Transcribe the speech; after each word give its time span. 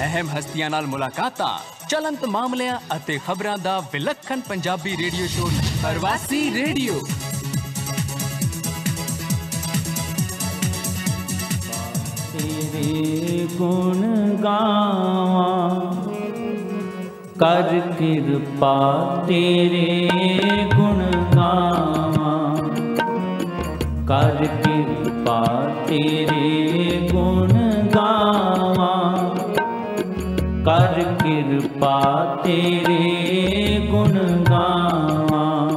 ਅਹਿਮ 0.00 0.28
ਹਸਤੀਆਂ 0.28 0.68
ਨਾਲ 0.70 0.86
ਮੁਲਾਕਾਤਾਂ, 0.86 1.48
ਚਲੰਤ 1.88 2.24
ਮਾਮਲਿਆਂ 2.24 2.78
ਅਤੇ 2.96 3.18
ਖਬਰਾਂ 3.26 3.56
ਦਾ 3.58 3.78
ਵਿਲੱਖਣ 3.92 4.40
Punjabi 4.40 4.96
radio 4.96 5.26
show 5.26 5.50
Parvasi 5.82 6.40
radio. 6.54 6.94
ਤੇਰੇ 12.32 13.46
ਗੁਣ 13.52 14.02
ਗਾਵਾਂ, 14.36 15.92
ਕਰ 17.38 17.80
ਕਿਰਪਾ 17.98 18.76
ਤੇਰੇ 19.28 20.08
ਗੁਣ 20.74 21.04
ਗਾਵਾਂ। 21.36 22.56
ਕਰ 24.06 24.46
ਕਿਰਪਾ 24.46 25.44
ਤੇਰੇ 25.88 27.08
ਗੁਣ 27.12 27.52
ਗਾਵਾਂ 27.94 29.33
ਕਰ 30.64 31.02
ਕਿਰਪਾ 31.22 32.00
ਤੇਰੇ 32.44 33.88
ਗੁਣ 33.90 34.18
ਗਾਵਾਂ। 34.50 35.68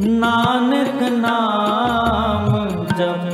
ਨਾਨਕ 0.00 1.02
ਨਾਮ 1.12 2.68
ਜਪਤ 2.98 3.29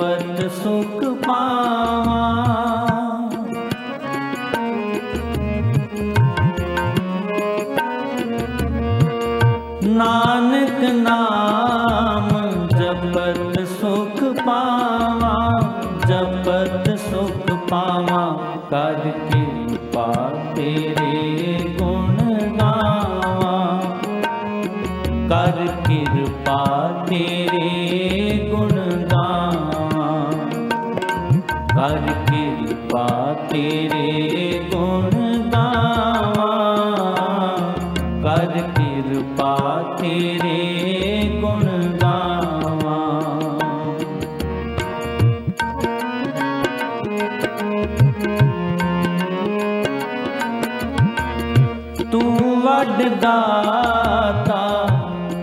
दाता 53.26 54.64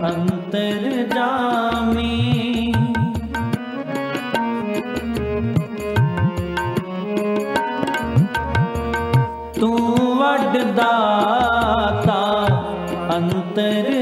अंतर्जामी। 0.08 2.12
तू 9.60 9.70
वड 10.20 10.54
दाता 10.78 12.20
अंतर 13.16 13.93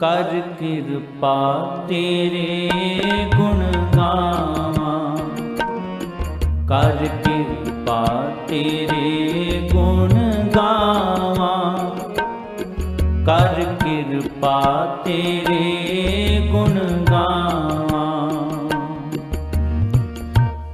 ਕਰ 0.00 0.42
ਕਿਰਪਾ 0.58 1.64
ਤੇਰੇ 1.88 2.70
ਗੁਣ 3.36 3.64
ਗਾਵਾਂ। 3.96 5.16
ਕਰ 6.68 7.06
ਕਿਰਪਾ 7.24 8.32
ਤੇਰੇ 8.48 9.68
ਗੁਣ 9.72 10.08
ਗਾਵਾਂ। 10.56 11.76
ਕਰ 13.26 13.62
ਕਿਰਪਾ 13.84 14.84
ਤੇਰੇ 15.04 16.48
ਗੁਣ 16.52 17.04
ਗਾਵਾਂ। 17.10 18.30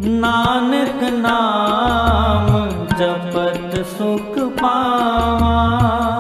ਨਾਨਕ 0.01 1.03
ਨਾਮ 1.03 2.69
ਜਪਤ 2.99 3.87
ਸੁਖ 3.87 4.39
ਪਾਵਾਂ। 4.61 6.14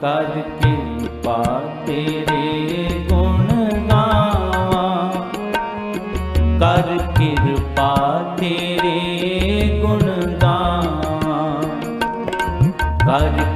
ਕਰ 0.00 0.24
ਕਿਰਪਾ 0.62 1.62
ਤੇਰੇ 1.86 2.88
ਗੁਣ 3.10 3.46
ਗਾਵਾਂ। 3.90 5.12
ਕਰ 6.60 6.98
ਕਿਰਪਾ 7.18 8.22
ਤੇਰੇ 8.38 9.80
ਗੁਣ 9.82 10.02
ਗਾਵਾਂ। 10.42 11.62
ਕਰ 13.06 13.49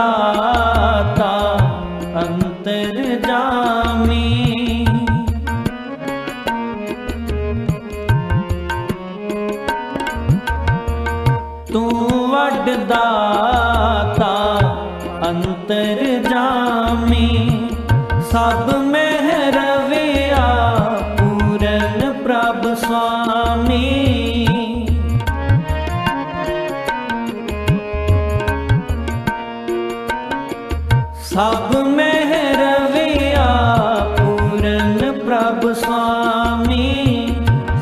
ਦਾਤਾ 0.00 1.32
ਅੰਤਰ 2.20 2.94
ਜਾਮੀ 3.26 4.86
ਤੂੰ 11.72 12.30
ਵੱਡ 12.30 12.70
ਦਾਤਾ 12.88 14.32
ਅੰਤਰ 15.28 16.02
ਜਾਮੀ 16.30 17.28
ਸਭ 18.32 18.74
ਮਹਿ 18.84 19.09
ਸਭ 31.30 31.74
ਮਹਿ 31.88 32.38
ਰਵਿਆ 32.54 33.44
ਪੂਰਨ 34.16 35.20
ਪ੍ਰਭ 35.20 35.72
ਸੁਆਮੀ 35.74 37.34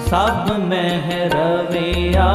ਸਭ 0.08 0.50
ਮਹਿ 0.62 1.28
ਰਵਿਆ 1.28 2.26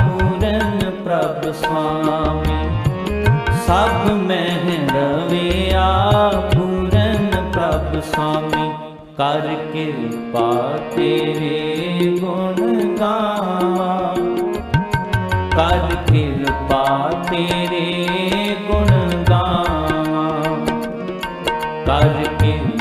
ਪੂਰਨ 0.00 0.90
ਪ੍ਰਭ 1.04 1.50
ਸੁਆਮੀ 1.52 2.58
ਸਭ 3.66 4.10
ਮਹਿ 4.20 4.76
ਰਵਿਆ 4.90 5.86
ਪੂਰਨ 6.54 7.30
ਪ੍ਰਭ 7.52 8.00
ਸੁਆਮੀ 8.04 8.70
ਕਰ 9.18 9.48
ਕਿਰਪਾ 9.72 10.50
ਤੇਰੇ 10.96 12.16
ਗੁਣ 12.20 12.94
ਗਾਵਾਂ 13.00 14.14
ਕਰ 15.56 15.96
ਕਿਰਪਾ 16.06 17.10
ਤੇਰੇ 17.30 18.56
ਗੁਣ 18.68 18.86
ਗਾਵਾਂ 18.90 19.11
ਕਰ 21.86 22.24
ਕਿਰਪਾ 22.40 22.71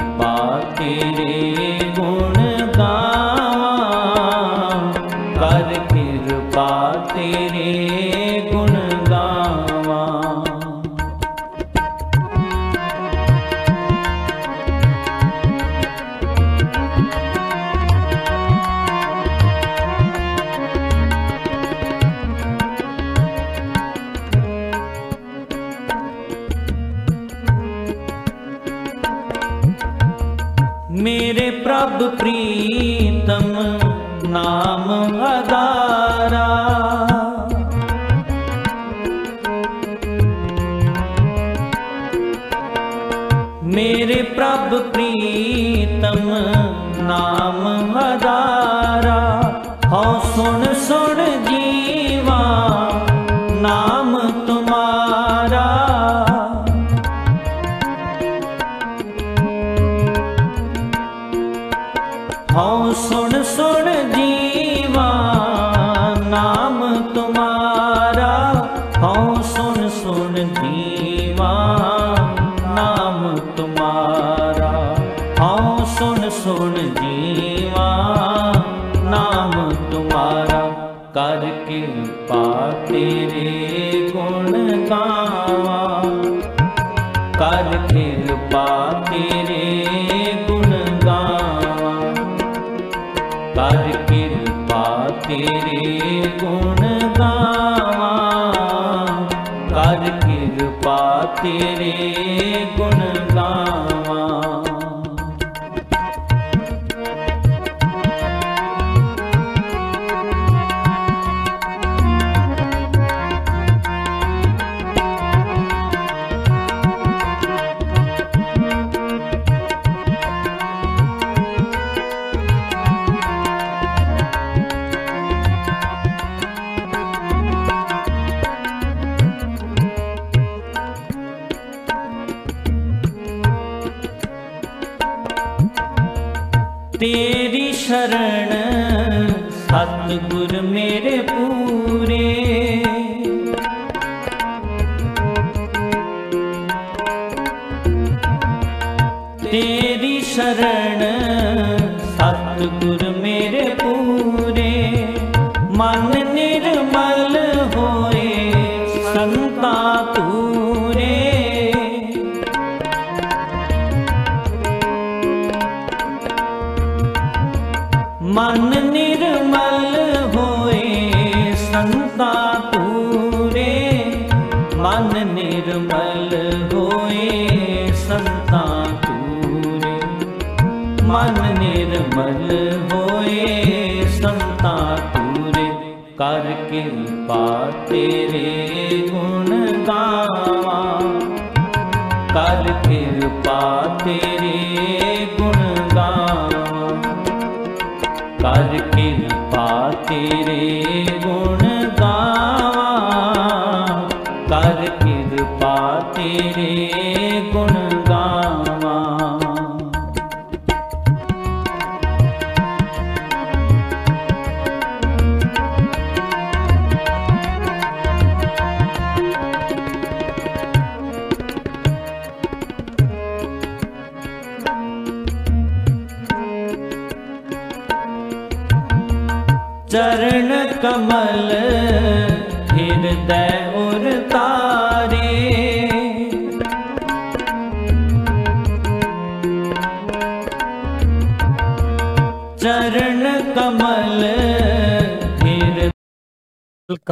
ਨਾਮ 34.32 34.92
ਆਧਾਰਾ 35.24 35.71
ਤੇਰੇ 101.36 102.66
ਗੁਣ 102.78 103.21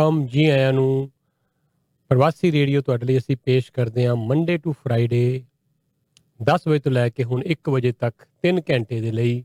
ਵੈਲਕਮ 0.10 0.26
ਜੀ 0.28 0.46
ਆਇਆਂ 0.46 0.74
ਨੂੰ 0.74 1.12
ਪ੍ਰਵਾਸੀ 2.10 2.52
ਰੇਡੀਓ 2.52 2.82
ਤੁਹਾਡੇ 2.82 3.06
ਲਈ 3.06 3.18
ਅਸੀਂ 3.18 3.36
ਪੇਸ਼ 3.38 3.72
ਕਰਦੇ 3.72 4.08
ਹਾਂ 4.08 4.16
ਮੰਡੇ 4.16 4.58
ਟੂ 4.58 4.72
ਫਰਾਈਡੇ 4.72 5.44
10 6.40 6.68
ਵਜੇ 6.68 6.80
ਤੋਂ 6.80 6.92
ਲੈ 6.92 7.10
ਕੇ 7.10 7.24
ਹੁਣ 7.24 7.44
1 7.46 7.70
ਵਜੇ 7.70 7.92
ਤੱਕ 7.92 8.26
3 8.44 8.62
ਘੰਟੇ 8.70 9.00
ਦੇ 9.02 9.12
ਲਈ 9.12 9.44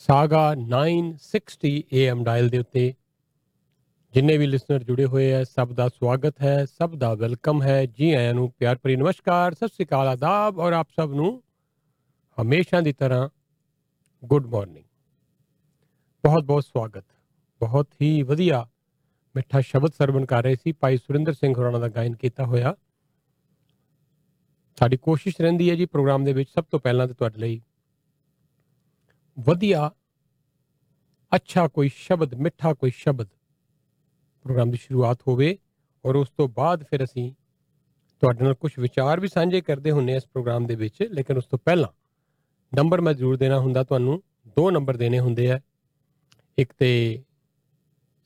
ਸਾਗਾ 0.00 0.42
960 0.54 1.72
AM 1.94 2.24
ਡਾਇਲ 2.24 2.48
ਦੇ 2.48 2.58
ਉੱਤੇ। 2.58 2.94
ਜਿੰਨੇ 4.14 4.36
ਵੀ 4.38 4.46
ਲਿਸਨਰ 4.46 4.82
ਜੁੜੇ 4.82 5.04
ਹੋਏ 5.04 5.30
ਹੈ 5.32 5.44
ਸਭ 5.44 5.72
ਦਾ 5.72 5.88
ਸਵਾਗਤ 5.88 6.42
ਹੈ, 6.42 6.64
ਸਭ 6.64 6.94
ਦਾ 6.94 7.14
ਵੈਲਕਮ 7.14 7.62
ਹੈ। 7.62 7.86
ਜੀ 7.86 8.12
ਆਇਆਂ 8.12 8.34
ਨੂੰ 8.34 8.50
ਪਿਆਰ 8.58 8.78
ਭਰੀ 8.82 8.96
ਨਮਸਕਾਰ, 8.96 9.54
ਸਤਿ 9.54 9.68
ਸ੍ਰੀ 9.68 9.84
ਅਕਾਲ, 9.84 10.08
ਆਦਾਬ 10.08 10.58
ਔਰ 10.58 10.72
ਆਪ 10.72 10.88
ਸਭ 10.96 11.10
ਨੂੰ 11.14 11.42
ਹਮੇਸ਼ਾ 12.38 12.80
ਦੀ 12.80 12.92
ਤਰ੍ਹਾਂ 12.92 13.28
ਗੁੱਡ 14.24 14.46
ਮਾਰਨਿੰਗ। 14.46 14.84
ਬਹੁਤ 16.24 16.44
ਬਹੁਤ 16.44 16.64
ਸਵਾਗਤ, 16.64 17.04
ਬਹੁਤ 17.60 17.86
ਹੀ 18.02 18.22
ਵਧੀਆ 18.22 18.66
ਮਿੱਠਾ 19.36 19.60
ਸ਼ਬਦ 19.60 19.92
ਸਰਵਣ 19.92 20.24
ਕਰ 20.26 20.42
ਰਹੇ 20.42 20.56
ਸੀ। 20.56 20.72
ਭਾਈ 20.72 20.96
ਸੁਰਿੰਦਰ 20.96 21.32
ਸਿੰਘ 21.32 21.54
ਹੋਰਾਂ 21.56 21.80
ਦਾ 21.80 21.88
ਗਾਇਨ 21.88 22.16
ਕੀਤਾ 22.16 22.44
ਹੋਇਆ। 22.44 22.74
ਸਾਡੀ 24.76 24.96
ਕੋਸ਼ਿਸ਼ 24.96 25.40
ਰਹਿੰਦੀ 25.40 25.70
ਹੈ 25.70 25.74
ਜੀ 25.74 25.86
ਪ੍ਰੋਗਰਾਮ 25.86 26.24
ਦੇ 26.24 26.32
ਵਿੱਚ। 26.32 26.50
ਸਭ 26.50 26.64
ਤੋਂ 26.64 26.80
ਪਹਿਲਾਂ 26.80 27.08
ਤੇ 27.08 27.14
ਤੁਹਾਡੇ 27.14 27.38
ਲਈ 27.38 27.62
ਵਧੀਆ, 29.38 29.90
ਅੱਛਾ 31.34 31.68
ਕੋਈ 31.68 31.90
ਸ਼ਬਦ, 31.94 32.34
ਮਿੱਠਾ 32.34 32.74
ਕੋਈ 32.74 32.90
ਸ਼ਬਦ 32.90 33.28
ਪ੍ਰੋਗਰਾਮ 34.44 34.70
ਦੀ 34.70 34.76
ਸ਼ੁਰੂਆਤ 34.76 35.20
ਹੋਵੇ 35.28 35.58
ਔਰ 36.04 36.14
ਉਸ 36.14 36.28
ਤੋਂ 36.36 36.48
ਬਾਅਦ 36.48 36.84
ਫਿਰ 36.84 37.04
ਅਸੀਂ 37.04 37.32
ਤੁਹਾਡੇ 38.20 38.44
ਨਾਲ 38.44 38.54
ਕੁਝ 38.54 38.72
ਵਿਚਾਰ 38.78 39.20
ਵੀ 39.20 39.28
ਸਾਂਝੇ 39.28 39.60
ਕਰਦੇ 39.60 39.90
ਹੁੰਨੇ 39.90 40.12
ਆ 40.12 40.16
ਇਸ 40.16 40.26
ਪ੍ਰੋਗਰਾਮ 40.26 40.66
ਦੇ 40.66 40.74
ਵਿੱਚ। 40.74 41.02
ਲੇਕਿਨ 41.10 41.36
ਉਸ 41.36 41.46
ਤੋਂ 41.46 41.58
ਪਹਿਲਾਂ 41.58 41.88
ਨੰਬਰ 42.74 43.00
ਮੈਂ 43.00 43.14
ਜ਼ਰੂਰ 43.14 43.36
ਦੇਣਾ 43.36 43.58
ਹੁੰਦਾ। 43.60 43.84
ਤੁਹਾਨੂੰ 43.84 44.22
ਦੋ 44.46 44.70
ਨੰਬਰ 44.70 44.96
ਦੇਣੇ 44.96 45.18
ਹੁੰਦੇ 45.20 45.50
ਆ। 45.50 45.60
ਇੱਕ 46.58 46.72
ਤੇ 46.78 47.22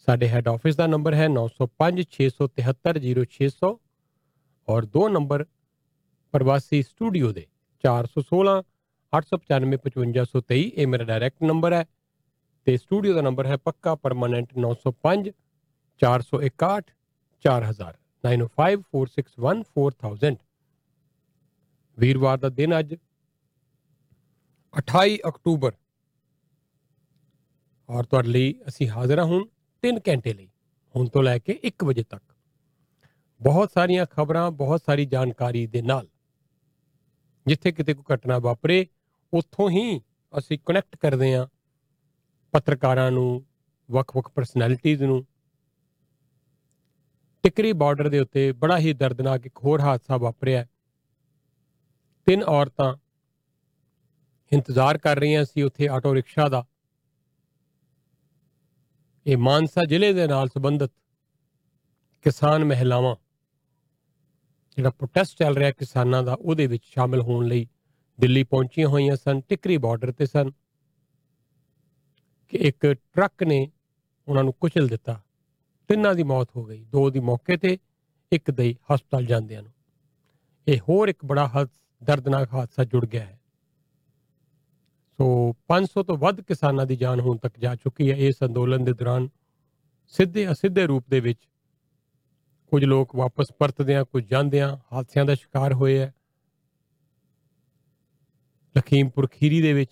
ਸਾਡੇ 0.06 0.28
ਹੈੱਡ 0.28 0.48
ਆਫਿਸ 0.48 0.76
ਦਾ 0.76 0.86
ਨੰਬਰ 0.86 1.14
ਹੈ 1.14 1.28
905 1.28 2.02
673 2.12 3.00
0600 3.02 3.76
ਔਰ 4.68 4.84
ਦੋ 4.92 5.08
ਨੰਬਰ 5.08 5.44
ਪ੍ਰਵਾਸੀ 6.34 6.82
ਸਟੂਡੀਓ 6.82 7.32
ਦੇ 7.32 7.46
416 7.84 8.62
895 9.12 9.78
5523 9.86 10.70
ਇਹ 10.76 10.86
ਮੇਰਾ 10.86 11.04
ਡਾਇਰੈਕਟ 11.04 11.42
ਨੰਬਰ 11.42 11.72
ਹੈ 11.72 11.84
ਤੇ 12.66 12.76
ਸਟੂਡੀਓ 12.76 13.14
ਦਾ 13.14 13.20
ਨੰਬਰ 13.20 13.46
ਹੈ 13.46 13.56
ਪੱਕਾ 13.64 13.94
ਪਰਮਾਨੈਂਟ 13.98 14.46
905 14.60 15.32
461 16.00 16.82
4000 17.44 17.94
9054614000 18.24 20.36
ਵੀਰਵਾਰ 21.98 22.38
ਦਾ 22.38 22.48
ਦਿਨ 22.54 22.78
ਅੱਜ 22.78 22.94
28 24.74 25.16
ਅਕਤੂਬਰ। 25.28 25.72
ਔਰ 27.88 28.04
ਤੁਹਾਡੇ 28.04 28.28
ਲਈ 28.28 28.54
ਅਸੀਂ 28.68 28.88
ਹਾਜ਼ਰ 28.88 29.18
ਹਾਂ 29.18 29.26
ਹੁਣ। 29.26 29.44
3 29.82 29.98
ਘੰਟੇ 30.08 30.32
ਲਈ, 30.32 30.48
ਹੁਣ 30.96 31.08
ਤੋਂ 31.08 31.22
ਲੈ 31.22 31.38
ਕੇ 31.38 31.60
1 31.64 31.84
ਵਜੇ 31.84 32.02
ਤੱਕ। 32.02 32.22
ਬਹੁਤ 33.40 33.70
ਸਾਰੀਆਂ 33.74 34.06
ਖਬਰਾਂ, 34.06 34.50
ਬਹੁਤ 34.50 34.82
ਸਾਰੀ 34.86 35.06
ਜਾਣਕਾਰੀ 35.06 35.66
ਦੇ 35.66 35.82
ਨਾਲ। 35.82 36.08
ਜਿੱਥੇ 37.46 37.72
ਕਿਤੇ 37.72 37.94
ਕੋਈ 37.94 38.14
ਘਟਨਾ 38.14 38.38
ਵਾਪਰੇ, 38.38 38.86
ਉੱਥੋਂ 39.32 39.70
ਹੀ 39.70 40.00
ਅਸੀਂ 40.38 40.58
ਕਨੈਕਟ 40.66 40.96
ਕਰਦੇ 40.96 41.34
ਹਾਂ 41.34 41.46
ਪੱਤਰਕਾਰਾਂ 42.52 43.10
ਨੂੰ, 43.10 43.46
ਵੱਖ-ਵੱਖ 43.90 44.30
ਪਰਸਨੈਲਿਟੀਜ਼ 44.30 45.02
ਨੂੰ। 45.02 45.26
ਟਿਕਰੀ 47.42 47.72
ਬਾਰਡਰ 47.72 48.08
ਦੇ 48.08 48.20
ਉੱਤੇ 48.20 48.52
ਬੜਾ 48.52 48.78
ਹੀ 48.78 48.92
ਦਰਦਨਾਕ 48.92 49.46
ਇੱਕ 49.46 49.58
ਹੋਰ 49.58 49.80
ਹਾਦਸਾ 49.80 50.16
ਵਾਪਰਿਆ। 50.16 50.66
ਤਿੰਨ 52.26 52.42
ਔਰਤਾਂ 52.42 52.96
ਇੰਤਜ਼ਾਰ 54.52 54.98
ਕਰ 54.98 55.18
ਰਹੀਆਂ 55.18 55.44
ਸੀ 55.44 55.62
ਉੱਥੇ 55.62 55.88
ਆਟੋ 55.88 56.14
ਰਿਕਸ਼ਾ 56.14 56.48
ਦਾ। 56.48 56.66
ਇਹ 59.28 59.36
ਮਾਨਸਾ 59.36 59.84
ਜ਼ਿਲ੍ਹੇ 59.84 60.12
ਦੇ 60.12 60.26
ਨਾਲ 60.26 60.48
ਸੰਬੰਧਿਤ 60.48 60.90
ਕਿਸਾਨ 62.24 62.64
ਮਹਿਲਾਵਾਂ, 62.64 63.14
ਜਿਹੜਾ 64.76 64.90
ਪ੍ਰੋਟੈਸਟ 64.90 65.38
ਚੱਲ 65.38 65.56
ਰਿਹਾ 65.56 65.70
ਕਿਸਾਨਾਂ 65.70 66.22
ਦਾ, 66.22 66.34
ਉਹਦੇ 66.34 66.66
ਵਿੱਚ 66.66 66.84
ਸ਼ਾਮਲ 66.84 67.20
ਹੋਣ 67.20 67.46
ਲਈ 67.46 67.66
ਦਿੱਲੀ 68.20 68.44
ਪਹੁੰਚੀਆਂ 68.44 68.88
ਹੋਈਆਂ 68.88 69.16
ਸਨ, 69.16 69.40
ਟਿਕਰੀ 69.40 69.76
ਬਾਰਡਰ 69.76 70.12
ਤੇ 70.12 70.26
ਸਨ 70.26 70.50
ਕਿ 72.48 72.56
ਇੱਕ 72.56 72.86
ਟਰੱਕ 72.86 73.42
ਨੇ 73.42 73.70
ਉਹਨਾਂ 74.28 74.44
ਨੂੰ 74.44 74.52
ਕੁਚਲ 74.52 74.88
ਦਿੱਤਾ। 74.88 75.22
ਤਿੰਨਾਂ 75.88 76.14
ਦੀ 76.14 76.22
ਮੌਤ 76.22 76.48
ਹੋ 76.56 76.64
ਗਈ, 76.64 76.84
ਦੋ 76.84 77.10
ਦੀ 77.10 77.20
ਮੌਕੇ 77.20 77.56
ਤੇ, 77.56 77.78
ਇੱਕ 78.32 78.50
ਦੇ 78.50 78.74
ਹਸਪਤਾਲ 78.94 79.24
ਜਾਂਦਿਆਂ 79.24 79.62
ਨੂੰ। 79.62 79.72
ਇਹ 80.68 80.80
ਹੋਰ 80.88 81.08
ਇੱਕ 81.08 81.24
ਬੜਾ 81.24 81.48
ਹਦ 81.48 81.68
ਦਰਦਨਾਕ 82.04 82.54
ਹਾਦਸਾ 82.54 82.84
ਜੁੜ 82.84 83.06
ਗਿਆ 83.06 83.24
ਹੈ। 83.24 83.37
ਸੋ 85.18 85.26
500 85.68 86.02
ਤੋਂ 86.02 86.16
ਵੱਧ 86.16 86.40
ਕਿਸਾਨਾਂ 86.40 86.86
ਦੀ 86.86 86.96
ਜਾਨ 86.96 87.20
ਹੁਣ 87.20 87.36
ਤੱਕ 87.36 87.58
ਜਾ 87.58 87.74
ਚੁੱਕੀ 87.74 88.10
ਹੈ 88.10 88.16
ਇਸ 88.16 88.36
ਅੰਦੋਲਨ 88.44 88.84
ਦੇ 88.84 88.92
ਦੌਰਾਨ। 88.92 89.28
ਸਿੱਧੇ 90.06 90.52
ਅਸਿੱਧੇ 90.52 90.86
ਰੂਪ 90.86 91.04
ਦੇ 91.08 91.20
ਵਿੱਚ 91.20 91.38
ਕੁਝ 92.72 92.84
ਲੋਕ 92.84 93.14
ਵਾਪਸ 93.16 93.52
ਪਰਤਦਿਆਂ 93.58 94.04
ਕੁਝ 94.04 94.24
ਜਾਂਦਿਆਂ 94.24 94.76
ਹਾਦਸਿਆਂ 94.92 95.24
ਦਾ 95.24 95.34
ਸ਼ਿਕਾਰ 95.34 95.72
ਹੋਏ 95.72 95.98
ਹੈ 95.98 96.14
ਲਖੀਮਪੁਰ 98.76 99.26
ਖੀਰੀ 99.26 99.62
ਦੇ 99.62 99.72
ਵਿੱਚ 99.72 99.90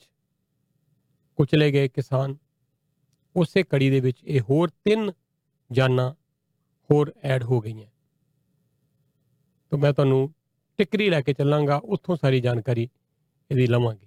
ਕੁਚਲੇ 1.37 1.73
ਗਏ 1.73 1.88
ਕਿਸਾਨ। 1.88 2.37
ਉਸੇ 3.37 3.62
ਕੜੀ 3.62 3.90
ਦੇ 3.90 4.00
ਵਿੱਚ 4.00 4.25
ਇਹ 4.25 4.40
ਹੋਰ 4.40 4.71
ਤਿੰਨ 4.85 5.12
ਜਾਨਾਂ 5.73 6.11
ਹੋਰ 6.90 7.12
ਐਡ 7.23 7.42
ਹੋ 7.45 7.61
ਗਈਆਂ। 7.61 7.88
ਤਾਂ 9.71 9.78
ਮੈਂ 9.78 9.92
ਤੁਹਾਨੂੰ 9.92 10.35
ਟਿਕਰੀ 10.78 11.11
ਲੈ 11.11 11.21
ਕੇ 11.23 11.33
ਚੱਲਾਂਗਾ, 11.33 11.76
ਉੱਥੋਂ 11.76 12.16
ਸਾਰੀ 12.16 12.40
ਜਾਣਕਾਰੀ 12.40 12.88
ਇਹਦੀ 13.50 13.66
ਲਵਾਂਗੇ। 13.66 14.06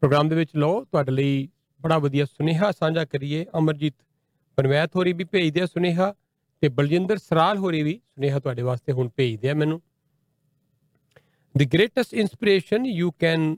ਪ੍ਰੋਗਰਾਮ 0.00 0.28
ਦੇ 0.28 0.36
ਵਿੱਚ 0.36 0.56
ਲਓ, 0.56 0.84
ਤੁਹਾਡੇ 0.84 1.12
ਲਈ 1.12 1.48
ਬੜਾ 1.80 1.98
ਵਧੀਆ 1.98 2.24
ਸੁਨੇਹਾ 2.24 2.72
ਸਾਂਝਾ 2.72 3.04
ਕਰੀਏ। 3.04 3.46
ਅਮਰਜੀਤ 3.58 3.94
ਬਨਵੈਤ 4.58 4.96
ਹੋਰੀ 4.96 5.12
ਵੀ 5.12 5.24
ਭੇਜਦੇ 5.24 5.60
ਆ 5.60 5.66
ਸੁਨੇਹਾ 5.66 6.14
ਤੇ 6.60 6.68
ਬਲਜਿੰਦਰ 6.68 7.18
ਸਰਾਲ 7.18 7.58
ਹੋਰੀ 7.58 7.82
ਵੀ 7.82 8.00
ਸੁਨੇਹਾ 8.08 8.38
ਤੁਹਾਡੇ 8.38 8.62
ਵਾਸਤੇ 8.62 8.92
ਹੁਣ 8.92 9.08
ਭੇਜਦੇ 9.16 9.50
ਆ 9.50 9.54
ਮੈਨੂੰ। 9.54 9.82
The 11.58 11.68
greatest 11.76 12.22
inspiration 12.22 12.84
you 13.02 13.10
can 13.10 13.56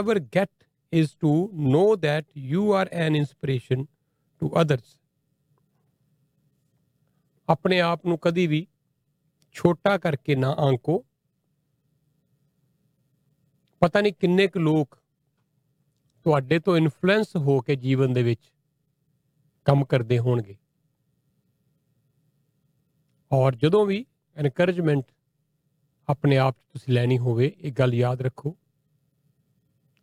ever 0.00 0.20
get 0.20 0.50
is 0.92 1.06
to 1.06 1.34
know 1.66 1.88
that 1.96 2.24
you 2.52 2.62
are 2.62 2.88
an 3.08 3.20
inspiration 3.20 3.84
to 4.42 4.48
others. 4.48 4.98
ਆਪਣੇ 7.48 7.80
ਆਪ 7.80 8.06
ਨੂੰ 8.06 8.18
ਕਦੀ 8.18 8.46
ਵੀ 8.46 8.66
ਛੋਟਾ 9.52 9.98
ਕਰਕੇ 9.98 10.34
ਨਾ 10.34 10.50
ਆਂਕੋ। 10.50 11.04
ਪਤਾ 13.80 14.00
ਨਹੀਂ 14.00 14.12
ਕਿੰਨੇ 14.12 14.46
ਕੁ 14.46 14.60
ਲੋਕ 14.60 15.01
ਤੁਹਾਡੇ 16.24 16.58
ਤੋਂ 16.58 16.76
ਇਨਫਲੂਐਂਸ 16.76 17.36
ਹੋ 17.36 17.60
ਕੇ 17.60 17.76
ਜੀਵਨ 17.76 18.12
ਦੇ 18.12 18.22
ਵਿੱਚ 18.22 18.52
ਕੰਮ 19.64 19.84
ਕਰਦੇ 19.84 20.18
ਹੋਣਗੇ। 20.18 20.56
ਔਰ 23.32 23.54
ਜਦੋਂ 23.54 23.86
ਵੀ 23.86 24.06
ਐਨਕਰੇਜਮੈਂਟ 24.36 25.04
ਆਪਣੇ 26.08 26.38
ਆਪ 26.38 26.54
'ਚ 26.54 26.62
ਤੁਸੀਂ 26.72 26.94
ਲੈਣੀ 26.94 27.18
ਹੋਵੇ, 27.18 27.52
ਇਹ 27.58 27.72
ਗੱਲ 27.72 27.94
ਯਾਦ 27.94 28.22
ਰੱਖੋ 28.22 28.50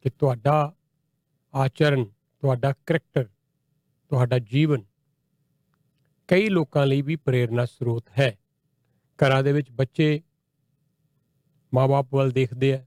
ਕਿ 0.01 0.09
ਤੁਹਾਡਾ 0.09 0.75
ਆਚਰਣ, 1.53 2.05
ਤੁਹਾਡਾ 2.39 2.73
ਕਰੈਕਟਰ 2.85 3.29
ਤੁਹਾਡਾ 4.09 4.39
ਜੀਵਨ 4.39 4.85
ਕਈ 6.27 6.49
ਲੋਕਾਂ 6.49 6.85
ਲਈ 6.85 7.01
ਵੀ 7.01 7.15
ਪ੍ਰੇਰਣਾ 7.15 7.65
ਸਰੋਤ 7.65 8.09
ਹੈ। 8.19 8.37
ਘਰਾਂ 9.19 9.43
ਦੇ 9.43 9.51
ਵਿੱਚ 9.51 9.71
ਬੱਚੇ 9.71 10.21
ਮਾਪੇ 11.73 12.17
ਵੱਲ 12.17 12.31
ਦੇਖਦੇ 12.31 12.73
ਆ। 12.73 12.85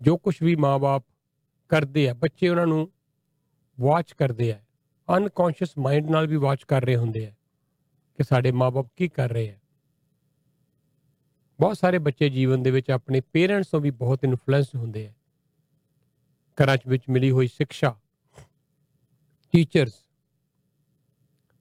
ਜੋ 0.00 0.16
ਕੁਝ 0.18 0.42
ਵੀ 0.42 0.56
ਮਾਪੇ 0.56 1.17
ਕਰਦੇ 1.68 2.08
ਆ, 2.08 2.14
ਬੱਚੇ 2.14 2.48
ਉਹਨਾਂ 2.48 2.66
ਨੂੰ 2.66 2.92
ਵਾਚ 3.80 4.12
ਕਰਦੇ 4.12 4.52
ਆ 4.52 4.60
ਅਨਕੌਂਸ਼ੀਅਸ 5.16 5.78
ਮਾਈਂਡ 5.78 6.10
ਨਾਲ 6.10 6.26
ਵੀ 6.26 6.36
ਵਾਚ 6.36 6.64
ਕਰ 6.64 6.84
ਰਹੇ 6.84 6.96
ਹੁੰਦੇ 6.96 7.26
ਆ 7.26 7.32
ਕਿ 8.16 8.24
ਸਾਡੇ 8.24 8.52
ਮਾਪੇ 8.52 8.88
ਕੀ 8.96 9.08
ਕਰ 9.08 9.28
ਰਹੇ 9.30 9.50
ਆ। 9.50 9.58
ਬਹੁਤ 11.60 11.78
ਸਾਰੇ 11.78 11.98
ਬੱਚੇ 11.98 12.28
ਜੀਵਨ 12.28 12.62
ਦੇ 12.62 12.70
ਵਿੱਚ 12.70 12.90
ਆਪਣੇ 12.90 13.20
ਪੇਰੈਂਟਸ 13.20 13.66
ਤੋਂ 13.66 13.80
ਵੀ 13.80 13.90
ਬਹੁਤ 13.90 14.24
ਇਨਫਲੂਐਂਸ 14.24 14.74
ਹੁੰਦੇ 14.74 15.06
ਆ। 15.06 15.12
ਘਰਾਂ 16.58 16.78
ਵਿੱਚ 16.88 17.02
ਮਿਲੀ 17.10 17.30
ਹੋਈ 17.30 17.48
ਸਿੱਖਿਆ 17.48 17.96
ਟੀਚਰਸ 19.52 19.94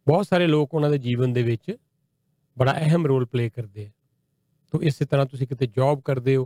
ਬਹੁਤ 0.08 0.28
ਸਾਰੇ 0.28 0.48
ਲੋਕ 0.48 0.74
ਉਹਨਾਂ 0.74 0.90
ਦੇ 0.90 0.98
ਜੀਵਨ 0.98 1.34
ਦੇ 1.34 1.44
ਵਿੱਚ 1.44 1.78
ਬੜਾ 2.58 2.72
ਅਹਿਮ 2.72 3.08
ਰੋਲ 3.08 3.26
ਪਲੇ 3.26 3.50
ਕਰਦੇ 3.50 3.86
ਆ। 3.86 3.92
ਤੋਂ 4.72 4.80
ਇਸੇ 4.82 5.06
ਤਰ੍ਹਾਂ 5.06 5.26
ਤੁਸੀਂ 5.26 5.48
ਕਿਤੇ 5.48 5.68
ਜੌਬ 5.68 6.02
ਕਰਦੇ 6.02 6.36
ਹੋ, 6.36 6.46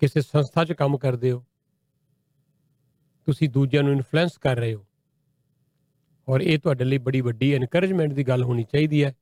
ਕਿਸੇ 0.00 0.20
ਸੰਸਥਾ 0.20 0.64
'ਚ 0.64 0.72
ਕੰਮ 0.72 0.98
ਕਰਦੇ 0.98 1.32
ਹੋ 1.32 1.44
ਤੁਸੀਂ 3.26 3.48
ਦੂਜਿਆਂ 3.48 3.82
ਨੂੰ 3.82 3.92
ਇਨਫਲੂਐਂਸ 3.92 4.36
ਕਰ 4.38 4.56
ਰਹੇ 4.56 4.74
ਹੋ। 4.74 4.86
ਔਰ 6.28 6.40
ਇਹ 6.40 6.58
ਤੁਹਾਡੇ 6.58 6.84
ਲਈ 6.84 6.98
ਬੜੀ 6.98 7.20
ਵੱਡੀ 7.20 7.52
ਐਨਕਰੇਜਮੈਂਟ 7.54 8.12
ਦੀ 8.12 8.24
ਗੱਲ 8.24 8.42
ਹੋਣੀ 8.42 8.64
ਚਾਹੀਦੀ 8.64 9.04
ਹੈ 9.04 9.14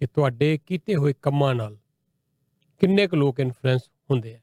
ਕਿ 0.00 0.06
ਤੁਹਾਡੇ 0.06 0.58
ਕੀਤੇ 0.66 0.96
ਹੋਏ 0.96 1.14
ਕੰਮਾਂ 1.22 1.54
ਨਾਲ 1.54 1.76
ਕਿੰਨੇ 2.80 3.06
ਕੁ 3.06 3.16
ਲੋਕ 3.16 3.40
ਇਨਫਲੂਐਂਸ 3.40 3.82
ਹੁੰਦੇ 4.10 4.34
ਆ। 4.36 4.40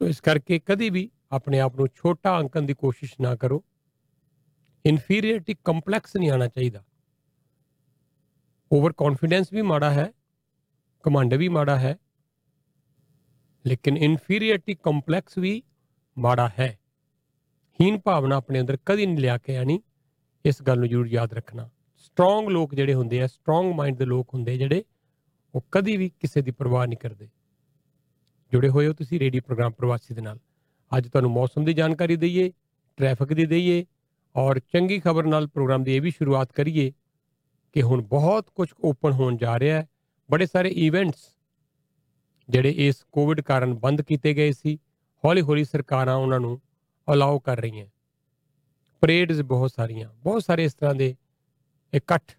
ਸੋ 0.00 0.06
ਇਸ 0.08 0.20
ਕਰਕੇ 0.20 0.58
ਕਦੀ 0.58 0.90
ਵੀ 0.90 1.10
ਆਪਣੇ 1.32 1.60
ਆਪ 1.60 1.76
ਨੂੰ 1.76 1.88
ਛੋਟਾ 1.94 2.38
ਅੰਕਣ 2.40 2.62
ਦੀ 2.62 2.74
ਕੋਸ਼ਿਸ਼ 2.74 3.14
ਨਾ 3.20 3.34
ਕਰੋ। 3.36 3.62
ਇਨਫੀਰੀਅਰਿਟੀ 4.84 5.54
ਕੰਪਲੈਕਸ 5.64 6.16
ਨਹੀਂ 6.16 6.30
ਆਣਾ 6.30 6.48
ਚਾਹੀਦਾ। 6.48 6.84
ਓਵਰ 8.70 8.92
ਕੌਨਫੀਡੈਂਸ 8.92 9.52
ਵੀ 9.52 9.62
ਮਾੜਾ 9.62 9.90
ਹੈ 9.90 10.12
ਕਮਾਂਡ 11.04 11.34
ਵੀ 11.34 11.48
ਮਾੜਾ 11.48 11.78
ਹੈ, 11.78 11.96
ਲੇਕਿਨ 13.64 13.96
ਇਨਫੀਰੀਅਰਿਟੀ 13.96 14.74
ਕੰਪਲੈਕਸ 14.74 15.38
ਵੀ 15.38 15.62
ਮਾੜਾ 16.16 16.48
ਹੈ। 16.58 16.78
ਹੀਨ 17.80 17.98
ਭਾਵਨਾ 18.00 18.36
ਆਪਣੇ 18.36 18.60
ਅੰਦਰ 18.60 18.76
ਕਦੀ 18.86 19.06
ਨਹੀਂ 19.06 19.18
ਲਿਆ 19.18 19.38
ਕੇ 19.38 19.56
ਆਣੀ। 19.56 19.80
ਇਸ 20.44 20.62
ਗੱਲ 20.62 20.78
ਨੂੰ 20.78 20.88
ਜ਼ਰੂਰ 20.88 21.06
ਯਾਦ 21.06 21.32
ਰੱਖਣਾ। 21.32 21.68
ਸਟਰੋਂਗ 21.96 22.48
ਲੋਕ 22.48 22.74
ਜਿਹੜੇ 22.74 22.94
ਹੁੰਦੇ 22.94 23.20
ਆ 23.22 23.26
ਸਟਰੋਂਗ 23.26 23.74
ਮਾਈਂਡ 23.74 23.96
ਦੇ 23.96 24.04
ਲੋਕ 24.04 24.34
ਹੁੰਦੇ 24.34 24.56
ਜਿਹੜੇ, 24.58 24.84
ਉਹ 25.54 25.64
ਕਦੀ 25.72 25.96
ਵੀ 25.96 26.08
ਕਿਸੇ 26.20 26.42
ਦੀ 26.42 26.50
ਪਰਵਾਹ 26.50 26.86
ਨਹੀਂ 26.86 26.98
ਕਰਦੇ। 26.98 27.28
ਜੁੜੇ 28.52 28.68
ਹੋਏ 28.68 28.86
ਹੋ 28.86 28.92
ਤੁਸੀਂ 28.92 29.20
ਰੇਡੀਓ 29.20 29.42
ਪ੍ਰੋਗਰਾਮ 29.46 29.72
ਪ੍ਰਵਾਸੀ 29.72 30.14
ਦੇ 30.14 30.20
ਨਾਲ। 30.20 30.38
ਅੱਜ 30.92 31.08
ਤੁਹਾਨੂੰ 31.08 31.30
ਮੌਸਮ 31.30 31.64
ਦੀ 31.64 31.74
ਜਾਣਕਾਰੀ 31.74 32.16
ਦਈਏ 32.16 32.50
ਟ੍ਰੈਫਿਕ 32.98 33.32
ਦੀ 33.32 33.46
ਦਈਏ, 33.46 33.84
ਔਰ 34.36 34.58
ਚੰਗੀ 34.72 34.98
ਖਬਰ 35.00 35.26
ਨਾਲ 35.26 35.46
ਪ੍ਰੋਗਰਾਮ 35.46 35.84
ਦੀ 35.84 35.96
ਇਹ 35.96 36.00
ਵੀ 36.00 36.10
ਸ਼ੁਰੂਆਤ 36.10 36.52
ਕਰੀਏ 36.52 36.92
ਕਿ 37.72 37.82
ਹੁਣ 37.82 38.02
ਬਹੁਤ 38.02 38.50
ਕੁਝ 38.54 38.68
ਓਪਨ 38.84 39.12
ਹੋਣ 39.12 39.36
ਜਾ 39.36 39.58
ਰਿਹਾ 39.58 39.80
ਹੈ। 39.80 39.88
ਬੜੇ 40.30 40.46
ਸਾਰੇ 40.46 40.68
ਇਵੈਂਟਸ 40.68 41.28
ਜਿਹੜੇ 42.48 42.70
ਇਸ 42.78 43.02
ਕੋਵਿਡ 43.12 43.40
ਕਾਰਨ 43.40 43.74
ਬੰਦ 43.74 44.02
ਕੀਤੇ 44.02 44.34
ਗਏ 44.34 44.52
ਸੀ। 44.52 44.76
ਹੌਲੀ 45.24 45.40
ਹੌਲੀ 45.40 45.64
ਸਰਕਾਰਾਂ 45.64 46.16
ਉਹਨਾਂ 46.16 46.40
ਨੂੰ 46.40 46.60
ਅਲਾਉ 47.08 47.38
ਕਰ 47.38 47.60
ਰਹੀਆਂ। 47.60 47.86
ਪਰੇਡਸ 49.02 49.40
ਬਹੁਤ 49.42 49.72
ਸਾਰੀਆਂ, 49.72 50.08
ਬਹੁਤ 50.14 50.44
ਸਾਰੇ 50.44 50.64
ਇਸ 50.64 50.74
ਤਰ੍ਹਾਂ 50.74 50.94
ਦੇ 50.94 51.14
ਇਕੱਠ 51.92 52.32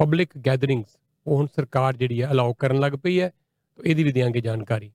ਪਬਲਿਕ 0.00 0.36
ਗੈਦਰਿੰਗਸ 0.46 0.96
ਉਹ 1.26 1.36
ਹੁਣ 1.36 1.46
ਸਰਕਾਰ 1.46 1.96
ਜਿਹੜੀ 1.96 2.20
ਹੈ 2.22 2.30
ਅਲਾਉ 2.30 2.52
ਕਰਨ 2.54 2.80
ਲੱਗ 2.80 2.92
ਪਈ 2.92 3.20
ਹੈ, 3.20 3.28
ਤਾਂ 3.28 3.84
ਇਹਦੀ 3.84 4.04
ਵੀ 4.04 4.12
ਦਿਆਂਗੇ 4.12 4.40
ਜਾਣਕਾਰੀ। 4.40 4.90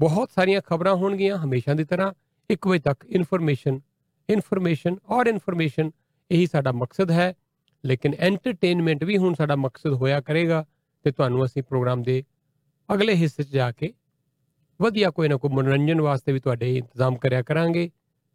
ਬਹੁਤ 0.00 0.30
ਸਾਰੀਆਂ 0.30 0.60
ਖਬਰਾਂ 0.66 0.94
ਹੋਣਗੀਆਂ 0.96 1.38
ਹਮੇਸ਼ਾ 1.38 1.74
ਦੀ 1.74 1.84
ਤਰ੍ਹਾਂ 1.84 2.12
1 2.50 2.66
ਵਜੇ 2.68 2.80
ਤੱਕ 2.80 3.04
ਇਨਫੋਰਮੇਸ਼ਨ 3.06 3.80
ਇਨਫੋਰਮੇਸ਼ਨ 4.28 4.96
ਔਰ 5.08 5.26
ਇਨਫੋਰਮੇਸ਼ਨ 5.26 5.90
ਇਹੀ 6.30 6.46
ਸਾਡਾ 6.46 6.72
ਮਕਸਦ 6.72 7.10
ਹੈ, 7.10 7.34
ਲੇਕਿਨ 7.84 8.14
ਐਂਟਰਟੇਨਮੈਂਟ 8.18 9.04
ਵੀ 9.04 9.16
ਹੁਣ 9.16 9.34
ਸਾਡਾ 9.34 9.56
ਮਕਸਦ 9.56 9.92
ਹੋਇਆ 9.92 10.20
ਕਰੇਗਾ, 10.20 10.64
ਤੇ 11.04 11.10
ਤੁਹਾਨੂੰ 11.10 11.44
ਅਸੀਂ 11.44 11.62
ਪ੍ਰੋਗਰਾਮ 11.62 12.02
ਦੇ 12.02 12.22
ਅਗਲੇ 12.88 13.14
ਹਿੱਸੇ 13.14 13.42
'ਚ 13.42 13.48
ਜਾ 13.48 13.70
ਕੇ 13.72 13.92
ਵਧੀਆ 14.80 15.10
ਕੋਈ 15.10 15.28
ਨਾ 15.28 15.36
ਕੋਈ 15.36 15.50
ਮਨੋਰੰਜਨ 15.50 16.00
ਵਾਸਤੇ 16.00 16.32
ਵੀ 16.32 16.40
ਤੁਹਾਡੇ 16.40 16.76
ਇੰਤਜ਼ਾਮ 16.76 17.16
ਕਰਿਆ 17.16 17.42
ਕਰਾਂਗੇ। 17.42 17.90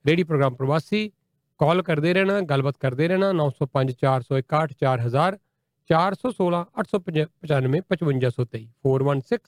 ਰੇਡੀ 0.07 0.23
ਪ੍ਰੋਗਰਾਮ 0.23 0.55
ਪ੍ਰਵਾਸੀ 0.55 1.11
ਕਾਲ 1.59 1.81
ਕਰਦੇ 1.81 2.13
ਰਹਿਣਾ 2.13 2.41
ਗੱਲਬਾਤ 2.41 2.75
ਕਰਦੇ 2.79 3.07
ਰਹਿਣਾ 3.07 3.31
905 3.31 3.93
461 4.01 4.67
4000 4.83 5.37
416 5.89 6.65
895 6.83 7.81
5523 7.87 8.67
416 8.85 9.39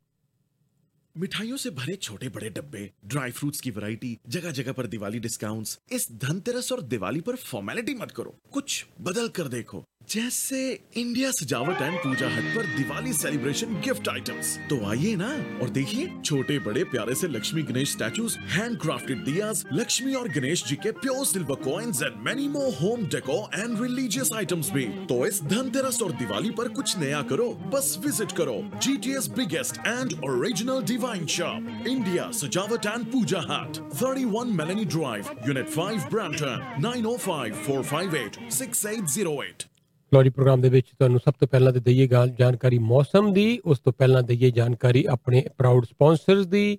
मिठाइयों 1.17 1.57
से 1.57 1.69
भरे 1.69 1.95
छोटे 1.95 2.29
बड़े 2.35 2.49
डब्बे 2.49 2.89
ड्राई 3.05 3.31
फ्रूट्स 3.31 3.59
की 3.61 3.71
वैरायटी 3.71 4.17
जगह 4.35 4.51
जगह 4.51 4.71
पर 4.73 4.87
दिवाली 4.87 5.19
डिस्काउंट्स 5.19 5.77
इस 5.91 6.07
धनतेरस 6.21 6.71
और 6.71 6.81
दिवाली 6.93 7.21
पर 7.21 7.35
फॉर्मेलिटी 7.35 7.93
मत 7.95 8.11
करो 8.11 8.35
कुछ 8.53 8.85
बदल 9.01 9.27
कर 9.37 9.47
देखो 9.47 9.83
जैसे 10.10 10.58
इंडिया 10.96 11.30
सजावट 11.30 11.80
एंड 11.82 11.96
पूजा 12.02 12.28
हट 12.34 12.44
पर 12.54 12.66
दिवाली 12.76 13.12
सेलिब्रेशन 13.12 13.74
गिफ्ट 13.84 14.08
आइटम्स 14.08 14.54
तो 14.68 14.78
आइए 14.90 15.14
ना 15.16 15.28
और 15.62 15.70
देखिए 15.70 16.08
छोटे 16.24 16.58
बड़े 16.66 16.84
प्यारे 16.92 17.14
से 17.14 17.28
Lakshmi 17.28 17.62
Ganesh 17.70 17.92
statues 17.92 18.36
hand 18.52 18.78
crafted 18.80 19.24
diyas 19.24 19.64
Lakshmi 19.72 20.14
और 20.14 20.28
गणेश 20.36 20.64
जी 20.68 20.76
के 20.76 20.90
pure 21.00 21.24
silver 21.26 21.56
coins 21.64 22.02
and 22.02 22.16
many 22.26 22.48
more 22.48 22.72
home 22.74 23.04
decor 23.14 23.38
and 23.54 23.82
religious 23.82 24.32
items 24.36 24.70
भी। 24.72 24.84
तो 25.12 25.24
इस 25.26 25.42
धनतेरस 25.44 26.00
और 26.02 26.12
दिवाली 26.22 26.50
पर 26.58 26.68
कुछ 26.80 26.96
नया 26.98 27.22
करो 27.32 27.48
बस 27.74 27.96
विज़िट 28.04 28.32
करो। 28.40 28.58
GTS 28.82 29.28
biggest 29.36 29.86
and 29.86 30.12
original 30.30 30.82
divine 30.92 31.26
shop 31.36 31.86
India 31.88 32.30
Sajawat 32.40 32.86
and 32.86 33.06
Puja 33.12 33.46
hut. 33.50 33.82
Thirty 33.94 34.24
one 34.36 34.56
Melanie 34.62 34.84
drive 34.86 35.30
unit 35.48 35.68
five 35.78 36.08
Brampton 36.10 36.36
31 36.38 36.38
Melanie 36.38 36.44
Drive, 36.44 36.48
Unit 36.48 36.48
5, 36.48 36.48
Brampton, 36.48 36.62
905 36.84 37.58
458 37.66 38.38
6808. 38.50 39.66
ਲੋ 40.14 40.22
ਜੀ 40.22 40.30
ਪ੍ਰੋਗਰਾਮ 40.30 40.60
ਦੇ 40.60 40.68
ਵਿੱਚ 40.68 40.88
ਤੁਹਾਨੂੰ 40.88 41.20
ਸਭ 41.20 41.32
ਤੋਂ 41.32 41.48
ਪਹਿਲਾਂ 41.48 41.72
ਤੇ 41.72 41.80
ਦਈਏ 41.80 42.06
ਗੱਲ 42.06 42.30
ਜਾਣਕਾਰੀ 42.30 42.78
ਮੌਸਮ 42.78 43.32
ਦੀ, 43.32 43.60
ਉਸ 43.64 43.78
ਤੋਂ 43.78 43.92
ਪਹਿਲਾਂ 43.92 44.22
ਦਈਏ 44.22 44.50
ਜਾਣਕਾਰੀ 44.50 45.04
ਆਪਣੇ 45.04 45.44
ਪ੍ਰਾਊਡ 45.58 45.84
ਸਪਾਂਸਰਸ 45.84 46.46
ਦੀ। 46.46 46.78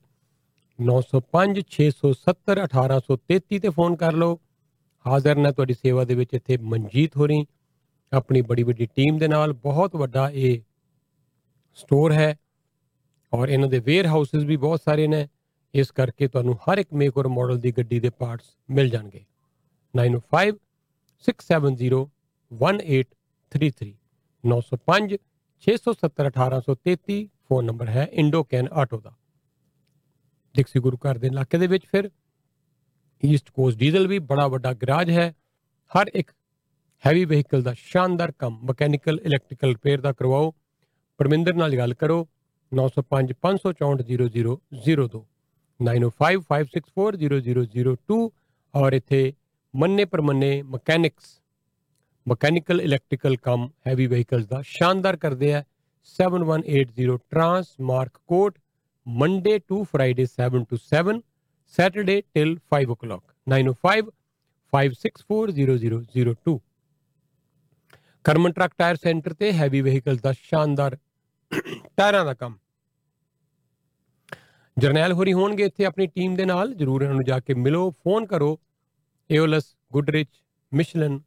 905 0.79 1.61
670 1.71 2.61
1833 2.63 3.59
ਤੇ 3.59 3.69
ਫੋਨ 3.69 3.95
ਕਰ 3.95 4.13
ਲਓ। 4.13 4.39
ਹਾਜ਼ਰ 5.07 5.35
ਨੇ 5.35 5.51
ਤੁਹਾਡੀ 5.51 5.73
ਸੇਵਾ 5.73 6.05
ਦੇ 6.05 6.15
ਵਿੱਚ 6.15 6.33
ਇੱਥੇ 6.33 6.57
ਮਨਜੀਤ 6.57 7.17
ਹੋਰੀ, 7.17 7.45
ਆਪਣੀ 8.13 8.41
ਬੜੀ 8.41 8.63
ਵੱਡੀ 8.63 8.85
ਟੀਮ 8.85 9.17
ਦੇ 9.17 9.27
ਨਾਲ, 9.27 9.53
ਬਹੁਤ 9.53 9.95
ਵੱਡਾ 9.95 10.29
ਇਹ 10.33 10.61
ਸਟੋਰ 11.75 12.11
ਹੈ। 12.11 12.37
ਔਰ 13.33 13.49
ਇਹਨਾਂ 13.49 13.69
ਦੇ 13.69 13.79
ਵੇਅਰ 13.79 14.07
ਹਾਊਸਸ 14.07 14.43
ਵੀ 14.43 14.57
ਬਹੁਤ 14.57 14.81
ਸਾਰੇ 14.85 15.07
ਨੇ। 15.07 15.27
ਇਸ 15.73 15.91
ਕਰਕੇ 15.91 16.27
ਤੁਹਾਨੂੰ 16.27 16.55
ਹਰ 16.55 16.77
ਇੱਕ 16.77 16.93
ਮੇਕ 16.93 17.17
ਔਰ 17.17 17.27
ਮਾਡਲ 17.27 17.57
ਦੀ 17.57 17.71
ਗੱਡੀ 17.71 17.99
ਦੇ 17.99 18.09
ਪਾਰਟਸ 18.09 18.45
ਮਿਲ 18.69 18.89
ਜਾਣਗੇ। 18.89 19.25
905 19.93 20.57
670 21.23 22.03
1833 22.51 23.18
905 23.53 25.17
670 25.63 26.29
1833 26.29 27.19
ਫੋਨ 27.47 27.65
ਨੰਬਰ 27.65 27.87
ਹੈ 27.87 28.07
ਇੰਡੋਕੈਨ 28.11 28.67
ਆਟੋ 28.71 28.99
ਦਾ। 28.99 29.13
ਦਿਕਸੀ 30.55 30.79
ਗੁਰੂ 30.79 30.97
ਘਰ 30.97 31.17
ਦੇ 31.17 31.27
ਇਲਾਕੇ 31.27 31.57
ਦੇ 31.57 31.67
ਵਿੱਚ 31.67 31.85
ਫਿਰ 31.85 32.09
ਈਸਟ 33.25 33.49
ਕੋਸਟ 33.49 33.77
ਡੀਜ਼ਲ 33.77 34.07
ਵੀ 34.07 34.19
ਬੜਾ 34.19 34.47
ਵੱਡਾ 34.47 34.73
ਗਰਾਜ 34.73 35.09
ਹੈ। 35.09 35.35
ਹਰ 35.91 36.11
ਇੱਕ 36.13 36.31
ਹੈਵੀ 37.05 37.25
ਵਹੀਕਲ 37.25 37.61
ਦਾ 37.61 37.73
ਸ਼ਾਨਦਾਰ 37.77 38.31
ਕੰਮ 38.31 38.59
ਮਕੈਨੀਕਲ 38.61 39.19
ਇਲੈਕਟ੍ਰੀਕਲ 39.25 39.69
ਰਿਪੇਅਰ 39.69 40.01
ਦਾ 40.01 40.11
ਕਰਵਾਓ। 40.11 40.53
ਪਰਮਿੰਦਰ 41.17 41.53
ਨਾਲ 41.53 41.77
ਗੱਲ 41.77 41.93
ਕਰੋ 41.93 42.27
905 42.71 43.35
564 43.43 44.55
0002 44.79 45.21
905 45.79 46.41
564 46.49 47.19
0002 47.19 48.21
ਔਰ 48.75 48.93
ਇੱਥੇ 48.93 49.33
ਮੰਨੇ 49.75 50.05
ਪਰਮੰਨੇ 50.05 50.61
ਮਕੈਨਿਕਸ 50.61 51.41
ਮਕੈਨੀਕਲ, 52.29 52.81
ਇਲੈਕਟ੍ਰੀਕਲ 52.81 53.35
ਕੰਮ, 53.35 53.69
ਹੈਵੀ 53.87 54.05
ਵਹੀਕਲਸ 54.07 54.45
ਦਾ 54.45 54.61
ਸ਼ਾਨਦਾਰ 54.61 55.17
ਕਰਦੇ 55.17 55.53
ਆ। 55.53 55.63
7180 56.09 57.17
trans 57.29 57.67
mark 57.81 58.17
court 58.27 58.57
Monday 59.07 59.57
to 59.59 59.83
Friday 59.83 60.25
7 60.25 60.63
to 60.63 60.79
7 60.85 61.21
Saturday 61.73 62.21
till 62.37 62.51
5 62.73 62.91
o'clock 62.93 63.23
905 63.47 64.11
564 64.73 65.53
0002 65.53 66.57
Karman 68.25 68.51
truck 68.51 68.73
tyre 68.77 68.95
centre 68.95 69.33
ਤੇ 69.33 69.51
ਹੈਵੀ 69.53 69.81
ਵਹੀਕਲਸ 69.81 70.21
ਦਾ 70.21 70.31
ਸ਼ਾਨਦਾਰ 70.31 70.97
ਟਾਇਰਾਂ 71.97 72.25
ਦਾ 72.25 72.33
ਕੰਮ। 72.33 72.57
ਜਰਨੈਲ 74.77 75.13
ਹੋਰੀ 75.13 75.33
ਹੋਣਗੇ 75.33 75.65
ਇੱਥੇ 75.65 75.85
ਆਪਣੀ 75.85 76.07
ਟੀਮ 76.07 76.35
ਦੇ 76.35 76.45
ਨਾਲ, 76.45 76.73
ਜਰੂਰ 76.73 77.01
ਇਹਨਾਂ 77.01 77.15
ਨੂੰ 77.15 77.23
ਜਾ 77.23 77.39
ਕੇ 77.39 77.53
ਮਿਲੋ, 77.53 77.89
ਫੋਨ 78.03 78.25
ਕਰੋ। 78.25 78.59
ਏਓਲਸ 79.29 79.75
ਗੁੱਡਰਿਚ 79.93 80.29
ਮਿਸ਼ਲਨ 80.71 81.19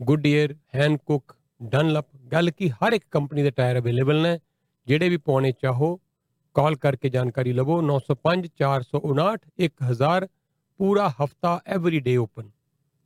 ਗੁੱਡੀਅਰ 0.00 0.54
ਹੈਨਕੁਕ 0.74 1.34
ਡਨਲਪ 1.70 2.06
ਗੱਲ 2.32 2.50
ਕੀ 2.50 2.68
ਹਰ 2.72 2.92
ਇੱਕ 2.92 3.04
ਕੰਪਨੀ 3.10 3.42
ਦੇ 3.42 3.50
ਟਾਇਰ 3.50 3.78
ਅਵੇਲੇਬਲ 3.78 4.20
ਨੇ, 4.22 4.38
ਜਿਹੜੇ 4.86 5.08
ਵੀ 5.08 5.16
ਪਾਉਣੇ 5.16 5.52
ਚਾਹੋ 5.62 5.98
ਕਾਲ 6.56 6.76
ਕਰਕੇ 6.76 7.08
ਜਾਣਕਾਰੀ 7.08 7.52
ਲਵੋ 7.52 7.80
905 7.82 8.48
459 8.60 9.48
1000 9.66 10.26
ਪੂਰਾ 10.80 11.08
ਹਫਤਾ 11.20 11.58
every 11.76 12.00
day 12.00 12.16
open 12.16 12.50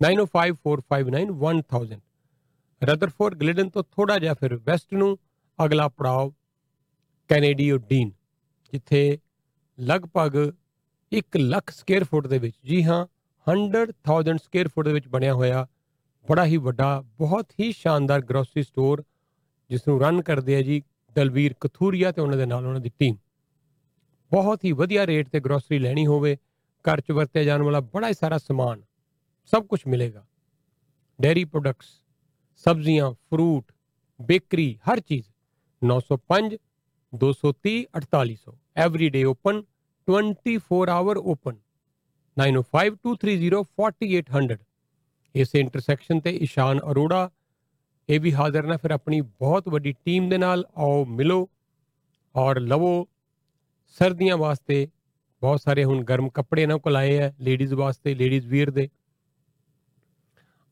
905459 0.01 1.33
1000 1.43 2.01
Rutherford 2.83 3.35
Glidden 3.41 3.69
ਤੋਂ 3.71 3.83
ਥੋੜਾ 3.93 4.19
ਜਿਹਾ 4.19 4.35
ਫਿਰ 4.35 4.55
ਵੈਸਟ 4.67 4.95
ਨੂੰ, 4.95 5.11
ਅਗਲਾ 5.59 5.89
ਪੜਾਅ 5.89 6.31
ਕੈਨੇਡੀਓ 7.31 7.77
ਡੀਨ 7.89 8.11
ਜਿੱਥੇ 8.73 9.03
ਲਗਭਗ 9.79 10.37
1 11.13 11.39
ਲੱਖ 11.39 11.71
ਸਕੁਅਰ 11.71 12.05
ਫੁੱਟ 12.05 12.27
ਦੇ 12.27 12.39
ਵਿੱਚ, 12.39 12.57
ਜੀ 12.65 12.83
ਹਾਂ 12.85 13.05
100000 13.47 14.39
ਸਕੁਅਰ 14.39 14.69
ਫੁੱਟ 14.69 14.87
ਦੇ 14.87 14.93
ਵਿੱਚ 14.93 15.09
ਬਣਿਆ 15.09 15.35
ਹੋਇਆ 15.35 15.67
ਬੜਾ 16.27 16.45
ਹੀ 16.47 16.57
ਵੱਡਾ, 16.57 17.01
ਬਹੁਤ 17.19 17.53
ਹੀ 17.61 17.73
ਸ਼ਾਨਦਾਰ 17.73 18.21
ਗਰੋਸਰੀ 18.21 18.63
ਸਟੋਰ 18.63 19.03
ਜਿਸ 19.71 19.89
ਨੂੰ 19.89 20.01
ਰਨ 20.01 20.23
ਕਰਦੇ 20.23 20.57
ਆ 20.57 20.63
ਜੀ 20.63 20.83
ਦਲਵੀਰ 21.17 21.55
ਕਥੂਰੀਆ 21.61 22.13
ਤੇ 22.13 22.21
ਉਹਨਾਂ 22.23 22.37
ਦੇ 22.37 22.47
ਨਾਲ 22.47 22.67
ਉਹਨਾਂ 22.67 22.81
ਦੀ 22.81 22.91
ਟੀਮ 22.99 23.17
ਬਹੁਤ 24.33 24.65
ਹੀ 24.65 24.73
ਵਧੀਆ 24.73 25.07
ਰੇਟ 25.07 25.29
ਤੇ 25.29 25.41
ਗਰੋਸਰੀ 25.41 25.79
ਲੈਣੀ 25.79 26.07
ਹੋਵੇ, 26.07 26.37
ਘਰ 26.85 27.01
'ਚ 27.01 27.13
ਵਰਤਿਆ 27.13 27.45
ਜਾਣ 27.45 27.63
ਵਾਲਾ 27.63 27.81
ਬੜਾ 27.81 28.09
ਹੀ 28.09 28.15
ਸਾਰਾ 28.15 28.39
ਸਮਾਨ, 28.39 28.83
ਸਭ 29.53 29.67
ਕੁਝ 29.67 29.81
ਮਿਲੇਗਾ। 29.87 30.25
ਡੇਰੀ 31.19 31.45
ਪ੍ਰੋਡਕਟਸ 31.45 31.89
ਸਬਜ਼ੀਆਂ 32.65 33.11
ਫਰੂਟ 33.13 33.73
ਬੇਕਰੀ 34.21 34.79
ਹਰ 34.89 35.01
ਚੀਜ਼ 35.01 35.27
905 35.83 36.57
230 37.13 37.75
4800 37.99 38.57
every 38.77 39.09
day 39.11 39.25
open 39.25 39.63
24 40.09 40.89
hour 40.91 41.19
open 41.27 41.57
905 42.37 42.97
230 43.07 43.63
4800 43.79 44.72
ਇਸੇ 45.35 45.61
ਇੰਟਰਸੈਕਸ਼ਨ 45.61 46.21
ਤੇ 46.21 46.31
ਇਸ਼ਾਨ 46.37 46.79
ਅਰੋੜਾ, 46.91 47.31
ਇਹ 48.09 48.21
ਵੀ 48.21 48.33
ਹਾਜ਼ਰ 48.35 48.67
ਨੇ, 48.67 48.77
ਫਿਰ 48.77 48.91
ਆਪਣੀ 48.91 49.21
ਬਹੁਤ 49.21 49.69
ਵੱਡੀ 49.69 49.93
ਟੀਮ 50.05 50.29
ਦੇ 50.29 50.39
ਨਾਲ 50.39 50.65
ਆਓ, 50.77 51.05
ਮਿਲੋ 51.05 51.49
ਔਰ 52.37 52.61
ਲਵੋ। 52.61 53.09
ਸਰਦੀਆਂ 53.99 54.37
ਵਾਸਤੇ 54.37 54.89
ਬਹੁਤ 55.43 55.61
ਸਾਰੇ 55.61 55.85
ਹੁਣ 55.85 56.03
ਗਰਮ 56.05 56.29
ਕੱਪੜੇ 56.29 56.63
ਇਹਨਾਂ 56.63 56.79
ਕੋਲ 56.79 56.97
ਆਏ 56.97 57.19
ਆ 57.21 57.33
ਲੇਡੀਜ਼ 57.41 57.75
ਵਾਸਤੇ 57.75 58.15
ਲੇਡੀਜ਼ 58.15 58.47
ਵੀਅਰ 58.47 58.71
ਦੇ। 58.71 58.89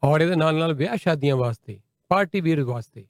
ਔਰ 0.03 0.21
ਇਹਦੇ 0.21 0.37
ਨਾਲ 0.37 0.55
ਨਾਲ 0.55 0.75
ਵਿਆਹ 0.75 0.97
ਸ਼ਾਦੀਆਂ 0.97 1.37
ਵਾਸਤੇ 1.37 1.81
ਪਾਰਟੀ 2.09 2.41
ਵੀਅਰ 2.41 2.63
ਵਾਸਤੇ। 2.63 3.07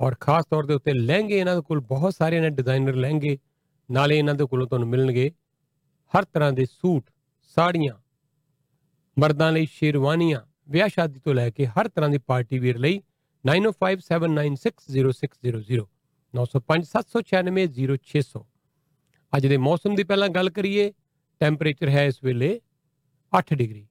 ਔਰ 0.00 0.14
ਖਾਸ 0.20 0.44
ਤੌਰ 0.50 0.66
ਦੇ 0.66 0.74
ਉੱਤੇ 0.74 0.92
ਲਹਿੰਗੇ 0.92 1.38
ਇਹਨਾਂ 1.38 1.54
ਦੇ 1.54 1.62
ਕੋਲ, 1.62 1.80
ਬਹੁਤ 1.80 2.14
ਸਾਰੇ 2.14 2.40
ਨੇ 2.40 2.50
ਡਿਜ਼ਾਈਨਰ 2.50 2.94
ਲਹਿੰਗੇ, 2.94 3.38
ਨਾਲੇ 3.90 4.18
ਇਹਨਾਂ 4.18 4.34
ਦੇ 4.34 4.44
ਕੋਲੋਂ 4.44 4.66
ਤੁਹਾਨੂੰ 4.66 4.88
ਮਿਲਣਗੇ। 4.88 5.30
ਹਰ 6.12 6.24
ਤਰ੍ਹਾਂ 6.24 6.52
ਦੇ 6.52 6.64
ਸੂਟ, 6.64 7.10
ਸਾੜੀਆਂ, 7.56 7.94
ਮਰਦਾਂ 9.18 9.52
ਲਈ 9.52 9.66
ਸ਼ੇਰਵਾਨੀਆਂ 9.66 10.40
ਵਿਆਹ 10.68 10.88
ਸ਼ਾਦੀ 10.88 11.20
ਤੋਂ 11.24 11.34
ਲੈ 11.34 11.50
ਕੇ 11.50 11.66
ਹਰ 11.66 11.88
ਤਰ੍ਹਾਂ 11.88 12.10
ਦੀ 12.10 12.18
ਪਾਰਟੀ 12.26 12.58
ਵੀਅਰ 12.58 12.78
ਲਈ 12.78 13.02
9057960600 13.44 15.86
9057960600 16.34 18.44
ਅੱਜ 19.32 19.46
ਦੇ 19.46 19.58
ਮੌਸਮ 19.58 19.94
ਦੀ 19.94 20.04
ਪਹਿਲਾਂ 20.04 20.28
ਗੱਲ 20.28 20.50
ਕਰੀਏ, 20.50 20.92
ਟੈਂਪਰੇਚਰ 21.40 21.88
ਹੈ 21.88 22.06
ਇਸ 22.06 22.24
ਵੇਲੇ 22.24 22.60
8 23.32 23.54
ਡਿਗਰੀ। 23.54 23.86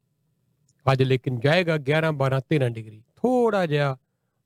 ਅੱਜ 0.85 1.03
ਲੇਕਿਨ 1.03 1.39
ਜਾਏਗਾ 1.39 1.77
11 1.89 2.11
12 2.15 2.39
13 2.51 2.69
ਡਿਗਰੀ। 2.73 3.03
ਥੋੜਾ 3.15 3.65
ਜਿਹਾ 3.65 3.97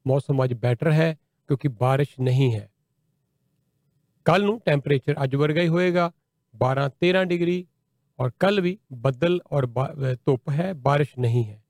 ਮੌਸਮ 0.06 0.44
ਅੱਜ 0.44 0.54
ਬੈਟਰ 0.62 0.92
ਹੈ 0.92 1.18
ਕਿਉਂਕਿ 1.50 1.68
ਬਾਰਿਸ਼ 1.80 2.20
ਨਹੀਂ 2.20 2.56
ਹੈ। 2.56 2.70
ਕੱਲ 4.26 4.46
ਨੂੰ 4.46 4.62
ਟੈਂਪਰੇਚਰ 4.66 5.24
ਅੱਜ 5.24 5.36
ਵਰਗਾ 5.36 5.62
ਹੀ 5.62 5.68
ਹੋਏਗਾ 5.68 6.12
12 6.56 6.90
13 7.02 7.24
ਡਿਗਰੀ 7.26 7.66
ਔਰ 8.20 8.32
ਕੱਲ 8.40 8.62
ਵੀ 8.62 8.78
ਬੱਦਲ 8.94 9.40
ਔਰ 9.52 9.66
ਧੁੱਪ 10.26 10.50
ਹੈ, 10.50 10.74
ਬਾਰਿਸ਼ 10.74 11.18
ਨਹੀਂ 11.20 11.46
ਹੈ। 11.46 11.62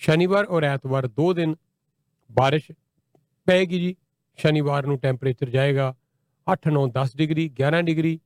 ਸ਼ਨੀਵਾਰ 0.00 0.44
ਔਰ 0.44 0.64
ਐਤਵਾਰ 0.64 1.06
ਦੋ 1.06 1.32
ਦਿਨ 1.32 1.54
ਬਾਰਿਸ਼ 2.30 2.70
ਪਏਗੀ 3.46 3.78
ਜੀ। 3.80 3.94
ਸ਼ਨੀਵਾਰ 4.38 4.86
ਨੂੰ 4.86 4.98
ਟੈਂਪਰੇਚਰ 4.98 5.50
ਜਾਏਗਾ 5.50 5.94
8 6.46 6.72
9 6.72 6.86
10 6.94 7.16
ਡਿਗਰੀ 7.16 7.48
11 7.60 7.82
ਡਿਗਰੀ 7.82 8.18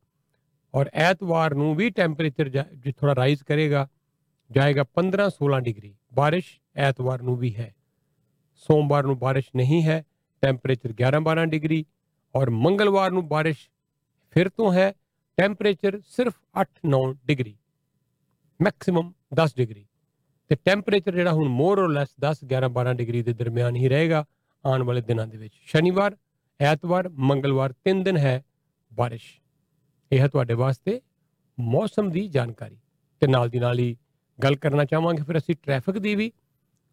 ਔਰ 0.74 0.90
ਐਤਵਾਰ 0.94 1.54
ਨੂੰ 1.54 1.74
ਵੀ 1.76 1.90
ਟੈਂਪਰੇਚਰ 1.90 2.48
ਜੀ 2.48 2.92
ਥੋੜਾ 2.92 3.14
ਰਾਈਜ਼ 3.14 3.42
ਕਰੇਗਾ, 3.44 3.86
ਜਾਏਗਾ 4.50 4.84
15 4.94 5.28
16 5.36 5.60
ਡਿਗਰੀ। 5.60 5.94
ਬਾਰਿਸ਼ 6.14 6.48
ਐਤਵਾਰ 6.86 7.22
ਨੂੰ 7.22 7.36
ਵੀ 7.36 7.54
ਹੈ। 7.54 7.74
ਸੋਮਵਾਰ 8.68 9.04
ਨੂੰ 9.04 9.18
ਬਾਰਿਸ਼ 9.18 9.50
ਨਹੀਂ 9.56 9.82
ਹੈ 9.82 10.02
ਟੈਂਪਰੇਚਰ 10.42 10.92
11 10.94 11.20
12 11.22 11.44
ਡਿਗਰੀ 11.50 11.84
ਔਰ 12.34 12.50
ਮੰਗਲਵਾਰ 12.64 13.10
ਨੂੰ 13.10 13.26
ਬਾਰਿਸ਼ 13.28 13.68
ਫਿਰ 14.34 14.48
ਤੋਂ 14.48 14.72
ਹੈ 14.72 14.92
ਟੈਂਪਰੇਚਰ 15.38 16.00
ਸਿਰਫ 16.06 16.34
8 16.60 16.66
9 16.88 17.02
ਡਿਗਰੀ 17.26 17.54
ਮੈਕਸਿਮਮ 18.60 19.12
10 19.34 19.54
ਡਿਗਰੀ। 19.56 19.84
ਤੇ 20.48 20.56
ਟੈਂਪਰੇਚਰ 20.64 21.14
ਜਿਹੜਾ 21.14 21.32
ਹੁਣ 21.32 21.48
ਮੋਰ 21.48 21.78
অর 21.78 21.88
ਲੈਸ 21.88 22.08
10 22.20 22.36
11 22.44 22.68
12 22.68 22.94
ਡਿਗਰੀ 22.94 23.22
ਦੇ 23.22 23.32
ਦਰਮਿਆਨ 23.32 23.76
ਹੀ 23.76 23.88
ਰਹੇਗਾ 23.88 24.24
ਆਉਣ 24.66 24.82
ਵਾਲੇ 24.82 25.00
ਦਿਨਾਂ 25.00 25.26
ਦੇ 25.26 25.38
ਵਿੱਚ। 25.38 25.54
ਸ਼ਨੀਵਾਰ, 25.64 26.16
ਐਤਵਾਰ, 26.60 27.08
ਮੰਗਲਵਾਰ 27.08 27.72
ਤਿੰਨ 27.84 28.02
ਦਿਨ 28.02 28.16
ਹੈ 28.16 28.44
ਬਾਰਿਸ਼। 28.94 29.40
ਇਹ 30.12 30.18
ਹੈ 30.18 30.28
ਤੁਹਾਡੇ 30.28 30.54
ਵਾਸਤੇ 30.54 31.00
ਮੌਸਮ 31.60 32.10
ਦੀ 32.10 32.28
ਜਾਣਕਾਰੀ। 32.28 32.76
ਤੇ 33.20 33.26
ਨਾਲ 33.26 33.48
ਦੀ 33.48 33.58
ਨਾਲ 33.58 33.78
ਹੀ 33.78 33.96
ਗੱਲ 34.42 34.56
ਕਰਨਾ 34.56 34.84
ਚਾਹਾਂਗੇ 34.84 35.22
ਫਿਰ 35.22 35.38
ਅਸੀਂ 35.38 35.54
ਟ੍ਰੈਫਿਕ 35.62 35.98
ਦੀ 35.98 36.14
ਵੀ। 36.14 36.32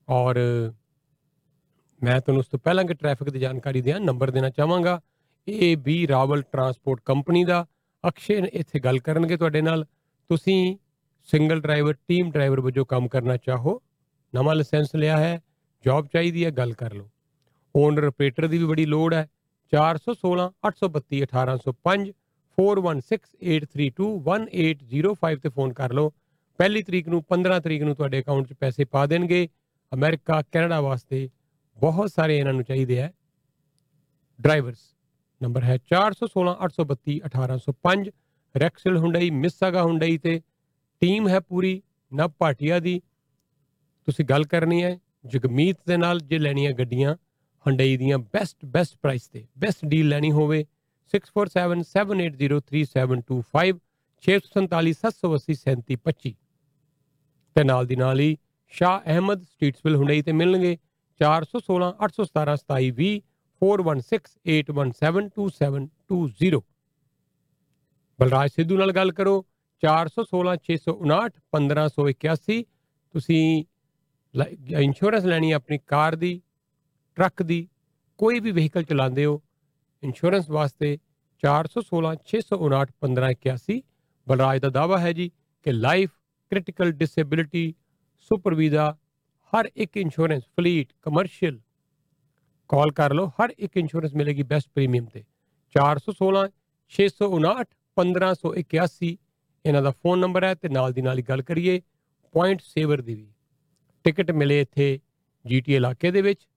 ਔਰ 0.10 0.36
ਮੈਂ 2.04 2.22
ਤੁਹਾਨੂੰ 2.22 2.40
ਉਸ 2.40 2.48
ਤੋਂ 2.48 2.60
ਪਹਿਲਾਂ 2.60 2.84
ਕਿ 2.84 2.94
ਟ੍ਰੈਫਿਕ 2.94 3.30
ਦੀ 3.30 3.40
ਜਾਣਕਾਰੀ 3.40 3.82
ਦਿਆਂ 3.82 4.00
ਨੰਬਰ 4.00 4.32
ਦੇਣਾ 4.32 4.50
ਚਾਹਾਂਗਾ। 4.50 5.02
A 5.50 5.76
B 5.76 6.08
Rawal 6.08 6.42
transport 6.42 7.02
company 7.06 7.44
ਦਾ। 7.44 7.66
ਅਕਸ਼ੇ, 8.08 8.50
ਇੱਥੇ 8.54 8.80
ਗੱਲ 8.80 9.00
ਕਰਨਗੇ 9.00 9.38
ਤੁਹਾਡੇ 9.38 9.62
ਨਾਲ। 9.62 9.86
ਤੁਸੀਂ 10.30 10.78
ਸਿੰਗਲ 11.26 11.62
ਡਰਾਈਵਰ 11.62 11.96
ਟੀਮ 12.08 12.32
ਡਰਾਈਵਰ 12.32 12.60
ਵਜੋਂ 12.60 12.86
ਕੰਮ 12.86 13.08
ਕਰਨਾ 13.08 13.38
ਚਾਹੋ, 13.38 13.82
ਨਵਾਂ 14.36 14.56
ਲਾਇਸੈਂਸ 14.56 14.96
ਲਿਆ 14.96 15.18
ਹੈ 15.18 15.42
ਜੌਬ 15.86 16.08
ਚਾਹੀਦੀ 16.14 16.46
ਹੈ, 16.46 16.52
ਗੱਲ 16.52 16.74
ਕਰ 16.74 16.94
ਲਓ। 16.94 17.10
ਓਨਰ 17.76 18.04
ਆਪਰੇਟਰ 18.04 18.48
ਦੀ 18.48 18.58
ਵੀ 18.58 18.66
ਬੜੀ 18.66 18.86
ਲੋੜ 18.86 19.14
ਹੈ 19.14 19.30
416 19.74 20.52
832 20.64 21.22
1805 21.22 22.14
4168321805 22.58 25.40
ਤੇ 25.40 25.50
ਫੋਨ 25.50 25.74
ਕਰ 25.74 25.94
ਲਓ। 25.94 26.14
ਪਹਿਲੀ 26.60 26.84
ਤਰੀਕ 26.84 27.08
ਨੂੰ 27.08 27.24
15 27.30 27.60
ਤਰੀਕ 27.60 27.84
ਨੂੰ 27.84 27.96
ਤੁਹਾਡੇ 27.96 28.20
ਅਕਾਊਂਟ 28.20 28.48
'ਚ 28.48 28.54
ਪੈਸੇ 28.54 28.86
ਪਾ 28.86 29.06
ਦੇਣਗੇ। 29.06 29.50
ਅਮਰੀਕਾ, 29.92 30.44
ਕੈਨੇਡਾ 30.52 30.82
ਵਾਸਤੇ 30.82 31.30
ਬਹੁਤ 31.78 32.12
ਸਾਰੇ 32.16 32.38
ਇਹਨਾਂ 32.38 32.54
ਨੂੰ 32.54 32.64
ਚਾਹੀਦੇ 32.64 33.00
ਹੈ। 33.00 33.14
ਡਰਾਈਵਰਸ 34.42 34.96
ਨੰਬਰ 35.42 35.64
ਹੈ 35.64 35.78
416 35.90 36.56
832 36.60 37.22
1805 37.26 38.12
ਰੈਕਸਲ 38.56 38.98
ਹੁੰਡਈ, 38.98 39.30
ਮਿਸਾਗਾ 39.30 39.84
ਹੁੰਡਈ 39.84 40.18
ਤੇ 40.18 40.42
ਟੀਮ 41.02 41.28
ਹੈ 41.28 41.40
ਪੂਰੀ 41.40 41.82
ਨਵ 42.12 42.32
ਭਾਟੀਆ 42.40 42.80
ਦੀ। 42.80 43.02
ਤੁਸੀਂ 44.08 44.26
ਗੱਲ 44.26 44.46
ਕਰਨੀ 44.46 44.84
ਹੈ 44.84 45.00
ਜਗਮੀਤ 45.26 45.78
ਦੇ 45.88 45.98
ਨਾਲ 45.98 46.22
ਜੇ 46.22 46.40
ਲੈਣੀਆਂ 46.40 46.74
ਗੱਡੀਆਂ 46.74 47.16
ਹੁੰਡਈ 47.66 47.98
ਦੀਆਂ 47.98 48.18
ਬੈਸਟ 48.34 48.66
ਬੈਸਟ 48.66 48.98
ਪ੍ਰਾਈਸ 49.02 49.28
ਤੇ। 49.28 49.48
ਬੈਸਟ 49.58 49.86
ਡੀਲ 49.86 50.10
ਲੈਣੀ 50.10 50.32
ਹੋਵੇ 50.32 50.66
6477803725 51.14 53.80
6477803725 54.24 56.34
ਤੇ 57.56 57.64
ਨਾਲ 57.64 57.86
ਦੀ 57.86 57.96
ਨਾਲ 57.96 58.20
ਹੀ 58.20 58.38
ਸ਼ਾਹ 58.74 59.02
ਅਹਿਮਦ 59.06 59.44
ਸਟਰੀਟਸਵਿਲ 59.44 59.96
ਹੁੰਡਈ 59.96 60.22
ਤੇ 60.22 60.34
ਮਿਲਣਗੇ 60.34 60.78
416 61.20 61.94
817 62.06 62.56
2720 62.62 63.20
4168172720 63.62 66.62
ਬਲਰਾਜ 68.20 68.52
ਸਿੱਧੂ 68.52 68.78
ਨਾਲ 68.78 68.92
ਗੱਲ 68.92 69.12
ਕਰੋ। 69.12 69.36
416 69.36 69.55
659 69.84 71.40
1581 71.52 72.62
ਤੁਸੀਂ 73.14 73.64
ਇੰਸ਼ੋਰੈਂਸ 74.78 75.26
ਲੈਣੀ 75.26 75.52
ਹੈ 75.52 75.56
ਆਪਣੀ 75.56 75.78
ਕਾਰ 75.88 76.16
ਦੀ, 76.16 76.42
ਟਰੱਕ 77.16 77.44
ਦੀ, 77.44 77.68
ਕੋਈ 78.18 78.40
ਵੀ 78.40 78.52
ਵਹੀਕਲ 78.52 78.84
ਚਲਾਉਂਦੇ 78.84 79.26
ਹੋ 79.26 79.42
ਇੰਸ਼ੋਰੈਂਸ 80.04 80.50
ਵਾਸਤੇ 80.50 80.98
416 81.44 82.14
659 82.32 82.94
1581 83.02 83.80
ਬਲਰਾਜ 84.28 84.62
ਦਾ 84.62 84.70
ਦਾਵਾ 84.70 85.00
ਹੈ 85.00 85.12
ਜੀ 85.12 85.32
ਕਿ 85.66 85.72
life 85.72 86.10
critical 86.52 86.92
disability 86.92 87.64
super 88.30 88.54
visa 88.54 88.98
ਹਰ 89.54 89.70
ਇੱਕ 89.76 89.98
ਇੰਸ਼ੋਰੈਂਸ 89.98 90.44
ਫਲੀਟ 90.44 90.94
ਕਮਰਸ਼ੀਅਲ 91.02 91.60
ਕਾਲ 92.70 92.92
ਕਰ 92.92 93.14
ਲਓ, 93.14 93.28
ਹਰ 93.28 93.54
ਇੱਕ 93.60 93.78
ਇੰਸ਼ੋਰੈਂਸ 93.78 94.14
ਮਿਲੇਗੀ 94.14 94.44
ਬੈਸਟ 94.44 94.70
ਪ੍ਰੀਮੀਅਮ 94.74 95.06
ਤੇ। 95.06 95.24
416 95.76 96.48
659 96.92 97.70
1581 97.98 99.12
ਇਹਨਾਂ 99.66 99.82
ਦਾ 99.82 99.92
ਫੋਨ 99.92 100.20
ਨੰਬਰ 100.20 100.44
ਹੈ 100.44 100.56
ਤੇ 100.56 100.70
ਨਾਲ 100.70 100.94
ਦੀ 100.94 101.02
ਨਾਲ 101.02 101.18
ਹੀ 101.18 101.24
ਗੱਲ 101.24 101.42
ਕਰੀਏ 101.42 101.82
ਪੁਆਇੰਟ 102.32 102.62
ਸੇਵਰ 102.62 103.02
ਦੀ 103.02 103.16
ਵੀ। 103.16 103.32
ਟਿਕਟ 104.04 104.32
ਮਿਲੇ 104.32 104.62
ਇੱਥੇ 104.62 105.00
ਜੀਟੀ 105.48 105.76
ਇਲਾਕੇ 105.76 106.12
ਦੇ 106.12 106.22
ਵਿੱਚ 106.22 106.48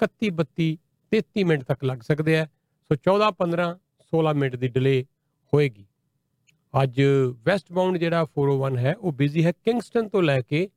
31 0.00 0.30
32 0.30 0.76
33 1.12 1.44
ਮਿੰਟ 1.44 1.64
ਤੱਕ 1.64 1.84
ਲੱਗ 1.84 1.98
ਸਕਦੇ 1.98 2.38
ਆ 2.38 2.46
ਸੋ 2.90 2.96
14 3.08 3.30
15 3.40 3.68
16 4.12 4.34
ਮਿੰਟ 4.34 4.56
ਦੀ 4.56 4.68
ਡਿਲੇ 4.68 5.06
ਹੋਏਗੀ। 5.54 5.86
ਅੱਜ 6.82 7.00
ਵੈਸਟ 7.44 7.72
ਬਾਉਂਡ 7.72 7.96
ਜਿਹੜਾ 7.96 8.26
401 8.38 8.76
ਹੈ, 8.76 8.94
ਉਹ 8.94 9.12
ਬਿਜ਼ੀ 9.12 9.44
ਹੈ। 9.44 9.52
ਕਿੰਗਸਟਨ 9.52 10.08
ਤੋਂ 10.08 10.22
ਲੈ 10.22 10.40
ਕੇ 10.40 10.68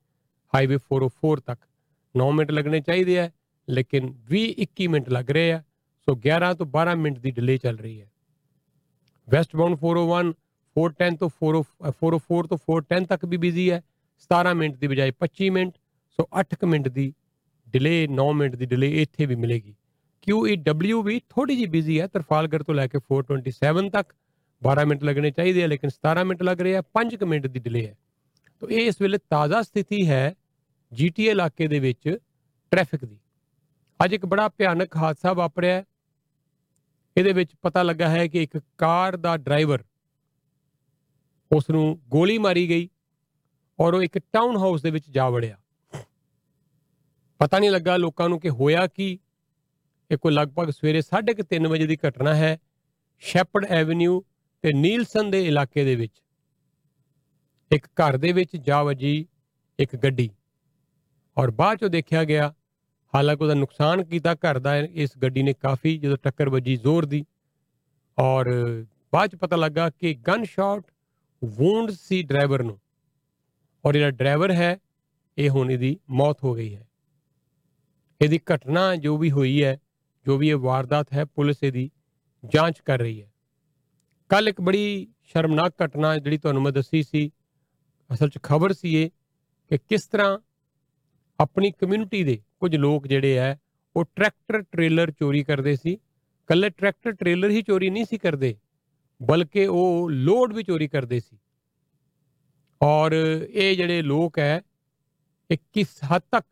ਹਾਈਵੇ 0.56 0.78
404 0.78 1.39
ਤੱਕ। 1.39 1.68
9 2.17 2.32
ਮਿੰਟ 2.32 2.52
ਲੱਗਣੇ 2.52 2.80
ਚਾਹੀਦੇ 2.80 3.19
ਆ, 3.19 3.30
ਲੇਕਿਨ 3.69 4.13
20 4.30 4.45
21 4.58 4.88
ਮਿੰਟ 4.88 5.10
ਲੱਗ 5.10 5.32
ਰਹੇ 5.32 5.52
ਆ, 5.52 5.63
ਸੋ 6.08 6.15
11 6.15 6.54
ਤੋਂ 6.54 6.65
12 6.65 6.95
ਮਿੰਟ 6.95 7.19
ਦੀ 7.19 7.32
ਡਿਲੇ 7.32 7.58
ਚੱਲ 7.58 7.78
ਰਹੀ 7.78 8.02
ਹੈ। 8.02 8.12
ਵੈਸਟ 9.30 9.56
ਬਾਉਂਡ 9.56 9.76
401 9.76 10.34
410 10.76 11.17
ਤੋਂ 11.17 11.30
404 11.30 12.48
ਤੋਂ 12.48 12.58
410 12.58 13.06
ਤੱਕ 13.06 13.26
ਵੀ 13.26 13.38
ਬਿਜ਼ੀ 13.38 13.72
ਹੈ 13.72 13.82
17 14.22 14.54
ਮਿੰਟ 14.54 14.76
ਦੀ 14.76 14.88
ਬਜਾਏ 14.88 15.12
25 15.12 15.50
ਮਿੰਟ, 15.50 15.74
ਸੋ 16.19 16.28
8 16.39 16.65
ਮਿੰਟ 16.65 16.88
ਦੀ 16.88 17.13
ਡਿਲੇ 17.69 18.08
9 18.08 18.34
ਮਿੰਟ 18.34 18.56
ਦੀ 18.56 18.65
ਡਿਲੇ 18.65 19.02
ਇੱਥੇ 19.02 19.26
ਵੀ 19.26 19.36
ਮਿਲੇਗੀ। 19.36 19.76
QEW 20.24 21.04
ਵੀ 21.04 21.22
ਥੋੜੀ 21.30 21.56
ਜਿਹੀ 21.56 21.65
ਬਿਜ਼ੀ 21.65 22.00
ਹੈ 22.00 22.08
ਤਰਫਾਲਗਰ 22.08 22.63
ਤੋਂ 22.63 22.76
ਲੈ 22.76 22.88
ਕੇ 22.88 23.00
427 23.00 23.89
ਤੱਕ 23.89 24.13
12 24.62 24.86
ਮਿੰਟ 24.86 25.04
ਲੱਗਣੇ 25.04 25.32
ਚਾਹੀਦੇ 25.32 25.63
ਆ, 25.63 25.67
ਲੇਕਿਨ 25.67 25.89
17 25.89 26.24
ਮਿੰਟ 26.24 26.43
ਲੱਗ 26.43 26.62
ਰਹੇ 26.62 26.76
ਆ 26.76 26.82
5 26.93 27.24
ਮਿੰਟ 27.24 27.48
ਦੀ 27.48 27.60
ਡਿਲੇ 27.60 27.88
ਹੈ। 27.88 27.98
ਤੋਂ 28.60 28.69
ਇਹ 28.69 28.88
ਇਸ 28.88 29.02
ਵੇਲੇ 29.02 29.17
ਤਾਜ਼ਾ 29.17 29.62
ਸਥਿਤੀ 29.62 30.08
ਹੈ 30.10 30.36
ਜੀਟੀਏ 30.93 31.32
ਇਲਾਕੇ 31.32 31.67
ਦੇ 31.67 31.80
ਵਿੱਚ 31.80 32.17
ਟ੍ਰੈਫਿਕ 32.71 33.06
ਦੀ। 33.06 33.19
ਅੱਜ 34.06 34.13
ਇੱਕ 34.13 34.25
ਬੜਾ 34.25 34.47
ਭਿਆਨਕ 34.49 34.95
ਹਾਦਸਾ 34.95 35.34
ਵਾਪਰਿਆ 35.34 35.84
ਇਹਦੇ 37.17 37.34
ਵਿੱਚ 37.34 37.56
ਪਤਾ 37.62 37.84
ਲੱਗਾ 37.84 38.10
ਹੈ 38.10 38.28
ਕਿ 38.28 38.43
ਇੱਕ 38.43 38.58
ਕਾਰ 38.78 39.17
ਦਾ 39.17 39.38
ਡਰਾਈਵਰ 39.38 39.84
ਉਸ 41.52 41.69
ਨੂੰ 41.69 42.02
ਗੋਲੀ 42.08 42.38
ਮਾਰੀ 42.38 42.69
ਗਈ 42.69 42.89
ਔਰ 43.80 43.93
ਉਹ 43.93 44.04
ਇੱਕ 44.04 44.17
ਟਾਊਨ 44.17 44.58
ਹਾਊਸ 44.58 44.82
ਦੇ 44.82 44.91
ਵਿੱਚ 44.91 45.10
ਜਾ 45.10 45.30
ਵੜਿਆ। 45.30 45.58
ਪਤਾ 47.39 47.60
ਨਹੀਂ 47.60 47.71
ਲੱਗਾ 47.71 47.97
ਲੋਕਾਂ 47.97 48.30
ਨੂੰ 48.30 48.39
ਕਿ 48.39 48.49
ਹੋਇਆ 48.49 48.88
ਕੀ। 48.88 49.19
ਇਹ 50.12 50.17
ਕੋਈ 50.17 50.34
ਲਗਭਗ 50.34 50.69
ਸਵੇਰੇ 50.69 51.02
3:30 51.02 51.67
ਵਜੇ 51.67 51.86
ਦੀ 51.88 51.97
ਘਟਨਾ 52.08 52.36
ਹੈ। 52.36 52.58
ਸ਼ੈਪਰਡ 53.19 53.65
ਐਵਨਿਊ 53.65 54.21
ਤੇ 54.62 54.73
ਨੀਲਸਨ 54.73 55.32
ਦੇ 55.32 55.45
ਇਲਾਕੇ 55.45 55.84
ਦੇ 55.84 55.95
ਵਿੱਚ 55.95 56.21
ਇੱਕ 57.71 57.86
ਘਰ 57.86 58.17
ਦੇ 58.17 58.32
ਵਿੱਚ 58.32 58.56
ਜਾ 58.56 58.84
ਵਜੀ 58.84 59.28
ਇੱਕ 59.80 59.95
ਗੱਡੀ। 59.95 60.30
ਔਰ 61.38 61.52
ਬਾਅਦ 61.52 61.78
ਚੋਂ 61.78 61.89
ਦੇਖਿਆ 61.89 62.24
ਗਿਆ, 62.24 62.54
ਹਾਲਾਂਕਿ 63.13 63.44
ਉਹਦਾ 63.44 63.54
ਨੁਕਸਾਨ 63.54 64.04
ਕੀਤਾ 64.04 64.34
ਘਰ 64.36 64.60
ਦਾ, 64.60 64.76
ਇਸ 64.76 65.18
ਗੱਡੀ 65.18 65.44
ਨੇ 65.44 65.54
ਕਾਫੀ 65.54 65.98
ਜਦੋਂ 65.98 66.18
ਟੱਕਰ 66.24 66.50
ਵੱਜੀ 66.50 66.76
ਜ਼ੋਰ 66.76 67.06
ਦੀ 67.06 67.26
ਔਰ 68.18 68.50
ਬਾਅਦ 69.13 69.30
ਚ 69.30 69.36
ਪਤਾ 69.36 69.56
ਲੱਗਾ 69.56 69.89
ਕਿ 69.89 70.13
ਗਨ 70.28 70.44
ਸ਼ਾਟ 70.44 70.84
ਵੂੰਡ 71.42 71.92
ਸੀ 71.92 72.22
ਡਰਾਈਵਰ 72.24 72.63
ਨੂੰ 72.63 72.80
ਔਰ 73.84 73.94
ਜਿਹੜਾ 73.94 74.12
ਡਰਾਈਵਰ 74.12 74.52
ਹੈ, 74.52 74.78
ਇਹ 75.38 75.50
ਹੁਣ 75.50 75.72
ਇਹਦੀ 75.72 75.98
ਮੌਤ 76.10 76.44
ਹੋ 76.44 76.54
ਗਈ 76.54 76.74
ਹੈ। 76.76 76.86
ਇਹਦੀ 78.22 78.39
ਘਟਨਾ 78.54 78.96
ਜੋ 78.96 79.18
ਵੀ 79.18 79.32
ਹੋਈ 79.32 79.63
ਹੈ, 79.63 79.78
ਜੋ 80.26 80.38
ਵੀ 80.38 80.50
ਇਹ 80.50 80.56
ਵਾਰਦਾਤ 80.58 81.13
ਹੈ, 81.13 81.26
ਪੁਲਿਸ 81.26 81.63
ਇਹਦੀ 81.63 81.89
ਜਾਂਚ 82.44 82.80
ਕਰ 82.80 83.00
ਰਹੀ 83.00 83.22
ਹੈ। 83.22 83.32
ਕੱਲ 84.30 84.48
ਇੱਕ 84.48 84.62
ਬੜੀ 84.62 85.08
ਸ਼ਰਮਨਾਕ 85.24 85.74
ਘਟਨਾ 85.84 86.18
ਜਿਹੜੀ 86.18 86.38
ਤੁਹਾਨੂੰ 86.38 86.62
ਮੈਂ 86.62 86.72
ਦੱਸੀ 86.72 87.04
ਸੀ, 87.04 87.32
ਅਸਲ 88.10 88.30
'ਚ 88.30 88.39
ਖਬਰ 88.44 88.74
ਸੀ 88.74 88.96
ਇਹ 88.96 89.10
ਕਿ 89.72 89.78
ਕਿਸ 89.80 90.08
ਤਰ੍ਹਾਂ 90.08 90.38
ਆਪਣੀ 91.39 91.71
ਕਮਿਊਨਿਟੀ 91.71 92.23
ਦੇ 92.23 92.38
ਕੁਝ 92.60 92.75
ਲੋਕ 92.75 93.08
ਜਿਹੜੇ 93.08 93.39
ਆ, 93.39 93.56
ਉਹ 93.95 94.06
ਟਰੈਕਟਰ 94.06 94.62
ਟ੍ਰੇਲਰ 94.62 95.12
ਚੋਰੀ 95.12 95.43
ਕਰਦੇ 95.43 95.75
ਸੀ। 95.75 95.97
ਕੱਲੇ 96.49 96.69
ਟਰੈਕਟਰ 96.69 97.12
ਟ੍ਰੇਲਰ 97.12 97.49
ਹੀ 97.49 97.62
ਚੋਰੀ 97.62 97.89
ਨਹੀਂ 97.89 98.06
ਸੀ 98.06 98.17
ਕਰਦੇ, 98.17 98.56
ਬਲਕਿ 99.21 99.65
ਉਹ 99.67 100.10
ਲੋਡ 100.10 100.54
ਵੀ 100.54 100.63
ਚੋਰੀ 100.63 100.88
ਕਰਦੇ 100.88 101.19
ਸੀ। 101.19 101.38
ਔਰ 102.82 103.12
ਇਹ 103.13 103.75
ਜਿਹੜੇ 103.75 104.02
ਲੋਕ 104.02 104.39
ਹੈ, 104.39 104.62
ਇਹ 105.49 105.58
ਕਿਸ 105.73 105.88
ਹੱਦ 106.06 106.21
ਤੱਕ, 106.32 106.45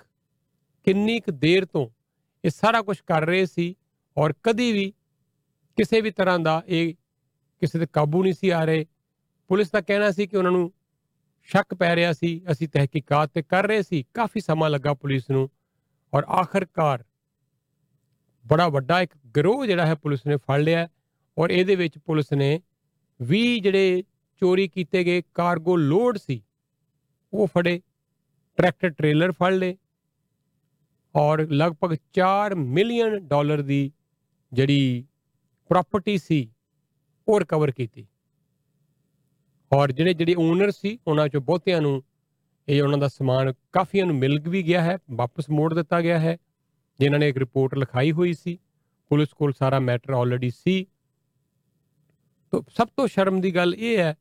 ਕਿੰਨੀ 0.87 1.19
ਕੁ 1.19 1.31
ਦੇਰ 1.31 1.65
ਤੋਂ 1.65 1.87
ਇਹ 2.43 2.49
ਸਾਰਾ 2.49 2.81
ਕੁਝ 2.81 2.97
ਕਰ 3.07 3.25
ਰਹੇ 3.25 3.45
ਸੀ, 3.45 3.75
ਔਰ 4.17 4.33
ਕਦੀ 4.43 4.71
ਵੀ 4.71 4.91
ਕਿਸੇ 5.77 6.01
ਵੀ 6.01 6.11
ਤਰ੍ਹਾਂ 6.11 6.39
ਦਾ 6.39 6.61
ਇਹ 6.67 6.93
ਕਿਸੇ 7.61 7.79
ਤੇ 7.79 7.85
ਕਾਬੂ 7.93 8.23
ਨਹੀਂ 8.23 8.33
ਸੀ 8.33 8.49
ਆ 8.49 8.63
ਰਹੇ। 8.65 8.85
ਪੁਲਿਸ 9.49 9.71
ਦਾ 9.71 9.81
ਕਹਿਣਾ 9.81 10.11
ਸੀ 10.11 10.27
ਕਿ 10.27 10.37
ਉਹਨਾਂ 10.37 10.51
ਨੂੰ 10.51 10.71
ਸ਼ੱਕ 11.49 11.73
ਪੈ 11.73 11.95
ਰਿਹਾ 11.95 12.13
ਸੀ, 12.13 12.41
ਅਸੀਂ 12.51 12.67
ਤਹਿਕੀਕਾਤ 12.67 13.31
ਤੇ 13.33 13.41
ਕਰ 13.41 13.67
ਰਹੇ 13.67 13.81
ਸੀ। 13.81 14.03
ਕਾਫੀ 14.13 14.39
ਸਮਾਂ 14.39 14.69
ਲੱਗਾ 14.69 14.93
ਪੁਲਿਸ 14.93 15.29
ਨੂੰ 15.29 15.49
ਔਰ 16.13 16.23
ਆਖਰਕਾਰ 16.39 17.03
ਬੜਾ 18.45 18.67
ਵੱਡਾ 18.69 19.01
ਇੱਕ 19.01 19.13
ਗਰੋਹ 19.35 19.65
ਜਿਹੜਾ 19.65 19.85
ਹੈ 19.85 19.95
ਪੁਲਿਸ 19.95 20.25
ਨੇ 20.27 20.35
ਫੜ 20.37 20.59
ਲਿਆ 20.59 20.79
ਹੈ 20.79 20.87
ਔਰ 21.37 21.49
ਇਹਦੇ 21.49 21.75
ਵਿੱਚ 21.75 21.97
ਪੁਲਿਸ 21.97 22.31
ਨੇ 22.33 22.49
20 23.19 23.59
ਜਿਹੜੇ 23.61 24.03
ਚੋਰੀ 24.41 24.67
ਕੀਤੇ 24.67 25.03
ਗਏ 25.03 25.21
ਕਾਰਗੋ 25.33 25.75
ਲੋਡ 25.75 26.17
ਸੀ, 26.17 26.41
ਉਹ 27.33 27.47
ਫੜੇ, 27.47 27.79
ਟਰੈਕਟਰ 28.57 28.89
ਟ੍ਰੇਲਰ 28.89 29.31
ਫੜ 29.31 29.51
ਲਏ 29.53 29.75
ਔਰ 31.15 31.45
ਲਗਭਗ 31.51 31.95
4 32.13 32.55
ਮਿਲੀਅਨ 32.55 33.19
ਡਾਲਰ 33.27 33.61
ਦੀ 33.61 33.91
ਜਿਹੜੀ 34.51 35.05
ਪ੍ਰਾਪਰਟੀ 35.69 36.17
ਸੀ, 36.17 36.49
ਉਹ 37.27 37.39
ਰਿਕਵਰ 37.39 37.71
ਕੀਤੀ। 37.71 38.07
ਔਰ 39.73 39.91
ਜਿਹੜੇ 39.91 40.13
ਜਿਹੜੇ 40.13 40.35
ਓਨਰ 40.35 40.71
ਸੀ, 40.71 40.99
ਉਹਨਾਂ 41.07 41.27
ਚੋਂ 41.27 41.41
ਬਹੁਤਿਆਂ 41.41 41.81
ਨੂੰ 41.81 42.03
ਇਹ 42.67 42.83
ਉਹਨਾਂ 42.83 42.97
ਦਾ 42.97 43.07
ਸਮਾਨ 43.07 43.53
ਕਾਫੀਆਂ 43.71 44.05
ਨੂੰ 44.05 44.15
ਮਿਲ 44.15 44.39
ਵੀ 44.39 44.63
ਗਿਆ 44.63 44.81
ਹੈ, 44.81 44.97
ਵਾਪਸ 45.11 45.49
ਮੋੜ 45.49 45.73
ਦਿੱਤਾ 45.73 46.01
ਗਿਆ 46.01 46.19
ਹੈ। 46.19 46.37
ਜਿਨ੍ਹਾਂ 46.99 47.19
ਨੇ 47.19 47.29
ਇੱਕ 47.29 47.37
ਰਿਪੋਰਟ 47.37 47.75
ਲਿਖਾਈ 47.75 48.11
ਹੋਈ 48.11 48.33
ਸੀ, 48.33 48.59
ਪੁਲਿਸ 49.09 49.29
ਕੋਲ 49.29 49.53
ਸਾਰਾ 49.59 49.79
ਮੈਟਰ 49.79 50.13
ਆਲਰੇਡੀ 50.13 50.49
ਸੀ। 50.49 50.85
ਤੋਂ, 52.51 52.63
ਸਭ 52.69 52.87
ਤੋਂ 52.87 53.07
ਸ਼ਰਮ 53.07 53.41
ਦੀ 53.41 53.55
ਗੱਲ 53.55 53.75
ਇਹ 53.75 53.97
ਹੈ 53.97 54.15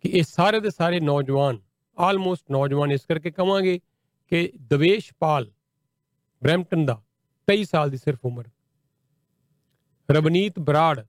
ਕਿ 0.00 0.08
ਇਹ 0.08 0.22
ਸਾਰੇ 0.22 0.60
ਦੇ 0.60 0.70
ਸਾਰੇ 0.70 1.00
ਨੌਜਵਾਨ 1.00 1.58
ਆਲਮੋਸਟ 1.98 2.44
ਨੌਜਵਾਨ 2.50 2.92
ਇਸ 2.92 3.06
ਕਰਕੇ 3.06 3.30
ਕਵਾਂਗੇ 3.30 3.80
ਕਿ 4.26 4.52
ਦਵੇਸ਼ਪਾਲ 4.60 5.52
ਬ੍ਰੈਂਪਟਨ 6.42 6.86
ਦਾ 6.86 7.02
23 7.46 7.64
ਸਾਲ 7.64 7.90
ਦੀ 7.90 7.96
ਸਿਰਫ 7.96 8.18
ਉਮਰ। 8.24 8.44
ਰਵਨੀਤ 10.10 10.58
ਬਰਾੜ 10.58 11.04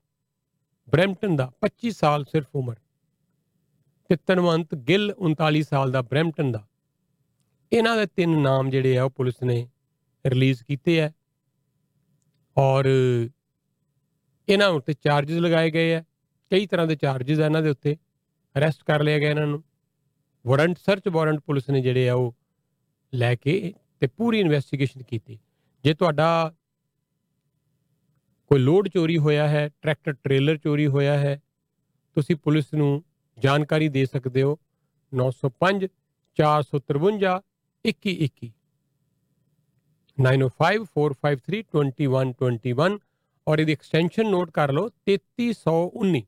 ਬ੍ਰੈਂਪਟਨ 0.89 1.36
ਦਾ 1.36 1.52
25 1.62 1.91
ਸਾਲ 1.91 2.26
ਸਿਰਫ 2.26 2.47
ਉਮਰ। 2.56 2.76
ਤੇ 4.10 4.15
ਤਨਵੰਤ 4.15 4.76
ਗਿੱਲ 4.76 5.13
39 5.20 5.62
ਸਾਲ 5.62 5.91
ਦਾ 5.91 6.02
ਬ੍ਰੈਂਪਟਨ 6.02 6.52
ਦਾ। 6.52 6.67
ਇਹਨਾਂ 7.72 7.98
ਦੇ 7.98 8.06
ਤਿੰਨ 8.06 8.41
ਨਾਮ 8.41 8.70
ਜਿਹੜੇ 8.70 8.98
ਆ 8.98 9.04
ਉਹ 9.04 9.10
ਪੁਲਿਸ 9.10 9.43
ਨੇ 9.43 9.67
ਰਿਲੀਜ਼ 10.26 10.63
ਕੀਤੇ 10.63 11.02
ਆ। 11.02 11.12
ਔਰ 12.58 12.86
ਇਹਨਾਂ 14.50 14.70
ਉੱਤੇ 14.70 14.93
ਚਾਰजेस 14.93 15.39
ਲਗਾਏ 15.39 15.72
ਗਏ 15.72 15.93
ਆ। 15.96 16.04
ਕਈ 16.52 16.67
ਤਰ੍ਹਾਂ 16.67 16.88
ਦੇ 16.88 16.96
ਚਾਰजेस 16.96 17.39
ਇਹਨਾਂ 17.46 17.62
ਦੇ 17.62 17.70
ਉੱਤੇ। 17.70 17.96
ਅਰੈਸਟ 18.58 18.84
ਕਰ 18.84 19.04
ਲਿਆ 19.04 19.20
ਗਿਆ 19.20 19.30
ਇਹਨਾਂ 19.30 19.48
ਨੂੰ। 19.48 19.63
ਵਾਰੰਟ 20.46 20.78
ਸਰਚ 20.78 21.08
ਵਾਰੰਟ 21.08 21.39
ਪੁਲਿਸ 21.39 21.70
ਨੇ 21.70 21.82
ਜਿਹੜੇ 21.82 22.10
ਆ 22.10 22.13
ਉਹ 22.13 22.36
ਲੈ 23.13 23.36
ਕੇ 23.36 23.74
ਤੇ 24.00 24.08
ਪੂਰੀ 24.08 24.39
ਇਨਵੈਸਟੀਗੇਸ਼ਨ 24.39 25.04
ਕੀਤੀ। 25.04 25.39
ਜੇ 25.84 25.93
ਤੁਹਾਡਾ 25.93 26.54
ਕੋਈ 28.52 28.60
ਲੋਡ 28.60 28.88
ਚੋਰੀ 28.88 29.17
ਹੋਇਆ 29.17 29.48
ਹੈ 29.48 29.70
ਟਰੈਕਟਰ 29.82 30.13
ਟ੍ਰੇਲਰ 30.13 30.58
ਚੋਰੀ 30.58 30.88
ਹੋਇਆ 30.88 31.17
ਹੈ, 31.17 31.41
ਤੁਸੀਂ 32.15 32.36
ਪੁਲਿਸ 32.36 32.74
ਨੂੰ 32.74 33.04
ਜਾਣਕਾਰੀ 33.39 33.89
ਦੇ 33.89 34.06
ਸਕਦੇ 34.06 34.43
ਹੋ। 34.43 34.60
905 35.13 35.88
453 36.38 37.23
2121 37.34 38.52
9054532121 40.17 42.97
ਔਰ 43.47 43.60
ਇਹਦੀ 43.60 43.71
ਐਕਸਟੈਂਸ਼ਨ 43.71 44.30
ਨੋਟ 44.30 44.52
ਕਰ 44.52 44.71
ਲਓ 44.71 44.89
3319 45.10 46.21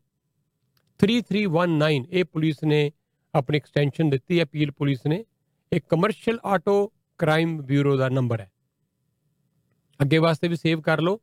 3319 1.00 2.06
ਇਹ 2.10 2.26
ਪੁਲਿਸ 2.26 2.64
ਨੇ 2.64 2.92
ਆਪਣੀ 3.34 3.58
ਐਕਸਟੈਂਸ਼ਨ 3.58 4.10
ਦਿੱਤੀ 4.10 4.40
ਹੈ 4.40 4.46
ਪੀਲ 4.46 4.72
ਪੁਲਿਸ 4.72 5.08
ਨੇ। 5.08 5.26
ਇਹ 5.72 5.82
ਕਮਰਸ਼ੀਅਲ 5.90 6.40
ਆਟੋ 6.46 6.92
ਕ੍ਰਾਈਮ 7.18 7.62
ਬਿਊਰੋ 7.62 7.98
ਦਾ 7.98 8.10
ਨੰਬਰ 8.10 8.42
ਹੈ। 8.42 8.52
ਅੱਗੇ 10.00 10.18
ਵਾਸਤੇ 10.18 10.48
ਵੀ 10.48 10.56
ਸੇਵ 10.56 10.82
ਕਰ 10.82 11.02
ਲਓ। 11.02 11.20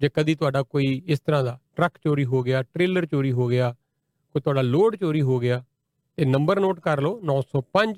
ਜੇ 0.00 0.10
ਕਦੀ 0.14 0.34
ਤੁਹਾਡਾ 0.34 0.62
ਕੋਈ 0.62 1.02
ਇਸ 1.06 1.20
ਤਰ੍ਹਾਂ 1.20 1.44
ਦਾ 1.44 1.58
ਟਰੱਕ 1.76 1.98
ਚੋਰੀ 2.04 2.24
ਹੋ 2.24 2.42
ਗਿਆ 2.42 2.62
ਟ੍ਰੇਲਰ 2.62 3.06
ਚੋਰੀ 3.06 3.32
ਹੋ 3.32 3.48
ਗਿਆ 3.48 3.76
ਕੋਈ 4.34 4.40
ਤੁਹਾਡਾ 4.42 4.62
ਲੋਡ 4.62 4.96
ਚੋਰੀ 4.96 5.22
ਹੋ 5.22 5.38
ਗਿਆ, 5.38 5.62
ਇਹ 6.18 6.26
ਨੰਬਰ 6.26 6.60
ਨੋਟ 6.60 6.80
ਕਰ 6.80 7.00
ਲਓ 7.00 7.20
905 7.24 7.94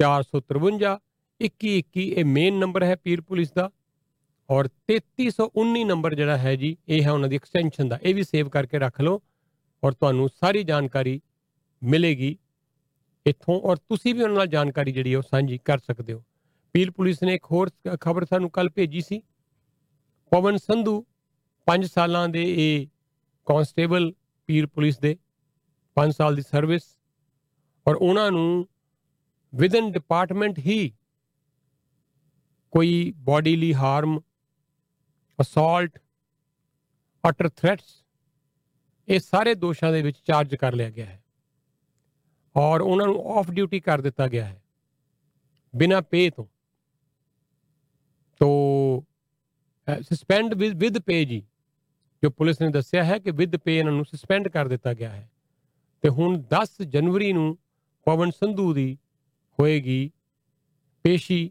453 0.00 0.98
2121 1.40 2.06
ਇਹ 2.12 2.24
ਮੇਨ 2.26 2.58
ਨੰਬਰ 2.58 2.84
ਹੈ 2.84 2.94
ਪੀਰ 2.96 3.20
ਪੁਲਿਸ 3.22 3.52
ਦਾ, 3.52 3.70
ਔਰ 4.48 4.68
3319 4.88 5.84
ਨੰਬਰ 5.86 6.14
ਜਿਹੜਾ 6.14 6.36
ਹੈ 6.38 6.54
ਜੀ, 6.56 6.76
ਇਹ 6.88 7.02
ਹੈ 7.02 7.10
ਉਹਨਾਂ 7.12 7.28
ਦੀ 7.28 7.36
ਐਕਸਟੈਂਸ਼ਨ 7.36 7.88
ਦਾ, 7.88 7.98
ਇਹ 8.02 8.14
ਵੀ 8.14 8.22
ਸੇਵ 8.24 8.48
ਕਰਕੇ 8.48 8.78
ਰੱਖ 8.78 9.00
ਲਓ, 9.00 9.20
ਔਰ 9.82 9.92
ਤੁਹਾਨੂੰ 9.92 10.28
ਸਾਰੀ 10.30 10.62
ਜਾਣਕਾਰੀ 10.64 11.20
ਮਿਲੇਗੀ 11.82 12.36
ਇੱਥੋਂ, 13.26 13.60
ਔਰ 13.60 13.76
ਤੁਸੀਂ 13.78 14.14
ਵੀ 14.14 14.22
ਉਹਨਾਂ 14.22 14.36
ਨਾਲ 14.36 14.46
ਜਾਣਕਾਰੀ 14.48 14.92
ਜਿਹੜੀ 14.92 15.12
ਹੈ 15.12 15.18
ਉਹ 15.18 15.22
ਸਾਂਝੀ 15.22 15.58
ਕਰ 15.64 15.78
ਸਕਦੇ 15.78 16.12
ਹੋ। 16.12 16.22
ਪੀਲ 16.74 16.90
ਪੁਲਿਸ 16.90 17.22
ਨੇ 17.22 17.34
ਇੱਕ 17.34 17.46
ਹੋਰ 17.52 17.70
ਖਬਰ 18.00 18.24
ਸਾਨੂੰ 18.24 18.50
ਕੱਲ 18.50 18.68
ਭੇਜੀ 18.74 19.00
ਸੀ, 19.00 19.22
ਪਵਨ 20.32 20.56
ਸੰਧੂ 20.58 21.04
5 21.66 21.86
ਸਾਲਾਂ 21.86 22.28
ਦੇ 22.28 22.44
ਇਹ 22.58 22.86
ਕਾਂਸਟੇਬਲ 23.46 24.12
ਪੀਰ 24.48 24.66
ਪੁਲਿਸ 24.66 24.98
ਦੇ 24.98 25.16
5 25.96 26.12
ਸਾਲ 26.12 26.34
ਦੀ 26.34 26.42
ਸਰਵਿਸ 26.42 26.82
ਔਰ 27.88 27.94
ਉਹਨਾਂ 27.94 28.30
ਨੂੰ 28.30 28.68
ਵਿਦਨ 29.54 29.92
ਡਿਪਾਰਟਮੈਂਟ 29.92 30.58
ਹੀ 30.58 30.92
ਕੋਈ 32.70 33.12
bodily 33.16 33.74
harm 33.74 34.20
assault 35.40 35.98
utter 37.28 37.48
threats 37.48 38.04
ਇਹ 39.08 39.20
ਸਾਰੇ 39.20 39.54
ਦੋਸ਼ਾਂ 39.54 39.92
ਦੇ 39.92 40.02
ਵਿੱਚ 40.02 40.18
ਚਾਰਜ 40.24 40.54
ਕਰ 40.54 40.72
ਲਿਆ 40.72 40.90
ਗਿਆ 40.90 41.06
ਹੈ। 41.06 41.24
ਔਰ 42.56 42.80
ਉਹਨਾਂ 42.80 43.06
ਨੂੰ 43.06 43.32
ਆਫ 43.38 43.50
ਡਿਊਟੀ 43.50 43.80
ਕਰ 43.80 44.00
ਦਿੱਤਾ 44.00 44.28
ਗਿਆ 44.28 44.44
ਹੈ। 44.44 44.62
ਬਿਨਾ 45.76 46.00
ਪੇ 46.00 46.30
ਤੋਂ। 46.30 46.46
ਤੋਂ 48.38 49.02
ਸਸਪੈਂਡ 50.02 50.54
ਵਿਦ 50.54 50.98
ਪੇ 50.98 51.24
ਜੀ, 51.24 51.46
ਜੋ 52.22 52.30
ਪੁਲਿਸ 52.30 52.60
ਨੇ 52.60 52.70
ਦੱਸਿਆ 52.70 53.04
ਹੈ 53.04 53.18
ਕਿ 53.18 53.30
ਵਿਦ 53.30 53.56
ਪੇ 53.56 53.78
ਇਹਨਾਂ 53.78 53.92
ਨੂੰ 53.92 54.04
ਸਸਪੈਂਡ 54.04 54.48
ਕਰ 54.48 54.68
ਦਿੱਤਾ 54.68 54.94
ਗਿਆ 54.94 55.10
ਹੈ। 55.10 55.30
ਤੇ 56.04 56.08
ਹੁਣ 56.08 56.42
10 56.52 56.82
ਜਨਵਰੀ 56.82 57.32
ਨੂੰ 57.32 57.58
ਪਵਨ 58.06 58.30
ਸੰਧੂ 58.30 58.72
ਦੀ 58.74 58.98
ਹੋਏਗੀ 59.58 60.10
ਪੇਸ਼ੀ 61.04 61.50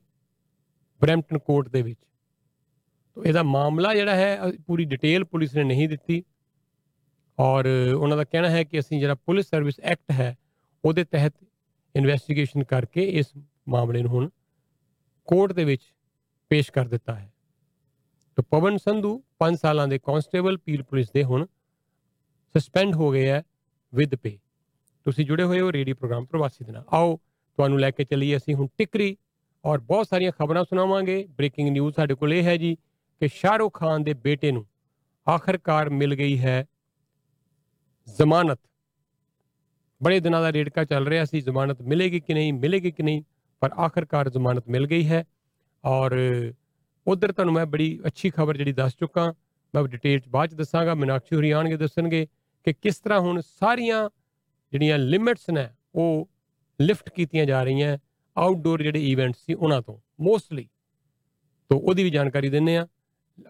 ਬ੍ਰੈਂਪਟਨ 1.02 1.38
ਕੋਰਟ 1.38 1.70
ਦੇ 1.70 1.82
ਵਿੱਚ। 1.82 2.00
ਤੋਂ 3.18 3.24
ਇਹਦਾ 3.26 3.44
ਮਾਮਲਾ 3.44 3.94
ਜਿਹੜਾ 3.96 4.16
ਹੈ 4.16 4.52
ਪੂਰੀ 4.68 4.86
ਡਿਟੇਲ 4.86 5.24
ਪੁਲਿਸ 5.24 5.56
ਨੇ 5.56 5.64
ਨਹੀਂ 5.64 5.88
ਦਿੱਤੀ। 5.90 6.24
ਔਰ 7.40 7.68
ਉਹਨਾਂ 7.98 8.18
ਦਾ 8.18 8.24
ਕਹਿਣਾ 8.24 8.50
ਹੈ 8.50 8.64
ਕਿ 8.64 8.80
ਅਸੀਂ 8.80 9.00
ਜਿਹੜਾ 9.00 9.16
ਪੁਲਿਸ 9.16 9.50
ਸਰਵਿਸ 9.50 9.80
ਐਕਟ 9.80 10.12
ਹੈ, 10.12 10.36
ਉਹਦੇ 10.84 11.04
ਤਹਿਤ 11.04 11.34
ਇਨਵੈਸਟੀਗੇਸ਼ਨ 11.96 12.64
ਕਰਕੇ 12.64 13.04
ਇਸ 13.10 13.34
ਮਾਮਲੇ 13.70 14.02
ਨੂੰ 14.02 14.12
ਹੁਣ 14.12 14.30
ਕੋਰਟ 15.28 15.52
ਦੇ 15.52 15.64
ਵਿੱਚ 15.64 15.84
ਪੇਸ਼ 16.52 16.72
ਕਰ 16.72 16.88
ਦਿੱਤਾ 16.88 17.16
ਹੈ। 17.16 17.32
ਤਾਂ 18.38 18.44
ਪਵਨ 18.52 18.78
ਸੰਧੂ 18.78 19.12
5 19.40 19.56
ਸਾਲਾਂ 19.56 19.88
ਦੇ 19.88 20.00
ਕਾਂਸਟੇਬਲ 20.00 20.58
ਪੀਲ 20.58 20.84
ਪੁਲਿਸ 20.84 21.12
ਦੇ 21.12 21.24
ਹੁਣ 21.24 21.46
ਸਸਪੈਂਡ 22.56 22.96
ਹੋ 22.96 23.12
ਗਏ 23.12 23.28
ਹੈ। 23.28 23.42
ਵਿਦ 23.96 24.16
ਪੇ 24.16 24.38
ਤੁਸੀਂ 25.06 25.26
ਜੁੜੇ 25.26 25.44
ਹੋਏ 25.44 25.60
ਹੋ 25.62 25.72
ਰੇਡੀਓ 25.72 25.96
ਪ੍ਰੋਗਰਾਮ 25.96 26.26
ਪ੍ਰਵਾਸੀ 26.26 26.66
ਦੇ 26.66 26.72
ਨਾਲ। 26.72 26.84
ਆਓ, 26.94 27.16
ਤੁਹਾਨੂੰ 27.58 27.80
ਲੈ 27.80 27.92
ਕੇ 27.92 28.04
ਚੱਲੀਏ 28.04 28.38
ਅਸੀਂ 28.38 28.56
ਹੁਣ 28.56 28.68
ਟਿਕਰੀ 28.78 29.18
ਔਰ 29.66 29.80
ਬਹੁਤ 29.80 30.08
ਸਾਰੀਆਂ 30.08 30.32
ਖਬਰਾਂ 30.32 30.64
ਸੁਣਾਵਾਂਗੇ। 30.64 31.26
ਬ੍ਰੇਕਿੰਗ 31.30 31.70
ਨਿਊਜ਼ 31.70 31.96
ਸਾਡੇ 31.96 32.16
ਕੋਲ 32.16 32.34
ਇਹ 32.34 32.44
ਹੈ 32.44 32.58
ਜੀ 32.58 32.76
ਕਿ 33.22 33.28
ਸ਼ਾਹਰੁਖ 33.28 33.80
ਖਾਨ 33.80 34.04
ਦੇ 34.04 34.14
ਬੇਟੇ 34.14 34.52
ਨੂੰ 34.52 34.66
ਆਖਰਕਾਰ 35.30 35.90
ਮਿਲ 35.90 36.16
ਗਈ 36.16 36.40
ਹੈ 36.40 36.66
ਜ਼ਮਾਨਤ। 38.18 38.60
ਬੜੇ 40.04 40.20
ਦਿਨਾਂ 40.20 40.42
ਦਾ 40.42 40.54
ਰੇੜਕਾ 40.54 40.84
ਚੱਲ 40.84 41.08
ਰਿਹਾ 41.08 41.26
ਸੀ, 41.26 41.42
ਜ਼ਮਾਨਤ 41.42 41.82
ਮਿਲੇਗੀ 41.82 42.20
ਕਿ 42.20 42.34
ਨਹੀਂ, 42.34 42.54
ਮਿਲੇਗੀ 42.54 42.92
ਕਿ 42.92 43.04
ਨਹੀਂ, 43.04 43.24
ਪਰ 43.60 43.72
ਆਖਰਕਾਰ 43.72 44.30
ਜ਼ਮਾਨਤ 44.30 44.64
ਮਿਲ 44.70 44.88
ਗਈ 44.88 45.08
ਹੈ। 45.08 45.24
ਔਰ 45.86 46.18
ਉਧਰ 47.08 47.32
ਤੁਹਾਨੂੰ 47.32 47.54
ਮੈਂ 47.54 47.66
ਬੜੀ 47.66 48.00
ਅੱਛੀ 48.08 48.30
ਖਬਰ 48.30 48.58
ਜਿਹੜੀ 48.58 48.74
ਦੱਸ 48.74 48.96
ਚੁੱਕਾ। 49.00 49.34
ਮੈਂ 49.76 49.84
ਡਿਟੇਲ 49.84 50.20
ਚ 50.20 50.28
ਬਾਅਦ 50.28 50.50
ਚ 50.50 50.54
ਦੱਸਾਂਗਾ, 50.54 50.96
ਮੀਨਾਕਸ਼ੀ 50.96 51.36
ਹੋਰੀ 51.36 51.52
ਆਣਗੇ, 51.52 51.78
ਦੱਸਣਗੇ। 51.78 52.28
ਕਿ 52.64 52.74
ਕਿਸ 52.74 53.00
ਤਰ੍ਹਾਂ 53.00 53.20
ਹੁਣ 53.20 53.42
ਸਾਰੀਆਂ 53.42 54.10
ਜਿਹੜੀਆਂ 54.72 54.98
ਲਿਮਿਟਸ 54.98 55.50
ਨੇ, 55.50 55.70
ਉਹ 55.96 56.30
ਲਿਫਟ 56.82 57.10
ਕੀਤੀਆਂ 57.10 57.46
ਜਾ 57.46 57.64
ਰਹੀਆਂ 57.64 57.98
ਆਊਟਡੋਰ 58.38 58.84
ਜਿਹੜੇ 58.84 59.10
ਇਵੈਂਟਸ 59.10 59.40
ਸੀ 59.46 59.54
ਉਹਨਾਂ 59.54 59.82
ਤੋਂ 59.82 59.98
ਮੋਸਟਲੀ 60.22 60.70
ਤੋਂ 61.70 61.80
ਉਹਦੀ 61.80 62.04
ਵੀ 62.04 62.10
ਜਾਣਕਾਰੀ 62.10 62.50
ਦਿੰਨੇ 62.50 62.78
ਆ 62.78 62.88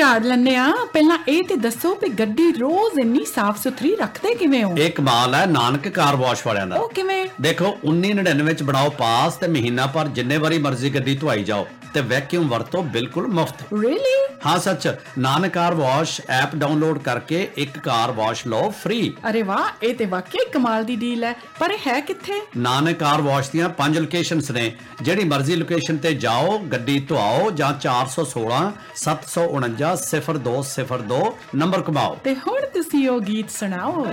ਝਾੜ 0.06 0.24
ਲੈਂਦੇ 0.24 0.56
ਆ। 0.56 0.72
ਪਹਿਲਾਂ 0.92 1.18
ਇਹ 1.28 1.44
ਤੇ 1.44 1.56
ਦੱਸੋ 1.56 1.94
ਵੀ 1.94 2.08
ਗੱਡੀ 2.08 2.52
ਰੋਜ਼ 2.52 2.98
ਇੰਨੀ 2.98 3.24
ਸਾਫ਼ 3.24 3.62
ਸੁਥਰੀ 3.62 3.96
ਰੱਖਦੇ 3.96 4.34
ਕਿਵੇਂ 4.34 4.64
ਹੋ? 4.64 4.74
ਇਹ 4.78 4.90
ਕਮਾਲ 4.90 5.34
ਹੈ 5.34 5.46
ਨਾਨਕ 5.46 5.88
ਕਾਰ 5.88 6.16
ਵਾਸ਼ 6.16 6.46
ਵਾਲਿਆਂ 6.46 6.66
ਦਾ। 6.66 6.76
ਉਹ 6.76 6.88
ਕਿਵੇਂ? 6.88 7.26
ਦੇਖੋ 7.40 7.78
1999 7.84 8.54
ਚ 8.54 8.62
ਬਣਾਓ 8.62 8.90
ਪਾਸ 8.90 9.36
ਤੇ 9.36 9.48
ਮਹੀਨਾ 9.48 9.86
ਪਰ 9.86 10.08
ਜਿੰਨੇ 10.08 10.36
ਵਾਰੀ 10.36 10.58
ਮਰਜ਼ੀ 10.58 10.90
ਗੱਡੀ 10.90 11.16
ਧੁਆਈ 11.16 11.44
ਜਾਓ। 11.44 11.66
ਤੇ 11.94 12.00
ਵੈਕਿਊਮ 12.00 12.48
ਵਰਤੋ 12.48 12.82
ਬਿਲਕੁਲ 12.82 13.26
ਮੁਫਤ। 13.26 13.62
ਰੀਲੀ 13.82 14.14
ਹਾਂ 14.46 14.58
ਸੱਚ। 14.58 14.88
Nanak 15.18 15.52
car 15.52 15.74
wash 15.74 16.20
app 16.30 16.54
download 16.56 16.98
ਕਰਕੇ 16.98 17.48
ਇੱਕ 17.56 17.78
ਕਾਰ 17.78 18.12
ਵਾਸ਼ 18.12 18.46
ਲਓ 18.46 18.70
ਫ੍ਰੀ 18.70 19.12
ਅਰੇ 19.30 19.42
ਵਾਹ 19.42 19.64
ਇਹ 19.82 19.94
ਤੇ 19.94 20.04
ਵਾਕਈ 20.04 20.44
ਕਮਾਲ 20.52 20.84
ਦੀ 20.84 20.96
ਡੀਲ 20.96 21.24
ਹੈ। 21.24 21.32
ਪਰ 21.58 21.70
ਇਹ 21.70 21.78
ਹੈ 21.86 22.00
ਕਿੱਥੇ? 22.00 22.40
ਨਾਨਕ 22.56 22.98
ਕਾਰ 22.98 23.20
ਵਾਸ਼ 23.20 23.50
ਦੀਆਂ 23.50 23.68
ਪੰਜ 23.68 23.98
ਲੋਕੇਸ਼ਨਸ 23.98 24.50
ਨੇ। 24.50 24.72
ਜਿਹੜੀ 25.02 25.24
ਮਰਜ਼ੀ 25.24 25.56
ਲੋਕੇਸ਼ਨ 25.56 25.96
ਤੇ 25.96 26.14
ਜਾਓ 26.14 26.58
ਗੱਡੀ 26.72 26.98
ਧੁਆਓ 27.00 27.50
ਜਾਂ 27.50 27.72
416 27.80 28.60
749 28.96 29.94
0202 30.04 31.22
ਨੰਬਰ 31.54 31.82
ਕਮਾਓ। 31.82 32.18
ਤੇ 32.24 32.34
ਹੁਣ 32.34 32.66
ਤੁਸੀਂ 32.74 33.08
ਉਹ 33.08 33.20
ਗੀਤ 33.20 33.50
ਸੁਣਾਓ। 33.50 34.06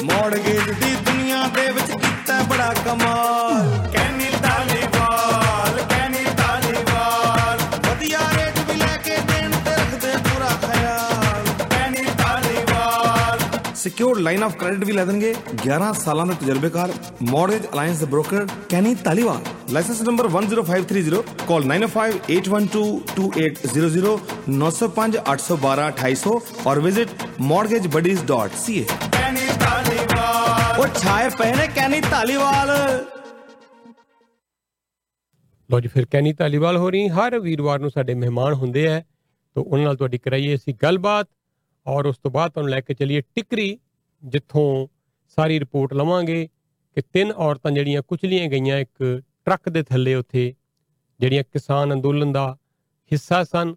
Mortgage 0.04 0.70
ਦੀ 0.80 0.94
ਦੁਨੀਆ 1.06 1.42
ਦੇ 1.54 1.70
ਵਿੱਚ 1.72 1.90
ਕੀਤਾ 1.92 2.40
ਬੜਾ 2.50 2.72
ਕਮਾਲ 2.84 3.71
Taliwal 13.82 13.82
secured 13.82 14.18
line 14.22 14.42
of 14.42 14.56
credit 14.58 14.84
ਵੀ 14.84 14.92
ਲੈ 14.92 15.04
ਦੇਣਗੇ। 15.04 15.34
11 15.62 15.92
ਸਾਲਾਂ 15.98 16.26
ਦੇ 16.26 16.34
ਤਜਰਬੇਕਾਰ 16.40 16.92
ਮੌਰਗੇਜ 17.30 17.62
ਅਲਾਈਅੰਸ 17.72 17.98
ਦੇ 17.98 18.06
broker 18.06 18.46
Kenny 18.68 18.94
Taliwal. 19.04 19.42
License 19.72 20.02
number 20.02 20.28
10530 20.28 21.22
call 21.48 21.64
9058122800 21.64 24.18
905 24.58 25.18
812 25.32 25.90
2800 25.98 26.40
ਔਰ 26.66 26.80
ਵਿਜ਼ਿਟ 26.80 27.08
mortgagebuddies.ca 27.50 28.84
ਕੈਨੀ 29.18 29.46
ਤਾਲੀਵਾਲ 29.64 30.78
ਉਹ 30.78 30.86
ਛਾਏ 31.00 31.26
ਪਏ 31.38 31.52
ਨੇ 31.56 31.66
ਕੈਨੀ 31.74 32.00
ਤਾਲੀਵਾਲ 32.10 32.68
ਲੋ 35.70 35.76
ਜੀ, 35.80 35.88
ਫਿਰ 35.88 36.06
ਕੈਨੀ 36.10 36.32
ਧਾਲੀਵਾਲ 36.38 36.76
ਹੋ 36.76 36.90
ਰਹੀ 36.90 37.08
ਹਰ 37.10 37.38
ਵੀਰਵਾਰ 37.40 37.78
ਨੂੰ 37.80 37.90
ਸਾਡੇ 37.90 38.14
ਮਹਿਮਾਨ 38.14 38.52
ਹੁੰਦੇ 38.54 38.86
ਆ, 38.88 39.02
ਤਾਂ 39.56 39.62
ਉਹਨਾਂ 39.62 39.84
ਨਾਲ 39.84 39.96
ਤੁਹਾਡੀ 39.96 40.18
ਕਰਾਈਏ 40.18 40.54
ਅਸੀਂ 40.54 40.74
ਗੱਲਬਾਤ। 40.82 41.26
ਔਰ 41.86 42.06
ਉਸ 42.06 42.18
ਤੋਂ 42.18 42.30
ਬਾਅਦ 42.30 42.52
ਤੁਹਾਨੂੰ 42.52 42.70
ਲੈ 42.70 42.80
ਕੇ 42.80 42.94
ਚੱਲੀਏ 42.94 43.20
ਟਿਕਰੀ, 43.34 43.78
ਜਿੱਥੋਂ 44.22 44.86
ਸਾਰੀ 45.38 45.58
ਰਿਪੋਰਟ 45.60 45.92
ਲਵਾਂਗੇ 45.92 46.48
ਕਿ 46.96 47.02
ਤਿੰਨ 47.12 47.32
ਔਰਤਾਂ 47.32 47.70
ਜਿਹੜੀਆਂ 47.70 48.02
ਕੁਚਲੀਆਂ 48.02 48.48
ਗਈਆਂ 48.48 48.78
ਇੱਕ 48.78 49.22
ਟਰੱਕ 49.44 49.68
ਦੇ 49.68 49.82
ਥੱਲੇ 49.82 50.14
ਉੱਥੇ, 50.14 50.54
ਜਿਹੜੀਆਂ 51.20 51.42
ਕਿਸਾਨ 51.52 51.92
ਅੰਦੋਲਨ 51.92 52.32
ਦਾ 52.32 52.56
ਹਿੱਸਾ 53.10 53.42
ਸਨ, 53.44 53.74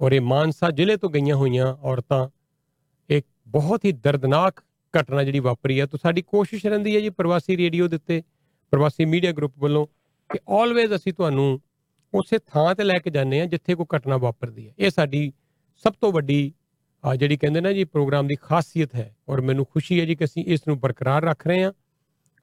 ਔਰ 0.00 0.12
ਇਹ 0.12 0.20
ਮਾਨਸਾ 0.20 0.70
ਜ਼ਿਲ੍ਹੇ 0.70 0.96
ਤੋਂ 0.96 1.10
ਗਈਆਂ 1.10 1.36
ਹੋਈਆਂ 1.36 1.66
ਔਰਤਾਂ, 1.82 2.28
ਇੱਕ 3.10 3.26
ਬਹੁਤ 3.48 3.84
ਹੀ 3.84 3.92
ਦਰਦਨਾਕ 3.92 4.62
ਘਟਨਾ 4.94 5.22
ਜਿਹੜੀ 5.24 5.38
ਵਾਪਰੀ 5.38 5.80
ਹੈ। 5.80 5.86
ਤਾਂ 5.86 5.98
ਸਾਡੀ 6.02 6.22
ਕੋਸ਼ਿਸ਼ 6.22 6.66
ਰਹਿੰਦੀ 6.66 6.94
ਹੈ 6.96 7.00
ਜੀ 7.00 7.10
ਪ੍ਰਵਾਸੀ 7.10 7.56
ਰੇਡੀਓ 7.56 7.88
ਦੇ 7.88 7.96
ਉੱਤੇ, 7.96 8.22
ਪ੍ਰਵਾਸੀ 8.72 9.04
ਮੀਡੀਆ 9.04 9.32
ਗਰੁੱਪ 9.32 9.52
ਵੱਲੋਂ 9.58 9.86
ਕਿ 10.30 10.38
ਆਲਵੇਜ਼ 10.48 10.94
ਅਸੀਂ 10.94 11.12
ਤੁਹਾਨੂੰ 11.12 11.60
ਉਸੇ 12.12 12.38
ਥਾਂ 12.46 12.74
ਤੇ 12.74 12.84
ਲੈ 12.84 12.98
ਕੇ 12.98 13.10
ਜਾਂਦੇ 13.10 13.40
ਹਾਂ 13.40 13.46
ਜਿੱਥੇ 13.46 13.74
ਕੋਈ 13.74 13.86
ਘਟਨਾ 13.96 14.16
ਵਾਪਰਦੀ 14.16 14.66
ਹੈ। 14.68 14.74
ਇਹ 14.78 14.90
ਸਾਡੀ 14.90 15.32
ਸਭ 15.84 15.92
ਤੋਂ 16.00 16.12
ਵੱਡੀ 16.12 16.52
ਅਹ 17.10 17.14
ਜਿਹੜੀ 17.14 17.36
ਕਹਿੰਦੇ 17.36 17.60
ਨਾ 17.60 17.72
ਜੀ, 17.72 17.84
ਪ੍ਰੋਗਰਾਮ 17.84 18.26
ਦੀ 18.26 18.36
ਖਾਸੀਅਤ 18.42 18.94
ਹੈ 18.94 19.16
ਔਰ 19.28 19.40
ਮੈਨੂੰ 19.40 19.64
ਖੁਸ਼ੀ 19.64 20.00
ਹੈ 20.00 20.04
ਜੀ 20.04 20.14
ਕਿ 20.14 20.24
ਅਸੀਂ 20.24 20.44
ਇਸ 20.44 20.60
ਨੂੰ 20.68 20.80
ਬਰਕਰਾਰ 20.80 21.22
ਰੱਖ 21.22 21.46
ਰਹੇ 21.46 21.64
ਹਾਂ। 21.64 21.72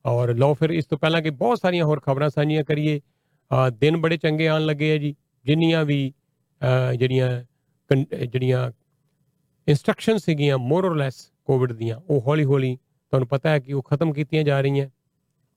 ਔਰ 0.06 0.36
ਲਓ 0.36 0.54
ਫਿਰ 0.54 0.70
ਇਸ 0.70 0.86
ਤੋਂ 0.86 0.98
ਪਹਿਲਾਂ 0.98 1.22
ਕਿ 1.22 1.30
ਬਹੁਤ 1.30 1.60
ਸਾਰੀਆਂ 1.62 1.86
ਹੋਰ 1.86 2.00
ਖਬਰਾਂ 2.00 2.30
ਸਾਂਝੀਆਂ 2.30 2.64
ਕਰੀਏ। 2.64 3.00
ਅਹ 3.00 3.70
ਦਿਨ 3.70 3.98
ਬੜੇ 3.98 4.18
ਚੰਗੇ 4.18 4.48
ਆਉਣ 4.48 4.66
ਲੱਗੇ 4.66 4.92
ਆ 4.92 4.98
ਜੀ, 4.98 5.16
ਜਿੰਨੀਆਂ 5.46 5.86
ਵੀ 5.86 6.14
ਅਹ 6.62 6.94
ਜਿਹੜੀਆਂ 6.94 7.44
ਕਨ- 7.88 8.26
ਜਿਹੜੀਆਂ 8.26 8.72
ਇਨਸਟਰਕਸ਼ਨ 9.68 10.18
ਸੀਗੀਆਂ 10.18 10.58
ਮੋਰ 10.58 10.88
অর 10.88 10.94
ਲੈਸ 10.94 11.32
ਕੋਵਿਡ 11.46 11.74
ਦੀਆਂ, 11.74 12.02
ਉਹ 12.10 12.22
ਹੌਲੀ 12.22 12.46
ਹੌਲੀ 12.46 12.76
ਤੁਹਾਨੂੰ 12.76 13.28
ਪਤਾ 13.28 13.50
ਹੈ 13.50 13.60
ਕਿ 13.60 13.74
ਉਹ 13.74 13.84
ਖਤਮ 13.84 14.14
ਕੀਤੀਆਂ 14.14 14.44
ਜਾ 14.44 14.62
ਰਹੀਆਂ। 14.62 14.90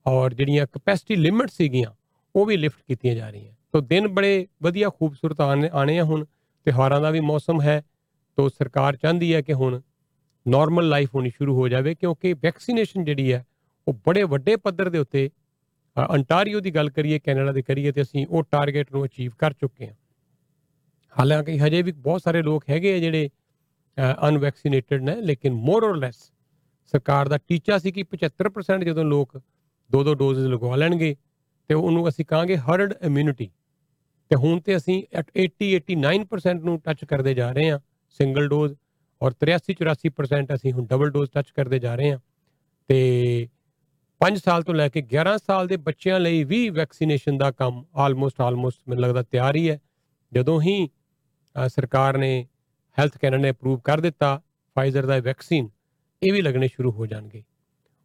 ਔਰ 0.07 0.33
ਜਿਹੜੀਆਂ 0.33 0.67
ਕਪੈਸਿਟੀ 0.67 1.15
ਲਿਮਿਟ 1.15 1.49
ਸੀਗੀਆਂ, 1.49 1.91
ਉਹ 2.35 2.45
ਵੀ 2.45 2.57
ਲਿਫਟ 2.57 2.79
ਕੀਤੀਆਂ 2.87 3.15
ਜਾ 3.15 3.29
ਰਹੀਆਂ। 3.29 3.53
ਤਾਂ 3.71 3.81
ਦਿਨ 3.81 4.07
ਬੜੇ 4.07 4.47
ਵਧੀਆ, 4.63 4.89
ਖੂਬਸੂਰਤ 4.89 5.41
ਆਣੇ 5.41 5.69
ਆਣੇ 5.73 5.99
ਆ 5.99 6.03
ਹੁਣ। 6.03 6.25
ਤਿਉਹਾਰਾਂ 6.65 7.01
ਦਾ 7.01 7.09
ਵੀ 7.09 7.19
ਮੌਸਮ 7.19 7.61
ਹੈ। 7.61 7.83
ਤਾਂ 8.37 8.49
ਸਰਕਾਰ 8.49 8.95
ਚਾਹੁੰਦੀ 8.95 9.33
ਹੈ 9.33 9.41
ਕਿ 9.41 9.53
ਹੁਣ 9.53 9.81
ਨਾਰਮਲ 10.45 10.87
ਲਾਈਫ 10.89 11.09
ਹੋਣੀ 11.15 11.29
ਸ਼ੁਰੂ 11.29 11.55
ਹੋ 11.55 11.67
ਜਾਵੇ 11.67 11.93
ਕਿਉਂਕਿ 11.95 12.33
ਵੈਕਸੀਨੇਸ਼ਨ 12.33 13.03
ਜਿਹੜੀ 13.03 13.31
ਹੈ 13.33 13.45
ਉਹ 13.87 13.93
ਬੜੇ 14.07 14.23
ਵੱਡੇ 14.23 14.55
ਪੱਧਰ 14.55 14.89
ਦੇ 14.89 14.97
ਉੱਤੇ 14.97 15.29
ਅ, 15.97 16.05
ਅੰਟਾਰੀਓ 16.15 16.59
ਦੀ 16.59 16.71
ਗੱਲ 16.75 16.89
ਕਰੀਏ 16.89 17.19
ਕੈਨੇਡਾ 17.19 17.51
ਦੀ 17.51 17.61
ਕਰੀਏ 17.61 17.91
ਤੇ 17.91 18.01
ਅਸੀਂ 18.01 18.25
ਉਹ 18.27 18.43
ਟਾਰਗੇਟ 18.43 18.91
ਨੂੰ 18.91 19.05
ਅਚੀਵ 19.05 19.31
ਕਰ 19.37 19.53
ਚੁੱਕੇ 19.53 19.87
ਹਾਂ। 19.87 19.93
ਹਾਲਾਂਕਿ 21.15 21.57
ਹਜੇ 21.59 21.81
ਵੀ 21.81 21.91
ਬਹੁਤ 21.91 22.21
ਸਾਰੇ 22.21 22.41
ਲੋਕ 22.41 22.63
ਹੈਗੇ 22.69 22.93
ਆ 22.93 22.99
ਜਿਹੜੇ 22.99 23.29
ਅਨਵੈਕਸੀਨੇਟਡ 24.27 25.01
ਨੇ 25.01 25.15
ਲੇਕਿਨ 25.21 25.53
ਮੋਰ 25.53 25.83
অর 25.83 25.95
ਲੈਸ 25.95 26.15
ਸਰਕਾਰ 26.93 27.27
ਦਾ 27.27 27.37
ਟੀਚਾ 27.37 27.77
ਸੀ 27.77 27.91
ਕਿ 27.91 28.03
75% 28.03 28.83
ਜਦੋਂ 28.83 29.03
ਲੋਕ 29.05 29.37
ਦੋ 29.89 30.03
ਦੋ 30.03 30.13
ਡੋਜ਼ਸ 30.13 30.47
ਲਗਵਾ 30.47 30.75
ਲੈਣਗੇ 30.75 31.15
ਤੇ 31.69 31.73
ਉਹਨੂੰ 31.73 32.07
ਅਸੀਂ 32.09 32.25
ਕਹਾਂਗੇ 32.25 32.57
ਹਰਡ 32.57 32.93
ਇਮਿਊਨਿਟੀ 33.01 33.49
ਤੇ 34.31 34.35
ਹੁਣ 34.35 34.59
ਤੇ 34.59 34.75
ਅਸੀਂ 34.77 35.03
at 35.17 35.29
80 35.41 35.69
89% 35.77 36.63
ਨੂੰ 36.63 36.79
ਟੱਚ 36.79 37.05
ਕਰਦੇ 37.05 37.33
ਜਾ 37.33 37.51
ਰਹੇ 37.51 37.69
ਹਾਂ। 37.71 37.79
ਸਿੰਗਲ 38.13 38.47
ਡੋਜ਼ 38.47 38.75
ਔਰ 39.21 39.31
83 39.31 39.73
84% 39.81 40.55
ਅਸੀਂ 40.55 40.73
ਹੁਣ 40.73 40.85
ਡਬਲ 40.85 41.09
ਡੋਜ਼ 41.09 41.31
ਟੱਚ 41.31 41.49
ਕਰਦੇ 41.49 41.79
ਜਾ 41.79 41.95
ਰਹੇ 41.95 42.11
ਹਾਂ 42.11 42.19
ਤੇ 42.87 43.47
5 44.21 44.35
ਸਾਲ 44.35 44.63
ਤੋਂ 44.63 44.73
ਲੈ 44.73 44.89
ਕੇ 44.89 45.01
11 45.01 45.37
ਸਾਲ 45.47 45.67
ਦੇ 45.67 45.77
ਬੱਚਿਆਂ 45.77 46.19
ਲਈ 46.19 46.43
ਵੀ 46.43 46.69
ਵੈਕਸੀਨੇਸ਼ਨ 46.69 47.37
ਦਾ 47.37 47.51
ਕੰਮ 47.51 47.85
ਆਲਮੋਸਟ 47.95 48.41
ਆਲਮੋਸਟ 48.41 48.79
ਮੈਨੂੰ 48.87 49.03
ਲੱਗਦਾ 49.03 49.23
ਤਿਆਰ 49.23 49.55
ਹੀ 49.55 49.69
ਹੈ। 49.69 49.79
ਜਦੋਂ 50.33 50.61
ਹੀ 50.61 50.89
ਅ, 51.65 51.67
ਸਰਕਾਰ 51.67 52.17
ਨੇ 52.17 52.47
ਹੈਲਥ 52.99 53.17
ਕੈਨੇਡਾ 53.17 53.41
ਨੇ 53.41 53.49
ਅਪਰੂਵ 53.49 53.79
ਕਰ 53.79 53.99
ਦਿੱਤਾ 53.99 54.41
ਫਾਈਜ਼ਰ 54.75 55.05
ਦਾ 55.05 55.19
ਵੈਕਸੀਨ 55.19 55.69
ਇਹ 56.23 56.33
ਵੀ 56.33 56.41
ਲੱਗਣੇ 56.41 56.67
ਸ਼ੁਰੂ 56.67 56.91
ਹੋ 56.91 57.05
ਜਾਣਗੇ। 57.05 57.43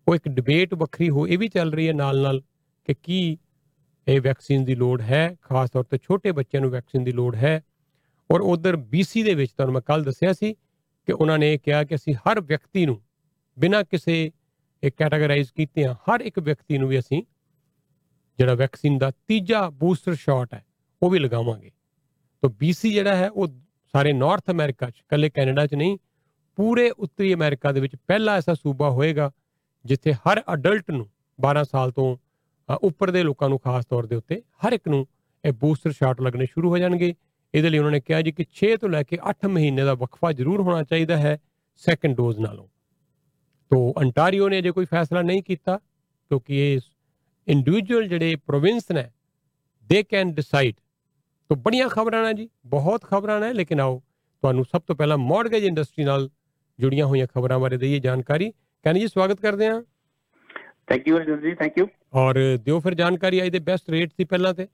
ਉਹ 0.09 0.15
ਇੱਕ 0.15 0.29
ਡਿਬੇਟ 0.29 0.75
ਵੱਖਰੀ 0.75 1.11
ਹੋ 1.11 1.27
ਇਹ 1.27 1.39
ਵੀ 1.39 1.49
ਚੱਲ 1.49 1.73
ਰਹੀ 1.73 1.89
ਹੈ 1.89 1.93
ਨਾਲ 1.93 2.21
ਨਾਲ 2.21 2.41
ਕਿ 2.85 2.95
ਕੀ 3.03 3.39
ਇਹ 4.09 4.21
ਵੈਕਸੀਨ 4.21 4.65
ਦੀ 4.65 4.75
ਲੋੜ 4.75 5.01
ਹੈ 5.01 5.37
ਖਾਸ 5.43 5.71
ਤੌਰ 5.71 5.85
ਤੇ 5.85 5.99
ਛੋਟੇ 6.03 6.33
ਬੱਚਿਆਂ 6.33 6.61
ਨੂੰ 6.61 6.71
ਵੈਕਸੀਨ 6.71 7.05
ਦੀ 7.05 7.13
ਲੋੜ 7.13 7.37
ਹੈ। 7.37 7.63
ਔਰ 8.31 8.41
ਉਧਰ 8.41 8.75
BC 8.77 9.25
ਦੇ 9.25 9.35
ਵਿੱਚ 9.35 9.53
ਤੁਹਾਨੂੰ 9.53 9.75
ਮੈਂ 9.75 9.83
ਕੱਲ 9.83 10.05
ਦੱਸਿਆ 10.05 10.33
ਸੀ 10.33 10.55
ਕਿ 11.09 11.13
ਉਹਨਾਂ 11.13 11.39
ਨੇ 11.39 11.55
ਇਹ 11.55 11.59
ਕਿਹਾ 11.59 11.85
ਕਿ 11.85 11.95
ਅਸੀਂ 11.95 12.15
ਹਰ 12.15 12.41
ਵਿਅਕਤੀ 12.41 12.87
ਨੂੰ 12.87 13.01
ਬਿਨਾਂ 13.59 13.85
ਕਿਸੇ 13.85 14.31
ਇੱਕ 14.83 14.97
ਕੈਟਾਗਰਾਈਜ਼ 14.97 15.53
ਕੀਤੇ 15.53 15.85
ਆ 15.85 15.93
ਹਰ 15.93 16.21
ਇੱਕ 16.21 16.39
ਵਿਅਕਤੀ 16.39 16.79
ਨੂੰ 16.79 16.89
ਵੀ 16.89 16.99
ਅਸੀਂ 16.99 17.23
ਜਿਹੜਾ 18.39 18.55
ਵੈਕਸੀਨ 18.55 18.99
ਦਾ 18.99 19.11
ਤੀਜਾ 19.29 19.71
ਬੂਸਟਰ 19.71 20.15
ਸ਼ਾਟ 20.15 20.55
ਹੈ 20.55 20.65
ਉਹ 21.03 21.11
ਵੀ 21.11 21.19
ਲਗਾਵਾਂਗੇ। 21.19 21.71
ਤਾਂ 22.43 22.51
BC 22.51 22.91
ਜਿਹੜਾ 22.93 23.17
ਹੈ 23.17 23.31
ਉਹ 23.31 23.49
ਸਾਰੇ 23.95 24.13
ਨਾਰਥ 24.13 24.51
ਅਮਰੀਕਾ 24.51 24.91
'ਚ 24.91 25.03
ਕੱਲੇ 25.09 25.31
ਕੈਨੇਡਾ 25.31 25.67
'ਚ 25.67 25.75
ਨਹੀਂ 25.75 25.99
ਪੂਰੇ 26.57 26.91
ਉੱਤਰੀ 26.91 27.35
ਅਮਰੀਕਾ 27.35 27.73
ਦੇ 27.73 27.81
ਵਿੱਚ 27.81 27.97
ਪਹਿਲਾ 28.07 28.37
ਐਸਾ 28.37 28.55
ਸੂਬਾ 28.55 28.91
ਹੋਏਗਾ 28.91 29.31
ਜਿੱਥੇ 29.85 30.13
ਹਰ 30.13 30.43
ਅਡਲਟ 30.55 30.91
ਨੂੰ 30.91 31.09
12 31.39 31.63
ਸਾਲ 31.65 31.91
ਤੋਂ 31.91 32.17
ਅ, 32.69 32.79
ਉੱਪਰ 32.83 33.11
ਦੇ 33.11 33.23
ਲੋਕਾਂ 33.23 33.49
ਨੂੰ 33.49 33.59
ਖਾਸ 33.59 33.87
ਤੌਰ 33.87 34.07
ਦੇ 34.07 34.17
ਉੱਤੇ 34.17 34.43
ਹਰ 34.67 34.73
ਇੱਕ 34.73 34.89
ਨੂੰ 34.89 35.07
ਇਹ 35.45 35.53
ਬੂਸਟਰ 35.53 35.93
ਸ਼ਾਟ 35.93 36.21
ਲੱਗਣੇ 36.21 36.47
ਸ਼ੁਰੂ 36.47 36.71
ਹੋ 36.71 36.79
ਜਾਣਗੇ। 36.79 37.15
ਇਹਦੇ 37.55 37.71
ਲਈ 37.71 37.79
ਉਹਨਾਂ 37.79 37.91
ਨੇ 37.91 38.01
ਕਿਹਾ 38.01 38.23
ਜੀ 38.23 38.33
ਕਿ 38.33 38.45
6 38.55 38.77
ਤੋਂ 38.81 38.89
ਲੈ 38.89 39.03
ਕੇ 39.03 39.19
8 39.31 39.49
ਮਹੀਨੇ 39.49 39.85
ਦਾ 39.85 39.95
ਵਕਫਾ 39.95 40.33
ਜ਼ਰੂਰ 40.33 40.61
ਹੋਣਾ 40.61 40.83
ਚਾਹੀਦਾ 40.83 41.17
ਹੈ 41.17 41.39
ਸੈਕੰਡ 41.77 42.17
ਡੋਜ਼ 42.17 42.39
ਨਾਲੋਂ। 42.39 42.69
ਤੋਂ 43.71 44.01
ਅੰਟਾਰੀਓ 44.01 44.49
ਨੇ 44.49 44.59
ਅਜੇ 44.59 44.71
ਕੋਈ 44.71 44.85
ਫੈਸਲਾ 44.85 45.23
ਨਹੀਂ 45.23 45.43
ਕੀਤਾ 45.43 45.77
ਕਿਉਂਕਿ 46.29 46.75
ਇਹ 46.75 46.81
ਇੰਡੀਵਿਜੂਅਲ 47.49 48.09
ਜਿਹੜੇ 48.09 48.37
ਪ੍ਰੋਵਿੰਸ 48.37 48.91
ਨੇ 48.93 49.11
ਦੇ 49.87 50.03
ਕੈਨ 50.03 50.35
ਡਿਸਾਈਡ 50.35 50.75
ਤੋਂ 51.49 51.57
ਬੜੀਆਂ 51.57 51.89
ਖਬਰਾਂ 51.89 52.23
ਨੇ 52.23 52.35
ਜੀ 52.35 52.49
ਬਹੁਤ 52.67 53.03
ਖਬਰਾਂ 53.03 53.41
ਨੇ 53.41 53.53
ਲੇਕਿਨ 53.53 53.81
ਆਓ 53.81 54.03
ਤੁਹਾਨੂੰ 54.43 54.65
ਸਭ 54.65 54.83
ਤੋਂ 54.83 54.97
ਪਹਿਲਾਂ 54.97 55.19
ਮਾਰਗੇਜ 55.19 55.65
ਇੰਡਸਟਰੀ 55.65 56.05
ਨਾਲ 56.05 56.31
ਜੁੜੀਆਂ 56.81 57.07
ਹੋਈਆਂ 57.07 57.27
ਖਬਰਾਂ 57.27 57.59
ਬਾਰੇ 57.59 57.77
ਦਈਏ 57.77 57.99
ਜਾਣਕਾਰੀ। 57.99 58.51
ਕਹਿੰਦੇ 58.51 59.01
ਜੀ 59.01 59.09
ਸਵਾਗਤ 59.09 59.41
ਕਰਦੇ 59.41 59.67
ਹਾਂ। 59.67 59.83
ਥੈਂਕ 60.87 61.09
ਯੂ 61.09 61.17
ਅਰਜੁਨ 61.17 61.41
ਜੀ 61.41 61.55
ਥੈਂਕ 61.55 61.79
ਯੂ 61.79 61.87
ਔਰ 62.15 62.59
ਦਿਓ 62.63 62.81
ਫਿਰ 62.81 62.95
ਜਾਣਕਾਰੀ 62.95 63.43
ਅੱਜ 63.43 63.49
ਦੇ 63.49 63.59
ਬੈਸਟ 63.59 63.91
ਰੇਟ 63.91 64.13
ਸੀ 64.13 64.25
ਪਹਿਲਾਂ 64.25 64.55
ਤੇ। 64.55 64.69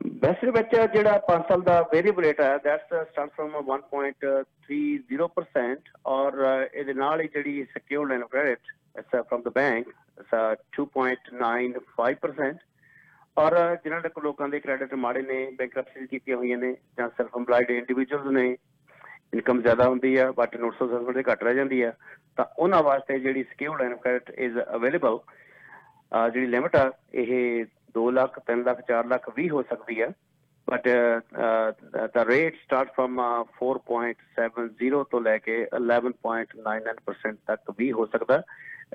ਬੈਸਟ 0.00 0.44
ਵਿੱਚ 0.46 0.74
ਜਿਹੜਾ 0.92 1.20
5 1.28 1.42
ਸਾਲ 1.48 1.62
ਦਾ 1.62 1.80
ਵੇਰੀਏਬਲ 1.92 2.24
ਰੇਟ 2.24 2.40
ਹੈ 2.40 2.58
ਦੈਟਸ 2.64 3.04
ਸਟਾਰਟ 3.04 3.30
ਫਰਮ 3.32 3.70
1.30% 3.70 5.78
ਔਰ 6.06 6.32
uh, 6.44 6.68
ਇਹਦੇ 6.72 6.94
ਨਾਲ 6.94 7.20
ਹੀ 7.20 7.28
ਜਿਹੜੀ 7.28 7.66
secured 7.66 8.08
line 8.08 8.22
of 8.22 8.28
credit 8.30 8.58
it's 8.98 9.22
from 9.22 9.42
the 9.42 9.48
bank 9.54 9.88
it's 9.88 10.34
2.95% 10.78 12.54
ਔਰ 13.36 13.52
uh, 13.54 13.76
ਜਿਨ੍ਹਾਂ 13.84 14.00
ਦੇ 14.00 14.08
ਕੋਲ 14.08 14.24
ਲੋਕਾਂ 14.24 14.48
ਦੇ 14.48 14.60
ਕ੍ਰੈਡਿਟ 14.60 14.94
ਮਾੜੇ 14.96 15.22
ਨੇ 15.22 15.50
ਬੈਂਕਰਪਸੀ 15.58 16.06
ਕੀਤੀਆਂ 16.06 16.36
ਹੋਈਆਂ 16.36 16.58
ਨੇ 16.58 16.76
ਜਾਂ 16.98 17.08
ਸੈਲਫ 17.08 17.36
ਏਮਪਲਾਈਡ 17.36 17.70
ਇੰਡੀਵਿਜੂਅਲਸ 17.70 18.32
ਨੇ 18.32 18.56
ਇਨਕਮ 19.34 19.62
ਜ਼ਿਆਦਾ 19.62 19.88
ਹੁੰਦੀ 19.88 20.16
ਆ 20.16 20.32
ਬਟ 20.32 20.56
ਨੋਟਸ 20.56 20.82
ਆਫ 20.82 20.88
ਅਸੈਸਮੈਂਟ 20.88 21.16
ਦੇ 21.16 21.22
ਘੱਟ 21.22 21.44
ਰਹਿ 21.44 21.54
ਜਾਂਦੀ 21.54 21.82
ਆ 21.82 21.92
ਤਾਂ 22.36 22.44
ਉਹਨਾਂ 22.58 22.82
ਵਾਸਤੇ 22.82 23.18
ਜਿਹੜੀ 23.18 23.42
secured 23.42 23.80
line 23.80 23.92
of 23.92 24.00
credit 24.00 24.30
is 24.38 24.58
available 24.74 25.18
ਜਿਹੜੀ 26.12 26.46
ਲਿਮਟ 26.46 26.76
ਆ 26.76 26.92
ਇਹ 27.14 27.64
2 27.90 28.10
ਲੱਖ 28.10 28.40
3 28.52 28.64
ਲੱਖ 28.64 28.80
4 28.80 29.06
ਲੱਖ 29.06 29.30
ਵੀ 29.36 29.48
ਹੋ 29.50 29.62
ਸਕਦੀ 29.62 30.02
ਹੈ। 30.02 30.08
ਬਟ 30.70 30.88
ਦਾ 32.14 32.24
ਰੇਟ 32.24 32.54
ਸਟਾਰਟ 32.54 32.92
ਫਰਮ 32.96 33.20
4.70 33.42 35.04
ਤੋਂ 35.10 35.20
ਲੈ 35.20 35.38
ਕੇ 35.38 35.66
11.99% 35.74 37.38
ਤੱਕ 37.46 37.74
ਵੀ 37.78 37.92
ਹੋ 37.92 38.06
ਸਕਦਾ 38.06 38.42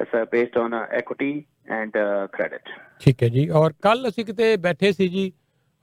it's 0.01 0.29
based 0.31 0.57
on 0.57 0.73
equity 0.97 1.45
and 1.69 1.91
credit 2.31 2.61
ਠੀਕ 2.99 3.23
ਹੈ 3.23 3.27
ਜੀ। 3.29 3.49
ਔਰ 3.49 3.73
ਕੱਲ 3.81 4.09
ਅਸੀਂ 4.09 4.25
ਕਿਤੇ 4.25 4.57
ਬੈਠੇ 4.57 4.91
ਸੀ 4.91 5.07
ਜੀ 5.07 5.33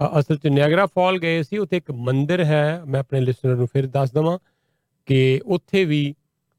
ਅ- 0.05 0.19
ਅਸਲ 0.19 0.37
ਚ 0.37 0.47
ਨਿਆਗਰਾ 0.47 0.87
ਫਾਲ 0.87 1.19
ਗਏ 1.19 1.43
ਸੀ। 1.43 1.59
ਉੱਥੇ 1.59 1.77
ਇੱਕ 1.77 1.91
ਮੰਦਿਰ 1.91 2.45
ਹੈ। 2.45 2.83
ਮੈਂ 2.87 3.01
ਆਪਣੇ 3.01 3.21
ਲਿਸਨਰ 3.21 3.57
ਨੂੰ 3.57 3.67
ਫਿਰ 3.67 3.87
ਦੱਸ 3.87 4.13
ਦਵਾਂ 4.13 4.39
ਕਿ 5.07 5.41
ਉੱਥੇ 5.47 5.85
ਵੀ 5.85 6.15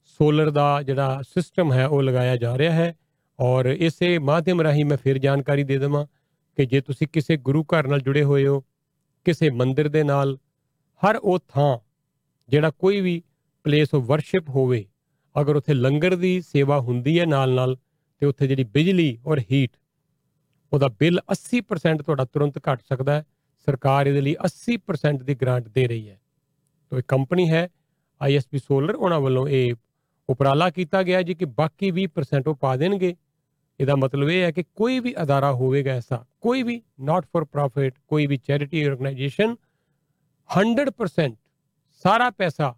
ਸੋਲਰ 0.05 0.49
ਦਾ 0.49 0.81
ਜਿਹੜਾ 0.81 1.21
ਸਿਸਟਮ 1.21 1.73
ਹੈ, 1.73 1.87
ਉਹ 1.87 2.03
ਲਗਾਇਆ 2.03 2.35
ਜਾ 2.35 2.57
ਰਿਹਾ 2.57 2.73
ਹੈ। 2.73 2.95
ਔਰ 3.39 3.65
ਇਸੇ 3.65 4.19
ਮਾਧਿਅਮ 4.19 4.61
ਰਾਹੀਂ 4.61 4.85
ਮੈਂ 4.85 4.97
ਫਿਰ 4.97 5.17
ਜਾਣਕਾਰੀ 5.17 5.63
ਦੇ 5.63 5.77
ਦੇਵਾਂ। 5.77 6.05
ਕਿ 6.57 6.65
ਜੇ 6.65 6.81
ਤੁਸੀਂ 6.81 7.07
ਕਿਸੇ 7.07 7.37
ਗੁਰੂ 7.37 7.63
ਘਰ 7.63 7.87
ਨਾਲ 7.87 7.99
ਜੁੜੇ 7.99 8.23
ਹੋਏ 8.23 8.47
ਹੋ, 8.47 8.63
ਕਿਸੇ 9.25 9.49
ਮੰਦਿਰ 9.49 9.87
ਦੇ 9.87 10.03
ਨਾਲ, 10.03 10.37
ਹਰ 11.01 11.15
ਉਹ 11.15 11.39
ਥਾਂ 11.47 11.77
ਜਿਹੜਾ 12.49 12.69
ਕੋਈ 12.69 13.01
ਵੀ 13.01 13.23
ਪਲੇਸ 13.63 13.87
ਆਫ 13.95 14.03
ਵਰਸ਼ਿਪ 14.03 14.49
ਹੋਵੇ, 14.49 14.85
ਅਗਰ 15.41 15.55
ਉੱਥੇ 15.55 15.73
ਲੰਗਰ 15.73 16.15
ਦੀ 16.15 16.41
ਸੇਵਾ 16.41 16.79
ਹੁੰਦੀ 16.79 17.19
ਹੈ 17.19 17.25
ਨਾਲ 17.25 17.53
ਨਾਲ 17.53 17.77
ਤੇ 18.19 18.25
ਉੱਥੇ 18.25 18.47
ਜਿਹੜੀ 18.47 18.63
ਬਿਜਲੀ 18.63 19.19
ਔਰ 19.25 19.39
ਹੀਟ 19.51 19.71
ਉਹਦਾ 20.73 20.87
ਬਿੱਲ 20.87 21.19
80% 21.31 22.01
ਤੁਹਾਡਾ 22.01 22.25
ਤੁਰੰਤ 22.25 22.57
ਘਟ 22.57 22.81
ਸਕਦਾ 22.81 23.13
ਹੈ, 23.13 23.25
ਸਰਕਾਰ 23.65 24.07
ਇਹਦੇ 24.07 24.21
ਲਈ 24.21 24.35
80% 24.45 25.23
ਦੀ 25.23 25.35
ਗ੍ਰਾਂਟ 25.35 25.67
ਦੇ 25.67 25.87
ਰਹੀ 25.87 26.09
ਹੈ। 26.09 26.21
ਤੋ 26.89 26.97
ਇੱਕ 26.99 27.07
ਕੰਪਨੀ 27.07 27.49
ਹੈ 27.49 27.69
ਆਈਐਸਪੀ 28.21 28.59
ਸੋਲਰ 28.59 28.95
ਉਹਨਾਂ 28.95 29.19
ਵੱਲੋਂ 29.19 29.47
ਇਹ 29.47 29.73
ਉਪਰਾਲਾ 30.29 30.69
ਕੀਤਾ 30.69 31.03
ਗਿਆ 31.03 31.21
ਜੀ 31.21 31.33
ਕਿ 31.33 31.45
ਬਾਕੀ 31.45 31.91
20% 31.91 32.47
ਉਹ 32.47 32.55
ਪਾ 32.55 32.75
ਦੇਣਗੇ। 32.75 33.15
ਇਹਦਾ 33.79 33.95
ਮਤਲਬ 33.95 34.29
ਇਹ 34.29 34.43
ਹੈ 34.43 34.51
ਕਿ 34.51 34.63
ਕੋਈ 34.75 34.99
ਵੀ 34.99 35.13
ਅਦਾਰਾ 35.23 35.51
ਹੋਵੇਗਾ 35.51 35.91
ਐਸਾ 35.91 36.25
ਕੋਈ 36.41 36.63
ਵੀ 36.63 36.81
ਨਾਟ 36.99 37.25
ਫॉर 37.25 37.45
ਪ੍ਰੋਫਿਟ 37.45 37.93
ਕੋਈ 38.07 38.27
ਵੀ 38.27 38.37
ਚੈਰਿਟੀ 38.37 38.83
ਆਰਗੇਨਾਈਜੇਸ਼ਨ 38.83 39.55
100% 40.49 41.35
ਸਾਰਾ 42.05 42.29
ਪੈਸਾ 42.29 42.75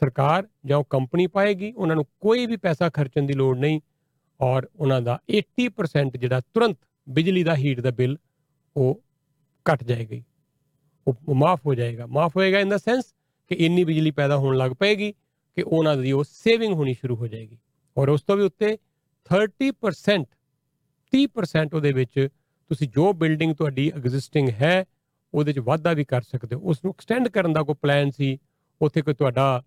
ਸਰਕਾਰ 0.00 0.48
ਜਾਂ 0.66 0.78
ਉਹ 0.78 0.84
ਕੰਪਨੀ 0.84 1.26
ਪਾਏਗੀ, 1.26 1.72
ਉਹਨਾਂ 1.72 1.96
ਨੂੰ 1.96 2.06
ਕੋਈ 2.20 2.46
ਵੀ 2.46 2.56
ਪੈਸਾ 2.56 2.88
ਖਰਚਣ 2.88 3.26
ਦੀ 3.26 3.32
ਲੋੜ 3.32 3.58
ਨਹੀਂ 3.58 3.80
ਔਰ 4.40 4.68
ਉਹਨਾਂ 4.76 5.00
ਦਾ 5.02 5.18
80% 5.38 6.16
ਜਿਹੜਾ 6.16 6.40
ਤੁਰੰਤ 6.40 6.78
ਬਿਜਲੀ 7.08 7.42
ਦਾ 7.44 7.54
ਹੀਟ 7.54 7.80
ਦਾ 7.80 7.90
ਬਿੱਲ 7.90 8.16
ਉਹ 8.76 9.02
ਘਟ 9.66 9.84
ਜਾਏਗਾ 9.84 10.14
ਹੀ। 10.14 10.24
ਉਹ 11.06 11.34
ਮਾਫ 11.34 11.66
ਹੋ 11.66 11.74
ਜਾਏਗਾ 11.74 12.06
ਮਾਫ 12.06 12.36
ਹੋਏਗਾ 12.36 12.58
ਇਨ 12.58 12.68
ਦਾ 12.68 12.76
ਸੈਂਸ 12.76 13.04
ਕਿ 13.48 13.54
ਇੰਨੀ 13.54 13.84
ਬਿਜਲੀ 13.84 14.10
ਪੈਦਾ 14.10 14.36
ਹੋਣ 14.36 14.56
ਲੱਗ 14.56 14.70
ਪਏਗੀ 14.70 15.12
ਕਿ 15.56 15.62
ਉਹਨਾਂ 15.62 15.96
ਦੀ 15.96 16.12
ਉਹ 16.12 16.24
ਸੇਵਿੰਗ 16.24 16.74
ਹੋਣੀ 16.74 16.94
ਸ਼ੁਰੂ 16.94 17.16
ਹੋ 17.16 17.26
ਜਾਏਗੀ 17.26 17.58
ਔਰ 17.96 18.08
ਉਸ 18.08 18.22
ਤੋਂ 18.22 18.36
ਵੀ 18.36 18.42
ਉੱਤੇ 18.42 18.78
30% 19.36 20.24
30% 21.12 21.74
ਉਹਦੇ 21.74 21.92
ਵਿੱਚ 21.92 22.28
ਤੁਸੀਂ 22.68 22.88
ਜੋ 22.88 23.12
ਬਿਲਡਿੰਗ 23.12 23.54
ਤੁਹਾਡੀ 23.54 23.92
ਐਗਜ਼ਿਸਟਿੰਗ 23.96 24.48
ਹੈ 24.48 24.84
ਉਹਦੇ 25.34 25.52
ਚ 25.52 25.58
ਵਾਧਾ 25.58 25.92
ਵੀ 25.92 26.04
ਕਰ 26.04 26.22
ਸਕਦੇ 26.22 26.56
ਹੋ। 26.56 26.60
ਉਸ 26.60 26.84
ਨੂੰ 26.84 26.94
ਐਕਸਟੈਂਡ 26.94 27.28
ਕਰਨ 27.28 27.52
ਦਾ 27.52 27.62
ਕੋਈ 27.62 27.74
ਪਲਾਨ 27.74 28.10
ਸੀ? 28.10 28.38
ਉੱਥੇ 28.82 29.02
ਕੋਈ 29.02 29.14
ਤੁਹਾਡਾ 29.14 29.62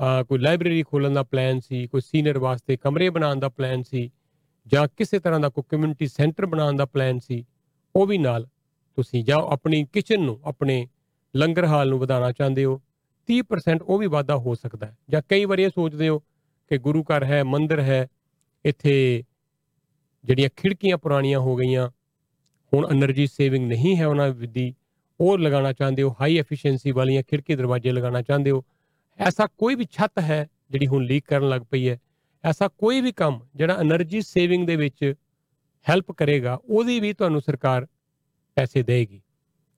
ਅਹ, 0.00 0.24
ਕੋਈ 0.24 0.38
ਲਾਇਬ੍ਰੇਰੀ 0.38 0.82
ਖੋਲਣ 0.82 1.10
ਦਾ 1.10 1.22
ਪਲਾਨ 1.22 1.60
ਸੀ? 1.60 1.86
ਕੋਈ 1.86 2.00
ਸੀਨੀਅਰ 2.00 2.38
ਵਾਸਤੇ 2.38 2.76
ਕਮਰੇ 2.76 3.10
ਬਣਾਉਣ 3.10 3.38
ਦਾ 3.38 3.48
ਪਲਾਨ 3.48 3.82
ਸੀ? 3.82 4.10
ਜਾਂ 4.66 4.88
ਕਿਸੇ 4.96 5.18
ਤਰ੍ਹਾਂ 5.18 5.40
ਦਾ 5.40 5.48
ਕੋਈ 5.48 5.64
ਕਮਿਊਨਿਟੀ 5.68 6.06
ਸੈਂਟਰ 6.06 6.46
ਬਣਾਉਣ 6.46 6.76
ਦਾ 6.76 6.84
ਪਲਾਨ 6.86 7.18
ਸੀ? 7.18 7.46
ਉਹ 7.96 8.06
ਵੀ 8.06 8.18
ਨਾਲ 8.18 8.48
ਤੁਸੀਂ 8.96 9.24
ਜਾਂ 9.24 9.38
ਆਪਣੀ 9.38 9.86
ਕਿਚਨ 9.92 10.20
ਨੂੰ 10.20 10.40
ਆਪਣੇ 10.44 10.88
ਲੰਗਰ 11.36 11.64
ਹਾਲ 11.64 11.88
ਨੂੰ 11.88 11.98
ਵਧਾਉਣਾ 11.98 12.32
ਚਾਹੁੰਦੇ 12.32 12.64
ਹੋ। 12.64 12.82
30% 13.26 13.82
ਉਹ 13.82 13.98
ਵੀ 13.98 14.06
ਵਾਧਾ 14.06 14.36
ਹੋ 14.36 14.54
ਸਕਦਾ 14.54 14.86
ਹੈ। 14.86 14.98
ਜਾਂ 15.08 15.22
ਕਈ 15.28 15.44
ਵਾਰੀ 15.44 15.62
ਇਹ 15.62 15.68
ਸੋਚਦੇ 15.68 16.08
ਹੋ 16.08 16.18
ਕਿ 16.68 16.78
ਗੁਰੂ 16.78 17.02
ਘਰ 17.02 17.24
ਹੈ 17.24 17.44
ਮੰਦਿਰ 17.44 17.80
ਹੈ 17.80 18.06
ਇੱਥੇ 18.66 19.22
ਜਿਹੜੀਆਂ 20.24 20.48
ਖਿੜਕੀਆਂ 20.56 20.96
ਪੁਰਾਣੀਆਂ 20.98 21.40
ਹੋ 21.40 21.54
ਗਈਆਂ, 21.56 21.88
ਹੁਣ 22.72 22.86
એનર્ਜੀ 22.86 23.26
ਸੇਵਿੰਗ 23.26 23.66
ਨਹੀਂ 23.68 23.96
ਹੈ 23.96 24.06
ਉਹਨਾਂ 24.06 24.30
ਦੀ, 24.30 24.72
ਉਹ 25.20 25.38
ਲਗਾਉਣਾ 25.38 25.72
ਚਾਹੁੰਦੇ 25.72 26.02
ਹੋ 26.02 26.14
ਹਾਈ 26.20 26.38
ਐਫੀਸ਼ੀਐਂਸੀ 26.38 26.90
ਵਾਲੀਆਂ 26.90 27.22
ਖਿੜਕੀ 27.22 27.54
ਦਰਵਾਜ਼ੇ 27.54 27.92
ਲਗਾਉਣਾ 27.92 28.22
ਚਾਹੁੰਦੇ 28.22 28.50
ਹੋ, 28.50 28.62
ਐਸਾ 29.18 29.46
ਕੋਈ 29.58 29.74
ਵੀ 29.74 29.86
ਛੱਤ 29.90 30.18
ਹੈ 30.20 30.46
ਜਿਹੜੀ 30.70 30.86
ਹੁਣ 30.86 31.04
ਲੀਕ 31.04 31.24
ਕਰਨ 31.26 31.48
ਲੱਗ 31.48 31.62
ਪਈ 31.70 31.88
ਹੈ, 31.88 31.98
ਐਸਾ 32.44 32.68
ਕੋਈ 32.68 33.00
ਵੀ 33.00 33.12
ਕੰਮ 33.12 33.40
ਜਿਹੜਾ 33.56 33.78
એનર્ਜੀ 33.80 34.20
ਸੇਵਿੰਗ 34.22 34.66
ਦੇ 34.66 34.76
ਵਿੱਚ 34.76 35.14
ਹੈਲਪ 35.86 36.12
ਕਰੇਗਾ, 36.12 36.58
ਉਹਦੀ 36.64 36.98
ਵੀ 37.00 37.12
ਤੁਹਾਨੂੰ 37.12 37.40
ਸਰਕਾਰ 37.40 37.86
ਪੈਸੇ 38.56 38.82
ਦੇਗੀ 38.82 39.20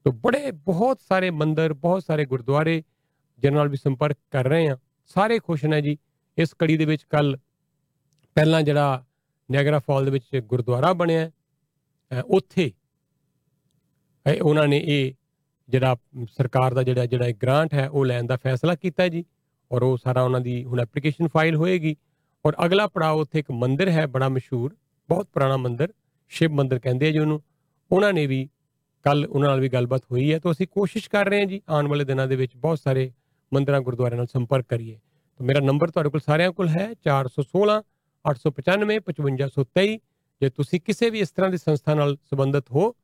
ਤੋਂ 0.07 0.12
ਬੜੇ, 0.14 0.51
ਬਹੁਤ 0.51 1.01
ਸਾਰੇ 1.09 1.30
ਮੰਦਰ, 1.30 1.72
ਬਹੁਤ 1.74 2.05
ਸਾਰੇ 2.05 2.24
ਗੁਰਦੁਆਰੇ, 2.24 2.82
ਜਿਹਨਾਂ 3.39 3.59
ਨਾਲ 3.59 3.68
ਵੀ 3.68 3.76
ਸੰਪਰਕ 3.76 4.16
ਕਰ 4.30 4.49
ਰਹੇ 4.49 4.68
ਆ 4.68 4.76
ਸਾਰੇ 5.11 5.39
ਖੁਸ਼ 5.39 5.64
ਨੇ 5.64 5.80
ਜੀ, 5.82 5.97
ਇਸ 6.39 6.55
ਕੜੀ 6.55 6.76
ਦੇ 6.76 6.84
ਵਿੱਚ 6.84 7.03
ਕੱਲ 7.03 7.36
ਪਹਿਲਾਂ 8.39 8.62
ਜਿਹੜਾ 8.62 9.05
ਨਿਆਗਰਾ 9.51 9.78
ਫਾਲ 9.78 10.05
ਦੇ 10.05 10.11
ਵਿੱਚ 10.11 10.36
ਗੁਰਦੁਆਰਾ 10.36 10.93
ਬਣਿਆ 10.93 11.20
ਹੈ, 11.20 11.30
ਅਹ 12.11 12.22
ਉੱਥੇ 12.26 12.72
ਇਹ 14.26 14.43
ਉਹਨਾਂ 14.43 14.68
ਨੇ 14.68 14.82
ਇਹ 14.84 15.12
ਜਿਹੜਾ 15.68 15.97
ਸਰਕਾਰ 16.30 16.74
ਦਾ 16.74 16.82
ਜਿਹੜਾ 16.82 17.07
ਜਿਹੜਾ 17.07 17.30
ਗ੍ਰਾਂਟ 17.43 17.74
ਹੈ 17.74 17.89
ਉਹ 17.89 18.05
ਲੈਣ 18.05 18.26
ਦਾ 18.26 18.36
ਫੈਸਲਾ 18.36 18.74
ਕੀਤਾ 18.74 19.03
ਹੈ 19.03 19.09
ਜੀ 19.09 19.24
ਔਰ 19.72 19.82
ਉਹ 19.82 19.97
ਸਾਰਾ 19.97 20.22
ਉਹਨਾਂ 20.22 20.41
ਦੀ 20.41 20.64
ਹੁਣ 20.64 20.80
ਐਪਲੀਕੇਸ਼ਨ 20.80 21.28
ਫਾਈਲ 21.28 21.57
ਹੋਏਗੀ 21.57 21.97
ਔਰ 22.47 22.55
ਅਗਲਾ 22.66 22.86
ਪੜਾਅ 22.86 23.14
ਉੱਥੇ 23.14 23.39
ਇੱਕ 23.39 23.51
ਮੰਦਿਰ 23.51 23.89
ਹੈ 23.89 24.07
ਬੜਾ 24.07 24.28
ਮਸ਼ਹੂਰ 24.28 24.76
ਬਹੁਤ 25.09 25.28
ਪੁਰਾਣਾ 25.32 25.57
ਮੰਦਿਰ 25.57 25.93
ਸ਼ਿਵ 26.28 26.53
ਮੰਦਿਰ 26.53 26.78
ਕਹਿੰਦੇ 26.78 27.09
ਆ 27.09 27.11
ਜੀ 27.11 27.18
ਉਹਨੂੰ 27.18 27.43
ਉਹਨਾਂ 27.93 28.12
ਨੇ 28.12 28.26
ਵੀ 28.26 28.49
ਕੱਲ 29.05 29.26
ਉਹਨਾਂ 29.26 29.49
ਨਾਲ 29.49 29.61
ਵੀ 29.61 29.68
ਗੱਲਬਾਤ 29.68 30.03
ਹੋਈ 30.12 30.32
ਹੈ 30.32 30.39
ਤਾਂ 30.39 30.53
ਅਸੀਂ 30.53 30.66
ਕੋਸ਼ਿਸ਼ 30.68 31.11
ਕਰ 31.11 31.26
ਰਹੇ 31.26 31.39
ਹਾਂ 31.39 31.47
ਜੀ 31.47 31.61
ਆਉਣ 31.68 31.89
ਵਾਲੇ 31.89 32.05
ਦਿਨਾਂ 32.05 32.26
ਦੇ 32.26 32.36
ਵਿੱਚ 32.36 32.57
ਬਹੁਤ 32.57 32.78
ਸਾਰੇ 32.78 33.12
ਮੰਦਿਰਾਂ 33.53 33.80
ਗੁਰਦੁਆਰਿਆਂ 33.80 34.16
ਨਾਲ 34.16 34.26
ਸੰਪਰਕ 34.26 34.66
ਕਰੀਏ। 34.68 34.99
ਤਾਂ 35.41 35.47
ਮੇਰਾ 35.47 35.61
ਨੰਬਰ 35.61 35.91
ਤੁਹਾਡੇ 35.91 36.11
ਕੋਲ 36.11 36.20
ਸਾਰਿਆਂ 36.20 36.53
ਕੋਲ 36.53 36.68
ਹੈ 36.68 36.89
416 37.07 37.76
895 38.31 38.99
5523 39.01 39.97
ਜੇ 40.41 40.51
ਤੁਸੀਂ 40.51 40.81
ਕਿਸੇ 40.81 41.11
ਵੀ 41.11 41.20
ਇਸ 41.20 41.31
ਤਰ੍ਹਾਂ 41.31 41.51
ਦੀ 41.51 41.57
ਸੰਸਥਾ 41.57 41.95
ਨਾਲ 41.95 42.16
ਸੰਬੰਧਿਤ 42.16 42.64
ਹੋ 42.70 42.95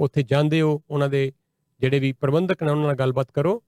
ਉੱਥੇ 0.00 0.22
ਜਾਂਦੇ 0.22 0.60
ਹੋ 0.60 0.82
ਉਹਨਾਂ 0.90 1.08
ਦੇ 1.08 1.32
ਜਿਹੜੇ 1.80 1.98
ਵੀ 1.98 2.12
ਪ੍ਰਬੰਧਕ 2.12 2.62
ਨੇ 2.62 2.70
ਉਹਨਾਂ 2.70 2.84
ਨਾਲ 2.84 2.94
ਗੱਲਬਾਤ 2.94 3.30
ਕਰੋ। 3.32 3.62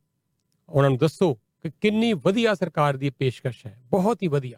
ਉਹਨਾਂ 0.68 0.90
ਨੂੰ 0.90 0.98
ਦੱਸੋ 0.98 1.34
ਕਿ 1.34 1.70
ਕਿੰਨੀ 1.80 2.12
ਵਧੀਆ 2.12 2.54
ਸਰਕਾਰ 2.54 2.96
ਦੀ 2.96 3.06
ਇਹ 3.06 3.12
ਪੇਸ਼ਕਸ਼ 3.18 3.66
ਹੈ 3.66 3.82
ਬਹੁਤ 3.90 4.22
ਹੀ 4.22 4.28
ਵਧੀਆ। 4.28 4.56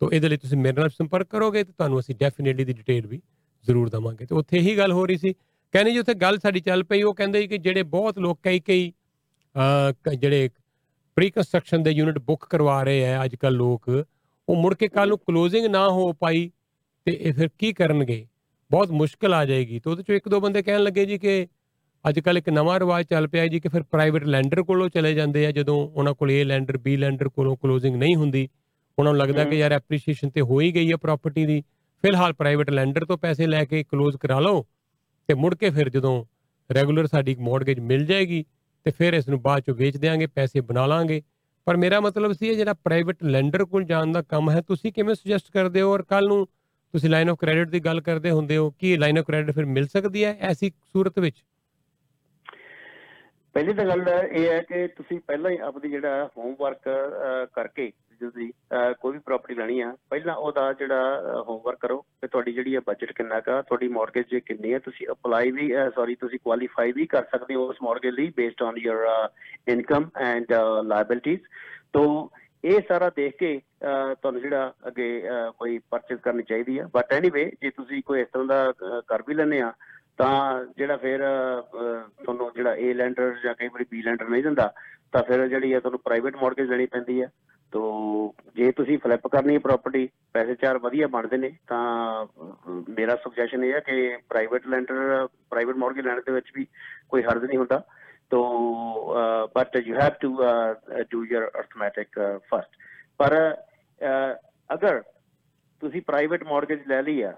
ਤੋਂ 0.00 0.10
ਇਹਦੇ 0.12 0.28
ਲਈ 0.28 0.36
ਤੁਸੀਂ 0.36 0.58
ਮੇਰੇ 0.58 0.80
ਨਾਲ 0.80 0.90
ਸੰਪਰਕ 0.90 1.26
ਕਰੋਗੇ 1.28 1.64
ਤੇ 1.64 1.72
ਤੁਹਾਨੂੰ 1.72 2.00
ਅਸੀਂ 2.00 2.14
ਡੈਫੀਨਿਟਲੀ 2.14 2.64
ਦੀ 2.64 2.72
ਡਿਟੇਲ 2.72 3.06
ਵੀ 3.06 3.22
ਜ਼ਰੂਰ 3.66 3.88
ਦਵਾਂਗੇ। 3.88 4.26
ਤੇ 4.26 4.34
ਉੱਥੇ 4.34 4.58
ਹੀ 4.58 4.76
ਗੱਲ 4.78 4.92
ਹੋ 4.92 5.06
ਰਹੀ 5.06 5.18
ਸੀ 5.18 5.32
ਕਹਿੰਦੇ 5.72 5.92
ਜੀ 5.92 5.98
ਉੱਥੇ 5.98 6.14
ਗੱਲ 6.14 6.38
ਸਾਡੀ 6.38 6.60
ਚੱਲ 6.60 6.84
ਪਈ 6.84 7.02
ਉਹ 7.02 7.14
ਕਹਿੰਦੇ 7.14 7.40
ਜੀ 7.42 7.48
ਕਿ 7.48 7.58
ਜਿਹੜੇ 7.58 7.82
ਬਹੁਤ 7.82 8.18
ਲੋਕ 8.18 8.40
ਕਈ 8.42 8.60
ਕਈ 8.60 8.90
ਅਹ, 8.90 9.92
ਕ- 10.04 10.14
ਜਿਹੜੇ 10.14 10.50
ਪ੍ਰੀ 11.14 11.30
ਕੰਸਟਰਕਸ਼ਨ 11.30 11.82
ਦੇ 11.82 11.90
ਯੂਨਿਟ 11.90 12.18
ਬੁੱਕ 12.18 12.46
ਕਰਵਾ 12.46 12.82
ਰਹੇ 12.82 13.14
ਆ 13.14 13.24
ਅੱਜ 13.24 13.34
ਕੱਲ 13.34 13.52
ਲੋਕ 13.54 14.06
ਉਹ 14.48 14.56
ਮੁੜ 14.56 14.74
ਕੇ 14.74 14.88
ਕੱਲ 14.88 15.08
ਨੂੰ 15.08 15.18
ਕਲੋਜ਼ਿੰਗ 15.18 15.66
ਨਾ 15.66 15.88
ਹੋ 15.88 16.12
ਪਾਈ 16.12 16.50
ਤੇ 17.04 17.12
ਇਹ 17.20 17.32
ਫਿਰ 17.32 17.48
ਕੀ 17.58 17.72
ਕਰਨਗੇ? 17.72 18.26
ਬਹੁਤ 18.70 18.90
ਮੁਸ਼ਕਲ 18.90 19.34
ਆ 19.34 19.44
ਜਾਏਗੀ। 19.44 19.80
ਤੇ 19.80 19.90
ਉਹਦੇ 19.90 20.02
ਚੋਂ 20.02 20.14
ਇੱਕ 20.14 20.28
ਦੋ 20.28 20.40
ਬੰਦੇ 20.40 20.62
ਕਹਿਣ 20.62 20.82
ਲੱਗੇ 20.82 21.06
ਜੀ 21.06 21.18
ਕਿ 21.18 21.46
ਅੱਜ 22.08 22.20
ਕੱਲ 22.20 22.38
ਇੱਕ 22.38 22.48
ਨਵਾਂ 22.48 22.80
ਰਿਵਾਜ 22.80 23.06
ਚੱਲ 23.06 23.28
ਪਿਆ 23.28 23.46
ਜੀ 23.46 23.60
ਕਿ 23.60 23.68
ਫਿਰ 23.68 23.82
ਪ੍ਰਾਈਵੇਟ 23.82 24.24
ਲੈਂਡਰ 24.24 24.62
ਕੋਲੋਂ 24.62 24.88
ਚਲੇ 24.88 25.14
ਜਾਂਦੇ 25.14 25.46
ਆ 25.46 25.50
ਜਦੋਂ 25.50 25.76
ਉਹਨਾਂ 25.88 26.14
ਕੋਲ 26.14 26.30
ਏ 26.30 26.44
ਲੈਂਡਰ 26.44 26.78
ਬੀ 26.78 26.96
ਲੈਂਡਰ 26.96 27.28
ਕੋਲੋਂ 27.28 27.56
ਕਲੋਜ਼ਿੰਗ 27.56 27.96
ਨਹੀਂ 27.96 28.16
ਹੁੰਦੀ। 28.16 28.48
ਉਹਨਾਂ 28.98 29.12
ਨੂੰ 29.12 29.22
ਲੱਗਦਾ 29.22 29.44
ਕਿ 29.44 29.56
ਯਾਰ 29.56 29.72
ਐਪਰੀਸ਼ੀਏਸ਼ਨ 29.72 30.30
ਤੇ 30.30 30.40
ਹੋ 30.40 30.60
ਹੀ 30.60 30.74
ਗਈ 30.74 30.90
ਹੈ 30.90 30.96
ਪ੍ਰਾਪਰਟੀ 30.96 31.46
ਦੀ। 31.46 31.62
ਫਿਲਹਾਲ 32.02 32.32
ਪ੍ਰਾਈਵੇਟ 32.32 32.70
ਲੈਂਡਰ 32.70 33.04
ਤੋਂ 33.04 33.18
ਪੈਸੇ 33.18 33.46
ਲੈ 33.46 33.64
ਕੇ 33.64 33.84
ਕਲੋਜ਼ 33.84 34.16
ਕਰਾ 34.16 34.40
ਲਓ 34.40 34.66
ਤੇ 35.28 35.34
ਮੁੜ 35.34 35.54
ਕੇ 35.54 35.70
ਫਿਰ 35.70 35.88
ਜਦੋਂ 35.88 36.24
ਰੈਗੂਲਰ 36.74 37.06
ਸਾਡੀ 37.06 37.34
ਮੌਰਗੇਜ 37.34 37.80
ਮਿਲ 37.80 38.06
ਜਾਏਗੀ 38.06 38.44
ਤੇ 38.84 38.90
ਫਿਰ 38.90 39.12
ਇਸ 39.12 39.28
ਨੂੰ 39.28 39.42
ਬਾਅਦ 39.42 39.62
ਚੋਂ 39.62 39.74
ਵੇਚ 39.74 39.96
ਦੇਾਂਗੇ 39.96 40.26
ਪੈਸੇ 40.26 40.60
ਬਣਾ 40.60 40.86
ਲਾਂਗੇ। 40.86 41.22
ਪਰ 41.66 41.76
ਮੇਰਾ 41.76 41.98
ਮਤਲਬ 42.00 42.32
ਸੀ 42.32 42.48
ਇਹ 42.48 42.56
ਜਿਹੜਾ 42.56 42.72
ਪ੍ਰਾਈਵੇਟ 42.84 43.22
ਲੈਂਡਰ 43.24 43.64
ਕੋਲ 43.64 43.84
ਜਾਣ 43.84 44.12
ਦਾ 44.12 44.22
ਕੰਮ 44.22 44.50
ਹੈ, 44.50 44.60
ਤੁਸੀਂ 44.60 44.92
ਕਿਵੇਂ 44.92 45.14
ਸੁਜੈਸਟ 45.14 45.50
ਕਰਦੇ 45.52 45.82
ਹੋ? 45.82 45.92
ਔਰ 45.92 46.02
ਕੱਲ 46.02 46.28
ਨੂੰ 46.28 46.46
ਤੁਸੀਂ 46.94 47.10
ਲਾਈਨ 47.10 47.30
ਆਫ 47.30 47.36
ਕ੍ਰੈਡਿਟ 47.40 47.68
ਦੀ 47.68 47.80
ਗੱਲ 47.80 48.00
ਕਰਦੇ 48.00 48.30
ਹੁੰਦੇ 48.30 48.56
ਹੋ 48.56 48.70
ਕਿ 48.70 48.96
ਲਾਈਨ 48.96 49.18
ਆਫ 49.18 49.24
ਕ੍ਰੈਡਿਟ 49.26 49.54
ਫਿਰ 49.54 49.64
ਮਿਲ 49.66 49.86
ਸਕਦੀ 49.86 50.24
ਹੈ 50.24 50.36
ਐਸੀ 50.40 50.70
ਸੂਰਤ 50.70 51.18
ਵਿੱਚ? 51.18 51.42
ਪਹਿਲੀ 53.54 53.72
ਤਾਂ 53.72 53.84
ਗੱਲ 53.84 54.04
ਇਹ 54.32 54.48
ਹੈ 54.48 54.60
ਕਿ 54.62 54.86
ਤੁਸੀਂ 54.86 55.18
ਪਹਿਲਾਂ 55.20 55.50
ਹੀ 55.50 55.56
ਆਪਣੀ 55.58 55.90
ਜਿਹੜਾ 55.90 56.28
ਹੋਮਵਰਕ 56.38 56.88
ਕਰਕੇ 57.54 57.90
ਜਦੋਂ 58.20 58.30
ਤੁਸੀਂ 58.30 58.50
ਅਹ, 58.72 58.92
ਕੋਈ 58.92 59.12
ਵੀ 59.12 59.18
ਪ੍ਰਾਪਰਟੀ 59.18 59.54
ਲੈਣੀ 59.54 59.80
ਆ 59.80 59.92
ਪਹਿਲਾਂ 60.10 60.34
ਉਹਦਾ 60.36 60.72
ਜਿਹੜਾ 60.72 61.42
ਹੋਮਵਰਕ 61.48 61.78
ਕਰੋ 61.80 62.00
ਕਿ 62.00 62.28
ਤੁਹਾਡੀ 62.28 62.52
ਜਿਹੜੀ 62.52 62.74
ਹੈ 62.74 62.80
ਬਜਟ 62.86 63.12
ਕਿੰਨਾ 63.12 63.40
ਕਾ 63.40 63.60
ਤੁਹਾਡੀ 63.62 63.88
ਮਾਰਗੇਜ 63.88 64.34
ਕਿੰਨੀ 64.36 64.72
ਹੈ 64.74 64.78
ਤੁਸੀਂ 64.78 65.06
ਅਪਲਾਈ 65.12 65.50
ਵੀ 65.50 65.72
ਸੌਰੀ 65.94 66.14
ਤੁਸੀਂ 66.14 66.38
ਕੁਆਲੀਫਾਈ 66.44 66.92
ਵੀ 66.92 67.06
ਕਰ 67.06 67.24
ਸਕਦੇ 67.24 67.54
ਹੋ 67.54 67.66
ਉਸ 67.68 67.76
ਮਾਰਗੇਜ 67.82 68.14
ਲਈ 68.14 68.30
based 68.36 68.62
on 68.62 68.78
your 68.78 69.06
income 69.68 70.08
and 70.22 70.52
liabilities 70.84 71.40
ਤੋਂ 71.92 72.28
ਇਹ 72.64 72.80
ਸਾਰਾ 72.88 73.10
ਦੇਖ 73.16 73.36
ਕੇ 73.36 73.56
ਅਹ, 73.56 74.14
ਤੁਹਾਨੂੰ 74.14 74.40
ਜਿਹੜਾ 74.40 74.72
ਅੱਗੇ 74.86 75.08
ਅਹ, 75.28 75.50
ਕੋਈ 75.50 75.78
ਪਰਚੇਸ 75.90 76.20
ਕਰਨੀ 76.20 76.42
ਚਾਹੀਦੀ 76.42 76.78
ਹੈ 76.80 76.86
ਬਟ 76.94 77.12
ਐਨੀਵੇ 77.12 77.50
ਜੇ 77.62 77.70
ਤੁਸੀਂ 77.70 78.02
ਕੋਈ 78.06 78.20
ਇਸ 78.20 78.28
ਤਰ੍ਹਾਂ 78.32 78.46
ਦਾ 78.46 78.70
ਅਹ, 78.70 79.00
ਕਰ 79.06 79.22
ਵੀ 79.28 79.34
ਲੈਂਦੇ 79.34 79.60
ਆ 79.60 79.72
ਤਾਂ 80.18 80.64
ਜਿਹੜਾ 80.76 80.96
ਫਿਰ 80.96 81.22
ਅਹ, 81.22 81.60
ਅਹ, 81.76 82.02
ਤੁਹਾਨੂੰ 82.24 82.50
ਜਿਹੜਾ 82.56 82.74
ਏ 82.76 82.92
ਲੈਂਡਰ 82.94 83.34
ਜਾਂ 83.44 83.54
ਕਈ 83.54 83.68
ਵਾਰੀ 83.68 83.84
ਬੀ 83.90 84.02
ਲੈਂਡਰ 84.02 84.28
ਨਹੀਂ 84.28 84.42
ਦਿੰਦਾ 84.42 84.72
ਤਾਂ 85.12 85.22
ਫਿਰ 85.22 85.46
ਜਿਹੜੀ 85.48 85.72
ਹੈ 85.74 85.80
ਤੁਹਾਨੂੰ 85.80 86.00
ਪ੍ਰਾਈਵੇਟ 86.00 86.36
ਮਾਰਗੇਜ 86.36 86.70
ਲੈਣੀ 86.70 86.86
ਪੈਂਦੀ 86.86 87.20
ਹੈ 87.22 87.28
ਤੋ 87.72 88.34
ਜੇ 88.54 88.70
ਤੁਸੀਂ 88.72 88.98
ਫਲਿੱਪ 88.98 89.26
ਕਰਨੀ 89.26 89.54
ਹੈ 89.54 89.58
ਪ੍ਰਾਪਰਟੀ 89.58 90.08
ਪੈਸੇ 90.32 90.54
ਚਾਰ 90.54 90.78
ਵਧੀਆ 90.78 91.06
ਬਣਦੇ 91.06 91.36
ਨੇ 91.36 91.50
ਤਾਂ 91.66 91.80
ਅਹ, 92.24 92.82
ਮੇਰਾ 92.88 93.16
ਸੁਜੈਸ਼ਨ 93.16 93.64
ਇਹ 93.64 93.72
ਹੈ 93.72 93.80
ਕਿ 93.80 94.16
ਪ੍ਰਾਈਵੇਟ 94.28 94.66
ਲੈਂਡਰ 94.66 95.26
ਪ੍ਰਾਈਵੇਟ 95.50 95.76
ਮਾਰਗੇਜ 95.76 96.04
ਲੈਣ 96.06 96.20
ਦੇ 96.26 96.32
ਵਿੱਚ 96.32 96.50
ਵੀ 96.54 96.66
ਕੋਈ 97.08 97.22
ਹਰਜ 97.22 97.44
ਨਹੀਂ 97.44 97.58
ਹੁੰਦਾ। 97.58 97.82
ਤੋ 98.30 98.40
but 99.54 99.76
you 99.76 99.94
have 99.96 100.12
to 100.20 100.28
do 101.10 101.24
your 101.26 101.46
arithmetic 101.48 102.18
first 102.46 102.76
ਪਰ 103.18 103.34
ਅਹ, 103.40 104.34
ਅਗਰ 104.74 105.02
ਤੁਸੀਂ 105.82 106.02
ਪ੍ਰਾਈਵੇਟ 106.02 106.44
ਮਾਰਗੇਜ 106.44 106.86
ਲੈ 106.88 107.02
ਲਈ 107.02 107.20
ਆ 107.22 107.32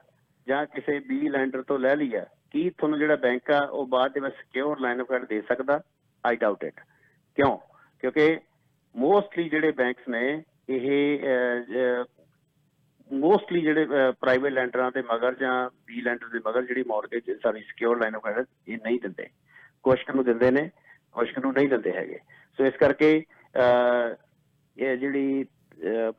ਜਾਂ 0.47 0.65
ਕਿਸੇ 0.67 0.99
ਬੀ 0.99 1.29
ਲੈਂਡਰ 1.29 1.63
ਤੋਂ 1.63 1.79
ਲੈ 1.79 1.95
ਲਈ 1.97 2.15
ਆ 2.15 2.25
ਕੀ 2.51 2.69
ਤੁਹਾਨੂੰ 2.71 2.99
ਜਿਹੜਾ 2.99 3.17
ਬੈਂਕ 3.17 3.51
ਆ 3.51 3.61
ਉਹ 3.63 3.87
ਬਾਅਦ 3.87 4.13
ਦੇ 4.13 4.21
ਵਿੱਚ 4.21 4.35
ਸਿਕਿਉਰ 4.37 4.81
ਲਾਈਨ 4.81 5.01
ਆਫ 5.01 5.07
ਕ੍ਰੈਡਿਟ 5.07 5.29
ਦੇ 5.29 5.41
ਸਕਦਾ? 5.41 5.81
ਆਈ 6.25 6.37
ਡਾਊਟ 6.37 6.65
ਇਟ 6.65 6.81
ਕਿਉਂ? 7.37 7.57
ਕਿਉਂਕਿ 8.01 8.39
ਮੋਸਟਲੀ 8.95 9.49
ਜਿਹੜੇ 9.49 9.71
ਬੈਂਕਸ 9.73 10.09
ਨੇ 10.09 10.43
ਇਹ 10.69 12.05
ਮੋਸਟਲੀ 13.11 13.61
ਜਿਹੜੇ 13.61 13.85
ਪ੍ਰਾਈਵੇਟ 14.21 14.53
ਲੈਂਡਰਾਂ 14.53 14.91
ਦੇ 14.95 15.03
ਮਗਰ 15.03 15.35
ਜਾਂ 15.35 15.53
ਬੀ 15.87 16.01
ਲੈਂਡਰ 16.01 16.29
ਦੇ 16.29 16.39
ਮਗਰ 16.47 16.63
ਜਿਹੜੀ 16.63 16.83
ਮਾਰਗੇਜ 16.87 17.31
ਸਾਰੀ 17.43 17.61
ਸਿਕਿਉਰ 17.61 17.99
ਲਾਈਨ 18.01 18.15
ਆਫ 18.17 18.23
ਕ੍ਰੈਡਿਟ 18.23 18.47
ਇਹ 18.69 18.79
ਨਹੀਂ 18.85 18.99
ਦਿੰਦੇ। 19.03 19.29
ਕੁਛ 19.83 20.03
ਕੁ 20.05 20.13
ਨੂੰ 20.13 20.25
ਦਿੰਦੇ 20.25 20.51
ਨੇ 20.51 20.69
ਕੁਛ 21.13 21.33
ਕੁ 21.35 21.41
ਨੂੰ 21.41 21.53
ਨਹੀਂ 21.53 21.69
ਦਿੰਦੇ 21.69 21.93
ਹੈਗੇ। 21.93 22.19
ਸੋ 22.59 22.65
ਇਸ 22.65 22.75
ਕਰਕੇ 22.81 23.11
ਅਹ, 23.57 24.15
ਇਹ 24.77 24.97
ਜਿਹੜੀ 24.97 25.45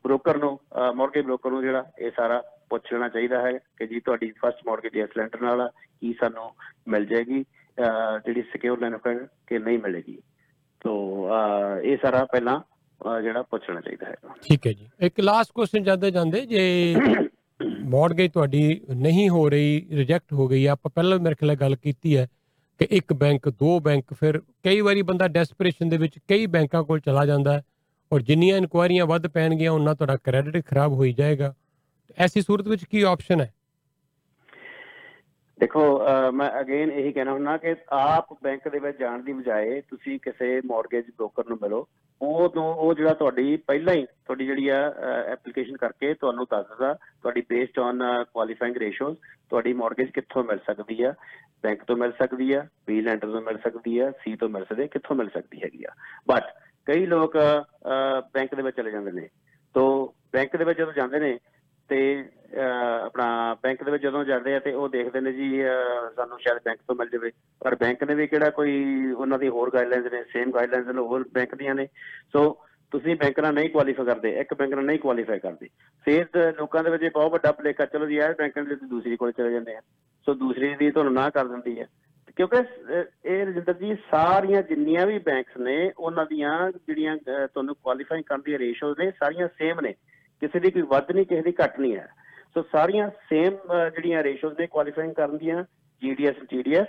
ਬ੍ਰੋਕਰ 0.03 0.37
ਨੂੰ 0.37 0.57
ਮਾਰਗੇਜ 0.95 1.25
ਬ੍ਰੋਕਰ 1.25 1.49
ਨੂੰ 1.51 1.61
ਜਿਹੜਾ 1.61 1.83
ਇਹ 1.99 2.11
ਸਾਰਾ 2.15 2.41
ਪੁੱਛ 2.69 2.91
ਲੈਣਾ 2.93 3.07
ਚਾਹੀਦਾ 3.09 3.41
ਹੈ 3.41 3.51
ਕਿ 3.77 3.87
ਜੀ 3.87 3.99
ਤੁਹਾਡੀ 3.99 4.31
ਫਸਟ 4.39 4.65
ਮਾਰਗੇਜ 4.67 4.97
ਇਸ 4.97 5.17
ਲੈਂਡਰ 5.17 5.41
ਨਾਲ 5.41 5.61
ਆ, 5.61 5.67
ਕੀ 6.01 6.13
ਸਾਨੂੰ 6.19 6.49
ਮਿਲ 6.87 7.05
ਜਾਏਗੀ 7.05 7.43
ਅਹ, 7.43 8.17
ਜਿਹੜੀ 8.25 8.41
ਸਿਕਿਉਰ 8.41 8.79
ਲਾਈਨ 8.79 8.93
ਆਫ 8.93 9.01
ਕ੍ਰੈਡਿਟ 9.01 9.27
ਕਿ 9.47 9.59
ਨਹੀਂ 9.59 9.79
ਮਿਲੇਗੀ। 9.79 10.19
ਤੋ 10.81 11.27
ਅਹ, 11.29 11.81
ਇਹ 11.81 11.97
ਸਾਰਾ 12.01 12.25
ਪਹਿਲਾਂ 12.25 12.59
ਅਹ, 12.59 13.21
ਜਿਹੜਾ 13.21 13.41
ਪੁੱਛਣਾ 13.41 13.81
ਚਾਹੀਦਾ 13.81 14.05
ਹੈ। 14.07 14.15
ਠੀਕ 14.41 14.67
ਹੈ 14.67 14.71
ਜੀ। 14.71 14.87
ਇੱਕ 14.99 15.19
ਲਾਸਟ 15.19 15.51
ਕੁਐਸਚਨ 15.51 15.83
ਜਾਂਦੇ 15.83 16.11
ਜਾਂਦੇ 16.11 16.45
ਜੇ 16.45 16.95
ਮਾਰਗੇਜ 17.89 18.31
ਤੁਹਾਡੀ 18.31 18.81
ਨਹੀਂ 18.95 19.29
ਹੋ 19.29 19.49
ਰਹੀ 19.49 19.87
ਰਿਜੈਕਟ 19.91 20.33
ਹੋ 20.33 20.47
ਗਈ 20.47 20.65
ਆਪਾਂ 20.65 20.91
ਪਹਿਲਾਂ 20.95 21.19
ਮੇਰੇ 21.19 21.35
ਖਿਆਲ 21.35 21.55
ਗੱਲ 21.55 21.75
ਕੀਤੀ 21.75 22.17
ਹੈ 22.17 22.27
ਕਿ 22.79 22.87
ਇੱਕ 22.91 23.13
ਬੈਂਕ 23.13 23.49
ਦੋ 23.49 23.79
ਬੈਂਕ 23.79 24.13
ਫਿਰ 24.13 24.41
ਕਈ 24.63 24.81
ਵਾਰੀ 24.81 25.01
ਬੰਦਾ 25.01 25.27
ਡੈਸਪਰੇਸ਼ਨ 25.27 25.89
ਦੇ 25.89 25.97
ਵਿੱਚ 25.97 26.19
ਕਈ 26.27 26.45
ਬੈਂਕਾਂ 26.45 26.83
ਕੋਲ 26.83 26.99
ਚਲਾ 26.99 27.25
ਜਾਂਦਾ 27.25 27.53
ਹੈ 27.53 27.63
ਔਰ 28.11 28.21
ਜਿੰਨੀਆਂ 28.21 28.57
ਇਨਕੁਆਇਰੀਆਂ 28.57 29.05
ਵੱਧ 29.05 29.27
ਪੈਣਗੀਆਂ 29.27 29.71
ਉਹਨਾਂ 29.71 29.95
ਤੁਹਾਡਾ 29.95 30.15
ਕ੍ਰੈਡਿਟ 30.15 30.65
ਖਰਾਬ 30.65 30.93
ਹੋਈ 30.93 31.13
ਜਾਏਗਾ। 31.13 31.53
ਐਸੀ 32.17 32.41
ਸੂਰਤ 32.41 32.67
ਵਿੱਚ 32.67 32.83
ਕੀ 32.83 33.01
ਆਪਸ਼ਨ 33.01 33.41
ਹੈ? 33.41 33.53
ਦੇਖੋ 35.59 35.81
ਅਹ, 35.99 36.31
ਮੈਂ 36.31 36.49
ਅਗੇਨ 36.59 36.91
ਇਹੀ 36.91 37.11
ਕਹਿਣਾ 37.13 37.31
ਹੁੰਨਾ 37.33 37.57
ਕਿ 37.57 37.75
ਆਪ 37.91 38.33
ਬੈਂਕ 38.43 38.67
ਦੇ 38.69 38.79
ਵਿੱਚ 38.79 38.99
ਜਾਣ 38.99 39.23
ਦੀ 39.23 39.33
ਬਜਾਏ 39.33 39.81
ਤੁਸੀਂ 39.81 40.19
ਕਿਸੇ 40.19 40.61
ਮਾਰਗੇਜ 40.65 41.05
ਬ੍ਰੋਕਰ 41.09 41.43
ਨੂੰ 41.49 41.57
ਮਿਲੋ। 41.61 41.87
ਉਹ 42.21 42.49
ਤੋਂ 42.49 42.63
ਉਹ 42.75 42.93
ਜਿਹੜਾ 42.93 43.13
ਤੁਹਾਡੀ 43.13 43.55
ਪਹਿਲਾਂ 43.57 43.93
ਹੀ 43.93 44.05
ਤੁਹਾਡੀ 44.05 44.45
ਜਿਹੜੀ 44.45 44.67
ਆ 44.67 44.77
ਐਪਲੀਕੇਸ਼ਨ 45.27 45.77
ਕਰਕੇ 45.77 46.13
ਤੁਹਾਨੂੰ 46.13 46.45
ਦੱਸਦਾ 46.51 46.93
ਤੁਹਾਡੀ 46.93 47.41
ਬੇਸਡ 47.49 47.79
ਔਨ 47.79 48.01
ਕੁਆਲੀਫਾਈਂਗ 48.33 48.77
ਰੇਸ਼ੋਜ਼ 48.77 49.17
ਤੁਹਾਡੀ 49.49 49.73
ਮਾਰਗੇਜ 49.73 50.09
ਕਿੱਥੋਂ 50.09 50.43
ਮਿਲ 50.43 50.59
ਸਕਦੀ 50.67 51.03
ਆ? 51.03 51.13
ਬੈਂਕ 51.63 51.83
ਤੋਂ 51.83 51.97
ਮਿਲ 51.97 52.11
ਸਕਦੀ 52.11 52.51
ਆ 52.53 52.65
ਬੀ 52.87 53.01
ਲੈਂਡਰ 53.01 53.31
ਤੋਂ 53.31 53.41
ਮਿਲ 53.41 53.57
ਸਕਦੀ 53.57 53.99
ਆ 53.99 54.11
ਸੀ 54.11 54.35
ਤੋਂ 54.35 54.49
ਮਿਲ 54.49 54.65
ਸਕਦੀ 54.65 54.83
ਆ 54.83 54.87
ਕਿੱਥੋਂ 54.87 55.15
ਮਿਲ 55.15 55.29
ਸਕਦੀ 55.29 55.61
ਹੈਗੀ 55.63 55.83
ਆ? 55.83 55.93
ਬਟ 56.29 56.43
ਕਈ 56.85 57.05
ਲੋਕ 57.05 57.37
ਬੈਂਕ 58.33 58.55
ਦੇ 58.55 58.61
ਵਿੱਚ 58.61 58.77
ਚਲੇ 58.77 58.91
ਜਾਂਦੇ 58.91 59.11
ਨੇ। 59.11 59.27
ਤੋਂ 59.73 59.89
ਬੈਂਕ 60.33 60.55
ਦੇ 60.57 60.63
ਵਿੱਚ 60.65 60.79
ਜਦੋਂ 60.79 60.93
ਜਾਂਦੇ 60.93 61.19
ਨੇ 61.19 61.37
ਤੇ 61.89 61.99
ਅਹ, 62.21 62.38
ਆਪਣਾ 63.05 63.57
ਬੈਂਕ 63.63 63.83
ਦੇ 63.83 63.91
ਵਿੱਚ 63.91 64.03
ਜਦੋਂ 64.03 64.23
ਜਾਂਦੇ 64.25 64.55
ਆ 64.55 64.59
ਤੇ 64.59 64.73
ਉਹ 64.73 64.89
ਦੇਖਦੇ 64.89 65.21
ਨੇ 65.21 65.31
ਜੀ 65.31 65.65
ਅਹ, 65.65 65.69
ਸਾਨੂੰ 66.15 66.39
ਸ਼ਾਇਦ 66.39 66.59
ਬੈਂਕ 66.65 66.77
ਤੋਂ 66.87 66.95
ਮਿਲ 66.95 67.09
ਜਾਵੇ। 67.09 67.31
ਪਰ 67.59 67.75
ਬੈਂਕ 67.75 68.03
ਨੇ 68.03 68.15
ਵੀ 68.15 68.27
ਕਿਹੜਾ 68.27 68.49
ਕੋਈ 68.49 69.05
ਉਹਨਾਂ 69.11 69.39
ਦੀ 69.39 69.47
ਹੋਰ 69.47 69.71
ਗਾਈਡਲਾਈਨਸ 69.73 70.13
ਨੇ 70.13 70.23
ਸੇਮ 70.23 70.51
ਗਾਈਡਲਾਈਨਸ 70.51 70.87
ਨੇ 70.87 71.01
ਹੋਰ 71.01 71.25
ਬੈਂਕ 71.33 71.55
ਦੀਆਂ 71.55 71.75
ਨੇ। 71.75 71.87
ਸੋ 72.33 72.57
ਤੁਸੀਂ 72.91 73.15
ਬੈਂਕ 73.15 73.39
ਨਾਲ 73.39 73.53
ਨਹੀਂ 73.53 73.69
ਕੁਆਲੀਫਾਈ 73.69 74.05
ਕਰਦੇ 74.05 74.39
ਇੱਕ 74.39 74.53
ਬੈਂਕ 74.53 74.73
ਨਾਲ 74.73 74.85
ਨਹੀਂ 74.85 74.99
ਕੁਆਲੀਫਾਈ 74.99 75.39
ਕਰਦੇ। 75.39 75.67
ਫਿਰ 76.05 76.25
ਲੋਕਾਂ 76.59 76.83
ਦੇ 76.83 76.89
ਵਿੱਚ 76.89 77.03
ਇਹ 77.03 77.11
ਬਹੁਤ 77.13 77.31
ਵੱਡਾ 77.31 77.51
ਭੁਲੇਖਾ 77.51 77.85
ਚਲੋ 77.85 78.05
ਜੀ 78.05 78.15
ਯਾਰ 78.15 78.35
ਬੈਂਕ 78.37 78.59
ਦੇ 78.59 78.75
ਦੂਸਰੀ 78.75 79.15
ਕੋਲ 79.15 79.31
ਚਲੇ 79.31 79.51
ਜਾਂਦੇ 79.51 79.75
ਆ। 79.75 79.81
ਸੋ 80.25 80.33
ਦੂਸਰੀ 80.33 80.75
ਦੀ 80.75 80.91
ਤੁਹਾਨੂੰ 80.91 81.13
ਨਾ 81.13 81.29
ਕਰ 81.29 81.47
ਦਿੰਦੀ 81.47 81.79
ਹੈ 81.79 81.87
ਕਿਉਂਕਿ 82.35 82.57
ਅਹ, 82.57 83.03
ਇਹ 83.25 83.45
ਰਜਿੰਦਰ 83.45 83.73
ਜੀ 83.73 83.95
ਸਾਰੀਆਂ 84.11 84.61
ਜਿੰਨੀਆਂ 84.61 85.07
ਵੀ 85.07 85.19
ਬੈਂਕਸ 85.19 85.57
ਨੇ 85.57 85.91
ਉਹਨਾਂ 85.97 86.25
ਦੀਆਂ 86.25 86.71
ਜਿਹੜੀਆਂ 86.71 87.15
ਅਹ, 87.15 87.47
ਤੁਹਾਨੂੰ 87.47 87.75
ਕੁਆਲੀਫਾਈ 87.75 88.21
ਕਰਨ 88.21 88.41
ਦੀਆਂ 88.41 88.59
ਰੇਸ਼ੋਜ਼ 88.59 88.99
ਨੇ 88.99 89.11
ਸਾਰੀਆਂ 89.11 89.47
ਸੇਮ 89.47 89.79
ਨੇ। 89.79 89.93
ਕਿਸੇ 90.39 90.59
ਦੀ 90.59 90.71
ਕੋਈ 90.71 90.81
ਵੱਧ 90.81 91.11
ਨਹੀਂ 91.11 91.25
ਕਿਸੇ 91.25 91.41
ਦੀ 91.41 91.53
ਘੱਟ 91.63 91.79
ਨਹੀਂ 91.79 91.95
ਹੈ। 91.95 92.07
ਸੋ 92.55 92.61
ਸਾਰੀਆਂ 92.61 93.09
ਸੇਮ 93.29 93.57
ਜਿਹੜੀਆਂ 93.89 94.23
ਰੇਸ਼ੋਜ਼ 94.23 94.59
ਨੇ 94.59 94.67
ਕੁਆਲੀਫਾਈਂਗ 94.67 95.13
ਕਰਨ 95.13 95.37
ਦੀਆਂ 95.37 95.63
GDS 96.01 96.35
TDS 96.49 96.87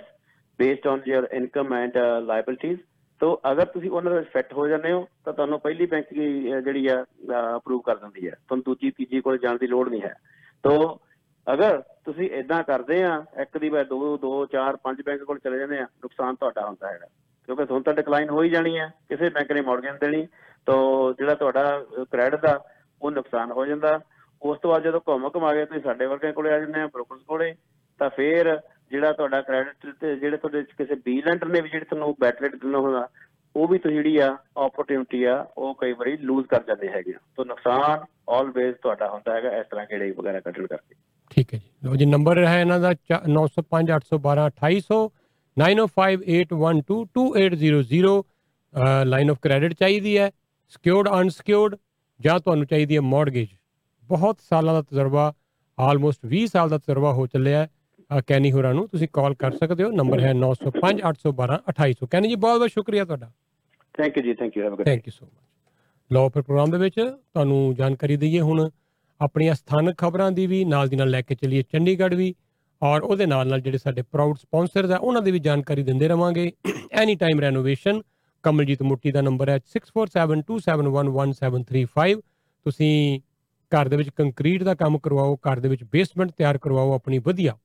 based 0.59 0.87
on 0.87 1.01
your 1.07 1.27
income 1.31 1.73
and 1.73 1.97
liabilities 2.23 2.79
ਤੋ 3.21 3.41
ਅਗਰ 3.51 3.65
ਤੁਸੀਂ 3.65 3.89
ਉਹਨਾਂ 3.91 4.11
ਦੇ 4.11 4.17
ਵਿੱਚ 4.17 4.29
ਫਿੱਟ 4.29 4.53
ਹੋ 4.53 4.67
ਜਾਂਦੇ 4.67 4.91
ਹੋ 4.91 5.07
ਤਾਂ 5.25 5.33
ਤੁਹਾਨੂੰ 5.33 5.59
ਪਹਿਲੀ 5.59 5.85
ਬੈਂਕ 5.85 6.05
ਦੀ 6.13 6.53
ਅਹ, 6.53 6.59
ਜਿਹੜੀ 6.61 6.87
ਆ 6.87 7.05
ਅਪਰੂਵ 7.55 7.81
ਕਰ 7.81 7.95
ਦਿੰਦੀ 7.95 8.27
ਹੈ। 8.27 8.31
ਤੁਹਾਨੂੰ 8.31 8.63
ਦੂਜੀ 8.65 8.91
ਤੀਜੀ 8.91 9.21
ਕੋਲ 9.21 9.37
ਜਾਣ 9.37 9.57
ਦੀ 9.57 9.67
ਲੋੜ 9.67 9.89
ਨਹੀਂ 9.89 10.01
ਹੈ। 10.01 10.13
ਤੋ 10.63 10.99
ਅਗਰ 11.53 11.81
ਤੁਸੀਂ 12.05 12.29
ਇਦਾਂ 12.29 12.63
ਕਰਦੇ 12.63 13.03
ਆ 13.03 13.23
ਇੱਕ 13.41 13.57
ਦੀ 13.57 13.69
ਬਜਾਏ 13.69 13.83
ਦੋ 13.83 14.17
ਦੋ 14.17 14.45
ਚਾਰ 14.45 14.75
ਪੰਜ 14.75 15.01
ਬੈਂਕ 15.05 15.23
ਕੋਲ 15.23 15.39
ਚਲੇ 15.39 15.59
ਜਾਂਦੇ 15.59 15.77
ਆ 15.79 15.83
ਨੁਕਸਾਨ 15.83 16.35
ਤੁਹਾਡਾ 16.35 16.65
ਹੁੰਦਾ 16.65 16.91
ਹੈਗਾ। 16.91 17.05
ਕਿਉਂਕਿ 17.45 17.65
ਤੁਹਾਨੂੰ 17.65 17.83
ਤਾਂ 17.83 17.93
ਡਿਕਲਾਈਨ 17.93 18.29
ਹੋ 18.29 18.43
ਹੀ 18.43 18.49
ਜਾਣੀ 18.49 18.77
ਹੈ 18.79 18.87
ਕਿਸੇ 19.09 19.29
ਬੈਂਕ 19.29 19.51
ਨੇ 19.51 19.61
ਮੌਰਗੇਜ 19.61 19.91
ਦੇਣੀ 20.01 20.27
ਤੋ 20.65 20.75
ਜਿਹੜਾ 21.13 21.35
ਤੁਹਾਡਾ 21.35 21.85
ਕ੍ਰੈਡਿਟ 22.11 22.39
ਦਾ 22.41 22.59
ਉਹ 23.01 23.11
ਨੁਕਸਾਨ 23.11 23.51
ਹੋ 23.51 23.65
ਜਾਂਦਾ। 23.65 23.99
ਉਸ 24.41 24.57
ਤੋਂ 24.61 24.69
ਬਾਅਦ 24.71 24.83
ਜਦੋਂ 24.83 24.99
ਘੁੰਮ 25.07 25.29
ਘੁਮਾ 25.35 25.53
ਕੇ 25.53 25.65
ਤੁਸੀਂ 25.65 25.81
ਸਾਡੇ 25.81 26.05
ਵਰਗਿਆਂ 26.05 26.33
ਕੋਲੇ 26.33 26.51
ਆ 26.53 26.59
ਜਾਂਦੇ 26.59 26.81
ਆ 26.81 26.87
ਬ੍ਰੋਕਰਸ 26.93 27.21
ਕੋਲੇ, 27.27 27.53
ਤਾਂ 27.99 28.09
ਫਿਰ 28.09 28.59
ਜਿਹੜਾ 28.91 29.11
ਤੁਹਾਡਾ 29.11 29.41
ਕ੍ਰੈਡਿਟ 29.41 29.93
ਤੇ 30.01 30.15
ਜਿਹੜੇ 30.15 30.37
ਤੁਹਾਡੇ 30.37 30.63
ਕਿਸੇ 30.77 30.95
ਬੀ 31.05 31.21
ਲੈਂਡਰ 31.21 31.47
ਨੇ 31.47 31.61
ਵੀ 31.61 31.69
ਜਿਹੜੀ 31.69 31.85
ਤੁਹਾਨੂੰ 31.85 32.15
ਬੈਟਰ 32.19 32.41
ਰੇਟ 32.43 32.55
ਦਿੰਦਾ 32.55 32.79
ਹੁੰਦਾ, 32.79 33.07
ਉਹ 33.55 33.67
ਵੀ 33.67 33.77
ਤੁਸੀਂ 33.77 33.95
ਜਿਹੜੀ 33.95 34.17
ਆ 34.17 34.37
ਓਪਰਚੁਨਿਟੀ 34.57 35.23
ਆ, 35.23 35.45
ਉਹ 35.57 35.75
ਕਈ 35.81 35.93
ਵਾਰੀ 35.93 36.17
ਲੂਜ਼ 36.17 36.47
ਕਰ 36.47 36.63
ਜਾਂਦੇ 36.67 36.87
ਹੈਗੇ 36.89 37.13
ਆ। 37.13 37.17
ਤਾਂ 37.37 37.45
ਨੁਕਸਾਨ 37.45 38.05
ਆਲਵੇਜ਼ 38.29 38.75
ਤੁਹਾਡਾ 38.81 39.09
ਹੁੰਦਾ 39.09 39.35
ਹੈਗਾ 39.35 39.57
ਇਸ 39.57 39.65
ਤਰ੍ਹਾਂ 39.71 39.85
ਕਿਹੜੇ 39.85 40.11
ਵਗੈਰਾ 40.17 40.39
ਕੱਢਣ 40.39 40.67
ਕਰਕੇ। 40.67 40.95
ਠੀਕ 41.31 41.53
ਹੈ 41.53 41.59
ਜੀ। 41.59 41.69
ਲਓ 41.83 41.95
ਜੀ 41.95 42.05
ਨੰਬਰ 42.05 42.37
ਹੈ 42.45 42.59
ਇਹਨਾਂ 42.61 42.79
ਦਾ 42.79 42.93
905 43.29 43.91
812 43.97 44.49
2800 44.57 45.09
9058122800 45.57 48.23
ਲਾਈਨ 49.05 49.29
ਆਫ 49.31 49.37
ਕ੍ਰੈਡਿਟ 49.41 49.73
ਚਾਹੀਦੀ 49.79 50.17
ਹੈ 50.17 50.29
ਸਿਕਿਉਰਡ 50.73 51.07
ਅਨਸਿਕਿਉਰਡ 51.19 51.75
ਜਾਂ 52.19 52.39
ਤੁਹਾਨੂੰ 52.39 52.65
ਚਾਹੀਦੀ 52.67 52.95
ਹੈ 52.95 53.01
ਮਾਰਗੇਜ 53.07 53.47
ਬਹੁਤ 54.11 54.37
ਸਾਲਾਂ 54.49 54.73
ਦਾ 54.73 54.81
ਤਜਰਬਾ 54.81 55.33
ਆਲਮੋਸਟ 55.77 56.19
20 56.31 56.45
ਸਾਲ 56.45 56.69
ਦਾ 56.69 56.77
ਤਜਰਬਾ 56.77 57.13
ਹੋ 57.13 57.27
ਚੱਲਿਆ 57.27 57.67
ਕੈਨੀ 58.27 58.51
ਹੋਰਾਂ 58.51 58.73
ਨੂੰ 58.73 58.87
ਤੁਸੀਂ 58.87 59.07
ਕਾਲ 59.13 59.35
ਕਰ 59.35 59.51
ਸਕਦੇ 59.51 59.83
ਹੋ। 59.83 59.91
ਨੰਬਰ 59.91 60.19
ਹੈ 60.19 60.33
905 60.35 61.01
812 61.09 61.59
2800 61.69 62.07
ਕੈਨੀ 62.11 62.27
ਜੀ 62.27 62.37
ਬਹੁਤ 62.37 62.59
ਬਹੁਤ 62.59 62.69
ਸ਼ੁਕਰੀਆ 62.69 63.05
ਤੁਹਾਡਾ। 63.05 63.31
ਥੈਂਕ 63.93 64.17
ਯੂ 64.17 64.23
ਜੀ 64.23 64.33
thank 64.33 64.57
you 64.57 64.63
have 64.63 64.73
a 64.73 64.83
thank 64.83 65.07
you 65.07 65.11
so 65.11 65.25
much 65.25 65.31
ਲਓ 66.11 66.29
ਫਿਰ 66.29 66.41
ਪ੍ਰੋਗਰਾਮ 66.41 66.71
ਦੇ 66.71 66.77
ਵਿੱਚ 66.77 66.99
ਤੁਹਾਨੂੰ 66.99 67.75
ਜਾਣਕਾਰੀ 67.75 68.17
ਦਈਏ 68.17 68.41
ਹੁਣ 68.41 68.69
ਆਪਣੀਆਂ 69.21 69.53
ਸਥਾਨਕ 69.53 69.97
ਖਬਰਾਂ 69.97 70.31
ਦੀ 70.31 70.47
ਵੀ 70.47 70.65
ਨਾਲ 70.65 70.89
ਦੀ 70.89 70.95
ਨਾਲ 70.95 71.09
ਲੈ 71.09 71.21
ਕੇ 71.21 71.35
ਚੱਲੀਏ 71.35 71.63
ਚੰਡੀਗੜ੍ਹ 71.71 72.15
ਵੀ। 72.15 72.35
ਔਰ 72.81 73.01
ਉਹਦੇ 73.01 73.25
ਨਾਲ 73.25 73.47
ਨਾਲ 73.47 73.61
ਜਿਹੜੇ 73.61 73.77
ਸਾਡੇ 73.77 74.01
ਪ੍ਰਾਊਡ 74.01 74.37
ਸਪਾਂਸਰਸ 74.37 74.91
ਆ 74.91 74.97
ਉਹਨਾਂ 74.97 75.21
ਦੀ 75.21 75.31
ਵੀ 75.31 75.39
ਜਾਣਕਾਰੀ 75.39 75.83
ਦਿੰਦੇ 75.83 76.07
ਰਵਾਂਗੇ। 76.07 76.51
Any 76.91 77.15
time 77.15 77.39
renovation 77.39 78.01
Kamaljeet 78.43 78.81
Mutti 78.81 79.11
ਦਾ 79.11 79.21
ਨੰਬਰ 79.21 79.49
ਹੈ 79.49 79.59
6472711735 79.67 82.21
ਤੁਸੀਂ 82.65 83.19
ਘਰ 83.75 83.87
ਦੇ 83.87 83.95
ਵਿੱਚ 83.95 84.09
ਕੰਕਰੀਟ 84.09 84.63
ਦਾ 84.63 84.75
ਕੰਮ 84.75 84.99
ਕਰਵਾਓ, 84.99 85.35
ਘਰ 85.35 85.59
ਦੇ 85.59 85.69
ਵਿੱਚ 85.69 85.83
ਬੇਸਮੈਂਟ 85.83 86.31
ਤਿਆਰ 86.31 86.57
ਕਰਵਾਓ, 86.57 86.93
ਆਪਣੀ 86.93 87.17
ਵਧੀਆ। 87.17 87.57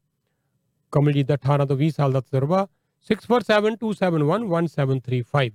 ਕਮਲਜੀਤ 0.93 1.27
ਦਾ 1.27 1.35
18 1.35 1.67
ਤੋਂ 1.67 1.77
20 1.77 1.91
ਸਾਲ 1.91 2.13
ਦਾ 2.13 2.21
ਤਜਰਬਾ 2.21 2.69
6472711735 3.07 5.51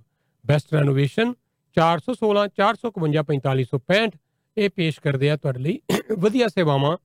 ਬੈਸਟ 0.46 0.74
ਰੈਨੋਵੇਸ਼ਨ 0.74 1.34
416 1.78 2.48
451 2.58 3.36
4565 3.36 4.10
ਇਹ 4.58 4.70
ਪੇਸ਼ 4.76 5.02
ਕਰਦੇ 5.02 5.30
ਆ 5.30 5.38
ਤੁਹਾਡੇ 5.38 5.60
ਲਈ 5.60 5.80
ਵਧੀਆ 6.20 6.48
ਸੇਵਾਵਾਂ। 6.48 6.98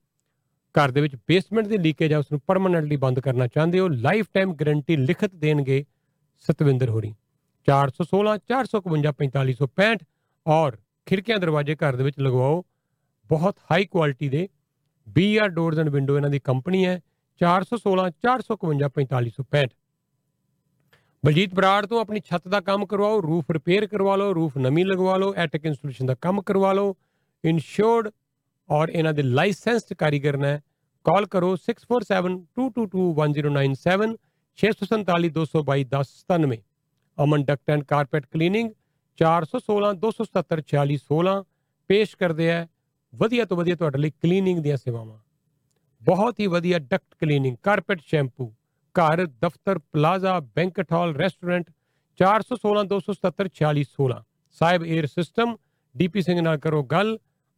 ਘਰ 0.75 0.91
ਦੇ 0.91 1.01
ਵਿੱਚ 1.01 1.15
ਬੇਸਮੈਂਟ 1.27 1.67
ਦੀ 1.67 1.77
ਲੀਕੇਜ 1.77 2.13
ਆ 2.13 2.17
ਉਸ 2.17 2.31
ਨੂੰ 2.31 2.41
ਪਰਮਨੈਂਟਲੀ 2.47 2.95
ਬੰਦ 2.95 3.19
ਕਰਨਾ 3.19 3.47
ਚਾਹੁੰਦੇ 3.47 3.79
ਹੋ। 3.79 3.87
ਲਾਈਫ 3.87 4.25
ਟਾਈਮ 4.33 4.53
ਗਾਰੰਟੀ 4.53 4.97
ਲਿਖਤ 4.97 5.35
ਦੇਣਗੇ 5.35 5.85
ਸਤਵਿੰਦਰ 6.47 6.89
ਹੋਰੀ। 6.89 7.15
416 7.67 8.37
451 8.49 9.13
4565 9.13 9.97
ਔਰ 10.45 10.77
ਖਿੜਕੀਆਂ, 11.05 11.37
ਦਰਵਾਜ਼ੇ 11.37 11.75
ਘਰ 11.75 11.95
ਦੇ 11.95 12.03
ਵਿੱਚ 12.03 12.19
ਲਗਵਾਓ। 12.19 12.65
ਬਹੁਤ 13.29 13.55
ਹਾਈ 13.71 13.85
ਕੁਆਲਿਟੀ 13.85 14.29
ਦੇ 14.29 14.47
BR 15.07 15.49
ਡੋਰਸ 15.49 15.79
ਐਂਡ 15.79 15.89
ਵਿੰਡੋ 15.89 16.17
ਇਹਨਾਂ 16.17 16.29
ਦੀ 16.29 16.39
ਕੰਪਨੀ 16.43 16.85
ਹੈ 16.85 17.01
416 17.41 18.11
451 18.21 18.87
4565 19.01 19.67
ਬਲਜੀਤ 21.23 21.53
ਬਰਾੜ 21.53 21.85
ਤੋਂ 21.85 21.99
ਆਪਣੀ 21.99 22.21
ਛੱਤ 22.25 22.47
ਦਾ 22.47 22.61
ਕੰਮ 22.61 22.85
ਕਰਵਾਓ 22.85 23.21
ਰੂਫ 23.21 23.51
ਰਿਪੇਅਰ 23.51 23.87
ਕਰਵਾ 23.87 24.15
ਲਓ 24.15 24.33
ਰੂਫ 24.33 24.59
ਨਵੀਂ 24.59 24.85
ਲਗਵਾ 24.85 25.17
ਲਓ 25.17 25.33
ਐਟਿਕ 25.37 25.65
ਇੰਸਟਾਲੇਸ਼ਨ 25.65 26.05
ਦਾ 26.05 26.15
ਕੰਮ 26.21 26.41
ਕਰਵਾ 26.43 26.73
ਲਓ 26.73 26.95
ਇਨਸ਼ੋਰਡ 27.43 28.09
ਔਰ 28.69 28.89
ਇਹਨਾਂ 28.89 29.13
ਦੇ 29.13 29.23
ਲਾਇਸੈਂਸਡ 29.23 29.95
ਕਾਰੀਗਰ 29.95 30.37
ਨੇ 30.37 30.59
ਕਾਲ 31.05 31.25
ਕਰੋ 31.27 31.57
6472221097 31.61 34.15
6472221097 34.57 36.57
Aman 37.17 37.43
duct 37.43 37.69
and 37.69 37.83
carpet 37.85 38.25
cleaning 38.27 38.71
416 39.19 39.93
277 40.01 40.65
4616 40.71 41.43
ਪੇਸ਼ 41.89 42.17
ਕਰਦੇ 42.17 42.49
ਹੈ 42.49 42.67
ਵਧੀਆ 43.13 43.45
ਤੋਂ 43.45 43.57
ਵਧੀਆ 43.57 43.75
ਤੁਹਾਡੇ 43.75 43.97
ਲਈ 43.97 44.09
ਕਲੀਨਿੰਗ 44.23 44.59
ਦੀਆਂ 44.59 44.77
ਸੇਵਾਵਾਂ। 44.77 45.17
ਬਹੁਤ 46.01 46.39
ਹੀ 46.39 46.47
ਵਧੀਆ 46.47 46.79
ਡਕਟ 46.79 47.15
ਕਲੀਨਿੰਗ 47.19 47.55
ਕਾਰਪੈਟ 47.63 48.01
ਸ਼ੈਂਪੂ 48.01 48.53
ਘਰ, 48.95 49.25
ਦਫ਼ਤਰ 49.25 49.79
plaza 49.93 50.39
banquet 50.39 50.93
hall 50.93 51.15
restaurant 51.15 51.69
416 52.19 52.83
277 52.87 53.49
4616 53.53 54.19
Sahib 54.57 54.85
air 54.85 55.07
system 55.07 55.55
DP 55.95 56.21
Singh 56.21 56.37
ਨਾਲ 56.41 56.57
ਕਰੋ 56.57 56.83
ਗੱਲ 56.91 57.11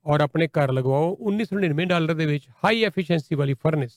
ਔਰ 0.06 0.22
ਆਪਣੇ 0.22 0.48
ਘਰ 0.50 0.72
ਲਗਵਾਓ 0.72 1.10
1999 1.32 1.86
ਡਾਲਰ 1.86 2.14
ਦੇ 2.14 2.26
ਵਿੱਚ 2.26 2.48
ਹਾਈ 2.64 2.84
ਐਫੀਸ਼ੀਐਂਸੀ 2.84 3.36
ਵਾਲੀ 3.36 3.56
ਫਰਨਿਸ 3.64 3.96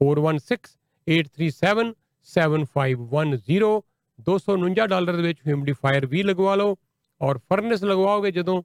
416837 0.00 1.92
7510 2.28 3.72
249 4.18 4.86
ਡਾਲਰ 4.86 5.16
ਦੇ 5.16 5.22
ਵਿੱਚ 5.22 5.40
ਹਿਊਮਿਡੀਫਾਇਰ 5.46 6.06
ਵੀ 6.06 6.22
ਲਗਵਾ 6.22 6.54
ਲਓ 6.54 6.76
ਔਰ 7.20 7.40
ਫਰਨਿਸ 7.48 7.84
ਲਗਵਾਓਗੇ 7.84 8.30
ਜਦੋਂ 8.32 8.56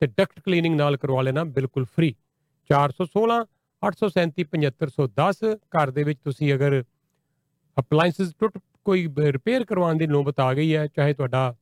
ਤੇ 0.00 0.06
ਡਕਟ 0.08 0.40
ਕਲੀਨਿੰਗ 0.40 0.74
ਨਾਲ 0.76 0.96
ਕਰਵਾ 0.96 1.22
ਲੈਣਾ 1.22 1.44
ਬਿਲਕੁਲ 1.56 1.84
ਫ੍ਰੀ 1.90 2.08
416 2.70 3.36
837 3.82 4.46
7510 4.48 5.54
ਘਰ 5.76 5.90
ਦੇ 5.90 6.04
ਵਿੱਚ 6.04 6.18
ਤੁਸੀਂ 6.24 6.52
ਅਗਰ 6.54 6.76
ਅਪਲਾਈਐਂਸਸ 7.76 8.34
ਟੁੱਟ 8.38 8.58
ਕੋਈ 8.84 9.06
ਰਿਪੇਅਰ 9.28 9.64
ਕਰਵਾਉਣ 9.64 9.98
ਦੀ 9.98 10.06
ਨੌਬਤ 10.06 10.40
ਆ 10.40 10.52
ਗਈ 10.54 10.74
ਹੈ, 10.74 10.86
ਚਾਹੇ 10.86 11.14
ਤੁਹਾਡਾ 11.14 11.54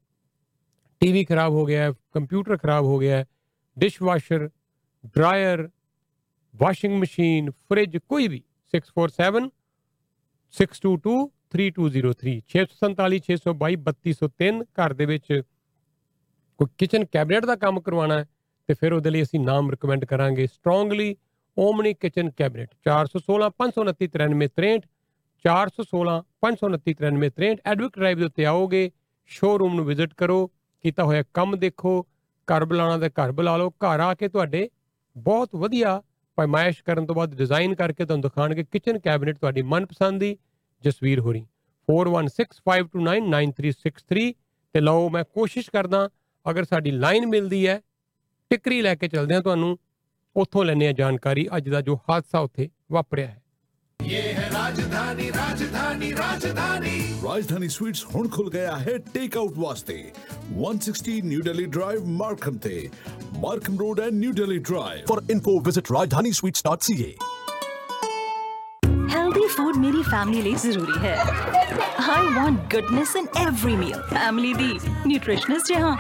ਟੀਵੀ 1.01 1.25
ਖਰਾਬ 1.25 1.53
ਹੋ 1.53 1.65
ਗਿਆ 1.67 1.83
ਹੈ 1.83 1.93
ਕੰਪਿਊਟਰ 2.15 2.57
ਖਰਾਬ 2.57 2.85
ਹੋ 2.85 2.99
ਗਿਆ 2.99 3.17
ਹੈ 3.17 3.25
dishwasher 3.77 4.49
dryer 5.15 5.69
washing 6.55 6.99
machine 7.01 7.51
fridge 7.69 7.97
ਕੋਈ 8.09 8.29
ਵੀ 8.29 8.41
647 8.73 9.49
622 10.55 11.17
3203 11.57 12.37
647 12.53 13.19
622 13.25 13.77
3203 13.89 14.63
ਘਰ 14.79 14.95
ਦੇ 14.95 15.07
ਵਿੱਚ 15.07 15.33
ਕੋਈ 16.59 16.67
ਕਿਚਨ 16.79 17.05
ਕੈਬਨਿਟ 17.13 17.45
ਦਾ 17.47 17.57
ਕੰਮ 17.57 17.81
ਕਰਵਾਉਣਾ 17.81 18.19
ਹੈ, 18.19 18.27
ਤੇ 18.69 18.75
ਫਿਰ 18.75 18.93
ਉਹਦੇ 18.93 19.11
ਲਈ 19.11 19.23
ਅਸੀਂ 19.23 19.41
ਨਾਮ 19.41 19.71
ਰეკਮੈਂਡ 19.71 20.05
ਕਰਾਂਗੇ 20.05 20.47
ਸਟਰੋਂਗਲੀ 20.47 21.17
ਓਮਨੀ 21.57 21.95
ਕਿਚਨ 21.95 22.31
ਕੈਬਨਿਟ 22.31 22.69
416 22.87 23.51
529 23.59 24.09
9363 24.15 24.81
416 25.45 26.17
529 26.45 26.95
9363 27.01 27.57
ਐਡਵਿਕ 27.73 27.99
ਡਰਾਈਵ 27.99 28.19
ਦੇ 28.19 28.25
ਉੱਤੇ 28.25 28.45
ਆਓਗੇ 28.53 28.91
ਸ਼ੋਰੂਮ 29.31 29.75
ਨੂੰ 29.75 29.85
ਵਿਜ਼ਿਟ 29.87 30.15
ਕਰੋ, 30.15 30.51
ਕੀਤਾ 30.85 31.05
ਹੋਇਆ 31.05 31.23
ਕੰਮ 31.35 31.57
ਦੇਖੋ, 31.57 32.07
ਘਰ 32.49 32.65
ਬੁਲਾਉਣਾ 32.65 32.99
ਤੇ 32.99 33.11
ਘਰ 33.11 33.33
ਬੁਲਾ 33.33 33.57
ਲਓ, 33.57 33.71
ਘਰ 33.71 34.01
ਆ 34.01 34.15
ਕੇ 34.15 34.29
ਤੁਹਾਡੇ 34.29 34.69
ਬਹੁਤ 35.17 35.49
ਵਧੀਆ 35.57 36.03
ਪਰਮਾਇਸ਼ 36.39 36.83
ਕਰਨ 36.85 37.07
ਤੋਂ 37.07 37.15
ਬਾਅਦ 37.15 37.35
ਡਿਜ਼ਾਈਨ 37.35 37.75
ਕਰਕੇ 37.75 38.05
ਤੁਹਾਨੂੰ 38.05 38.23
ਦਿਖਾਣਗੇ 38.23 38.65
ਕਿਚਨ 38.73 38.99
ਕੈਬਨਿਟ 38.99 39.39
ਤੁਹਾਡੀ 39.39 39.63
ਮਨਪਸੰਦ 39.73 40.21
ਦੀ 40.21 40.37
ਜਸਵੀਰ 40.85 41.21
ਹੋਰੀ। 41.21 41.47
4165299363 41.89 44.33
ਤੇ 44.75 44.81
ਲਓ 44.81 45.09
ਮੈਂ 45.09 45.25
ਕੋਸ਼ਿਸ਼ 45.35 45.71
ਕਰਦਾ 45.71 46.09
ਅਗਰ 46.51 46.65
ਸਾਡੀ 46.65 46.91
ਲਾਈਨ 46.91 47.27
ਮਿਲਦੀ 47.27 47.67
ਹੈ 47.67 47.81
ਟਿਕਰੀ 48.51 48.83
ਲੈ 48.83 48.95
ਕੇ 48.95 49.09
ਚੱਲਦੇ 49.09 49.35
ਆ 49.35 49.41
ਤੁਹਾਨੂੰ। 49.41 49.79
ਉੱਥੋਂ 50.37 50.65
ਲੈਣੇ 50.65 50.89
ਆ 50.89 50.93
ਜਾਣਕਾਰੀ 50.93 51.49
ਅੱਜ 51.57 51.69
ਦਾ 51.69 51.81
ਜੋ 51.81 51.97
ਹਾਦਸਾ 52.11 52.39
ਉੱਥੇ 52.39 52.69
ਵਾਪਰਿਆ 52.93 53.27
ਹੈ। 53.27 53.43
ਇਹ 54.01 54.35
ਹੈ 54.35 54.51
ਰਾਜਧਾਨੀ 54.55 55.29
ਰਾਜਧਾਨੀ 55.29 56.13
ਰਾਜਧਾਨੀ। 56.13 57.01
ਰਾਜਧਾਨੀ 57.25 57.69
ਸਵੀਟਸ 57.69 58.05
ਹੁਣ 58.15 58.29
ਖੁੱਲ 58.29 58.51
ਗਿਆ 58.51 58.77
ਹੈ 58.77 58.99
ਟੇਕ 58.99 59.37
ਆਊਟ 59.37 59.59
ਵਾਸਤੇ 59.59 60.13
160 60.63 61.21
ਨਿਊ 61.23 61.41
ਦਿੱਲੀ 61.41 61.65
ਡਰਾਈਵ 61.67 62.05
ਮਾਰਕਮ 62.05 62.59
ਤੇ। 62.59 62.91
Markham 63.39 63.79
Road 63.79 64.01
and 64.01 64.13
New 64.13 64.33
Delhi 64.33 64.59
Drive. 64.59 65.07
For 65.07 65.23
info 65.31 65.61
visit 65.61 65.93
rajdhanisweets.ca 65.93 67.11
food 69.55 69.77
meri 69.77 70.03
family 70.03 70.43
le 70.43 70.55
zaruri 70.65 70.97
hai. 71.05 71.17
I 72.07 72.21
want 72.37 72.69
goodness 72.69 73.15
in 73.15 73.29
every 73.37 73.77
meal. 73.77 74.03
Family 74.11 74.53
di 74.61 74.79
nutritionist 75.11 75.71
jahan. 75.73 75.99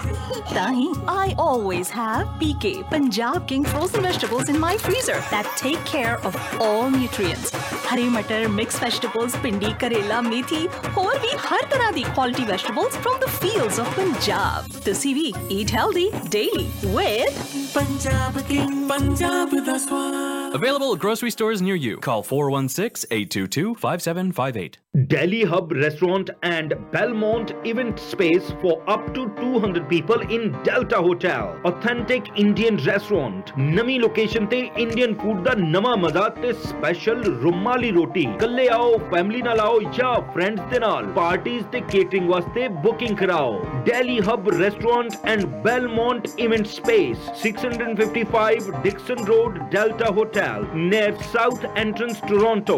Tahi, 0.53 0.89
I 1.09 1.35
always 1.39 1.91
have 1.91 2.27
PK 2.43 2.73
Punjab 2.91 3.49
King 3.49 3.65
frozen 3.65 4.03
vegetables 4.03 4.49
in 4.49 4.59
my 4.59 4.77
freezer 4.77 5.19
that 5.31 5.51
take 5.57 5.83
care 5.85 6.19
of 6.31 6.37
all 6.61 6.91
nutrients. 6.91 7.55
Hari 7.87 8.05
matar, 8.17 8.53
mixed 8.61 8.81
vegetables, 8.81 9.37
pindi, 9.37 9.73
karela, 9.85 10.21
methi, 10.29 10.63
aur 11.05 11.15
bhi 11.25 11.33
har 11.47 11.63
tarah 11.75 12.15
quality 12.19 12.45
vegetables 12.45 12.97
from 12.97 13.19
the 13.21 13.31
fields 13.41 13.79
of 13.79 13.87
Punjab. 14.01 14.71
To 14.89 14.95
see 14.95 15.15
CV, 15.15 15.37
eat 15.49 15.71
healthy 15.71 16.11
daily 16.29 16.69
with 16.99 17.35
Punjab 17.73 18.47
King. 18.49 18.89
Punjab 18.89 19.51
da 19.51 19.79
swaad. 19.79 20.55
Available 20.55 20.93
at 20.95 20.99
grocery 20.99 21.31
stores 21.31 21.61
near 21.63 21.75
you. 21.75 21.97
Call 21.99 22.23
416 22.23 23.07
5758. 23.43 24.78
Delhi 25.08 25.43
Hub 25.43 25.72
Restaurant 25.72 26.30
and 26.41 26.74
Belmont 26.91 27.54
Event 27.64 28.00
Space 28.00 28.52
for 28.62 28.82
up 28.89 29.14
to 29.14 29.30
200 29.38 29.88
people 29.88 30.20
in 30.22 30.52
Delta 30.64 30.97
Hotel. 30.97 31.60
Authentic 31.64 32.30
Indian 32.36 32.78
restaurant. 32.86 33.52
ਨਵੀਂ 33.60 34.00
location 34.00 34.45
ਤੇ 34.45 34.60
Indian 34.78 35.14
food 35.22 35.43
ਦਾ 35.43 35.54
ਨਵਾਂ 35.60 35.95
ਮਜ਼ਾ 35.97 36.28
ਤੇ 36.41 36.54
special 36.66 37.24
ਰੁਮਾਲੀ 37.43 37.91
ਰੋਟੀ 37.91 38.26
ਕੱਲੇ 38.39 38.68
ਆਓ 38.78 38.97
family 39.12 39.41
ਨਾਲ 39.41 39.60
ਆਓ 39.60 39.80
ਜਾਂ 39.97 40.14
ਫਰੈਂਡਸ 40.34 40.72
ਦੇ 40.74 40.80
ਨਾਲ 40.80 41.06
ਪਾਰਟੀਆਂ 41.16 41.62
ਤੇ 41.72 41.80
ਕੇਟਰਿੰਗ 41.91 42.30
ਵਾਸਤੇ 42.30 42.68
ਬੁਕਿੰਗ 42.88 43.18
ਕਰਾਓ 43.18 43.62
Delhi 43.86 44.18
Hub 44.22 44.47
Restaurant 44.54 45.16
and 45.26 45.45
Belmont 45.64 46.26
Event 46.45 46.68
Space 46.68 47.22
655 47.43 48.68
Dixon 48.84 49.24
Road 49.26 49.56
Delta 49.72 50.12
Hotel 50.12 50.68
near 50.84 51.08
South 51.32 51.64
Entrance 51.76 52.20
Toronto 52.24 52.78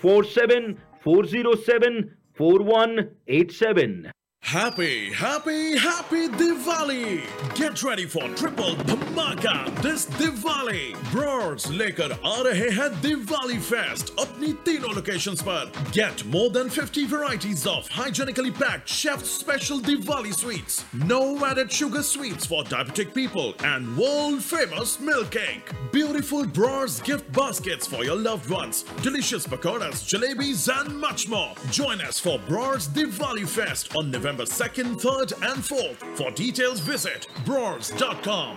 647 0.00 0.76
407 1.04 2.10
4187 2.36 4.10
Happy, 4.45 5.11
happy, 5.11 5.75
happy 5.75 6.27
Diwali! 6.29 7.23
Get 7.55 7.81
ready 7.81 8.05
for 8.05 8.21
triple 8.35 8.75
dhamaka 8.75 9.81
this 9.81 10.05
Diwali! 10.05 10.93
Bros 11.11 11.65
लेकर 11.65 12.11
आ 12.23 12.41
रहे 12.45 12.69
हैं 12.77 12.89
दिवाली 13.01 13.57
फेस्ट 13.59 14.13
अपनी 14.19 14.51
तीनों 14.65 14.93
लोकेशंस 14.95 15.41
पर 15.47 15.91
Get 15.93 16.23
more 16.35 16.51
than 16.51 16.69
50 16.69 17.05
varieties 17.05 17.65
of 17.65 17.89
hygienically 17.89 18.51
packed 18.51 18.87
chef 18.87 19.25
special 19.25 19.79
Diwali 19.79 20.33
sweets. 20.33 20.85
No 20.93 21.43
added 21.43 21.71
sugar 21.71 22.03
sweets 22.03 22.45
for 22.45 22.63
diabetic 22.63 23.15
people 23.15 23.55
and 23.63 23.97
world 23.97 24.43
famous 24.43 24.99
milk 24.99 25.31
cake. 25.31 25.73
Beautiful 25.91 26.45
Bros 26.45 26.99
gift 27.01 27.33
baskets 27.33 27.87
for 27.87 28.05
your 28.05 28.15
loved 28.15 28.51
ones. 28.51 28.83
Delicious 29.01 29.47
pakoras, 29.47 30.05
jalebis 30.13 30.69
and 30.79 30.95
much 30.99 31.27
more. 31.27 31.53
Join 31.71 31.99
us 31.99 32.19
for 32.19 32.37
Bros 32.47 32.87
Diwali 32.89 33.47
Fest 33.47 33.95
on 33.95 34.11
November 34.11 34.28
2nd, 34.30 34.96
3rd 34.96 35.32
and 35.42 35.64
4th. 35.64 36.04
For 36.16 36.30
details 36.32 36.80
visit 36.80 37.26
bros.com. 37.44 38.56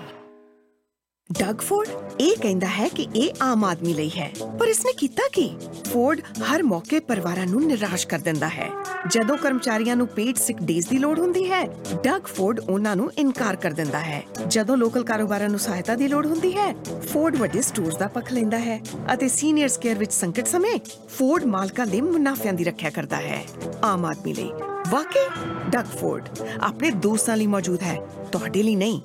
Doug 1.30 1.62
Ford 1.62 2.22
ਇਹ 2.22 2.36
ਕਹਿੰਦਾ 2.42 2.68
ਹੈ 2.68 2.88
ਕਿ 2.88 3.08
ਇਹ 3.16 3.44
ਆਮ 3.44 3.64
ਆਦਮੀ 3.66 3.94
ਲਈ 3.94 4.10
ਹੈ 4.10 4.30
ਪਰ 4.60 4.68
ਇਸਨੇ 4.68 4.92
ਕੀਤਾ 4.94 5.28
ਕੀ 5.34 5.48
ਫੋਰਡ 5.92 6.22
ਹਰ 6.42 6.64
ਮੌਕੇ 6.64 7.00
ਪਰਿਵਾਰਾਂ 7.00 7.46
ਨੂੰ 7.48 7.62
ਨਿਰਾਸ਼ 7.68 8.06
ਕਰ 8.08 8.20
ਦਿੰਦਾ 8.20 8.48
ਹੈ 8.48 8.70
ਜਦੋਂ 9.08 9.38
ਕਰਮਚਾਰੀਆਂ 9.38 9.96
ਨੂੰ 9.96 10.08
ਪੇਡ 10.08 10.38
ਸਿਕ 10.38 10.62
ਡੇਜ਼ 10.62 10.88
ਦੀ 10.90 10.98
ਲੋੜ 10.98 11.18
ਹੁੰਦੀ 11.20 11.50
ਹੈ 11.52 11.64
ਡਗ 12.04 12.28
ਫੋਰਡ 12.28 12.60
ਉਹਨਾਂ 12.60 12.96
ਨੂੰ 12.96 13.12
ਇਨਕਾਰ 13.18 13.56
ਕਰ 13.56 13.72
ਦਿੰਦਾ 13.72 14.00
ਹੈ 14.00 14.22
ਜਦੋਂ 14.48 14.78
ਲੋਕਲ 14.78 15.04
ਕਾਰੋਬਾਰਾਂ 15.04 15.50
ਨੂੰ 15.50 15.60
ਸਹਾਇਤਾ 15.60 15.96
ਦੀ 15.96 16.08
ਲੋੜ 16.08 16.26
ਹੁੰਦੀ 16.26 16.56
ਹੈ 16.58 16.74
ਫੋਰਡ 17.14 17.36
ਵੱਡੇ 17.36 17.62
ਸਟੋਰਸ 17.62 17.98
ਦਾ 17.98 18.08
ਪੱਖ 18.10 18.32
ਲੈਂਦਾ 18.34 18.60
ਹੈ 18.60 18.80
ਅਤੇ 19.14 19.28
ਸੀਨੀਅਰਸ 19.30 19.78
ਕੇਅਰ 19.78 19.98
ਵਿੱਚ 19.98 20.14
ਸੰਕਟ 20.14 20.48
ਸਮੇਂ 20.48 20.78
ਫੋਰਡ 21.18 21.46
ਮਾਲਕਾਂ 21.48 21.88
ਦੇ 21.88 22.02
ਮੁਨਾਫਿਆਂ 22.02 22.54
ਦੀ 22.54 22.64
ਰੱਖਿਆ 22.64 22.90
ਕਰਦਾ 22.90 23.18
ਹੈ 23.18 23.44
ਆਮ 23.84 24.06
ਆਦਮੀ 24.06 24.34
ਲਈ 24.34 24.73
ਵਾਕਈ? 24.90 25.28
ਡਗ 25.70 25.86
ਫੋਰਡ, 25.86 26.30
ਆਪਣੇ 26.62 26.90
ਦੋਸਤਾਂ 26.92 27.38
ਲਈ 27.38 27.48
ਮੌਜੂਦ 27.48 27.82
ਹੈ। 27.82 27.96
ਤੁਹਾਡੇ 28.32 28.64
ਲਈ 28.64 28.76
ਨਹੀਂ 28.76 29.02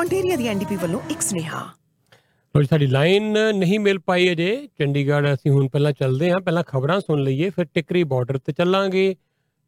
ontario 0.00 0.36
ਦੀ 0.38 0.46
ਐਨਡੀਪੀ 0.46 0.76
ਵੱਲੋਂ 0.76 1.00
ਇੱਕ 1.10 1.20
ਸੁਨੇਹਾ। 1.20 1.60
ਲੋ 2.54 2.62
ਜੀ, 2.62 2.68
ਸਾਡੀ 2.70 2.86
ਲਾਈਨ 2.86 3.36
ਨਹੀਂ 3.54 3.80
ਮਿਲ 3.80 3.98
ਪਾਈ 3.98 4.32
ਅਜੇ। 4.32 4.68
ਚੰਡੀਗੜ੍ਹ 4.78 5.34
ਅਸੀਂ 5.34 5.50
ਹੁਣ 5.50 5.68
ਪਹਿਲਾਂ 5.68 5.92
ਚੱਲਦੇ 5.92 6.30
ਹਾਂ। 6.30 6.40
ਪਹਿਲਾਂ 6.40 6.62
ਖਬਰਾਂ 6.62 7.00
ਸੁਣ 7.00 7.22
ਲਈਏ, 7.22 7.50
ਫਿਰ 7.50 7.64
ਟਿਕਰੀ 7.64 8.04
ਬਾਰਡਰ 8.04 8.38
ਤੇ 8.38 8.52
ਚੱਲਾਂਗੇ। 8.52 9.16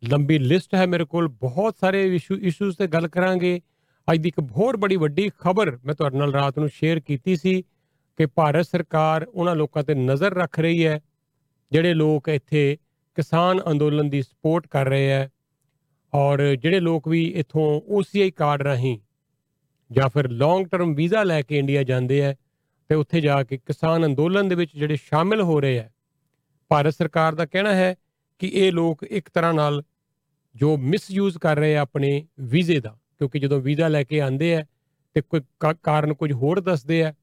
ਲੰਬੀ 0.04 0.38
ਲਿਸਟ 0.38 0.74
ਹੈ 0.74 0.86
ਮੇਰੇ 0.86 1.04
ਕੋਲ, 1.04 1.28
ਬਹੁਤ 1.28 1.76
ਸਾਰੇ 1.80 2.14
ਇਸ਼ੂ 2.14 2.36
ਇਸ਼ੂਜ਼ 2.36 2.76
ਤੇ 2.76 2.86
ਗੱਲ 2.86 3.08
ਕਰਾਂਗੇ। 3.08 3.60
ਅੱਜ 4.12 4.18
ਦੀ 4.18 4.28
ਇੱਕ 4.28 4.40
ਬਹੁਤ 4.40 4.76
ਬੜੀ 4.76 4.96
ਵੱਡੀ 4.96 5.30
ਖਬਰ 5.40 5.78
ਮੈਂ 5.84 5.94
ਤੁਹਾਡੇ 5.94 6.18
ਨਾਲ 6.18 6.32
ਰਾਤ 6.32 6.58
ਨੂੰ 6.58 6.68
ਸ਼ੇਅਰ 6.68 7.00
ਕੀਤੀ 7.00 7.36
ਸੀ 7.36 7.62
ਕਿ 8.16 8.26
ਭਾਰਤ 8.26 8.66
ਸਰਕਾਰ 8.66 9.26
ਉਹਨਾਂ 9.34 9.56
ਲੋਕਾਂ 9.56 9.82
ਤੇ 9.82 9.94
ਨਜ਼ਰ 9.94 10.34
ਰੱਖ 10.34 10.58
ਰਹੀ 10.58 10.86
ਹੈ, 10.86 11.00
ਜਿਹੜੇ 11.72 11.94
ਲੋਕ 11.94 12.28
ਇੱਥੇ 12.28 12.76
ਕਿਸਾਨ 13.14 13.60
ਅੰਦੋਲਨ 13.70 14.10
ਦੀ 14.10 14.22
ਸਪੋਰਟ 14.22 14.66
ਕਰ 14.66 14.86
ਰਹੇ 14.86 15.08
ਹੈ। 15.10 15.30
ਔਰ 16.14 16.56
ਜਿਹੜੇ 16.56 16.80
ਲੋਕ 16.80 17.08
ਵੀ 17.08 17.24
ਇਥੋਂ 17.24 17.80
OCI 17.94 18.30
ਕਾਰਡ 18.36 18.62
ਰਾਹੀਂ 18.62 18.98
ਜਾਂ 19.92 20.08
ਫਿਰ 20.08 20.28
ਲੌਂਗ 20.28 20.66
ਟਰਮ 20.66 20.94
ਵੀਜ਼ਾ 20.94 21.22
ਲੈ 21.22 21.42
ਕੇ 21.42 21.58
ਇੰਡੀਆ 21.58 21.82
ਜਾਂਦੇ 21.82 22.24
ਆ 22.26 22.34
ਤੇ 22.88 22.94
ਉੱਥੇ 22.94 23.20
ਜਾ 23.20 23.42
ਕੇ 23.42 23.56
ਕਿਸਾਨ 23.56 24.06
ਅੰਦੋਲਨ 24.06 24.48
ਦੇ 24.48 24.54
ਵਿੱਚ 24.54 24.70
ਜਿਹੜੇ 24.74 24.96
ਸ਼ਾਮਿਲ 24.96 25.40
ਹੋ 25.40 25.60
ਰਹੇ 25.60 25.78
ਆ, 25.78 25.90
ਭਾਰਤ 26.68 26.94
ਸਰਕਾਰ 26.94 27.34
ਦਾ 27.34 27.46
ਕਹਿਣਾ 27.46 27.74
ਹੈ 27.74 27.94
ਕਿ 28.38 28.46
ਇਹ 28.54 28.72
ਲੋਕ 28.72 29.04
ਇੱਕ 29.04 29.28
ਤਰ੍ਹਾਂ 29.34 29.54
ਨਾਲ 29.54 29.82
ਜੋ 30.54 30.76
ਮਿਸਯੂਜ਼ 30.76 31.38
ਕਰ 31.38 31.56
ਰਹੇ 31.56 31.76
ਆ 31.76 31.80
ਆਪਣੇ 31.80 32.26
ਵੀਜ਼ੇ 32.40 32.80
ਦਾ, 32.80 32.98
ਕਿਉਂਕਿ 33.18 33.38
ਜਦੋਂ 33.38 33.60
ਵੀਜ਼ਾ 33.60 33.88
ਲੈ 33.88 34.02
ਕੇ 34.04 34.20
ਆਉਂਦੇ 34.20 34.54
ਆ 34.56 34.64
ਤੇ 35.14 35.20
ਕੋਈ 35.20 35.40
ਕਾ- 35.60 35.76
ਕਾਰਨ 35.82 36.14
ਕੁਝ 36.14 36.32
ਹੋਰ 36.32 36.60
ਦੱਸਦੇ 36.60 37.04
ਆ, 37.04 37.14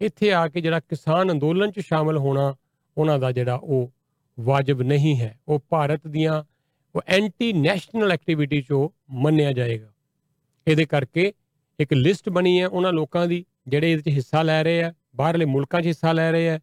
ਇੱਥੇ 0.00 0.32
ਆ 0.32 0.48
ਕੇ 0.48 0.60
ਜਿਹੜਾ 0.60 0.80
ਕਿਸਾਨ 0.80 1.32
ਅੰਦੋਲਨ 1.32 1.70
'ਚ 1.70 1.80
ਸ਼ਾਮਲ 1.80 2.16
ਹੋਣਾ, 2.16 2.54
ਉਹਨਾਂ 2.98 3.18
ਦਾ 3.18 3.32
ਜਿਹੜਾ 3.32 3.54
ਉਹ 3.54 3.92
ਵਾਜਬ 4.40 4.82
ਨਹੀਂ 4.82 5.20
ਹੈ। 5.20 5.38
ਉਹ 5.48 5.62
ਭਾਰਤ 5.68 6.06
ਦੀਆਂ 6.06 6.42
ਉਹ 6.94 7.02
ਐਂਟੀ 7.06 7.52
ਨੈਸ਼ਨਲ 7.52 8.12
ਐਕਟੀਵਿਟੀ 8.12 8.60
'ਚੋਂ 8.60 8.88
ਮੰਨਿਆ 9.22 9.52
ਜਾਏਗਾ। 9.52 9.90
ਇਹਦੇ 10.66 10.84
ਕਰਕੇ 10.84 11.32
ਇੱਕ 11.78 11.92
ਲਿਸਟ 11.92 12.28
ਬਣੀ 12.28 12.60
ਹੈ 12.60 12.66
ਉਹਨਾਂ 12.66 12.92
ਲੋਕਾਂ 12.92 13.26
ਦੀ, 13.26 13.44
ਜਿਹੜੇ 13.68 13.92
ਇਹਦੇ 13.92 14.02
'ਚ 14.02 14.14
ਹਿੱਸਾ 14.14 14.42
ਲੈ 14.42 14.62
ਰਹੇ 14.62 14.82
ਆ, 14.82 14.92
ਬਾਹਰਲੇ 15.16 15.44
ਮੁਲਕਾਂ 15.44 15.80
'ਚ 15.82 15.86
ਹਿੱਸਾ 15.86 16.12
ਲੈ 16.12 16.30
ਰਹੇ 16.32 16.48
ਆ, 16.50 16.58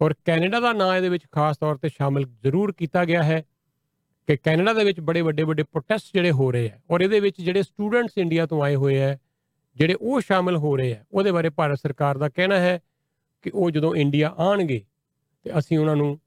ਔਰ 0.00 0.14
ਕੈਨੇਡਾ 0.24 0.60
ਦਾ 0.60 0.72
ਨਾਂ 0.72 0.94
ਇਹਦੇ 0.96 1.08
ਵਿੱਚ 1.08 1.26
ਖਾਸ 1.32 1.58
ਤੌਰ 1.58 1.76
ਤੇ 1.76 1.88
ਸ਼ਾਮਲ 1.88 2.24
ਜ਼ਰੂਰ 2.42 2.72
ਕੀਤਾ 2.72 3.04
ਗਿਆ 3.04 3.22
ਹੈ 3.22 3.42
ਕਿ 4.28 4.36
ਕੈਨੇਡਾ 4.36 4.72
ਦੇ 4.72 4.84
ਵਿੱਚ 4.84 5.00
ਬੜੇ 5.00 5.20
ਵੱਡੇ 5.22 5.42
ਵੱਡੇ 5.42 5.62
ਪ੍ਰੋਟੈਸਟ 5.62 6.12
ਜਿਹੜੇ 6.14 6.30
ਹੋ 6.30 6.50
ਰਹੇ 6.52 6.70
ਆ, 6.70 6.78
ਔਰ 6.90 7.00
ਇਹਦੇ 7.00 7.20
ਵਿੱਚ 7.20 7.40
ਜਿਹੜੇ 7.40 7.62
ਸਟੂਡੈਂਟਸ 7.62 8.18
ਇੰਡੀਆ 8.18 8.46
ਤੋਂ 8.46 8.62
ਆਏ 8.62 8.74
ਹੋਏ 8.74 9.02
ਆ, 9.02 9.16
ਜਿਹੜੇ 9.76 9.94
ਉਹ 10.00 10.20
ਸ਼ਾਮਲ 10.20 10.56
ਹੋ 10.56 10.76
ਰਹੇ 10.76 10.92
ਆ, 10.94 11.04
ਉਹਦੇ 11.12 11.32
ਬਾਰੇ 11.32 11.50
ਭਾਰਤ 11.50 11.78
ਸਰਕਾਰ 11.78 12.18
ਦਾ 12.18 12.28
ਕਹਿਣਾ 12.28 12.58
ਹੈ 12.58 12.78
ਕਿ 13.44 13.50
ਉਹ 13.54 13.70
ਜਦੋਂ 13.70 13.94
ਇੰਡੀਆ 13.96 14.34
ਆਣਗੇ 14.38 14.82
ਤੇ 15.46 15.58
ਅਸੀਂ 15.58 15.78
ਉਹਨਾਂ 15.78 15.96
ਨੂੰ 15.96 16.18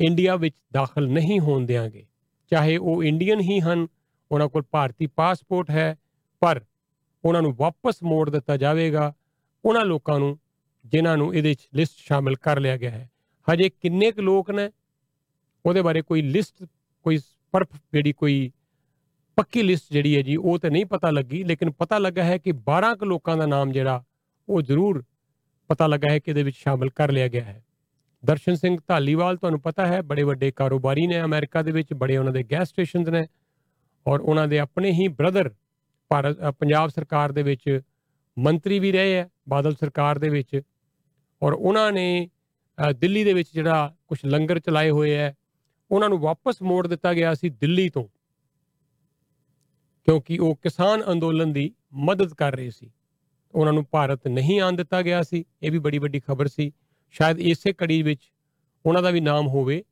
ਇੰਡੀਆ 0.00 0.36
ਵਿੱਚ 0.36 0.54
ਦਾਖਲ 0.72 1.08
ਨਹੀਂ 1.08 1.38
ਹੋਣ 1.40 1.66
ਦੇਵਾਂਗੇ 1.66 2.04
ਚਾਹੇ 2.52 2.76
ਉਹ 2.76 3.04
ਇੰਡੀਅਨ 3.04 3.40
ਹੀ 3.40 3.60
ਹਨ, 3.60 3.86
ਉਹਨਾਂ 4.32 4.48
ਕੋਲ 4.48 4.62
ਭਾਰਤੀ 4.70 5.06
ਪਾਸਪੋਰਟ 5.06 5.70
ਹੈ, 5.70 5.96
ਪਰ 6.40 6.60
ਉਹਨਾਂ 7.24 7.42
ਨੂੰ 7.42 7.54
ਵਾਪਸ 7.54 8.02
ਮੋੜ 8.02 8.30
ਦਿੱਤਾ 8.30 8.56
ਜਾਵੇਗਾ। 8.56 9.14
ਉਹਨਾਂ 9.64 9.84
ਲੋਕਾਂ 9.84 10.18
ਨੂੰ, 10.18 10.38
ਜਿਨ੍ਹਾਂ 10.86 11.16
ਨੂੰ 11.16 11.34
ਇਹਦੇ 11.34 11.48
ਵਿੱਚ 11.48 11.68
ਲਿਸਟ 11.74 11.92
ਸ਼ਾਮਿਲ 11.96 12.36
ਕਰ 12.36 12.60
ਲਿਆ 12.60 12.76
ਗਿਆ 12.76 12.90
ਹੈ। 12.90 13.10
ਹਜੇ 13.52 13.68
ਕਿੰਨੇ 13.68 14.12
ਕੁ 14.12 14.22
ਲੋਕ 14.22 14.50
ਨੇ? 14.50 14.70
ਉਹਦੇ 15.66 15.82
ਬਾਰੇ 15.82 16.02
ਕੋਈ 16.02 16.22
ਲਿਸਟ 16.22 16.64
ਕੋਈ 17.02 17.18
ਪਰਫ 17.52 17.68
ਜਿਹੜੀ 17.92 18.12
ਕੋਈ 18.12 18.52
ਪੱਕੀ 19.36 19.62
ਲਿਸਟ 19.62 19.84
ਜਿਹੜੀ 19.90 20.16
ਹੈ 20.16 20.22
ਜੀ, 20.22 20.36
ਉਹ 20.36 20.58
ਤੇ 20.58 20.70
ਨਹੀਂ 20.70 20.86
ਪਤਾ 20.86 21.10
ਲੱਗੀ, 21.10 21.44
ਲੇਕਿਨ 21.44 21.70
ਪਤਾ 21.70 21.98
ਲੱਗਾ 21.98 22.24
ਹੈ 22.24 22.38
ਕਿ 22.38 22.52
12 22.52 22.94
ਕੁ 22.94 23.06
ਲੋਕਾਂ 23.06 23.36
ਦਾ 23.36 23.46
ਨਾਮ 23.46 23.72
ਜਿਹੜਾ, 23.72 24.04
ਉਹ 24.48 24.62
ਜ਼ਰੂਰ 24.62 25.04
ਪਤਾ 25.68 25.86
ਲੱਗਾ 25.86 26.10
ਹੈ 26.10 26.18
ਕਿ 26.18 26.30
ਇਹਦੇ 26.30 26.42
ਵਿੱਚ 26.42 26.56
ਸ਼ਾਮਿਲ 26.56 26.90
ਕਰ 26.90 27.12
ਲਿਆ 27.12 27.28
ਗਿਆ 27.28 27.44
ਹੈ। 27.44 27.64
ਦਰਸ਼ਨ 28.22 28.54
ਸਿੰਘ 28.54 28.76
ਧਾਲੀਵਾਲ 28.88 29.36
ਤੁਹਾਨੂੰ 29.36 29.60
ਪਤਾ 29.60 29.86
ਹੈ 29.86 30.00
ਬੜੇ 30.02 30.22
ਵੱਡੇ 30.22 30.50
ਕਾਰੋਬਾਰੀ 30.50 31.06
ਨੇ 31.06 31.20
ਅਮਰੀਕਾ 31.20 31.62
ਦੇ 31.62 31.72
ਵਿੱਚ 31.72 31.92
ਬੜੇ 31.94 32.16
ਉਹਨਾਂ 32.16 32.32
ਦੇ 32.32 32.42
ਗੈਸ 32.42 32.68
ਸਟੇਸ਼ਨਸ 32.68 33.08
ਨੇ 33.08 33.26
ਔਰ 34.06 34.20
ਉਹਨਾਂ 34.20 34.46
ਦੇ 34.48 34.58
ਆਪਣੇ 34.58 34.90
ਹੀ 34.92 35.08
ਬ੍ਰਦਰ 35.08 35.50
ਭਾਰਤ 36.10 36.38
ਅ, 36.40 36.50
ਪੰਜਾਬ 36.50 36.90
ਸਰਕਾਰ 36.90 37.32
ਦੇ 37.32 37.42
ਵਿੱਚ 37.42 37.80
ਮੰਤਰੀ 38.36 38.78
ਵੀ 38.78 38.92
ਰਹੇ 38.92 39.14
ਹੈ 39.14 39.28
ਬਾਦਲ 39.48 39.74
ਸਰਕਾਰ 39.74 40.18
ਦੇ 40.18 40.28
ਵਿੱਚ 40.28 40.60
ਔਰ 41.42 41.52
ਉਹਨਾਂ 41.52 41.90
ਨੇ 41.92 42.28
ਅ, 42.78 42.92
ਦਿੱਲੀ 42.92 43.24
ਦੇ 43.24 43.32
ਵਿੱਚ 43.32 43.48
ਜਿਹੜਾ 43.54 43.94
ਕੁਝ 44.08 44.18
ਲੰਗਰ 44.24 44.58
ਚਲਾਏ 44.58 44.90
ਹੋਏ 44.90 45.16
ਹੈ 45.16 45.34
ਉਹਨਾਂ 45.90 46.08
ਨੂੰ 46.08 46.18
ਵਾਪਸ 46.18 46.62
ਮੋੜ 46.62 46.86
ਦਿੱਤਾ 46.86 47.12
ਗਿਆ 47.14 47.34
ਸੀ 47.34 47.48
ਦਿੱਲੀ 47.50 47.88
ਤੋਂ 47.88 48.04
ਕਿਉਂਕਿ 50.08 50.38
ਉਹ 50.38 50.54
ਕਿਸਾਨ 50.62 51.02
ਅੰਦੋਲਨ 51.12 51.52
ਦੀ 51.52 51.70
ਮਦਦ 52.04 52.32
ਕਰ 52.34 52.54
ਰਹੇ 52.56 52.70
ਸੀ। 52.70 52.90
ਉਹਨਾਂ 53.54 53.72
ਨੂੰ 53.72 53.84
ਭਾਰਤ 53.90 54.26
ਨਹੀਂ 54.28 54.60
ਆਉਣ 54.60 54.76
ਦਿੱਤਾ 54.76 55.00
ਗਿਆ 55.02 55.22
ਸੀ 55.22 55.44
ਇਹ 55.62 55.70
ਵੀ 55.72 55.78
ਬੜੀ 55.78 55.98
ਵੱਡੀ 55.98 56.20
ਖਬਰ 56.20 56.48
ਸੀ। 56.48 56.70
ਸ਼ਾਇਦ 57.14 57.40
ਇਸੇ 57.40 57.72
ਕੜੀ 57.72 58.02
ਵਿੱਚ 58.02 58.30
ਉਹਨਾਂ 58.84 59.02
ਦਾ 59.02 59.10
ਵੀ 59.10 59.20
ਨਾਮ 59.20 59.48
ਹੋਵੇ। 59.48 59.82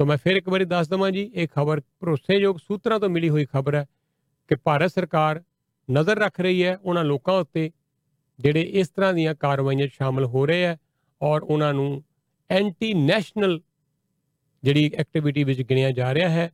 ਸੋ 0.00 0.04
ਮੈਂ 0.06 0.16
ਫਿਰ 0.16 0.36
ਇੱਕ 0.36 0.48
ਵਾਰੀ 0.48 0.64
ਦੱਸ 0.64 0.88
ਦਵਾਂ 0.88 1.10
ਜੀ, 1.10 1.30
ਇਹ 1.34 1.48
ਖਬਰ 1.48 1.80
ਭਰੋਸੇਯੋਗ 2.00 2.56
ਸੂਤਰਾਂ 2.58 2.98
ਤੋਂ 3.00 3.08
ਮਿਲੀ 3.08 3.28
ਹੋਈ 3.28 3.44
ਖਬਰ 3.44 3.74
ਹੈ 3.74 3.86
ਕਿ 4.50 4.54
ਭਾਰਤ 4.54 4.90
ਸਰਕਾਰ 4.90 5.42
ਨਜ਼ਰ 5.88 6.18
ਰੱਖ 6.18 6.40
ਰਹੀ 6.40 6.62
ਹੈ 6.64 6.76
ਉਹਨਾਂ 6.76 7.04
ਲੋਕਾਂ 7.04 7.34
ਉੱਤੇ 7.34 7.70
ਜਿਹੜੇ 8.38 8.62
ਇਸ 8.72 8.88
ਤਰ੍ਹਾਂ 8.88 9.12
ਦੀਆਂ 9.14 9.34
ਕਾਰਵਾਈਆਂ 9.34 9.86
'ਚ 9.86 9.92
ਸ਼ਾਮਲ 9.92 10.24
ਹੋ 10.24 10.46
ਰਹੇ 10.46 10.64
ਹੈ 10.64 10.76
ਔਰ 11.20 11.42
ਉਹਨਾਂ 11.42 11.72
ਨੂੰ 11.74 12.04
ਐਂਟੀ 12.50 12.92
ਨੈਸ਼ਨਲ 12.94 13.60
ਜਿਹੜੀ 14.62 14.90
ਐਕਟੀਵਿਟੀ 14.94 15.44
ਵਿੱਚ 15.44 15.62
ਗਿਣਿਆ 15.62 15.90
ਜਾ 15.90 16.14
ਰਿਹਾ 16.14 16.28
ਹੈ 16.28 16.50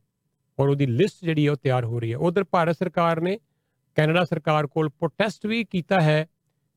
ਔਰ 0.59 0.69
ਉਹਦੀ 0.69 0.85
ਲਿਸਟ 0.85 1.25
ਜਿਹੜੀ 1.25 1.45
ਹੈ 1.45 1.51
ਉਹ 1.51 1.57
ਤਿਆਰ 1.57 1.85
ਹੋ 1.85 1.99
ਰਹੀ 1.99 2.11
ਹੈ। 2.11 2.17
ਉਧਰ 2.17 2.43
ਭਾਰਤ 2.43 2.77
ਸਰਕਾਰ 2.77 3.21
ਨੇ 3.21 3.37
ਕੈਨੇਡਾ 3.97 4.23
ਸਰਕਾਰ 4.25 4.67
ਕੋਲ 4.67 4.89
ਪ੍ਰੋਟੈਸਟ 4.89 5.45
ਵੀ 5.45 5.63
ਕੀਤਾ 5.63 6.01
ਹੈ 6.01 6.23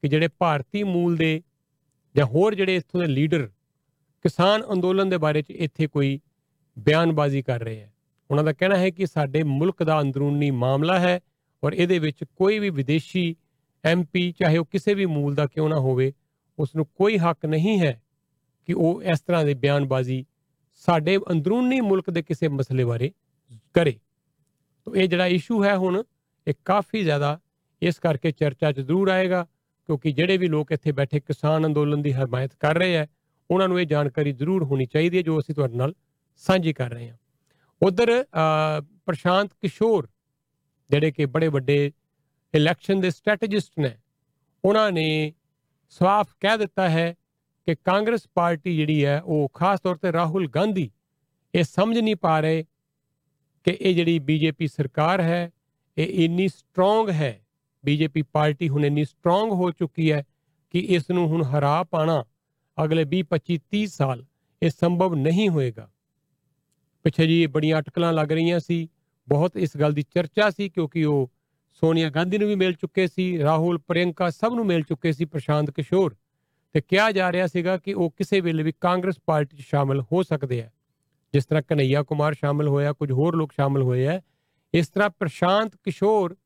ਕਿ 0.03 0.09
ਜਿਹੜੇ 0.09 0.29
ਭਾਰਤੀ 0.39 0.83
ਮੂਲ 0.83 1.17
ਦੇ 1.17 1.43
ਜਾਂ 2.19 2.27
ਹੋਰ 2.27 2.55
ਜਿਹੜੇ 2.55 2.77
ਇੱਥੋਂ 2.77 3.01
ਦੇ 3.01 3.07
ਲੀਡਰ 3.07 3.47
ਕਿਸਾਨ 4.23 4.63
ਅੰਦੋਲਨ 4.73 5.09
ਦੇ 5.09 5.17
ਬਾਰੇ 5.17 5.43
'ਚ 5.43 5.51
ਇੱਥੇ 5.51 5.87
ਕੋਈ 5.87 6.21
ਬਿਆਨਬਾਜ਼ੀ 6.79 7.43
ਕਰ 7.43 7.61
ਰਹੇ 7.61 7.81
ਹੈ 7.81 7.93
ਉਹਨਾਂ 8.31 8.45
ਦਾ 8.45 8.53
ਕਹਿਣਾ 8.53 8.77
ਹੈ 8.77 8.91
ਕਿ 8.91 9.07
ਸਾਡੇ 9.07 9.43
ਮੁਲਕ 9.43 9.83
ਦਾ 9.83 10.01
ਅੰਦਰੂਨੀ 10.01 10.51
ਮਾਮਲਾ 10.51 10.99
ਹੈ 11.01 11.21
ਔਰ 11.65 11.73
ਇਹਦੇ 11.73 11.99
ਵਿੱਚ 11.99 12.25
ਕੋਈ 12.25 12.59
ਵੀ 12.59 12.71
ਵਿਦੇਸ਼ੀ 12.71 13.37
ਐਮਪੀ 13.85 14.33
ਚਾਹੇ 14.33 14.59
ਉਹ 14.59 14.65
ਕਿਸੇ 14.65 14.95
ਵੀ 14.95 15.07
ਮੂਲ 15.07 15.35
ਦਾ 15.35 15.47
ਕਿਉਂ 15.47 15.69
ਨਾ 15.69 15.79
ਹੋਵੇ 15.79 16.13
ਉਸ 16.59 16.77
ਨੂੰ 16.77 16.87
ਕੋਈ 16.87 17.19
ਹੱਕ 17.19 17.47
ਨਹੀਂ 17.47 17.81
ਹੈ 17.81 18.03
ਕਿ 18.67 18.73
ਉਹ 18.73 19.03
ਇਸ 19.03 19.21
ਤਰ੍ਹਾਂ 19.21 19.45
ਦੀ 19.45 19.55
ਬਿਆਨਬਾਜ਼ੀ 19.55 20.27
ਸਾਡੇ 20.75 21.19
ਅੰਦਰੂਨੀ 21.31 21.81
ਮੁਲਕ 21.81 22.11
ਦੇ 22.11 22.23
ਕਿਸੇ 22.23 22.49
ਮਸਲੇ 22.49 22.85
ਬਾਰੇ 22.85 23.13
ਕਰੇ। 23.75 23.99
ਤਾਂ 24.85 24.95
ਇਹ 24.97 25.09
ਜਿਹੜਾ 25.09 25.27
ਇਸ਼ੂ 25.27 25.65
ਹੈ 25.65 25.77
ਹੁਣ, 25.77 26.03
ਇਹ 26.47 26.55
ਕਾਫੀ 26.65 27.03
ਜ਼ਿਆਦਾ 27.03 27.41
ਇਸ 27.83 27.99
ਕਰਕੇ 27.99 28.31
ਚਰਚਾ 28.31 28.73
'ਚ 28.73 28.81
ਜ਼ਰੂਰ 28.81 29.09
ਆਏਗਾ। 29.09 29.47
ਕਿਉਂਕਿ 29.89 30.11
ਜਿਹੜੇ 30.13 30.37
ਵੀ 30.39 30.49
ਲੋਕ 30.49 30.73
ਇੱਥੇ 30.73 30.93
ਬੈਠੇ 30.93 31.21
ਕਿਸਾਨ 31.21 31.67
ਅੰਦੋਲਨ 31.67 32.03
ਦੀ 32.03 32.13
ਹਮਾਇਤ 32.13 32.55
ਕਰ 32.61 32.79
ਰਹੇ 32.79 32.97
ਹੈ, 32.97 33.07
ਉਹਨਾਂ 33.51 33.69
ਨੂੰ 33.69 33.81
ਇਹ 33.81 33.87
ਜਾਣਕਾਰੀ 33.87 34.33
ਜ਼ਰੂਰ 34.33 34.65
ਹੋਣੀ 34.65 34.87
ਚਾਹੀਦੀ 34.87 35.17
ਹੈ 35.17 35.23
ਜੋ 35.23 35.39
ਅਸੀਂ 35.41 35.55
ਤੁਹਾਡੇ 35.55 35.77
ਨਾਲ 35.77 35.95
ਸਾਂਝੀ 36.43 36.73
ਕਰ 36.73 36.91
ਰਹੇ 36.91 37.09
ਹਾਂ। 37.11 37.17
ਉਧਰ 37.83 38.13
ਪ੍ਰਸ਼ਾਂਤ 39.07 39.51
ਕਿਸ਼ੋਰ, 39.63 40.09
ਜਿਹੜੇ 40.91 41.11
ਕਿ 41.11 41.27
ਬੜੇ 41.27 41.49
ਵੱਡੇ 41.49 41.91
ਇਲੈਕਸ਼ਨ 42.55 43.01
ਦੇ 43.01 43.11
ਸਟ੍ਰੈਟੇਜਿਸਟ 43.11 43.79
ਨੇ, 43.79 43.95
ਉਹਨਾਂ 44.65 44.91
ਨੇ 44.93 45.33
ਸਾਫ਼ 45.89 46.35
ਕਹਿ 46.41 46.59
ਦਿੱਤਾ 46.59 46.89
ਹੈ 46.89 47.15
ਕਿ 47.67 47.75
ਕਾਂਗਰਸ 47.75 48.29
ਪਾਰਟੀ 48.35 48.77
ਜਿਹੜੀ 48.77 49.05
ਹੈ, 49.05 49.21
ਉਹ 49.21 49.51
ਖਾਸ 49.55 49.81
ਤੌਰ 49.81 49.97
ਤੇ 49.97 50.13
ਰਾਹੁਲ 50.13 50.49
ਗਾਂਧੀ, 50.49 50.91
ਇਹ 51.55 51.65
ਸਮਝ 51.65 51.99
ਨਹੀਂ 51.99 52.17
ਪਾ 52.17 52.39
ਰਹੇ 52.41 52.65
ਕਿ 53.67 53.77
ਇਹ 53.81 53.95
ਜਿਹੜੀ 53.95 54.19
ਬੀਜੇਪੀ 54.21 54.67
ਸਰਕਾਰ 54.69 55.21
ਹੈ, 55.21 55.51
ਇਹ 55.97 56.25
ਇੰਨੀ 56.25 56.49
ਸਟਰੋਂਗ 56.49 57.11
ਹੈ 57.11 57.39
ਬੀਜੇਪੀ 57.85 58.23
ਪਾਰਟੀ 58.23 58.69
ਹੁਣ 58.69 58.85
ਇੰਨੀ 58.85 59.05
ਸਟਰੋਂਗ 59.05 59.53
ਹੋ 59.53 59.71
ਚੁੱਕੀ 59.71 60.13
ਹੈ 60.13 60.25
ਕਿ 60.71 60.79
ਇਸ 60.79 61.11
ਨੂੰ 61.11 61.29
ਹੁਣ 61.29 61.43
ਹਰਾ 61.43 61.83
ਪਾਣਾ 61.83 62.25
ਅਗਲੇ 62.85 63.05
20 63.05 63.23
25 63.31 63.59
30 63.73 63.87
ਸਾਲ 63.87 64.25
ਇਹ 64.63 64.71
ਸੰਭਵ 64.71 65.15
ਨਹੀਂ 65.15 65.49
ਹੋਏਗਾ। 65.49 65.89
ਪਿੱਛੇ 67.05 67.27
ਜੀ 67.27 67.47
ਬੜੀਆਂ 67.47 67.79
ਅਟਕਲਾਂ 67.79 68.13
ਲੱਗ 68.13 68.33
ਰਹੀਆਂ 68.33 68.61
ਸੀ, 68.61 68.89
ਬਹੁਤ 69.29 69.57
ਇਸ 69.57 69.77
ਗੱਲ 69.77 69.93
ਦੀ 69.93 70.03
ਚਰਚਾ 70.03 70.51
ਸੀ 70.51 70.69
ਕਿਉਂਕਿ 70.69 71.05
ਉਹ 71.05 71.31
ਸੋਨੀਆ 71.69 72.11
ਗਾਂਧੀ 72.11 72.39
ਨੂੰ 72.39 72.49
ਵੀ 72.49 72.55
ਮਿਲ 72.55 72.73
ਚੁੱਕੇ 72.73 73.07
ਸੀ, 73.07 73.39
ਰਾਹੁਲ 73.39 73.79
ਪ੍ਰਿਯੰਕਾ 73.79 74.31
ਸਭ 74.31 74.55
ਨੂੰ 74.55 74.67
ਮਿਲ 74.67 74.83
ਚੁੱਕੇ 74.83 75.13
ਸੀ, 75.13 75.25
ਪ੍ਰਸ਼ਾਂਤ 75.25 75.71
ਕਿਸ਼ੋਰ। 75.71 76.17
ਤੇ 76.73 76.81
ਕਿਹਾ 76.81 77.11
ਜਾ 77.13 77.33
ਰਿਹਾ 77.33 77.47
ਸੀਗਾ 77.47 77.77
ਕਿ 77.77 77.93
ਉਹ 77.95 78.11
ਕਿਸੇ 78.17 78.41
ਵੇਲੇ 78.41 78.63
ਵੀ 78.63 78.73
ਕਾਂਗਰਸ 78.81 79.19
ਪਾਰਟੀ 79.27 79.57
'ਚ 79.57 79.61
ਸ਼ਾਮਲ 79.61 80.01
ਹੋ 80.01 80.23
ਸਕਦੇ 80.23 80.63
ਆ 80.63 80.71
ਜਿਸ 81.35 81.47
ਤਰ੍ਹਾਂ 81.47 81.63
ਕਨਈਆ 81.63 82.03
ਕੁਮਾਰ 82.03 82.35
ਸ਼ਾਮਲ 82.35 82.69
ਹੋਇਆ, 82.69 82.93
ਕੁਝ 82.93 83.13
ਹੋਰ 83.13 83.37
ਲੋਕ 83.37 83.53
ਸ਼ਾਮਲ 83.53 83.83
ਹੋਏ 83.83 84.07
ਆ 84.07 84.21
ਇਸ 84.75 84.89
ਤਰ੍ਹਾਂ 84.89 85.11
ਪ੍ਰਸ਼ਾਂਤ 85.11 85.77
ਕਿਸ਼ੋਰ 85.77 86.37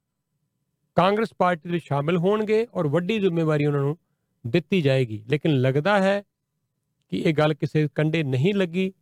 ਕਾਂਗਰਸ 0.96 1.32
ਪਾਰਟੀ 1.38 1.68
ਦੇ 1.68 1.78
ਸ਼ਾਮਲ 1.78 2.16
ਹੋਣਗੇ 2.16 2.66
ਔਰ 2.74 2.86
ਵੱਡੀ 2.86 3.18
ਜ਼ਿੰਮੇਵਾਰੀ 3.18 3.66
ਉਹਨਾਂ 3.66 3.80
ਨੂੰ 3.80 3.96
ਦਿੱਤੀ 4.44 4.80
ਜਾਏਗੀ। 4.82 5.22
ਲੇਕਿਨ 5.30 5.60
ਲੱਗਦਾ 5.60 5.98
ਹੈ 6.02 6.22
ਕਿ 7.12 7.22
ਇਹ 7.26 7.34
ਗੱਲ 7.34 7.54
ਕਿਸੇ 7.54 7.88
ਕੰਡੇ 7.94 8.22
ਨਹੀਂ 8.22 8.54
ਲੱਗੀ 8.54 8.92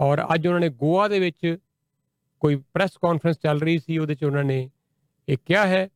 ਔਰ 0.00 0.22
ਅੱਜ 0.34 0.46
ਉਹਨਾਂ 0.46 0.60
ਨੇ 0.60 0.68
ਗੋਆ 0.68 1.08
ਦੇ 1.08 1.18
ਵਿੱਚ 1.20 1.56
ਕੋਈ 2.42 2.56
ਪ੍ਰੈਸ 2.74 2.96
ਕਾਨਫਰੰਸ 3.02 3.38
ਚੱਲ 3.38 3.60
ਰਹੀ 3.60 3.78
ਸੀ, 3.78 3.98
ਉਹਦੇ 3.98 4.14
'ਚ 4.14 4.24
ਉਹਨਾਂ 4.24 4.44
ਨੇ 4.44 4.70
ਇਹ 5.28 5.38
ਕਿਹਾ 5.46 5.66
ਹੈ 5.66 5.88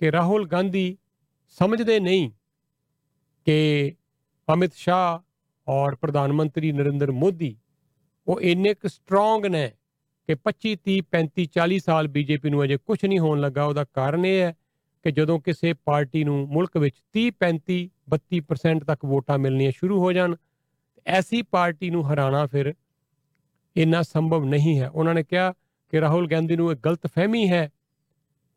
ਕਿ 0.00 0.12
ਰਾਹੁਲ 0.12 0.46
ਗਾਂਧੀ 0.48 0.96
ਸਮਝਦੇ 1.58 1.98
ਨਹੀਂ 2.00 2.30
ਕਿ 3.46 3.94
ਅਮਿਤ 4.48 4.74
ਸ਼ਾਹ 4.74 5.18
ਔਰ 5.66 5.94
ਪ੍ਰਧਾਨ 5.94 6.32
ਮੰਤਰੀ 6.32 6.72
ਨਰਿੰਦਰ 6.72 7.10
ਮੋਦੀ 7.12 7.56
ਉਹ 8.26 8.40
ਇੰਨੇ 8.40 8.74
ਕੁ 8.74 8.88
ਸਟਰੋਂਗ 8.88 9.46
ਨੇ 9.46 9.68
ਕਿ 10.28 10.36
25 10.46 10.74
30 10.88 10.98
35 11.12 11.46
40 11.56 11.78
ਸਾਲ 11.78 12.08
ਬੀਜੇਪੀ 12.08 12.50
ਨੂੰ 12.50 12.64
ਅਜੇ 12.64 12.76
ਕੁਝ 12.76 12.98
ਨਹੀਂ 13.04 13.18
ਹੋਣ 13.18 13.40
ਲੱਗਾ। 13.40 13.64
ਉਹਦਾ 13.64 13.84
ਕਾਰਨ 13.84 14.24
ਇਹ 14.24 14.40
ਹੈ 14.42 14.52
ਕਿ 15.02 15.12
ਜਦੋਂ 15.12 15.40
ਕਿਸੇ 15.40 15.72
ਪਾਰਟੀ 15.72 16.24
ਨੂੰ 16.24 16.48
ਮੁਲਕ 16.48 16.76
ਵਿੱਚ 16.76 16.96
30 17.12 17.30
35 17.30 17.90
32% 18.08 18.84
ਤੱਕ 18.84 19.04
ਵੋਟਾਂ 19.04 19.38
ਮਿਲਣੀਆਂ 19.38 19.72
ਸ਼ੁਰੂ 19.76 20.00
ਹੋ 20.00 20.12
ਜਾਣ, 20.12 20.36
ਐਸੀ 21.06 21.42
ਪਾਰਟੀ 21.42 21.90
ਨੂੰ 21.90 22.12
ਹਰਾਣਾ 22.12 22.46
ਫਿਰ 22.46 22.74
ਇੰਨਾ 23.76 24.02
ਸੰਭਵ 24.02 24.44
ਨਹੀਂ 24.44 24.80
ਹੈ। 24.80 24.88
ਉਹਨਾਂ 24.88 25.14
ਨੇ 25.14 25.22
ਕਿਹਾ 25.22 25.52
ਕਿ 25.90 26.00
ਰਾਹੁਲ 26.00 26.28
ਗਾਂਧੀ 26.28 26.56
ਨੂੰ 26.56 26.72
ਇਹ 26.72 26.76
ਗਲਤ 26.76 27.06
ਫਹਿਮੀ 27.06 27.50
ਹੈ। 27.50 27.70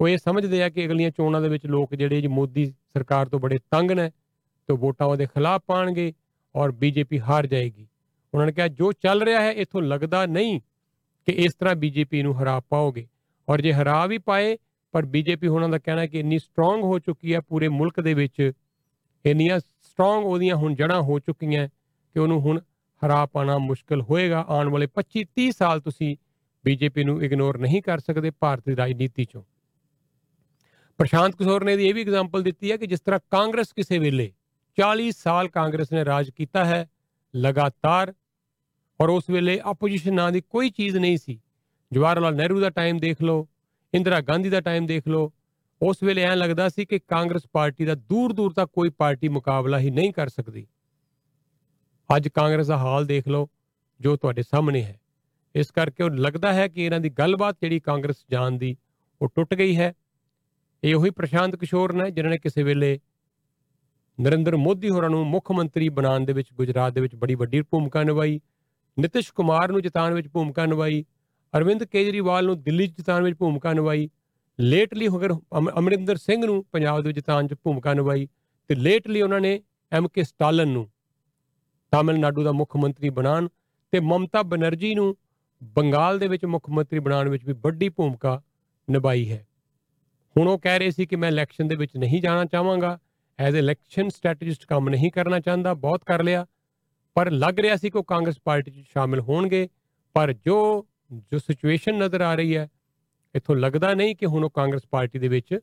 ਉਹ 0.01 0.07
ਇਹ 0.07 0.17
ਸਮਝਦੇ 0.17 0.63
ਆ 0.63 0.69
ਕਿ 0.69 0.85
ਅਗਲੀਆਂ 0.85 1.11
ਚੋਣਾਂ 1.11 1.41
ਦੇ 1.41 1.49
ਵਿੱਚ 1.49 1.65
ਲੋਕ 1.65 1.95
ਜਿਹੜੇ 1.95 2.21
ਜੀ 2.21 2.27
ਮੋਦੀ 2.27 2.65
ਸਰਕਾਰ 2.65 3.29
ਤੋਂ 3.29 3.39
ਬੜੇ 3.39 3.59
ਤੰਗ 3.71 3.91
ਨੇ, 3.91 4.09
ਤੇ 4.67 4.73
ਵੋਟਾਂ 4.73 5.07
ਉਹਦੇ 5.07 5.25
ਖਿਲਾਫ 5.25 5.61
ਪਾਣਗੇ 5.67 6.13
ਔਰ 6.55 6.71
ਬੀਜੇਪੀ 6.71 7.19
ਹਾਰ 7.19 7.47
ਜਾਏਗੀ। 7.47 7.87
ਉਹਨਾਂ 8.33 8.47
ਨੇ 8.47 8.53
ਕਿਹਾ, 8.53 8.67
ਜੋ 8.67 8.91
ਚੱਲ 8.91 9.21
ਰਿਹਾ 9.21 9.41
ਹੈ, 9.41 9.51
ਇਥੋਂ 9.51 9.81
ਲੱਗਦਾ 9.81 10.25
ਨਹੀਂ 10.25 10.59
ਕਿ 11.25 11.31
ਇਸ 11.31 11.53
ਤਰ੍ਹਾਂ 11.53 11.75
ਬੀਜੇਪੀ 11.75 12.23
ਨੂੰ 12.23 12.43
ਹਰਾ 12.43 12.59
ਪਾਓਗੇ। 12.59 13.07
ਔਰ 13.49 13.61
ਜੇ 13.61 13.73
ਹਰਾ 13.73 14.05
ਵੀ 14.05 14.17
ਪਾਏ 14.17 14.57
ਪਰ 14.95 15.05
ਬੀਜੇਪੀ 15.05 15.47
ਉਹਨਾਂ 15.47 15.69
ਦਾ 15.69 15.77
ਕਹਿਣਾ 15.77 16.05
ਕਿ 16.05 16.19
ਇੰਨੀ 16.19 16.39
ਸਟਰੋਂਗ 16.39 16.83
ਹੋ 16.83 16.99
ਚੁੱਕੀ 16.99 17.33
ਹੈ 17.33 17.39
ਪੂਰੇ 17.39 17.67
ਮੁਲਕ 17.67 18.01
ਦੇ 18.01 18.13
ਵਿੱਚ, 18.13 18.51
ਇੰਨੀਆਂ 19.25 19.59
ਸਟਰੋਂਗ 19.59 20.25
ਉਹਦੀਆਂ 20.25 20.55
ਹੁਣ 20.55 20.75
ਜੜਾਂ 20.75 21.01
ਹੋ 21.01 21.19
ਚੁੱਕੀਆਂ 21.19 21.67
ਕਿ 22.13 22.19
ਉਹਨੂੰ 22.19 22.41
ਹੁਣ 22.41 22.59
ਹਰਾ 23.05 23.25
ਪਾਣਾ 23.25 23.57
ਮੁਸ਼ਕਲ 23.57 24.01
ਹੋਏਗਾ। 24.01 24.45
ਆਉਣ 24.47 24.69
ਵਾਲੇ 24.69 24.87
25 24.87 25.25
30 25.35 25.51
ਸਾਲ 25.51 25.81
ਤੁਸੀਂ 25.81 26.17
ਬੀਜੇਪੀ 26.65 27.03
ਨੂੰ 27.03 27.23
ਇਗਨੋਰ 27.23 27.57
ਨਹੀਂ 27.57 27.81
ਕਰ 27.81 27.99
ਸਕਦੇ 27.99 28.31
ਭਾਰਤ 28.39 28.63
ਦੀ 28.69 28.75
ਰਾਜਨੀਤੀ 28.75 29.25
ਚੋਂ। 29.25 29.43
ਪ੍ਰਸ਼ਾਂਤ 30.97 31.35
ਕਿਸ਼ੋਰ 31.35 31.63
ਨੇ 31.63 31.71
ਇਹਦੀ 31.73 31.87
ਇਹ 31.87 31.93
ਵੀ 31.93 32.01
ਐਗਜ਼ਾਮਪਲ 32.01 32.43
ਦਿੱਤੀ 32.43 32.71
ਹੈ 32.71 32.77
ਕਿ 32.77 32.87
ਜਿਸ 32.87 32.99
ਤਰ੍ਹਾਂ 32.99 33.19
ਕਾਂਗਰਸ 33.31 33.73
ਕਿਸੇ 33.73 33.99
ਵੇਲੇ 33.99 34.33
40 34.77 35.11
ਸਾਲ 35.11 35.47
ਕਾਂਗਰਸ 35.47 35.91
ਨੇ 35.91 36.05
ਰਾਜ 36.05 36.29
ਕੀਤਾ 36.29 36.65
ਹੈ, 36.65 36.89
ਲਗਾਤਾਰ, 37.35 38.13
ਔਰ 39.01 39.09
ਉਸ 39.09 39.23
ਵੇਲੇ 39.29 39.59
ਆਪੋਜੀਸ਼ਨ 39.63 40.13
ਨਾਂ 40.13 40.31
ਦੀ 40.31 40.41
ਕੋਈ 40.41 40.69
ਚੀਜ਼ 40.69 40.97
ਨਹੀਂ 40.97 41.17
ਸੀ। 41.17 41.41
ਜਵਾਹਰ 41.91 42.19
ਲਾਲ 42.19 42.35
ਨਹਿਰੂ 42.35 42.59
ਦਾ 42.59 42.69
ਟਾਈਮ 42.69 42.97
ਦੇਖ 42.97 43.21
ਲਓ 43.21 43.47
ਇੰਦਰਾ 43.95 44.21
ਗਾਂਧੀ 44.21 44.49
ਦਾ 44.49 44.61
ਟਾਈਮ 44.61 44.85
ਦੇਖ 44.85 45.07
ਲਓ। 45.07 45.31
ਉਸ 45.81 45.97
ਵੇਲੇ 46.03 46.21
ਐਂ 46.21 46.35
ਲੱਗਦਾ 46.35 46.69
ਸੀ 46.69 46.85
ਕਿ 46.85 46.99
ਕਾਂਗਰਸ 46.99 47.43
ਪਾਰਟੀ 47.51 47.85
ਦਾ 47.85 47.95
ਦੂਰ 47.95 48.33
ਦੂਰ 48.33 48.53
ਤੱਕ 48.53 48.71
ਕੋਈ 48.73 48.89
ਪਾਰਟੀ 48.89 49.27
ਮੁਕਾਬਲਾ 49.27 49.79
ਹੀ 49.79 49.89
ਨਹੀਂ 49.89 50.13
ਕਰ 50.13 50.27
ਸਕਦੀ। 50.27 50.67
ਅੱਜ 52.15 52.27
ਕਾਂਗਰਸ 52.27 52.67
ਦਾ 52.67 52.77
ਹਾਲ 52.77 53.05
ਦੇਖ 53.05 53.27
ਲਓ, 53.27 53.49
ਜੋ 53.99 54.15
ਤੁਹਾਡੇ 54.15 54.43
ਸਾਹਮਣੇ 54.43 54.83
ਹੈ। 54.83 54.99
ਇਸ 55.55 55.71
ਕਰਕੇ 55.71 56.03
ਉਹ 56.03 56.09
ਲੱਗਦਾ 56.09 56.53
ਹੈ 56.53 56.67
ਕਿ 56.67 56.83
ਇਹਨਾਂ 56.83 56.99
ਦੀ 56.99 57.09
ਗੱਲਬਾਤ 57.09 57.57
ਜਿਹੜੀ 57.61 57.79
ਕਾਂਗਰਸ 57.79 58.15
ਜਾਣ 58.31 58.51
ਦੀ, 58.51 58.77
ਉਹ 59.21 59.29
ਟੁੱਟ 59.35 59.53
ਗਈ 59.53 59.75
ਹੈ। 59.75 59.93
ਇਹ 60.83 60.95
ਉਹੀ 60.95 61.09
ਪ੍ਰਸ਼ਾਂਤ 61.09 61.55
ਕਿਸ਼ੋਰ 61.55 61.93
ਨੇ 61.93 62.11
ਜਿਨ੍ਹਾਂ 62.11 62.31
ਨੇ 62.31 62.37
ਕਿਸੇ 62.37 62.63
ਵੇਲੇ 62.63 62.99
ਨਰਿੰਦਰ 64.21 64.55
ਮੋਦੀ 64.55 64.89
ਹੋਰਾਂ 64.89 65.09
ਨੂੰ 65.09 65.25
ਮੁੱਖ 65.25 65.51
ਮੰਤਰੀ 65.51 65.89
ਬਣਾਉਣ 65.89 66.25
ਦੇ 66.25 66.33
ਵਿੱਚ, 66.33 66.53
ਗੁਜਰਾਤ 66.53 66.93
ਦੇ 66.93 67.01
ਵਿੱਚ 67.01 67.15
ਬੜੀ 67.15 67.35
ਵੱਡੀ 67.35 67.61
ਭੂਮਿਕਾ 67.61 68.03
ਨਿਭਾਈ। 68.03 68.39
ਨਿਤਿਸ਼ 68.99 69.33
ਕੁਮਾਰ 69.33 69.71
ਨੂੰ 69.71 69.81
ਜਿਤਾਉਣ 69.81 70.13
ਵਿੱਚ 70.13 70.27
ਭੂਮਿਕਾ 70.27 70.65
ਨਿਭਾਈ। 70.65 71.05
ਅਰਵਿੰਦ 71.57 71.83
ਕੇਜਰੀਵਾਲ 71.83 72.45
ਨੂੰ 72.45 72.61
ਦਿੱਲੀ 72.63 72.87
'ਚ 72.87 72.95
ਜਿਤਾਉਣ 72.97 73.23
ਵਿੱਚ 73.23 73.35
ਭੂਮਿਕਾ 73.39 73.73
ਨਿਭਾਈ। 73.73 74.09
ਲੇਟਲੀ 74.59 75.07
ਹੋਗਰ 75.07 75.33
ਅਮਰਿੰਦਰ 75.79 76.17
ਸਿੰਘ 76.17 76.45
ਨੂੰ 76.45 76.63
ਪੰਜਾਬ 76.71 77.01
ਦੇ 77.01 77.07
ਵਿੱਚ 77.07 77.15
ਜਿਤਾਉਣ 77.15 77.47
'ਚ 77.47 77.53
ਭੂਮਿਕਾ 77.53 77.93
ਨਿਭਾਈ 77.93 78.27
ਤੇ 78.69 78.75
ਲੇਟਲੀ 78.75 79.21
ਉਹਨਾਂ 79.21 79.39
ਨੇ 79.41 79.59
ਐਮ 79.91 80.07
ਕੇ 80.07 80.23
ਸਟਾਲਨ 80.23 80.67
ਨੂੰ 80.67 80.89
ਤਾਮਿਲਨਾਡੂ 81.91 82.43
ਦਾ 82.43 82.51
ਮੁੱਖ 82.51 82.75
ਮੰਤਰੀ 82.75 83.09
ਬਣਾਉਣ 83.09 83.47
ਤੇ 83.91 83.99
ਮਮਤਾ 83.99 84.41
ਬਨਰਜੀ 84.43 84.93
ਨੂੰ 84.95 85.15
ਬੰਗਾਲ 85.63 86.19
ਦੇ 86.19 86.27
ਵਿੱਚ 86.27 86.45
ਮੁੱਖ 86.45 86.69
ਮੰਤਰੀ 86.69 86.99
ਬਣਾਉਣ 86.99 87.29
ਵਿੱਚ 87.29 87.45
ਵੀ 87.45 87.53
ਵੱਡੀ 87.53 87.89
ਭੂਮਿਕਾ 87.89 88.41
ਨਿਭਾਈ 88.87 89.31
ਹੈ। 89.31 89.45
ਹੁਣ 90.35 90.47
ਉਹ 90.47 90.59
ਕਹਿ 90.59 90.79
ਰਹੇ 90.79 90.91
ਸੀ 90.91 91.05
ਕਿ 91.05 91.15
ਮੈਂ 91.15 91.29
ਇਲੈਕਸ਼ਨ 91.29 91.67
ਦੇ 91.67 91.75
ਵਿੱਚ 91.75 91.95
ਨਹੀਂ 91.97 92.21
ਜਾਣਾ 92.21 92.45
ਚਾਹਾਂਗਾ। 92.45 92.97
ਐਜ਼ 93.39 93.55
ਇਲੈਕਸ਼ਨ 93.55 94.09
ਸਟ੍ਰੈਟਜਿਸਟ 94.09 94.65
ਕੰਮ 94.65 94.89
ਨਹੀਂ 94.89 95.11
ਕਰਨਾ 95.11 95.39
ਚਾਹੁੰਦਾ, 95.39 95.73
ਬਹੁਤ 95.73 96.03
ਕਰ 96.05 96.23
ਲਿਆ। 96.23 96.45
ਪਰ 97.15 97.31
ਲੱਗ 97.31 97.59
ਰਿਹਾ 97.59 97.75
ਸੀ 97.75 97.89
ਕਿ 97.89 97.97
ਉਹ 97.97 98.03
ਕਾਂਗਰਸ 98.03 98.39
ਪਾਰਟੀ 98.43 98.71
'ਚ 98.71 98.85
ਸ਼ਾਮਿਲ 98.87 99.19
ਹੋਣਗੇ। 99.19 99.67
ਪਰ 100.15 100.33
ਜੋ 100.33 100.87
ਜੋ 101.11 101.37
ਸਿਚੁਏਸ਼ਨ 101.37 101.95
ਨਜ਼ਰ 101.95 102.21
ਆ 102.21 102.33
ਰਹੀ 102.35 102.55
ਹੈ, 102.57 102.67
ਇਥੋਂ 103.35 103.55
ਲੱਗਦਾ 103.55 103.93
ਨਹੀਂ 103.93 104.15
ਕਿ 104.15 104.25
ਹੁਣ 104.25 104.43
ਉਹ 104.43 104.49
ਕਾਂਗਰਸ 104.49 104.85
ਪਾਰਟੀ 104.91 105.19
ਦੇ 105.19 105.27
ਵਿੱਚ 105.27 105.59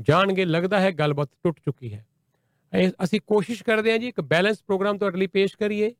ਜਾਣਗੇ, 0.00 0.44
ਲੱਗਦਾ 0.44 0.80
ਹੈ 0.80 0.90
ਗੱਲਬਾਤ 0.92 1.28
ਟੁੱਟ 1.44 1.60
ਚੁੱਕੀ 1.64 1.92
ਹੈ। 1.92 2.06
ਅਸੀਂ 3.04 3.20
ਕੋਸ਼ਿਸ਼ 3.26 3.62
ਕਰਦੇ 3.64 3.90
ਹਾਂ 3.90 3.98
ਜੀ, 3.98 4.08
ਇੱਕ 4.08 4.20
ਬੈਲੈਂਸ 4.20 4.62
ਪ੍ਰੋਗਰਾਮ 4.62 4.98
ਤੁਹਾਡੇ 4.98 5.18
ਲਈ 5.18 5.26
ਪੇਸ਼ 5.26 5.56
ਕਰੀਏ, 5.56 5.94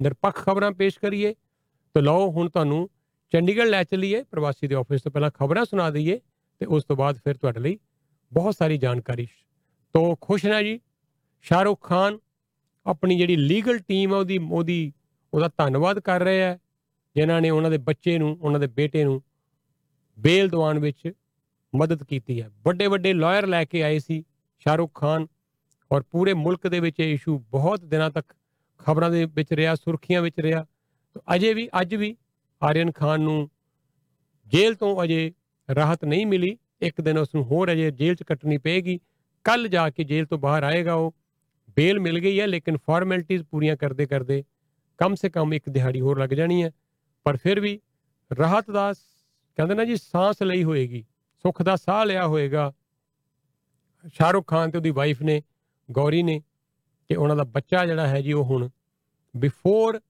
ਨਿਰਪੱਖ 0.00 0.44
ਖਬਰਾਂ 0.44 0.70
ਪੇਸ਼ 0.72 0.98
ਕਰੀਏ। 1.00 1.34
ਤਾਂ 1.94 2.02
ਲਓ, 2.02 2.30
ਹੁਣ 2.30 2.48
ਤੁਹਾਨੂੰ 2.50 2.88
ਚੰਡੀਗੜ੍ਹ 3.32 3.70
ਲੈ 3.70 3.82
ਚੱਲੀਏ, 3.84 4.22
ਪ੍ਰਵਾਸੀ 4.22 4.66
ਦੇ 4.68 4.74
ਆਫਿਸ 4.74 5.02
ਤੋਂ 5.02 5.12
ਪਹਿਲਾਂ 5.12 5.30
ਖਬਰਾਂ 5.30 5.64
ਸੁਣਾ 5.64 5.90
ਦਈਏ, 5.90 6.20
ਤੇ 6.60 6.66
ਉਸ 6.66 6.84
ਤੋਂ 6.84 6.96
ਬਾਅਦ 6.96 7.18
ਫਿਰ 7.24 7.36
ਤੁਹਾਡੇ 7.36 7.60
ਲਈ 7.60 7.78
ਬਹੁਤ 8.32 8.54
ਸਾਰੀ 8.58 8.78
ਜਾਣਕਾਰੀ। 8.78 9.26
ਤੋਂ 9.94 10.16
ਖੁਸ਼ 10.20 10.46
ਨਾ 10.46 10.62
ਜੀ, 10.62 10.80
ਸ਼ਾਹਰੁਖ 11.44 11.86
ਖਾਨ 11.86 12.18
ਆਪਣੀ 12.86 13.16
ਜਿਹੜੀ 13.18 13.36
ਲੀਗਲ 13.36 13.78
ਟੀਮ 13.78 14.12
ਹੈ 14.12 14.18
ਉਹਦੀ 14.18 14.38
ਉਹਦੀ, 14.50 14.92
ਉਹਦਾ 15.34 15.50
ਧੰਨਵਾਦ 15.58 16.00
ਕਰ 16.00 16.22
ਰਿਹਾ 16.22 16.50
ਹੈ। 16.50 16.58
ਜਿਨ੍ਹਾਂ 17.16 17.40
ਨੇ 17.40 17.50
ਉਹਨਾਂ 17.50 17.70
ਦੇ 17.70 17.78
ਬੱਚੇ 17.78 18.18
ਨੂੰ, 18.18 18.38
ਉਹਨਾਂ 18.40 18.60
ਦੇ 18.60 18.66
ਬੇਟੇ 18.66 19.04
ਨੂੰ 19.04 19.22
ਬੇਲ 20.18 20.48
ਦਿਵਾਉਣ 20.48 20.78
ਵਿੱਚ 20.78 21.12
ਮਦਦ 21.74 22.04
ਕੀਤੀ 22.04 22.42
ਹੈ। 22.42 22.50
ਵੱਡੇ 22.64 22.86
ਵੱਡੇ 22.86 23.12
ਲਾਇਰ 23.12 23.46
ਲੈ 23.46 23.64
ਕੇ 23.64 23.82
ਆਏ 23.82 23.98
ਸੀ 23.98 24.24
ਸ਼ਾਹਰੁਖ 24.58 24.90
ਖਾਨ 24.94 25.26
ਔਰ 25.92 26.02
ਪੂਰੇ 26.02 26.34
ਮੁਲਕ 26.34 26.68
ਦੇ 26.68 26.80
ਵਿੱਚ 26.80 27.00
ਇਹ 27.00 27.14
ਇਸ਼ੂ 27.14 27.38
ਬਹੁਤ 27.38 27.84
ਦਿਨਾਂ 27.84 28.10
ਤੱਕ 28.10 28.34
ਖਬਰਾਂ 28.78 29.10
ਦੇ 29.10 29.24
ਵਿੱਚ 29.24 29.52
ਰਿਹਾ, 29.52 29.74
ਸੁਰਖੀਆਂ 29.74 30.22
ਵਿੱਚ 30.22 30.40
ਰਿਹਾ। 30.40 30.66
ਤਾਂ 31.14 31.34
ਅਜੇ 31.34 31.54
ਵੀ, 31.54 31.68
ਅੱਜ 31.80 31.94
ਵੀ 31.94 32.16
ਆਰੀਅਨ 32.62 32.92
ਖਾਨ 32.92 33.20
ਨੂੰ 33.20 33.50
ਜੇਲ੍ਹ 34.46 34.76
ਤੋਂ 34.76 35.04
ਅਜੇ 35.04 35.32
ਰਾਹਤ 35.74 36.04
ਨਹੀਂ 36.04 36.26
ਮਿਲੀ। 36.26 36.58
ਇੱਕ 36.82 37.00
ਦਿਨ 37.00 37.18
ਉਸ 37.18 37.28
ਨੂੰ 37.34 37.44
ਹੋਰ 37.44 37.72
ਅਜੇ 37.72 37.90
ਜੇਲ੍ਹ 37.90 38.16
'ਚ 38.16 38.22
ਕੱਟਣੀ 38.22 38.58
ਪਏਗੀ। 38.58 39.00
ਕੱਲ 39.44 39.68
ਜਾ 39.68 39.90
ਕੇ 39.90 40.04
ਜੇਲ੍ਹ 40.04 40.26
ਤੋਂ 40.26 40.38
ਬਾਹਰ 40.38 40.62
ਆਏਗਾ 40.62 40.94
ਉਹ। 40.94 41.14
ਬੇਲ 41.76 42.00
ਮਿਲ 42.00 42.18
ਗਈ 42.18 42.40
ਹੈ, 42.40 42.46
ਲੇਕਿਨ 42.46 42.76
ਫਾਰਮੈਲਿਟੀਆਂ 42.76 43.44
ਪੂਰੀਆਂ 43.50 43.76
ਕਰਦੇ 43.76 44.06
ਕਰਦੇ 44.06 44.44
ਕਮ 44.98 45.14
ਸੇ 45.14 45.28
ਕਮ 45.28 45.54
ਇੱਕ 45.54 45.68
ਦਿਹਾੜੀ 45.68 46.00
ਹੋਰ 46.00 46.18
ਲੱਗ 46.18 46.30
ਜਾਣੀ 46.30 46.64
ਹੈ। 46.64 46.70
ਪਰ 47.24 47.36
ਫਿਰ 47.36 47.60
ਵੀ 47.60 47.80
ਰਾਹਤ 48.38 48.70
ਦਾ 48.70 48.92
ਕਹਿੰਦੇ 49.58 49.74
ਨਾ 49.74 49.84
ਜੀ 49.84 49.96
ਸਾਹ 49.96 50.44
ਲਈ 50.44 50.64
ਹੋਏਗੀ, 50.64 51.04
ਸੁੱਖ 51.44 51.62
ਦਾ 51.62 51.76
ਸਾਹ 51.76 52.04
ਲਿਆ 52.04 52.26
ਹੋਏਗਾ। 52.26 52.72
ਸ਼ਾਹਰੁਖ 54.14 54.46
ਖਾਨ 54.46 54.70
ਤੇ 54.70 54.78
ਉਹਦੀ 54.78 54.90
ਵਾਈਫ 54.90 55.22
ਨੇ, 55.22 55.42
ਗੌਰੀ 55.88 56.22
ਨੇ 56.22 56.40
ਕਿ 57.10 57.16
ਉਹਨਾਂ 57.16 57.36
ਦਾ 57.36 57.44
ਬੱਚਾ 57.44 57.84
ਜਿਹੜਾ 57.86 58.06
ਹੈ 58.06 58.20
ਜੀ, 58.20 58.32
ਉਹ 58.32 58.44
ਹੁਣ 58.44 58.68
ਬਿਫੋਰ 59.36 60.00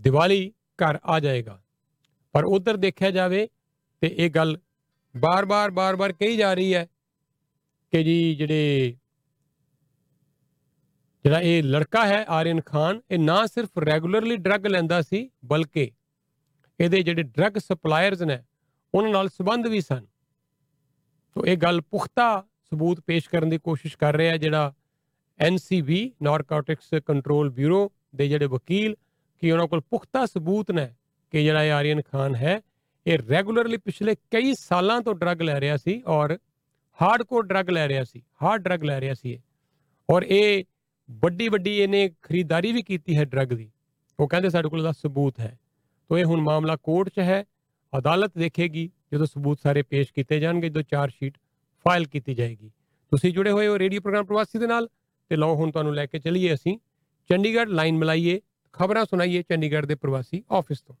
ਦੀਵਾਲੀ 0.00 0.52
ਘਰ 0.78 0.98
ਆ 1.04 1.20
ਜਾਏਗਾ। 1.20 1.62
ਪਰ 2.32 2.44
ਉਧਰ 2.44 2.76
ਦੇਖਿਆ 2.76 3.10
ਜਾਵੇ 3.10 3.48
ਤੇ 4.00 4.14
ਇਹ 4.18 4.30
ਗੱਲ 4.30 4.58
ਬਾਰ-ਬਾਰ 5.14 5.70
ਬਾਰ-ਬਾਰ 5.70 6.12
ਕਹੀ 6.12 6.36
ਜਾ 6.36 6.54
ਰਹੀ 6.54 6.74
ਹੈ 6.74 6.86
ਕਿ 7.92 8.02
ਜੀ, 8.04 8.34
ਜਿਹੜੇ 8.34 8.96
ਜਿਹੜਾ 11.24 11.40
ਇਹ 11.40 11.62
ਲੜਕਾ 11.62 12.06
ਹੈ, 12.06 12.24
ਆਰੀਅਨ 12.28 12.60
ਖਾਨ, 12.60 13.00
ਇਹ 13.10 13.18
ਨਾ 13.18 13.46
ਸਿਰਫ 13.46 13.78
ਰੈਗੂਲਰਲੀ 13.78 14.36
ਡਰੱਗ 14.36 14.66
ਲੈਂਦਾ 14.66 15.02
ਸੀ, 15.02 15.30
ਬਲਕਿ 15.44 15.90
ਇਹਦੇ 16.82 17.02
ਜਿਹੜੇ 17.02 17.22
ਡਰੱਗ 17.22 17.58
ਸਪਲਾਇਰਸ 17.58 18.22
ਨੇ, 18.22 18.38
ਉਹਨਾਂ 18.94 19.10
ਨਾਲ 19.10 19.28
ਸੰਬੰਧ 19.28 19.66
ਵੀ 19.66 19.80
ਸਨ। 19.80 20.06
ਤੋਂ 21.34 21.44
ਇਹ 21.44 21.56
ਗੱਲ 21.56 21.80
ਪੁਖਤਾ 21.80 22.44
ਸਬੂਤ 22.70 23.00
ਪੇਸ਼ 23.00 23.28
ਕਰਨ 23.30 23.48
ਦੀ 23.48 23.58
ਕੋਸ਼ਿਸ਼ 23.58 23.96
ਕਰ 23.96 24.16
ਰਿਹਾ 24.16 24.36
ਜਿਹੜਾ 24.36 24.72
ਐਨਸੀਬੀ 25.38 26.12
ਨਾਰਕੋਟਿਕਸ 26.22 26.90
ਕੰਟਰੋਲ 27.06 27.50
ਬਿਊਰੋ 27.50 27.92
ਦੇ 28.16 28.28
ਜਿਹੜੇ 28.28 28.46
ਵਕੀਲ, 28.46 28.96
ਕਿ 29.42 29.52
ਉਹਨਾਂ 29.52 29.66
ਕੋਲ 29.66 29.80
ਪੁਖਤਾ 29.80 30.26
ਸਬੂਤ 30.26 30.70
ਨੇ 30.70 30.94
ਕਿ 31.30 31.42
ਜਿਹੜਾ 31.42 31.64
ਇਹ 31.64 31.72
ਆਰੀਅਨ 31.72 32.02
ਖਾਨ 32.02 32.34
ਹੈ, 32.34 32.60
ਇਹ 33.06 33.18
ਰੈਗੂਲਰਲੀ 33.18 33.76
ਪਿਛਲੇ 33.76 34.14
ਕਈ 34.30 34.54
ਸਾਲਾਂ 34.54 35.00
ਤੋਂ 35.00 35.14
ਡਰੱਗ 35.14 35.42
ਲੈ 35.42 35.60
ਰਿਹਾ 35.60 35.76
ਸੀ 35.76 36.02
ਔਰ 36.06 36.38
ਹਾਰਡਕੋਰ 36.98 37.46
ਡਰੱਗ 37.46 37.70
ਲੈ 37.70 37.88
ਰਿਹਾ 37.88 38.04
ਸੀ 38.04 38.22
ਹਾਰਡ 38.42 38.62
ਡਰੱਗ 38.62 38.82
ਲੈ 38.84 39.00
ਰਿਹਾ 39.00 39.14
ਸੀ 39.14 39.38
ਔਰ 40.10 40.22
ਇਹ 40.22 40.64
ਵੱਡੀ 41.10 41.48
ਵੱਡੀ 41.48 41.78
ਇਹਨੇ 41.78 42.08
ਖਰੀਦਦਾਰੀ 42.22 42.72
ਵੀ 42.72 42.82
ਕੀਤੀ 42.82 43.16
ਹੈ 43.16 43.24
ਡਰੱਗ 43.24 43.48
ਦੀ। 43.48 43.70
ਉਹ 44.20 44.28
ਕਹਿੰਦੇ 44.28 44.50
ਸਾਡੇ 44.50 44.68
ਕੋਲ 44.68 44.82
ਦਾ 44.82 44.92
ਸਬੂਤ 44.92 45.40
ਹੈ। 45.40 45.58
ਤੋਂ 46.12 46.18
ਇਹ 46.18 46.24
ਹੁਣ 46.24 46.40
ਮਾਮਲਾ 46.40 46.74
ਕੋਰਟ 46.76 47.08
'ਚ 47.08 47.20
ਹੈ 47.20 47.42
ਅਦਾਲਤ 47.92 48.30
ਦੇਖੇਗੀ 48.38 48.84
ਜਦੋਂ 49.12 49.26
ਸਬੂਤ 49.26 49.58
ਸਾਰੇ 49.58 49.82
ਪੇਸ਼ 49.82 50.12
ਕੀਤੇ 50.12 50.38
ਜਾਣਗੇ 50.40 50.68
ਜਦੋਂ 50.68 50.82
ਚਾਰਜ 50.82 51.12
ਸ਼ੀਟ 51.12 51.36
ਫਾਈਲ 51.86 52.04
ਕੀਤੀ 52.06 52.34
ਜਾਏਗੀ 52.34 52.68
ਤੁਸੀਂ 53.12 53.32
ਜੁੜੇ 53.32 53.50
ਹੋਏ 53.50 53.68
ਹੋ 53.68 53.78
ਰੇਡੀਓ 53.78 54.00
ਪ੍ਰੋਗਰਾਮ 54.00 54.26
ਪ੍ਰਵਾਸੀ 54.26 54.58
ਦੇ 54.58 54.66
ਨਾਲ 54.66 54.88
ਤੇ 55.30 55.36
ਲਓ 55.36 55.54
ਹੁਣ 55.54 55.70
ਤੁਹਾਨੂੰ 55.70 55.94
ਲੈ 55.94 56.04
ਕੇ 56.06 56.18
ਚੱਲੀਏ 56.18 56.52
ਅਸੀਂ 56.54 56.76
ਚੰਡੀਗੜ੍ਹ 57.30 57.70
ਲਾਈਨ 57.70 57.98
ਮਿਲਾਈਏ 57.98 58.40
ਖਬਰਾਂ 58.74 59.04
ਸੁਣਾਈਏ 59.04 59.42
ਚੰਡੀਗੜ੍ਹ 59.42 59.86
ਦੇ 59.86 59.94
ਪ੍ਰਵਾਸੀ 59.94 60.42
ਆਫਿਸ 60.50 60.80
ਤੋਂ 60.80 60.94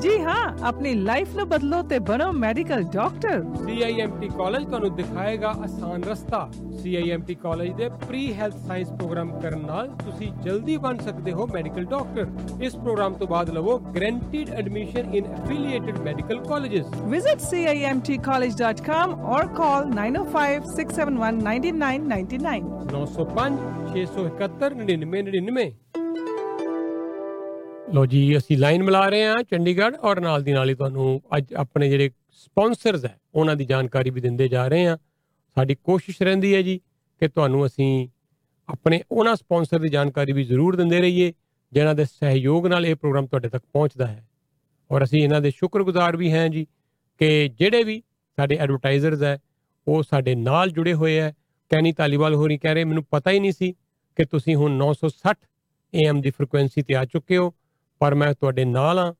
ਜੀ 0.00 0.18
ਹਾਂ 0.18 0.42
ਆਪਣੀ 0.66 0.92
ਲਾਈਫ 0.94 1.34
ਨੂੰ 1.36 1.46
ਬਦਲੋ 1.48 1.80
ਤੇ 1.82 1.98
ਬਣੋ 1.98 2.30
ਮੈਡੀਕਲ 2.32 2.82
ਡਾਕਟਰ 2.92 3.40
CIMT 3.62 4.28
ਕਾਲਜ 4.36 4.64
ਤੁਹਾਨੂੰ 4.64 4.94
ਦਿਖਾਏਗਾ 4.96 5.48
ਆਸਾਨ 5.64 6.04
ਰਸਤਾ। 6.04 6.38
CIMT 6.82 7.34
ਕਾਲਜ 7.42 7.72
ਦੇ 7.72 7.88
ਪ੍ਰੀ 8.06 8.22
ਹੈਲਥ 8.34 8.56
ਸਾਇੰਸ 8.66 8.90
ਪ੍ਰੋਗਰਾਮ 8.90 9.30
ਕਰਨ 9.40 9.64
ਨਾਲ 9.66 9.88
ਤੁਸੀਂ 10.04 10.30
ਜਲਦੀ 10.44 10.76
ਬਣ 10.76 10.98
ਸਕਦੇ 10.98 11.32
ਹੋ 11.32 11.46
ਮੈਡੀਕਲ 11.46 11.84
ਡਾਕਟਰ 11.84 12.62
ਇਸ 12.62 12.76
ਪ੍ਰੋਗਰਾਮ 12.76 13.14
ਤੋਂ 13.14 13.26
ਬਾਅਦ 13.26 13.50
ਲਵੋ 13.50 13.78
guaranteed 13.96 14.50
admission 14.50 15.14
in 15.14 15.26
affiliated 15.32 15.98
medical 15.98 16.44
colleges 16.48 16.86
Visit 17.14 17.44
CIMTcollege.com 17.48 19.16
or 19.34 19.42
call 19.58 19.90
905 19.90 20.70
671 20.76 21.42
9999. 21.42 22.72
905 22.94 23.60
671 23.90 24.80
9999 24.82 26.03
ਲੋ 27.92 28.06
ਜੀ, 28.06 28.36
ਅਸੀਂ 28.36 28.58
ਲਾਈਨ 28.58 28.82
ਮਿਲਾ 28.82 29.08
ਰਹੇ 29.08 29.24
ਹਾਂ 29.24 29.42
ਚੰਡੀਗੜ੍ਹ 29.42 29.96
ਔਰ 29.96 30.20
ਨਾਲ 30.20 30.42
ਦੀ 30.42 30.52
ਨਾਲ 30.52 30.70
ਹੀ 30.70 30.74
ਤੁਹਾਨੂੰ 30.74 31.22
ਅੱਜ 31.36 31.54
ਆਪਣੇ 31.54 31.88
ਜਿਹੜੇ 31.90 32.10
ਸਪਾਂਸਰਸ 32.30 33.04
ਹੈ, 33.04 33.20
ਉਹਨਾਂ 33.34 33.56
ਦੀ 33.56 33.64
ਜਾਣਕਾਰੀ 33.64 34.10
ਵੀ 34.10 34.20
ਦਿੰਦੇ 34.20 34.48
ਜਾ 34.48 34.68
ਰਹੇ 34.68 34.86
ਹਾਂ। 34.86 34.96
ਸਾਡੀ 35.56 35.74
ਕੋਸ਼ਿਸ਼ 35.74 36.22
ਰਹਿੰਦੀ 36.22 36.54
ਹੈ 36.54 36.62
ਜੀ 36.62 36.80
ਕਿ 37.20 37.28
ਤੁਹਾਨੂੰ 37.28 37.66
ਅਸੀਂ 37.66 38.08
ਆਪਣੇ 38.68 39.02
ਉਹਨਾਂ 39.10 39.36
ਸਪਾਂਸਰ 39.36 39.78
ਦੀ 39.78 39.88
ਜਾਣਕਾਰੀ 39.88 40.32
ਵੀ 40.32 40.44
ਜ਼ਰੂਰ 40.44 40.76
ਦਿੰਦੇ 40.76 41.00
ਰਹੀਏ, 41.00 41.32
ਜਿਨ੍ਹਾਂ 41.72 41.94
ਦੇ 41.94 42.04
ਸਹਿਯੋਗ 42.04 42.66
ਨਾਲ 42.66 42.86
ਇਹ 42.86 42.94
ਪ੍ਰੋਗਰਾਮ 42.94 43.26
ਤੁਹਾਡੇ 43.26 43.48
ਤੱਕ 43.48 43.64
ਪਹੁੰਚਦਾ 43.72 44.06
ਹੈ। 44.06 44.28
ਔਰ 44.90 45.04
ਅਸੀਂ 45.04 45.22
ਇਹਨਾਂ 45.22 45.40
ਦੇ 45.40 45.50
ਸ਼ੁਕਰਗੁਜ਼ਾਰ 45.50 46.16
ਵੀ 46.16 46.32
ਹਾਂ 46.32 46.48
ਜੀ 46.48 46.66
ਕਿ 47.18 47.48
ਜਿਹੜੇ 47.48 47.82
ਵੀ 47.84 48.02
ਸਾਡੇ 48.36 48.56
ਐਡਵਰਟਾਈਜ਼ਰਸ 48.56 49.22
ਹੈ, 49.22 49.38
ਉਹ 49.88 50.02
ਸਾਡੇ 50.02 50.34
ਨਾਲ 50.34 50.70
ਜੁੜੇ 50.70 50.94
ਹੋਏ 50.94 51.20
ਹੈ। 51.20 51.34
ਕੈਨੀ 51.68 51.92
ਤਾਲੀਵਾਲ 51.92 52.34
ਹੋਰੀ 52.34 52.58
ਕਹਿ 52.58 52.74
ਰਹੇ, 52.74 52.84
ਮੈਨੂੰ 52.84 53.04
ਪਤਾ 53.10 53.30
ਹੀ 53.30 53.40
ਨਹੀਂ 53.40 53.52
ਸੀ 53.52 53.72
ਕਿ 54.16 54.24
ਤੁਸੀਂ 54.24 54.56
ਹੁਣ 54.56 54.76
960 54.76 55.36
AM 55.94 56.20
ਦੀ 56.20 56.30
ਫ੍ਰੀਕੁਐਂਸੀ 56.30 56.82
ਤੇ 56.82 56.94
ਆ 56.94 57.04
ਚੁੱਕੇ 57.04 57.36
ਹੋ। 57.36 57.54
ਪਰ 58.04 58.14
ਮੈਂ 58.14 58.32
ਤੁਹਾਡੇ 58.34 58.64
ਨਾਲ 58.64 58.98
ਆ 58.98 59.14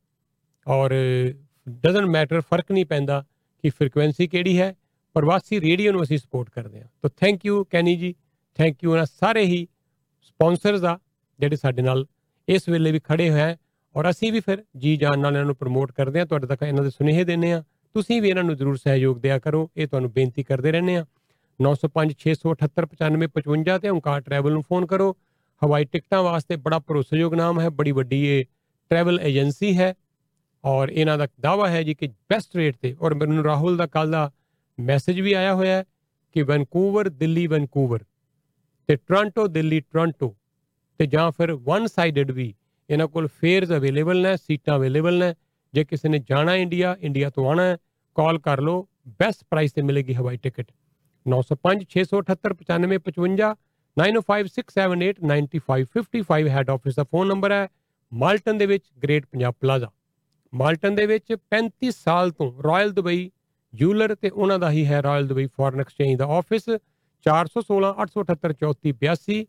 ਔਰ 0.66 0.92
ਡਸਨਟ 1.68 2.06
ਮੈਟਰ 2.06 2.40
ਫ਼ਰਕ 2.40 2.72
ਨਹੀਂ 2.72 2.84
ਪੈਂਦਾ 2.86 3.24
ਕਿ 3.64 3.70
ਫ੍ਰੀਕੁਐਂਸੀ 3.70 4.26
ਕਿਹੜੀ 4.26 4.58
ਹੈ, 4.60 4.74
ਪ੍ਰਵਾਸੀ 5.16 5.60
ਰੇਡੀਓ 5.60 5.92
ਨੂੰ 5.92 6.02
ਅਸੀਂ 6.02 6.18
ਸਪੋਰਟ 6.18 6.50
ਕਰਦੇ 6.50 6.80
ਹਾਂ। 6.80 6.88
ਤਾਂ 7.02 7.10
ਥੈਂਕ 7.16 7.46
ਯੂ 7.46 7.64
ਕੈਨੀ 7.64 7.96
ਜੀ 7.96 8.14
ਥੈਂਕ 8.54 8.84
ਯੂ 8.84 8.90
ਉਹਨਾਂ 8.90 9.06
ਸਾਰੇ 9.06 9.44
ਹੀ 9.44 9.66
ਸਪਾਂਸਰਸ 10.22 10.84
ਆ 10.84 10.98
ਜਿਹੜੇ 11.40 11.56
ਸਾਡੇ 11.56 11.82
ਨਾਲ 11.82 12.06
ਇਸ 12.48 12.68
ਵੇਲੇ 12.68 12.92
ਵੀ 12.92 13.00
ਖੜੇ 13.04 13.30
ਹੋਏ 13.30 13.40
ਹੈ 13.40 13.56
ਔਰ 13.94 14.10
ਅਸੀਂ 14.10 14.32
ਵੀ 14.32 14.40
ਫਿਰ 14.40 14.64
ਜੀ 14.76 14.96
ਜਾਨ 14.96 15.20
ਨਾਲ 15.20 15.32
ਇਹਨਾਂ 15.32 15.46
ਨੂੰ 15.46 15.56
ਪ੍ਰਮੋਟ 15.56 15.92
ਕਰਦੇ 15.92 16.18
ਹਾਂ। 16.18 16.26
ਤੁਹਾਡੇ 16.26 16.46
ਤੱਕ 16.46 16.62
ਇਹਨਾਂ 16.62 16.82
ਦੇ 16.84 16.90
ਸੁਨੇਹੇ 16.90 17.24
ਦਿੰਨੇ 17.24 17.52
ਆ 17.52 17.62
ਤੁਸੀਂ 17.94 18.20
ਵੀ 18.22 18.28
ਇਹਨਾਂ 18.28 18.44
ਨੂੰ 18.44 18.56
ਜ਼ਰੂਰ 18.56 18.76
ਸਹਿਯੋਗ 18.76 19.18
ਦਿਆ 19.18 19.38
ਕਰੋ। 19.38 19.68
ਇਹ 19.76 19.86
ਤੁਹਾਨੂੰ 19.86 20.10
ਬੇਨਤੀ 20.12 20.42
ਕਰਦੇ 20.42 20.72
ਰਹਿੰਦੇ 20.72 20.96
ਆ 20.96 21.04
905 21.60 22.16
678 22.24 22.88
9555 22.98 23.78
ਤੇ 23.78 23.94
ਓਂਕਾਰ 23.98 24.20
ਟਰੈਵਲ 24.20 24.52
ਨੂੰ 24.52 24.62
ਫੋਨ 24.62 24.86
ਕਰੋ। 24.86 25.12
ਹਵਾਈ 25.62 25.84
ਟਿਕਟਾਂ 25.84 26.22
ਵਾਸਤੇ 26.22 26.56
ਬੜਾ 26.56 26.78
ਭਰੋਸੇਯੋਗ 26.78 27.34
ਨਾਮ 27.34 27.60
ਹੈ। 27.60 27.68
ਬੜੀ 27.80 27.92
ਵੱਡੀ 27.92 28.20
ਇਹ 28.26 28.44
ਟਰੈਵਲ 28.90 29.20
ਏਜੰਸੀ 29.20 29.78
ਹੈ 29.78 29.94
ਔਰ 30.64 30.88
ਇਹਨਾਂ 30.88 31.18
ਦਾ 31.18 31.28
ਦਾਵਾ 31.40 31.68
ਹੈ 31.68 31.82
ਜੀ 31.82 31.94
ਕਿ 31.94 32.06
ਬੈਸਟ 32.06 32.56
ਰੇਟ 32.56 32.76
ਤੇ 32.82 32.96
ਔਰ 33.00 33.14
ਮੈਨੂੰ 33.14 33.44
ਰਾਹੁਲ 33.44 33.76
ਦਾ 33.76 33.86
ਕੱਲ 33.86 34.10
ਦਾ 34.10 34.30
ਮੈਸੇਜ 34.80 35.20
ਵੀ 35.20 35.32
ਆਇਆ 35.32 35.54
ਹੋਇਆ 35.54 35.76
ਹੈ 35.76 35.84
ਕਿ 36.32 36.42
ਵੈਨਕੂਵਰ 36.42 37.08
ਦਿੱਲੀ 37.08 37.46
ਵੈਨਕੂਵਰ 37.46 38.04
ਤੇ 38.88 38.96
ਟੋਰਾਂਟੋ 38.96 39.46
ਦਿੱਲੀ 39.46 39.80
ਟੋਰਾਂਟੋ 39.80 40.36
ਤੇ 40.98 41.06
ਜਾਂ 41.06 41.30
ਫਿਰ 41.30 41.52
ਵਨ 41.52 41.86
ਸਾਈਡਡ 41.86 42.30
ਵੀ 42.30 42.54
ਇਹਨਾਂ 42.90 43.08
ਕੋਲ 43.08 43.28
ਫੇਅਰਸ 43.40 43.70
ਅਵੇਲੇਬਲ 43.70 44.22
ਨੇ, 44.22 44.36
ਸੀਟਾਂ 44.36 44.76
ਅਵੇਲੇਬਲ 44.76 45.18
ਨੇ। 45.18 45.34
ਜੇ 45.74 45.84
ਕਿਸੇ 45.84 46.08
ਨੇ 46.08 46.18
ਜਾਣਾ 46.28 46.54
ਇੰਡੀਆ 46.54 46.96
ਇੰਡੀਆ 47.00 47.30
ਤੋਂ 47.30 47.50
ਆਣਾ 47.50 47.62
ਹੈ 47.62 47.78
ਕਾਲ 48.16 48.38
ਕਰ 48.38 48.60
ਲਓ 48.60 48.88
ਬੈਸਟ 49.20 49.44
ਪ੍ਰਾਈਸ 49.50 49.72
ਤੇ 49.72 49.82
ਮਿਲੇਗੀ 49.82 50.14
ਹਵਾਈ 50.14 50.36
ਟਿਕਟ। 50.36 50.66
905 51.26 51.84
678 51.94 52.64
9555 52.64 53.54
9056789555 53.96 56.48
ਹੈਡ 56.48 56.70
ਆਫਿਸ 56.70 56.94
ਦਾ 56.94 57.04
ਫੋਨ 57.04 57.28
ਨੰਬਰ 57.28 57.52
ਹੈ। 57.52 57.68
ਮਾਲਟਨ 58.14 58.58
ਦੇ 58.58 58.66
ਵਿੱਚ 58.66 58.84
ਗ੍ਰੇਟ 59.02 59.26
ਪੰਜਾਬ 59.26 59.54
ਪਲਾਜ਼ਾ। 59.60 59.90
ਮਾਲਟਨ 60.54 60.94
ਦੇ 60.94 61.06
ਵਿੱਚ 61.06 61.36
35 61.50 61.90
ਸਾਲ 61.90 62.30
ਤੋਂ 62.30 62.62
ਰਾਇਲ 62.62 62.90
ਦੁਬਈ 62.90 63.30
ਜੂਲਰ 63.74 64.14
ਤੇ 64.14 64.30
ਉਹਨਾਂ 64.30 64.58
ਦਾ 64.58 64.70
ਹੀ 64.70 64.86
ਹੈ 64.86 65.02
ਰਾਇਲ 65.02 65.26
ਦੁਬਈ 65.26 65.46
ਫੋਰਨ 65.46 65.80
ਐਕਸਚੇਂਜ 65.80 66.18
ਦਾ 66.18 66.24
ਆਫਿਸ। 66.24 66.62
416 67.22 67.94
878 67.98 68.52
3482 68.52 69.44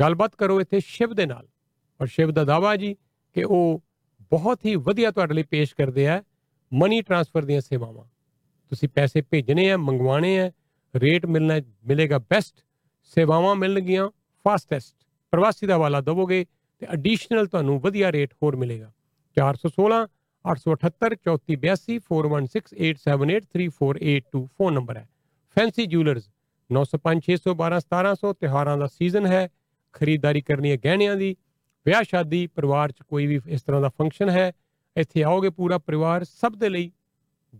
ਗੱਲਬਾਤ 0.00 0.34
ਕਰੋ 0.34 0.60
ਇੱਥੇ 0.60 0.80
ਸ਼ਿਵ 0.80 1.14
ਦੇ 1.14 1.26
ਨਾਲ। 1.26 1.48
ਔਰ 2.00 2.06
ਸ਼ਿਵ 2.06 2.30
ਦਾ 2.30 2.44
ਦਾਵਾ 2.44 2.76
ਜੀ 2.76 2.96
ਕਿ 3.32 3.44
ਉਹ 3.44 3.82
ਬਹੁਤ 4.22 4.66
ਹੀ 4.66 4.76
ਵਧੀਆ 4.76 5.10
ਤੁਹਾਡੇ 5.10 5.34
ਲਈ 5.34 5.42
ਪੇਸ਼ 5.42 5.74
ਕਰਦੇ 5.74 6.08
ਆ 6.08 6.22
ਮਨੀ 6.72 7.02
ਟ੍ਰਾਂਸਫਰ 7.02 7.44
ਦੀਆਂ 7.44 7.60
ਸੇਵਾਵਾਂ। 7.60 8.04
ਤੁਸੀਂ 8.70 8.88
ਪੈਸੇ 8.88 9.20
ਭੇਜਣੇ 9.20 9.70
ਆ 9.70 9.76
ਮੰਗਵਾਣੇ 9.76 10.40
ਆ, 10.40 10.50
ਰੇਟ 10.96 11.26
ਮਿਲਣਾ, 11.26 11.60
ਮਿਲੇਗਾ 11.86 12.18
ਬੈਸਟ। 12.18 12.56
ਸੇਵਾਵਾਂ 13.02 13.54
ਮਿਲਣਗੀਆਂ 13.54 14.08
ਫਾਸਟੈਸਟ। 14.44 14.96
ਪ੍ਰਵਾਸੀ 15.30 15.66
ਦਾ 15.66 15.76
ਹਵਾਲਾ 15.76 16.00
ਦਵੋਗੇ। 16.00 16.46
ਤੇ 16.84 16.92
ਐਡੀਸ਼ਨਲ 16.92 17.46
ਤੁਹਾਨੂੰ 17.46 17.80
ਵਧੀਆ 17.80 18.12
ਰੇਟ 18.12 18.34
ਹੋਰ 18.42 18.56
ਮਿਲੇਗਾ। 18.56 18.92
416 19.36 20.08
878 20.44 21.16
3482 21.24 21.98
4168783482 22.08 24.48
ਫੋਨ 24.58 24.74
ਨੰਬਰ 24.74 24.96
ਹੈ। 24.96 25.08
ਫੈਂਸੀ 25.56 25.86
ਜੂਲਰਸ 25.86 26.30
905 26.70 27.20
612 27.28 27.80
1700 27.84 28.34
ਤਿਹਾਰਾਂ 28.40 28.78
ਦਾ 28.78 28.86
ਸੀਜ਼ਨ 28.86 29.26
ਹੈ। 29.26 29.48
ਖਰੀਦਦਾਰੀ 29.92 30.40
ਕਰਨੀ 30.40 30.70
ਹੈ 30.70 30.76
ਗਹਿਣਿਆਂ 30.84 31.16
ਦੀ। 31.16 31.36
ਵਿਆਹ, 31.86 32.02
ਸ਼ਾਦੀ, 32.02 32.46
ਪਰਿਵਾਰ 32.46 32.92
'ਚ 32.92 32.96
ਕੋਈ 33.08 33.26
ਵੀ 33.26 33.40
ਇਸ 33.46 33.62
ਤਰ੍ਹਾਂ 33.62 33.80
ਦਾ 33.80 33.88
ਫੰਕਸ਼ਨ 33.88 34.30
ਹੈ, 34.30 34.52
ਇੱਥੇ 34.96 35.22
ਆਓਗੇ 35.22 35.50
ਪੂਰਾ 35.50 35.78
ਪਰਿਵਾਰ, 35.78 36.24
ਸਭ 36.24 36.52
ਦੇ 36.52 36.68
ਲਈ 36.68 36.92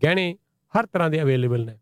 ਗਹਿਣੇ 0.04 0.36
ਹਰ 0.74 0.86
ਤਰ੍ਹਾਂ 0.86 1.10
ਦੇ 1.10 1.22
ਅਵੇਲੇਬਲ 1.22 1.64
ਨੇ। 1.64 1.78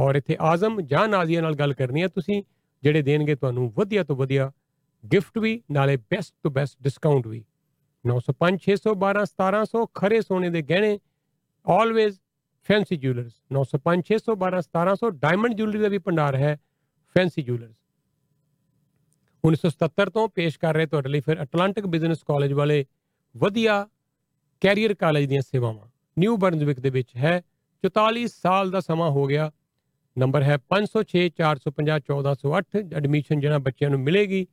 ਔਰ 0.00 0.14
ਇੱਥੇ 0.14 0.36
ਆਜ਼ਮ 0.40 0.80
ਜਾਂ 0.80 1.08
ਨਾਜ਼ੀਆ 1.08 1.40
ਨਾਲ 1.40 1.54
ਗੱਲ 1.54 1.74
ਕਰਨੀ 1.74 2.02
ਹੈ, 2.02 2.08
ਤੁਸੀਂ 2.08 2.42
ਜਿਹੜੇ 2.82 3.02
ਦੇਣਗੇ 3.02 3.34
ਤੁਹਾਨੂੰ 3.34 3.72
ਵਧੀਆ 3.76 4.04
ਤੋਂ 4.04 4.16
ਵਧੀਆ 4.16 4.52
ਗਿਫਟ 5.12 5.38
ਵੀ, 5.38 5.62
ਨਾਲੇ 5.70 5.96
ਬੈਸਟ 5.96 6.34
ਤੋਂ 6.42 6.50
ਬੈਸਟ 6.50 6.82
ਡਿਸਕਾਊਂਟ 6.82 7.26
ਵੀ। 7.26 7.44
905 8.04 8.58
612 8.58 9.24
1700 9.26 9.86
ਖਰੇ 9.86 10.20
ਸੋਨੇ 10.20 10.50
ਦੇ 10.50 10.62
ਗਹਿਣੇ 10.62 10.98
always 11.68 12.18
Fancy 12.68 12.96
Jewellers 12.96 13.32
905 13.52 14.04
612 14.10 14.60
1700 14.60 15.10
diamond 15.10 15.54
jewellery 15.54 15.78
ਦਾ 15.78 15.88
ਵੀ 15.88 15.98
ਭੰਡਾਰ 15.98 16.36
ਹੈ 16.36 16.56
ਫੈਂਸੀ 17.16 17.42
ਜੁਐਲਰਸ 17.42 17.76
1977 19.44 20.10
ਤੋਂ 20.10 20.28
ਪੇਸ਼ 20.28 20.58
ਕਰ 20.58 20.74
ਰਹੇ 20.74 20.86
ਤੁਹਾਡੇ 20.86 21.08
ਲਈ 21.08 21.20
ਫਿਰ 21.20 21.42
ਅਟਲਾਂਟਿਕ 21.42 21.86
ਬਿਜ਼ਨਸ 21.86 22.22
ਕਾਲਜ 22.22 22.52
ਵਾਲੇ 22.52 22.86
ਵਧੀਆ 23.36 23.88
ਕੈਰੀਅਰ 24.60 24.94
ਕਾਲਜ 24.94 25.24
ਦੀਆਂ 25.24 25.42
ਸੇਵਾਵਾਂ। 25.42 25.88
ਨਿਊ 26.18 26.36
ਬਰਨਜ਼ਵਿਕ 26.36 26.80
ਦੇ 26.80 26.90
ਵਿੱਚ 26.90 27.16
ਹੈ 27.16 27.42
44 27.84 28.26
ਸਾਲ 28.26 28.70
ਦਾ 28.70 28.80
ਸਮਾਂ 28.80 29.10
ਹੋ 29.10 29.26
ਗਿਆ। 29.26 29.52
ਨੰਬਰ 30.18 30.42
ਹੈ 30.42 30.58
506 30.70 31.28
450 31.28 32.00
1408 32.00 32.94
ਐਡਮਿਸ਼ਨ 32.94 33.40
ਜਿਹੜਾ 33.40 33.58
ਬੱਚਿਆਂ 33.58 33.90
ਨੂੰ 33.90 34.00
ਮਿਲੇਗੀ। 34.00 34.46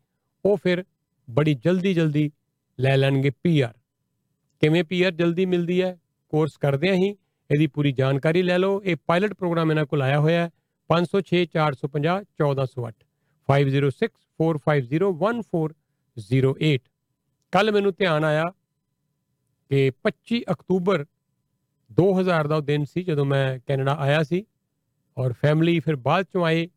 ਉਹ 0.46 0.58
ਫਿਰ 0.58 0.84
ਬੜੀ 1.28 1.56
ਜਲਦੀ 1.56 1.94
ਜਲਦੀ 1.94 2.32
ਲੈ 2.80 2.98
ਲੈਣਗੇ 2.98 3.32
ਪੀਆਰ 3.44 3.74
ਕਿਵੇਂ 4.62 4.84
ਪੀਆਰ 4.84 5.12
ਜਲਦੀ 5.12 5.46
ਮਿਲਦੀ 5.46 5.82
ਹੈ? 5.82 6.00
ਕੋਰਸ 6.34 6.58
ਕਰਦਿਆਂ 6.58 6.96
ਹੀ 6.96 7.18
ਇਹਦੀ 7.50 7.68
ਪੂਰੀ 7.68 7.92
ਜਾਣਕਾਰੀ 7.92 8.42
ਲੈ 8.42 8.58
ਲਓ। 8.58 8.82
ਇਹ 8.84 8.96
ਪਾਇਲਟ 9.08 9.34
ਪ੍ਰੋਗਰਾਮ 9.34 9.72
ਇਹਨਾਂ 9.72 9.86
ਕੋਲ 9.86 10.02
ਆਇਆ 10.02 10.20
ਹੋਇਆ 10.20 10.44
ਹੈ 10.44 10.50
506 10.90 11.46
450 11.56 12.24
1408 12.42 12.94
506 13.48 14.10
4501408 14.40 16.78
ਕੱਲ 17.54 17.72
ਮੈਨੂੰ 17.72 17.94
ਧਿਆਨ 17.98 18.24
ਆਇਆ 18.24 18.46
ਕਿ 19.72 19.92
25 20.06 20.40
ਅਕਤੂਬਰ 20.52 21.06
2000 21.92 22.48
ਦਾ 22.48 22.56
ਉਹ 22.56 22.62
ਦਿਨ 22.62 22.86
ਸੀ, 22.86 23.04
ਜਦੋਂ 23.04 23.26
ਮੈਂ 23.26 23.60
ਕੈਨੇਡਾ 23.68 23.96
ਆਇਆ 24.00 24.24
ਸੀ 24.24 24.46
ਔਰ 25.18 25.34
ਫੈਮਿਲੀ 25.42 25.80
ਫਿਰ 25.80 25.96
ਬਾਅਦ 26.06 26.26
ਚੋਂ 26.34 26.46
ਆਏ 26.46 26.68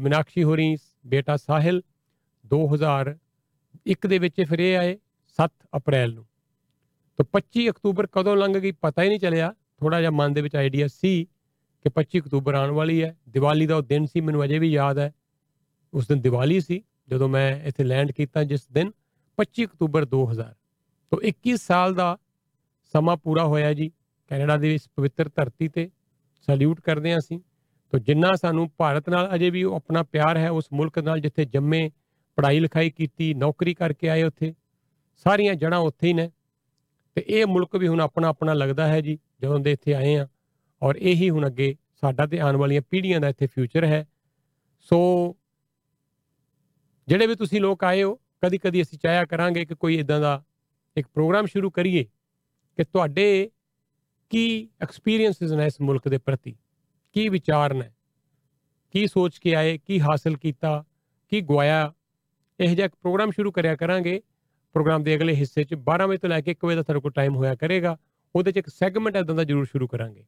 ਮਿਨਾਕਸ਼ੀ 0.00 0.44
ਹੋਰੀ, 0.44 0.76
ਬੇਟਾ 1.06 1.36
ਸਾਹਿਲ 1.36 1.82
2001 2.46 4.06
ਦੇ 4.06 4.18
ਵਿੱਚ 4.18 4.42
ਫਿਰ 4.48 4.58
ਇਹ 4.58 4.78
ਆਏ 4.78 4.98
7 5.38 5.52
ਅਪ੍ਰੈਲ 5.76 6.14
ਨੂੰ। 6.14 6.26
ਤਾਂ 7.16 7.24
25 7.32 7.68
ਅਕਤੂਬਰ 7.68 8.06
ਕਦੋਂ 8.06 8.36
ਲੰਘ 8.36 8.58
ਗਈ 8.58 8.70
ਪਤਾ 8.70 9.02
ਹੀ 9.02 9.08
ਨਹੀਂ 9.08 9.20
ਚੱਲਿਆ। 9.20 9.54
ਥੋੜਾ 9.80 10.00
ਜਿਹਾ 10.00 10.10
ਮਨ 10.10 10.32
ਦੇ 10.32 10.40
ਵਿੱਚ 10.40 10.56
ਆਈਡੀਆ 10.56 10.86
ਸੀ 10.86 11.24
ਕਿ 11.82 11.88
25 11.88 12.20
ਅਕਤੂਬਰ 12.20 12.54
ਆਉਣ 12.54 12.70
ਵਾਲੀ 12.70 13.02
ਹੈ। 13.02 13.16
ਦੀਵਾਲੀ 13.28 13.66
ਦਾ 13.66 13.76
ਉਹ 13.76 13.82
ਦਿਨ 13.82 14.06
ਸੀ, 14.06 14.20
ਮੈਨੂੰ 14.20 14.44
ਅਜੇ 14.44 14.58
ਵੀ 14.58 14.68
ਯਾਦ 14.68 14.98
ਹੈ। 14.98 15.14
ਉਸ 15.94 16.08
ਦਿਨ 16.08 16.20
ਦੀਵਾਲੀ 16.20 16.60
ਸੀ, 16.60 16.82
ਜਦੋਂ 17.08 17.28
ਮੈਂ 17.28 17.62
ਇੱਥੇ 17.62 17.84
ਲੈਂਡ 17.84 18.12
ਕੀਤਾ 18.12 18.44
ਜਿਸ 18.44 18.66
ਦਿਨ 18.68 18.92
25 19.38 19.64
ਅਕਤੂਬਰ 19.64 20.04
2000 20.04 20.54
ਤੋਂ 21.10 21.18
21 21.22 21.56
ਸਾਲ 21.56 21.94
ਦਾ 21.94 22.18
ਸਮਾਂ 22.92 23.16
ਪੂਰਾ 23.16 23.44
ਹੋਇਆ 23.44 23.74
ਜੀ। 23.74 23.92
ਕੈਨੇਡਾ 24.28 24.56
ਦੀ 24.56 24.74
ਇਸ 24.74 24.88
ਪਵਿੱਤਰ 24.96 25.28
ਧਰਤੀ 25.28 25.68
ਤੇ 25.68 25.90
ਸੈਲੂਟ 26.40 26.80
ਕਰਦੇ 26.80 27.12
ਹਾਂ 27.12 27.18
ਅਸੀਂ। 27.18 27.40
ਤੋਂ 27.90 27.98
ਜਿੰਨਾ 27.98 28.30
ਸਾਨੂੰ 28.36 28.70
ਭਾਰਤ 28.76 29.08
ਨਾਲ 29.08 29.34
ਅਜੇ 29.34 29.50
ਵੀ 29.50 29.62
ਉਹ 29.62 29.76
ਆਪਣਾ 29.76 30.02
ਪਿਆਰ 30.02 30.36
ਹੈ, 30.36 30.50
ਉਸ 30.50 30.64
ਮੁਲਕ 30.72 30.98
ਨਾਲ 30.98 31.20
ਜਿੱਥੇ 31.20 31.44
ਜੰਮੇ 31.44 31.90
ਪੜ੍ਹਾਈ 32.36 32.60
ਲਿਖਾਈ 32.60 32.90
ਕੀਤੀ, 32.90 33.34
ਨੌਕਰੀ 33.34 33.74
ਕਰਕੇ 33.74 34.08
ਆਏ 34.08 34.22
ਉੱਥੇ। 34.22 34.54
ਸਾਰੀਆਂ 35.16 35.54
ਜੜਾਂ 35.54 35.78
ਉੱਥੇ 35.78 36.08
ਹੀ 36.08 36.12
ਨੇ। 36.12 36.30
ਤੇ 37.14 37.24
ਇਹ 37.28 37.46
ਮੁਲਕ 37.46 37.76
ਵੀ 37.76 37.88
ਹੁਣ 37.88 38.00
ਆਪਣਾ 38.00 38.28
ਆਪਣਾ 38.28 38.52
ਲੱਗਦਾ 38.52 38.88
ਹੈ 38.88 39.00
ਜੀ, 39.00 39.18
ਜਦੋਂ 39.42 39.60
ਦੇ 39.60 39.72
ਇੱਥੇ 39.72 39.94
ਆਏ 39.94 40.14
ਆ 40.14 40.28
ਔਰ 40.82 40.96
ਇਹੀ 40.96 41.30
ਹੁਣ 41.30 41.46
ਅੱਗੇ 41.46 41.76
ਸਾਡਾ 42.00 42.26
ਤੇ 42.26 42.38
ਆਉਣ 42.38 42.56
ਵਾਲੀਆਂ 42.56 42.82
ਪੀੜ੍ਹੀਆਂ 42.90 43.20
ਦਾ 43.20 43.28
ਇੱਥੇ 43.28 43.46
ਫਿਊਚਰ 43.46 43.84
ਹੈ। 43.84 44.08
ਸੋ 44.80 45.36
ਜਿਹੜੇ 47.08 47.26
ਵੀ 47.26 47.34
ਤੁਸੀਂ 47.34 47.60
ਲੋਕ 47.60 47.84
ਆਏ 47.84 48.02
ਹੋ 48.02 48.14
ਕਦੀ 48.14 48.58
ਕਦੀ 48.58 48.82
ਅਸੀਂ 48.82 48.98
ਚਾਹਿਆ 48.98 49.24
ਕਰਾਂਗੇ 49.24 49.64
ਕਿ 49.64 49.74
ਕੋਈ 49.74 49.98
ਇਦਾਂ 49.98 50.20
ਦਾ 50.20 50.44
ਇੱਕ 50.96 51.06
ਪ੍ਰੋਗਰਾਮ 51.06 51.46
ਸ਼ੁਰੂ 51.46 51.70
ਕਰੀਏ 51.70 52.04
ਕਿ 52.76 52.84
ਤੁਹਾਡੇ 52.84 53.50
ਕੀ 54.30 54.68
ਐਕਸਪੀਰੀਐਂਸਸ 54.80 55.52
ਨੇ 55.52 55.66
ਇਸ 55.66 55.80
ਮੁਲਕ 55.80 56.08
ਦੇ 56.08 56.18
ਪ੍ਰਤੀ? 56.18 56.56
ਕੀ 57.12 57.28
ਵਿਚਾਰ 57.28 57.74
ਨੇ? 57.74 57.90
ਕੀ 58.90 59.06
ਸੋਚ 59.06 59.38
ਕੇ 59.38 59.54
ਆਏ? 59.54 59.78
ਕੀ 59.78 60.00
ਹਾਸਲ 60.00 60.36
ਕੀਤਾ? 60.36 60.84
ਕੀ 61.30 61.40
ਗਵਾਇਆ 61.40 61.94
ਇਹ 62.60 62.76
ਜਿਹਾ 62.76 62.88
ਪ੍ਰੋਗਰਾਮ 62.88 63.30
ਸ਼ੁਰੂ 63.30 63.52
ਕਰਿਆ 63.52 63.76
ਕਰਾਂਗੇ। 63.76 64.22
ਪ੍ਰੋਗਰਾਮ 64.72 65.02
ਦੇ 65.02 65.16
ਅਗਲੇ 65.16 65.34
ਹਿੱਸੇ 65.34 65.64
'ਚ 65.64 65.74
12 65.74 66.06
ਵਜੇ 66.06 66.18
ਤੋਂ 66.18 66.28
ਲੈ 66.28 66.40
ਕੇ 66.40 66.50
1 66.50 66.64
ਵਜੇ 66.64 66.76
ਦਾ 66.76 66.82
ਸਾਡੇ 66.82 67.00
ਕੋਲ 67.00 67.12
ਟਾਈਮ 67.12 67.36
ਹੋਇਆ 67.36 67.54
ਕਰੇਗਾ। 67.54 67.96
ਉਹਦੇ 68.36 68.52
'ਚ 68.52 68.56
ਇੱਕ 68.56 68.68
ਸੈਗਮੈਂਟ 68.68 69.16
ਇਦਾਂ 69.16 69.34
ਦਾ 69.34 69.44
ਜ਼ਰੂਰ 69.44 69.64
ਸ਼ੁਰੂ 69.64 69.86
ਕਰਾਂਗੇ। 69.86 70.24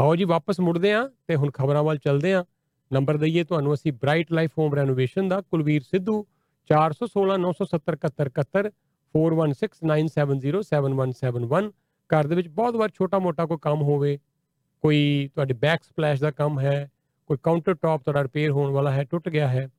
ਆਓ 0.00 0.16
ਜੀ, 0.16 0.24
ਵਾਪਸ 0.24 0.60
ਮੁੜਦੇ 0.60 0.92
ਆਂ 0.92 1.08
ਤੇ 1.26 1.36
ਹੁਣ 1.36 1.50
ਖਬਰਾਂ 1.50 1.82
ਵੱਲ 1.82 1.98
ਚੱਲਦੇ 1.98 2.34
ਆਂ 2.34 2.44
ਨੰਬਰ 2.92 3.16
ਦਈਏ 3.16 3.44
ਤੁਹਾਨੂੰ, 3.44 3.74
ਅਸੀਂ 3.74 3.92
ਬ੍ਰਾਈਟ 3.92 4.32
ਲਾਈਫ 4.32 4.50
ਹੋਮ 4.58 4.74
ਰੈਨੋਵੇਸ਼ਨ 4.74 5.28
ਦਾ 5.28 5.40
ਕੁਲਵੀਰ 5.40 5.82
ਸਿੱਧੂ 5.82 6.26
416 6.70 7.38
970 7.38 7.96
71 7.96 8.70
4169707171 9.14 11.72
ਘਰ 12.10 12.26
ਦੇ 12.26 12.34
ਵਿੱਚ 12.34 12.48
ਬਹੁਤ 12.48 12.76
ਵਾਰ 12.76 12.90
ਛੋਟਾ 12.94 13.18
ਮੋਟਾ 13.18 13.46
ਕੋਈ 13.46 13.58
ਕੰਮ 13.62 13.82
ਹੋਵੇ, 13.82 14.18
ਕੋਈ 14.82 15.30
ਤੁਹਾਡੇ 15.34 15.54
ਬੈਕ 15.54 15.82
ਸਪਲੈਸ਼ 15.82 16.20
ਦਾ 16.20 16.30
ਕੰਮ 16.30 16.60
ਹੈ, 16.60 16.90
ਕੋਈ 17.26 17.36
ਕਾਊਂਟਰ 17.42 17.74
ਟਾਪ 17.74 18.02
ਤੁਹਾਡਾ 18.02 18.22
ਰਿਪੇਅਰ 18.22 18.50
ਹੋਣ 18.50 18.70
ਵਾਲਾ 18.70 18.90
ਹੈ, 18.90 19.04
ਟੁੱਟ 19.04 19.28
ਗਿਆ 19.28 19.48
ਹੈ, 19.48 19.70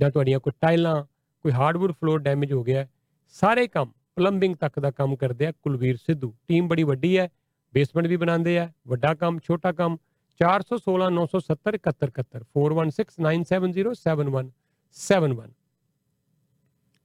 ਜਾਂ 0.00 0.10
ਤੁਹਾਡੀਆਂ 0.10 0.40
ਕੋਈ 0.40 0.52
ਟਾਈਲਾਂ 0.60 1.04
ਕੋਈ 1.46 1.52
ਹਾਰਡਵੁੱਡ 1.52 1.92
ਫਲੋਰ 1.92 2.18
ਡੈਮੇਜ 2.18 2.52
ਹੋ 2.52 2.62
ਗਿਆ 2.64 2.86
ਸਾਰੇ 3.34 3.68
ਕੰਮ 3.68 3.92
ਪਲੰਬਿੰਗ 4.16 4.56
ਤੱਕ 4.56 4.80
ਦਾ 4.80 4.90
ਕੰਮ 4.90 5.16
ਕਰਦੇ 5.16 5.46
ਆ 5.46 5.52
ਕੁਲਵੀਰ 5.62 5.96
ਸਿੱਧੂ। 5.96 6.34
ਟੀਮ 6.48 6.68
ਬੜੀ 6.68 6.82
ਵੱਡੀ 6.82 7.18
ਹੈ 7.18 7.28
ਬੇਸਮੈਂਟ 7.74 8.06
ਵੀ 8.06 8.16
ਬਣਾਉਂਦੇ 8.16 8.58
ਆ, 8.58 8.72
ਵੱਡਾ 8.86 9.14
ਕੰਮ, 9.14 9.38
ਛੋਟਾ 9.44 9.72
ਕੰਮ 9.72 9.96
416 10.40 11.10
970 11.18 11.78
71 11.84 12.42
4169707171 12.56 15.52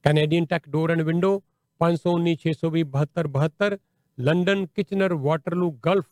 Canadian 0.04 0.46
Tech 0.46 0.62
Door 0.70 0.90
and 0.90 1.02
Window 1.12 1.42
519 1.80 2.36
620 2.42 2.84
72 2.98 3.32
72 3.38 3.78
London 4.18 4.66
Kitchener 4.74 5.14
Waterloo 5.22 5.70
Guelph 5.86 6.04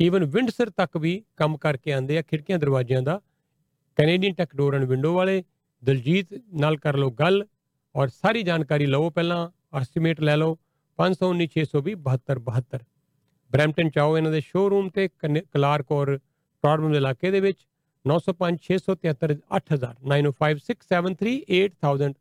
even 0.00 0.24
Windsor 0.30 0.70
ਤੱਕ 0.76 0.96
ਵੀ 0.98 1.24
ਕੰਮ 1.36 1.56
ਕਰਕੇ 1.58 1.92
ਆਂਦੇ 1.92 2.18
ਆ, 2.18 2.22
ਖਿੜਕੀਆਂ, 2.22 2.58
ਦਰਵਾਜ਼ਿਆਂ 2.58 3.02
ਦਾ। 3.02 3.20
Canadian 3.98 4.34
Tech 4.34 4.56
Door 4.56 4.74
and 4.74 4.84
Window 4.84 5.14
ਵਾਲੇ 5.14 5.44
ਦਲਜੀਤ 5.82 6.26
ਨਾਲ 6.54 6.76
ਕਰ 6.76 6.96
ਲਓ 6.96 7.10
ਗੱਲ 7.10 7.46
ਔਰ 7.94 8.08
ਸਾਰੀ 8.08 8.42
ਜਾਣਕਾਰੀ 8.42 8.86
ਲਵੋ 8.86 9.10
ਪਹਿਲਾਂ 9.10 9.50
ਐਸਟੀਮੇਟ 9.78 10.20
ਲੈ 10.20 10.36
ਲਓ 10.36 10.58
519 10.98 11.48
620 11.50 12.02
72 12.02 12.50
72 12.50 12.78
ਬ੍ਰੈਂਪਟਨ 13.50 13.90
ਚਾਓ 13.90 14.16
ਇਹਨਾਂ 14.16 14.32
ਦੇ 14.32 14.40
ਸ਼ੋਰੂਮ 14.40 14.88
ਤੇ 14.88 15.08
ਕਲਾਰਕ 15.30 15.92
ਔਰ 15.92 16.18
ਟਾਰਮਨ 16.64 16.92
ਦੇ 16.92 16.96
ਇਲਾਕੇ 16.96 17.30
ਦੇ 17.30 17.40
ਵਿੱਚ 17.40 17.66
905 18.04 18.58
673 18.68 19.36
8000 19.58 20.06
9056738000 20.06 22.12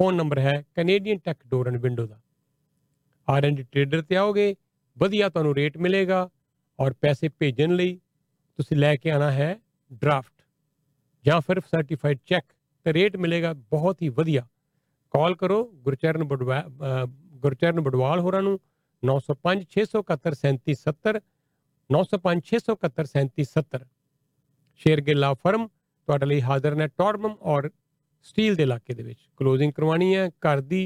ਫੋਨ 0.00 0.14
ਨੰਬਰ 0.14 0.38
ਹੈ 0.38 0.64
Canadian 0.76 1.18
Tech 1.18 1.36
Door 1.46 1.68
and 1.68 1.76
Window 1.76 2.06
the 2.06 2.20
R 3.28 3.44
and 3.44 3.62
trader 3.62 4.02
ਤੇ 4.02 4.16
ਆਓਗੇ, 4.16 4.56
ਵਧੀਆ 4.96 5.28
ਤੁਹਾਨੂੰ 5.28 5.54
ਰੇਟ 5.54 5.78
ਮਿਲੇਗਾ 5.78 6.30
ਔਰ 6.78 6.94
ਪੈਸੇ 7.00 7.28
ਭੇਜਣ 7.28 7.76
ਲਈ 7.76 8.00
ਤੁਸੀਂ 8.58 8.76
ਲੈ 8.76 8.96
ਕੇ 8.96 9.10
ਆਣਾ 9.10 9.30
ਹੈ 9.30 9.60
ਡਰਾਫਟ 9.90 10.32
ਜਾਂ 11.24 11.40
ਫਿਰ 11.40 11.60
ਸਰਟੀਫਾਈਡ 11.60 12.18
ਚੈੱਕ 12.26 12.44
ਤੇ 12.86 12.92
ਰੇਟ 12.92 13.16
ਮਿਲੇਗਾ 13.16 13.52
ਬਹੁਤ 13.52 14.02
ਹੀ 14.02 14.08
ਵਧੀਆ। 14.08 14.46
ਕਾਲ 15.14 15.34
ਕਰੋ 15.34 15.64
ਗੁਰਚਰਨ 15.84 16.24
ਬਡਵਾ 16.24 16.62
ਗੁਰਚਰਨ 17.42 17.80
ਬਡਵਾਲ 17.80 18.20
ਹੋਰਾਂ 18.20 18.42
ਨੂੰ 18.42 18.58
905 19.02 19.64
671 19.72 20.36
3770 20.42 21.20
905 21.90 22.42
671 22.50 23.08
3770 23.08 23.86
ਸ਼ੇਰਗਿੱਲ 24.80 25.18
ਲਾ 25.18 25.32
ਫਰਮ 25.42 25.66
ਤੁਹਾਡੇ 25.68 26.26
ਲਈ 26.26 26.40
ਹਾਜ਼ਰ 26.42 26.74
ਨੇ 26.74 26.86
ਟੌਰਮਮ 26.98 27.34
ਔਰ 27.54 27.70
ਸਟੀਲ 28.26 28.54
ਦੇ 28.54 28.62
ਇਲਾਕੇ 28.62 28.94
ਦੇ 28.94 29.02
ਵਿੱਚ। 29.02 29.20
ਕਲੋਜ਼ਿੰਗ 29.36 29.72
ਕਰਵਾਉਣੀ 29.72 30.14
ਹੈ, 30.16 30.28
ਘਰ 30.28 30.60
ਦੀ 30.62 30.82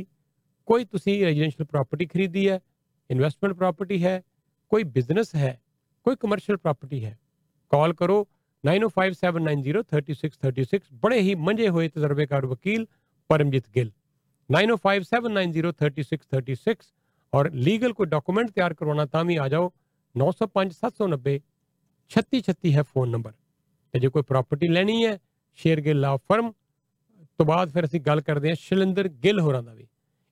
ਕੋਈ 0.68 0.84
ਤੁਸੀਂ 0.84 1.14
ਰੈਜ਼ੀਡੈਂਸ਼ੀਅਲ 1.24 1.66
ਪ੍ਰਾਪਰਟੀ 1.66 2.06
ਖਰੀਦੀ 2.06 2.48
ਹੈ 2.48 2.58
ਇਨਵੈਸਟਮੈਂਟ 3.10 3.54
ਪ੍ਰਾਪਰਟੀ 3.56 4.02
ਹੈ, 4.04 4.22
ਕੋਈ 4.72 4.84
ਬਿਜ਼ਨਸ 4.96 5.34
ਹੈ, 5.34 5.60
ਕੋਈ 6.06 6.16
ਕਮਰਸ਼ੀਅਲ 6.20 6.56
ਪ੍ਰਾਪਰਟੀ 6.56 7.04
ਹੈ 7.04 7.18
ਕਾਲ 7.72 7.94
ਕਰੋ 7.94 8.26
9057903636 8.64 10.88
ਬੜੇ 11.02 11.20
ਹੀ 11.20 11.34
ਮੰਝੇ 11.40 11.68
ਹੋਏ 11.68 11.90
ਤਜਰਬੇਕਾਰ 11.90 12.46
ਵਕੀਲ 12.46 12.86
ਪਰਮਜੀਤ 13.30 13.68
ਗਿੱਲ 13.74 13.90
9057903636 14.50 16.90
ਔਰ 17.32 17.50
ਲੀਗਲ 17.60 17.92
ਕੋਈ 17.92 18.06
ਡਾਕੂਮੈਂਟ 18.08 18.50
ਤਿਆਰ 18.50 18.74
ਕਰਵਾਉਣਾ 18.74 19.08
ਤਾਂ 19.08 19.24
ਵੀ 19.24 19.38
ਆ 19.38 19.48
ਜਾਓ 19.48 19.72
905 20.14 20.78
790 20.78 21.34
3636 22.10 22.72
ਹੈ 22.72 22.82
ਫੋਨ 22.88 23.10
ਨੰਬਰ 23.10 23.32
ਤੇ 23.94 24.00
ਜੇ 24.00 24.08
ਕੋਈ 24.08 24.22
ਪ੍ਰਾਪਰਟੀ 24.24 24.66
ਲੈਣੀ 24.70 24.98
ਹੈ 24.98 25.20
ਸ਼ੇਰਗਿੱਲ 25.58 26.00
ਲਾ 26.00 26.16
ਫਰਮ 26.24 26.52
ਤੋਂ 27.38 27.46
ਬਾਅਦ 27.46 27.70
ਫਿਰ 27.70 27.84
ਅਸੀਂ 27.84 28.00
ਗੱਲ 28.00 28.22
ਕਰਦੇ 28.22 28.48
ਹਾਂ 28.48 28.56
ਸ਼ਿਲਿੰਦਰ 28.56 29.08
ਗਿੱਲ 29.22 29.40
ਹੋਰਾਂ 29.40 29.62
ਦਾ 29.62 29.74
ਵੀ 29.74 29.86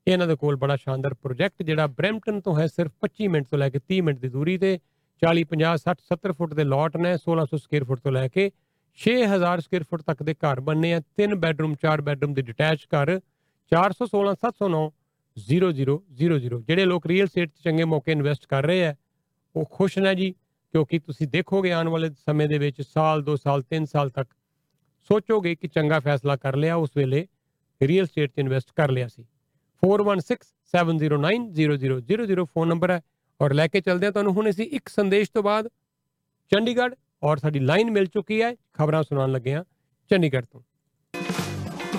ਇਹਨਾਂ 0.06 0.26
ਦੇ 0.26 0.36
ਕੋਲ 0.36 0.56
ਬੜਾ 0.56 0.76
ਸ਼ਾਨਦਾਰ 0.76 1.14
ਪ੍ਰੋਜੈਕਟ 1.14 1.62
ਜਿਹੜਾ 1.62 1.86
ਬ੍ਰੈਂਪਟਨ 1.94 2.40
ਤੋਂ 2.40 2.58
ਹੈ 2.58 2.68
ਸਿਰਫ 2.68 2.92
25 3.02 3.28
ਮਿੰਟ 3.28 3.48
ਤੋਂ 3.48 3.58
ਲੈ 3.58 3.68
ਕੇ 3.68 3.78
30 3.90 4.00
ਮਿੰਟ 4.00 4.20
ਦੀ 4.20 4.28
ਦੂਰੀ 4.28 4.58
ਤੇ 4.58 4.78
40 5.22 5.44
50 5.50 5.76
60 5.82 6.00
70 6.06 6.32
ਫੁੱਟ 6.38 6.54
ਦੇ 6.54 6.64
ਲਾਟ 6.64 6.96
ਨੇ 6.96 7.16
1600 7.18 7.58
ਸਕੁਅਰ 7.58 7.84
ਫੁੱਟ 7.84 8.00
ਤੋਂ 8.00 8.12
ਲੈ 8.12 8.28
ਕੇ 8.28 8.50
6000 8.98 9.60
ਸਕੁਅਰ 9.60 9.82
ਫੁੱਟ 9.90 10.02
ਤੱਕ 10.02 10.22
ਦੇ 10.22 10.34
ਘਰ 10.34 10.60
ਬਣਨੇ 10.60 10.94
ਆ। 10.94 11.00
ਤਿੰਨ 11.16 11.34
ਬੈੱਡਰੂਮ, 11.34 11.74
ਚਾਰ 11.82 12.00
ਬੈੱਡਰੂਮ 12.00 12.34
ਦੇ 12.34 12.42
ਡਿਟੈਚ 12.42 12.86
ਘਰ 12.94 13.20
416 13.72 14.34
709 14.42 14.92
0000 15.36 16.60
ਜਿਹੜੇ 16.60 16.84
ਲੋਕ 16.84 17.06
ਰੀਅਲ 17.06 17.24
ਏਸਟੇਟ 17.24 17.50
'ਚ 17.50 17.54
ਚੰਗੇ 17.64 17.84
ਮੌਕੇ 17.84 18.12
ਇਨਵੈਸਟ 18.12 18.46
ਕਰ 18.46 18.66
ਰਹੇ 18.66 18.86
ਆ, 18.86 18.94
ਉਹ 19.56 19.64
ਖੁਸ਼ 19.72 19.98
ਨੇ 19.98 20.14
ਜੀ, 20.14 20.34
ਕਿਉਂਕਿ 20.74 20.98
ਤੁਸੀਂ 20.98 21.28
ਦੇਖੋਗੇ 21.28 21.72
ਆਉਣ 21.72 21.88
ਵਾਲੇ 21.88 22.10
ਸਮੇਂ 22.26 22.48
ਦੇ 22.48 22.58
ਵਿੱਚ 22.58 22.82
ਸਾਲ 22.82 23.24
2 23.24 23.36
ਸਾਲ 23.36 23.62
3 23.74 23.84
ਸਾਲ 23.84 24.10
ਤੱਕ 24.10 24.28
ਸੋਚੋਗੇ 25.10 25.54
ਕਿ 25.54 25.68
ਚੰਗਾ 25.68 26.00
ਫੈਸਲਾ 26.00 26.36
ਕਰ 26.36 26.56
ਲਿਆ, 26.56 26.76
ਉਸ 26.76 26.90
ਵੇਲੇ 26.96 27.26
ਰੀਅਲ 27.82 28.04
ਏਸਟੇਟ 28.04 28.30
'ਚ 28.30 28.38
ਇਨਵੈਸਟ 28.38 28.72
ਕਰ 28.76 28.90
ਲਿਆ 28.90 29.08
ਸੀ। 29.08 29.24
4167090000 29.82 32.44
ਫੋਨ 32.44 32.68
ਨੰਬਰ 32.68 32.90
ਹੈ। 32.90 33.00
ਔਰ 33.40 33.52
ਲੈ 33.52 33.66
ਕੇ 33.68 33.80
ਚੱਲਦੇ 33.80 34.06
ਹਾਂ 34.06 34.12
ਤੁਹਾਨੂੰ। 34.12 34.32
ਹੁਣ 34.32 34.50
ਅਸੀਂ 34.50 34.66
ਇੱਕ 34.66 34.88
ਸੰਦੇਸ਼ 34.88 35.30
ਤੋਂ 35.34 35.42
ਬਾਅਦ 35.42 35.68
ਚੰਡੀਗੜ੍ਹ 36.52 36.94
ਔਰ 37.22 37.38
ਸਾਡੀ 37.38 37.58
ਲਾਈਨ 37.58 37.90
ਮਿਲ 37.90 38.06
ਚੁੱਕੀ 38.06 38.42
ਹੈ। 38.42 38.54
ਖਬਰਾਂ 38.74 39.02
ਸੁਣਾਉਣ 39.02 39.32
ਲੱਗੇ 39.32 39.54
ਹਾਂ 39.54 39.64
ਚੰਡੀਗੜ੍ਹ 40.10 40.46
ਤੋਂ। 40.50 40.62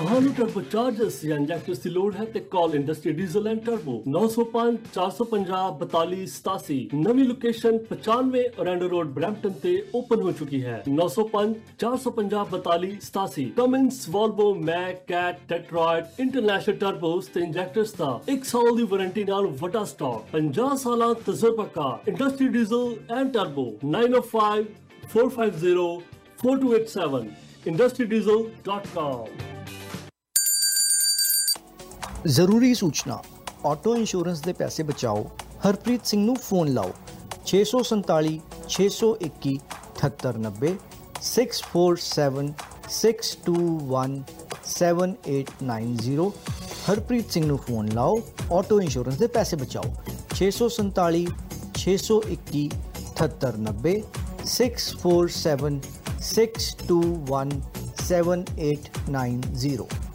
ਤੁਹਾਨੂੰ 0.07 0.31
ਟਰਬੋ 0.33 0.61
ਚਾਰਜਰਸ 0.63 1.15
ਜਾਂ 1.21 1.37
ਇੰਜੈਕਟਰਸ 1.37 1.79
ਦੀ 1.79 1.89
ਲੋੜ 1.89 2.13
ਹੈ 2.15 2.25
ਤੇ 2.25 2.39
call 2.51 2.75
Industry 2.75 3.11
Diesel 3.13 3.47
and 3.47 3.59
Turbo 3.61 3.95
905 4.09 4.75
450 4.91 5.81
42 5.85 6.19
87 6.27 6.77
ਨਵੀਂ 6.99 7.25
ਲੋਕੇਸ਼ਨ 7.25 7.79
95 7.87 8.43
ਔਰੈਂਡੋ 8.57 8.87
ਰੋਡ 8.89 9.09
ਬ੍ਰੈਂਪਟਨ 9.17 9.57
ਤੇ 9.63 9.73
ਓਪਨ 9.95 10.21
ਹੋ 10.21 10.31
ਚੁੱਕੀ 10.33 10.61
ਹੈ 10.63 10.77
905 10.91 11.51
450 11.83 12.43
42 12.59 12.91
87 13.07 13.45
Cummins 13.57 13.97
Volvo 14.09 14.47
Mack 14.61 15.01
Cat 15.09 15.43
Detroit 15.49 16.21
international 16.21 16.77
turbos 16.77 17.27
ਤੇ 17.35 17.43
ਇੰਜੈਕਟਰਸ 17.43 17.93
ਦਾ 17.95 18.13
1 18.31 18.47
ਸਾਲ 18.51 18.71
ਦੀ 18.77 18.87
ਵਾਰੰਟੀ 18.93 19.27
ਨਾਲ 19.31 19.49
ਵੱਡਾ 19.63 19.83
ਸਟਾਕ 19.87 20.31
50 20.37 20.79
ਸਾਲਾਂ 20.85 21.11
ਤਜਰਬੇਕਾਰ 21.25 22.09
Industry 22.13 22.49
Diesel 22.55 22.87
and 23.17 23.33
Turbo 23.33 23.67
905 23.89 24.65
450 25.11 25.85
4287 26.39 27.23
industrydieselcom 27.67 29.56
ਜ਼ਰੂਰੀ 32.27 32.73
ਸੂਚਨਾ, 32.73 33.21
ਆਟੋ 33.65 33.95
ਇੰਸ਼ੋਰੈਂਸ 33.95 34.39
ਦੇ 34.41 34.53
ਪੈਸੇ 34.53 34.83
ਬਚਾਓ, 34.83 35.23
ਹਰਪ੍ਰੀਤ 35.65 36.05
ਸਿੰਘ 36.05 36.21
ਨੂੰ 36.25 36.35
ਫੋਨ 36.35 36.73
ਲਾਓ 36.73 36.91
647 37.51 38.31
621 38.73 39.53
7890 39.99 40.71
647 41.27 42.49
621 42.95 44.17
7890 44.71 46.27
ਹਰਪ੍ਰੀਤ 46.89 47.37
ਸਿੰਘ 47.37 47.45
ਨੂੰ 47.45 47.57
ਫੋਨ 47.67 47.93
ਲਾਓ, 47.99 48.19
ਆਟੋ 48.59 48.79
ਇੰਸ਼ੋਰੈਂਸ 48.81 49.17
ਦੇ 49.19 49.29
ਪੈਸੇ 49.37 49.59
ਬਚਾਓ 49.63 49.93
647 50.41 51.23
621 51.83 52.65
7890 53.21 53.95
647 54.55 55.79
621 56.33 57.55
7890 58.09 60.06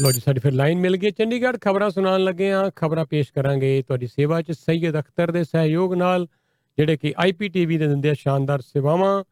ਲੋ 0.00 0.10
ਜੀ, 0.12 0.20
ਸਾਡੀ 0.20 0.40
ਫਿਰ 0.40 0.52
ਲਾਈਨ 0.52 0.78
ਮਿਲ 0.78 0.96
ਗਈ 0.96 1.10
ਚੰਡੀਗੜ੍ਹ 1.10 1.56
ਖਬਰਾਂ 1.60 1.88
ਸੁਣਾਉਣ 1.90 2.20
ਲੱਗੇ 2.24 2.50
ਆ 2.52 2.70
ਖਬਰਾਂ 2.76 3.04
ਪੇਸ਼ 3.04 3.32
ਕਰਾਂਗੇ 3.32 3.70
ਤੁਹਾਡੀ 3.82 4.06
ਸੇਵਾ 4.06 4.40
'ਚ 4.42 4.52
ਸੈਯਦ 4.52 4.98
ਅਖਤਰ 4.98 5.30
ਦੇ 5.30 5.42
ਸਹਿਯੋਗ 5.44 5.94
ਨਾਲ, 5.94 6.26
ਜਿਹੜੇ 6.78 6.96
ਕਿ 6.96 7.12
ਆਈਪੀਟੀਵੀ 7.18 7.78
ਦੇ 7.78 7.86
ਦਿੰਦੇ 7.86 8.10
ਆ 8.10 8.14
ਸ਼ਾਨਦਾਰ 8.14 8.60
ਸੇਵਾਵਾਂ। 8.60 9.22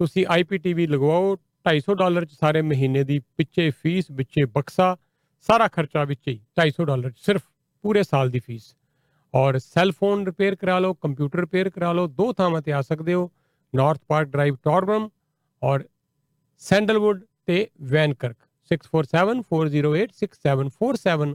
ਤੁਸੀਂ 0.00 0.24
ਆਈਪੀਟੀਵੀ 0.28 0.86
ਲਗਵਾਓ 0.86 1.36
250 1.66 1.94
ਡਾਲਰ 1.94 2.24
'ਚ 2.24 2.38
ਸਾਰੇ 2.40 2.62
ਮਹੀਨੇ 2.62 3.02
ਦੀ 3.04 3.18
ਪਿੱਛੇ 3.36 3.70
ਫੀਸ, 3.82 4.10
ਵਿੱਚੇ 4.10 4.44
ਬਕਸਾ, 4.44 4.96
ਸਾਰਾ 5.48 5.68
ਖਰਚਾ 5.68 6.04
ਵਿੱਚ 6.04 6.28
ਹੀ 6.28 6.40
250 6.56 6.84
ਡਾਲਰ 6.84 7.10
'ਚ, 7.10 7.18
ਸਿਰਫ 7.20 7.42
ਪੂਰੇ 7.84 8.02
ਸਾਲ 8.02 8.30
ਦੀ 8.30 8.38
ਫੀਸ। 8.38 8.74
ਔਰ 9.34 9.58
ਸੈੱਲ 9.58 9.92
ਫੋਨ 9.92 10.24
ਰਿਪੇਅਰ 10.26 10.54
ਕਰਾ 10.54 10.78
ਲਓ, 10.78 10.94
ਕੰਪਿਊਟਰ 10.94 11.40
ਰਿਪੇਅਰ 11.40 11.70
ਕਰਾ 11.70 11.92
ਲਓ, 11.92 12.06
ਦੋ 12.06 12.32
ਥਾਵਾਂ 12.32 12.62
ਤੇ 12.62 12.72
ਆ 12.72 12.80
ਸਕਦੇ 12.82 13.14
ਹੋ, 13.14 13.30
ਨਾਰਥ 13.74 14.00
ਪਾਰਕ 14.08 14.28
ਡਰਾਈਵ 14.28 14.56
ਟੌਰਬਮ 14.64 15.08
ਔਰ 15.62 15.84
ਸੈਂਡਲਵੁੱਡ 16.62 17.22
ਤੇ 17.46 17.66
Van Kirk. 17.82 18.36
6474086747 18.70 21.34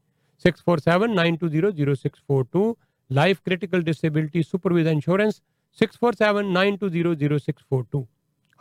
6479200642 0.44 2.76
life 3.10 3.38
critical 3.44 3.82
disability 3.82 4.42
supervisor 4.42 4.90
insurance 4.90 5.42
6479200642 5.78 8.06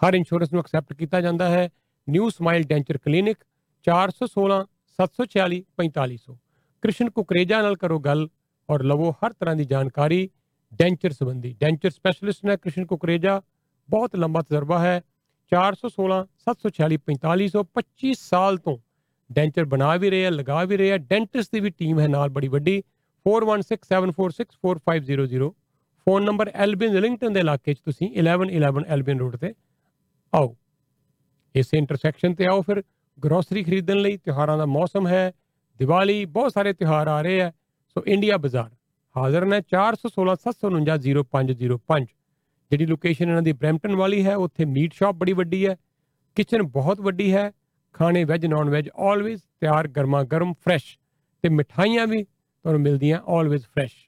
ਹਰ 0.02 0.14
ਇੰਸ਼ੋਰੈਂਸ 0.14 0.54
ਨੂੰ 0.54 0.60
ਐਕਸੈਪਟ 0.60 0.94
ਕੀਤਾ 0.94 1.22
ਜਾਂਦਾ 1.22 1.50
ਹੈ। 1.50 1.70
New 2.08 2.30
Smile 2.30 2.64
Denture 2.64 2.98
Clinic 2.98 3.38
416 3.86 4.66
746 5.00 5.64
4500 5.78 6.38
Krishan 6.84 7.10
Kukreja 7.10 7.62
ਨਾਲ 7.62 7.76
ਕਰੋ 7.76 8.00
ਗੱਲ 8.00 8.30
ਔਰ 8.70 8.84
ਲਵੋ 8.84 9.12
ਹਰ 9.12 9.34
ਤਰ੍ਹਾਂ 9.34 9.56
ਦੀ 9.56 9.66
ਜਾਣਕਾਰੀ 9.66 10.30
ਡੈਂਚਰ 10.74 11.12
ਸੰਬੰਧੀ। 11.12 11.56
ਡੈਂਚਰ 11.60 11.90
ਸਪੈਸ਼ਲਿਸਟ 11.90 12.46
ਨੇ 12.46 12.58
ਕ੍ਰਿਸ਼ਨ 12.58 12.86
ਕੁਕਰੇਜਾ, 12.86 13.42
ਬਹੁਤ 13.90 14.16
ਲੰਬਾ 14.16 14.42
ਤਜਰਬਾ 14.42 14.80
ਹੈ। 14.80 15.02
416 15.52 16.28
746 16.46 16.98
4500 17.04 17.64
25 17.74 18.14
ਸਾਲ 18.22 18.58
ਤੋਂ 18.58 18.78
ਡੈਂਚਰ 19.30 19.66
ਬਣਾ 19.66 19.96
ਵੀ 19.96 20.10
ਰਹੇ 20.10 20.26
ਆ, 20.26 20.30
ਲਗਾ 20.30 20.64
ਵੀ 20.64 20.78
ਰਹੇ 20.78 20.92
ਆ। 20.92 20.98
ਡੈਂਟਿਸਟ 20.98 21.50
ਦੀ 21.54 21.60
ਵੀ 21.60 21.70
ਟੀਮ 21.70 22.00
ਹੈ 22.00 22.08
ਨਾਲ 22.08 22.30
ਬੜੀ 22.30 22.48
ਵੱਡੀ। 22.48 22.84
4167464500 23.26 25.54
ਫੋਨ 26.08 26.24
ਨੰਬਰ 26.24 26.52
ਐਲਬਿਨ 26.56 26.92
ਵਿਲਿੰਗਟਨ 26.92 27.34
ਦੇ 27.34 27.40
ਇਲਾਕੇ 27.40 27.74
'ਚ 27.74 27.80
ਤੁਸੀਂ 27.80 28.20
1111 28.20 28.86
ਐਲਬਿਨ 28.88 29.20
ਰੋਡ 29.20 29.36
ਤੇ 29.36 29.54
ਆਓ। 30.36 30.56
ਇਸੇ 31.56 31.78
ਇੰਟਰਸੈਕਸ਼ਨ 31.78 32.36
ਤੇ 32.36 32.46
ਆਓ 32.46 32.62
ਫਿਰ। 32.62 32.84
ਗਰੋਸਰੀ 33.26 33.64
ਖਰੀਦਣ 33.64 33.98
ਲਈ 33.98 34.18
ਤਿਉਹਾਰਾਂ 34.18 34.58
ਦਾ 34.58 34.66
ਮੌਸਮ 34.66 35.08
ਹੈ। 35.08 35.34
ਦੀਵਾਲੀ, 35.78 36.26
ਬਹੁਤ 36.26 36.54
ਸਾਰੇ 36.54 36.74
ਤਿਉਹਾਰ 36.74 37.08
ਆ 37.08 37.22
ਰਹੇ 37.22 37.42
ਆ। 37.42 37.52
ਸੋ 37.88 38.04
ਇੰਡੀਆ 38.08 38.38
ਬਾਜ਼ਾਰ 38.38 38.70
ਹਾਜ਼ਰ 39.18 39.46
ਨੇ 39.46 39.62
4167490505 39.62 42.08
ਜਿਹੜੀ 42.72 42.86
ਲੋਕੇਸ਼ਨ 42.86 43.30
ਇਹਨਾਂ 43.30 43.42
ਦੀ 43.42 43.52
ਬ੍ਰੈਂਪਟਨ 43.52 43.96
ਵਾਲੀ 43.96 44.26
ਹੈ, 44.26 44.36
ਉੱਥੇ 44.36 44.66
ਮੀਟ 44.66 44.94
ਸ਼ਾਪ 44.94 45.16
ਬੜੀ 45.16 45.34
ਵੱਡੀ 45.34 45.68
ਹੈ। 45.68 45.78
ਕਿਚਨ 46.36 46.62
ਬਹੁਤ 46.62 47.00
ਵੱਡੀ 47.00 47.34
ਹੈ। 47.34 47.52
ਖਾਣੇ 47.94 48.24
ਵੈਜ 48.24 48.46
ਨਾਨ 48.46 48.70
ਵੈਜ 48.70 48.90
ਆਲਵੇਜ਼ 48.90 49.42
ਤਿਆਰ 49.60 49.88
ਗਰਮਾ 49.88 50.24
ਗਰਮ 50.24 50.54
ਫਰੈਸ਼ 50.54 51.00
ਤੇ 51.42 51.50
ਮਠਾਈਆਂ 51.50 52.08
ਵੀ 52.08 52.24
ਤੁਹਾਨੂੰ 52.24 52.82
ਮਿਲਦੀਆਂ 52.82 53.22
ਆਲਵੇਜ਼ 53.28 53.64
ਫਰੈਸ਼ 53.64 54.07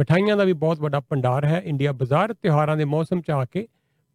ਮਠਾਈਆਂ 0.00 0.36
ਦਾ 0.36 0.44
ਵੀ 0.44 0.52
ਬਹੁਤ 0.52 0.80
ਵੱਡਾ 0.80 1.00
ਭੰਡਾਰ 1.00 1.44
ਹੈ। 1.44 1.60
ਇੰਡੀਆ 1.64 1.92
ਬਾਜ਼ਾਰ 1.92 2.32
ਤਿਉਹਾਰਾਂ 2.34 2.76
ਦੇ 2.76 2.84
ਮੌਸਮ 2.84 3.20
'ਚ 3.20 3.30
ਆ 3.30 3.44
ਕੇ 3.44 3.66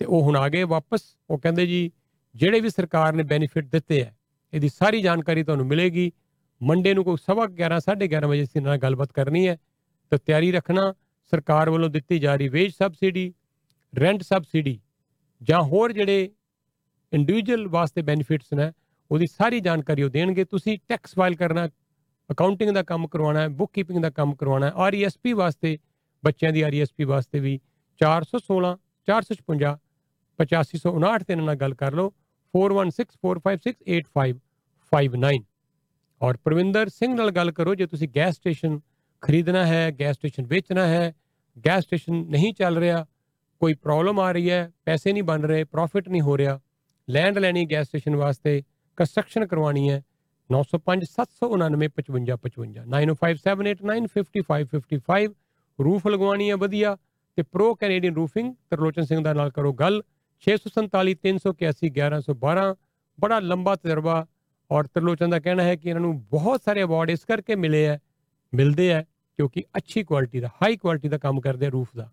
ਤੇ 0.00 0.04
ਉਹ 0.04 0.22
ਹੁਣ 0.22 0.36
ਆ 0.36 0.48
ਗਏ 0.48 0.62
ਵਾਪਸ। 0.62 1.02
ਉਹ 1.30 1.38
ਕਹਿੰਦੇ 1.38 1.66
ਜੀ, 1.66 1.90
ਜਿਹੜੇ 2.34 2.60
ਵੀ 2.60 2.70
ਸਰਕਾਰ 2.70 3.12
ਨੇ 3.12 3.22
ਬੈਨੀਫਿਟ 3.22 3.66
ਦਿੱਤੇ 3.66 4.02
ਹੈ 4.04 4.14
ਇਹਦੀ 4.52 4.68
ਸਾਰੀ 4.68 5.02
ਜਾਣਕਾਰੀ 5.02 5.42
ਤੁਹਾਨੂੰ 5.42 5.66
ਮਿਲੇਗੀ। 5.66 6.10
ਮੰਡੇ 6.60 6.94
ਨੂੰ 6.94 7.04
ਕੋਈ 7.04 7.16
ਸਵਾ 7.16 7.46
11 7.46 7.78
11:30 7.78 8.26
ਵਜੇ 8.26 8.42
ਅਸੀਂ 8.42 8.62
ਨਾਲ 8.62 8.78
ਗੱਲਬਾਤ 8.78 9.12
ਕਰਨੀ 9.12 9.46
ਹੈ। 9.48 9.56
ਤਾਂ 10.12 10.18
ਤਿਆਰੀ 10.18 10.52
ਰੱਖਣਾ, 10.52 10.92
ਸਰਕਾਰ 11.32 11.70
ਵੱਲੋਂ 11.70 11.88
ਦਿੱਤੀ 11.88 12.18
ਜਾ 12.18 12.34
ਰਹੀ 12.36 12.48
ਵੇਜ 12.48 12.72
ਸਬਸਿਡੀ 12.72 13.32
ਰੈਂਟ 14.00 14.22
ਸਬਸਿਡੀ 14.22 14.78
ਜਾਂ 15.42 15.60
ਹੋਰ 15.62 15.92
ਜਿਹੜੇ 15.92 16.30
ਇੰਡੀਵਿਜੂਅਲ 17.12 17.66
ਵਾਸਤੇ 17.68 18.02
ਬੈਨੀਫਿਟਸ 18.02 18.52
ਨੇ, 18.52 18.70
ਉਹਦੀ 19.10 19.26
ਸਾਰੀ 19.26 19.60
ਜਾਣਕਾਰੀ 19.60 20.02
ਉਹ 20.02 20.10
ਦੇਣਗੇ। 20.10 20.44
ਤੁਸੀਂ 20.44 20.78
ਟੈਕਸ 20.88 21.14
ਫਾਈਲ 21.14 21.34
ਕਰਨਾ 21.34 21.68
ਅਕਾਊਂਟਿੰਗ 22.30 22.70
ਦਾ 22.70 22.82
ਕੰਮ 22.82 23.06
ਕਰਵਾਉਣਾ 23.08 23.40
ਹੈ 23.40 23.48
ਬੁੱਕ 23.60 23.72
ਕੀਪਿੰਗ 23.74 24.02
ਦਾ 24.02 24.10
ਕੰਮ 24.10 24.34
ਕਰਵਾਉਣਾ 24.34 24.66
ਹੈ 24.66 24.72
ਆਰਈਐਸਪੀ 24.76 25.32
ਵਾਸਤੇ, 25.32 25.78
ਬੱਚਿਆਂ 26.24 26.52
ਦੀ 26.52 26.62
ਆਰਈਐਸਪੀ 26.62 27.04
ਵਾਸਤੇ 27.04 27.40
ਵੀ 27.40 27.60
416 28.00 28.76
456 29.08 29.76
8559 30.38 31.24
ਤੇ 31.24 31.32
ਇਹਨਾਂ 31.32 31.46
ਨਾਲ 31.46 31.56
ਗੱਲ 31.62 31.74
ਕਰ 31.82 31.94
ਲਓ 32.00 32.12
4164568559 32.54 35.40
ਔਰ 36.20 36.36
ਪ੍ਰਵਿੰਦਰ 36.44 36.88
ਸਿੰਘ 36.90 37.14
ਨਾਲ 37.14 37.30
ਗੱਲ 37.32 37.50
ਕਰੋ, 37.52 37.74
ਜੇ 37.74 37.86
ਤੁਸੀਂ 37.86 38.08
ਗੈਸ 38.16 38.34
ਸਟੇਸ਼ਨ 38.36 38.80
ਖਰੀਦਣਾ 39.22 39.66
ਹੈ 39.66 39.90
ਗੈਸ 40.00 40.16
ਸਟੇਸ਼ਨ 40.16 40.46
ਵੇਚਣਾ 40.46 40.86
ਹੈ 40.86 41.14
ਗੈਸ 41.56 41.84
ਸਟੇਸ਼ਨ 41.84 42.14
ਨਹੀਂ 42.30 42.52
ਚੱਲ 42.54 42.78
ਰਿਹਾ, 42.78 43.06
ਕੋਈ 43.60 43.74
ਪ੍ਰੋਬਲਮ 43.76 44.20
ਆ 44.20 44.32
ਰਹੀ 44.32 44.50
ਹੈ, 44.50 44.70
ਪੈਸੇ 44.84 45.12
ਨਹੀਂ 45.12 45.22
ਬਣ 45.22 45.42
ਰਹੇ 45.42 45.64
ਪ੍ਰੋਫਿਟ 45.66 46.08
ਨਹੀਂ 46.08 46.22
ਹੋ 46.22 46.36
ਰਿਹਾ 46.38 46.60
ਲੈਂਡ 47.08 47.38
ਲੈਣੀ 47.38 47.64
ਗੈਸ 47.70 47.88
ਸਟੇਸ਼ਨ 47.88 48.16
ਵਾਸਤੇ 48.16 48.62
ਕੰਸਟਰਕਸ਼ਨ 48.98 49.46
ਕਰਵਾਉਣੀ 49.46 49.90
ਹੈ 49.90 50.02
905 50.50 51.08
799 51.08 51.88
5555 51.96 52.86
9057895555 52.86 55.34
ਰੂਫ 55.78 56.08
ਲਗਵਾਉਣੀ 56.08 56.50
ਹੈ 56.50 56.56
ਵਧੀਆ 56.58 56.96
ਤੇ 57.38 57.44
pro 57.48 57.74
Canadian 57.74 58.14
roofing 58.14 58.54
Tarlochan 58.70 59.04
Singh 59.04 59.20
ਦਾ 59.20 59.32
ਨਾਲ 59.32 59.50
ਕਰੋ 59.50 59.74
ਗੱਲ 59.74 60.02
647 60.42 61.14
381 61.22 61.92
1112 61.92 62.74
ਬੜਾ 63.18 63.44
ਲੰਬਾ 63.44 63.76
ਤਜਰਬਾ 63.76 64.26
ਔਰ 64.70 64.88
ਤਰਲੋਚਨ 64.88 65.30
ਦਾ 65.30 65.38
ਕਹਿਣਾ 65.38 65.62
ਹੈ 65.62 65.76
ਕਿ 65.76 65.88
ਇਹਨਾਂ 65.88 66.00
ਨੂੰ 66.00 66.24
ਬਹੁਤ 66.30 66.62
ਸਾਰੇ 66.62 66.82
ਅਵਾਰਡ 66.82 67.10
ਇਸ 67.10 67.24
ਕਰਕੇ 67.24 67.56
ਮਿਲੇ 67.56 67.86
ਹੈ 67.86 68.00
ਮਿਲਦੇ 68.52 68.92
ਹੈ 68.92 69.06
ਕਿਉਂਕਿ 69.38 69.64
ਅੱਛੀ 69.76 70.04
ਕੁਆਲਿਟੀ 70.04 70.40
ਦਾ 70.40 70.48
ਹਾਈ 70.62 70.76
ਕੁਆਲਿਟੀ 70.76 71.08
ਦਾ 71.08 71.18
ਕੰਮ 71.18 71.40
ਕਰਦੇ 71.40 71.66
ਆ 71.66 71.70
ਰੂਫ 71.70 71.96
ਦਾ 71.96 72.10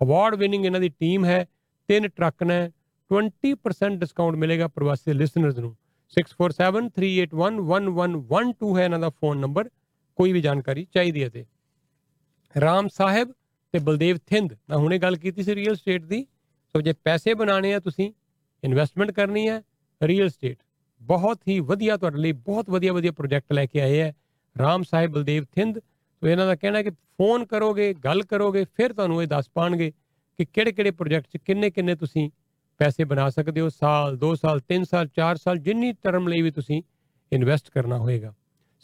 ਅਵਾਰਡ 0.00 0.34
ਵਿਨਿੰਗ 0.34 0.64
ਇਹਨਾਂ 0.64 0.80
ਦੀ 0.80 0.88
ਟੀਮ 1.00 1.24
ਹੈ 1.24 1.46
ਤਿੰਨ 1.88 2.08
ਟਰੱਕ 2.08 2.42
ਨੇ 2.42 2.70
20% 3.10 3.98
ਡਿਸਕਾਊਂਟ 3.98 4.36
ਮਿਲੇਗਾ 4.36 4.68
ਪ੍ਰਵਾਸੀ 4.68 5.12
ਲਿਸਨਰਸ 5.12 5.58
ਨੂੰ 5.58 5.76
6473811112 6.12 8.76
ਹੈ 8.76 8.84
ਇਹਨਾਂ 8.84 8.98
ਦਾ 8.98 9.10
ਫੋਨ 9.10 9.38
ਨੰਬਰ 9.38 9.70
ਕੋਈ 10.18 10.32
ਵੀ 10.32 10.40
ਜਾਣਕਾਰੀ 10.40 10.86
ਚਾਹੀਦੀ 10.94 11.22
ਹੈ 11.22 11.28
ਤੇ 11.28 11.44
ਰਾਮ 12.54 12.88
ਸਾਹਿਬ 12.90 13.32
ਤੇ 13.74 13.80
ਬਲਦੇਵ 13.80 14.18
ਥਿੰਦ 14.26 14.56
ਮੈਂ 14.70 14.78
ਹੁਣੇ 14.78 14.98
ਗੱਲ 14.98 15.16
ਕੀਤੀ 15.16 15.42
ਸੀ 15.42 15.54
ਰੀਅਲ 15.54 15.76
ਸਟੇਟ 15.76 16.04
ਦੀ 16.04 16.26
ਸੋ 16.74 16.80
ਜੇ 16.80 16.94
ਪੈਸੇ 17.04 17.34
ਬਣਾਣੇ 17.34 17.74
ਆ 17.74 17.80
ਤੁਸੀਂ 17.80 18.12
ਇਨਵੈਸਟਮੈਂਟ 18.62 19.10
ਕਰਨੀ 19.10 19.48
ਹੈ 19.48 19.62
ਰੀਅਲ 20.00 20.28
ਸਟੇਟ 20.28 20.58
ਬਹੁਤ 21.00 21.38
ਹੀ 21.48 21.60
ਵਧੀਆ 21.60 21.96
ਤੁਹਾਡੇ 21.96 22.18
ਲਈ 22.18 22.32
ਬਹੁਤ 22.32 22.70
ਵਧੀਆ 22.70 22.92
ਵਧੀਆ 22.92 23.12
ਪ੍ਰੋਜੈਕਟ 23.12 23.52
ਲੈ 23.52 23.66
ਕੇ 23.66 23.80
ਆਏ 23.80 24.00
ਹੈ 24.00 24.14
ਰਾਮ 24.56 24.82
ਸਾਹਿਬ 24.82 25.12
ਬਲਦੇਵ 25.12 25.44
ਥਿੰਦ 25.54 25.78
ਸੋ 25.78 26.28
ਇਹਨਾਂ 26.28 26.46
ਦਾ 26.46 26.54
ਕਹਿਣਾ 26.54 26.82
ਕਿ 26.82 26.90
ਫੋਨ 26.90 27.44
ਕਰੋਗੇ 27.44 27.94
ਗੱਲ 28.04 28.22
ਕਰੋਗੇ 28.22 28.66
ਫਿਰ 28.76 28.92
ਤੁਹਾਨੂੰ 28.92 29.22
ਇਹ 29.22 29.28
ਦੱਸ 29.28 29.50
ਪਾਣਗੇ 29.54 29.92
ਕਿ 30.38 30.44
ਕਿਹੜੇ 30.44 30.72
ਕਿਹੜੇ 30.72 30.90
ਪ੍ਰੋਜੈਕਟ 30.90 31.28
'ਚ 31.28 31.36
ਕਿੰਨੇ 31.36 31.70
ਕਿੰਨੇ 31.70 31.94
ਤੁਸੀਂ 31.94 32.30
ਪੈਸੇ 32.80 33.04
ਬਣਾ 33.04 33.30
ਸਕਦੇ 33.30 33.60
ਹੋ, 33.60 33.68
ਸਾਲ 33.68 34.18
2 34.18 34.34
ਸਾਲ 34.34 34.60
3 34.68 34.84
ਸਾਲ 34.84 35.08
4 35.16 35.36
ਸਾਲ, 35.36 35.58
ਜਿੰਨੀ 35.58 35.94
ਟਰਮ 36.02 36.28
ਲਈ 36.28 36.42
ਵੀ 36.42 36.50
ਤੁਸੀਂ 36.50 36.82
ਇਨਵੈਸਟ 37.32 37.70
ਕਰਨਾ 37.70 37.98
ਹੋਏਗਾ। 37.98 38.34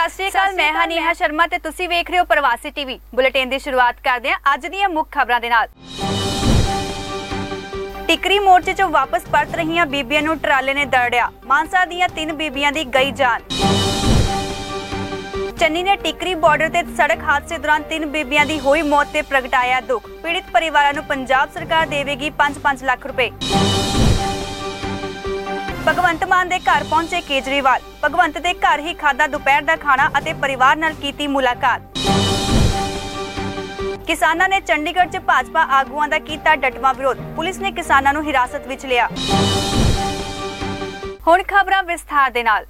ਸਤਿ 0.02 0.10
ਸ਼੍ਰੀ 0.10 0.28
ਅਕਾਲ 0.28 0.54
ਮੈਂ 0.54 0.72
ਹਾਂ 0.72 0.86
ਨੇਹਾ 0.86 1.12
ਸ਼ਰਮਾ 1.12 1.46
ਤੇ 1.46 1.58
ਤੁਸੀਂ 1.64 1.88
ਵੇਖ 1.88 2.10
ਰਹੇ 2.10 2.18
ਹੋ 2.18 2.24
ਪ੍ਰਵਾਸੀ 2.24 2.70
ਟੀਵੀ। 2.70 2.98
ਬੁਲੇਟਿਨ 3.14 3.48
ਦੀ 3.48 3.58
ਸ਼ੁਰੂਆਤ 3.58 4.00
ਕਰਦੇ 4.04 4.30
ਹਾਂ 4.30 4.38
ਅੱਜ 4.54 4.66
ਦੀਆਂ 4.66 4.88
ਮੁੱਖ 4.88 5.08
ਖਬਰਾਂ 5.12 5.38
ਦੇ 5.40 5.48
ਨਾਲ। 5.48 5.68
ਟਿਕਰੀ 8.06 8.38
ਮੋਰਚੇ 8.38 8.72
'ਚੋਂ 8.72 8.88
ਵਾਪਸ 8.90 9.26
ਪਰਤ 9.32 9.54
ਰਹੀਆਂ 9.56 9.86
ਬੀਬੀਆਂ 9.86 10.22
ਨੂੰ 10.22 10.36
ਟਰਾਲੇ 10.38 10.74
ਨੇ 10.74 10.84
ਦਰੜਿਆ। 10.86 11.30
ਮਾਨਸਾ 11.44 11.84
ਦੀਆਂ 11.84 12.08
ਤਿੰਨ 12.08 12.32
ਬੀਬੀਆਂ 12.32 12.72
ਦੀ 12.72 12.84
ਗਈ 12.94 13.12
ਜਾਨ। 13.12 13.42
ਚੰਨੀ 15.60 15.82
ਨੇ 15.82 15.96
ਟਿਕਰੀ 15.96 16.34
ਬਾਰਡਰ 16.36 16.68
ਤੇ 16.68 16.82
ਸੜਕ 16.96 17.22
ਹਾਦਸੇ 17.24 17.58
ਦੌਰਾਨ 17.58 17.82
ਤਿੰਨ 17.90 18.06
ਬੀਬੀਆਂ 18.12 18.46
ਦੀ 18.46 18.58
ਹੋਈ 18.60 18.82
ਮੌਤ 18.82 19.12
ਤੇ 19.12 19.22
ਪ੍ਰਗਟਾਇਆ 19.22 19.80
ਦੁੱਖ। 19.82 20.08
ਪੀੜਿਤ 20.22 20.50
ਪਰਿਵਾਰਾਂ 20.52 20.92
ਨੂੰ 20.94 21.04
ਪੰਜਾਬ 21.04 21.52
ਸਰਕਾਰ 21.54 21.86
ਦੇਵੇਗੀ 21.86 22.30
5-5 22.38 22.84
ਲੱਖ 22.84 23.06
ਰੁਪਏ। 23.06 23.30
ਭਗਵੰਤ 25.86 26.24
ਮਾਨ 26.28 26.48
ਦੇ 26.48 26.58
ਘਰ 26.58 26.84
ਪਹੁੰਚੇ 26.90 27.20
ਕੇਜਰੀਵਾਲ। 27.20 27.80
ਭਗਵੰਤ 28.04 28.36
ਦੇ 28.38 28.52
ਘਰ 28.54 28.80
ਹੀ 28.80 28.92
ਖਾਦਾ 28.94 29.26
ਦੁਪਹਿਰ 29.26 29.62
ਦਾ 29.62 29.74
ਖਾਣਾ 29.76 30.08
ਅਤੇ 30.18 30.32
ਪਰਿਵਾਰ 30.42 30.76
ਨਾਲ 30.76 30.94
ਕੀਤੀ 31.00 31.26
ਮੁਲਾਕਾਤ। 31.26 31.98
ਕਿਸਾਨਾਂ 34.06 34.48
ਨੇ 34.48 34.60
ਚੰਡੀਗੜ੍ਹ 34.60 35.10
'ਚ 35.10 35.18
ਭਾਜਪਾ 35.26 35.62
ਆਗੂਆਂ 35.78 36.08
ਦਾ 36.08 36.18
ਕੀਤਾ 36.20 36.54
ਡਟਵਾ 36.56 36.92
ਵਿਰੋਧ। 36.92 37.20
ਪੁਲਿਸ 37.36 37.58
ਨੇ 37.60 37.72
ਕਿਸਾਨਾਂ 37.72 38.12
ਨੂੰ 38.12 38.24
ਹਿਰਾਸਤ 38.26 38.66
ਵਿੱਚ 38.68 38.86
ਲਿਆ। 38.86 39.08
ਹੁਣ 41.26 41.42
ਖਬਰਾਂ 41.48 41.82
ਵਿਸਥਾਰ 41.82 42.30
ਦੇ 42.30 42.42
ਨਾਲ। 42.42 42.66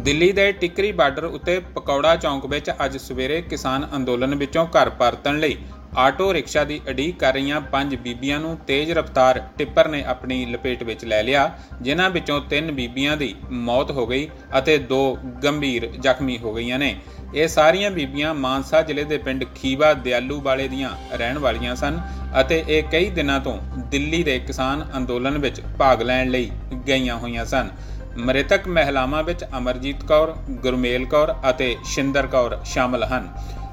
ਦਿੱਲੀ 0.00 0.32
ਦੇ 0.32 0.50
ਟਿਕਰੀ 0.60 0.92
ਬਾਰਡਰ 0.92 1.24
ਉੱਤੇ 1.24 1.58
ਪਕੌੜਾ 1.74 2.16
ਚੌਂਕ 2.16 2.46
ਵਿੱਚ 2.46 2.70
ਅੱਜ 2.84 2.96
ਸਵੇਰੇ 2.96 3.40
ਕਿਸਾਨ 3.42 3.88
ਅੰਦੋਲਨ 3.96 4.34
ਵਿੱਚੋਂ 4.34 4.66
ਘਰ 4.76 4.90
ਪਰਤਣ 4.98 5.38
ਲਈ 5.38 5.56
ਆਟੋ 5.96 6.32
ਰਿਕਸ਼ਾ 6.34 6.62
ਦੀ 6.64 6.80
ਅਡੀਕ 6.90 7.18
ਕਰ 7.18 7.32
ਰਹੀਆਂ 7.32 7.60
ਪੰਜ 7.72 7.94
ਬੀਬੀਆਂ 7.96 8.38
ਨੂੰ 8.40 8.56
ਤੇਜ਼ 8.66 8.90
ਰਫ਼ਤਾਰ 8.92 9.40
ਟਿੱਪਰ 9.58 9.88
ਨੇ 9.88 10.02
ਆਪਣੀ 10.04 10.44
ਲਪੇਟ 10.46 10.82
ਵਿੱਚ 10.82 11.04
ਲੈ 11.04 11.22
ਲਿਆ, 11.22 11.50
ਜਿਨ੍ਹਾਂ 11.82 12.08
ਵਿੱਚੋਂ 12.10 12.40
ਤਿੰਨ 12.40 12.70
ਬੀਬੀਆਂ 12.72 13.16
ਦੀ 13.16 13.34
ਮੌਤ 13.50 13.90
ਹੋ 13.90 14.06
ਗਈ 14.06 14.28
ਅਤੇ 14.58 14.76
ਦੋ 14.78 15.16
ਗੰਭੀਰ 15.44 15.86
ਜ਼ਖਮੀ 15.98 16.38
ਹੋ 16.38 16.54
ਗਈਆਂ 16.54 16.78
ਨੇ। 16.78 16.94
ਇਹ 17.34 17.48
ਸਾਰੀਆਂ 17.48 17.90
ਬੀਬੀਆਂ 17.90 18.34
ਮਾਨਸਾ 18.34 18.82
ਜ਼ਿਲ੍ਹੇ 18.82 19.04
ਦੇ 19.04 19.18
ਪਿੰਡ 19.18 19.44
ਖੀਵਾ 19.54 19.92
ਦਿਆਲੂ 19.94 20.40
ਵਾਲੇ 20.40 20.68
ਦੀਆਂ 20.68 20.90
ਰਹਿਣ 21.12 21.38
ਵਾਲੀਆਂ 21.38 21.74
ਸਨ 21.76 22.00
ਅਤੇ 22.40 22.62
ਇਹ 22.68 22.82
ਕਈ 22.82 23.10
ਦਿਨਾਂ 23.10 23.40
ਤੋਂ 23.40 23.58
ਦਿੱਲੀ 23.90 24.22
ਦੇ 24.22 24.38
ਕਿਸਾਨ 24.38 24.84
ਅੰਦੋਲਨ 24.96 25.38
ਵਿੱਚ 25.38 25.60
ਭਾਗ 25.78 26.02
ਲੈਣ 26.02 26.30
ਲਈ 26.30 26.50
ਗਈਆਂ 26.88 27.16
ਹੋਈਆਂ 27.16 27.44
ਸਨ। 27.44 27.70
ਮ੍ਰਿਤਕ 28.16 28.68
ਮਹਿਲਾਵਾਂ 28.68 29.22
ਵਿੱਚ 29.22 29.44
ਅਮਰਜੀਤ 29.58 30.04
ਕੌਰ, 30.04 30.34
ਗੁਰਮੇਲ 30.50 31.04
ਕੌਰ 31.04 31.34
ਅਤੇ 31.50 31.76
ਸ਼ਿੰਦਰ 31.84 32.26
ਕੌਰ 32.26 32.58
ਸ਼ਾਮਲ 32.64 33.04
ਹਨ। 33.04 33.28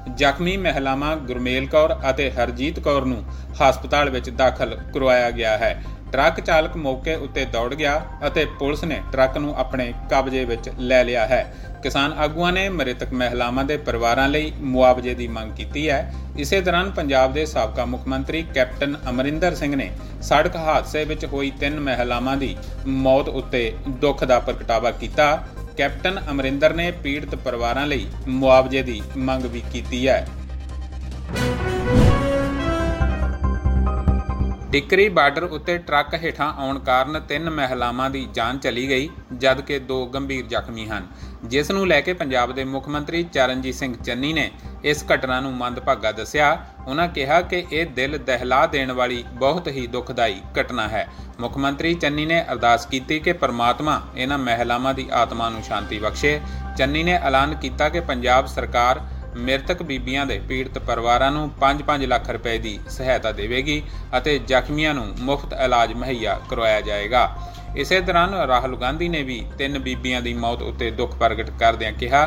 ਜ਼ਖਮੀ 0.08 0.56
ਮਹਿਲਾਵਾਂ 0.56 1.16
ਗੁਰਮੇਲ 1.16 1.66
ਕੌਰ 1.66 1.96
ਅਤੇ 2.10 2.30
ਹਰਜੀਤ 2.30 2.80
ਕੌਰ 2.80 3.04
ਨੂੰ 3.04 3.24
ਹਸਪਤਾਲ 3.52 4.10
ਵਿੱਚ 4.10 4.30
ਦਾਖਲ 4.30 4.78
ਕਰਵਾਇਆ 4.94 5.30
ਗਿਆ 5.30 5.56
ਹੈ। 5.58 5.82
ਟਰੱਕ 6.12 6.40
ਚਾਲਕ 6.40 6.76
ਮੌਕੇ 6.76 7.14
ਉੱਤੇ 7.14 7.44
ਦੌੜ 7.44 7.74
ਗਿਆ 7.74 8.02
ਅਤੇ 8.26 8.44
ਪੁਲਿਸ 8.44 8.84
ਨੇ 8.84 9.00
ਟਰੱਕ 9.12 9.38
ਨੂੰ 9.38 9.54
ਆਪਣੇ 9.56 9.92
ਕਬਜ਼ੇ 10.10 10.44
ਵਿੱਚ 10.44 10.70
ਲੈ 10.78 11.04
ਲਿਆ 11.04 11.26
ਹੈ। 11.26 11.54
ਕਿਸਾਨ 11.82 12.12
ਆਗੂਆਂ 12.12 12.52
ਨੇ 12.52 12.68
ਮ੍ਰਿਤਕ 12.68 13.12
ਮਹਿਲਾਵਾਂ 13.12 13.64
ਦੇ 13.64 13.76
ਪਰਿਵਾਰਾਂ 13.76 14.28
ਲਈ 14.28 14.52
ਮੁਆਵਜ਼ੇ 14.60 15.14
ਦੀ 15.14 15.28
ਮੰਗ 15.28 15.52
ਕੀਤੀ 15.52 15.90
ਹੈ। 15.90 16.14
ਇਸੇ 16.38 16.60
ਦੌਰਾਨ 16.60 16.90
ਪੰਜਾਬ 16.90 17.32
ਦੇ 17.32 17.46
ਸਾਬਕਾ 17.46 17.84
ਮੁੱਖ 17.84 18.06
ਮੰਤਰੀ 18.08 18.44
ਕੈਪਟਨ 18.54 18.96
ਅਮਰਿੰਦਰ 19.10 19.54
ਸਿੰਘ 19.54 19.76
ਨੇ 19.76 19.90
ਸੜਕ 20.22 20.56
ਹਾਦਸੇ 20.56 21.04
ਵਿੱਚ 21.04 21.24
ਹੋਈ 21.24 21.50
ਤਿੰਨ 21.50 21.80
ਮਹਿਲਾਵਾਂ 21.80 22.36
ਦੀ 22.36 22.56
ਮੌਤ 22.86 23.28
ਉੱਤੇ 23.28 23.72
ਦੁੱਖ 23.88 24.24
ਦਾ 24.24 24.38
ਪ੍ਰਗਟਾਵਾ 24.38 24.90
ਕੀਤਾ। 24.90 25.44
ਕੈਪਟਨ 25.76 26.20
ਅਮਰਿੰਦਰ 26.30 26.74
ਨੇ 26.74 26.90
ਪੀੜਤ 26.90 27.34
ਪਰਿਵਾਰਾਂ 27.34 27.86
ਲਈ 27.86 28.06
ਮੁਆਵਜ਼ੇ 28.28 28.82
ਦੀ 28.82 29.02
ਮੰਗ 29.16 29.44
ਵੀ 29.44 29.62
ਕੀਤੀ 29.72 30.08
ਹੈ। 30.08 30.26
ਟਿਕਰੀ 34.74 35.08
ਬਾਰਡਰ 35.08 35.42
ਉੱਤੇ 35.42 35.78
ਟਰੱਕ 35.78 36.14
ਹੇਠਾਂ 36.14 36.52
ਆਉਣ 36.52 36.78
ਕਾਰਨ 36.78 37.20
ਤਿੰਨ 37.20 37.50
ਮਹਿਲਾਵਾਂ 37.50 38.10
ਦੀ 38.10 38.28
ਜਾਨ 38.34 38.58
ਚਲੀ 38.58 38.88
ਗਈ, 38.88 39.08
ਜਦਕਿ 39.32 39.78
ਦੋ 39.78 40.06
ਗੰਭੀਰ 40.06 40.46
ਜ਼ਖਮੀ 40.46 40.86
ਹਨ। 40.88 41.06
ਜਿਸ 41.44 41.70
ਨੂੰ 41.70 41.86
ਲੈ 41.88 42.00
ਕੇ 42.00 42.12
ਪੰਜਾਬ 42.12 42.52
ਦੇ 42.52 42.64
ਮੁੱਖ 42.64 42.88
ਮੰਤਰੀ 42.88 43.22
ਚਰਨਜੀਤ 43.22 43.74
ਸਿੰਘ 43.74 43.94
ਚੰਨੀ 43.96 44.32
ਨੇ 44.32 44.50
ਇਸ 44.84 45.04
ਘਟਨਾ 45.14 45.40
ਨੂੰ 45.40 45.52
ਮੰਦਭਾਗਾ 45.52 46.12
ਦੱਸਿਆ। 46.12 46.66
ਉਹਨਾਂ 46.86 47.08
ਕਿਹਾ 47.08 47.40
ਕਿ 47.40 47.66
ਇਹ 47.72 47.86
ਦਿਲ 47.86 48.18
ਦਹਿਲਾ 48.18 48.66
ਦੇਣ 48.66 48.92
ਵਾਲੀ 48.92 49.24
ਬਹੁਤ 49.32 49.68
ਹੀ 49.68 49.86
ਦੁਖਦਾਈ 49.86 50.40
ਘਟਨਾ 50.60 50.88
ਹੈ। 50.88 51.08
ਮੁੱਖ 51.40 51.56
ਮੰਤਰੀ 51.56 51.94
ਚੰਨੀ 51.94 52.26
ਨੇ 52.26 52.44
ਅਰਦਾਸ 52.52 52.86
ਕੀਤੀ 52.86 53.20
ਕਿ 53.20 53.32
ਪਰਮਾਤਮਾ 53.32 54.00
ਇਹਨਾਂ 54.16 54.38
ਮਹਿਲਾਵਾਂ 54.38 54.94
ਦੀ 54.94 55.08
ਆਤਮਾ 55.12 55.50
ਨੂੰ 55.50 55.62
ਸ਼ਾਂਤੀ 55.62 55.98
ਬਖਸ਼ੇ। 55.98 56.40
ਚੰਨੀ 56.78 57.02
ਨੇ 57.02 57.12
ਐਲਾਨ 57.12 57.54
ਕੀਤਾ 57.54 57.88
ਕਿ 57.88 58.00
ਪੰਜਾਬ 58.00 58.46
ਸਰਕਾਰ 58.46 59.00
ਮ੍ਰਿਤਕ 59.36 59.82
ਬੀਬੀਆਂ 59.82 60.26
ਦੇ 60.26 60.38
ਪੀੜਤ 60.48 60.78
ਪਰਿਵਾਰਾਂ 60.78 61.30
ਨੂੰ 61.30 61.50
5-5 61.60 62.06
ਲੱਖ 62.06 62.30
ਰੁਪਏ 62.30 62.58
ਦੀ 62.58 62.78
ਸਹਾਇਤਾ 62.88 63.32
ਦੇਵੇਗੀ 63.32 63.82
ਅਤੇ 64.18 64.38
ਜ਼ਖਮੀਆਂ 64.46 64.94
ਨੂੰ 64.94 65.06
ਮੁਫਤ 65.20 65.52
ਇਲਾਜ 65.64 65.92
ਮੁਹੱਈਆ 65.92 66.38
ਕਰਵਾਇਆ 66.50 66.80
ਜਾਏਗਾ। 66.80 67.28
ਇਸੇ 67.76 68.00
ਦੌਰਾਨ 68.00 68.34
ਰਾਹੁਲ 68.46 68.76
ਗਾਂਧੀ 68.76 69.08
ਨੇ 69.08 69.22
ਵੀ 69.22 69.42
ਤਿੰਨ 69.58 69.78
ਬੀਬੀਆਂ 69.78 70.20
ਦੀ 70.22 70.34
ਮੌਤ 70.34 70.62
ਉੱਤੇ 70.62 70.90
ਦੁੱਖ 70.90 71.14
ਪ੍ਰਗਟ 71.14 71.50
ਕਰਦਿਆਂ 71.50 71.92
ਕਿਹਾ 71.92 72.20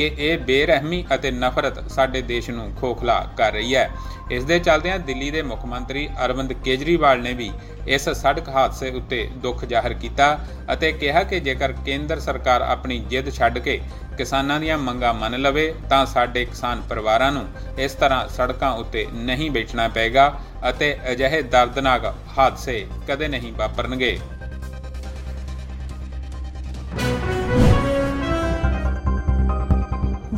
ਕਿ 0.00 0.10
ਇਹ 0.18 0.38
ਬੇਰਹਿਮੀ 0.38 1.04
ਅਤੇ 1.14 1.30
ਨਫ਼ਰਤ 1.30 1.90
ਸਾਡੇ 1.90 2.20
ਦੇਸ਼ 2.22 2.48
ਨੂੰ 2.50 2.70
ਖੋਖਲਾ 2.74 3.18
ਕਰ 3.36 3.52
ਰਹੀ 3.52 3.74
ਹੈ। 3.74 3.90
ਇਸ 4.30 4.44
ਦੇ 4.44 4.58
ਚੱਲਦਿਆਂ 4.58 4.98
ਦਿੱਲੀ 4.98 5.30
ਦੇ 5.30 5.42
ਮੁੱਖ 5.42 5.64
ਮੰਤਰੀ 5.64 6.08
ਅਰਵਿੰਦ 6.24 6.52
ਕੇਜਰੀਵਾਲ 6.64 7.20
ਨੇ 7.22 7.32
ਵੀ 7.32 7.50
ਇਸ 7.86 8.08
ਸੜਕ 8.08 8.48
ਹਾਦਸੇ 8.48 8.90
ਉੱਤੇ 8.90 9.28
ਦੁੱਖ 9.36 9.64
ਜ਼ਾਹਰ 9.64 9.94
ਕੀਤਾ 9.94 10.38
ਅਤੇ 10.72 10.92
ਕਿਹਾ 10.92 11.22
ਕਿ 11.22 11.40
ਜੇਕਰ 11.40 11.72
ਕੇਂਦਰ 11.86 12.20
ਸਰਕਾਰ 12.20 12.62
ਆਪਣੀ 12.62 12.98
ਜਿੱਦ 13.10 13.30
ਛੱਡ 13.30 13.58
ਕੇ 13.58 13.80
ਕਿਸਾਨਾਂ 14.16 14.58
ਦੀਆਂ 14.60 14.78
ਮੰਗਾਂ 14.78 15.12
ਮੰਨ 15.14 15.40
ਲਵੇ, 15.40 15.72
ਤਾਂ 15.90 16.04
ਸਾਡੇ 16.06 16.44
ਕਿਸਾਨ 16.44 16.82
ਪਰਿਵਾਰਾਂ 16.88 17.30
ਨੂੰ 17.32 17.46
ਇਸ 17.78 17.92
ਤਰ੍ਹਾਂ 17.92 18.26
ਸੜਕਾਂ 18.28 18.72
ਉੱਤੇ 18.74 19.06
ਨਹੀਂ 19.14 19.50
ਬੈਠਣਾ 19.50 19.88
ਪਏਗਾ 19.88 20.32
ਅਤੇ 20.68 20.96
ਅਜਿਹੇ 21.12 21.42
ਦਰਦਨਾਕ 21.44 22.14
ਹਾਦਸੇ 22.38 22.86
ਕਦੇ 23.08 23.28
ਨਹੀਂ 23.28 23.52
ਵਾਪਰਨਗੇ। 23.52 24.18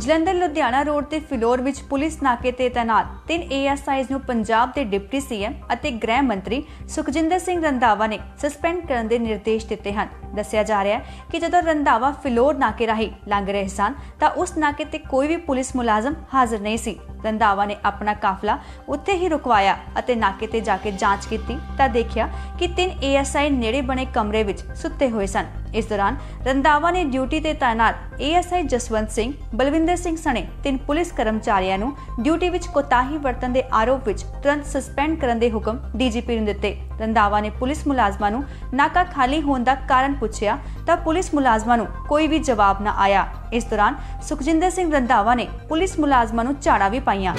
ਜਲੰਧਰ 0.03 0.33
ਲੁਧਿਆਣਾ 0.33 0.81
ਰੋਡ 0.83 1.05
ਤੇ 1.05 1.19
ਫਿਲੌਰ 1.19 1.61
ਵਿੱਚ 1.61 1.79
ਪੁਲਿਸ 1.81 2.17
ਨਾਕੇ 2.23 2.51
ਤੇ 2.51 2.67
ਤੈਨਾਤ 2.69 3.05
ਤਿੰਨ 3.27 3.43
ਏਐਸਆਈਜ਼ 3.53 4.07
ਨੂੰ 4.11 4.19
ਪੰਜਾਬ 4.21 4.71
ਦੇ 4.75 4.83
ਡਿਪਟੀ 4.83 5.19
ਸੀਐਮ 5.19 5.53
ਅਤੇ 5.73 5.91
ਗ੍ਰਹਿ 5.91 6.21
ਮੰਤਰੀ 6.21 6.61
ਸੁਖਜਿੰਦਰ 6.87 7.39
ਸਿੰਘ 7.39 7.61
ਰੰਧਾਵਾ 7.63 8.07
ਨੇ 8.07 8.19
ਸਸਪੈਂਡ 8.41 8.85
ਕਰਨ 8.87 9.07
ਦੇ 9.07 9.19
ਨਿਰਦੇਸ਼ 9.19 9.67
ਦਿੱਤੇ 9.67 9.93
ਹਨ। 9.93 10.09
ਦੱਸਿਆ 10.35 10.63
ਜਾ 10.63 10.83
ਰਿਹਾ 10.83 10.97
ਹੈ 10.97 11.27
ਕਿ 11.31 11.39
ਜਦੋਂ 11.39 11.61
ਰੰਧਾਵਾ 11.61 12.11
ਫਿਲੌਰ 12.23 12.57
ਨਾਕੇ 12.57 12.87
ਰਾਹੀਂ 12.87 13.09
ਲੰਘ 13.27 13.47
ਰਹੇ 13.47 13.67
ਸਨ, 13.67 13.93
ਤਾਂ 14.19 14.29
ਉਸ 14.29 14.57
ਨਾਕੇ 14.57 14.85
ਤੇ 14.85 14.97
ਕੋਈ 14.99 15.27
ਵੀ 15.27 15.37
ਪੁਲਿਸ 15.37 15.75
ਮੁਲਾਜ਼ਮ 15.75 16.15
ਹਾਜ਼ਰ 16.33 16.59
ਨਹੀਂ 16.59 16.77
ਸੀ। 16.77 16.99
ਰੰਧਾਵਾ 17.25 17.65
ਨੇ 17.65 17.77
ਆਪਣਾ 17.85 18.13
ਕਾਫਲਾ 18.13 18.59
ਉੱਥੇ 18.89 19.13
ਹੀ 19.13 19.29
ਰੁਕਵਾਇਆ 19.29 19.77
ਅਤੇ 19.99 20.15
ਨਾਕੇ 20.15 20.47
ਤੇ 20.47 20.61
ਜਾ 20.61 20.77
ਕੇ 20.77 20.91
ਜਾਂਚ 20.91 21.25
ਕੀਤੀ 21.25 21.57
ਤਾਂ 21.77 21.89
ਦੇਖਿਆ 21.89 22.29
ਕਿ 22.59 22.67
ਤਿੰਨ 22.67 23.03
ਏਐਸਆਈ 23.03 23.49
ਨੇੜੇ 23.49 23.81
ਬਣੇ 23.81 24.05
ਕਮਰੇ 24.13 24.43
ਵਿੱਚ 24.43 24.63
ਸੁੱਤੇ 24.75 25.09
ਹੋਏ 25.09 25.25
ਸਨ। 25.25 25.62
ਇਸ 25.73 25.85
ਦੌਰਾਨ 25.85 26.17
ਰੰਧਾਵਾ 26.45 26.91
ਨੇ 26.91 27.03
ਡਿਊਟੀ 27.03 27.39
ਤੇ 27.39 27.53
ਤਾਇਨਾਤ 27.53 28.21
ਏਐਸਆਈ 28.21 28.63
ਜਸਵੰਤ 28.63 29.11
ਸਿੰਘ, 29.11 29.33
ਬਲਵਿੰਦਰ 29.55 29.95
ਸਿੰਘ 29.95 30.15
ਸਣੇ 30.17 30.45
ਤਿੰਨ 30.63 30.77
ਪੁਲਿਸ 30.77 31.11
ਕਰਮਚਾਰੀਆਂ 31.11 31.77
ਨੂੰ 31.77 31.95
ਡਿਊਟੀ 32.19 32.49
ਵਿੱਚ 32.49 32.67
ਕੋਤਾਹੀ 32.67 33.17
ਵਰਤਣ 33.17 33.49
ਦੇ 33.49 33.63
ਆਰੋਪ 33.73 34.07
ਵਿੱਚ 34.07 34.21
ਤੁਰੰਤ 34.43 34.65
ਸਸਪੈਂਡ 34.65 35.19
ਕਰਨ 35.19 35.39
ਦੇ 35.39 35.51
ਹੁਕਮ 35.51 35.79
ਡੀਜੀਪੀ 35.95 36.35
ਨੂੰ 36.35 36.45
ਦਿੱਤੇ। 36.45 36.75
ਰੰਧਾਵਾ 37.01 37.39
ਨੇ 37.39 37.49
ਪੁਲਿਸ 37.49 37.85
ਮੁਲਾਜ਼ਮਾਂ 37.87 38.31
ਨੂੰ 38.31 38.43
ਨਾਕਾ 38.73 39.03
ਖਾਲੀ 39.03 39.41
ਹੋਣ 39.41 39.63
ਦਾ 39.63 39.75
ਕਾਰਨ 39.89 40.13
ਪੁੱਛਿਆ 40.13 40.57
ਤਾਂ 40.87 40.97
ਪੁਲਿਸ 40.97 41.33
ਮੁਲਾਜ਼ਮਾਂ 41.33 41.77
ਨੂੰ 41.77 41.87
ਕੋਈ 42.09 42.27
ਵੀ 42.27 42.39
ਜਵਾਬ 42.39 42.81
ਨਾ 42.81 42.93
ਆਇਆ। 42.97 43.27
ਇਸ 43.53 43.65
ਦੌਰਾਨ 43.65 43.95
ਸੁਖਜਿੰਦਰ 44.23 44.69
ਸਿੰਘ 44.69 44.91
ਰੰਧਾਵਾ 44.93 45.35
ਨੇ 45.35 45.47
ਪੁਲਿਸ 45.69 45.99
ਮੁਲਾਜ਼ਮਾਂ 45.99 46.43
ਨੂੰ 46.43 46.55
ਝਾੜਾ 46.61 46.89
ਵੀ 46.89 46.99
ਪਾਈਆਂ। 46.99 47.35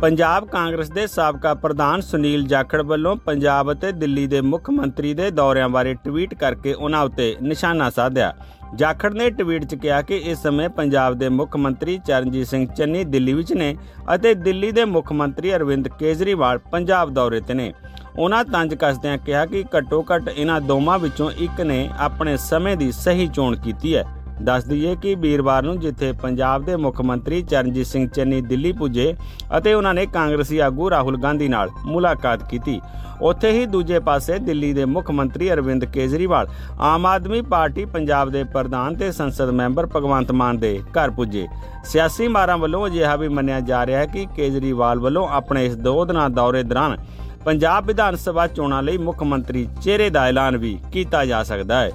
ਪੰਜਾਬ 0.00 0.44
ਕਾਂਗਰਸ 0.46 0.90
ਦੇ 0.90 1.06
ਸਾਬਕਾ 1.06 1.52
ਪ੍ਰਧਾਨ 1.54 2.00
ਸੁਨੀਲ 2.00 2.46
ਜਾਖੜ 2.48 2.80
ਵੱਲੋਂ 2.82 3.14
ਪੰਜਾਬ 3.16 3.72
ਅਤੇ 3.72 3.90
ਦਿੱਲੀ 3.92 4.26
ਦੇ 4.26 4.40
ਮੁੱਖ 4.40 4.70
ਮੰਤਰੀ 4.70 5.12
ਦੇ 5.14 5.30
ਦੌਰਿਆਂ 5.30 5.68
ਬਾਰੇ 5.68 5.94
ਟਵੀਟ 5.94 6.34
ਕਰਕੇ 6.34 6.72
ਉਹਨਾਂ 6.72 7.02
ਉੱਤੇ 7.04 7.34
ਨਿਸ਼ਾਨਾ 7.42 7.88
ਸਾਧਿਆ। 7.90 8.32
ਜਾਖੜ 8.74 9.12
ਨੇ 9.14 9.28
ਟਵੀਟ 9.30 9.64
'ਚ 9.64 9.74
ਕਿਹਾ 9.74 10.00
ਕਿ 10.02 10.16
ਇਸ 10.16 10.42
ਸਮੇਂ 10.42 10.68
ਪੰਜਾਬ 10.68 11.14
ਦੇ 11.14 11.28
ਮੁੱਖ 11.28 11.56
ਮੰਤਰੀ 11.56 11.98
ਚਰਨਜੀਤ 12.06 12.46
ਸਿੰਘ 12.46 12.66
ਚੰਨੀ 12.66 13.04
ਦਿੱਲੀ 13.04 13.32
ਵਿੱਚ 13.32 13.52
ਨੇ 13.52 13.74
ਅਤੇ 14.14 14.34
ਦਿੱਲੀ 14.34 14.70
ਦੇ 14.72 14.84
ਮੁੱਖ 14.84 15.12
ਮੰਤਰੀ 15.12 15.54
ਅਰਵਿੰਦ 15.56 15.88
ਕੇਜਰੀਵਾਲ 15.88 16.58
ਪੰਜਾਬ 16.72 17.10
ਦੌਰੇ 17.14 17.40
ਤੇ 17.40 17.54
ਨੇ। 17.54 17.72
ਉਹਨਾਂ 18.18 18.44
ਤੰਜ 18.44 18.74
ਕੱਸਦਿਆਂ 18.74 19.18
ਕਿਹਾ 19.18 19.44
ਕਿ 19.46 19.64
ਘੱਟੋ 19.76 20.04
ਘੱਟ 20.14 20.28
ਇਹਨਾਂ 20.28 20.60
ਦੋਵਾਂ 20.60 20.98
ਵਿੱਚੋਂ 20.98 21.30
ਇੱਕ 21.38 21.60
ਨੇ 21.60 21.88
ਆਪਣੇ 21.98 22.36
ਸਮੇਂ 22.36 22.76
ਦੀ 22.76 22.92
ਸਹੀ 22.92 23.26
ਚੋਣ 23.26 23.56
ਕੀਤੀ 23.56 23.96
ਹੈ। 23.96 24.04
ਦੱਸ 24.42 24.64
ਦਈਏ 24.64 24.94
ਕਿ 24.96 25.14
ਵੀਰਵਾਰ 25.14 25.62
ਨੂੰ 25.62 25.78
ਜਿੱਥੇ 25.80 26.12
ਪੰਜਾਬ 26.22 26.64
ਦੇ 26.64 26.76
ਮੁੱਖ 26.76 27.00
ਮੰਤਰੀ 27.00 27.42
ਚਰਨਜੀਤ 27.42 27.86
ਸਿੰਘ 27.86 28.06
ਚੰਨੀ 28.08 28.40
ਦਿੱਲੀ 28.42 28.72
ਪੁੱਜੇ 28.72 29.14
ਅਤੇ 29.58 29.74
ਉਹਨਾਂ 29.74 29.94
ਨੇ 29.94 30.06
ਕਾਂਗਰਸੀ 30.06 30.58
ਆਗੂ 30.58 30.90
ਰਾਹੁਲ 30.90 31.16
ਗਾਂਧੀ 31.22 31.48
ਨਾਲ 31.48 31.70
ਮੁਲਾਕਾਤ 31.84 32.48
ਕੀਤੀ, 32.50 32.80
ਉੱਥੇ 33.22 33.50
ਹੀ 33.50 33.66
ਦੂਜੇ 33.66 33.98
ਪਾਸੇ 33.98 34.38
ਦਿੱਲੀ 34.38 34.72
ਦੇ 34.72 34.84
ਮੁੱਖ 34.84 35.10
ਮੰਤਰੀ 35.10 35.50
ਅਰਵਿੰਦ 35.52 35.84
ਕੇਜਰੀਵਾਲ 35.84 36.48
ਆਮ 36.80 37.06
ਆਦਮੀ 37.06 37.40
ਪਾਰਟੀ 37.50 37.84
ਪੰਜਾਬ 37.84 38.30
ਦੇ 38.30 38.44
ਪ੍ਰਧਾਨ 38.44 38.94
ਤੇ 38.94 39.10
ਸੰਸਦ 39.12 39.50
ਮੈਂਬਰ 39.52 39.86
ਭਗਵੰਤ 39.96 40.32
ਮਾਨ 40.32 40.58
ਦੇ 40.58 40.78
ਘਰ 40.92 41.10
ਪੁੱਜੇ। 41.10 41.46
ਸਿਆਸੀ 41.84 42.28
ਮਾਰਾਂ 42.28 42.58
ਵੱਲੋਂ 42.58 42.86
ਅਜਿਹਾ 42.86 43.16
ਵੀ 43.16 43.28
ਮੰਨਿਆ 43.28 43.60
ਜਾ 43.60 43.84
ਰਿਹਾ 43.86 44.00
ਹੈ 44.00 44.06
ਕਿ 44.06 44.26
ਕੇਜਰੀਵਾਲ 44.36 44.98
ਵੱਲੋਂ 45.00 45.28
ਆਪਣੇ 45.28 45.64
ਇਸ 45.66 45.76
ਦੋ 45.76 46.04
ਦਿਨਾਂ 46.04 46.28
ਦੌਰੇ 46.30 46.62
ਦੌਰਾਨ 46.62 46.96
ਪੰਜਾਬ 47.44 47.86
ਵਿਧਾਨ 47.86 48.16
ਸਭਾ 48.16 48.46
ਚੋਣਾਂ 48.46 48.82
ਲਈ 48.82 48.98
ਮੁੱਖ 48.98 49.22
ਮੰਤਰੀ 49.22 49.66
ਚਿਹਰੇ 49.82 50.10
ਦਾ 50.10 50.26
ਐਲਾਨ 50.28 50.56
ਵੀ 50.56 50.78
ਕੀਤਾ 50.92 51.24
ਜਾ 51.24 51.42
ਸਕਦਾ 51.42 51.80
ਹੈ। 51.80 51.90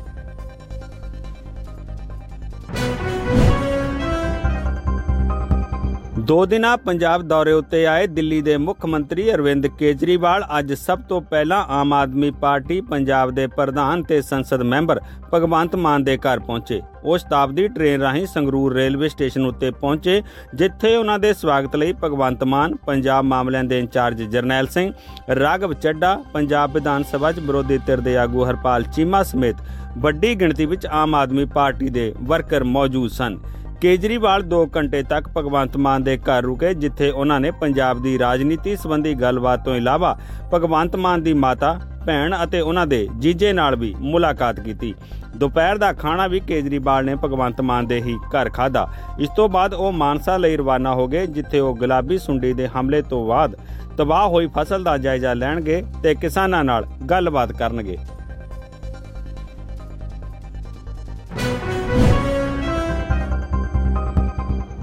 ਦੋ 6.24 6.46
ਦਿਨਾਂ 6.46 6.78
ਪੰਜਾਬ 6.78 7.22
ਦੌਰੇ 7.28 7.52
ਉੱਤੇ 7.52 7.86
ਆਏ 7.88 8.08
ਦਿੱਲੀ 8.08 8.42
ਦੇ 8.42 8.56
ਮੁੱਖ 8.58 8.86
ਮੰਤਰੀ 8.86 9.30
ਅਰਵਿੰਦ 9.34 9.66
ਕੇਜਰੀਵਾਲ 9.70 10.44
ਅੱਜ 10.58 10.74
ਸਭ 10.74 11.00
ਤੋਂ 11.10 11.20
ਪਹਿਲਾਂ 11.22 11.64
ਆਮ 11.70 11.94
ਆਦਮੀ 11.94 12.30
ਪਾਰਟੀ, 12.42 12.80
ਪੰਜਾਬ 12.82 13.32
ਦੇ 13.32 13.48
ਪ੍ਰਧਾਨ 13.48 14.04
ਤੇ 14.04 14.22
ਸੰਸਦ 14.22 14.62
ਮੈਂਬਰ 14.64 15.00
ਭਗਵੰਤ 15.34 15.76
ਮਾਨ 15.76 16.04
ਦੇ 16.04 16.18
ਘਰ 16.18 16.40
ਪਹੁੰਚੇ। 16.40 16.80
ਉਹ 17.04 17.18
ਸ਼ਤਾਬਦੀ 17.18 17.68
ਟ੍ਰੇਨ 17.68 18.02
ਰਾਹੀਂ 18.02 18.26
ਸੰਗਰੂਰ 18.26 18.74
ਰੇਲਵੇ 18.74 19.10
ਸਟੇਸ਼ਨ 19.10 19.46
ਉੱਤੇ 19.46 19.72
ਪਹੁੰਚੇ, 19.72 20.22
ਜਿੱਥੇ 20.56 20.96
ਉਹਨਾਂ 20.96 21.18
ਦੇ 21.20 21.34
ਸਵਾਗਤ 21.34 21.76
ਲਈ 21.76 21.94
ਭਗਵੰਤ 22.04 22.44
ਮਾਨ, 22.44 22.76
ਪੰਜਾਬ 22.86 23.26
ਮਾਮਲਿਆਂ 23.26 23.64
ਦੇ 23.64 23.80
ਇੰਚਾਰਜ 23.80 24.22
ਜਰਨੈਲ 24.24 24.68
ਸਿੰਘ, 24.68 24.92
ਰਾਘਵ 25.36 25.74
ਚੱਡਾ 25.74 26.16
ਪੰਜਾਬ 26.34 26.74
ਵਿਧਾਨ 26.74 27.04
ਸਭਾ 27.04 27.32
'ਚ 27.32 27.40
ਵਿਰੋਧੀ 27.40 27.78
ਧਿਰ 27.78 28.00
ਦੇ 28.00 28.16
ਆਗੂ 28.18 28.46
ਹਰਪਾਲ 28.46 28.84
ਚੀਮਾ 28.86 29.24
ਸਮੇਤ 29.24 29.56
ਵੱਡੀ 29.98 30.34
ਗਿਣਤੀ 30.36 30.66
ਵਿੱਚ 30.66 30.86
ਆਮ 30.92 31.16
ਆਦਮੀ 31.16 31.46
ਪਾਰਟੀ 31.46 31.90
ਦੇ 31.90 32.14
ਵਰਕਰ 32.22 32.64
ਮੌਜੂਦ 32.66 33.12
ਸਨ। 33.12 33.38
ਕੇਜਰੀਵਾਲ 33.84 34.44
2 34.52 34.58
ਘੰਟੇ 34.76 35.02
ਤੱਕ 35.04 35.28
ਭਗਵੰਤ 35.38 35.76
ਮਾਨ 35.78 36.04
ਦੇ 36.04 36.16
ਘਰ 36.18 36.44
ਰੁਕੇ, 36.44 36.74
ਜਿੱਥੇ 36.74 37.10
ਉਹਨਾਂ 37.12 37.40
ਨੇ 37.40 37.50
ਪੰਜਾਬ 37.52 38.02
ਦੀ 38.02 38.18
ਰਾਜਨੀਤੀ 38.20 38.76
ਸੰਬੰਧੀ 38.76 39.14
ਗੱਲਬਾਤ 39.14 39.64
ਤੋਂ 39.66 39.76
ਇਲਾਵਾ 39.76 40.16
ਭਗਵੰਤ 40.54 40.96
ਮਾਨ 40.96 41.24
ਦੀ 41.24 41.34
ਮਾਤਾ, 41.36 41.74
ਭੈਣ 42.06 42.36
ਅਤੇ 42.44 42.62
ਉਹਨਾਂ 42.62 42.86
ਦੇ 42.88 43.08
ਜੀਜੇ 43.20 43.52
ਨਾਲ 43.54 43.76
ਵੀ 43.76 43.94
ਮੁਲਾਕਾਤ 44.00 44.60
ਕੀਤੀ। 44.60 44.94
ਦੁਪਹਿਰ 45.38 45.78
ਦਾ 45.78 45.92
ਖਾਣਾ 45.94 46.28
ਵੀ 46.28 46.40
ਕੇਜਰੀਵਾਲ 46.40 47.06
ਨੇ 47.06 47.16
ਭਗਵੰਤ 47.24 47.62
ਮਾਨ 47.62 47.88
ਦੇ 47.88 48.00
ਹੀ 48.02 48.16
ਘਰ 48.36 48.50
ਖਾਦਾ 48.50 48.88
ਇਸ 49.20 49.30
ਤੋਂ 49.36 49.50
ਬਾਅਦ 49.50 49.74
ਉਹ 49.74 49.92
ਮਾਨਸਾ 49.92 50.38
ਲਈ 50.38 50.58
ਰਵਾਨਾ 50.58 50.94
ਹੋ 50.94 51.08
ਗਏ, 51.08 51.26
ਜਿੱਥੇ 51.28 51.60
ਉਹ 51.60 51.76
ਗੁਲਾਬੀ 51.76 52.18
ਸੁੰਡੀ 52.18 52.54
ਦੇ 52.54 52.68
ਹਮਲੇ 52.78 53.02
ਤੋਂ 53.02 53.26
ਬਾਅਦ 53.28 53.56
ਤਬਾਹ 53.98 54.28
ਹੋਈ 54.30 54.48
ਫਸਲ 54.56 54.84
ਦਾ 54.84 54.98
ਜਾਇਜ਼ਾ 54.98 55.34
ਲੈਣਗੇ 55.34 55.84
ਤੇ 56.04 56.16
ਕਿਸਾਨਾਂ 56.16 56.64
ਨਾਲ 56.64 56.86
ਗੱਲਬਾਤ 57.10 57.52
ਕਰਨਗੇ। 57.54 57.98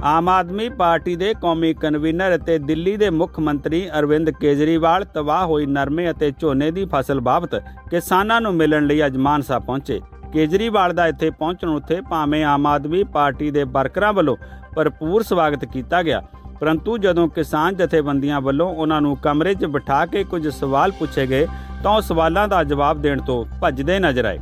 ਆਮ 0.04 0.28
ਆਦਮੀ 0.28 0.68
ਪਾਰਟੀ 0.68 1.14
ਦੇ 1.16 1.32
ਕੌਮੀ 1.40 1.72
ਕਨਵੀਨਰ 1.74 2.34
ਅਤੇ 2.34 2.56
ਦਿੱਲੀ 2.58 2.96
ਦੇ 2.96 3.08
ਮੁੱਖ 3.10 3.38
ਮੰਤਰੀ 3.40 3.80
ਅਰਵਿੰਦ 3.98 4.30
ਕੇਜਰੀਵਾਲ 4.30 5.04
ਤਬਾਹ 5.14 5.44
ਹੋਈ 5.46 5.66
ਨਰਮੇ 5.66 6.10
ਅਤੇ 6.10 6.30
ਝੋਨੇ 6.40 6.70
ਦੀ 6.70 6.84
ਫਸਲ 6.92 7.20
ਬਾਬਤ 7.20 7.54
ਕਿਸਾਨਾਂ 7.90 8.40
ਨੂੰ 8.40 8.54
ਮਿਲਣ 8.54 8.86
ਲਈ 8.86 9.04
ਅੱਜ 9.06 9.16
ਮਾਨਸਾ 9.16 9.58
ਪਹੁੰਚੇ। 9.58 10.00
ਕੇਜਰੀਵਾਲ 10.32 10.92
ਦਾ 10.92 11.06
ਇੱਥੇ 11.06 11.30
ਪਹੁੰਚਣ 11.30 11.68
ਉੱਤੇ 11.68 12.00
ਭਾਵੇਂ 12.00 12.42
ਆਮ 12.44 12.66
ਆਦਮੀ 12.66 13.02
ਪਾਰਟੀ 13.14 13.50
ਦੇ 13.50 13.64
ਵਰਕਰਾਂ 13.66 14.12
ਵੱਲੋਂ 14.12 14.36
ਭਰਪੂਰ 14.76 15.22
ਸਵਾਗਤ 15.22 15.64
ਕੀਤਾ 15.64 16.02
ਗਿਆ, 16.02 16.22
ਪਰੰਤੂ 16.60 16.96
ਜਦੋਂ 16.98 17.28
ਕਿਸਾਨ 17.28 17.76
ਜਥੇਬੰਦੀਆਂ 17.76 18.40
ਵੱਲੋਂ 18.40 18.68
ਉਹਨਾਂ 18.68 19.00
ਨੂੰ 19.00 19.16
ਕਮਰੇ 19.16 19.54
'ਚ 19.54 19.64
ਬਿਠਾ 19.66 20.04
ਕੇ 20.06 20.24
ਕੁਝ 20.24 20.46
ਸਵਾਲ 20.48 20.92
ਪੁੱਛੇ 20.92 21.26
ਗਏ, 21.26 21.46
ਤਾਂ 21.82 21.92
ਉਹ 21.92 22.00
ਸਵਾਲਾਂ 22.00 22.46
ਦਾ 22.48 22.62
ਜਵਾਬ 22.64 23.02
ਦੇਣ 23.02 23.20
ਤੋਂ 23.20 23.44
ਭੱਜਦੇ 23.60 23.98
ਨਜ਼ਰ 23.98 24.24
ਆਏ। 24.24 24.38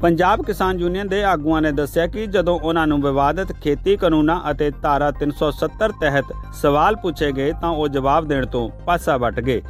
ਪੰਜਾਬ 0.00 0.42
ਕਿਸਾਨ 0.42 0.78
ਯੂਨੀਅਨ 0.80 1.08
ਦੇ 1.08 1.22
ਆਗੂਆਂ 1.24 1.60
ਨੇ 1.62 1.70
ਦੱਸਿਆ 1.72 2.06
ਕਿ 2.06 2.26
ਜਦੋਂ 2.26 2.58
ਉਹਨਾਂ 2.60 2.86
ਨੂੰ 2.86 3.00
ਵਿਵਾਦਤ 3.02 3.52
ਖੇਤੀ 3.62 3.96
ਕਾਨੂੰਨਾਂ 3.96 4.40
ਅਤੇ 4.50 4.70
ਧਾਰਾ 4.82 5.10
370 5.20 5.92
ਤਹਿਤ 6.00 6.32
ਸਵਾਲ 6.54 6.96
ਪੁੱਛੇ 6.96 7.30
ਗਏ 7.32 7.52
ਤਾਂ 7.60 7.70
ਉਹ 7.70 7.88
ਜਵਾਬ 7.88 8.26
ਦੇਣ 8.28 8.46
ਤੋਂ 8.46 8.68
ਪਾਸਾ 8.86 9.16
ਵੱਟ 9.16 9.40
ਗਏ। 9.40 9.62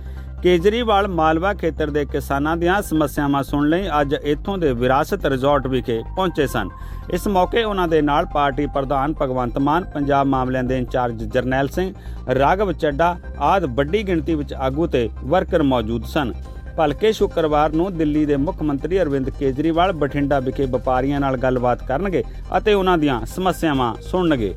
ਕੇਜਰੀਵਾਲ 0.42 1.08
ਮਾਲਵਾ 1.08 1.52
ਖੇਤਰ 1.54 1.90
ਦੇ 1.90 2.04
ਕਿਸਾਨਾਂ 2.04 2.56
ਦੀਆਂ 2.56 2.80
ਸਮੱਸਿਆਵਾਂ 2.82 3.42
ਸੁਣਨ 3.42 3.68
ਲਈ 3.68 3.88
ਅੱਜ 4.00 4.14
ਇੱਥੋਂ 4.14 4.56
ਦੇ 4.58 4.72
ਵਿਰਾਸਤ 4.72 5.26
ਰਿਜ਼ੋਰਟ 5.26 5.66
ਵਿਖੇ 5.66 6.00
ਪਹੁੰਚੇ 6.16 6.46
ਸਨ। 6.46 6.68
ਇਸ 7.10 7.28
ਮੌਕੇ 7.28 7.62
ਉਹਨਾਂ 7.64 7.86
ਦੇ 7.88 8.00
ਨਾਲ 8.02 8.26
ਪਾਰਟੀ 8.34 8.66
ਪ੍ਰਧਾਨ 8.66 9.14
ਭਗਵੰਤ 9.22 9.58
ਮਾਨ, 9.58 9.84
ਪੰਜਾਬ 9.84 10.26
ਮਾਮਲਿਆਂ 10.26 10.64
ਦੇ 10.64 10.78
ਇੰਚਾਰਜ 10.78 11.22
ਜਰਨੈਲ 11.24 11.68
ਸਿੰਘ, 11.68 11.92
ਰਾਘਵ 12.34 12.72
ਚੱਡਾ 12.72 13.16
ਆਦ 13.42 13.64
ਵੱਡੀ 13.76 14.02
ਗਿਣਤੀ 14.08 14.34
ਵਿੱਚ 14.34 14.54
ਆਗੂ 14.54 14.86
ਤੇ 14.86 15.08
ਵਰਕਰ 15.24 15.62
ਮੌਜੂਦ 15.62 16.04
ਸਨ। 16.04 16.32
ਭਲਕੇ 16.76 17.12
ਸ਼ੁੱਕਰਵਾਰ 17.12 17.72
ਨੂੰ 17.72 17.96
ਦਿੱਲੀ 17.96 18.24
ਦੇ 18.26 18.36
ਮੁੱਖ 18.36 18.62
ਮੰਤਰੀ 18.62 19.00
ਅਰਵਿੰਦ 19.02 19.30
ਕੇਜਰੀਵਾਲ 19.30 19.92
ਬਠਿੰਡਾ 19.92 20.40
ਵਿਖੇ 20.40 20.66
ਵਪਾਰੀਆਂ 20.66 21.20
ਨਾਲ 21.20 21.36
ਗੱਲਬਾਤ 21.36 21.86
ਕਰਨਗੇ 21.88 22.22
ਅਤੇ 22.58 22.74
ਉਹਨਾਂ 22.74 22.98
ਦੀਆਂ 22.98 23.24
ਸਮੱਸਿਆਵਾਂ 23.26 23.94
ਸੁਣਨਗੇ। 24.02 24.54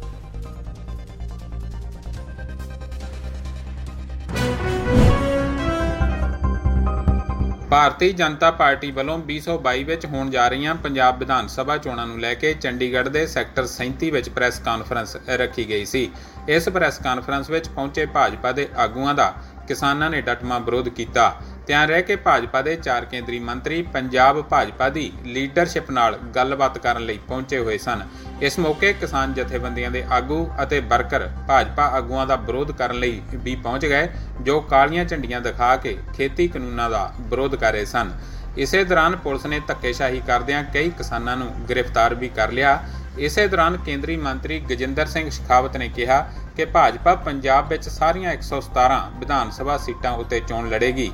ਭਾਰਤੀ 7.69 8.11
ਜਨਤਾ 8.13 8.49
ਪਾਰਟੀ 8.51 8.89
ਵੱਲੋਂ 8.91 9.17
2022 9.19 9.83
ਵਿੱਚ 9.83 10.05
ਹੋਣ 10.05 10.29
ਜਾ 10.29 10.47
ਰਹੀਆਂ 10.47 10.75
ਪੰਜਾਬ 10.75 11.17
ਵਿਧਾਨ 11.19 11.47
ਸਭਾ 11.47 11.77
ਚੋਣਾਂ 11.77 12.05
ਨੂੰ 12.07 12.19
ਲੈ 12.19 12.33
ਕੇ 12.33 12.53
ਚੰਡੀਗੜ੍ਹ 12.53 13.09
ਦੇ 13.09 13.25
ਸੈਕਟਰ 13.27 13.67
37 13.67 14.09
ਵਿੱਚ 14.11 14.29
ਪ੍ਰੈਸ 14.29 14.59
ਕਾਨਫਰੰਸ 14.59 15.17
ਰੱਖੀ 15.29 15.67
ਗਈ 15.69 15.85
ਸੀ। 15.85 16.09
ਇਸ 16.49 16.69
ਪ੍ਰੈਸ 16.69 16.97
ਕਾਨਫਰੰਸ 16.97 17.49
ਵਿੱਚ 17.49 17.69
ਪਹੁੰਚੇ 17.69 18.05
ਭਾਜਪਾ 18.05 18.51
ਦੇ 18.51 18.67
ਆਗੂਆਂ 18.77 19.13
ਦਾ 19.13 19.33
ਕਿਸਾਨਾਂ 19.67 20.09
ਨੇ 20.09 20.21
ਡਟਮਾ 20.21 20.59
ਵਿਰੋਧ 20.59 20.89
ਕੀਤਾ। 20.89 21.33
ਤਿਆਰ 21.67 21.87
ਰਹਿ 21.87 22.01
ਕੇ 22.01 22.15
ਭਾਜਪਾ 22.15 22.61
ਦੇ 22.61 22.75
ਚਾਰ 22.75 23.05
ਕੇਂਦਰੀ 23.05 23.39
ਮੰਤਰੀ 23.39 23.81
ਪੰਜਾਬ 23.93 24.41
ਭਾਜਪਾ 24.41 24.87
ਦੀ 24.89 25.11
ਲੀਡਰਸ਼ਿਪ 25.25 25.89
ਨਾਲ 25.91 26.17
ਗੱਲਬਾਤ 26.35 26.77
ਕਰਨ 26.77 27.05
ਲਈ 27.05 27.17
ਪਹੁੰਚੇ 27.27 27.57
ਹੋਏ 27.59 27.77
ਸਨ। 27.77 28.03
ਇਸ 28.41 28.57
ਮੌਕੇ 28.59 28.91
ਕਿਸਾਨ 28.93 29.33
ਜਥੇਬੰਦੀਆਂ 29.33 29.89
ਦੇ 29.91 30.03
ਆਗੂ 30.11 30.49
ਅਤੇ 30.63 30.79
ਵਰਕਰ 30.81 31.27
ਭਾਜਪਾ 31.47 31.87
ਆਗੂਆਂ 31.97 32.25
ਦਾ 32.27 32.35
ਵਿਰੋਧ 32.35 32.71
ਕਰਨ 32.71 32.99
ਲਈ 32.99 33.21
ਵੀ 33.33 33.55
ਪਹੁੰਚ 33.55 33.85
ਗਏ, 33.85 34.07
ਜੋ 34.41 34.59
ਕਾਲੀਆਂ 34.61 35.05
ਝੰਡੀਆਂ 35.05 35.41
ਦਿਖਾ 35.41 35.75
ਕੇ 35.75 35.97
ਖੇਤੀ 36.15 36.47
ਕਾਨੂੰਨਾਂ 36.47 36.89
ਦਾ 36.89 37.11
ਵਿਰੋਧ 37.19 37.55
ਕਰ 37.55 37.71
ਰਹੇ 37.73 37.85
ਸਨ। 37.85 38.11
ਇਸੇ 38.57 38.83
ਦੌਰਾਨ 38.83 39.15
ਪੁਲਿਸ 39.15 39.45
ਨੇ 39.45 39.59
ਧੱਕੇਸ਼ਾਹੀ 39.67 40.21
ਕਰਦਿਆਂ 40.27 40.63
ਕਈ 40.63 40.89
ਕਿਸਾਨਾਂ 40.89 41.35
ਨੂੰ 41.37 41.53
ਗ੍ਰਿਫਤਾਰ 41.69 42.15
ਵੀ 42.15 42.29
ਕਰ 42.29 42.51
ਲਿਆ। 42.51 42.79
ਇਸੇ 43.17 43.47
ਦੌਰਾਨ 43.47 43.77
ਕੇਂਦਰੀ 43.77 44.15
ਮੰਤਰੀ 44.17 44.59
ਗਜਿੰਦਰ 44.71 45.05
ਸਿੰਘ 45.05 45.29
ਸ਼ਿਖਾਵਤ 45.29 45.77
ਨੇ 45.77 45.87
ਕਿਹਾ 45.89 46.19
ਕਿ 46.57 46.65
ਭਾਜਪਾ 46.65 47.13
ਪੰਜਾਬ 47.15 47.67
ਵਿੱਚ 47.69 47.87
ਸਾਰੀਆਂ 47.89 48.33
117 48.33 48.99
ਵਿਧਾਨ 49.19 49.51
ਸਭਾ 49.51 49.77
ਸੀਟਾਂ 49.77 50.11
ਉੱਤੇ 50.13 50.39
ਚੋਣ 50.39 50.69
ਲੜੇਗੀ। 50.69 51.11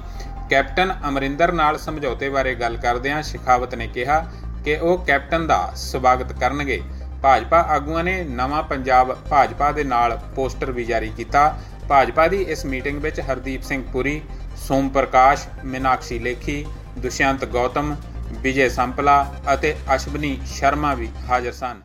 ਕੈਪਟਨ 0.54 0.92
ਅਮਰਿੰਦਰ 1.08 1.52
ਨਾਲ 1.52 1.78
ਸਮਝੌਤੇ 1.78 2.28
ਬਾਰੇ 2.30 2.54
ਗੱਲ 2.56 2.76
ਕਰਦਿਆਂ 2.78 3.22
ਸ਼ਿਖਾਵਤ 3.24 3.74
ਨੇ 3.76 3.88
ਕਿਹਾ 3.88 4.20
ਕਿ 4.66 4.76
ਉਹ 4.78 4.98
ਕੈਪਟਨ 5.06 5.48
ਦਾ 5.48 5.58
ਸਵਾਗਤ 5.76 6.34
ਕਰਨਗੇ। 6.34 6.80
ਭਾਜਪਾ 7.24 7.62
ਆਗੂਆਂ 7.70 8.04
ਨੇ 8.04 8.14
ਨਵਾਂ 8.32 8.62
ਪੰਜਾਬ 8.64 9.16
ਭਾਜਪਾ 9.30 9.72
ਦੇ 9.72 9.84
ਨਾਲ 9.84 10.18
ਪੋਸਟਰ 10.36 10.72
ਵੀ 10.72 10.86
ਜਾਰੀ 10.86 11.10
ਕੀਤਾ। 11.18 11.48
ਭਾਜਪਾ 11.90 12.28
ਦੀ 12.28 12.42
ਇਸ 12.48 12.66
ਮੀਟਿੰਗ 12.66 13.02
ਵਿੱਚ 13.02 13.22
ਹਰਦੀਪ 13.22 13.64
ਸਿੰਘ 13.64 13.84
ਪੁਰੀ, 13.94 14.22
ਸੋਮ 14.68 14.90
ਪ੍ਰਕਾਸ਼, 14.90 15.48
ਮੀਨਾਕਸ਼ੀ 15.66 16.20
ਲੇਖੀ, 16.20 16.66
ਦੁਸ਼ਯੰਤ 16.98 17.46
ਗੌਤਮ, 17.46 17.96
ਵਿਜੇ 18.34 18.70
ਸੰਪਲਾ 18.70 19.26
ਅਤੇ 19.54 19.76
ਅਸ਼ਵਨੀ 19.96 20.38
ਸ਼ਰਮਾ 20.48 20.94
ਵੀ 20.94 21.10
ਹਾਜ਼ਰ 21.30 21.52
ਸਨ। 21.54 21.82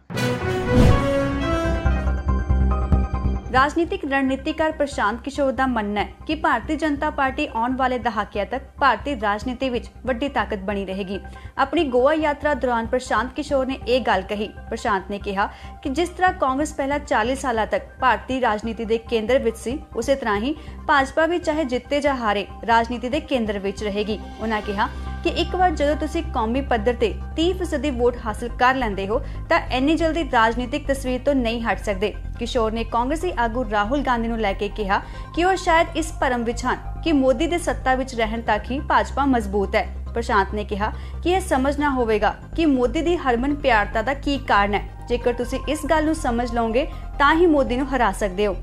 ਰਾਜਨੀਤਿਕ 3.52 4.04
ਰਣਨੀਤੀਕਾਰ 4.04 4.72
ਪ੍ਰਸ਼ਾਂਤ 4.72 5.20
ਕਿਸ਼ੋਰ 5.24 5.52
ਦਾ 5.52 5.66
ਮੰਨਣਾ 5.66 6.00
ਹੈ 6.00 6.08
ਕਿ 6.26 6.34
ਭਾਰਤੀ 6.34 6.76
ਜਨਤਾ 6.76 7.10
ਪਾਰਟੀ 7.10 7.46
ਆਉਣ 7.54 7.76
ਵਾਲੇ 7.76 7.98
ਦਹਾਕਿਆਂ 7.98 8.44
ਤੱਕ 8.46 8.64
ਭਾਰਤੀ 8.80 9.14
ਰਾਜਨੀਤੀ 9.20 9.70
ਵਿੱਚ 9.70 9.86
ਵੱਡੀ 10.06 10.28
ਤਾਕਤ 10.28 10.58
ਬਣੀ 10.58 10.84
ਰਹੇਗੀ। 10.86 11.18
ਆਪਣੀ 11.58 11.84
ਗੋਆ 11.84 12.12
ਯਾਤਰਾ 12.14 12.54
ਦੌਰਾਨ 12.54 12.86
ਪ੍ਰਸ਼ਾਂਤ 12.86 13.32
ਕਿਸ਼ੋਰ 13.32 13.66
ਨੇ 13.66 13.78
ਇਹ 13.88 14.00
ਗੱਲ 14.00 14.22
ਕਹੀ। 14.22 14.48
ਪ੍ਰਸ਼ਾਂਤ 14.70 15.10
ਨੇ 15.10 15.18
ਕਿਹਾ 15.18 15.48
ਕਿ 15.82 15.90
ਜਿਸ 15.90 16.08
ਤਰ੍ਹਾਂ 16.08 16.32
ਕਾਂਗਰਸ 16.32 16.74
ਪਹਿਲਾਂ 16.74 16.98
40 16.98 17.36
ਸਾਲਾਂ 17.36 17.66
ਤੱਕ 17.66 17.88
ਭਾਰਤੀ 18.00 18.40
ਰਾਜਨੀਤੀ 18.40 18.84
ਦੇ 18.84 18.98
ਕੇਂਦਰ 18.98 19.38
ਵਿੱਚ 19.38 19.56
ਸੀ, 19.56 19.78
ਉਸੇ 19.96 20.14
ਤਰ੍ਹਾਂ 20.14 20.36
ਹੀ 20.36 20.54
ਭਾਜਪਾ 20.88 21.26
ਵੀ 21.26 21.38
ਚਾਹੇ 21.38 21.64
ਜਿੱਤੇ 21.64 22.00
ਜਾਂ 22.00 22.16
ਹਾਰੇ, 22.16 22.46
ਰਾਜਨੀਤੀ 22.66 23.08
ਦੇ 23.08 23.20
ਕੇਂਦਰ 23.20 23.58
ਵਿੱਚ 23.58 23.84
ਰਹੇਗੀ। 23.84 24.18
ਉਹਨਾਂ 24.40 24.62
ਕਿਹਾ 24.62 24.88
ਕਿ 25.24 25.28
ਇੱਕ 25.28 25.56
ਵਾਰ 25.56 25.70
ਜਦੋਂ 25.70 25.96
ਤੁਸੀਂ 25.96 26.22
ਕੌਮੀ 26.22 26.60
ਪੱਧਰ 26.60 26.94
ਤੇ 26.94 27.14
30% 27.36 27.78
ਦੀ 27.78 27.90
ਵੋਟ 27.90 28.16
ਹਾਸਲ 28.26 28.48
ਕਰ 28.48 28.74
ਲੈਂਦੇ 28.74 29.08
ਹੋ, 29.08 29.20
ਤਾਂ 29.48 29.60
ਇੰਨੀ 29.72 29.94
ਜਲਦੀ 29.94 30.30
ਰਾਜਨੀਤਿਕ 30.32 30.86
ਤਸਵੀਰ 30.86 31.20
ਤੋਂ 31.24 31.34
ਨਹੀਂ 31.34 31.62
ਹਟ 31.62 31.78
ਸਕਦੇ। 31.78 32.14
ਕਿਸ਼ੋਰ 32.38 32.72
ਨੇ 32.72 32.84
ਕਾਂਗਰਸੀ 32.84 33.32
ਆਗੂ 33.38 33.64
ਰਾਹੁਲ 33.70 34.00
ਗਾਂਧੀ 34.00 34.28
ਨੂੰ 34.28 34.38
ਲੈ 34.38 34.52
ਕੇ 34.52 34.68
ਕਿਹਾ 34.68 35.00
ਕਿ 35.34 35.44
ਉਹ 35.44 35.56
ਸ਼ਾਇਦ 35.56 35.86
ਇਸ 35.96 36.12
ਭਰਮ 36.20 36.44
ਵਿੱਚ 36.44 36.64
ਹਨ 36.64 36.78
ਕਿ 37.04 37.12
ਮੋਦੀ 37.12 37.46
ਦੇ 37.46 37.58
ਸੱਤਾ 37.58 37.94
ਵਿੱਚ 37.94 38.14
ਰਹਿਣ 38.14 38.40
ਤੱਕ 38.40 38.70
ਹੀ 38.70 38.80
ਭਾਜਪਾ 38.80 39.24
ਮਜ਼ਬੂਤ 39.24 39.74
ਹੈ। 39.74 39.88
ਪ੍ਰਸ਼ਾਂਤ 40.14 40.48
ਨੇ 40.54 40.64
ਕਿਹਾ 40.64 40.92
ਕਿ 41.22 41.30
ਇਹ 41.30 41.40
ਸਮਝਣਾ 41.40 41.90
ਹੋਵੇਗਾ 41.90 42.34
ਕਿ 42.56 42.66
ਮੋਦੀ 42.66 43.02
ਦੀ 43.02 43.16
ਹਰਮਨ 43.16 43.54
ਪਿਆਰਤਾ 43.54 44.02
ਦਾ 44.02 44.14
ਕੀ 44.14 44.38
ਕਾਰਨ 44.38 44.74
ਹੈ। 44.74 45.06
ਜੇਕਰ 45.08 45.32
ਤੁਸੀਂ 45.32 45.58
ਇਸ 45.68 45.86
ਗੱਲ 45.90 46.04
ਨੂੰ 46.04 46.14
ਸਮਝ 46.14 46.52
ਲਓਗੇ, 46.52 46.86
ਤਾਂ 47.18 47.34
ਹੀ 47.34 47.46
ਮੋਦੀ 47.46 47.76
ਨੂੰ 47.76 47.96
ਹਰਾ 47.96 48.12
ਸਕਦੇ 48.12 48.46
ਹੋ। 48.46 48.56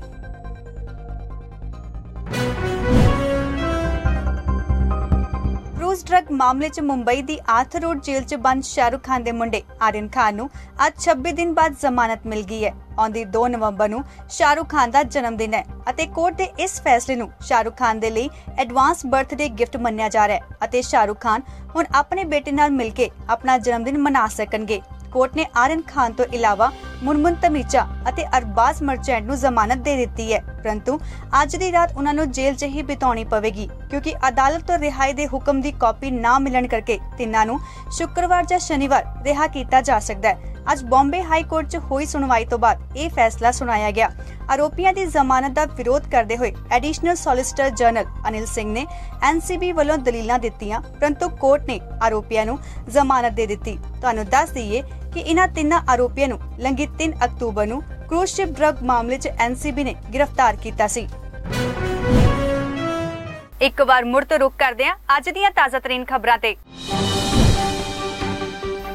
ਕਰੂਜ਼ 5.96 6.04
ਡਰੱਗ 6.06 6.30
ਮਾਮਲੇ 6.36 6.68
'ਚ 6.68 6.80
ਮੁੰਬਈ 6.80 7.22
ਦੀ 7.22 7.38
ਆਰਥਰ 7.48 7.80
ਰੋਡ 7.80 8.00
ਜੇਲ੍ਹ 8.04 8.24
'ਚ 8.26 8.34
ਬੰਦ 8.46 8.62
ਸ਼ਾਹਰੁਖ 8.62 9.02
ਖਾਨ 9.02 9.22
ਦੇ 9.22 9.32
ਮੁੰਡੇ 9.32 9.62
ਆਰਿਨ 9.82 10.08
ਖਾਨ 10.14 10.34
ਨੂੰ 10.36 10.48
ਅੱਜ 10.86 10.98
26 11.04 11.32
ਦਿਨ 11.36 11.52
ਬਾਅਦ 11.54 11.76
ਜ਼ਮਾਨਤ 11.80 12.26
ਮਿਲ 12.26 12.42
ਗਈ 12.50 12.64
ਹੈ। 12.64 12.72
ਆਉਂਦੀ 12.98 13.22
2 13.36 13.44
ਨਵੰਬਰ 13.48 13.88
ਨੂੰ 13.88 14.02
ਸ਼ਾਹਰੁਖ 14.30 14.68
ਖਾਨ 14.70 14.90
ਦਾ 14.90 15.02
ਜਨਮ 15.14 15.36
ਦਿਨ 15.36 15.54
ਹੈ 15.54 15.62
ਅਤੇ 15.90 16.06
ਕੋਰਟ 16.16 16.36
ਦੇ 16.36 16.48
ਇਸ 16.58 16.80
ਫੈਸਲੇ 16.82 17.16
ਨੂੰ 17.16 17.30
ਸ਼ਾਹਰੁਖ 17.42 17.76
ਖਾਨ 17.78 18.00
ਦੇ 18.00 18.10
ਲਈ 18.10 18.28
ਐਡਵਾਂਸ 18.58 19.04
ਬਰਥਡੇ 19.06 19.48
ਗਿਫਟ 19.60 19.76
ਮੰਨਿਆ 19.86 20.08
ਜਾ 20.08 20.26
ਰਿਹਾ 20.28 20.38
ਹੈ 20.38 20.58
ਅਤੇ 20.64 20.82
ਸ਼ਾਹਰੁਖ 20.82 21.20
ਖਾਨ 21.20 21.42
ਹੁਣ 21.76 21.84
ਆਪਣੇ 21.94 22.24
ਬੇਟੇ 22.34 22.52
ਨਾਲ 22.52 22.70
ਮਿਲ 22.72 22.90
ਕੇ 22.92 23.10
ਆਪਣਾ 23.30 23.58
ਜਨਮ 23.58 23.84
ਦਿਨ 23.84 23.98
ਮਨਾ 23.98 24.26
ਸਕਣਗੇ। 24.36 24.80
ਕੋਰਟ 25.16 25.36
ਨੇ 25.36 25.44
ਆਰਨ 25.56 25.80
ਖਾਨ 25.82 26.12
ਤੋਂ 26.12 26.24
ਇਲਾਵਾ 26.34 26.70
ਮੁਨਮੁਨ 27.02 27.34
ਤਮੀਚਾ 27.34 27.86
ਅਤੇ 28.08 28.24
ਅਰਬਾਜ਼ 28.38 28.82
ਮਰਚੈਂਟ 28.82 29.24
ਨੂੰ 29.26 29.36
ਜ਼ਮਾਨਤ 29.36 29.78
ਦੇ 29.78 29.96
ਦਿੱਤੀ 29.96 30.32
ਹੈ। 30.32 30.40
ਪਰੰਤੂ 30.62 30.98
ਅੱਜ 31.42 31.56
ਦੀ 31.56 31.70
ਰਾਤ 31.72 31.96
ਉਹਨਾਂ 31.96 32.14
ਨੂੰ 32.14 32.30
ਜੇਲ੍ਹ 32.30 32.56
'ਚ 32.56 32.64
ਹੀ 32.64 32.82
ਬਿਤਾਉਣੀ 32.82 33.24
ਪਵੇਗੀ, 33.24 33.68
ਕਿਉਂਕਿ 33.90 34.14
ਅਦਾਲਤ 34.28 34.66
ਤੋਂ 34.66 34.78
ਰਿਹਾਈ 34.78 35.12
ਦੇ 35.12 35.26
ਹੁਕਮ 35.26 35.60
ਦੀ 35.60 35.72
ਕਾਪੀ 35.80 36.10
ਨਾ 36.10 36.38
ਮਿਲਣ 36.38 36.66
ਕਰਕੇ 36.66 36.98
ਤਿੰਨਾਂ 37.18 37.46
ਨੂੰ 37.46 37.58
ਸ਼ੁੱਕਰਵਾਰ 37.98 38.44
ਜਾਂ 38.44 38.58
ਸ਼ਨੀਵਾਰ 38.58 39.06
ਰਿਹਾ 39.24 39.46
ਕੀਤਾ 39.46 39.80
ਜਾ 39.80 39.98
ਸਕਦਾ 40.00 40.28
ਹੈ। 40.28 40.55
ਅੱਜ 40.72 40.82
ਬੰਬੇ 40.84 41.22
ਹਾਈ 41.22 41.42
ਕੋਰਟ 41.42 41.68
'ਚ 41.68 41.76
ਹੋਈ 41.90 42.06
ਸੁਣਵਾਈ 42.06 42.44
ਤੋਂ 42.44 42.58
ਬਾਅਦ 42.58 42.96
ਇਹ 42.96 43.10
ਫੈਸਲਾ 43.10 43.50
ਸੁਣਾਇਆ 43.50 43.90
ਗਿਆ। 43.90 44.10
ਆਰੋਪੀਆਂ 44.50 44.92
ਦੀ 44.92 45.04
ਜ਼ਮਾਨਤ 45.06 45.52
ਦਾ 45.52 45.64
ਵਿਰੋਧ 45.76 46.08
ਕਰਦੇ 46.10 46.36
ਹੋਏ 46.36 46.52
additional 46.72 47.16
solicitor 47.16 47.70
general 47.70 48.06
Anil 48.28 48.46
Singh 48.46 48.70
ਨੇ 48.72 48.86
ਐਨਸੀਬੀ 49.22 49.70
ਵੱਲੋਂ 49.72 49.96
ਦਲੀਲਾਂ 49.98 50.38
ਦਿੱਤੀਆਂ, 50.38 50.80
ਪਰੰਤੂ 50.80 51.28
ਕੋਰਟ 51.30 51.66
ਨੇ 51.68 51.80
ਆਰੋਪੀਆਂ 52.02 52.46
ਨੂੰ 52.46 52.58
ਜ਼ਮਾਨਤ 52.88 53.32
ਦੇ 53.32 53.46
ਦਿੱਤੀ। 53.46 53.78
ਤੁਹਾਨੂੰ 54.00 54.24
ਦੱਸ 54.26 54.50
ਦਈਏ 54.50 54.82
ਕਿ 55.14 55.20
ਇਹਨਾਂ 55.20 55.48
ਤਿੰਨਾਂ 55.48 55.80
ਆਰੋਪੀਆਂ 55.90 56.28
ਨੂੰ 56.28 56.38
ਲੰਘੀ 56.58 56.86
3 56.98 57.12
ਅਕਤੂਬਰ 57.24 57.66
ਨੂੰ 57.66 57.82
ਕਰੂਜ਼ 58.08 58.34
ਸ਼ਿਪ 58.34 58.48
ਡਰੱਗ 58.58 58.82
ਮਾਮਲੇ 58.84 59.18
'ਚ 59.18 59.28
ਐਨਸੀਬੀ 59.38 59.84
ਨੇ 59.84 59.94
ਗ੍ਰਿਫਤਾਰ 60.14 60.56
ਕੀਤਾ 60.56 60.86
ਸੀ। 60.86 61.08
ਇੱਕ 63.62 63.80
ਵਾਰ 63.82 64.04
ਮੁੜ 64.04 64.24
ਤੋਂ 64.24 64.38
ਰੁਕ 64.38 64.54
ਕਰਦੇ 64.58 64.84
ਹਾਂ 64.84 64.96
ਅੱਜ 65.16 65.28
ਦੀਆਂ 65.30 65.50
ਤਾਜ਼ਾ 65.50 65.78
ਤਰੀਨ 65.78 66.04
ਖਬਰਾਂ 66.04 66.38
ਤੇ। 66.38 66.56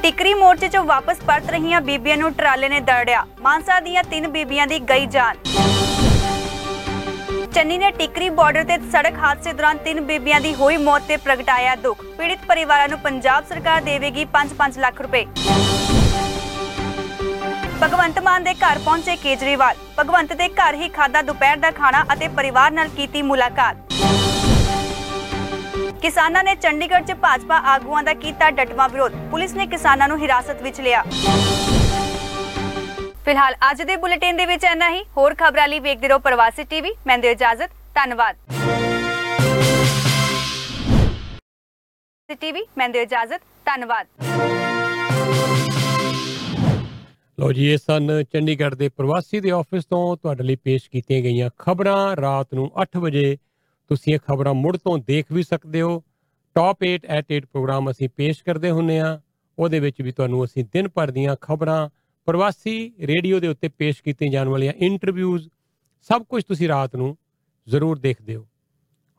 ਟਿਕਰੀ 0.02 0.34
ਮੋਰਚੇ 0.34 0.68
'ਚੋਂ 0.68 0.84
ਵਾਪਸ 0.84 1.18
ਪਰਤ 1.28 1.50
ਰਹੀਆਂ 1.52 1.80
ਬੀਬੀਆਂ 1.82 2.16
ਨੂੰ 2.18 2.32
ਟਰਾਲੇ 2.34 2.70
ਨੇ 2.70 2.80
ਦਰੜਿਆ। 2.80 3.24
ਮਾਨਸਾ 3.42 3.80
ਦੀਆਂ 3.80 4.04
ਤਿੰਨ 4.04 4.28
ਬੀਬੀਆਂ 4.28 4.66
ਦੀ 4.68 4.80
ਗਈ 4.90 5.06
ਜਾਨ। 5.06 5.38
ਚੰਨੀ 7.54 7.78
ਨੇ 7.78 7.92
ਟਿਕਰੀ 7.92 8.30
ਬਾਰਡਰ 8.40 8.64
ਤੇ 8.64 8.78
ਸੜਕ 8.92 9.18
ਹਾਦਸੇ 9.20 9.54
ਦੌਰਾਨ 9.54 9.78
ਤਿੰਨ 9.78 10.02
ਬੀਬੀਆਂ 10.06 10.40
ਦੀ 10.42 10.54
ਹੋਈ 10.56 10.78
ਮੌਤ 10.78 11.04
ਤੇ 11.08 11.18
ਪ੍ਰਗਟਾਇਆ 11.18 11.76
ਦੁੱਖ। 11.84 12.04
ਪੀੜਿਤ 12.18 12.46
ਪਰਿਵਾਰਾਂ 12.48 12.88
ਨੂੰ 12.90 13.00
ਪੰਜਾਬ 13.00 13.46
ਸਰਕਾਰ 13.50 13.82
ਦੇਵੇਗੀ 13.82 14.26
5-5 14.34 14.80
ਲੱਖ 14.80 15.02
ਰੁਪਏ। 15.02 15.26
ਭਗਵੰਤ 17.84 18.20
ਮਾਨ 18.20 18.44
ਦੇ 18.44 18.54
ਘਰ 18.56 18.80
ਪਹੁੰਚੇ 18.80 19.16
ਕੇਜਰੀਵਾਲ। 19.24 19.76
ਭਗਵੰਤ 20.00 20.34
ਦੇ 20.34 20.48
ਘਰ 20.60 20.76
ਹੀ 20.82 20.90
ਖਾਦਾ 20.98 21.22
ਦੁਪਹਿਰ 21.22 21.58
ਦਾ 21.60 21.72
ਖਾਣਾ 21.80 22.04
ਅਤੇ 22.14 22.28
ਪਰਿਵਾਰ 22.40 22.72
ਨਾਲ 22.72 22.90
ਕੀਤੀ 22.98 23.22
ਮੁਲਾਕਾਤ। 23.24 23.76
ਕਿਸਾਨਾਂ 26.02 26.44
ਨੇ 26.44 26.54
ਚੰਡੀਗੜ੍ਹ 26.56 27.06
'ਚ 27.06 27.14
ਭਾਜਪਾ 27.14 27.58
ਆਗੂਆਂ 27.72 28.04
ਦਾ 28.04 28.14
ਕੀਤਾ 28.14 28.50
ਡਟਵਾ 28.52 28.88
ਵਿਰੋਧ। 28.88 29.12
ਪੁਲਿਸ 29.32 29.54
ਨੇ 29.54 29.66
ਕਿਸਾਨਾਂ 29.68 30.08
ਨੂੰ 30.08 30.18
ਹਿਰਾਸਤ 30.22 30.62
ਵਿੱਚ 30.62 30.80
ਲਿਆ। 30.82 31.04
ਫਿਲਹਾਲ 33.26 33.56
ਅੱਜ 33.72 33.82
ਦੇ 33.82 33.96
ਬੁਲੇਟਿਨ 33.96 34.38
ਦੇ 34.38 34.46
ਵਿੱਚ 34.46 34.64
ਇੰਨਾ 34.64 34.90
ਹੀ। 34.90 35.04
ਹੋਰ 35.18 35.36
ਖਬਰਾਂ 35.36 35.68
ਲਈ 35.68 35.80
ਵੇਖਦੇ 35.80 36.08
ਰਹੋ 36.08 36.20
ਪ੍ਰਵਾਸੀ 36.20 36.64
ਟੀਵੀ। 36.64 36.94
ਮੈਂ 37.08 37.18
ਦਿਓ 37.18 37.32
ਇਜਾਜ਼ਤ। 37.32 37.70
ਧੰਨਵਾਦ। 37.96 38.36
ਟੀਵੀ, 42.42 42.66
ਮੈਂ 42.78 42.90
ਦਿਓ 42.90 43.02
ਇਜਾਜ਼ਤ। 43.02 43.42
ਧੰਨਵਾਦ। 43.66 44.08
ਲੋ 47.40 47.52
ਜੀ, 47.54 47.72
ਇਹ 47.72 47.78
ਸਨ 47.78 48.24
ਚੰਡੀਗੜ੍ਹ 48.24 48.76
ਦੇ 48.76 48.90
ਪ੍ਰਵਾਸੀ 48.90 49.40
ਦੇ 49.40 49.52
ਆਫਿਸ 49.52 49.86
ਤੋਂ 49.86 50.18
ਤੁਹਾਡੇ 50.18 50.44
ਲਈ 50.44 50.56
ਪੇਸ਼ 50.56 50.90
ਕੀਤੀਆਂ 50.90 51.22
ਗਈਆਂ 51.22 51.50
ਖਬਰਾਂ। 51.60 52.16
ਰਾਤ 52.16 52.54
ਨੂੰ 52.54 52.72
8 52.82 53.00
ਵਜੇ 53.00 53.38
ਤੁਸੀਂ 53.92 54.14
ਇਹ 54.14 54.20
ਖਬਰਾਂ 54.20 54.54
ਮੁੜ 54.54 54.78
ਤੋਂ 54.78 54.98
ਦੇਖ 54.98 55.32
ਵੀ 55.32 55.42
ਸਕਦੇ 55.44 55.82
ਹੋ। 55.82 56.04
ਟਾਪ 56.56 56.84
8 56.84 57.06
ਐਟ 57.06 57.32
8 57.32 57.46
ਪ੍ਰੋਗਰਾਮ 57.46 57.90
ਅਸੀਂ 57.92 58.08
ਪੇਸ਼ 58.10 58.44
ਕਰਦੇ 58.44 58.70
ਹੁੰਨੇ 58.72 59.00
ਆ। 59.00 59.20
ਉਹਦੇ 59.60 59.80
ਵਿੱਚ 59.80 60.02
ਵੀ 60.02 60.12
ਤੁਹਾਨੂੰ 60.12 60.44
ਅਸੀਂ 60.46 60.64
ਦਿਨ 60.74 60.88
ਭਰ 60.88 61.12
ਦੀਆਂ 61.12 61.36
ਖਬਰਾਂ, 61.42 61.90
ਪ੍ਰਵਾਸੀ 62.28 62.94
ਰੇਡੀਓ 63.00 63.40
ਦੇ 63.40 63.48
ਉੱਤੇ 63.48 63.68
ਪੇਸ਼ 63.68 64.02
ਕੀਤੀਆਂ 64.04 64.32
ਜਾਣ 64.32 64.50
ਵਾਲੀਆਂ 64.50 64.74
ਇੰਟਰਵਿਊਜ਼ 64.78 65.50
ਸਭ 66.10 66.24
ਕੁਝ 66.24 66.44
ਤੁਸੀਂ 66.44 66.68
ਰਾਤ 66.68 66.96
ਨੂੰ 66.96 67.18
ਜ਼ਰੂਰ 67.68 68.00
ਦੇਖਦੇ 68.00 68.36
ਹੋ। 68.36 68.48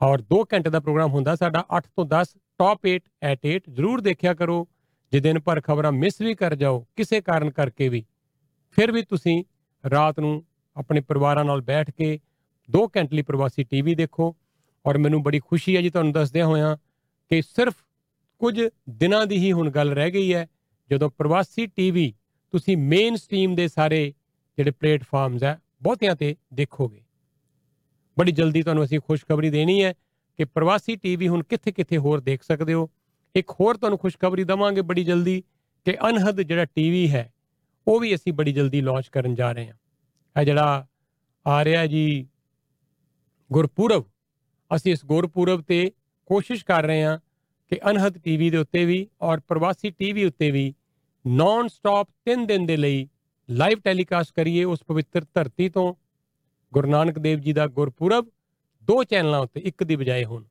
ਔਰ 0.01 0.23
2 0.33 0.43
ਘੰਟੇ 0.55 0.71
ਦਾ 0.71 0.81
ਪ੍ਰੋਗਰਾਮ 0.81 1.13
ਹੁੰਦਾ 1.13 1.35
ਸਾਡਾ 1.37 1.65
8 1.71 1.87
ਤੋਂ 1.97 2.07
10 2.07 2.35
ਟਾਪ 2.59 2.87
8 2.87 2.99
ਐਟ 3.23 3.47
8 3.47 3.71
ਜ਼ਰੂਰ 3.71 4.01
ਦੇਖਿਆ 4.01 4.35
ਕਰੋ। 4.35 4.69
ਜੇ 5.13 5.21
ਦਿਨ 5.21 5.41
ਭਰ 5.41 5.61
ਖਬਰਾਂ 5.61 5.93
ਮਿਸ 5.93 6.21
ਵੀ 6.21 6.35
ਕਰ 6.35 6.55
ਜਾਓ, 6.55 6.85
ਕਿਸੇ 6.97 7.21
ਕਾਰਨ 7.21 7.51
ਕਰਕੇ 7.51 7.89
ਵੀ, 7.89 8.05
ਫਿਰ 8.77 8.93
ਵੀ 8.93 9.03
ਤੁਸੀਂ 9.03 9.43
ਰਾਤ 9.85 10.21
ਨੂੰ 10.21 10.45
ਆਪਣੇ 10.77 11.01
ਪਰਿਵਾਰਾਂ 11.01 11.45
ਨਾਲ 11.45 11.61
ਬੈਠ 11.61 11.91
ਕੇ 11.91 12.19
2 12.69 12.87
ਘੰਟੇ 12.97 13.17
ਲਈ 13.17 13.23
ਪ੍ਰਵਾਸੀ 13.23 13.65
ਟੀਵੀ 13.65 13.95
ਦੇਖੋ। 13.95 14.37
ਔਰ 14.87 14.99
ਮੈਨੂੰ 14.99 15.23
ਬੜੀ 15.23 15.41
ਖੁਸ਼ੀ 15.41 15.77
ਹੈ 15.77 15.83
ਜੀ 15.83 15.91
ਤੁਹਾਨੂੰ 15.91 16.13
ਦੱਸਦਿਆਂ 16.13 16.47
ਹੋਇਆਂ 16.47 16.77
ਕਿ 17.29 17.43
ਸਿਰਫ 17.43 17.75
ਕੁਝ 18.39 18.61
ਦਿਨਾਂ 18.91 19.27
ਦੀ 19.27 19.37
ਹੀ 19.37 19.53
ਹੁਣ 19.53 19.71
ਗੱਲ 19.71 19.91
ਰਹਿ 19.91 20.11
ਗਈ 20.11 20.35
ਹੈ, 20.35 20.49
ਜਦੋਂ 20.91 21.11
ਪ੍ਰਵਾਸੀ 21.19 21.67
ਟੀਵੀ 21.67 22.15
ਤੁਸੀਂ 22.51 22.77
ਮੇਨ 22.77 23.17
ਸਟ੍ਰੀਮ 23.17 23.55
ਦੇ 23.55 23.69
ਸਾਰੇ 23.69 24.15
ਜਿਹੜੇ 24.57 24.71
ਪਲੇਟਫਾਰਮਸ 24.71 25.45
ਹੈ, 25.45 25.61
ਬਹੁਤਿਆਂ 25.83 26.17
ਤੇ 26.17 26.37
ਦੇਖੋਗੇ। 26.55 27.05
ਬੜੀ 28.19 28.33
ਜਲਦੀ 28.33 28.63
ਤੁਹਾਨੂੰ 28.63 28.85
ਅਸੀਂ 28.85 29.01
ਖੁਸ਼ਖਬਰੀ 29.01 29.51
ਦੇਣੀ 29.51 29.85
ਹੈ 29.85 29.93
ਕਿ 30.37 30.45
ਪ੍ਰਵਾਸੀ 30.45 30.97
ਟੀਵੀ 30.97 31.29
ਹੁਣ 31.29 31.43
ਕਿੱਥੇ-ਕਿੱਥੇ 31.43 31.97
ਹੋਰ 31.97 32.21
ਦੇਖ 32.21 32.43
ਸਕਦੇ 32.43 32.75
ਹੋ। 32.75 32.91
ਇੱਕ 33.37 33.51
ਹੋਰ 33.51 33.77
ਤੁਹਾਨੂੰ 33.77 33.99
ਖੁਸ਼ਖਬਰੀ 33.99 34.45
ਦਵਾਂਗੇ 34.45 34.83
ਬੜੀ 34.83 35.05
ਜਲਦੀ 35.05 35.43
ਕਿ 35.85 35.97
ਅਨਹਦ 36.09 36.41
ਜਿਹੜਾ 36.41 36.65
ਟੀਵੀ 36.65 37.11
ਹੈ, 37.11 37.33
ਉਹ 37.89 38.01
ਵੀ 38.01 38.15
ਅਸੀਂ 38.15 38.33
ਬੜੀ 38.33 38.53
ਜਲਦੀ 38.53 38.81
ਲਾਂਚ 38.81 39.09
ਕਰਨ 39.09 39.35
ਜਾ 39.35 39.53
ਰਹੇ 39.53 39.69
ਹਾਂ। 39.69 39.75
ਇਹ 40.41 40.47
ਜਿਹੜਾ 40.47 40.87
ਆ 41.47 41.65
ਰਿਹਾ 41.65 41.87
ਜੀ 41.87 42.29
ਗੁਰਪੁਰਬ 43.53 44.05
ਅਸੀਂ 44.77 44.93
ਇਸ 44.93 45.05
ਗੁਰਪੁਰਬ 45.05 45.61
ਤੇ 45.61 45.91
ਕੋਸ਼ਿਸ਼ 46.27 46.65
ਕਰ 46.65 46.83
ਰਹੇ 46.83 47.03
ਹਾਂ 47.05 47.19
ਕਿ 47.71 47.79
ਅਨਹਦ 47.91 48.19
ਟੀਵੀ 48.19 48.51
ਦੇ 48.51 48.57
ਉੱਤੇ 48.57 48.85
ਵੀ 48.85 49.07
ਔਰ 49.21 49.41
ਪ੍ਰਵਾਸੀ 49.41 49.91
ਟੀਵੀ 49.91 50.25
ਉੱਤੇ 50.25 50.51
ਵੀ 50.51 50.75
ਨਾਨ 51.27 51.69
ਸਟਾਪ 51.69 52.09
3 52.31 52.47
ਦਿਨ 52.47 52.67
ਦੇ 52.67 52.77
ਲਈ 52.77 53.09
ਲਾਈਵ 53.51 53.81
ਟੈਲੀਕਾਸਟ 53.81 54.33
ਕਰੀਏ 54.37 54.65
ਉਸ 54.65 54.83
ਪਵਿੱਤਰ 54.89 55.25
ਧਰਤੀ 55.35 55.69
ਤੋਂ। 55.69 55.95
ਗੁਰੂ 56.73 56.89
ਨਾਨਕ 56.89 57.19
ਦੇਵ 57.19 57.39
ਜੀ 57.39 57.53
ਦਾ 57.53 57.67
ਗੁਰਪੁਰਬ 57.67 58.27
ਦੋ 58.83 59.05
ਚੈਨਲਾਂ 59.05 59.41
ਉੱਤੇ, 59.41 59.61
ਇੱਕ 59.61 59.85
ਦੀ 59.85 59.97
ਬਜਾਏ 59.97 60.25
ਹੁਣ। 60.25 60.45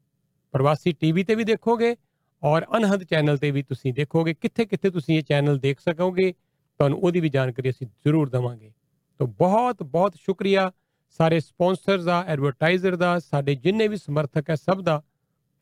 ਪ੍ਰਵਾਸੀ 0.52 0.92
ਟੀਵੀ 0.92 1.24
ਤੇ 1.24 1.36
ਵੀ 1.36 1.44
ਦੇਖੋਗੇ 1.44 1.96
ਔਰ 2.44 2.66
ਅਨਹਦ 2.78 3.04
ਚੈਨਲ 3.04 3.38
ਤੇ 3.38 3.52
ਵੀ 3.52 3.64
ਤੁਸੀਂ 3.64 3.94
ਦੇਖੋਗੇ। 3.94 4.34
ਕਿੱਥੇ 4.34 4.66
ਕਿੱਥੇ 4.66 4.90
ਤੁਸੀਂ 4.90 5.18
ਇਹ 5.18 5.24
ਚੈਨਲ 5.24 5.60
ਦੇਖ 5.60 5.80
ਸਕੋਗੇ, 5.80 6.32
ਤੁਹਾਨੂੰ 6.32 7.00
ਉਹਦੀ 7.00 7.20
ਵੀ 7.20 7.30
ਜਾਣਕਾਰੀ 7.30 7.70
ਅਸੀਂ 7.70 7.88
ਜ਼ਰੂਰ 7.88 8.30
ਦਵਾਂਗੇ। 8.30 8.72
ਤੋਂ 9.20 9.28
ਬਹੁਤ 9.28 9.84
ਬਹੁਤ 9.84 10.16
ਸ਼ੁਕਰੀਆ 10.16 10.72
ਸਾਰੇ 11.12 11.40
ਸਪਾਂਸਰਸ 11.40 12.04
ਦਾ 12.04 12.24
ਐਡਵਰਟਾਈਜ਼ਰ 12.28 12.96
ਦਾ, 12.96 13.20
ਸਾਡੇ 13.20 13.56
ਜਿੰਨੇ 13.56 13.88
ਵੀ 13.88 13.98
ਸਮਰਥਕ 13.98 14.50
ਹੈ 14.50 14.56
ਸਭ 14.56 14.82
ਦਾ 14.82 15.02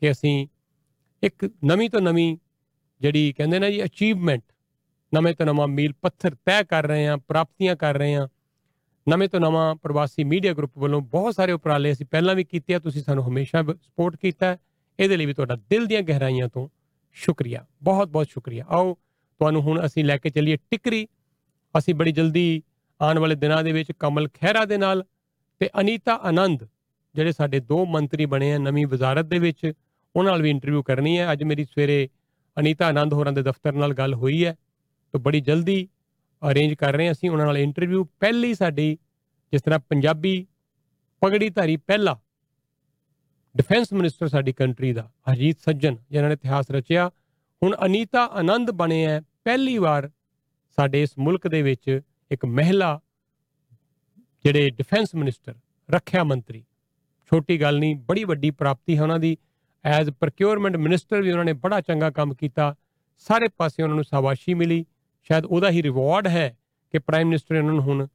ਕਿ 0.01 0.11
ਅਸੀਂ 0.11 0.47
ਇੱਕ 1.23 1.49
ਨਵੀਂ 1.65 1.89
ਤੋਂ 1.89 2.01
ਨਵੀਂ 2.01 2.38
ਜਿਹੜੀ 3.01 3.34
ਕਹਿੰਦੇ 3.38 3.59
ਨਾ 3.59 3.69
ਜੀ 3.69 3.84
ਅਚੀਵਮੈਂਟ 3.84 4.43
ਨਵੇਂ 5.13 5.34
ਤੋਂ 5.35 5.45
ਨਵਾਂ 5.45 5.67
ਮੀਲ 5.67 5.93
ਪੱਥਰ 6.01 6.35
ਤੈਅ 6.45 6.63
ਕਰ 6.63 6.88
ਰਹੇ 6.88 7.07
ਹਾਂ, 7.07 7.17
ਪ੍ਰਾਪਤੀਆਂ 7.17 7.76
ਕਰ 7.76 7.97
ਰਹੇ 7.97 8.15
ਹਾਂ। 8.15 8.27
ਨਵੇਂ 9.07 9.27
ਤੋਂ 9.30 9.39
ਨਵਾਂ 9.39 9.76
ਪ੍ਰਵਾਸੀ 9.76 10.23
ਮੀਡੀਆ 10.23 10.53
ਗਰੁੱਪ 10.53 10.77
ਵੱਲੋਂ 10.77 11.01
ਬਹੁਤ 11.01 11.35
ਸਾਰੇ 11.35 11.51
ਉਪਰਾਲੇ 11.51 11.91
ਅਸੀਂ 11.91 12.05
ਪਹਿਲਾਂ 12.05 12.35
ਵੀ 12.35 12.43
ਕੀਤੇ 12.43 12.76
ਆ, 12.76 12.80
ਤੁਸੀਂ 12.80 13.03
ਸਾਨੂੰ 13.03 13.27
ਹਮੇਸ਼ਾ 13.27 13.63
ਸਪੋਰਟ 13.63 14.15
ਕੀਤਾ 14.15 14.57
ਇਹਦੇ 14.99 15.17
ਲਈ 15.17 15.26
ਵੀ 15.26 15.34
ਤੁਹਾਡਾ 15.34 15.55
ਦਿਲ 15.69 15.85
ਦੀਆਂ 15.85 16.01
ਗਹਿਰਾਈਆਂ 16.01 16.47
ਤੋਂ 16.47 16.67
ਸ਼ੁਕਰੀਆ, 17.13 17.65
ਬਹੁਤ 17.84 18.07
ਬਹੁਤ 18.07 18.27
ਸ਼ੁਕਰੀਆ। 18.30 18.65
ਆਓ, 18.69 18.93
ਤੁਹਾਨੂੰ 19.39 19.61
ਹੁਣ 19.61 19.85
ਅਸੀਂ 19.85 20.03
ਲੈ 20.05 20.17
ਕੇ 20.17 20.30
ਚੱਲੀਏ 20.30 20.55
ਟਿਕਰੀ। 20.55 21.07
ਅਸੀਂ 21.77 21.95
ਬੜੀ 21.95 22.11
ਜਲਦੀ 22.11 22.63
ਆਉਣ 23.01 23.19
ਵਾਲੇ 23.19 23.35
ਦਿਨਾਂ 23.35 23.63
ਦੇ 23.63 23.71
ਵਿੱਚ 23.71 23.91
ਕਮਲ 23.91 24.27
ਖਹਿਰਾ 24.27 24.65
ਦੇ 24.65 24.77
ਨਾਲ 24.77 25.03
ਤੇ 25.61 25.69
ਅਨੀਤਾ 25.80 26.14
ਆਨੰਦ, 26.23 26.68
ਜਿਹੜੇ 27.15 27.31
ਸਾਡੇ 27.31 27.60
ਦੋ 27.60 27.86
ਮੰਤਰੀ 27.86 28.26
ਬਣੇ 28.26 28.53
ਆ 28.53 28.57
ਨਵੀਂ 28.57 28.86
ਵਜ਼ਾਰਤ 28.88 29.26
ਦੇ 29.26 29.40
ਵਿੱਚ, 29.40 29.72
ਉਹਨਾਂ 30.15 30.31
ਨਾਲ 30.31 30.41
ਵੀ 30.41 30.49
ਇੰਟਰਵਿਊ 30.49 30.81
ਕਰਨੀ 30.84 31.18
ਹੈ। 31.19 31.31
ਅੱਜ 31.31 31.44
ਮੇਰੀ 31.44 31.65
ਸਵੇਰੇ 31.65 32.07
ਅਨੀਤਾ 32.57 32.88
ਆਨੰਦ 32.88 33.14
ਹੋਰਾਂ 33.14 33.34
ਦੇ 33.34 33.41
ਦਫ਼ਤਰ 33.41 33.73
ਨਾਲ 33.73 33.94
ਗੱਲ 33.94 34.14
ਹੋਈ 34.14 34.45
ਹੈ 34.45 34.56
ਤਾਂ 35.14 35.19
ਬੜੀ 35.19 35.41
ਜਲਦੀ 35.41 35.88
ਅਰੇਂਜ 36.41 36.73
ਕਰ 36.73 36.94
ਰਹੇ 36.94 37.06
ਹਾਂ 37.06 37.11
ਅਸੀਂ 37.11 37.30
ਉਹਨਾਂ 37.30 37.45
ਨਾਲ 37.45 37.57
ਇੰਟਰਵਿਊ 37.57 38.03
ਪਹਿਲੀ 38.19 38.53
ਸਾਡੀ 38.53 38.98
ਜਿਸ 39.53 39.61
ਤਰ੍ਹਾਂ 39.61 39.80
ਪੰਜਾਬੀ 39.80 40.45
ਪਗੜੀ 41.22 41.49
ਧਾਰੀ 41.49 41.77
ਪਹਿਲਾ 41.77 42.19
ਡਿਫੈਂਸ 43.56 43.94
ਮਿਨਿਸਟਰ 43.94 44.27
ਸਾਡੀ 44.27 44.53
ਕੰਟਰੀ 44.53 44.91
ਦਾ, 44.94 45.10
ਹਰਜੀਤ 45.31 45.60
ਸੱਜਣ, 45.60 45.95
ਜਿਨ੍ਹਾਂ 46.11 46.30
ਨੇ 46.30 46.34
ਇਤਿਹਾਸ 46.34 46.72
ਰਚਿਆ। 46.72 47.10
ਹੁਣ 47.61 47.76
ਅਨੀਤਾ 47.86 48.26
ਆਨੰਦ 48.26 48.72
ਬਣੇ 48.72 49.06
ਹੈ, 49.06 49.22
ਪਹਿਲੀ 49.44 49.77
ਵਾਰ 49.77 50.10
ਸਾਡੇ 50.77 51.02
ਇਸ 51.02 51.18
ਮੁਲਕ 51.18 51.48
ਦੇ 51.48 51.61
ਵਿੱਚ 51.61 52.02
ਇੱਕ 52.31 52.45
ਮਹਿਲਾ 52.45 52.99
ਜਿਹੜੇ 54.45 54.70
ਡਿਫੈਂਸ 54.70 55.16
ਮਿਨਿਸਟਰ 55.16 55.56
ਰੱਖਿਆ 55.90 56.24
ਮੰਤਰੀ, 56.24 56.64
ਛੋਟੀ 57.32 57.61
ਗੱਲ 57.61 57.80
ਨਹੀਂ, 57.80 57.95
ਬੜੀ 57.95 58.24
ਵੱਡੀ 58.24 58.52
ਪ੍ਰਾਪਤੀ 58.52 58.98
ਹੈ 58.98 59.02
ਉਹਨਾਂ 59.02 59.20
ਦੀ। 59.20 59.38
ਐਜ਼ 59.86 60.10
ਪ੍ਰੋਕਿਉਰਮੈਂਟ 60.10 60.76
ਮਿਨਿਸਟਰ 60.76 61.22
ਵੀ 61.22 61.32
ਉਹਨਾਂ 61.32 61.45
ਨੇ 61.45 61.53
ਬੜਾ 61.53 61.82
ਚੰਗਾ 61.82 62.10
ਕੰਮ 62.10 62.34
ਕੀਤਾ। 62.34 62.76
ਸਾਰੇ 63.18 63.48
ਪਾਸੇ 63.48 63.84
ਉਹਨਾਂ 63.84 63.95
ਨੂੰ 63.95 64.03
ਸ਼ਾਬਾਸ਼ੀ 64.03 64.53
ਮਿਲੀ। 64.53 64.86
ਸ਼ਾਇਦ 65.24 65.45
ਉਹਦਾ 65.45 65.70
ਹੀ 65.70 65.84
ਰਿਵਾਰਡ 65.84 66.28
ਹੈ 66.28 66.57
ਕਿ 66.94 66.99
ਪ੍ਰਾਈਮ 66.99 67.28
ਮਿਨਿਸਟਰ 67.28 67.53
ਨੇ 67.53 67.60
ਉਹਨਾਂ 67.60 67.74
ਨੂੰ 67.74 67.84
ਹੁਣ 67.84 68.07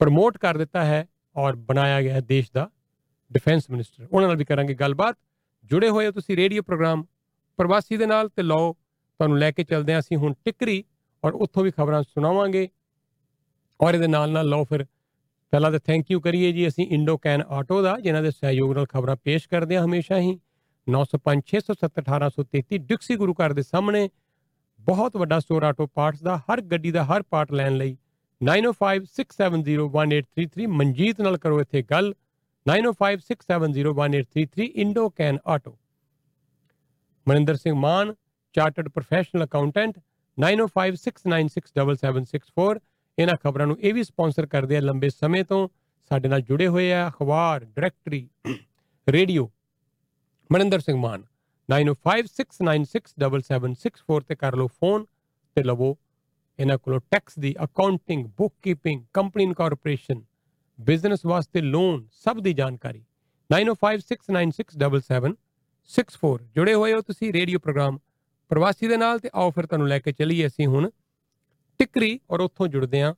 ਪ੍ਰਮੋਟ 0.00 0.38
ਕਰ 0.38 0.58
ਦਿੱਤਾ 0.58 0.84
ਹੈ 0.84 1.06
ਔਰ 1.36 1.56
ਬਣਾਇਆ 1.56 2.02
ਗਿਆ 2.02 2.14
ਹੈ 2.14 2.20
ਦੇਸ਼ 2.20 2.50
ਦਾ 2.54 2.70
ਡਿਫੈਂਸ 3.32 3.70
ਮਿਨਿਸਟਰ 3.70 4.06
ਉਹਨਾਂ 4.12 4.28
ਨਾਲ 4.28 4.36
ਵੀ 4.36 4.44
ਕਰਾਂਗੇ 4.44 4.74
ਗੱਲਬਾਤ। 4.74 5.16
ਜੁੜੇ 5.64 5.88
ਹੋਏ 5.88 6.06
ਹੋ 6.06 6.10
ਤੁਸੀਂ 6.10 6.36
ਰੇਡੀਓ 6.36 6.62
ਪ੍ਰੋਗਰਾਮ 6.62 7.04
ਪ੍ਰਵਾਸੀ 7.58 7.96
ਦੇ 7.96 8.06
ਨਾਲ 8.06 8.28
ਤੇ 8.28 8.42
ਲਓ, 8.42 8.72
ਤੁਹਾਨੂੰ 8.72 9.38
ਲੈ 9.38 9.50
ਕੇ 9.50 9.64
ਚੱਲਦੇ 9.64 9.92
ਹਾਂ 9.92 10.00
ਅਸੀਂ 10.00 10.16
ਹੁਣ 10.16 10.34
ਟਿਕਰੀ 10.44 10.84
ਔਰ 11.24 11.32
ਉੱਥੋਂ 11.32 11.64
ਵੀ 11.64 11.70
ਖਬਰਾਂ 11.70 12.02
ਸੁਣਾਵਾਂਗੇ। 12.02 12.68
ਔਰ 13.80 13.94
ਇਹਦੇ 13.94 14.06
ਨਾਲ 14.06 14.30
ਨਾਲ 14.30 14.48
ਲਓ 14.48 14.64
ਫਿਰ। 14.64 14.86
ਪਹਿਲਾਂ 15.52 15.70
ਤਾਂ 15.70 15.80
ਥੈਂਕ 15.80 16.10
ਯੂ 16.10 16.20
ਕਰੀਏ 16.20 16.52
ਜੀ 16.52 16.68
ਅਸੀਂ 16.68 16.86
ਇੰਡੋ 16.86 17.18
ਕੈਨ 17.18 17.42
ਆਟੋ 17.48 17.82
ਦਾ, 17.82 18.00
ਜਿਨ੍ਹਾਂ 18.00 18.22
ਦੇ 18.22 18.30
ਸਹਿਯੋਗ 18.30 18.74
ਨਾਲ 18.74 18.86
ਖਬਰਾਂ 18.86 19.16
ਪੇਸ਼ 19.16 19.48
ਕਰਦੇ 19.48 19.76
ਹਾਂ 19.76 19.84
ਹਮੇਸ਼ਾ 19.84 20.18
ਹੀ। 20.18 20.40
905 20.86 21.40
670 21.46 22.02
1833 22.02 22.78
ਡਿਕਸੀ 22.86 23.16
ਗੁਰੂ 23.16 23.34
ਘਰ 23.34 23.52
ਦੇ 23.52 23.62
ਸਾਹਮਣੇ 23.62 24.10
ਬਹੁਤ 24.80 25.16
ਵੱਡਾ 25.16 25.38
ਸਟੋਰ 25.38 25.62
ਆਟੋ 25.62 25.88
ਪਾਰਟਸ 25.94 26.22
ਦਾ, 26.22 26.36
ਹਰ 26.36 26.60
ਗੱਡੀ 26.70 26.90
ਦਾ 26.90 27.04
ਹਰ 27.04 27.22
ਪਾਰਟ 27.30 27.52
ਲੈਣ 27.52 27.76
ਲਈ। 27.76 27.96
9056701833 28.40 30.66
ਮਨਜੀਤ 30.74 31.20
ਨਾਲ 31.20 31.38
ਕਰੋ 31.38 31.60
ਇੱਥੇ 31.60 31.84
ਗੱਲ। 31.90 32.14
9056701833 32.66 34.66
Indo 34.84 35.08
Can 35.16 35.38
Auto 35.46 35.78
Maninder 37.26 37.56
Singh 37.56 37.74
Mann 37.78 38.14
chartered 38.54 38.88
professional 38.88 39.44
accountant 39.44 39.98
9056967764 40.38 42.78
ਇਹਨਾਂ 43.20 43.36
ਖਬਰਾਂ 43.36 43.66
ਨੂੰ 43.66 43.76
ਇਹ 43.80 43.94
ਵੀ 43.94 44.04
ਸਪਾਂਸਰ 44.04 44.46
ਕਰਦੇ 44.46 44.76
ਆ 44.76 44.80
ਲੰਬੇ 44.80 45.10
ਸਮੇਂ 45.10 45.44
ਤੋਂ 45.44 45.68
ਸਾਡੇ 46.10 46.28
ਨਾਲ 46.28 46.40
ਜੁੜੇ 46.40 46.66
ਹੋਏ 46.66 46.92
ਆ 46.92 47.08
ਅਖਬਾਰ, 47.08 47.64
ਡਾਇਰੈਕਟਰੀ, 47.64 48.28
ਰੇਡੀਓ, 49.06 49.50
ਮਨਿੰਦਰ 50.50 50.80
ਸਿੰਘ 50.80 50.98
ਮਾਨ। 50.98 51.24
9056967764 51.68 54.20
ਤੇ 54.28 54.34
ਕਰ 54.34 54.56
ਲਓ 54.56 54.66
ਫੋਨ 54.80 55.04
ਤੇ 55.56 55.62
ਲਵੋ 55.62 55.96
ਇਹਨਾਂ 56.58 56.78
ਕੋਲੋਂ 56.78 57.00
ਟੈਕਸ 57.10 57.38
ਦੀ 57.38 57.54
accounting 57.64 58.26
bookkeeping 58.62 59.02
company 59.14 59.44
incorporation 59.44 60.22
business 60.78 61.26
ਵਾਸਤੇ 61.26 61.60
ਲੋਨ 61.66 62.06
ਸਭ 62.24 62.40
ਦੀ 62.40 62.52
ਜਾਣਕਾਰੀ। 62.52 63.04
9056967764 63.50 66.38
ਜੁੜੇ 66.54 66.74
ਹੋਏ 66.74 66.92
ਹੋ 66.92 67.00
ਤੁਸੀਂ 67.02 67.32
ਰੇਡੀਓ 67.32 67.58
ਪ੍ਰੋਗਰਾਮ 67.58 67.98
ਪ੍ਰਵਾਸੀ 68.50 68.86
ਦੇ 68.86 68.96
ਨਾਲ 68.96 69.18
ਤੇ 69.18 69.30
ਆਓ 69.34 69.50
ਫਿਰ 69.50 69.66
ਤੁਹਾਨੂੰ 69.66 69.88
ਲੈ 69.88 69.98
ਕੇ 69.98 70.12
ਚੱਲੀਏ 70.12 70.46
ਅਸੀਂ 70.46 70.66
ਹੁਣ 70.66 70.90
ਟਿਕਰੀ 71.80 72.18
ਔਰ 72.30 72.40
ਉੱਥੋਂ 72.40 72.66
ਜੁੜਦੇ 72.68 73.00
ਹਾਂ 73.02 73.14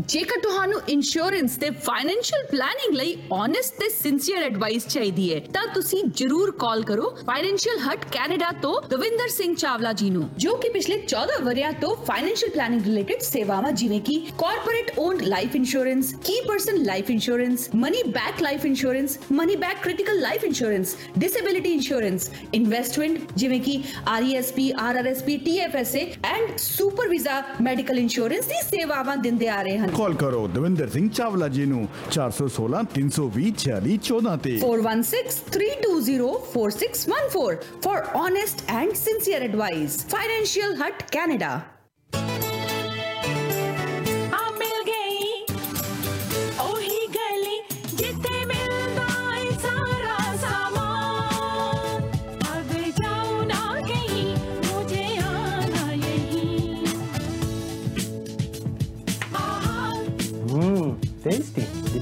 ਜੇਕਰ 0.00 0.38
ਤੁਹਾਨੂੰ 0.40 0.80
ਇੰਸ਼ੋਰੈਂਸ 0.88 1.56
ਤੇ 1.58 1.68
ਫਾਈਨੈਂਸ਼ੀਅਲ 1.84 2.44
ਪਲੈਨਿੰਗ 2.50 2.94
ਲਈ 2.96 3.14
ਓਨੈਸਟ 3.32 3.74
ਤੇ 3.78 3.88
ਸਿੰਸੀਅਰ 3.90 4.42
ਐਡਵਾਈਸ 4.42 4.86
ਚਾਹੀਦੀ 4.86 5.24
ਹੈ, 5.32 5.38
ਤਾਂ 5.54 5.66
ਤੁਸੀਂ 5.74 6.02
ਜਰੂਰ 6.16 6.50
ਕਾਲ 6.58 6.82
ਕਰੋ 6.82 7.08
ਫਾਈਨੈਂਸ਼ੀਅਲ 7.26 7.78
ਹਟ 7.80 8.04
ਕੈਨੇਡਾ 8.12 8.50
ਤੋਂ 8.62 8.74
ਦਵਿੰਦਰ 8.90 9.28
ਸਿੰਘ 9.28 9.54
ਚਾਵਲਾ 9.54 9.92
ਜੀ 9.92 10.10
ਨੂੰ, 10.10 10.28
ਜੋ 10.38 10.54
ਕਿ 10.56 10.68
ਪਿਛਲੇ 10.68 11.00
14 11.06 11.40
ਵਰਿਆਂ 11.42 11.72
ਤੋਂ 11.80 11.94
ਫਾਈਨੈਂਸ਼ੀਅਲ 12.04 12.50
ਪਲੈਨਿੰਗ 12.50 12.84
ਰਿਲੇਟਡ 12.84 13.20
ਸੇਵਾਵਾਂ 13.22 13.72
ਜਿਵੇਂ 13.72 14.00
ਕਿ 14.00 14.18
corporate 14.38 14.92
owned 14.98 15.22
life 15.24 15.56
insurance 15.56 16.12
key 16.24 16.40
person 16.48 16.82
life 16.84 17.10
insurance 17.10 17.68
money 17.74 18.02
back 18.10 18.42
life 18.42 18.66
insurance 18.66 19.18
money 19.32 19.56
back 19.56 19.82
critical 19.82 20.20
life 20.20 20.44
insurance 20.44 20.94
disability 21.18 21.72
insurance 21.72 22.30
investment 22.54 23.18
ਜਿਵੇਂ 23.36 23.60
ਕਿ 23.60 23.78
RESP 24.08 24.70
RRSP 24.80 25.36
TFSA 25.40 26.06
and 26.26 26.56
super 26.60 27.08
visa 27.08 27.42
medical 27.62 27.98
insurance 27.98 28.46
ਦੀ 28.46 28.62
ਸੇਵਾਵਾਂ 28.70 29.16
ਦਿੰਦੇ 29.18 29.48
ਆ 29.48 29.62
ਰਹੇ 29.62 29.78
ਹਨ 29.80 29.90
ਕਾਲ 29.96 30.14
ਕਰੋ 30.22 30.40
ਦਵਿੰਦਰ 30.54 30.88
ਸਿੰਘ 30.90 31.08
ਚਾਵਲਾ 31.18 31.48
ਜੀ 31.56 31.64
ਨੂੰ 31.72 31.80
416 32.16 32.80
320 32.96 33.50
46 33.64 33.96
14 34.10 34.36
ਤੇ 34.46 34.54
416-320-4614 34.60 37.60
for 37.82 37.98
honest 38.14 38.64
and 38.68 38.96
sincere 38.96 39.42
advice. 39.42 40.04
Financial 40.16 40.76
Hut, 40.76 41.10
Canada. 41.10 41.79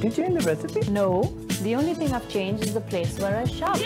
You 0.09 0.15
change 0.15 0.41
the 0.41 0.47
recipe? 0.47 0.91
No, 0.91 1.07
the 1.63 1.75
only 1.75 1.95
thing 1.95 2.13
I've 2.13 2.29
changed 2.29 2.65
is 2.65 2.75
the 2.75 2.81
place 2.83 3.19
where 3.19 3.37
I 3.37 3.47
shop. 3.47 3.77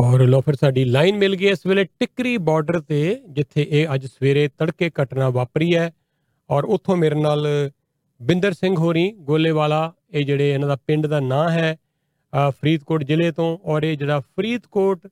ਔਰ 0.00 0.22
ਲੋ 0.22 0.40
ਫਿਰ 0.40 0.54
ਸਾਡੀ 0.54 0.84
ਲਾਈਨ 0.84 1.16
ਮਿਲ 1.18 1.34
ਗਈ 1.36 1.46
ਇਸ 1.46 1.66
ਵੇਲੇ 1.66 1.84
ਟਿਕਰੀ 2.00 2.36
ਬਾਰਡਰ 2.48 2.80
ਤੇ 2.80 2.98
ਜਿੱਥੇ 3.28 3.62
ਇਹ 3.62 3.94
ਅੱਜ 3.94 4.06
ਸਵੇਰੇ 4.06 4.46
ਤੜਕੇ 4.58 4.90
ਘਟਨਾ 5.02 5.28
ਵਾਪਰੀ 5.30 5.74
ਹੈ 5.74 5.90
ਔਰ 6.50 6.64
ਉੱਥੋਂ 6.64 6.96
ਮੇਰੇ 6.96 7.14
ਨਾਲ 7.14 7.46
ਬਿੰਦਰ 8.20 8.52
ਸਿੰਘ 8.52 8.76
ਹੋਰੀ 8.76 9.10
ਗੋਲੇਵਾਲਾ 9.28 9.80
ਇਹ 10.12 10.24
ਜਿਹੜੇ 10.26 10.50
ਇਹਨਾਂ 10.50 10.68
ਦਾ 10.68 10.76
ਪਿੰਡ 10.86 11.06
ਦਾ 11.06 11.20
ਨਾਂ 11.20 11.48
ਹੈ 11.50 11.76
ਫਰੀਦਕੋਟ 12.50 13.04
ਜ਼ਿਲ੍ਹੇ 13.04 13.30
ਤੋਂ 13.32 13.56
ਔਰ 13.64 13.82
ਇਹ 13.82 13.96
ਜਿਹੜਾ 13.96 14.20
ਫਰੀਦਕੋਟ 14.20 15.06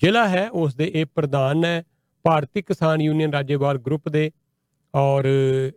ਜ਼ਿਲ੍ਹਾ 0.00 0.28
ਹੈ 0.28 0.48
ਉਸ 0.54 0.74
ਦੇ 0.74 0.90
ਇਹ 0.94 1.06
ਪ੍ਰਧਾਨ 1.14 1.64
ਹੈ 1.64 1.82
ਭਾਰਤੀ 2.24 2.62
ਕਿਸਾਨ 2.62 3.00
ਯੂਨੀਅਨ 3.00 3.32
ਰਾਜੇਵਾਲ 3.32 3.78
ਗਰੁੱਪ 3.78 4.08
ਦੇ 4.08 4.30
ਔਰ 4.94 5.24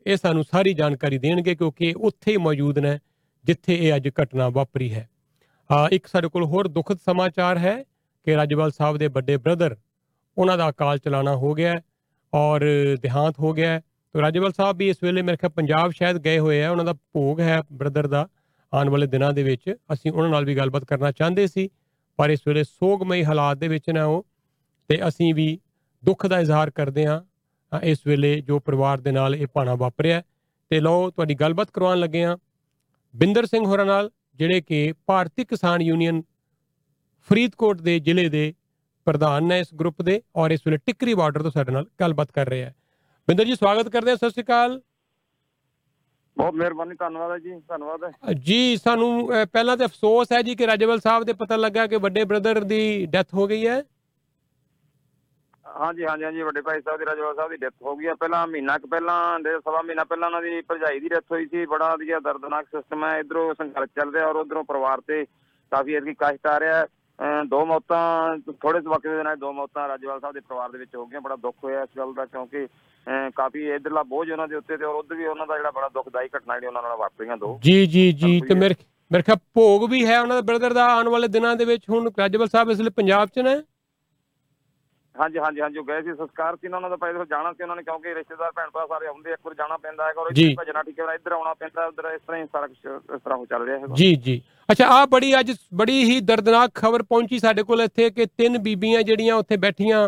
ਇਹ 0.07 0.17
ਸਾਨੂੰ 0.17 0.43
ਸਾਰੀ 0.43 0.73
ਜਾਣਕਾਰੀ 0.73 1.17
ਦੇਣਗੇ 1.17 1.55
ਕਿਉਂਕਿ 1.55 1.85
ਇਹ 1.85 1.95
ਉੱਥੇ 1.95 2.31
ਹੀ 2.31 2.37
ਮੌਜੂਦ 2.37 2.79
ਨੇ 2.79 2.99
ਜਿੱਥੇ 3.45 3.75
ਇਹ 3.75 3.95
ਅੱਜ 3.95 4.09
ਘਟਨਾ 4.21 4.49
ਵਾਪਰੀ 4.49 4.93
ਹੈ। 4.93 5.09
ਆ 5.71 5.89
ਇੱਕ 5.91 6.07
ਸਾਡੇ 6.07 6.27
ਕੋਲ 6.27 6.43
ਹੋਰ 6.43 6.67
ਦੁਖਦ 6.67 6.97
ਸਮਾਚਾਰ 7.05 7.57
ਹੈ 7.57 7.83
ਕਿ 8.25 8.35
ਰਾਜੇਵਾਲ 8.35 8.71
ਸਾਹਿਬ 8.71 8.97
ਦੇ 8.97 9.07
ਵੱਡੇ 9.07 9.37
ਬ੍ਰਦਰ 9.37 9.75
ਉਹਨਾਂ 10.37 10.57
ਦਾ 10.57 10.69
ਅਕਾਲ 10.69 10.97
ਚਲਾਣਾ 10.97 11.35
ਹੋ 11.35 11.53
ਗਿਆ 11.53 11.73
ਹੈ 11.73 11.81
ਔਰ 12.33 12.61
ਦੇਹਾਂਤ 13.01 13.39
ਹੋ 13.39 13.53
ਗਿਆ। 13.53 13.71
ਹੈ 13.71 13.81
ਤੇ 14.13 14.21
ਰਾਜੇਵਾਲ 14.21 14.51
ਸਾਹਿਬ 14.51 14.77
ਵੀ 14.77 14.89
ਇਸ 14.89 14.97
ਵੇਲੇ 15.03 15.21
ਮੇਰੇ 15.21 15.37
ਖਿਆਲ 15.37 15.51
ਪੰਜਾਬ 15.51 15.91
ਸ਼ਾਇਦ 15.91 16.17
ਗਏ 16.17 16.39
ਹੋਏ 16.39 16.63
ਆ 16.63 16.71
ਉਹਨਾਂ 16.71 16.85
ਦਾ 16.85 16.93
ਭੋਗ 16.93 17.39
ਹੈ 17.39 17.61
ਬ੍ਰਦਰ 17.71 18.07
ਦਾ 18.07 18.27
ਆਉਣ 18.73 18.89
ਵਾਲੇ 18.89 19.07
ਦਿਨਾਂ 19.07 19.33
ਦੇ 19.33 19.43
ਵਿੱਚ। 19.43 19.75
ਅਸੀਂ 19.93 20.11
ਉਹਨਾਂ 20.11 20.29
ਨਾਲ 20.29 20.45
ਵੀ 20.45 20.55
ਗੱਲਬਾਤ 20.55 20.85
ਕਰਨਾ 20.85 21.11
ਚਾਹੁੰਦੇ 21.11 21.47
ਸੀ 21.47 21.69
ਪਰ 22.17 22.29
ਇਸ 22.29 22.39
ਵੇਲੇ 22.47 22.63
ਸੋਗਮਈ 22.63 23.23
ਹਾਲਾਤ 23.23 23.57
ਦੇ 23.57 23.67
ਵਿੱਚ 23.67 23.89
ਨੇ 23.89 24.01
ਉਹ 24.01 24.27
ਤੇ 24.87 25.07
ਅਸੀਂ 25.07 25.33
ਵੀ 25.35 25.59
ਦੁੱਖ 26.05 26.27
ਦਾ 26.27 26.39
ਇਜ਼ਹਾਰ 26.39 26.69
ਕਰਦੇ 26.69 27.05
ਹਾਂ। 27.05 27.21
ਅ, 27.21 27.25
ਇਸ 27.71 28.05
ਵੇਲੇ 28.07 28.39
ਜੋ 28.41 28.59
ਪਰਿਵਾਰ 28.59 29.01
ਦੇ 29.01 29.11
ਨਾਲ 29.11 29.35
ਇਹ 29.35 29.47
ਭਾਣਾ 29.53 29.75
ਵਾਪਰਿਆ। 29.75 30.21
ਤੇ 30.71 30.79
ਲਓ 30.79 31.09
ਤੁਹਾਡੀ 31.09 31.35
ਗੱਲਬਾਤ 31.35 31.71
ਕਰਵਾਉਣ 31.73 31.99
ਲੱਗੇ 31.99 32.23
ਹਾਂ। 32.25 32.37
ਬਿੰਦਰ 33.13 33.45
ਸਿੰਘ 33.45 33.65
ਹੋਰਾਂ 33.65 33.85
ਨਾਲ 33.85 34.09
ਜਿਹੜੇ 34.39 34.61
ਕਿ 34.61 34.93
ਭਾਰਤੀ 35.07 35.45
ਕਿਸਾਨ 35.45 35.81
ਯੂਨੀਅਨ 35.81 36.21
ਫਰੀਦਕੋਟ 37.29 37.81
ਦੇ 37.81 37.97
ਜ਼ਿਲ੍ਹੇ 37.99 38.29
ਦੇ 38.29 38.53
ਪ੍ਰਧਾਨ 39.07 39.43
ਨੇ 39.43 39.59
ਇਸ 39.59 39.73
ਗਰੁੱਪ 39.79 40.01
ਦੇ 40.01 40.21
ਔਰ 40.35 40.51
ਇਸ 40.51 40.61
ਵੇਲੇ 40.65 40.77
ਟਿੱਕਰੀ 40.85 41.13
ਬਾਰਡਰ 41.13 41.43
ਤੋਂ 41.43 41.51
ਸਾਡੇ 41.51 41.71
ਨਾਲ 41.71 41.85
ਗੱਲਬਾਤ 42.01 42.31
ਕਰ 42.31 42.49
ਰਹੇ 42.49 42.63
ਆ 42.63 42.71
ਬਿੰਦਰ 43.27 43.45
ਜੀ 43.45 43.55
ਸਵਾਗਤ 43.55 43.89
ਕਰਦੇ 43.89 44.09
ਹਾਂ 44.11 44.17
ਸਤਿ 44.17 44.29
ਸ਼੍ਰੀ 44.29 44.43
ਅਕਾਲ। 44.43 44.81
ਬਹੁਤ 46.37 46.53
ਮਿਹਰਬਾਨੀ 46.53 46.95
ਧੰਨਵਾਦ 46.99 47.31
ਹੈ 47.31 47.37
ਜੀ 47.39 47.59
ਧੰਨਵਾਦ 47.69 48.03
ਹੈ। 48.03 48.33
ਜੀ 48.33 48.77
ਸਾਨੂੰ 48.77 49.27
ਪਹਿਲਾਂ 49.53 49.75
ਤੇ 49.77 49.85
ਅਫਸੋਸ 49.85 50.31
ਹੈ 50.31 50.41
ਜੀ 50.41 50.55
ਕਿ 50.55 50.67
ਰਾਜੇਵਾਲ 50.67 50.99
ਸਾਹਿਬ 50.99 51.23
ਦੇ 51.23 51.33
ਪਤਾ 51.33 51.55
ਲੱਗਾ 51.55 51.85
ਕਿ 51.87 51.97
ਵੱਡੇ 51.97 52.23
ਬ੍ਰਦਰ 52.23 52.63
ਦੀ 52.63 53.05
ਡੈਥ 53.05 53.33
ਹੋ 53.33 53.47
ਗਈ 53.47 53.67
ਹੈ। 53.67 53.81
ਹਾਂਜੀ 55.79 56.05
ਹਾਂਜੀ 56.05 56.23
ਹਾਂਜੀ 56.23 56.41
ਵੱਡੇ 56.41 56.61
ਭਾਈ 56.61 56.81
ਸਾਹਿਬ 56.81 56.99
ਦੀ 56.99 57.05
ਰਾਜਵਾਲ 57.05 57.35
ਸਾਹਿਬ 57.35 57.51
ਦੀ 57.51 57.57
ਡੈਥ 57.57 57.73
ਹੋ 57.83 57.95
ਗਈ 57.95 58.07
ਹੈ 58.07 58.13
ਪਹਿਲਾਂ 58.19 58.45
ਮਹੀਨਾ 58.47 58.77
ਕੁ 58.77 58.87
ਪਹਿਲਾਂ 58.87 59.39
ਦੇ 59.39 59.51
ਸਵਾ 59.57 59.81
ਮਹੀਨਾ 59.81 60.03
ਪਹਿਲਾਂ 60.03 60.27
ਉਹਨਾਂ 60.27 60.41
ਦੀ 60.41 60.61
ਭਰਜਾਈ 60.69 60.99
ਦੀ 60.99 61.09
ਡੈਥ 61.09 61.31
ਹੋਈ 61.31 61.45
ਸੀ। 61.45 61.65
ਬੜਾ 61.65 61.89
ਵਧੀਆ 61.95 62.19
ਦਰਦਨਾਕ 62.25 62.65
ਸਿਸਟਮ 62.65 63.05
ਹੈ 63.05 63.17
ਇਧਰੋਂ 63.19 63.53
ਸੰਘਰਸ਼ 63.57 63.89
ਚੱਲ 63.99 64.13
ਰਿਹਾ 64.13 64.27
ਔਰ 64.27 64.35
ਉਧਰੋਂ 64.35 64.63
ਪਰਿਵਾਰ 64.63 65.01
ਤੇ 65.07 65.23
ਕਾਫੀ 65.71 65.95
ਇਸकी 65.97 66.13
ਕਸ਼ਟ 66.19 66.47
ਆ 66.47 66.59
ਰਿਹਾ। 66.59 66.85
ਦੋ 67.49 67.65
ਮੌਤਾਂ 67.65 68.37
ਥੋੜੇ 68.61 68.79
ਵਕਤ 68.79 69.07
ਦੇ 69.07 69.23
ਨਾਲ 69.23 69.35
ਦੋ 69.37 69.51
ਮੌਤਾਂ 69.53 69.87
ਰਾਜਵਾਲ 69.87 70.19
ਸਾਹਿਬ 70.19 70.33
ਦੇ 70.33 70.39
ਪਰਿਵਾਰ 70.39 70.69
ਦੇ 70.71 70.77
ਵਿੱਚ 70.77 70.95
ਹੋ 70.95 71.05
ਗਈਆਂ। 71.05 71.21
ਬੜਾ 71.21 71.35
ਦੁੱਖ 71.35 71.55
ਹੋਇਆ 71.63 71.81
ਇਸ 71.83 71.97
ਗੱਲ 71.97 72.13
ਦਾ 72.13 72.25
ਕਿਉਂਕਿ 72.25 72.67
ਕਾਫੀ 73.35 73.67
ਇਧਰਲਾ 73.75 74.03
ਬੋਝ 74.03 74.29
ਉਹਨਾਂ 74.31 74.47
ਦੇ 74.47 74.55
ਉੱਤੇ 74.55 74.77
ਤੇ 74.77 74.85
ਔਰ 74.85 74.95
ਉਧਰ 74.95 75.15
ਵੀ 75.15 75.25
ਉਹਨਾਂ 75.25 75.47
ਦਾ 75.47 75.57
ਜਿਹੜਾ 75.57 75.71
ਬੜਾ 75.71 75.89
ਦੁਖਦਾਈ 75.93 76.29
ਘਟਨਾ 76.37 76.55
ਜਿਹੜੀ 76.55 76.67
ਉਹਨਾਂ 76.67 76.81
ਨਾਲ 76.81 76.97
ਵਾਪਰੀਆਂ 76.97 77.37
ਦੋ। 77.37 77.59
ਜੀ 77.63 77.85
ਜੀ 77.85 78.11
ਜੀ 78.13 78.39
ਤੇ 78.47 78.55
ਮੇਰੇ 78.55 78.75
ਮੇਰੇ 79.11 79.23
ਖਿਆਲ 79.23 79.37
ਭੋਗ 79.55 79.89
ਵੀ 79.91 80.05
ਹੈ 80.05 80.19
ਉਹਨਾਂ 80.21 80.35
ਦੇ 80.35 80.45
ਬ੍ਰਦਰ 80.47 80.73
ਦਾ 80.73 80.85
ਆਉਣ 80.93 81.09
ਵਾਲੇ 81.09 81.27
ਦਿਨਾਂ 81.27 81.55
ਦੇ 81.55 81.65
ਵਿੱਚ 81.65 81.89
ਹੁਣ 81.89 82.09
ਰਾਜੇਵਾਲ 82.19 82.47
ਸਾਹਿਬ 82.47 82.69
ਇਸ 82.71 82.79
ਲਈ 82.81 82.89
ਪੰਜਾਬ 82.97 83.29
'ਚ 83.29 83.39
ਨੇ? 83.39 83.55
ਹਾਂਜੀ 85.15 85.39
ਹਾਂਜੀ 85.39 85.61
ਹਾਂਜੀ 85.61 85.77
ਉਹ 85.77 85.85
ਗਏ 85.85 86.01
ਸੀ 86.01 86.13
ਸੰਸਕਾਰ 86.17 86.55
ਸੀ 86.55 86.67
ਉਹਨਾਂ 86.67 86.89
ਦਾ 86.89 86.95
ਪਹਿਲੇ 86.95 87.25
ਜਾਣਾ 87.29 87.51
ਸੀ 87.53 87.63
ਉਹਨਾਂ 87.63 87.75
ਨੇ 87.75 87.83
ਕਿਉਂਕਿ 87.83 88.13
ਰਿਸ਼ਤੇਦਾਰ 88.15 88.51
ਭੈਣ 88.55 88.69
ਭਰਾ 88.73 88.85
ਸਾਰੇ 88.87 89.07
ਆਉਂਦੇ 89.07 89.31
ਇੱਕ 89.31 89.39
ਵਾਰ 89.45 89.53
ਜਾਣਾ 89.55 89.77
ਪੈਂਦਾ 89.77 90.05
ਹੈ 90.07 90.11
ਔਰ। 90.17 90.29
ਇੱਧਰ 90.31 90.53
ਭਜਣਾ 90.59 90.81
ਠੀਕ 90.83 90.99
ਹੈ 90.99 91.13
ਇੱਧਰ 91.15 91.31
ਆਉਣਾ 91.31 91.53
ਪੈਂਦਾ 91.53 91.85
ਉਧਰ 91.87 92.09
ਇਸ 92.13 92.21
ਤਰ੍ਹਾਂ 92.27 92.41
ਹੀ 92.41 92.45
ਸਾਰਾ 92.51 92.67
ਕੁਝ 92.67 92.77
ਇਸ 93.15 93.21
ਤਰ੍ਹਾਂ 93.23 93.37
ਹੋ 93.37 93.45
ਚੱਲ 93.45 93.65
ਰਿਹਾ 93.65 93.77
ਹੈਗਾ। 93.79 93.95
ਜੀ 93.95 94.13
ਜੀ। 94.25 94.41
ਅੱਛਾ 94.71 94.87
ਆ 94.95 95.05
ਬੜੀ 95.05 95.33
ਅੱਜ 95.39 95.51
ਬੜੀ 95.73 96.03
ਹੀ 96.03 96.19
ਦਰਦਨਾਕ 96.21 96.71
ਖਬਰ 96.75 97.03
ਪਹੁੰਚੀ 97.03 97.39
ਸਾਡੇ 97.39 97.63
ਕੋਲ 97.63 97.81
ਇੱਥੇ 97.81 98.09
ਕਿ 98.09 98.25
ਤਿੰਨ 98.27 98.57
ਬੀਬੀਆਂ 98.63 99.01
ਜਿਹੜੀਆਂ 99.03 99.35
ਉੱਥੇ 99.35 99.57
ਬੈਠੀਆਂ 99.57 100.07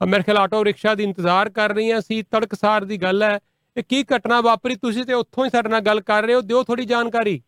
ਮੇਰੇ 0.00 0.22
ਖਿਆਲ 0.22 0.38
ਆਟੋ 0.38 0.64
ਰਿਕਸ਼ਾ 0.64 0.94
ਦੀ 0.94 1.04
ਇੰਤਜ਼ਾਰ 1.04 1.48
ਕਰ 1.50 1.74
ਰਹੀਆਂ 1.74 2.00
ਸੀ 2.00 2.22
ਤੜਕਸਾਰ 2.22 2.84
ਦੀ 2.84 2.96
ਗੱਲ 3.02 3.22
ਹੈ। 3.22 3.38
ਇਹ 3.76 3.82
ਕੀ 3.88 4.02
ਘਟਨਾ 4.14 4.40
ਵਾਪਰੀ? 4.40 4.74
ਤੁਸੀਂ 4.76 5.04
ਤੇ 5.04 5.12
ਉੱਥੋਂ 5.14 5.44
ਹੀ 5.44 5.50
ਸਾਡੇ 5.50 5.68
ਨਾਲ 5.68 5.80
ਗੱਲ 5.80 6.00
ਕਰ 6.00 6.22
ਰਹੇ 6.22 6.34
ਹੋ 6.34 6.40
ਦਿਓ 6.42 6.62
ਥੋੜੀ 6.62 6.84
ਜਾਣਕਾਰੀ। 6.86 7.40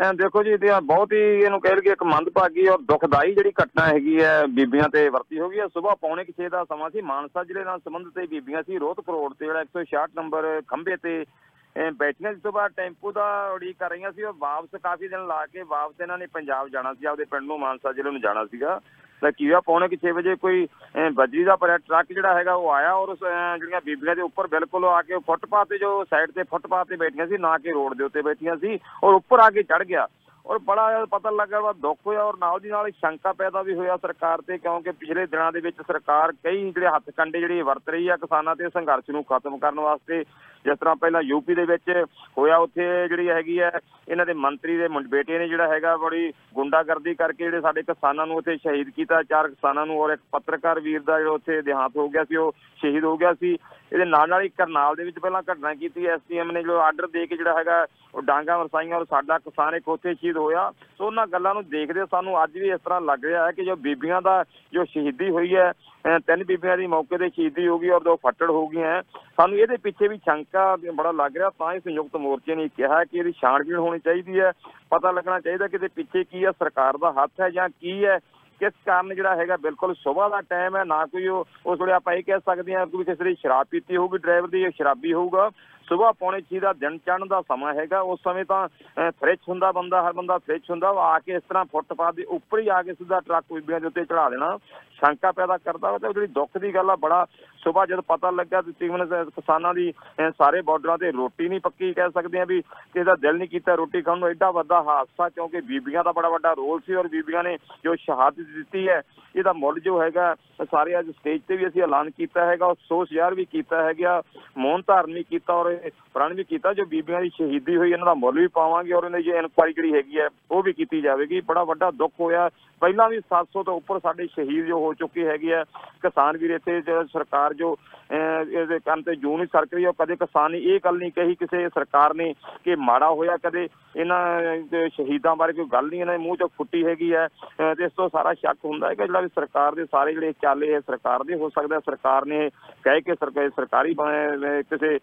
ਦੇਖੋ 0.00 0.42
ਜੀ 0.42 0.50
ਇਹ 0.50 0.58
ਤਾਂ 0.58 0.80
ਬਹੁਤ 0.80 1.12
ਹੀ 1.12 1.18
ਇਹਨੂੰ 1.18 1.60
ਕਹਿ 1.60 1.76
ਲਈਏ 1.76 1.92
ਇੱਕ 1.92 2.02
ਮੰਦਭਾਗੀ 2.02 2.68
ਔਰ 2.68 2.78
ਦੁਖਦਾਈ 2.78 3.34
ਜਿਹੜੀ 3.34 3.50
ਘਟਨਾ 3.50 3.86
ਹੈਗੀ 3.86 4.22
ਹੈ, 4.22 4.46
ਬੀਬੀਆਂ 4.46 4.88
ਤੇ 4.88 5.08
ਵਰਤੀ 5.08 5.40
ਹੋ 5.40 5.48
ਗਈ 5.48 5.58
ਹੈ। 5.58 5.66
ਸਵੇਰ 5.66 5.94
ਪੌਣੇ 5.94 6.24
6 6.24 6.48
ਦਾ 6.48 6.64
ਸਮਾਂ 6.64 6.90
ਸੀ, 6.90 7.00
ਮਾਨਸਾ 7.00 7.44
ਜ਼ਿਲ੍ਹੇ 7.44 7.64
ਨਾਲ 7.64 7.78
ਸੰਬੰਧਿਤ 7.78 8.18
ਇਹ 8.18 8.28
ਬੀਬੀਆਂ 8.28 8.62
ਸੀ। 8.62 8.78
ਰੋਹਤ 8.78 9.00
ਕਰੋੜ 9.00 9.34
ਤੇ 9.34 9.46
ਜਿਹੜਾ 9.46 9.60
166 9.60 10.10
ਨੰਬਰ 10.16 10.62
ਖੰਭੇ 10.68 10.96
ਤੇ, 10.96 11.24
ਅਹ, 11.24 11.90
ਬੈਠੀਆਂ 11.90 12.32
ਜਿਸ 12.32 12.42
ਤੋਂ 12.42 12.52
ਬਾਅਦ 12.52 12.72
ਟੈਂਪੂ 12.76 13.12
ਦਾ 13.12 13.50
ਉਡੀਕ 13.54 13.76
ਕਰ 13.78 13.90
ਰਹੀਆਂ 13.90 14.12
ਸੀ। 14.12 14.22
ਉਹ 14.22 14.32
ਵਾਪਸ 14.38 14.68
ਕਾਫੀ 14.82 15.08
ਦਿਨ 15.08 15.26
ਲਾ 15.26 15.46
ਕੇ 15.46 15.62
ਵਾਪਸ 15.62 16.00
ਇਹਨਾਂ 16.00 16.18
ਨੇ 16.18 16.26
ਪੰਜਾਬ 16.26 16.68
ਜਾਣਾ 16.68 16.94
ਸੀ। 16.94 17.06
ਆਪਦੇ 17.06 17.24
ਪਿੰਡ 17.24 17.44
ਨੂੰ, 17.44 17.60
ਮਾਨਸਾ 17.60 17.92
ਜ਼ਿਲ੍ਹੇ 17.92 18.12
ਨੂੰ 18.12 18.20
ਜਾਣਾ 18.20 18.44
ਸੀਗਾ। 18.44 18.80
ਤਾਂ 19.22 19.30
ਕੀ 19.32 19.46
ਹੋਇਆ? 19.46 19.60
ਪੌਣੇ 19.66 19.88
6 19.96 20.12
ਵਜੇ 20.14 20.34
ਕੋਈ 20.36 20.64
ਅਹ 20.94 21.10
ਬਜਰੀ 21.14 21.44
ਦਾ 21.44 21.54
ਭਰਿਆ 21.56 21.76
ਟਰੱਕ 21.80 22.12
ਜਿਹੜਾ 22.12 22.32
ਹੈਗਾ 22.34 22.54
ਉਹ 22.54 22.70
ਆਇਆ 22.70 22.92
ਔਰ 22.94 23.08
ਉਸ, 23.08 23.18
ਅਹ 23.24 23.58
ਜਿਹੜੀਆਂ 23.58 23.80
ਬੀਬੀਆਂ 23.84 24.16
ਦੇ 24.16 24.22
ਉੱਪਰ 24.22 24.46
ਬਿਲਕੁਲ 24.54 24.84
ਆ 24.86 25.00
ਕੇ 25.02 25.18
ਫੁੱਟਪਾਥ 25.26 25.68
ਤੇ 25.68 25.78
ਜੋ 25.78 25.92
ਸਾਈਡ 26.10 26.30
ਤੇ 26.30 26.42
ਫੁੱਟਪਾਥ 26.50 26.88
ਤੇ 26.88 26.96
ਬੈਠੀਆਂ 26.96 27.26
ਸੀ 27.26 27.38
ਨਾ 27.40 27.56
ਕਿ 27.58 27.72
ਰੋਡ 27.72 27.94
ਦੇ 27.96 28.04
ਉੱਤੇ 28.04 28.22
ਬੈਠੀਆਂ 28.22 28.56
ਸੀ 28.56 28.78
ਔਰ 29.04 29.14
ਉੱਪਰ 29.14 29.40
ਆ 29.40 29.48
ਕੇ 29.50 29.62
ਚੜ 29.62 29.82
ਗਿਆ। 29.84 30.06
ਔਰ 30.46 30.58
ਬੜਾ 30.58 30.88
ਜ਼ਿਆਦਾ 30.90 31.04
ਪਤਾ 31.10 31.30
ਲੱਗਾ 31.30 31.58
ਵਾ 31.60 31.72
ਦੁੱਖ 31.72 31.98
ਹੋਇਆ 32.06 32.22
ਔਰ 32.22 32.36
ਨਾਲ 32.38 32.58
ਦੀ 32.60 32.68
ਨਾਲ 32.68 32.86
ਇੱਕ 32.88 32.96
ਸ਼ੰਕਾ 32.96 33.32
ਪੈਦਾ 33.32 33.60
ਵੀ 33.62 33.74
ਹੋਇਆ 33.74 33.96
ਸਰਕਾਰ 33.96 34.40
ਤੇ 34.40 34.56
ਕਿਉਂਕਿ 34.58 34.90
ਪਿਛਲੇ 34.92 35.26
ਦਿਨਾਂ 35.26 35.50
ਦੇ 35.52 35.60
ਵਿੱਚ 35.60 35.76
ਸਰਕਾਰ 35.86 36.32
ਕਈ 36.44 36.70
ਜਿਹੜੇ 36.70 36.86
ਹੱਥ 36.86 37.10
ਕੰਡੇ 37.16 37.40
ਜਿਹੜੇ 37.40 37.62
ਵਰਤ 37.62 37.88
ਰਹੀ 37.88 38.08
ਆ 38.08 38.16
ਕਿਸਾਨਾਂ 38.16 38.54
ਤੇ 38.56 38.68
ਸੰਘਰਸ਼ 38.68 39.10
ਨੂੰ 39.10 39.22
ਖਤਮ 39.24 39.58
ਕਰਨ 39.58 39.80
ਵਾਸਤੇ 39.80 40.22
ਜਿਸ 40.64 40.78
ਤਰ੍ਹਾਂ 40.78 40.96
ਪਹਿਲਾਂ 40.96 41.22
ਯੂਪੀ 41.22 41.54
ਦੇ 41.54 41.64
ਵਿੱਚ 41.64 42.04
ਹੋਇਆ, 42.38 42.56
ਉੱਥੇ 42.56 43.08
ਜਿਹੜੀ 43.08 43.28
ਹੈਗੀ 43.28 43.60
ਹੈ, 43.60 43.70
ਇਹਨਾਂ 44.08 44.26
ਦੇ 44.26 44.32
ਮੰਤਰੀ 44.32 44.76
ਦੇ 44.76 44.88
ਮੁੰਡ- 44.88 45.08
ਬੇਟੇ 45.08 45.38
ਨੇ 45.38 45.48
ਜਿਹੜਾ 45.48 45.68
ਹੈਗਾ 45.68 45.96
ਬੜੀ 45.96 46.32
ਗੁੰਡਾਗਰਦੀ 46.54 47.14
ਕਰਕੇ 47.14 47.44
ਜਿਹੜੇ 47.44 47.60
ਸਾਡੇ 47.60 47.82
ਕਿਸਾਨਾਂ 47.82 48.26
ਨੂੰ 48.26 48.36
ਉੱਥੇ 48.36 48.56
ਸ਼ਹੀਦ 48.56 48.90
ਕੀਤਾ, 48.90 49.22
ਚਾਰ 49.22 49.48
ਕਿਸਾਨਾਂ 49.48 49.86
ਨੂੰ 49.86 50.00
ਔਰ 50.00 50.10
ਇੱਕ 50.10 50.22
ਪੱਤਰਕਾਰ 50.32 50.80
ਵੀਰ 50.80 51.00
ਦਾ 51.02 51.18
ਜਿਹੜਾ 51.18 51.30
ਉੱਥੇ 51.30 51.62
ਦੇਹਾਂਤ 51.62 51.96
ਹੋ 51.96 52.08
ਗਿਆ 52.08 52.24
ਸੀ, 52.24 52.36
ਉਹ 52.36 52.52
ਸ਼ਹੀਦ 52.76 53.04
ਹੋ 53.04 53.16
ਗਿਆ 53.16 53.34
ਸੀ। 53.34 53.58
ਇਹਦੇ 53.92 54.04
ਨਾਲ 54.04 54.28
ਨਾਲ 54.28 54.42
ਹੀ 54.42 54.48
ਕਰਨਾਲ 54.48 54.94
ਦੇ 54.94 55.04
ਵਿੱਚ 55.04 55.18
ਪਹਿਲਾਂ 55.18 55.42
ਘਟਨਾ 55.52 55.74
ਕੀਤੀ 55.74 56.06
ਐਸਡੀਐਮ 56.06 56.52
ਨੇ 56.52 56.62
ਜੋ 56.62 56.78
ਆਰਡਰ 56.78 57.06
ਦੇ 57.06 57.26
ਕੇ 57.26 57.36
ਜਿਹੜਾ 57.36 57.58
ਹੈਗਾ, 57.58 57.86
ਉਹ 58.14 58.22
ਡਾਂਗਾ 58.22 58.58
ਵਰਸਾਈਆਂ 58.58 58.96
ਔਰ 58.96 59.04
ਸਾਡਾ 59.04 59.38
ਕਿਸਾਨ 59.38 59.74
ਇੱਕ 59.74 59.88
ਉੱਥੇ 59.88 60.14
ਸ਼ਹੀਦ 60.14 60.36
ਹੋਇਆ। 60.36 60.70
ਸੋ 60.98 61.06
ਉਹਨਾਂ 61.06 61.26
ਗੱਲਾਂ 61.26 61.54
ਨੂੰ 61.54 61.68
ਦੇਖਦੇ 61.68 62.00
ਸਾਨੂੰ 62.10 62.44
ਅੱਜ 62.44 62.58
ਵੀ 62.58 62.70
ਇਸ 62.70 62.80
ਤਰ੍ਹਾਂ 62.84 63.00
ਲੱਗ 63.00 63.24
ਰਿਹਾ 63.24 63.46
ਹੈ 63.46 63.52
ਕਿ 63.52 63.64
ਜੋ 63.64 63.76
ਬੀਬੀਆਂ 63.76 64.22
ਦਾ 64.22 64.44
ਜੋ 64.72 64.84
ਸ਼ਹੀਦੀ 64.84 65.30
ਹੋਈ 65.30 65.56
ਹੈ, 65.56 65.70
ਅਹ 65.70 66.18
ਤਿੰਨ 66.18 66.44
ਬੀਬੀਆਂ 66.44 66.78
ਦੀ 66.78 66.86
ਮੌਕੇ 66.86 67.18
ਤੇ 67.18 67.28
ਸ਼ਹੀਦੀ 67.28 67.68
ਹੋ 67.68 67.78
ਗਈ 67.78 67.88
ਔਰ 67.88 68.00
ਦੋ 68.00 68.16
ਫੱਟੜ 68.16 68.50
ਹੋ 68.50 68.68
ਗਈਆਂ। 68.68 69.02
ਸਾਨੂੰ 69.36 69.58
ਇਹਦੇ 69.58 69.76
ਪਿੱਛੇ 69.76 70.08
ਵੀ 70.08 70.16
ਸ਼ੰਕਾ 70.16 70.76
ਬੜਾ 70.76 71.10
ਲੱਗ 71.12 71.36
ਰਿਹਾ, 71.36 71.50
ਤਾਂ 71.50 71.72
ਹੀ 71.74 71.80
ਸੰਯੁਕਤ 71.80 72.16
ਮੋਰਚੇ 72.16 72.54
ਨੇ 72.54 72.68
ਕਿਹਾ 72.68 73.04
ਕਿ 73.04 73.18
ਇਹਦੀ 73.18 73.32
ਛਾਣਬੀਣ 73.32 73.76
ਹੋਣੀ 73.76 73.98
ਚਾਹੀਦੀ 73.98 74.40
ਹੈ। 74.40 74.52
ਪਤਾ 74.90 75.10
ਲੱਗਣਾ 75.10 75.40
ਚਾਹੀਦਾ 75.40 75.66
ਕਿ 75.66 75.76
ਇਹਦੇ 75.76 75.88
ਪਿੱਛੇ 75.88 76.24
ਕੀ 76.24 76.44
ਹੈ, 76.44 76.50
ਸਰਕਾਰ 76.50 76.96
ਦਾ 76.96 77.12
ਹੱਥ 77.12 77.40
ਹੈ 77.40 77.50
ਜਾਂ 77.50 77.68
ਕੀ 77.68 78.04
ਹੈ। 78.04 78.18
ਕਿਸ 78.60 78.72
ਕਾਰਨ 78.86 79.14
ਜਿਹੜਾ 79.14 79.36
ਹੈਗਾ, 79.36 79.56
ਬਿਲਕੁਲ 79.56 79.94
ਸਵੇਰ 79.94 80.28
ਦਾ 80.28 80.40
ਟਾਈਮ 80.40 80.76
ਹੈ, 80.76 80.84
ਨਾ 80.84 81.06
ਕੋਈ 81.06 81.26
ਉਹ, 81.26 81.46
ਉਸ 81.66 81.80
ਵੇਲੇ 81.80 81.92
ਆਪਾਂ 81.92 82.14
ਇਹ 82.14 82.22
ਕਹਿ 82.22 82.38
ਸਕਦੇ 82.38 82.74
ਹਾਂ 82.74 82.86
ਕਿ 82.86 83.04
ਕਿਸੇ 83.04 83.24
ਦੀ 83.24 83.34
ਸ਼ਰਾਬ 83.34 83.66
ਪੀਤੀ 83.70 83.96
ਹੋਊਗੀ, 83.96 84.18
ਡਰਾਈਵਰ 84.18 84.48
ਦੀ 84.48 84.60
ਜਾਂ 84.60 84.70
ਸ਼ਰਾਬੀ 84.70 85.12
ਹੋਊਗਾ। 85.12 85.50
ਸਵੇਰ 85.92 86.12
ਪੌਣੇ 86.18 86.40
ਛੇ 86.42 86.58
ਦਾ 86.60 86.72
ਦਿਨ 86.74 86.96
ਚੜ੍ਹਨ 86.98 87.26
ਦਾ 87.28 87.40
ਸਮਾਂ 87.42 87.72
ਹੈਗਾ 87.74 88.00
ਉਸ 88.02 88.20
ਸਮੇਂ 88.24 88.44
ਤਾਂ 88.44 88.66
ਫ੍ਰੈਸ਼ 89.10 89.40
ਹੁੰਦਾ 89.48 89.70
ਬੰਦਾ 89.72 90.00
ਹਰ 90.02 90.12
ਬੰਦਾ 90.12 90.38
ਫ੍ਰੈਸ਼ 90.38 90.70
ਹੁੰਦਾ 90.70 90.88
ਉਹ 90.90 90.98
ਆ 91.00 91.18
ਕੇ 91.18 91.32
ਇਸ 91.34 91.42
ਤਰ੍ਹਾਂ 91.48 91.64
ਫੁੱਟਪਾਥ 91.72 92.14
ਦੇ 92.14 92.24
ਉੱਪਰ 92.30 92.58
ਹੀ 92.60 92.68
ਆ 92.70 92.82
ਕੇ 92.82 92.92
ਸਿੱਧਾ 92.94 93.20
ਟਰੱਕ 93.20 93.44
ਬੀਬੀਆਂ 93.52 93.80
ਦੇ 93.80 93.86
ਉੱਤੇ 93.86 94.04
ਚੜਾ 94.04 94.28
ਦੇਣਾ 94.30 94.56
ਸ਼ੰਕਾ 94.98 95.32
ਪੈਦਾ 95.32 95.56
ਕਰਦਾ 95.58 95.90
ਵਾ 95.92 95.98
ਤੇ 95.98 96.06
ਉਹ 96.06 96.12
ਜਿਹੜੀ 96.14 96.26
ਦੁੱਖ 96.32 96.58
ਦੀ 96.58 96.74
ਗੱਲ 96.74 96.90
ਆ 96.90 96.96
ਬੜਾ 96.98 97.24
ਸਵੇਰ 97.62 97.86
ਜਦ 97.86 98.00
ਪਤਾ 98.06 98.30
ਲੱਗਾ 98.32 98.60
ਤੇ 98.62 98.72
ਤਕਰੀਬਨ 98.72 99.04
ਕਿਸਾਨਾਂ 99.26 99.72
ਦੀ 99.74 99.90
ਅਹ, 99.90 100.30
ਸਾਰੇ 100.32 100.60
ਬਾਰਡਰਾਂ 100.62 100.96
ਤੇ 100.98 101.10
ਰੋਟੀ 101.12 101.48
ਨਹੀਂ 101.48 101.60
ਪੱਕੀ 101.60 101.92
ਕਹਿ 101.94 102.10
ਸਕਦੇ 102.10 102.40
ਆ 102.40 102.44
ਵੀ 102.44 102.60
ਕਿਸੇ 102.60 103.04
ਦਾ 103.04 103.14
ਦਿਲ 103.16 103.36
ਨਹੀਂ 103.36 103.48
ਕੀਤਾ 103.48 103.74
ਰੋਟੀ 103.74 104.02
ਖਾਣ 104.02 104.18
ਨੂੰ 104.18 104.28
ਐਡਾ 104.28 104.50
ਵੱਡਾ 104.52 104.82
ਹਾਦਸਾ 104.84 105.28
ਕਿਉਂਕਿ 105.28 105.60
ਬੀਬੀਆਂ 105.62 106.04
ਦਾ 106.04 106.12
ਬੜਾ 106.12 106.28
ਵੱਡਾ 106.28 106.52
ਰੋਲ 106.54 106.80
ਸੀ 106.80 106.94
ਔਰ 106.94 107.08
ਬੀਬੀਆਂ 107.08 107.42
ਨੇ 107.44 107.56
ਜੋ 107.84 107.94
ਸ਼ਹਾਦਤ 107.96 108.40
ਦਿੱਤੀ 108.54 108.88
ਹੈ 108.88 109.00
ਇਹਦਾ 109.34 109.52
ਮੁੱਲ 109.54 109.78
ਜੋ 109.80 110.00
ਹੈਗਾ 110.02 110.34
ਸਾਰੇ 110.62 110.98
ਅੱਜ 110.98 111.10
ਸਟੇਜ 111.10 111.40
ਤੇ 111.48 111.56
ਵੀ 111.56 111.66
ਅਸੀਂ 111.66 111.82
ਐਲਾਨ 111.82 112.10
ਕੀਤਾ 112.12 112.44
ਹੈਗਾ 112.46 112.66
ਔਰ 112.66 112.74
ਸੋਚ 112.80 113.12
ਜ਼ਾਹਰ 113.12 113.34
ਵੀ 113.34 113.44
ਕੀਤਾ 113.46 113.82
ਹੈਗਾ 113.82 114.20
ਮੌਨ 114.58 114.82
ਧਾਰਨ 114.86 115.12
ਵੀ 115.12 115.22
ਕੀਤਾ 115.24 115.52
ਔਰ 115.54 115.70
ਇਹ 115.72 115.81
ਪ੍ਰਣ 116.14 116.34
ਵੀ 116.34 116.44
ਕੀਤਾ 116.44 116.72
ਜੋ 116.72 116.84
ਬੀਬੀਆਂ 116.84 117.20
ਦੀ 117.22 117.28
ਸ਼ਹੀਦੀ 117.28 117.76
ਹੋਈ 117.76 117.90
ਇਹਨਾਂ 117.92 118.06
ਦਾ 118.06 118.14
ਮੁੱਲ 118.14 118.38
ਵੀ 118.38 118.46
ਪਾਵਾਂਗੇ 118.46 118.92
ਔਰ 118.92 119.04
ਇਹਨਾਂ 119.04 119.20
ਦੀ 119.20 119.30
ਇਨਕੁਆਇਰੀ 119.30 119.72
ਜਿਹੜੀ 119.72 119.94
ਹੈਗੀ 119.94 120.18
ਹੈ 120.20 120.28
ਉਹ 120.50 120.62
ਵੀ 120.62 120.72
ਕੀਤੀ 120.72 121.00
ਜਾਵੇਗੀ। 121.00 121.40
ਬੜਾ 121.40 121.64
ਵੱਡਾ 121.64 121.90
ਦੁੱਖ 121.90 122.12
ਹੋਇਆ। 122.20 122.48
ਪਹਿਲਾਂ 122.80 123.08
ਵੀ 123.08 123.18
700 123.34 123.62
ਤੋਂ 123.62 123.74
ਉੱਪਰ 123.76 123.98
ਸਾਡੇ 123.98 124.26
ਸ਼ਹੀਦ 124.26 124.66
ਜੋ 124.66 124.78
ਹੋ 124.78 124.92
ਚੁੱਕੇ 124.94 125.26
ਹੈਗੇ 125.26 125.52
ਆ 125.54 125.62
ਕਿਸਾਨ 126.02 126.36
ਵੀਰ 126.36 126.50
ਇੱਥੇ 126.50 126.80
ਜੋ 126.80 127.02
ਸਰਕਾਰ 127.04 127.54
ਜੋ 127.54 127.74
ਅਹ, 127.74 128.50
ਇਹਦੇ 128.50 128.78
ਕੰਨ 128.78 129.02
ਤੇ 129.02 129.14
ਜੂੰ 129.16 129.36
ਨਹੀਂ 129.36 129.46
ਸਰਕ 129.46 129.74
ਰਹੀ 129.74 129.84
ਉਹ 129.86 129.92
ਕਦੇ 129.98 130.16
ਕਿਸਾਨ 130.16 130.50
ਨੇ 130.52 130.58
ਇਹ 130.58 130.80
ਗੱਲ 130.84 130.98
ਨਹੀਂ 130.98 131.10
ਕਹੀ 131.12 131.34
ਕਿਸੇ 131.34 131.68
ਸਰਕਾਰ 131.68 132.14
ਨੇ 132.14 132.32
ਕਿ 132.64 132.74
ਮਾੜਾ 132.76 133.10
ਹੋਇਆ 133.10 133.36
ਕਦੇ 133.36 133.68
ਇਹਨਾਂ 133.96 134.40
ਦੇ 134.70 134.88
ਸ਼ਹੀਦਾਂ 134.88 135.34
ਬਾਰੇ 135.36 135.52
ਕੋਈ 135.52 135.64
ਗੱਲ 135.72 135.86
ਨਹੀਂ 135.86 136.00
ਇਹਨਾਂ 136.00 136.18
ਦੇ 136.18 136.24
ਮੂੰਹ 136.24 136.36
ਚੋਂ 136.36 136.48
ਫੁੱਟੀ 136.56 136.84
ਹੈਗੀ 136.86 137.12
ਹੈ 137.14 137.26
ਅਹ, 137.26 137.74
ਤੇ 137.74 137.84
ਇਸ 137.84 137.92
ਤੋਂ 137.96 138.08
ਸਾਰਾ 138.08 138.34
ਸ਼ੱਕ 138.34 138.58
ਹੁੰਦਾ 138.64 138.88
ਹੈ 138.88 138.94
ਕਿ 138.94 139.06
ਜਿਹੜਾ 139.06 139.20
ਵੀ 139.20 139.28
ਸਰਕਾਰ 139.28 139.74
ਦੇ 139.74 139.84
ਸਾਰੇ 139.84 140.14
ਜਿਹੜੇ 140.14 140.32
ਚਾਲੇ 140.42 140.72
ਹੈ 140.74 140.80
ਸਰਕਾਰ 140.80 141.24
ਦੇ 141.24 141.34
ਹੋ 141.34 141.48
ਸਕਦਾ 141.48 141.74
ਹੈ 141.74 141.80
ਸਰਕਾਰ 141.80 142.26
ਨੇ 142.26 142.48
ਕਹਿ 142.84 143.00
ਕੇ 143.00 143.14
ਸਰਕਾਰ 143.14 143.50
ਸਰਕਾਰੀ 143.50 143.94
ਬਣੇ 143.94 144.62
ਕਿਸੇ 144.62 144.98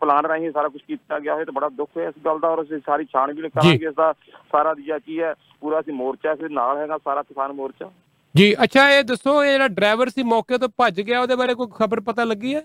ਪਲਾਨ 0.00 0.23
ਰਾਹੀਂ 0.28 0.50
ਸਾਰਾ 0.50 0.68
ਕੁਝ 0.68 0.80
ਕੀਤਾ 0.82 1.18
ਗਿਆ 1.18 1.34
ਹੋਵੇ 1.34 1.44
ਤਾਂ 1.44 1.52
ਬੜਾ 1.52 1.68
ਦੁੱਖ 1.68 1.96
ਹੈ 1.98 2.08
ਇਸ 2.08 2.14
ਗੱਲ 2.24 2.38
ਦਾ 2.38 2.48
ਔਰ 2.48 2.62
ਅਸੀਂ 2.62 2.78
ਸਾਰੀ 2.86 3.04
ਛਾਣਬੀਣ 3.04 3.48
ਕਰਾਂਗੇ 3.48 3.86
ਇਸ 3.86 3.94
ਦਾ 3.94 4.12
ਸਾਰਾ 4.52 4.74
ਦਿਆ 4.74 4.98
ਕੀ 4.98 5.20
ਹੈ 5.20 5.34
ਪੂਰਾ 5.60 5.80
ਅਸੀਂ 5.80 5.92
ਮੋਰਚਾ 5.92 6.32
ਇਸ 6.32 6.38
ਦੇ 6.38 6.48
ਨਾਲ 6.50 6.76
ਹੈਗਾ 6.78 6.98
ਸਾਰਾ 6.98 7.22
ਕਿਸਾਨ 7.22 7.52
ਮੋਰਚਾ। 7.52 7.90
ਜੀ 8.34 8.54
ਅੱਛਾ 8.64 8.88
ਇਹ 8.90 9.02
ਦੱਸੋ 9.04 9.42
ਇਹ 9.44 9.50
ਜਿਹੜਾ 9.52 9.68
ਡਰਾਈਵਰ 9.68 10.08
ਸੀ 10.08 10.22
ਮੌਕੇ 10.22 10.58
ਤੋਂ 10.58 10.68
ਭੱਜ 10.78 11.00
ਗਿਆ 11.00 11.20
ਉਹਦੇ 11.20 11.36
ਬਾਰੇ 11.36 11.54
ਕੋਈ 11.54 11.66
ਖਬਰ 11.74 12.00
ਪਤਾ 12.00 12.24
ਲੱਗੀ 12.24 12.54
ਹੈ? 12.54 12.62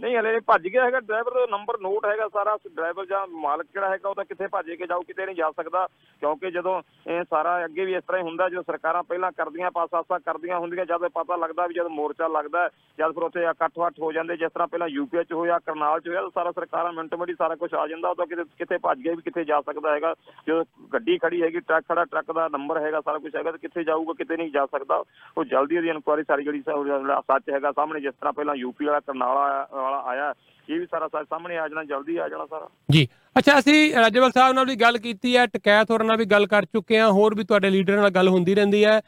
ਨਹੀਂ 0.00 0.16
ਹਲੇ 0.16 0.40
ਭੱਜ 0.40 0.68
ਗਿਆ 0.68 0.84
ਹੈਗਾ 0.84 1.00
ਡਰਾਈਵਰ 1.00 1.30
ਦਾ 1.30 1.46
ਨੰਬਰ 1.50 1.78
ਨੋਟ 1.80 2.06
ਹੈਗਾ 2.06 2.28
ਸਾਰਾ 2.28 2.58
ਡਰਾਈਵਰ 2.74 3.06
ਜਾਂ 3.06 3.26
ਮਾਲਕ 3.26 3.66
ਜਿਹੜਾ 3.74 3.88
ਹੈਗਾ 3.88 4.08
ਉਹ 4.08 4.14
ਤਾਂ 4.14 4.24
ਕਿੱਥੇ 4.24 4.46
ਭੱਜ 4.46 4.70
ਕੇ 4.70 4.86
ਜਾਊ 4.86 5.02
ਕਿਤੇ 5.02 5.26
ਨਹੀਂ 5.26 5.36
ਜਾ 5.36 5.50
ਸਕਦਾ। 5.50 5.86
ਕਿਉਂਕਿ 6.20 6.50
ਜਦੋਂ 6.50 6.82
ਇਹ 7.06 7.24
ਸਾਰਾ 7.30 7.64
ਅੱਗੇ 7.64 7.84
ਵੀ 7.84 7.94
ਇਸ 7.94 8.04
ਤਰ੍ਹਾਂ 8.04 8.22
ਹੀ 8.22 8.26
ਹੁੰਦਾ 8.28 8.48
ਜਦੋਂ 8.48 8.62
ਸਰਕਾਰਾਂ 8.62 9.02
ਪਹਿਲਾਂ 9.02 9.32
ਕਰਦੀਆਂ 9.32 9.70
ਪਾਸ-ਆਸਾ 9.70 10.18
ਕਰਦੀਆਂ 10.18 10.58
ਹੁੰਦੀਆਂ 10.58 10.86
ਜਦ 10.86 11.08
ਪਤਾ 11.08 11.36
ਲੱਗਦਾ 11.36 11.66
ਵੀ 11.66 11.74
ਜਦ 11.74 11.86
ਮੋਰਚਾ 11.86 12.28
ਲੱਗਦਾ 12.28 12.62
ਹੈ, 12.62 12.68
ਜਦ 12.98 13.12
ਫਿਰ 13.12 13.22
ਉੱਥੇ 13.22 13.42
ਇਕੱਠ-ਵੱਠ 13.42 13.94
ਹੋ 14.00 14.12
ਜਾਂਦੇ 14.12 14.36
ਜਿਸ 14.36 14.52
ਤਰ੍ਹਾਂ 14.52 14.68
ਪਹਿਲਾਂ 14.68 14.88
ਯੂਪੀ 14.88 15.24
'ਚ 15.24 15.32
ਹੋਇਆ 15.32 15.58
ਕਰਨਾਲ 15.58 16.00
'ਚ 16.00 16.08
ਹੋਇਆ 16.08 16.20
ਤਾਂ 16.20 16.30
ਸਾਰਾ 16.34 16.52
ਸਰਕਾਰਾਂ 16.52 16.92
ਮਿੰਟ 16.92 17.14
ਮਿੰਟ 17.14 17.30
ਹੀ 17.30 17.34
ਸਾਰਾ 17.38 17.54
ਕੁਝ 17.54 17.74
ਆ 17.74 17.86
ਜਾਂਦਾ 17.86 18.08
ਉਹ 18.08 18.14
ਤਾਂ 18.14 18.26
ਕਿਤੇ 18.26 18.44
ਕਿੱਥੇ 18.44 18.78
ਭੱਜ 18.78 18.98
ਗਿਆ 18.98 19.14
ਵੀ 19.14 19.22
ਕਿੱਥੇ 19.22 19.44
ਜਾ 19.44 19.60
ਸਕਦਾ 19.60 19.92
ਹੈਗਾ। 19.92 20.14
ਜਦੋਂ 20.48 20.64
ਗੱਡੀ 20.92 21.18
ਖੜੀ 21.18 21.42
ਹੈਗੀ 21.42 21.60
ਟਰੱਕ 21.60 21.84
ਖੜਾ 21.88 22.04
ਟਰੱਕ 22.04 22.32
ਦਾ 22.32 22.48
ਨੰਬਰ 22.48 22.78
ਹੈਗਾ 22.78 23.00
ਸਾਰਾ 23.00 23.18
ਕੁਝ 23.18 23.36
ਹੈਗਾ 23.36 23.50
ਤਾਂ 23.50 23.58
ਕਿੱਥੇ 23.58 23.84
ਜਾਊਗਾ 23.84 24.12
ਕਿਤੇ 24.12 24.36
ਨਹੀਂ 24.36 24.50
ਜਾ 24.50 24.66
ਸਕਦਾ। 24.66 25.02
ਉਹ 25.38 25.44
ਜਲਦੀ 25.44 25.76
ਉਹਦੀ 25.76 25.88
ਇਨਕੁਆਇਰੀ 25.88 26.22
ਸਾਰੀ 26.22 26.44
ਜਿਹੜੀ 26.44 26.62
ਸਾ- 26.62 26.84
ਜਿਹੜਾ 26.84 27.20
ਸੱਚ 27.20 27.50
ਹੈਗਾ 27.50 27.72
ਸਾਹਮਣੇ 27.72 28.00
ਜਿਸ 28.00 28.14
ਤਰ੍ਹਾਂ 28.14 28.32
ਪਹਿਲਾਂ 28.32 28.54
ਯੂਪੀ 28.54 28.84
ਵਾਲਾ 28.84 29.00
ਕਰਨਾਲ 29.00 29.36
ਆਇਆ- 29.36 29.83
ਵਾਲਾ 29.84 30.02
ਆਇਆ, 30.06 30.32
ਇਹ 30.68 30.78
ਵੀ 30.80 30.86
ਸਾਰਾ 30.86 31.08
ਸੱਚ 31.08 31.26
ਸਾਹਮਣੇ 31.30 31.56
ਆ 31.58 31.68
ਜਾਣਾ, 31.68 31.84
ਜਲਦੀ 31.84 32.16
ਆ 32.16 32.28
ਜਾਣਾ 32.28 32.46
ਸਾਰਾ। 32.46 32.68
ਜੀ। 32.90 33.06
ਅੱਛਾ, 33.36 33.58
ਅਸੀਂ 33.58 33.94
ਰਾਜੇਵਾਲ 33.94 34.32
ਸਾਹਿਬ 34.32 34.54
ਨਾਲ 34.54 34.66
ਵੀ 34.66 34.76
ਗੱਲ 34.76 34.98
ਕੀਤੀ 34.98 35.36
ਹੈ, 35.36 35.46
ਟਕੈਤ 35.48 35.90
ਹੋਰਾਂ 35.90 36.06
ਨਾਲ 36.06 36.16
ਵੀ 36.16 36.24
ਗੱਲ 36.26 36.46
ਕਰ 36.46 36.64
ਚੁੱਕੇ 36.64 36.98
ਹਾਂ, 36.98 37.10
ਹੋਰ 37.12 37.34
ਵੀ 37.34 37.44
ਤੁਹਾਡੇ 37.44 37.70
ਲੀਡਰ 37.70 37.96
ਨਾਲ 37.96 38.10
ਗੱਲ 38.12 38.28
ਹੁੰਦੀ 38.28 38.54
ਰਹਿੰਦੀ 38.54 38.84
ਹੈ। 38.84 39.00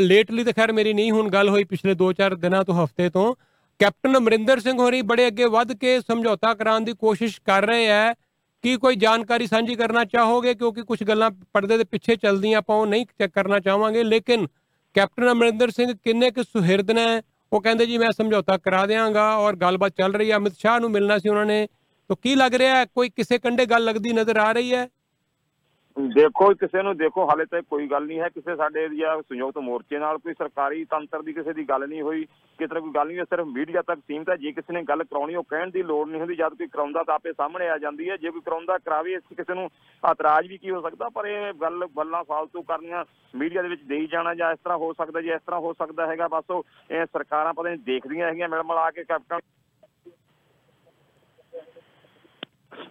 ਲੇਟਲੀ 0.00 0.44
ਤਾਂ 0.44 0.52
ਖੈਰ 0.52 0.72
ਮੇਰੀ 0.72 0.92
ਨਹੀਂ 0.92 1.10
ਹੁਣ 1.12 1.28
ਗੱਲ 1.30 1.48
ਹੋਈ, 1.48 1.64
ਪਿਛਲੇ 1.64 1.94
2-4 1.96 2.34
ਦਿਨਾਂ 2.36 2.62
ਤੋਂ, 2.64 2.74
ਹਫ਼ਤੇ 2.74 3.08
ਤੋਂ। 3.10 3.34
ਕੈਪਟਨ 3.80 4.16
ਅਮਰਿੰਦਰ 4.18 4.60
ਸਿੰਘ 4.60 4.78
ਹੋਰੀ 4.78 5.00
ਬੜੇ 5.04 5.26
ਅੱਗੇ 5.26 5.44
ਵੱਧ 5.46 5.72
ਕੇ 5.72 5.98
ਸਮਝੌਤਾ 6.00 6.52
ਕਰਾਉਣ 6.54 6.84
ਦੀ 6.84 6.92
ਕੋਸ਼ਿਸ਼ 6.94 7.40
ਕਰ 7.46 7.66
ਰਹੇ 7.66 7.86
ਹੈ। 7.86 8.14
ਕੀ 8.64 8.76
ਕੋਈ 8.76 8.96
ਜਾਣਕਾਰੀ 8.96 9.46
ਸਾਂਝੀ 9.46 9.74
ਕਰਨਾ 9.74 10.04
ਚਾਹੋਗੇ? 10.06 10.54
ਕਿਉਂਕਿ 10.54 10.82
ਕੁਝ 10.82 11.02
ਗੱਲਾਂ 11.04 11.30
ਪਰਦੇ 11.52 11.76
ਦੇ 11.78 11.84
ਪਿੱਛੇ 11.84 12.16
ਚੱਲਦੀਆਂ, 12.16 12.58
ਆਪਾਂ 12.58 12.76
ਉਹ 12.76 12.86
ਨਹੀਂ 12.86 13.06
ਚੈੱਕ 13.18 13.32
ਕਰਨਾ 13.34 13.58
ਚਾਹਾਂਗੇ। 13.60 14.02
ਲੇਕਿਨ 14.04 14.46
ਕੈਪਟਨ 14.94 15.30
ਅਮਰਿੰਦਰ 15.32 15.70
ਸਿੰਘ 15.70 15.92
ਕਿੰਨੇ 15.94 16.30
ਕੁ 16.30 16.42
ਸੁਹਿਰਦ 16.42 16.90
ਨੇ 16.90 17.06
ਉਹ 17.52 17.60
ਕਹਿੰਦੇ 17.60 17.86
ਜੀ, 17.86 17.98
ਮੈਂ 17.98 18.12
ਸਮਝੌਤਾ 18.12 18.56
ਕਰਾ 18.56 18.86
ਦਿਆਂਗਾ 18.86 19.36
ਔਰ 19.36 19.56
ਗੱਲਬਾਤ 19.56 19.92
ਚੱਲ 19.96 20.14
ਰਹੀ 20.14 20.30
ਹੈ। 20.30 20.36
ਅਮਿਤ 20.36 20.52
ਸ਼ਾਹ 20.58 20.80
ਨੂੰ 20.80 20.90
ਮਿਲਣਾ 20.90 21.18
ਸੀ 21.18 21.28
ਉਹਨਾਂ 21.28 21.46
ਨੇ। 21.46 21.66
ਤਾਂ 22.08 22.16
ਕੀ 22.22 22.34
ਲੱਗ 22.34 22.54
ਰਿਹਾ 22.54 22.76
ਹੈ? 22.76 22.84
ਕੋਈ 22.84 23.08
ਕਿਸੇ 23.08 23.38
ਕੰਡੇ 23.38 23.66
ਗੱਲ 23.66 23.84
ਲੱਗਦੀ 23.84 24.12
ਨਜ਼ਰ 24.12 24.36
ਆ 24.36 24.52
ਰਹੀ 24.52 24.74
ਹੈ? 24.74 24.88
ਦੇਖੋ, 25.96 26.54
ਕਿਸੇ 26.54 26.82
ਨੂੰ 26.82 26.96
ਦੇਖੋ, 26.96 27.24
ਹਾਲੇ 27.28 27.44
ਤੱਕ 27.44 27.64
ਕੋਈ 27.70 27.86
ਗੱਲ 27.88 28.06
ਨਹੀਂ 28.06 28.18
ਹੈ। 28.20 28.28
ਕਿਸੇ 28.28 28.56
ਸਾਡੇ 28.56 28.88
ਜਾਂ 28.88 29.16
ਸੰਯੁਕਤ 29.22 29.58
ਮੋਰਚੇ 29.58 29.98
ਨਾਲ 29.98 30.18
ਕੋਈ 30.18 30.34
ਸਰਕਾਰੀ 30.34 30.84
ਤੰਤਰ 30.84 31.22
ਦੀ 31.22 31.32
ਕਿਸੇ 31.32 31.52
ਦੀ 31.52 31.64
ਗੱਲ 31.68 31.88
ਨਹੀਂ 31.88 32.02
ਹੋਈ, 32.02 32.24
ਕਿਸੇ 32.24 32.66
ਤਰ੍ਹਾਂ 32.66 32.82
ਕੋਈ 32.82 32.92
ਗੱਲ 32.92 33.06
ਨਹੀਂ 33.06 33.18
ਹੈ 33.18 33.24
ਸਿਰਫ 33.24 33.46
ਮੀਡੀਆ 33.46 33.82
ਤੱਕ 33.82 34.00
ਸੀਮਤ 34.00 34.30
ਹੈ। 34.30 34.36
ਜੇ 34.36 34.52
ਕਿਸੇ 34.52 34.72
ਨੇ 34.72 34.82
ਗੱਲ 34.82 35.04
ਕਰਾਉਣੀ, 35.04 35.34
ਉਹ 35.34 35.44
ਕਹਿਣ 35.44 35.70
ਦੀ 35.70 35.82
ਲੋੜ 35.82 36.08
ਨਹੀਂ 36.08 36.20
ਹੁੰਦੀ। 36.20 36.34
ਜਦ 36.34 36.54
ਕੋਈ 36.54 36.66
ਕਰਾਉਂਦਾ 36.66 37.02
ਤਾਂ 37.02 37.14
ਆਪੇ 37.14 37.32
ਸਾਹਮਣੇ 37.32 37.68
ਆ 37.68 37.78
ਜਾਂਦੀ 37.78 38.10
ਹੈ। 38.10 38.16
ਜੇ 38.16 38.30
ਕੋਈ 38.30 38.40
ਕਰਾਉਂਦਾ 38.40 38.78
ਕਰਾਵੇ, 38.78 39.12
ਇਸ 39.12 39.22
'ਚ 39.22 39.36
ਕਿਸੇ 39.36 39.54
ਨੂੰ 39.54 39.70
ਇਤਰਾਜ਼ 40.12 40.48
ਵੀ 40.48 40.58
ਕੀ 40.58 40.70
ਹੋ 40.70 40.80
ਸਕਦਾ? 40.80 41.08
ਪਰ 41.08 41.26
ਇਹ 41.26 41.52
ਗੱਲ 41.52 41.86
ਗੱਲਾਂ 41.98 42.24
ਫਾਲਤੂ 42.24 42.62
ਕਰਨੀਆਂ 42.62 43.04
ਮੀਡੀਆ 43.34 43.62
ਦੇ 43.62 43.68
ਵਿੱਚ 43.68 43.82
ਦੇਈ 43.82 44.06
ਜਾਣਾ 44.06 44.34
ਜਾਂ 44.34 44.52
ਇਸ 44.52 44.58
ਤਰ੍ਹਾਂ 44.64 44.78
ਹੋ 44.78 44.92
ਸਕਦਾ 44.92 45.20
ਜਾਂ 45.20 45.36
ਇਸ 45.36 45.42
ਤਰ੍ਹਾਂ 45.46 45.60
ਹੋ 45.60 45.72
ਸਕਦਾ 45.72 46.06
ਹੈਗਾ, 46.06 46.28
ਬਸ 46.28 46.50
ਉਹ 46.50 46.64
ਇਹ 46.90 47.06
ਸਰਕਾਰਾਂ 47.06 47.54
ਪਤਾ 47.54 47.68
ਨਹੀਂ 47.68 47.78
ਦੇਖਦੀਆਂ 47.78 48.28
ਹੈਗੀਆਂ। 48.28 48.48
ਮਿਲ 48.48 48.62
ਮਿਲਾ 48.62 48.90
ਕੇ 48.90 49.04
ਕੈਪਟਨ 49.04 49.38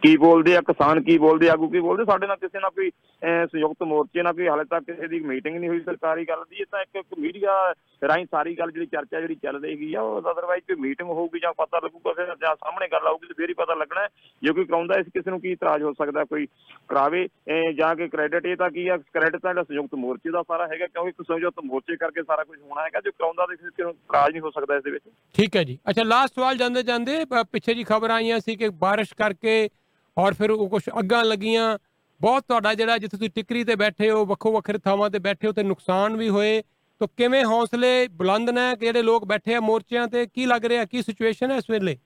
ਕੀ 0.01 0.15
ਬੋਲਦੇ 0.17 0.55
ਆ 0.55 0.61
ਕਿਸਾਨ 0.61 1.01
ਕੀ 1.01 1.17
ਬੋਲਦੇ 1.17 1.49
ਆ, 1.49 1.53
ਆਗੂ 1.53 1.67
ਕੀ 1.69 1.79
ਬੋਲਦੇ 1.79 2.05
ਸਾਡੇ 2.05 2.27
ਨਾਲ 2.27 2.37
ਕਿਸੇ 2.37 2.59
ਨਾਲ 2.59 2.69
ਕੋਈ 2.71 2.89
ਅਹ, 2.89 3.14
ਸੰਯੁਕਤ 3.25 3.83
ਮੋਰਚੇ 3.83 4.23
ਨਾਲ 4.23 4.33
ਕੋਈ 4.33 4.47
ਹਾਲੇ 4.47 4.63
ਤੱਕ 4.63 4.83
ਕਿਸੇ 4.83 5.07
ਦੀ 5.07 5.19
ਮੀਟਿੰਗ 5.19 5.57
ਨਹੀਂ 5.57 5.69
ਹੋਈ 5.69 5.79
ਸਰਕਾਰੀ 5.79 6.25
ਗੱਲ 6.25 6.43
ਦੀ। 6.49 6.55
ਇਹ 6.55 6.65
ਤਾਂ 6.71 6.81
ਇੱਕ 6.81 6.95
ਇੱਕ 6.95 7.19
ਮੀਡੀਆ 7.19 7.73
ਰਾਹੀਂ 8.07 8.25
ਸਾਰੀ 8.31 8.55
ਗੱਲ 8.57 8.71
ਜਿਹੜੀ 8.71 8.85
ਚਰਚਾ 8.85 9.21
ਜਿਹੜੀ 9.21 9.35
ਚੱਲ 9.35 9.61
ਰਹੀ 9.61 9.93
ਹੈ 9.95 10.01
ਉਹ 10.01 10.19
ਅਦਰਵਾਈਜ਼ 10.19 10.63
ਕੋਈ 10.65 10.75
ਮੀਟਿੰਗ 10.75 11.09
ਹੋਊਗੀ 11.09 11.39
ਜਾਂ 11.39 11.53
ਪਤਾ 11.53 11.79
ਲੱਗੂਗਾ 11.83 12.13
ਫਿਰ 12.13 12.25
ਜਾਂ 12.25 12.55
ਸਾਹਮਣੇ 12.55 12.87
ਗੱਲ 12.87 13.07
ਆਊਗੀ 13.07 13.27
ਤੇ 13.27 13.33
ਫੇਰ 13.33 13.49
ਹੀ 13.49 13.53
ਪਤਾ 13.53 13.73
ਲੱਗਣਾ 13.73 14.01
ਹੈ। 14.01 14.07
ਜੇ 14.41 14.53
ਕੋਈ 14.53 14.65
ਕਰਾਉਂਦਾ 14.65 14.99
ਇਸ 14.99 15.07
ਕਿਸੇ 15.07 15.31
ਨੂੰ 15.31 15.39
ਕੀ 15.41 15.51
ਇਤਰਾਜ਼ 15.51 15.83
ਹੋ 15.83 15.93
ਸਕਦਾ 15.93 16.23
ਕੋਈ 16.23 16.45
ਕਰਾਵੇ 16.87 17.25
ਅਹ, 17.25 17.71
ਜਾਂ 17.71 17.95
ਕਿ 17.95 18.07
ਕ੍ਰੈਡਿਟ 18.07 18.45
ਇਹ 18.45 18.55
ਤਾਂ 18.57 18.69
ਕੀ 18.69 18.87
ਆ 18.87 18.97
ਕ੍ਰੈਡਿਟ 18.97 19.41
ਤਾਂ 19.41 19.53
ਜਿਹੜਾ 19.53 19.63
ਸੰਯੁਕਤ 19.63 19.95
ਮੋਰਚੇ 19.95 20.31
ਦਾ 20.31 20.43
ਸਾਰਾ 20.43 20.67
ਹੈਗਾ 20.67 20.87
ਕਿਉਂਕਿ 20.87 21.09
ਇੱਕ 21.09 21.21
ਸੰਯੁਕਤ 21.27 21.59
ਮੋਰਚੇ 21.65 21.95
ਕਰਕੇ 21.95 22.23
ਸਾਰਾ 22.23 22.43
ਕੁਝ 22.43 22.59
ਹੋਣਾ 22.61 22.83
ਹੈਗਾ 22.83 23.01
ਜੋ 23.01 23.11
ਕਰਾਉਂਦਾ 23.11 23.45
ਤੇ 23.45 23.55
ਕਿਸੇ 23.55 23.83
ਨੂੰ 23.83 23.91
ਇਤਰਾਜ਼ 23.91 24.31
ਨਹੀਂ 24.31 24.41
ਹੋ 24.41 24.49
ਸਕਦਾ 24.49 24.75
ਇਸ 24.75 24.83
ਦੇ 24.83 24.91
ਵਿੱਚ। 24.91 25.03
ਠੀਕ 25.33 25.55
ਹੈ 25.55 25.63
ਜੀ। 25.63 25.77
ਅੱਛਾ 25.89 26.03
ਲਾਸਟ 26.03 26.33
ਸਵਾਲ 26.35 26.57
ਜਾਂਦੇ 26.57 26.83
ਜਾਂਦੇ 26.83 27.23
ਅ, 27.23 27.43
ਪਿੱਛੇ 27.51 27.73
ਜੀ 27.73 27.83
ਖਬਰ 27.83 28.09
ਆਈਆਂ 28.09 28.39
ਸੀ 28.39 28.55
ਕਿ 28.55 28.69
ਬਾਰਿਸ਼ 28.69 29.13
ਕਰਕੇ 29.17 29.69
ਔਰ 30.17 30.33
ਫਿਰ 30.33 30.51
ਉਹ 30.51 30.69
ਕੁਝ 30.69 30.83
ਅੱਗਾਂ 30.99 31.23
ਲੱਗੀਆਂ। 31.25 31.77
ਬਹੁਤ 32.25 32.43
ਤੁਹਾਡਾ 32.47 32.73
ਜਿਹੜਾ 32.73 32.97
ਜਿੱਥੇ 32.97 33.17
ਤੁਸੀਂ 33.17 33.31
ਟਿਕਰੀ 33.35 33.63
ਤੇ 33.63 33.75
ਬੈਠੇ 33.75 34.11
ਹੋ, 34.11 34.25
ਵੱਖੋ 34.25 34.51
ਵੱਖਰੇ 34.51 34.77
ਥਾਵਾਂ 34.77 35.09
ਤੇ 35.09 35.19
ਬੈਠੇ 35.19 35.47
ਹੋ, 35.47 35.53
ਤੇ 35.53 35.63
ਨੁਕਸਾਨ 35.63 36.17
ਵੀ 36.17 36.29
ਹੋਏ। 36.29 36.63
ਤਾਂ 36.99 37.07
ਕਿਵੇਂ 37.17 37.45
ਹੌਸਲੇ 37.45 38.07
ਬੁਲੰਦ 38.07 38.49
ਨੇ? 38.49 38.75
ਕਿ 38.79 38.85
ਜਿਹੜੇ 38.85 39.01
ਲੋਕ 39.01 39.25
ਬੈਠੇ 39.25 39.55
ਆ 39.55 39.59
ਮੋਰਚਿਆਂ 39.59 40.07
ਤੇ? 40.07 40.27
ਕੀ 40.27 40.45
ਲੱਗ 40.45 40.65
ਰਿਹਾ? 40.65 40.85
ਕੀ 40.85 41.01
ਸਿਚੁਏਸ਼ਨ 41.01 41.51
ਹੈ 41.51 41.57
ਇਸ 41.57 41.69
ਵੇਲੇ? 41.69 41.97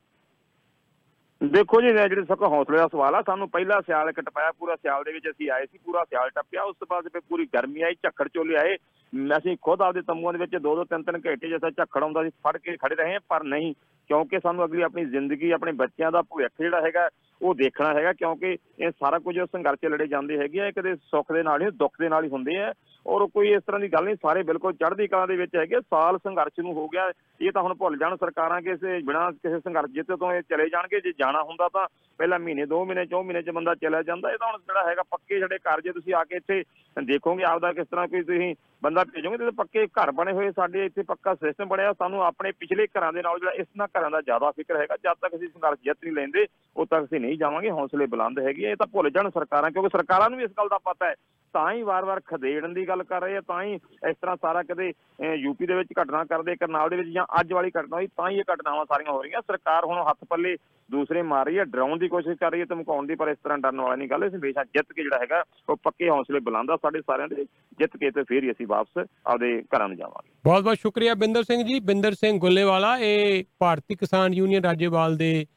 ਦੇਖੋ 1.43 1.81
ਜੀ 1.81 1.87
ਇਹ 1.87 2.09
ਜਿਹੜੇ 2.09 2.21
ਸਭ 2.21 2.37
ਤੋਂ 2.37 2.49
ਹੌਸਲੇ 2.49 2.77
ਦਾ 2.77 2.87
ਸਵਾਲ 2.87 3.15
ਆ, 3.15 3.21
ਸਾਨੂੰ 3.21 3.49
ਪਹਿਲਾ 3.49 3.81
ਸਿਆਲ 3.81 4.09
ਇੱਕ 4.09 4.19
ਟਪਾਇਆ, 4.19 4.51
ਪੂਰਾ 4.51 4.75
ਸਿਆਲ 4.75 5.03
ਦੇ 5.03 5.11
ਵਿੱਚ 5.11 5.29
ਅਸੀਂ 5.29 5.51
ਆਏ 5.51 5.65
ਸੀ, 5.65 5.77
ਪੂਰਾ 5.77 6.03
ਸਿਆਲ 6.03 6.29
ਟੱਪਿਆ। 6.29 6.63
ਉਸ 6.63 6.75
ਤੋਂ 6.79 6.87
ਬਾਅਦ 6.89 7.07
ਫਿਰ 7.07 7.21
ਪੂਰੀ 7.29 7.45
ਗਰਮੀ 7.45 7.81
ਆਈ, 7.81 7.93
ਝੱਖੜ 7.93 8.27
ਚੋਲੇ 8.27 8.55
ਆਏ। 8.55 8.77
ਮ- 9.15 9.37
ਅਸੀਂ 9.37 9.57
ਖੁਦ 9.61 9.81
ਆਪਦੇ 9.81 10.01
ਤੰਬੂਆਂ 10.01 10.33
ਦੇ 10.33 10.39
ਵਿੱਚ 10.39 10.55
ਦੋ 10.55 10.75
ਦੋ 10.75 10.83
ਤਿੰਨ 10.83 11.03
ਤਿੰਨ 11.03 11.21
ਘੰਟੇ 11.27 11.47
ਜਿਹਾ 11.47 11.69
ਝੱਖੜ 11.69 12.03
ਆਉਂਦਾ 12.03 12.23
ਸੀ, 12.23 12.29
ਫੜ 12.29 12.57
ਕੇ 12.57 12.77
ਖੜੇ 12.77 12.95
ਰਹੇ 12.95 13.19
ਪਰ 13.19 13.43
ਨਹੀਂ। 13.43 13.73
ਕਿਉਂਕਿ 14.09 14.39
ਸਾਨੂੰ 14.39 14.65
ਅਗਲੀ 14.65 14.81
ਆਪਣੀ 14.81 15.05
ਜ਼ਿੰਦਗੀ, 15.05 15.51
ਆਪਣੇ 15.51 15.71
ਬੱਚਿਆਂ 15.71 16.11
ਦਾ 16.11 16.21
ਭਵਿੱਖ 16.21 16.51
ਜਿਹੜਾ 16.59 16.81
ਹੈਗਾ, 16.81 17.09
ਉਹ 17.41 17.55
ਦੇਖਣਾ 17.55 17.93
ਹੈਗਾ, 17.93 18.13
ਕਿਉਂਕਿ 18.13 18.57
ਇਹ 18.79 18.91
ਸਾਰਾ 18.91 19.19
ਕੁਝ 19.19 19.35
ਸੰਘਰਸ਼ 19.39 19.85
ਲੜੇ 19.85 20.07
ਜਾਂਦੇ 20.07 20.37
ਹੈਗੇ 20.37 20.61
ਆ 20.61 20.71
ਕਦੇ 20.71 20.95
ਸੁੱਖ 20.95 21.31
ਦੇ 21.31 21.43
ਨਾਲ 21.43 21.61
ਹੀ, 21.61 21.67
ਦੁੱਖ 21.71 21.93
ਦੇ 21.99 22.09
ਨਾਲ 22.09 22.23
ਹੀ 22.23 22.29
ਹੁੰਦੇ 22.29 22.57
ਆ, 22.57 22.73
ਔਰ 23.05 23.25
ਕੋਈ 23.33 23.51
ਇਸ 23.53 23.63
ਤਰ੍ਹਾਂ 23.67 23.79
ਦੀ 23.79 23.87
ਗੱਲ 23.87 24.05
ਨਹੀਂ, 24.05 24.15
ਸਾਰੇ 24.21 24.43
ਬਿਲਕੁਲ 24.43 24.73
ਚੜ੍ਹਦੀ 24.73 25.07
ਕਲਾ 25.07 25.25
ਦੇ 25.25 25.35
ਵਿੱਚ 25.35 25.55
ਹੈਗੇ 25.55 25.79
ਸਾਲ 25.81 26.17
ਸੰਘਰਸ਼ 26.17 26.59
ਨੂੰ 26.59 26.73
ਹੋ 26.73 26.87
ਗਿਆ, 26.87 27.11
ਇਹ 27.41 27.51
ਤਾਂ 27.51 27.61
ਹੁਣ 27.61 27.73
ਭੁੱਲ 27.73 27.97
ਜਾਣ 27.97 28.15
ਸਰਕਾਰਾਂ 28.15 28.61
ਕਿਸੇ 28.61 28.99
ਬਿਨਾਂ 29.01 29.31
ਕਿਸੇ 29.31 29.59
ਸੰਘਰਸ਼ 29.59 29.91
ਜਿੱਤੇ 29.91 30.15
ਤੋਂ 30.15 30.33
ਇਹ 30.33 30.41
ਚਲੇ 30.49 30.69
ਜਾਣਗੇ, 30.69 30.99
ਜੇ 30.99 31.13
ਜਾਣਾ 31.19 31.43
ਹੁੰਦਾ 31.43 31.67
ਤਾਂ 31.73 31.87
ਪਹਿਲਾਂ 32.19 32.39
ਮਹੀਨੇ, 32.39 32.65
ਦੋ 32.65 32.83
ਮਹੀਨੇ, 32.85 33.05
ਚੌ 33.05 33.23
ਮਹੀਨੇ 33.23 33.41
ਚ 33.41 33.49
ਬੰਦਾ 33.49 33.75
ਚਲਾ 33.75 34.01
ਜਾਂਦਾ, 34.01 34.31
ਇਹ 34.31 34.37
ਤਾਂ 34.37 34.51
ਹੁਣ 34.51 34.59
ਜਿਹੜਾ 34.59 34.89
ਹੈਗਾ 34.89 35.03
ਪੱਕੇ 35.11 35.39
ਜਿਹੜੇ 35.39 35.57
ਘਰ 35.57 35.81
ਜੇ 35.81 35.91
ਤੁਸੀਂ 35.91 36.13
ਆ 36.13 36.23
ਕੇ 36.23 36.35
ਇੱਥੇ 36.35 36.63
ਦੇਖੋਗੇ, 36.97 37.43
ਆਪਦਾ 37.43 37.73
ਕਿਸ 37.73 37.87
ਤਰ੍ਹਾਂ 37.87 38.07
ਕੋਈ 38.07 38.21
ਤੁਸੀਂ 38.21 38.55
ਬੰਦਾ 38.83 39.03
ਭੇਜੋਗੇ 39.03 39.37
ਤੇ 39.37 39.51
ਪੱਕੇ 39.57 39.85
ਘਰ 39.99 40.11
ਬਣੇ 40.19 40.33
ਹੋਏ 40.33 40.51
ਸਾਡੇ 40.51 40.85
ਇੱਥੇ 40.85 41.03
ਪੱਕਾ 41.07 41.33
ਸਿਸਟਮ 41.35 41.67
ਬਣਿਆ, 41.69 41.93
ਸਾਨੂੰ 41.93 42.23
ਆਪਣੇ 42.23 42.51
ਪਿਛਲੇ 42.59 42.85
ਘਰਾਂ 42.87 43.11
ਦੇ 43.13 43.21
ਨਾਲ 43.21 43.39
ਜਿਹੜਾ 43.39 43.51
ਇਸ 43.61 43.67
ਨਾਲ 43.77 43.87
ਘਰਾਂ 43.97 44.11
ਦਾ 44.11 44.21
ਜ਼ਿਆਦਾ 44.21 44.51
ਫਿਕਰ 44.51 44.77
ਹੈਗਾ, 44.81 44.95
ਜਦ 45.03 45.17
ਤੱਕ 45.21 45.35
ਅਸੀਂ 45.35 45.49
ਸੰਘਰਸ਼ 45.49 45.79
ਜਿੱਤ 45.83 45.97
ਨਹੀਂ 46.03 46.13
ਲੈਂਦੇ, 46.15 46.45
ਉਦੋਂ 46.75 46.85
ਤੱਕ 46.85 47.05
ਅਸੀਂ 47.05 47.19
ਨਹੀਂ 47.19 47.37
ਜਾਵਾਂਗੇ, 47.37 47.71
ਹੌਸਲੇ 47.71 48.05
ਬੁਲੰਦ 48.05 48.39
ਹੈਗੇ 48.39 48.65
ਆ। 48.67 48.71
ਇਹ 48.71 48.75
ਤਾਂ 48.75 48.87
ਭੁੱਲ 48.93 49.09
ਜਾਣ 49.09 49.29
ਸਰਕਾਰਾਂ, 49.29 49.71
ਕਿਉਂਕਿ 49.71 49.89
ਸਰਕਾਰਾਂ 49.97 50.29
ਨੂੰ 50.29 50.39
ਵੀ 50.39 50.43
ਇਸ 50.43 50.51
ਗੱਲ 50.57 50.67
ਦਾ 50.69 50.77
ਪਤਾ 50.85 51.09
ਹੈ 51.09 51.15
ਤਾਂ 51.53 51.71
ਹੀ 51.71 51.81
ਵਾਰ-ਵਾਰ 51.83 52.19
ਖਦੇੜਨ 52.25 52.73
ਦੀ 52.73 52.87
ਗੱਲ 52.87 53.03
ਕਰ 53.03 53.21
ਰਹੇ 53.21 53.35
ਆ, 53.37 53.41
ਤਾਂ 53.41 53.61
ਹੀ 53.63 53.73
ਇਸ 53.73 54.15
ਤਰ੍ਹਾਂ 54.21 54.35
ਸਾਰਾ 54.41 54.61
ਕਦੇ 54.63 54.91
ਯੂਪੀ 55.35 55.65
ਦੇ 55.65 55.75
ਵਿੱਚ 55.75 55.93
ਘਟਨਾ 56.01 56.23
ਕਰਦੇ, 56.25 56.55
ਕਰਨਾਲ 56.55 56.89
ਦੇ 56.89 56.95
ਵਿੱਚ 56.95 57.09
ਜਾਂ 57.09 57.25
ਅੱਜ 57.39 57.53
ਵਾਲੀ 57.53 57.71
ਘਟਨਾ 57.79 57.95
ਹੋਈ, 57.95 58.07
ਤਾਂ 58.17 58.29
ਹੀ 58.29 58.37
ਇਹ 58.39 58.43
ਘਟਨਾਵਾਂ 58.53 58.85
ਸਾਰੀਆਂ 58.89 59.11
ਹੋ 59.11 59.21
ਰਹੀਆਂ 59.21 59.41
ਸਰਕਾਰ 59.41 59.85
ਹੁਣ 59.85 60.01
ਹੱਥ 60.09 60.25
ਪੱਲੇ 60.29 60.55
ਦੂਸਰੇ 60.89 61.21
ਮਾਰ 61.21 61.45
ਰਹੀ 61.45 61.57
ਹੈ, 61.59 61.63
ਡਰਾਉਣ 61.63 61.97
ਦੀ 61.99 62.07
ਕੋਸ਼ਿਸ਼ 62.07 62.37
ਕਰ 62.39 62.51
ਰਹੀ 62.51 62.61
ਹੈ, 62.61 62.65
ਧਮਕਾਉਣ 62.69 63.07
ਦੀ, 63.07 63.15
ਪਰ 63.15 63.29
ਇਸ 63.29 63.37
ਤਰ੍ਹਾਂ 63.43 63.57
ਡਰਨ 63.57 63.81
ਵਾਲਾ 63.81 63.95
ਨਹੀਂ 63.95 64.09
ਗੱਲ, 64.09 64.23
ਇਸ 64.23 64.33
ਹਮੇਸ਼ਾ 64.35 64.63
ਜਿੱਤ 64.63 64.93
ਕੇ 64.93 65.03
ਜਿਹੜਾ 65.03 65.19
ਹੈਗਾ, 65.21 65.43
ਉਹ 65.69 65.77
ਪੱਕੇ 65.83 66.09
ਹੌਸਲੇ 66.09 66.39
ਬੁਲੰਦ 66.39 66.71
ਆ, 66.71 66.77
ਸਾਡੇ 66.81 67.01
ਸਾਰਿਆਂ 67.01 67.27
ਦੇ 67.27 67.45
ਜਿੱਤ 67.79 67.97
ਕੇ 67.97 68.11
ਤੇ 68.11 68.23
ਫੇਰ 68.23 68.43
ਹੀ 68.43 68.51
ਅਸੀਂ 68.51 68.67
ਵਾਪਸ 68.69 69.07
ਆਪਦੇ 69.25 69.61
ਘਰਾਂ 69.61 69.87
ਨੂੰ 69.87 69.97
ਜਾਵਾਂਗੇ। 69.97 70.31
ਬਹੁਤ 70.43 70.63
ਬਹੁਤ 70.63 70.77
ਸ਼ੁਕਰੀਆ 70.77 71.13
ਬਿੰਦਰ 71.13 71.43
ਸਿੰਘ 71.43 71.63
ਜੀ। 71.63 71.79
ਬਿੰਦਰ 71.79 72.13
ਸਿੰਘ 72.13 72.39
ਗੁੱਲੇਵਾਲਾ 72.39 72.97
ਇਹ 72.97 73.43
ਭਾਰਤੀ 73.59 73.95
ਕਿਸਾਨ 73.95 74.33
ਯੂਨੀਅਨ 74.33 74.63
ਰਾਜੇਵਾਲ 74.63 75.17
ਦੇ 75.17 75.47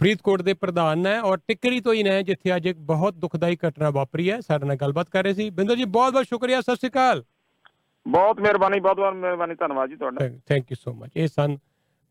ਫਰੀਦਕੋਟ 0.00 0.42
ਦੇ 0.42 0.54
ਪ੍ਰਧਾਨ 0.54 0.98
ਨੇ 0.98 1.16
ਔਰ 1.18 1.38
ਟਿੱਕਰੀ 1.48 1.80
ਤੋਂ 1.80 1.94
ਹੀ 1.94 2.02
ਨੇ 2.02 2.22
ਜਿੱਥੇ 2.22 2.56
ਅੱਜ 2.56 2.66
ਇੱਕ 2.66 2.78
ਬਹੁਤ 2.78 3.14
ਦੁਖਦਾਈ 3.14 3.56
ਘਟਨਾ 3.68 3.90
ਵਾਪਰੀ 3.90 4.30
ਹੈ। 4.30 4.40
ਸਾਡੇ 4.40 4.66
ਨਾਲ 4.66 4.76
ਗੱਲਬਾਤ 4.76 5.08
ਕਰ 5.10 5.24
ਰਹੇ 5.24 5.34
ਸੀ। 5.34 5.50
ਬਿੰਦਰ 5.50 5.76
ਜੀ 5.76 5.84
ਬਹੁਤ 5.84 6.12
ਬਹੁਤ 6.12 6.26
ਸ਼ੁਕਰੀਆ। 6.26 6.60
ਸਤਿ 6.60 6.76
ਸ਼੍ਰੀ 6.76 6.90
ਅਕਾਲ। 6.90 7.24
ਬਹੁਤ 8.08 8.40
ਮਿਹਰਬਾਨੀ 8.40 8.80
ਬਹੁਤ 8.80 8.96
ਬਹੁਤ 8.96 9.14
ਮਿਹਰਬਾਨੀ। 9.14 9.54
ਧੰਨਵਾਦ 9.54 9.88
ਜੀ 9.88 9.96
ਤੁਹਾਡਾ। 9.96 10.28
Thank 10.46 10.70
you 10.70 10.76
so 10.80 10.92
much. 10.92 11.10
ਇਹ 11.16 11.28
ਸਨ 11.28 11.56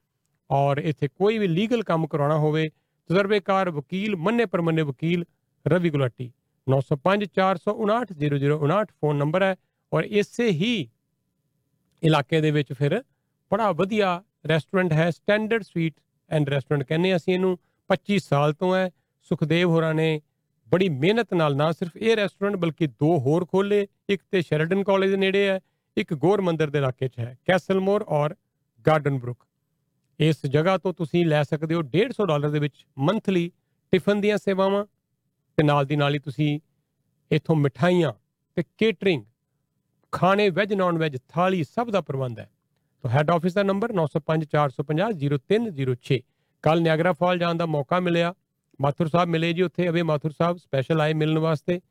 ਔਰ 0.49 0.79
ਇੱਥੇ 0.79 1.09
ਕੋਈ 1.09 1.37
ਵੀ 1.37 1.47
ਲੀਗਲ 1.47 1.83
ਕੰਮ 1.83 2.07
ਕਰਾਉਣਾ 2.07 2.37
ਹੋਵੇ, 2.37 2.69
ਤਜਰਬੇਕਾਰ 3.09 3.69
ਵਕੀਲ, 3.69 4.15
ਮੰਨੇ 4.17 4.45
ਪਰਮੰਨੇ 4.45 4.81
ਵਕੀਲ, 4.81 5.25
ਰਵੀ 5.65 5.89
ਗੁਲਾਟੀ। 5.89 6.31
9054590059 6.67 8.85
ਫੋਨ 9.01 9.15
ਨੰਬਰ 9.15 9.43
ਹੈ 9.43 9.55
ਔਰ 9.91 10.03
ਇਸੇ 10.21 10.51
ਹੀ 10.51 10.89
ਇਲਾਕੇ 12.03 12.41
ਦੇ 12.41 12.51
ਵਿੱਚ 12.51 12.73
ਫਿਰ 12.73 13.01
ਬੜਾ 13.51 13.71
ਵਧੀਆ 13.71 14.21
ਰੈਸਟੋਰੈਂਟ 14.47 14.93
ਹੈ 14.93 15.09
ਸਟੈਂਡਰਡ 15.11 15.63
ਸਵੀਟ 15.63 15.93
ਐਂਡ 16.29 16.49
ਰੈਸਟੋਰੈਂਟ 16.49 16.83
ਕਹਿੰਦੇ 16.83 17.09
ਹਾਂ 17.11 17.17
ਅਸੀਂ 17.17 17.33
ਇਹਨੂੰ। 17.33 17.57
25 17.89 18.17
ਸਾਲ 18.19 18.53
ਤੋਂ 18.53 18.75
ਹੈ, 18.75 18.89
ਸੁਖਦੇਵ 19.31 19.69
ਹੋਰਾਂ 19.69 19.93
ਨੇ 19.93 20.07
ਬੜੀ 20.69 20.89
ਮਿਹਨਤ 20.89 21.33
ਨਾਲ 21.33 21.55
ਨਾ 21.55 21.71
ਸਿਰਫ 21.71 21.97
ਇਹ 21.97 22.15
ਰੈਸਟੋਰੈਂਟ 22.15 22.55
ਬਲਕਿ 22.55 22.87
ਦੋ 22.87 23.17
ਹੋਰ 23.19 23.45
ਖੋਲੇ 23.45 23.87
ਇੱਕ 24.09 24.21
ਤੇ 24.31 24.41
ਸ਼ੈਰਡਨ 24.41 24.83
ਕਾਲਜ 24.83 25.09
ਦੇ 25.09 25.17
ਨੇੜੇ 25.17 25.47
ਹੈ, 25.47 25.59
ਇੱਕ 25.97 26.13
ਗੌਰ 26.13 26.41
ਮੰਦਿਰ 26.41 26.69
ਦੇ 26.69 26.77
ਇਲਾਕੇ 26.79 27.07
'ਚ 27.07 27.19
ਹੈ 27.19 27.35
ਕੈਸਲਮੋਰ 27.45 28.05
ਔਰ 28.09 28.35
ਗਾਰਡਨ 28.85 29.17
ਬਰੁਕ 29.19 29.45
ਇਸ 30.19 30.45
ਜਗ੍ਹਾ 30.45 30.77
ਤੋਂ 30.77 30.93
ਤੁਸੀਂ 30.93 31.25
ਲੈ 31.25 31.43
ਸਕਦੇ 31.43 31.75
ਹੋ 31.75 31.81
150 31.93 32.25
ਡਾਲਰ 32.27 32.49
ਦੇ 32.49 32.59
ਵਿੱਚ 32.59 32.85
ਮੰਥਲੀ 32.99 33.51
ਟਿਫਨ 33.93 34.21
ਦੀਆਂ 34.21 34.37
ਸੇਵਾਵਾਂ 34.37 34.85
ਤੇ 35.57 35.63
ਨਾਲ 35.63 35.85
ਦੀ 35.85 35.95
ਨਾਲ 35.95 36.13
ਹੀ 36.13 36.19
ਤੁਸੀਂ 36.19 36.59
ਇਥੋਂ 37.31 37.55
ਮਠਾਈਆਂ 37.55 38.13
ਤੇ 38.57 38.63
ਕੇਟਰਿੰਗ 38.77 39.23
ਖਾਣੇ 40.15 40.49
ਵੈਜ 40.49 40.73
ਨਾਨ 40.73 40.97
ਵੈਜ 40.97 41.17
ਥਾਲੀ 41.29 41.63
ਸਭ 41.63 41.89
ਦਾ 41.91 42.01
ਪ੍ਰਬੰਧ 42.01 42.39
ਹੈ। 42.39 42.49
ਤਾਂ 43.03 43.11
ਹੈੱਡ 43.11 43.31
ਆਫਿਸ 43.31 43.53
ਦਾ 43.53 43.63
ਨੰਬਰ 43.63 43.93
9054500306 43.93 46.19
ਕੱਲ 46.63 46.81
ਨਿਆਗਰਾ 46.81 47.13
ਫਾਲ 47.13 47.39
ਜਾਣ 47.39 47.55
ਦਾ 47.55 47.65
ਮੌਕਾ 47.65 47.99
ਮਿਲਿਆ। 47.99 48.33
ਮਾਥੁਰ 48.79 49.07
ਸਾਹਿਬ 49.07 49.29
ਮਿਲੇ 49.29 49.53
ਜੀ 49.53 49.61
ਉੱਥੇ। 49.61 49.89
ਅਵੇ 49.89 50.01
ਮਾਥੁਰ 50.11 50.31
ਸਾਹਿਬ 50.37 50.57
ਸਪੈਸ਼ਲ 50.57 51.01
ਆਏ 51.01 51.13
ਮਿਲਣ 51.13 51.39
ਵਾਸਤੇ। 51.39 51.81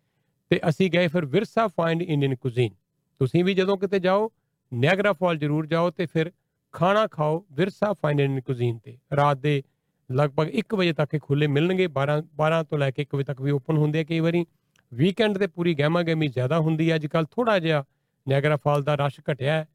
ਤੇ 0.50 0.60
ਅਸੀਂ 0.68 0.90
ਗਏ 0.90 1.08
ਫਿਰ 1.08 1.26
ਵਿਰਸਾ 1.26 1.68
ਫਾਈਂਡ 1.68 2.02
ਇੰਡੀਅਨ 2.02 2.36
ਕੁਜ਼ੀਨ 2.36 2.74
ਤੁਸੀਂ 3.20 3.44
ਵੀ 3.44 3.54
ਜਦੋਂ 3.54 3.78
ਕਿਤੇ 3.78 3.98
ਜਾਓ, 3.98 4.30
ਨਿਆਗਰਾ 4.72 5.12
ਫਾਲ 5.12 5.38
ਜ਼ਰੂਰ 5.38 5.66
ਜਾਓ 5.66 5.90
ਤੇ 5.90 6.06
ਫਿਰ 6.06 6.32
ਖਾਣਾ 6.74 7.06
ਖਾਓ 7.06 7.46
ਵਿਰਸਾ 7.52 7.92
ਫਾਈਂਡ 7.92 8.20
ਇੰਡੀਅਨ 8.20 8.40
ਕੁਜ਼ੀਨ 8.40 8.78
ਤੇ। 8.78 8.98
ਰਾਤ 9.16 9.38
ਦੇ 9.38 9.62
ਲਗਭਗ 10.10 10.54
1 10.54 10.74
ਵਜੇ 10.74 10.92
ਤੱਕ 10.92 11.14
ਇਹ 11.14 11.20
ਖੁੱਲੇ 11.20 11.46
ਮਿਲਣਗੇ। 11.46 11.88
12 11.88 12.22
12 12.36 12.62
ਤੋਂ 12.62 12.78
ਲੈ 12.78 12.90
ਕੇ 12.90 13.02
1 13.02 13.14
ਵਜੇ 13.14 13.24
ਤੱਕ 13.24 13.40
ਵੀ 13.40 13.50
ਓਪਨ 13.50 13.76
ਹੁੰਦੇ 13.76 14.00
ਆ 14.00 14.04
ਕਈ 14.04 14.20
ਵਾਰੀ। 14.20 14.46
ਵੀਕਐਂਡ 14.92 15.38
ਤੇ 15.38 15.46
ਪੂਰੀ 15.46 15.74
ਗਹਿਮਾ 15.74 16.02
ਗਹਿਮੀ 16.02 16.28
ਜ਼ਿਆਦਾ 16.28 16.58
ਹੁੰਦੀ 16.58 16.90
ਹੈ 16.90 16.96
ਅੱਜ 16.96 17.06
ਕੱਲ 17.06 17.24
ਥੋੜਾ 17.24 17.58
ਜਿਹਾ 17.58 17.84
ਨਿਆਗਰਾ 18.26 18.56
ਫਾਲ 18.56 18.82
ਦਾ 18.82 18.94
ਰਸ਼ 18.96 19.20
ਘਟਿਆ 19.30 19.52
ਹੈ 19.52 19.66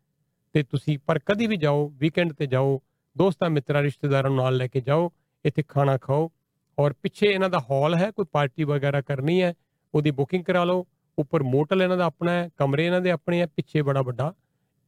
ਤੇ 0.55 0.63
ਤੁਸੀਂ 0.63 0.97
ਪਰ 1.07 1.19
ਕਦੀ 1.25 1.47
ਵੀ 1.47 1.57
ਜਾਓ 1.57 1.87
ਵੀਕਐਂਡ 1.99 2.33
ਤੇ 2.33 2.45
ਜਾਓ, 2.47 2.79
ਦੋਸਤਾਂ, 3.15 3.49
ਮਿੱਤਰਾਂ, 3.49 3.81
ਰਿਸ਼ਤੇਦਾਰਾਂ 3.83 4.29
ਨੂੰ 4.29 4.37
ਨਾਲ 4.37 4.57
ਲੈ 4.57 4.67
ਕੇ 4.67 4.81
ਜਾਓ, 4.81 5.11
ਇੱਥੇ 5.45 5.63
ਖਾਣਾ 5.67 5.97
ਖਾਓ 5.97 6.29
ਔਰ 6.77 6.93
ਪਿੱਛੇ 6.93 7.27
ਇਹਨਾਂ 7.27 7.49
ਦਾ 7.49 7.59
ਹਾਲ 7.71 7.95
ਹੈ, 7.95 8.09
ਕੋਈ 8.11 8.25
ਪਾਰਟੀ 8.31 8.63
ਵਗੈਰਾ 8.63 9.01
ਕਰਨੀ 9.01 9.41
ਹੈ, 9.41 9.53
ਉਹਦੀ 9.93 10.11
ਬੁਕਿੰਗ 10.11 10.43
ਕਰਾ 10.43 10.63
ਲਓ, 10.63 10.85
ਉੱਪਰ 11.17 11.43
ਮੋਟਲ 11.43 11.81
ਇਹਨਾਂ 11.81 11.97
ਦਾ 11.97 12.05
ਆਪਣਾ 12.05 12.31
ਹੈ, 12.31 12.49
ਕਮਰੇ 12.57 12.85
ਇਹਨਾਂ 12.85 13.01
ਦੇ 13.01 13.11
ਆਪਣੇ 13.11 13.39
ਹੈ, 13.41 13.45
ਪਿੱਛੇ 13.47 13.81
ਬੜਾ 13.81 14.01
ਵੱਡਾ 14.01 14.33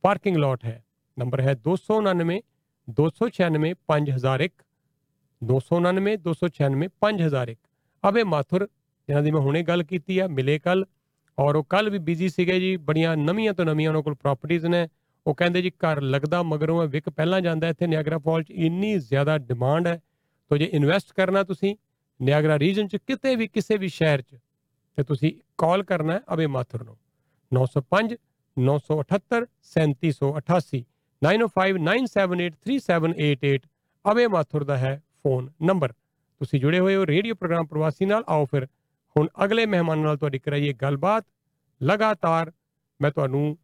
ਪਾਰਕਿੰਗ 0.04 0.38
ਲਾਟ 0.38 0.66
ਹੈ। 0.66 0.82
ਨੰਬਰ 1.18 1.42
ਹੈ 1.42 1.54
299 1.68 2.40
296 2.88 3.74
5001 3.88 4.64
299 5.42 6.16
296 6.22 6.90
5001 7.02 7.58
ਅਬੇ 8.04 8.24
ਮਾਥੁਰ 8.26 8.66
ਜਿਨ੍ਹਾਂ 8.66 9.24
ਦੀ 9.24 9.32
ਮੈਂ 9.32 9.42
ਹੁਣੇ 9.42 9.64
ਗੱਲ 9.64 9.84
ਕੀਤੀ 9.84 10.20
ਆ, 10.20 10.28
ਮਿਲੇ 10.30 10.58
ਕੱਲ 10.60 10.86
ਔਰ 11.42 11.56
ਉਹ 11.56 11.64
ਕੱਲ 11.70 11.90
ਵੀ 11.90 12.00
ਬਿਜ਼ੀ 12.00 12.30
ਸੀਗੇ 12.30 12.60
ਜੀ, 12.60 12.78
ਬੜੀਆਂ 12.78 13.18
ਨਵੀਆਂ 13.18 13.54
ਤੋਂ 13.54 13.66
ਨਵੀਆਂ 13.66 13.90
ਉਹਨਾਂ 13.90 14.02
ਕੋਲ 14.04 14.16
ਪ੍ਰਾਪਰਟੀਆਂ 14.16 14.70
ਨੇ। 14.70 14.88
ਉਹ 15.26 15.36
ਕਹਿੰਦੇ 15.36 15.62
ਜੀ, 15.62 15.72
ਘਰ 15.72 16.02
ਲੱਗਦਾ 16.02 16.44
ਮਗਰੋਂ 16.44 16.84
ਇਹ 16.84 16.88
ਵਿਕ 16.90 17.10
ਪਹਿਲਾਂ 17.10 17.42
ਜਾਂਦਾ, 17.42 17.70
ਇੱਥੇ 17.70 17.88
ਨਿਆਗਰਾ 17.88 18.18
ਫਾਲ 18.18 18.44
'ਚ 18.44 18.52
ਇੰਨੀ 18.52 19.00
ਜ਼ਿਆਦਾ 19.00 19.38
ਡਿਮਾਂਡ 19.38 19.88
ਹੈ। 19.88 20.02
ਤੋ 20.52 20.58
ਜੇ 20.58 20.70
ਇਨਵੈਸਟ 20.74 21.14
ਕਰਨਾ 21.14 21.44
ਤੁਸੀਂ, 21.44 21.76
ਨਿਆਗਰਾ 22.20 22.60
ਰੀਜਨ 22.60 22.88
'ਚ 22.88 22.98
ਕਿਤੇ 23.08 23.36
ਵੀ, 23.36 23.48
ਕਿਸੇ 23.48 23.78
ਵੀ 23.78 23.90
ਸ਼ਹਿਰ 23.90 24.22
'ਚ, 24.22 24.36
ਤੇ 24.98 25.04
ਤੁਸੀਂ 25.04 25.34
ਕਾਲ 25.58 25.84
ਕਰਨਾ 25.84 26.14
ਹੈ 26.14 26.22
ਅਬੇ 26.34 26.48
ਮਾਥੁਰ 26.48 26.84
ਨੂੰ 26.84 26.98
905 27.52 28.18
978 28.58 29.46
3788 29.76 30.84
9059783788 31.22 33.58
ਅਬੇ 34.06 34.28
ਮਾਥੁਰ 34.28 34.64
ਦਾ 34.64 34.78
ਹੈ 34.78 35.02
ਫੋਨ 35.24 35.50
ਨੰਬਰ 35.62 35.92
ਤੁਸੀਂ 35.92 36.60
ਜੁੜੇ 36.60 36.80
ਹੋਏ 36.80 36.96
ਹੋ 36.96 37.06
ਰੇਡੀਓ 37.06 37.36
ਪ੍ਰੋਗਰਾਮ 37.36 37.66
ਪ੍ਰਵਾਸੀ 37.66 38.06
ਨਾਲ, 38.06 38.24
ਆਓ 38.28 38.46
ਫਿਰ 38.46 38.68
ਹੁਣ 39.16 39.28
ਅਗਲੇ 39.44 39.66
ਮਹਿਮਾਨ 39.66 40.00
ਨਾਲ 40.00 40.18
ਤੁਹਾਡੀ 40.18 40.40
ਕਰਾਈਏ 40.40 40.74
ਗੱਲਬਾਤ। 40.74 41.26
ਲਗਾਤਾਰ 41.82 42.52
ਮੈਂ 43.00 43.12
ਤੁਹਾਨੂੰ 43.12 43.58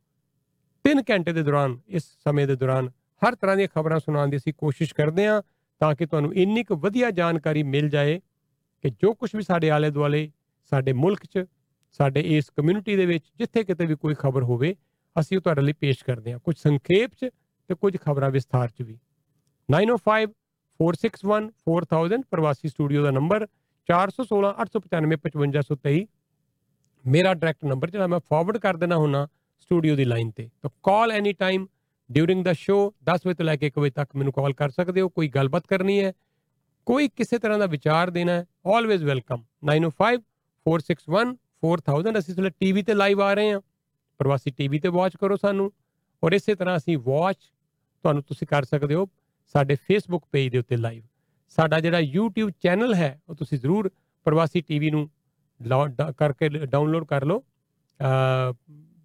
3 0.86 1.02
ਘੰਟੇ 1.10 1.34
ਦੇ 1.34 1.44
ਦੌਰਾਨ, 1.44 1.78
ਇਸ 1.88 2.04
ਸਮੇਂ 2.24 2.48
ਦੇ 2.48 2.56
ਦੌਰਾਨ 2.56 2.90
ਹਰ 3.22 3.36
ਤਰ੍ਹਾਂ 3.36 3.56
ਦੀਆਂ 3.58 3.68
ਖਬਰਾਂ 3.68 4.00
ਸੁਣਾਉਣ 4.00 4.30
ਦੀ 4.30 4.38
ਅਸੀਂ 4.38 4.54
ਕੋਸ਼ਿਸ਼ 4.58 4.94
ਕਰਦੇ 4.96 5.28
ਹਾਂ 5.28 5.42
ਤਾਂ 5.82 5.94
ਕਿ 5.96 6.06
ਤੁਹਾਨੂੰ 6.06 6.34
ਇੰਨੀ 6.36 6.64
ਕੁ 6.64 6.76
ਵਧੀਆ 6.76 7.12
ਜਾਣਕਾਰੀ 7.12 7.64
ਮਿਲ 7.64 7.90
ਜਾਏ 7.90 8.20
ਕਿ 8.84 8.90
ਜੋ 8.90 9.14
ਕੁਝ 9.14 9.30
ਵੀ 9.36 9.42
ਸਾਡੇ 9.42 9.70
ਆਲੇ 9.70 9.90
ਦੁਆਲੇ 9.90 10.32
ਸਾਡੇ 10.72 10.94
ਮੁਲਕ 10.94 11.26
'ਚ, 11.26 11.46
ਸਾਡੇ 11.92 12.22
ਇਸ 12.38 12.50
ਕਮਿਊਨਿਟੀ 12.50 12.96
ਦੇ 12.96 13.06
ਵਿੱਚ, 13.06 13.26
ਜਿੱਥੇ 13.40 13.64
ਕਿਤੇ 13.64 13.86
ਵੀ 13.86 13.96
ਕੋਈ 13.96 14.16
ਖਬਰ 14.20 14.44
ਹੋਵੇ, 14.44 14.76
ਅਸੀਂ 15.20 15.38
ਉਹ 15.38 15.42
ਤੁਹਾਡੇ 15.42 15.62
ਲਈ 15.62 15.74
ਪੇਸ਼ 15.74 16.04
ਕਰਦੇ 16.04 16.32
ਹਾਂ। 16.32 16.40
ਕੁਝ 16.40 16.58
ਸੰਖੇਪ 16.58 17.12
'ਚ 17.14 17.30
ਤੇ 17.70 17.76
ਕੁਝ 17.76 17.98
ਖਬਰਾਂ 17.98 18.30
ਵਿਸਥਾਰ 18.32 18.68
'ਚ 18.68 18.82
ਵੀ। 18.82 18.98
905 19.70 20.34
461 20.80 21.50
4000 21.70 22.24
ਪ੍ਰਵਾਸੀ 22.32 22.70
ਸਟੂਡੀਓ 22.70 23.04
ਦਾ 23.04 23.12
ਨੰਬਰ 23.12 23.48
416 23.90 24.52
895 24.64 25.18
5523 25.24 26.06
ਮੇਰਾ 27.06 27.34
ਡਾਇਰੈਕਟ 27.34 27.66
ਨੰਬਰ 27.66 27.90
ਜਿਹੜਾ 27.90 28.08
ਮੈਂ 28.08 28.20
ਫਾਰਵਰਡ 28.30 28.58
ਕਰ 28.58 28.78
ਦੇਣਾ 28.78 28.98
ਹੁੰਨਾ 28.98 29.28
ਸਟੂਡੀਓ 29.62 29.96
ਦੀ 29.96 30.06
ਲਾਈਨ 30.06 30.32
ਤੇ। 30.32 30.50
ਤਾਂ 30.62 30.70
ਕਾਲ 30.84 31.12
ਐਨੀ 31.12 31.34
ਟਾਈਮ 31.34 31.68
ਡਿਊਰਿੰਗ 32.10 32.44
ਦਾ 32.46 32.54
ਸ਼ੋ 32.54 32.78
10 33.10 33.28
ਵਜੇ 33.28 33.34
ਤੋਂ 33.34 33.46
ਲੈ 33.46 33.56
ਕੇ 33.56 33.68
1 33.68 33.80
ਵਜੇ 33.80 33.92
ਤੱਕ 33.92 34.16
ਮੈਨੂੰ 34.16 34.34
ਕਾਲ 34.34 34.54
ਕਰ 34.54 34.70
ਸਕਦੇ 34.70 35.02
ਹੋ, 35.02 35.10
ਕੋਈ 35.10 35.28
ਗੱਲਬਾਤ 35.28 35.68
ਕਰਨੀ 35.68 36.04
ਹੈ, 36.04 36.14
ਕੋਈ 36.88 37.08
ਕਿਸੇ 37.08 37.40
ਤਰ੍ਹਾਂ 37.40 37.60
ਦਾ 37.60 37.66
ਵਿਚਾਰ 37.66 38.10
ਦੇਣਾ 38.10 38.32
ਹੈ 38.32 38.46
ਆਲਵੇਜ਼ 38.76 39.04
ਵੈਲਕਮ 39.04 39.44
905 39.66 40.22
461 40.66 41.34
4000 41.66 42.20
ਅਸੀਂ 42.20 42.34
ਇਸ 42.34 42.40
ਵੇਲੇ 42.40 42.52
ਟੀਵੀ 42.60 42.84
ਤੇ 42.84 42.94
ਲਾਈਵ 42.94 43.22
ਆ 43.22 43.34
ਰਹੇ 43.34 43.52
ਹਾਂ। 43.52 43.62
ਪ੍ਰਵਾਸੀ 44.20 44.52
ਟੀਵੀ 44.52 44.80
ਤੇ 44.80 44.90
ਵਾਚ 44.90 45.16
ਕਰੋ 45.16 45.36
ਸਾਨੂੰ। 45.36 45.72
ਔਰ 46.24 46.34
ਇਸੇ 46.34 46.56
ਤਰ੍ਹਾਂ 46.56 46.78
ਅਸੀਂ 46.78 46.98
ਵਾਚ 46.98 47.38
ਤੁਹਾਨੂੰ 47.38 48.24
ਤੁਸੀਂ 48.24 48.48
ਕਰ 48.48 48.64
ਸਕਦੇ 48.64 48.96
ਹੋ 48.96 49.08
ਸਾਡੇ 49.56 49.76
ਫੇਸਬੁੱਕ 49.76 50.26
ਪੇਜ 50.32 50.52
ਦੇ 50.52 50.58
ਉੱਤੇ 50.58 50.78
ਲਾਈਵ 50.78 51.04
ਸਾਡਾ 51.48 51.80
ਜਿਹੜਾ 51.80 52.00
YouTube 52.18 52.52
ਚੈਨਲ 52.62 52.96
ਹੈ 52.96 53.22
ਉਹ 53.30 53.36
ਤੁਸੀਂ 53.36 53.60
ਜ਼ਰੂਰ 53.60 53.92
ਪ੍ਰਵਾਸੀ 54.26 54.62
ਟੀਵੀ 54.62 54.92
ਨੂੰ 54.92 55.10
ਲੌ- 55.62 55.88
ਡਾ- 55.88 56.12
ਕਰਕੇ 56.12 56.50
ਡਾਊਨਲੋਡ 56.50 57.06
ਕਰ 57.06 57.26
ਲਓ 57.26 57.40
ਅ, 57.40 57.44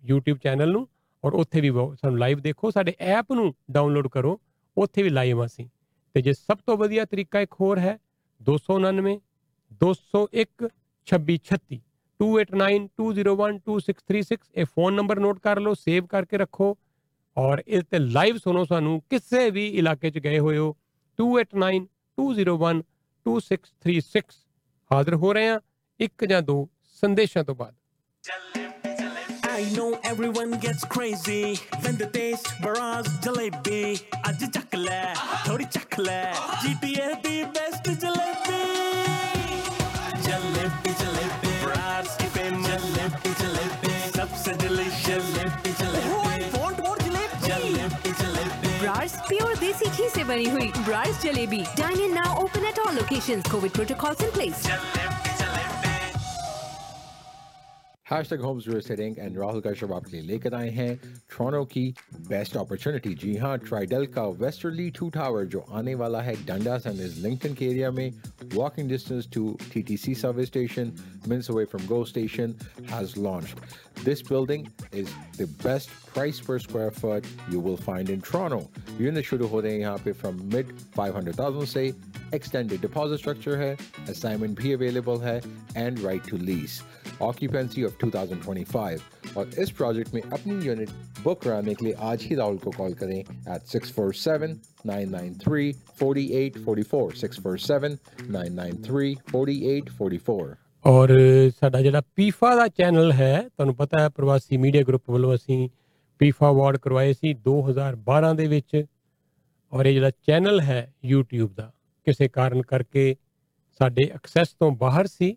YouTube 0.05 0.39
ਚੈਨਲ 0.43 0.73
ਨੂੰ 0.73 0.89
ਔਰ 1.25 1.33
ਉੱਥੇ 1.33 1.61
ਵੀ 1.61 1.71
ਵੋ- 1.71 1.95
ਸਾਨੂੰ 1.95 2.19
ਲਾਈਵ 2.19 2.41
ਦੇਖੋ 2.41 2.71
ਸਾਡੇ 2.71 2.95
ਐਪ 2.99 3.33
ਨੂੰ 3.33 3.55
ਡਾਊਨਲੋਡ 3.71 4.09
ਕਰੋ 4.09 4.41
ਉੱਥੇ 4.77 5.03
ਵੀ 5.03 5.09
ਲਾਈਵ 5.09 5.45
ਅਸੀਂ। 5.45 5.69
ਤੇ 6.15 6.23
ਜੇ 6.23 6.33
ਸਭ 6.33 6.57
ਤੋਂ 6.67 6.77
ਵਧੀਆ 6.77 7.05
ਤਰੀਕਾ 7.05 7.41
ਇੱਕ 7.41 7.55
ਹੋਰ 7.61 7.79
ਹੈ 7.79 7.99
299 8.41 9.21
201 9.81 10.69
2636 11.07 11.81
2892012636 12.21 14.37
ਇਹ 14.55 14.65
ਫੋਨ 14.65 14.95
ਨੰਬਰ 14.95 15.21
ਨੋਟ 15.21 15.39
ਕਰ 15.39 15.61
ਲਓ 15.61 15.75
ਸੇਵ 15.75 16.07
ਕਰਕੇ 16.07 16.39
ਰੱਖੋ 16.39 16.77
ਔਰ 17.37 17.63
ਇਸ 17.69 17.85
ਤੇ 17.91 17.99
ਲਾਈਵ 17.99 18.37
ਸੁਣੋ 18.37 18.65
ਸਾਨੂੰ 18.65 19.03
ਕਿਸੇ 19.11 19.51
ਵੀ 19.51 19.75
ਇਲਾਕੇ 19.75 20.11
'ਚ 20.11 20.19
ਗਏ 20.19 20.39
ਹੋਏ 20.39 20.59
ਹੋ 20.59 20.77
2892012636 22.19 24.41
ਹਾਜ਼ਰ 24.91 25.15
ਹੋ 25.25 25.33
ਰਹੇ 25.33 25.49
ਹਾਂ 25.49 25.59
ਇੱਕ 26.01 26.25
ਜਾਂ 26.25 26.43
ਦੋ 26.43 26.69
ਸੰਦੇਸ਼ਾਂ 27.03 27.45
ਤੋਂ 27.45 27.55
ਬਾਅਦ 27.55 27.75
I 29.53 29.65
know 29.73 29.87
everyone 30.11 30.53
gets 30.61 30.85
crazy 30.93 31.41
when 31.83 31.97
the 32.03 32.07
taste 32.15 32.47
bars 32.63 33.09
jalebi. 33.27 33.81
ਅੱਜ 34.29 34.45
ਚੱਕ 34.45 34.75
ਲੈ 34.77 35.03
ਥੋੜੀ 35.47 35.65
ਚੱਕ 35.73 35.99
ਲੈ 36.01 36.23
GTA 36.65 37.09
ਦੀ 37.25 37.43
best 37.57 37.91
ਜਲੇਬੀ 37.95 38.63
प्योर 49.33 49.55
देसी 49.57 49.89
घी 49.91 50.09
से 50.11 50.23
बनी 50.29 50.49
हुई 50.51 50.67
Brar's 50.85 51.23
jalebi 51.23 51.61
dine 51.79 52.01
in 52.01 52.13
now 52.15 52.43
open 52.43 52.65
at 52.69 52.79
all 52.79 52.95
locations 52.95 53.51
covid 53.51 53.73
protocols 53.73 54.23
in 54.23 54.31
place 54.31 54.67
hashtag 58.11 58.41
homes 58.41 58.67
your 58.69 58.81
setting 58.83 59.19
and 59.19 59.39
Rahul 59.39 59.61
Kashyap 59.67 59.93
आपके 59.93 60.11
लिए 60.13 60.23
लेकर 60.23 60.55
आए 60.55 60.71
हैं 60.71 60.97
टोरंटो 60.97 61.65
की 61.65 61.85
बेस्ट 62.29 62.57
अपॉर्चुनिटी 62.57 63.15
जी 63.23 63.37
हाँ 63.45 63.57
ट्राइडल 63.59 64.05
का 64.17 64.25
वेस्टर्ली 64.43 64.91
टू 64.99 65.09
टावर 65.11 65.45
जो 65.55 65.65
आने 65.81 65.95
वाला 66.03 66.21
है 66.23 66.35
डंडास 66.47 66.87
एंड 66.87 67.01
इज़ 67.01 67.19
लिंकटन 67.27 67.55
के 67.55 67.67
एरिया 67.67 67.91
में 67.91 68.13
walking 68.55 68.89
distance 68.89 69.29
to 69.35 69.57
TTC 69.73 70.15
service 70.25 70.49
station 70.49 70.93
minutes 71.27 71.49
away 71.49 71.65
from 71.65 71.87
Go 71.87 72.05
Station, 72.05 72.57
has 72.87 73.17
launched. 73.17 73.59
This 74.04 74.22
building 74.22 74.68
is 74.92 75.10
the 75.38 75.48
best 75.64 75.90
price 76.14 76.40
per 76.40 76.60
square 76.60 76.92
foot 76.92 77.26
you 77.52 77.60
will 77.60 77.78
find 77.78 78.10
in 78.10 78.22
Toronto. 78.22 78.70
Unit 79.00 79.26
शुरू 79.26 79.48
हो 79.48 79.60
रहे 79.62 79.74
हैं 79.74 79.80
यहाँ 79.80 79.98
पे 80.06 80.14
from 80.14 80.38
mid 80.54 80.74
500,000 80.98 81.66
से 81.66 81.94
extended 82.34 82.82
deposit 82.82 83.20
structure 83.20 83.58
है 83.58 83.76
assignment 84.14 84.56
भी 84.62 84.76
available 84.78 85.20
है 85.22 85.42
and 85.76 86.00
right 86.00 86.24
to 86.32 86.38
lease. 86.38 86.82
Occupancy 87.22 87.84
of 87.84 87.98
2025 88.04 89.02
और 89.38 89.50
इस 89.60 89.72
प्रोजेक्ट 89.78 90.14
में 90.14 90.22
अपनी 90.22 90.66
यूनिट 90.66 90.90
बुक 91.24 91.42
कराने 91.44 91.74
के 91.76 91.86
लिए 91.86 91.94
आज 92.10 92.24
ही 92.24 92.36
राहुल 92.36 92.58
को 92.58 92.72
कॉल 92.78 92.94
करें 93.02 93.24
at 93.56 93.68
647 93.74 94.56
993 94.86 95.74
4844 96.00 97.16
647 97.24 97.98
993 98.30 99.16
4844 99.34 100.61
ਔਰ 100.85 101.11
ਸਾਡਾ 101.61 101.81
ਜਿਹੜਾ 101.83 102.01
ਪੀਫਾ 102.17 102.55
ਦਾ 102.57 102.67
ਚੈਨਲ 102.69 103.13
ਹੈ, 103.13 103.43
ਤੁਹਾਨੂੰ 103.49 103.75
ਪਤਾ 103.77 104.01
ਹੈ 104.01 104.09
ਪ੍ਰਵਾਸੀ 104.09 104.57
ਮੀਡੀਆ 104.57 104.83
ਗਰੁੱਪ 104.83 105.11
ਵੱਲੋਂ 105.11 105.35
ਅਸੀਂ 105.35 105.69
ਪੀਫਾ 106.21 106.51
ਅਵਾਰਡ 106.51 106.77
ਕਰਵਾਏ 106.77 107.13
ਸੀ 107.13 107.33
2012 107.35 108.33
ਦੇ 108.35 108.47
ਵਿੱਚ। 108.47 108.85
ਔਰ 109.73 109.87
ਇਹ 109.87 109.93
ਜਿਹੜਾ 109.93 110.11
ਚੈਨਲ 110.11 110.61
ਹੈ 110.61 110.93
YouTube 111.13 111.55
ਦਾ, 111.55 111.71
ਕਿਸੇ 112.07 112.29
ਕਾਰਨ 112.29 112.63
ਕਰਕੇ 112.63 113.15
ਸਾਡੇ 113.81 114.09
ਐਕਸੈਸ 114.15 114.49
ਤੋਂ 114.49 114.71
ਬਾਹਰ 114.71 115.07
ਸੀ, 115.07 115.37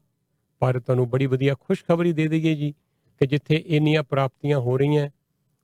ਪਰ 0.62 0.80
ਤੁਹਾਨੂੰ 0.80 1.10
ਬੜੀ 1.10 1.26
ਵਧੀਆ 1.26 1.56
ਖੁਸ਼ਖਬਰੀ 1.60 2.14
ਦੇ 2.14 2.28
ਦਈਏ 2.28 2.56
ਜੀ 2.56 2.72
ਕਿ 3.22 3.28
ਜਿੱਥੇ 3.28 3.64
ਇੰਨੀਆਂ 3.68 4.04
ਪ੍ਰਾਪਤੀਆਂ 4.04 4.60
ਹੋ 4.60 4.78
ਰਹੀਆਂ, 4.78 5.10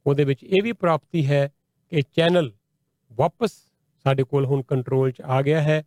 ਉਹਦੇ 0.06 0.24
ਵਿੱਚ 0.24 0.44
ਇਹ 0.44 0.64
ਵੀ 0.64 0.72
ਪ੍ਰਾਪਤੀ 0.72 1.26
ਹੈ 1.26 1.48
ਕਿ 1.92 2.02
ਚੈਨਲ 2.02 2.52
ਵਾਪਸ 3.12 3.52
ਸਾਡੇ 4.06 4.24
ਕੋਲ 4.24 4.46
ਹੁਣ 4.46 4.62
ਕੰਟਰੋਲ 4.62 5.12
'ਚ 5.12 5.22
ਆ 5.22 5.42
ਗਿਆ 5.42 5.62
ਹੈ। 5.62 5.84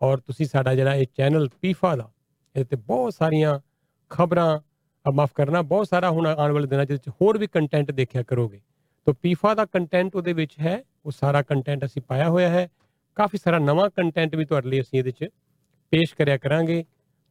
ਔਰ 0.00 0.18
ਤੁਸੀਂ 0.18 0.46
ਸਾਡਾ 0.46 0.74
ਜਿਹੜਾ 0.74 0.94
ਇਹ 0.94 1.06
ਚੈਨਲ 1.16 1.48
ਪੀਫਾ 1.60 1.96
ਦਾ 1.96 2.10
ਇਹਦੇ 2.56 2.64
ਤੇ 2.64 2.76
ਬਹੁਤ 2.76 3.14
ਸਾਰੀਆਂ 3.14 3.60
ਖਬਰਾਂ 4.10 4.60
ਮਾਫ 5.04 5.32
ਕਰਨਾ, 5.34 5.62
ਬਹੁਤ 5.62 5.88
ਸਾਰਾ 5.88 6.10
ਹੁਣ 6.10 6.26
ਆਉਣ 6.26 6.52
ਵਾਲੇ 6.52 6.66
ਦਿਨਾਂ 6.66 6.84
'ਚ 6.84 6.90
ਇਹਦੇ 6.90 7.10
'ਚ 7.10 7.14
ਹੋਰ 7.22 7.38
ਵੀ 7.38 7.46
ਕੰਟੈਂਟ 7.46 7.90
ਦੇਖਿਆ 7.90 8.22
ਕਰੋਗੇ। 8.22 8.60
ਤਾਂ 9.06 9.14
ਪੀਫਾ 9.14 9.54
ਦਾ 9.54 9.64
ਕੰਟੈਂਟ 9.64 10.16
ਉਹਦੇ 10.16 10.32
ਵਿੱਚ 10.32 10.58
ਹੈ, 10.60 10.82
ਉਹ 11.06 11.10
ਸਾਰਾ 11.10 11.42
ਕੰਟੈਂਟ 11.42 11.84
ਅਸੀਂ 11.84 12.02
ਪਾਇਆ 12.02 12.28
ਹੋਇਆ 12.28 12.48
ਹੈ। 12.48 12.68
ਕਾਫੀ 13.16 13.38
ਸਾਰਾ 13.38 13.58
ਨਵਾਂ 13.58 13.90
ਕੰਟੈਂਟ 13.90 14.34
ਵੀ 14.34 14.44
ਤੁਹਾਡੇ 14.44 14.68
ਲਈ 14.68 14.80
ਅਸੀਂ 14.80 14.98
ਇਹਦੇ 14.98 15.10
'ਚ 15.10 15.28
ਪੇਸ਼ 15.92 16.14
ਕਰਿਆ 16.14 16.36
ਕਰਾਂਗੇ। 16.36 16.84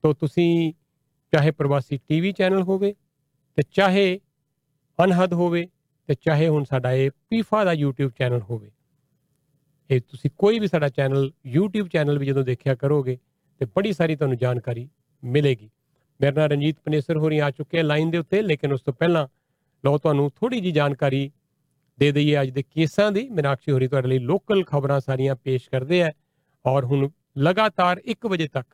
ਤਾਂ 0.04 0.14
ਤੁਸੀਂ 0.14 0.74
ਚਾਹੇ 1.34 1.52
ਪ੍ਰਵਾਸੀ 1.52 2.00
ਟੀਵੀ 2.08 2.32
ਚੈਨਲ 2.32 2.62
ਹੋਵੇ, 2.62 2.96
ਤੇ 3.58 3.64
ਚਾਹੇ 3.72 4.20
ਅਨਹਦ 5.04 5.34
ਹੋਵੇ, 5.34 5.68
ਤੇ 6.08 6.16
ਚਾਹੇ 6.22 6.48
ਹੁਣ 6.48 6.64
ਸਾਡਾ 6.64 6.92
ਇਹ 6.92 7.12
ਪੀਫਾ 7.30 7.64
ਦਾ 7.64 7.74
YouTube 7.74 8.12
ਚੈਨਲ 8.18 8.42
ਹੋਵੇ। 8.42 8.72
ਇਹ 9.90 10.02
ਤੁਸੀਂ 10.02 10.32
ਕੋਈ 10.38 10.60
ਵੀ 10.60 10.68
ਸਾਡਾ 10.68 10.90
ਚੈਨਲ, 10.90 11.32
YouTube 11.58 11.88
ਚੈਨਲ 11.88 12.20
ਵੀ 12.20 12.26
ਜਦੋਂ 12.26 12.44
ਦੇਖਿਆ 12.44 12.76
ਕਰੋਗੇ, 12.76 13.18
ਤੇ 13.60 13.66
ਬੜੀ 13.66 13.94
ਸਾਰੀ 13.94 14.16
ਤੁਹਾਨੂੰ 14.16 14.38
ਜਾਣਕਾਰੀ 14.38 14.90
ਮਿਲੇਗੀ। 15.26 15.70
ਮੇਰੇ 16.20 16.36
ਨਾਲ 16.36 16.50
ਰਣਜੀਤ 16.50 16.76
ਪਨੇਸਰ 16.86 17.18
ਹੋਰੀ 17.18 17.40
ਆ 17.40 17.50
ਚੁੱਕੇ 17.52 17.80
ਆ 17.80 17.84
ਲਾਈਨ 17.84 18.12
ਦੇ 18.12 18.18
ਉੱਤੇ, 18.18 18.42
ਲੇਕਿਨ 18.42 18.74
ਉਸ 18.74 18.82
ਤੋਂ 18.82 18.94
ਪਹਿਲਾਂ 18.94 19.28
ਲਓ 19.84 19.98
ਤੁਹਾਨੂੰ 19.98 20.30
ਥੋੜੀ 20.36 20.60
ਜੀ 20.62 20.72
ਜਾਣਕਾਰੀ 20.72 21.32
ਦੇ 22.00 22.12
ਦਈਏ 22.12 22.42
ਅੱਜ 22.42 22.50
ਦੇ 22.50 22.64
ਕੇਸਾਂ 22.64 23.12
ਦੀ। 23.12 23.28
ਮੀਨਾਕਸ਼ੀ 23.30 23.72
ਹੋਰੀ 23.72 23.88
ਤੁਹਾਡੇ 23.88 24.08
ਲਈ 24.08 24.20
ਲੋਕਲ 24.20 24.64
ਖਬਰਾਂ 24.64 25.00
ਸਾਰੀਆਂ 25.00 25.36
ਪੇਸ਼ 25.36 25.70
ਕਰਦੇ 25.70 26.02
ਆ 26.04 26.12
ਔਰ 26.66 26.86
ਹੁਣ 26.86 27.10
ਲਗਾਤਾਰ 27.38 28.02
1 28.06 28.28
ਵਜੇ 28.28 28.48
ਤੱਕ 28.48 28.68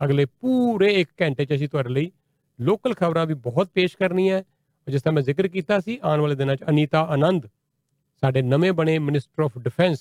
ਅਗਲੇ 0.00 0.24
ਪੂਰੇ 0.24 0.92
1 1.00 1.08
ਘੰਟੇ 1.22 1.44
'ਚ 1.44 1.54
ਅਸੀਂ 1.54 1.68
ਤੁਹਾਡੇ 1.68 1.90
ਲਈ 1.90 2.10
ਲੋਕਲ 2.58 2.94
ਖਬਰਾਂ 2.94 3.26
ਵੀ 3.26 3.34
ਬਹੁਤ 3.34 3.70
ਪੇਸ਼ 3.74 3.96
ਕਰਨੀਆਂ। 3.96 4.42
ਜਿਸ 4.86 5.02
ਤਰ੍ਹਾਂ 5.02 5.14
ਮੈਂ 5.14 5.22
ਜ਼ਿਕਰ 5.22 5.48
ਕੀਤਾ 5.48 5.78
ਸੀ, 5.80 5.98
ਆਉਣ 6.04 6.20
ਵਾਲੇ 6.20 6.34
ਦਿਨਾਂ 6.34 6.56
'ਚ 6.56 6.64
ਅਨੀਤਾ 6.70 7.00
ਆਨੰਦ 7.10 7.46
ਸਾਡੇ 8.22 8.42
ਨਵੇਂ 8.42 8.72
ਬਣੇ 8.72 8.98
ਮਿਨਿਸਟਰ 8.98 9.42
ਆਫ 9.42 9.58
ਡਿਫੈਂਸ 9.58 10.00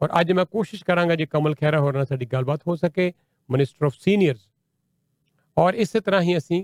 ਔਰ 0.00 0.08
ਅੱਜ 0.20 0.32
ਮੈਂ 0.32 0.44
ਕੋਸ਼ਿਸ਼ 0.44 0.84
ਕਰਾਂਗਾ 0.84 1.14
ਜੇ 1.14 1.26
ਕਮਲ 1.26 1.54
ਖਹਿਰਾ 1.54 1.80
ਹੋਰਾਂ 1.80 1.92
ਨਾਲ 1.92 2.06
ਸਾਡੀ 2.06 2.26
ਗੱਲਬਾਤ 2.26 2.60
ਹੋ 2.66 2.76
ਸਕੇ। 2.76 3.12
ਮਿਨਿਸਟਰ 3.48 3.86
ਆਫ 3.86 3.94
ਸੀਨੀਅਰਸ 4.00 4.48
ਔਰ 5.60 5.74
ਇਸੇ 5.74 6.00
ਤਰ੍ਹਾਂ 6.00 6.20
ਹੀ 6.22 6.36
ਅਸੀਂ 6.36 6.62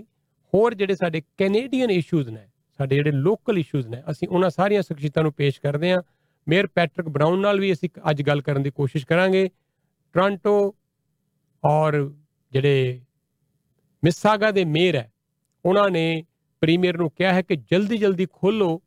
ਹੋਰ 0.53 0.73
ਜਿਹੜੇ 0.73 0.95
ਸਾਡੇ 0.95 1.21
ਕੈਨੇਡੀਅਨ 1.37 1.91
ਇਸ਼ੂਜ਼ 1.91 2.29
ਨੇ, 2.29 2.45
ਸਾਡੇ 2.79 2.95
ਜਿਹੜੇ 2.95 3.11
ਲੋਕਲ 3.11 3.57
ਇਸ਼ੂਜ਼ 3.57 3.87
ਨੇ, 3.87 4.01
ਅਸੀਂ 4.11 4.27
ਉਹਨਾਂ 4.27 4.49
ਸਾਰੀਆਂ 4.49 4.81
ਸ਼ਖਸੀਅਤਾਂ 4.81 5.23
ਨੂੰ 5.23 5.33
ਪੇਸ਼ 5.33 5.59
ਕਰਦੇ 5.61 5.91
ਹਾਂ। 5.91 6.01
ਮੇਅਰ 6.47 6.67
ਪੈਟਰਿਕ 6.67 7.07
ਬਰਾਊਨ 7.09 7.39
ਨਾਲ 7.39 7.59
ਵੀ 7.59 7.71
ਅਸੀਂ 7.73 7.89
ਅੱਜ 8.09 8.21
ਗੱਲ 8.27 8.41
ਕਰਨ 8.41 8.63
ਦੀ 8.63 8.69
ਕੋਸ਼ਿਸ਼ 8.71 9.05
ਕਰਾਂਗੇ। 9.07 9.49
ਟੋਰਾਂਟੋ 10.15 10.53
ਔਰ 11.63 12.09
ਜਿਹੜੇ 12.51 12.99
ਮਿਸਾਗਾ 14.03 14.51
ਦੇ 14.51 14.63
ਮੇਅਰ 14.65 14.95
ਹੈ, 14.95 15.09
ਉਹਨਾਂ 15.65 15.89
ਨੇ 15.89 16.23
ਪ੍ਰੀਮੀਅਰ 16.61 16.97
ਨੂੰ 16.97 17.09
ਕਿਹਾ 17.11 17.33
ਹੈ 17.33 17.41
ਕਿ 17.41 17.55
ਜਲਦੀ 17.71 17.97
ਜਲਦੀ 17.97 18.25
ਖੋਲੋ 18.33 18.81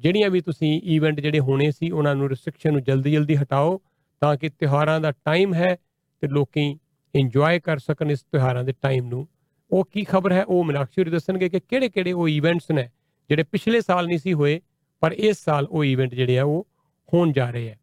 ਜਿਹੜੀਆਂ 0.00 0.30
ਵੀ 0.30 0.40
ਤੁਸੀਂ 0.40 0.80
ਇਵੈਂਟ 0.84 1.20
ਜਿਹੜੇ 1.20 1.40
ਹੋਣੇ 1.40 1.70
ਸੀ, 1.70 1.90
ਉਹਨਾਂ 1.90 2.14
ਨੂੰ 2.14 2.28
ਰਿਸਟ੍ਰਿਕਸ਼ਨ 2.28 2.72
ਨੂੰ 2.72 2.82
ਜਲਦੀ 2.82 3.12
ਜਲਦੀ 3.12 3.36
ਹਟਾਓ, 3.36 3.80
ਤਾਂ 4.22 4.36
ਕਿ 4.36 4.48
ਤਿਉਹਾਰਾਂ 4.48 5.00
ਦਾ 5.00 5.10
ਟਾਈਮ 5.24 5.54
ਹੈ 5.54 5.74
ਤੇ 6.22 6.28
ਲੋਕੀ 6.28 6.76
ਇੰਜੋਏ 7.14 7.60
ਕਰ 7.60 7.78
ਸਕਣ 7.78 8.10
ਇਸ 8.10 8.22
ਤਿਉਹਾਰਾਂ 8.22 8.64
ਦੇ 8.64 8.72
ਟਾਈਮ 8.82 9.06
ਨੂੰ। 9.08 9.26
ਉਹ 9.74 9.88
ਕੀ 9.92 10.04
ਖਬਰ 10.04 10.32
ਹੈ? 10.32 10.44
ਉਹ 10.44 10.64
ਮੀਨਾਕਸ਼ੀ 10.64 11.02
ਹੋਰੀ 11.02 11.10
ਦੱਸਣਗੇ 11.10 11.48
ਕਿ 11.48 11.60
ਕਿਹੜੇ 11.60 11.88
ਕਿਹੜੇ 11.88 12.12
ਉਹ 12.12 12.28
ਇਵੈਂਟਸ 12.28 12.70
ਨੇ 12.70 12.90
ਜਿਹੜੇ 13.28 13.42
ਪਿਛਲੇ 13.42 13.80
ਸਾਲ 13.80 14.06
ਨਹੀਂ 14.06 14.18
ਸੀ 14.18 14.32
ਹੋਏ, 14.32 14.60
ਪਰ 15.00 15.12
ਇਸ 15.12 15.44
ਸਾਲ 15.44 15.66
ਉਹ 15.70 15.84
ਇਵੈਂਟ 15.84 16.14
ਜਿਹੜੇ 16.14 16.38
ਆ 16.38 16.44
ਉਹ 16.44 16.66
ਹੋਣ 17.14 17.32
ਜਾ 17.32 17.50
ਰਹੇ 17.50 17.70
ਆ। 17.70 17.76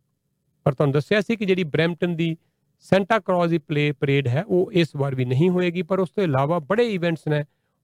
ਪਰ 0.64 0.74
ਤੁਹਾਨੂੰ 0.74 0.94
ਦੱਸਿਆ 0.94 1.22
ਸੀ 1.22 1.36
ਕਿ 1.36 1.46
ਜਿਹੜੀ 1.46 1.64
ਬ੍ਰੈਂਪਟਨ 1.64 2.16
ਦੀ 2.16 2.38
ਸੈਂਟਾ 2.80 3.20
ਕ੍ਰੋਜ਼ 3.20 3.52
ਦੀ 3.52 3.58
ਪਲੇ 3.58 3.92
ਪਰੇਡ 3.92 4.28
ਹੈ, 4.28 4.44
ਉਹ 4.48 4.72
ਇਸ 4.72 4.96
ਵਾਰ 4.96 5.16
ਵੀ 5.16 5.26
ਨਹੀਂ 5.26 5.50
ਹੋਏਗੀ, 5.50 5.82
ਪਰ 5.82 6.00
ਉਸ 6.00 6.10
ਤੋਂ 6.10 6.24
ਇਲਾਵਾ 6.24 6.60
ਬੜੇ 6.60 6.88
ਇਵੈਂਟਸ 6.94 7.28
ਨੇ। 7.28 7.44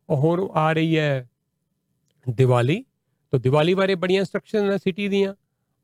ਉਹ 0.10 0.18
ਹੋਰ 0.18 0.50
ਆ 0.54 0.74
ਰਹੀ 0.74 0.98
ਹੈ 0.98 1.30
ਦੀਵਾਲੀ। 2.30 2.84
ਤਾਂ 3.32 3.40
ਦੀਵਾਲੀ 3.40 3.74
ਬਾਰੇ 3.74 3.96
ਬੜੀਆਂ 3.96 4.20
ਇਨਸਟਰਕਸ਼ਨਸ 4.20 4.70
ਨੇ 4.72 4.78
ਸਿਟੀ 4.78 5.08
ਦੀਆਂ 5.08 5.34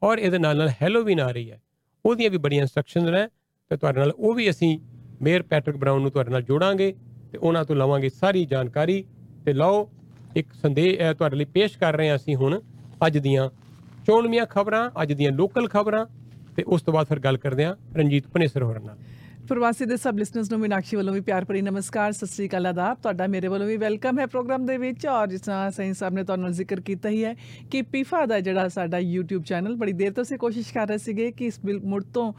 ਔਰ 0.04 0.18
ਇਹਦੇ 0.18 0.38
ਨਾਲ 0.38 0.58
ਨਾਲ 0.58 0.70
ਹੈਲੋਵੀਨ 0.82 1.20
ਆ 1.20 1.32
ਰਹੀ 1.32 1.52
ਹੈ। 1.52 1.62
ਉਹਦੀਆਂ 2.06 2.30
ਵੀ 2.30 2.38
ਬੜੀਆਂ 2.38 2.62
ਇਨਸਟਰਕਸ਼ਨਸ 2.62 3.10
ਨੇ 3.10 3.28
ਤੇ 3.72 3.78
ਤੁਹਾਡੇ 3.78 4.00
ਨਾਲ 4.00 4.12
ਉਹ 4.12 4.34
ਵੀ 4.34 4.50
ਅਸੀਂ 4.50 4.80
ਮੇਅਰ 5.22 5.44
ਪੈਟਰਿਕ 5.44 5.78
ਬਰਾਊਨ 5.78 6.02
ਨੂੰ 6.02 6.12
ਤੁਹਾਡੇ 6.12 6.32
ਨਾਲ 6.32 6.42
ਜੋੜਾਂਗੇ। 6.42 6.96
ਤੇ 7.34 7.38
ਉਹਨਾਂ 7.38 7.64
ਤੋਂ 7.66 7.76
ਲਵਾਂਗੇ 7.76 8.10
ਸਾਰੀ 8.10 8.46
ਜਾਣਕਾਰੀ 8.46 9.04
ਤੇ 9.46 9.54
ਲਓ, 9.54 9.90
ਇੱਕ 10.38 10.54
ਸੰਦੇਸ਼ 10.54 11.00
ਅਹ 11.00 11.14
ਤੁਹਾਡੇ 11.14 11.36
ਲਈ 11.36 11.46
ਪੇਸ਼ 11.46 11.78
ਕਰ 11.78 11.96
ਰਹੇ 11.96 12.10
ਹਾਂ 12.10 12.16
ਅਸੀਂ 12.16 12.36
ਹੁਣ 12.36 12.60
ਅੱਜ 13.08 13.18
ਦੀਆਂ 13.18 13.50
ਚੋਣਵੀਆਂ 14.06 14.46
ਖਬਰਾਂ, 14.46 14.90
ਅੱਜ 15.02 15.14
ਦੀਆਂ 15.14 15.32
ਲੋਕਲ 15.32 15.68
ਖਬਰਾਂ 15.68 16.06
ਤੇ 16.56 16.64
ਉਸ 16.64 16.82
ਤੋਂ 16.82 16.94
ਬਾਅਦ 16.94 17.08
ਫਿਰ 17.08 17.20
ਗੱਲ 17.20 17.38
ਕਰਦੇ 17.38 17.66
ਹਾਂ 17.66 17.76
ਰਣਜੀਤ 17.96 18.28
ਪਨੇਸਰ 18.28 18.64
ਹੋਰਾਂ 18.64 18.82
ਨਾਲ। 18.82 18.98
ਪ੍ਰਵਾਸੀ 19.48 19.86
ਦੇ 19.86 19.96
ਸਭ 19.98 20.18
ਲਿਸਨਰਸ 20.18 20.50
ਨੂੰ 20.52 20.60
ਮੀਨਾਕਸ਼ੀ 20.60 20.98
ਵੱਲੋਂ 20.98 21.14
ਵੀ 21.14 21.20
ਪਿਆਰ 21.20 21.46
ਭਰੀ 21.46 21.62
ਨਮਸਕਾਰ, 21.62 22.12
ਸਤਿ 22.12 22.26
ਸ੍ਰੀ 22.26 22.48
ਅਕਾਲ 22.48 22.66
ਆਦਾਬ। 22.68 22.98
ਤੁਹਾਡਾ 22.98 23.26
ਮੇਰੇ 23.28 23.48
ਵੱਲੋਂ 23.48 23.66
ਵੀ 23.68 23.76
ਵੈਲਕਮ 23.78 24.20
ਹੈ 24.20 24.26
ਪ੍ਰੋਗਰਾਮ 24.26 24.66
ਦੇ 24.66 24.78
ਵਿੱਚ 24.78 25.06
ਔਰ 25.08 25.28
ਜਿਸ 25.28 25.42
ਤਰ੍ਹਾਂ 25.42 25.72
ਸਹੀ 25.72 25.94
ਸਾਹਿਬ 25.94 26.14
ਨੇ 26.14 26.24
ਤੁਹਾਨੂੰ 26.24 26.52
ਜ਼ਿਕਰ 26.52 26.82
ਕੀਤਾ 26.82 27.10
ਹੀ 27.10 27.24
ਹੈ 27.26 27.34
ਕਿ 27.72 27.82
ਪੀਫਾ 27.82 28.26
ਦਾ 28.26 28.40
ਜਿਹੜਾ 28.40 28.68
ਸਾਡਾ 28.68 28.98
YouTube 29.00 29.44
ਚੈਨਲ 29.44 29.76
ਬੜੀ 29.76 29.94
ਦੇਰ 29.94 30.12
ਤੋਂ 30.12 30.24
ਅਸੀਂ 30.24 30.38
ਕੋਸ਼ਿਸ਼ 30.38 30.74
ਕਰ 30.74 30.88
ਰਹੇ 30.88 30.98
ਸੀਗੇ 30.98 31.30
ਕਿ 31.32 31.46
ਇਸ 31.46 31.60
ਬਿਲ 31.66 31.80
ਮੁੜ 31.84 32.04
ਤੋਂ 32.14 32.32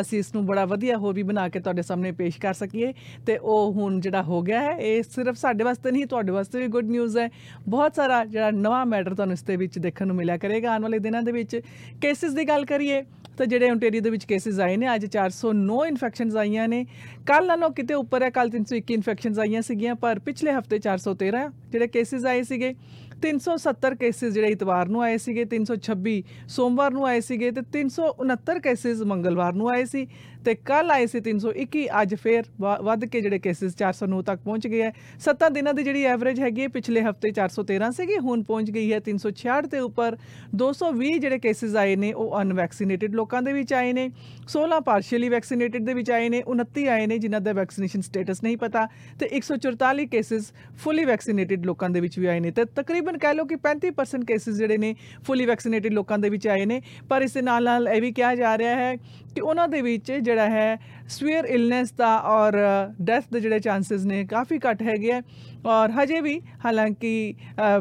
ਅਸੀਂ 0.00 0.18
ਇਸ 0.18 0.34
ਨੂੰ 0.34 0.44
ਬੜਾ 0.46 0.64
ਵਧੀਆ 0.64 0.96
ਹੋਰ 0.96 1.14
ਵੀ 1.14 1.22
ਬਣਾ 1.22 1.48
ਕੇ 1.48 1.60
ਤੁਹਾਡੇ 1.60 1.82
ਸਾਹਮਣੇ 1.82 2.12
ਪੇਸ਼ 2.12 2.38
ਕਰ 2.40 2.54
ਸਕੀਏ 2.54 2.92
ਤੇ 3.26 3.36
ਉਹ 3.38 3.72
ਹੁਣ 3.72 3.98
ਜਿਹੜਾ 4.00 4.22
ਹੋ 4.22 4.42
ਗਿਆ 4.42 4.60
ਹੈ, 4.60 4.76
ਇਹ 4.76 5.02
ਸਿਰਫ 5.02 5.36
ਸਾਡੇ 5.36 5.64
ਵਾਸਤੇ 5.64 5.90
ਨਹੀਂ, 5.90 6.06
ਤੁਹਾਡੇ 6.06 6.32
ਵਾਸਤੇ 6.32 6.58
ਵੀ 6.58 6.66
ਗੁੱਡ 6.66 6.90
ਨਿਊਜ਼ 6.90 7.18
ਹੈ। 7.18 7.28
ਬਹੁਤ 7.68 7.94
ਸਾਰਾ 7.94 8.24
ਜਿਹੜਾ 8.24 8.50
ਨਵਾਂ 8.50 8.84
ਮੈਟਰ 8.86 9.14
ਤੁਹਾਨੂੰ 9.14 9.32
ਇਸ 9.32 9.42
ਦੇ 9.42 9.56
ਵਿੱਚ 9.56 9.78
ਦੇਖਣ 9.78 10.06
ਨੂੰ 10.06 10.16
ਮਿਲਿਆ 10.16 10.36
ਕਰੇਗਾ 10.36 10.72
ਆਉਣ 10.72 10.82
ਵਾਲੇ 10.82 10.98
ਦਿਨਾਂ 10.98 11.22
ਦੇ 11.22 11.32
ਵਿੱਚ। 11.32 11.60
ਕੇਸਿਸ 12.00 12.32
ਦੀ 12.32 12.48
ਗੱਲ 12.48 12.64
ਕਰੀਏ 12.64 13.02
ਤਾਂ 13.38 13.46
ਜਿਹੜੇ 13.46 13.70
ਓਨਟਾਰੀਓ 13.70 14.00
ਦੇ 14.00 14.10
ਵਿੱਚ 14.10 14.24
ਕੇਸਿਸ 14.24 14.58
ਆਏ 14.60 14.76
ਨੇ, 14.76 14.94
ਅੱਜ 14.94 15.06
409 15.06 15.84
ਇਨਫੈਕਸ਼ਨਸ 15.84 16.36
ਆਈਆਂ 16.52 16.68
ਨੇ। 16.68 16.84
ਕੱਲ 17.26 17.46
ਨਾਲੋਂ 17.46 17.70
ਕਿਤੇ 17.70 17.94
ਉੱਪਰ 17.94 18.22
ਹੈ 18.22 18.30
ਕੱਲ 18.30 18.50
321 18.50 18.94
ਇਨਫੈਕਸ਼ਨਸ 18.94 19.38
ਆਈਆਂ 19.38 19.62
ਸੀਗੀਆਂ, 19.62 19.94
ਪਰ 19.94 20.18
ਪਿਛਲੇ 20.18 20.52
ਹਫ਼ਤੇ 20.52 20.78
413 20.78 21.48
ਜਿਹੜੇ 21.72 21.86
ਕੇਸਿਸ 21.86 22.24
ਆਏ 22.24 22.42
ਸੀਗੇ 22.42 22.74
370 23.22 23.94
ਕੇਸਿਸ 23.94 24.34
ਜਿਹੜੇ 24.34 24.48
ਇਤਵਾਰ 24.48 24.88
ਨੂੰ 24.88 25.02
ਆਏ 25.02 25.16
ਸੀਗੇ 25.18 25.44
326 25.44 26.22
ਸੋਮਵਾਰ 26.48 26.90
ਨੂੰ 26.90 27.06
ਆਏ 27.06 27.20
ਸੀਗੇ 27.20 27.50
ਤੇ 27.50 27.62
369 27.72 28.60
ਕੇਸਿਸ 28.60 29.02
ਮੰਗਲਵਾਰ 29.02 29.52
ਨੂੰ 29.52 29.70
ਆਏ 29.70 29.84
ਸੀ 29.84 30.06
ਤੇ 30.44 30.54
ਕੱਲ 30.54 30.90
ਆਏ 30.90 31.06
ਸੀ 31.06 31.20
321 31.20 31.86
ਅੱਜ 32.02 32.14
ਫੇਰ 32.14 32.42
ਵ- 32.60 32.82
ਵੱਧ 32.82 33.04
ਕੇ 33.04 33.20
ਜਿਹੜੇ 33.20 33.38
ਕੇਸਿਸ 33.38 33.76
409 33.76 34.22
ਤੱਕ 34.22 34.40
ਪਹੁੰਚ 34.40 34.66
ਗਏ 34.66 34.82
ਹੈ। 34.82 34.92
7 35.18 35.50
ਦਿਨਾਂ 35.50 35.74
ਦੀ 35.74 35.82
ਜਿਹੜੀ 35.82 36.02
ਐਵਰੇਜ 36.02 36.40
ਹੈਗੀ 36.40 36.62
ਹੈ, 36.62 36.68
ਪਿਛਲੇ 36.68 37.02
ਹਫ਼ਤੇ 37.02 37.30
413 37.30 37.90
ਸੀਗੀ, 37.90 38.18
ਹੁਣ 38.18 38.42
ਪਹੁੰਚ 38.42 38.70
ਗਈ 38.70 38.92
ਹੈ 38.92 39.00
366 39.00 39.66
ਦੇ 39.66 39.78
ਉੱਪਰ। 39.78 40.16
220 40.54 41.18
ਜਿਹੜੇ 41.18 41.38
ਕੇਸਿਸ 41.38 41.76
ਆਏ 41.76 41.96
ਨੇ, 41.96 42.12
ਉਹ 42.12 42.42
ਅਨਵੈਕਸੀਨੇਟਿਡ 42.42 43.14
ਲੋਕਾਂ 43.14 43.42
ਦੇ 43.42 43.52
ਵਿੱਚ 43.52 43.72
ਆਏ 43.72 43.92
ਨੇ 43.92 44.10
16 44.48 44.80
ਪਾਰਸ਼ੀਅਲੀ 44.80 45.28
ਵੈਕਸੀਨੇਟਿਡ 45.28 45.84
ਦੇ 45.84 45.94
ਵਿੱਚ 45.94 46.10
ਆਏ 46.10 46.28
ਨੇ 46.28 46.42
29 46.46 46.88
ਆਏ 46.88 47.06
ਨੇ, 47.06 47.18
ਜਿਨ੍ਹਾਂ 47.18 47.40
ਦਾ 47.40 47.52
ਵੈਕਸੀਨੇਸ਼ਨ 47.52 48.00
ਸਟੇਟਸ 48.00 48.42
ਨਹੀਂ 48.42 48.56
ਪਤਾ 48.56 48.88
ਤੇ 49.18 49.28
144 49.32 50.06
ਕੇਸਿਸ 50.06 50.52
ਫੁੱਲੀ 50.76 51.04
ਵੈਕਸੀਨੇਟਿਡ 51.04 51.66
ਲੋਕਾਂ 51.66 51.90
ਦੇ 51.90 52.00
ਵਿੱਚ 52.00 52.18
ਵੀ 52.18 52.26
ਆਏ 52.26 52.40
ਨੇ। 52.40 52.50
ਤੇ 52.50 52.64
ਤਕਰੀਬਨ 52.64 53.11
ਕਹਿ 53.18 53.34
ਲਓ 53.34 53.44
ਕਿ 53.44 53.56
35% 53.64 54.24
ਕੇਸਿਸ 54.26 54.56
ਜਿਹੜੇ 54.56 54.78
ਨੇ 54.78 54.94
ਫੁੱਲੀ 55.26 55.46
ਵੈਕਸੀਨੇਟਿਡ 55.46 55.92
ਲੋਕਾਂ 55.92 56.18
ਦੇ 56.18 56.28
ਵਿੱਚ 56.28 56.48
ਆਏ 56.48 56.64
ਨੇ। 56.66 56.80
ਪਰ 57.08 57.22
ਇਸ 57.22 57.32
ਦੇ 57.32 57.42
ਨਾਲ 57.42 57.64
ਨਾਲ 57.64 57.88
ਇਹ 57.88 58.00
ਵੀ 58.00 58.12
ਕਿਹਾ 58.12 58.34
ਜਾ 58.34 58.56
ਰਿਹਾ 58.58 58.74
ਹੈ 58.76 58.94
ਕਿ 59.34 59.40
ਉਹਨਾਂ 59.40 59.68
ਦੇ 59.68 59.80
ਵਿੱਚ 59.82 60.12
ਜਿਹੜਾ 60.12 60.48
ਹੈ 60.50 60.76
ਸਵੀਅਰ 61.08 61.44
ਇਲਨੈਸ 61.44 61.92
ਦਾ 61.92 62.16
ਔਰ 62.30 62.58
ਡੈਥ 63.02 63.24
ਦੇ 63.32 63.40
ਜਿਹੜੇ 63.40 63.58
ਚਾਂਸਸ 63.60 64.04
ਨੇ 64.04 64.24
ਕਾਫੀ 64.24 64.58
ਘੱਟ 64.68 64.82
ਹੈਗੇ 64.82 65.12
ਆ। 65.12 65.20
ਔਰ 65.66 65.90
ਹਜੇ 65.92 66.20
ਵੀ 66.20 66.40
ਹਾਲਾਂਕਿ 66.64 67.12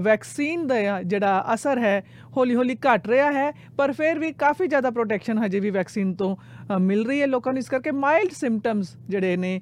ਵੈਕਸੀਨ 0.02 0.68
ਦਾ 0.68 1.02
ਜਿਹੜਾ 1.04 1.54
ਅਸਰ 1.54 1.80
ਹੈ 1.80 2.02
ਹੌਲੀ 2.38 2.56
ਹੌਲੀ 2.56 2.76
ਘਟ 2.86 3.08
ਰਿਹਾ 3.08 3.32
ਹੈ 3.32 3.52
ਪਰ 3.78 3.92
ਫਿਰ 3.92 4.20
ਵੀ 4.20 4.32
ਕਾਫੀ 4.40 4.68
ਜ਼ਿਆਦਾ 4.68 4.90
ਪ੍ਰੋਟੈਕਸ਼ਨ 4.92 5.38
ਹਜੇ 5.46 5.60
ਵੀ 5.60 5.70
ਵੈਕਸੀਨ 5.70 6.14
ਤੋਂ 6.14 6.36
ਅ, 6.36 6.78
ਮਿਲ 6.80 7.06
ਰਹੀ 7.06 7.22
ਹੈ 7.22 7.28
ਲੋਕਾਂ 7.28 7.54
ਨੂੰ। 7.54 7.60
ਇਸ 7.60 7.70
ਕਰਕੇ 7.70 7.92
ਮਾਈਲਡ 7.92 8.32
ਸਿੰਪਟਮਸ 8.32 8.96
ਜਿਹੜੇ 9.10 9.36
ਨੇ 9.38 9.60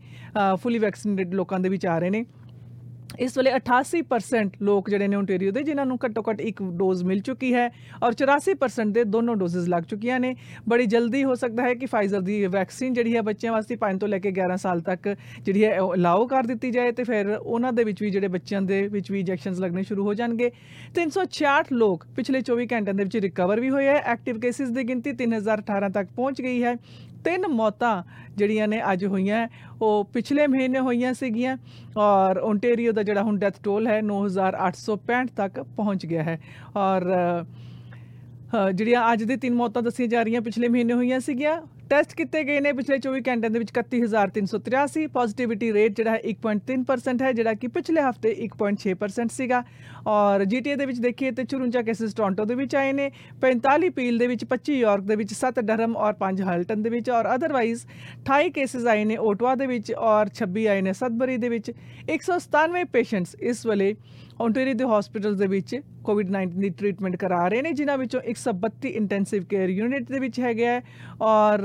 ਫੁੱਲੀ 0.63 0.79
ਵੈਕਸੀਨੇਟਡ 0.79 1.33
ਲੋਕਾਂ 1.33 1.59
ਦੇ 1.59 1.69
ਵਿੱਚ 1.69 1.85
ਆ 1.85 1.97
ਰਹੇ 1.99 2.09
ਨੇ। 2.09 2.25
ਇਸ 3.19 3.37
ਵੇਲੇ 3.37 3.51
88% 3.51 4.51
ਲੋਕ 4.61 4.89
ਜਿਹੜੇ 4.89 5.07
ਨੇ 5.07 5.15
ਓਨਟਾਰੀਓ 5.15 5.51
ਦੇ, 5.51 5.63
ਜਿਨ੍ਹਾਂ 5.63 5.85
ਨੂੰ 5.85 5.97
ਘੱਟੋ 6.05 6.23
ਘੱਟ 6.29 6.41
ਇੱਕ 6.41 6.61
ਡੋਜ਼ 6.77 7.03
ਮਿਲ 7.03 7.19
ਚੁੱਕੀ 7.19 7.53
ਹੈ 7.53 7.67
ਔਰ 8.03 8.13
84% 8.13 8.93
ਦੇ 8.93 9.03
ਦੋਨੋਂ 9.03 9.35
ਡੋਜ਼ਸ 9.35 9.67
ਲੱਗ 9.67 9.83
ਚੁੱਕੀਆਂ 9.83 10.19
ਨੇ। 10.19 10.35
ਬੜੀ 10.69 10.85
ਜਲਦੀ 10.85 11.23
ਹੋ 11.23 11.35
ਸਕਦਾ 11.35 11.63
ਹੈ 11.63 11.73
ਕਿ 11.73 11.85
ਫਾਈਜ਼ਰ 11.85 12.21
ਦੀ 12.21 12.45
ਵੈਕਸੀਨ 12.47 12.93
ਜਿਹੜੀ 12.93 13.15
ਹੈ 13.15 13.21
ਬੱਚਿਆਂ 13.21 13.53
ਵਾਸਤੇ 13.53 13.77
5 13.81 13.99
ਤੋਂ 13.99 14.07
ਲੈ 14.07 14.19
ਕੇ 14.19 14.31
11 14.31 14.57
ਸਾਲ 14.57 14.81
ਤੱਕ 14.81 15.09
ਜਿਹੜੀ 15.41 15.65
ਹੈ 15.65 15.77
ਅਲਾਉ 15.93 16.27
ਕਰ 16.27 16.43
ਦਿੱਤੀ 16.43 16.71
ਜਾਏ 16.71 16.91
ਤੇ 16.91 17.03
ਫਿਰ 17.03 17.29
ਉਹਨਾਂ 17.35 17.73
ਦੇ 17.73 17.83
ਵਿੱਚ 17.83 18.01
ਵੀ 18.03 18.09
ਜਿਹੜੇ 18.09 18.27
ਬੱਚਿਆਂ 18.27 18.61
ਦੇ 18.61 18.81
ਵਿੱਚ 18.87 19.11
ਵੀ 19.11 19.19
ਇੰਜੈਕਸ਼ਨਸ 19.19 19.59
ਲੱਗਣੇ 19.59 19.83
ਸ਼ੁਰੂ 19.83 20.05
ਹੋ 20.05 20.13
ਜਾਣਗੇ। 20.13 20.51
366 20.95 21.73
ਲੋਕ 21.73 22.05
ਪਿਛਲੇ 22.15 22.41
24 22.41 22.67
ਘੰਟਿਆਂ 22.73 22.95
ਦੇ 22.95 23.03
ਵਿੱਚ 23.03 23.17
ਰਿਕਵਰ 23.27 23.59
ਵੀ 23.59 23.69
ਹੋਏ 23.69 23.87
ਹੈ। 23.87 23.97
ਐਕਟਿਵ 24.13 24.39
ਕੇਸਿਸ 24.39 24.69
ਦੀ 24.69 24.83
ਗਿਣਤੀ 24.83 25.13
3018 25.21 25.91
ਤੱਕ 25.91 26.11
ਪਹੁੰਚ 26.15 26.41
ਗਈ 26.41 26.63
ਹੈ। 26.63 26.75
ਤਿੰਨ 27.25 27.47
ਮੌਤਾਂ 27.47 28.03
ਜਿਹੜੀਆਂ 28.37 28.67
ਨੇ 28.67 28.81
ਅੱਜ 28.93 29.05
ਹੋਈਆਂ। 29.05 29.47
ਉਹ 29.81 30.05
ਪਿਛਲੇ 30.13 30.47
ਮਹੀਨੇ 30.47 30.79
ਹੋਈਆਂ 30.79 31.13
ਸੀਗੀਆਂ 31.13 31.57
ਔਰ 31.97 32.37
ਓਨਟਾਰੀਓ 32.37 32.91
ਦਾ 32.91 33.03
ਜਿਹੜਾ 33.03 33.23
ਹੁਣ 33.23 33.37
ਡੈਥ 33.37 33.63
ਟੋਲ 33.63 33.87
ਹੈ 33.87 34.01
9865 34.01 35.35
ਤੱਕ 35.35 35.59
ਪਹੁੰਚ 35.59 36.05
ਗਿਆ 36.05 36.23
ਹੈ। 36.23 36.39
ਔਰ 36.75 37.01
ਅ, 37.01 37.43
ਅ, 37.43 38.71
ਜਿਹੜੀਆਂ 38.71 39.13
ਅੱਜ 39.13 39.23
ਦੇ 39.23 39.37
ਤਿੰਨ 39.37 39.55
ਮੌਤਾਂ 39.55 39.81
ਦੱਸੀਆਂ 39.81 40.07
ਜਾ 40.07 40.23
ਰਹੀਆਂ 40.23 40.41
ਪਿਛਲੇ 40.41 40.67
ਮਹੀਨੇ 40.67 40.93
ਹੋਈਆਂ 40.93 41.19
ਸੀਗੀਆਂ 41.19 41.61
ਟੈਸਟ 41.89 42.13
ਕੀਤੇ 42.15 42.43
ਗਏ 42.43 42.59
ਨੇ 42.59 42.71
ਪਿਛਲੇ 42.73 42.97
24 43.03 43.19
ਘੰਟਿਆਂ 43.27 43.49
ਦੇ 43.51 43.59
ਵਿੱਚ 43.59 43.71
31383 43.75 45.05
ਪੋਜ਼ਿਟਿਵਿਟੀ 45.13 45.71
ਰੇਟ 45.73 45.95
ਜਿਹੜਾ 45.97 46.11
ਹੈ 46.11 46.19
1.3% 46.31 47.21
ਹੈ, 47.21 47.31
ਜਿਹੜਾ 47.33 47.53
ਕਿ 47.53 47.67
ਪਿਛਲੇ 47.77 48.01
ਹਫ਼ਤੇ 48.01 48.33
1.6% 48.45 49.33
ਸੀਗਾ। 49.35 49.63
ਔਰ 50.07 50.43
ਜੀਟੀਏ 50.51 50.75
ਦੇ 50.75 50.85
ਵਿੱਚ 50.85 50.99
ਦੇਖੀਏ 50.99 51.31
ਤੇ 51.31 51.45
54 51.45 51.83
ਕੇਸਿਸ 51.87 52.13
ਟੋਰਾਂਟੋ 52.15 52.45
ਦੇ 52.45 52.55
ਵਿੱਚ 52.55 52.75
ਆਏ 52.75 52.91
ਨੇ 52.93 53.09
45 53.41 53.89
ਪੀਲ 53.95 54.17
ਦੇ 54.17 54.27
ਵਿੱਚ 54.27 54.45
25 54.53 54.77
ਯਾਰਕ 54.77 55.09
ਦੇ 55.11 55.15
ਵਿੱਚ 55.15 55.33
7 55.33 55.63
ਡਰਹਮ 55.71 55.97
ਔਰ 55.97 56.13
5 56.21 56.45
ਹਾਲਟਨ 56.51 56.83
ਦੇ 56.83 56.89
ਵਿੱਚ, 56.89 57.09
ਔਰ 57.09 57.33
ਅਦਰਵਾਈਜ਼ 57.35 57.85
28 58.29 58.53
ਕੇਸਿਸ 58.59 58.85
ਆਏ 58.95 59.03
ਨੇ 59.05 59.17
ਓਟਵਾ 59.31 59.55
ਦੇ 59.55 59.67
ਵਿੱਚ, 59.67 59.91
ਔਰ 60.11 60.33
26 60.35 60.67
ਆਏ 60.67 60.81
ਨੇ 60.81 60.93
ਸਦਬਰੀ 61.01 61.37
ਦੇ 61.37 61.49
ਵਿੱਚ। 61.49 61.71
197 62.17 62.85
ਪੇਸ਼ੈਂਟਸ 62.93 63.35
ਇਸ 63.53 63.65
ਵੇਲੇ 63.65 63.93
ਓਨਟਾਰੀਓ 64.39 64.73
ਦੇ 64.73 64.85
ਹਸਪੀਟਲਸ 64.89 65.37
ਦੇ 65.37 65.47
ਵਿੱਚ 65.47 65.75
ਕੋਵਿਡ-19 66.03 66.59
ਦੀ 66.59 66.69
ਟ੍ਰੀਟਮੈਂਟ 66.71 67.15
ਕਰਾ 67.15 67.47
ਰਹੇ 67.47 67.61
ਨੇ, 67.61 67.71
ਜਿਨ੍ਹਾਂ 67.71 67.97
ਵਿੱਚੋਂ 67.97 68.21
132 68.31 68.91
ਇੰਟੈਂਸਿਵ 68.97 69.43
ਕੇਅਰ 69.43 69.69
ਯੂਨਿਟ 69.69 70.11
ਦੇ 70.11 70.19
ਵਿੱਚ 70.19 70.39
ਹੈਗੇ 70.39 70.65
ਹੈ 70.65 70.81
ਔਰ 71.21 71.63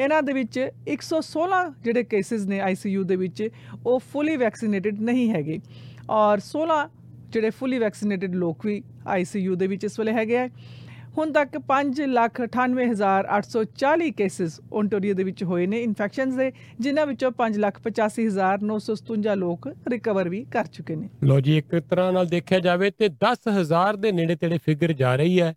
ਇਹਨਾਂ 0.00 0.22
ਦੇ 0.22 0.32
ਵਿੱਚ 0.32 0.58
116 0.88 1.62
ਜਿਹੜੇ 1.84 2.04
ਕੇਸਿਸ 2.04 2.46
ਨੇ 2.46 2.60
ਆਈਸੀਯੂ 2.60 3.02
ਦੇ 3.04 3.16
ਵਿੱਚ, 3.16 3.48
ਉਹ 3.86 3.98
ਫੁੱਲੀ 4.12 4.36
ਵੈਕਸੀਨੇਟਿਡ 4.36 5.00
ਨਹੀਂ 5.02 5.28
ਹੈਗੇ 5.30 5.58
ਔਰ 6.12 6.44
16 6.46 6.78
ਜਿਹੜੇ 7.30 7.50
ਫੁੱਲੀ 7.58 7.78
ਵੈਕਸੀਨੇਟਿਡ 7.78 8.34
ਲੋਕ 8.36 8.66
ਵੀ 8.66 8.82
ਆਈਸੀਯੂ 9.08 9.54
ਦੇ 9.56 9.66
ਵਿੱਚ 9.66 9.84
ਇਸ 9.84 9.98
ਵੇਲੇ 9.98 10.12
ਹੈਗੇ 10.12 10.36
ਹੈ 10.38 10.48
ਹੁਣ 11.18 11.32
ਤੱਕ 11.32 11.56
598840 11.70 14.10
ਕੇਸਿਸ 14.18 14.60
ਓਨਟਾਰੀਓ 14.72 15.14
ਦੇ 15.14 15.24
ਵਿੱਚ 15.24 15.44
ਹੋਏ 15.44 15.66
ਨੇ 15.66 15.82
ਇਨਫੈਕਸ਼ਨਸ 15.82 16.34
ਦੇ, 16.34 16.52
ਜਿਨ੍ਹਾਂ 16.80 17.06
ਵਿੱਚੋਂ 17.06 17.30
585957 17.32 19.36
ਲੋਕ 19.36 19.68
ਰਿਕਵਰ 19.88 20.28
ਵੀ 20.28 20.44
ਕਰ 20.52 20.64
ਚੁੱਕੇ 20.72 20.96
ਨੇ। 20.96 21.08
ਲੋ 21.24 21.40
ਜੀ, 21.40 21.58
ਇੱਕ 21.58 21.80
ਤਰ੍ਹਾਂ 21.90 22.12
ਨਾਲ 22.12 22.26
ਦੇਖਿਆ 22.26 22.60
ਜਾਵੇ 22.60 22.90
ਤੇ 22.90 23.08
10000 23.24 23.96
ਦੇ 23.96 24.12
ਨੇੜੇ 24.12 24.36
ਤੇੜੇ 24.36 24.58
ਫਿਗਰ 24.64 24.92
ਜਾ 24.92 25.16
ਰਹੀ 25.16 25.40
ਹੈ, 25.40 25.54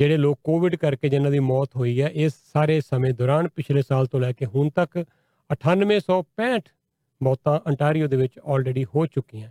ਜਿਹੜੇ 0.00 0.16
ਲੋਕ 0.16 0.38
ਕੋਵਿਡ 0.44 0.76
ਕਰਕੇ 0.76 1.08
ਜਿਨ੍ਹਾਂ 1.08 1.32
ਦੀ 1.32 1.38
ਮੌਤ 1.38 1.76
ਹੋਈ 1.76 2.02
ਹੈ, 2.02 2.10
ਇਸ 2.14 2.32
ਸਾਰੇ 2.52 2.80
ਸਮੇਂ 2.80 3.14
ਦੌਰਾਨ 3.14 3.48
ਪਿਛਲੇ 3.56 3.82
ਸਾਲ 3.82 4.06
ਤੋਂ 4.06 4.20
ਲੈ 4.20 4.32
ਕੇ 4.32 4.46
ਹੁਣ 4.46 4.70
ਤੱਕ 4.70 5.04
9865 5.50 6.60
ਮੌਤਾਂ 7.20 7.60
ਅੰਟਾਰੀਓ 7.66 8.06
ਦੇ 8.06 8.16
ਵਿੱਚ 8.16 8.38
ਆਲਰੇਡੀ 8.46 8.86
ਹੋ 8.94 9.06
ਚੁੱਕੀਆਂ। 9.06 9.50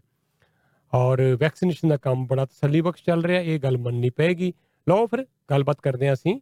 ਔਰ 0.94 1.38
ਵੈਕਸੀਨੇਸ਼ਨ 1.40 1.90
ਦਾ 1.90 1.98
ਕੰਮ 1.98 2.28
ਬੜਾ 2.28 2.46
ਤਸੱਲੀ 2.46 2.82
ਬਖਸ਼ 2.82 3.04
ਚੱਲ 3.04 3.24
ਰਿਹਾ, 3.24 3.42
ਇਹ 3.42 3.60
ਗੱਲ 3.60 3.78
ਮੰਨਣੀ 3.78 4.10
ਪਏਗੀ। 4.10 4.54
ਲਓ 4.90 5.06
ਫਿਰ 5.08 5.26
ਗੱਲਬਾਤ 5.52 5.82
ਕਰਦੇ 5.84 6.08
ਹਾਂ 6.08 6.14
ਅਸੀਂ 6.14 6.40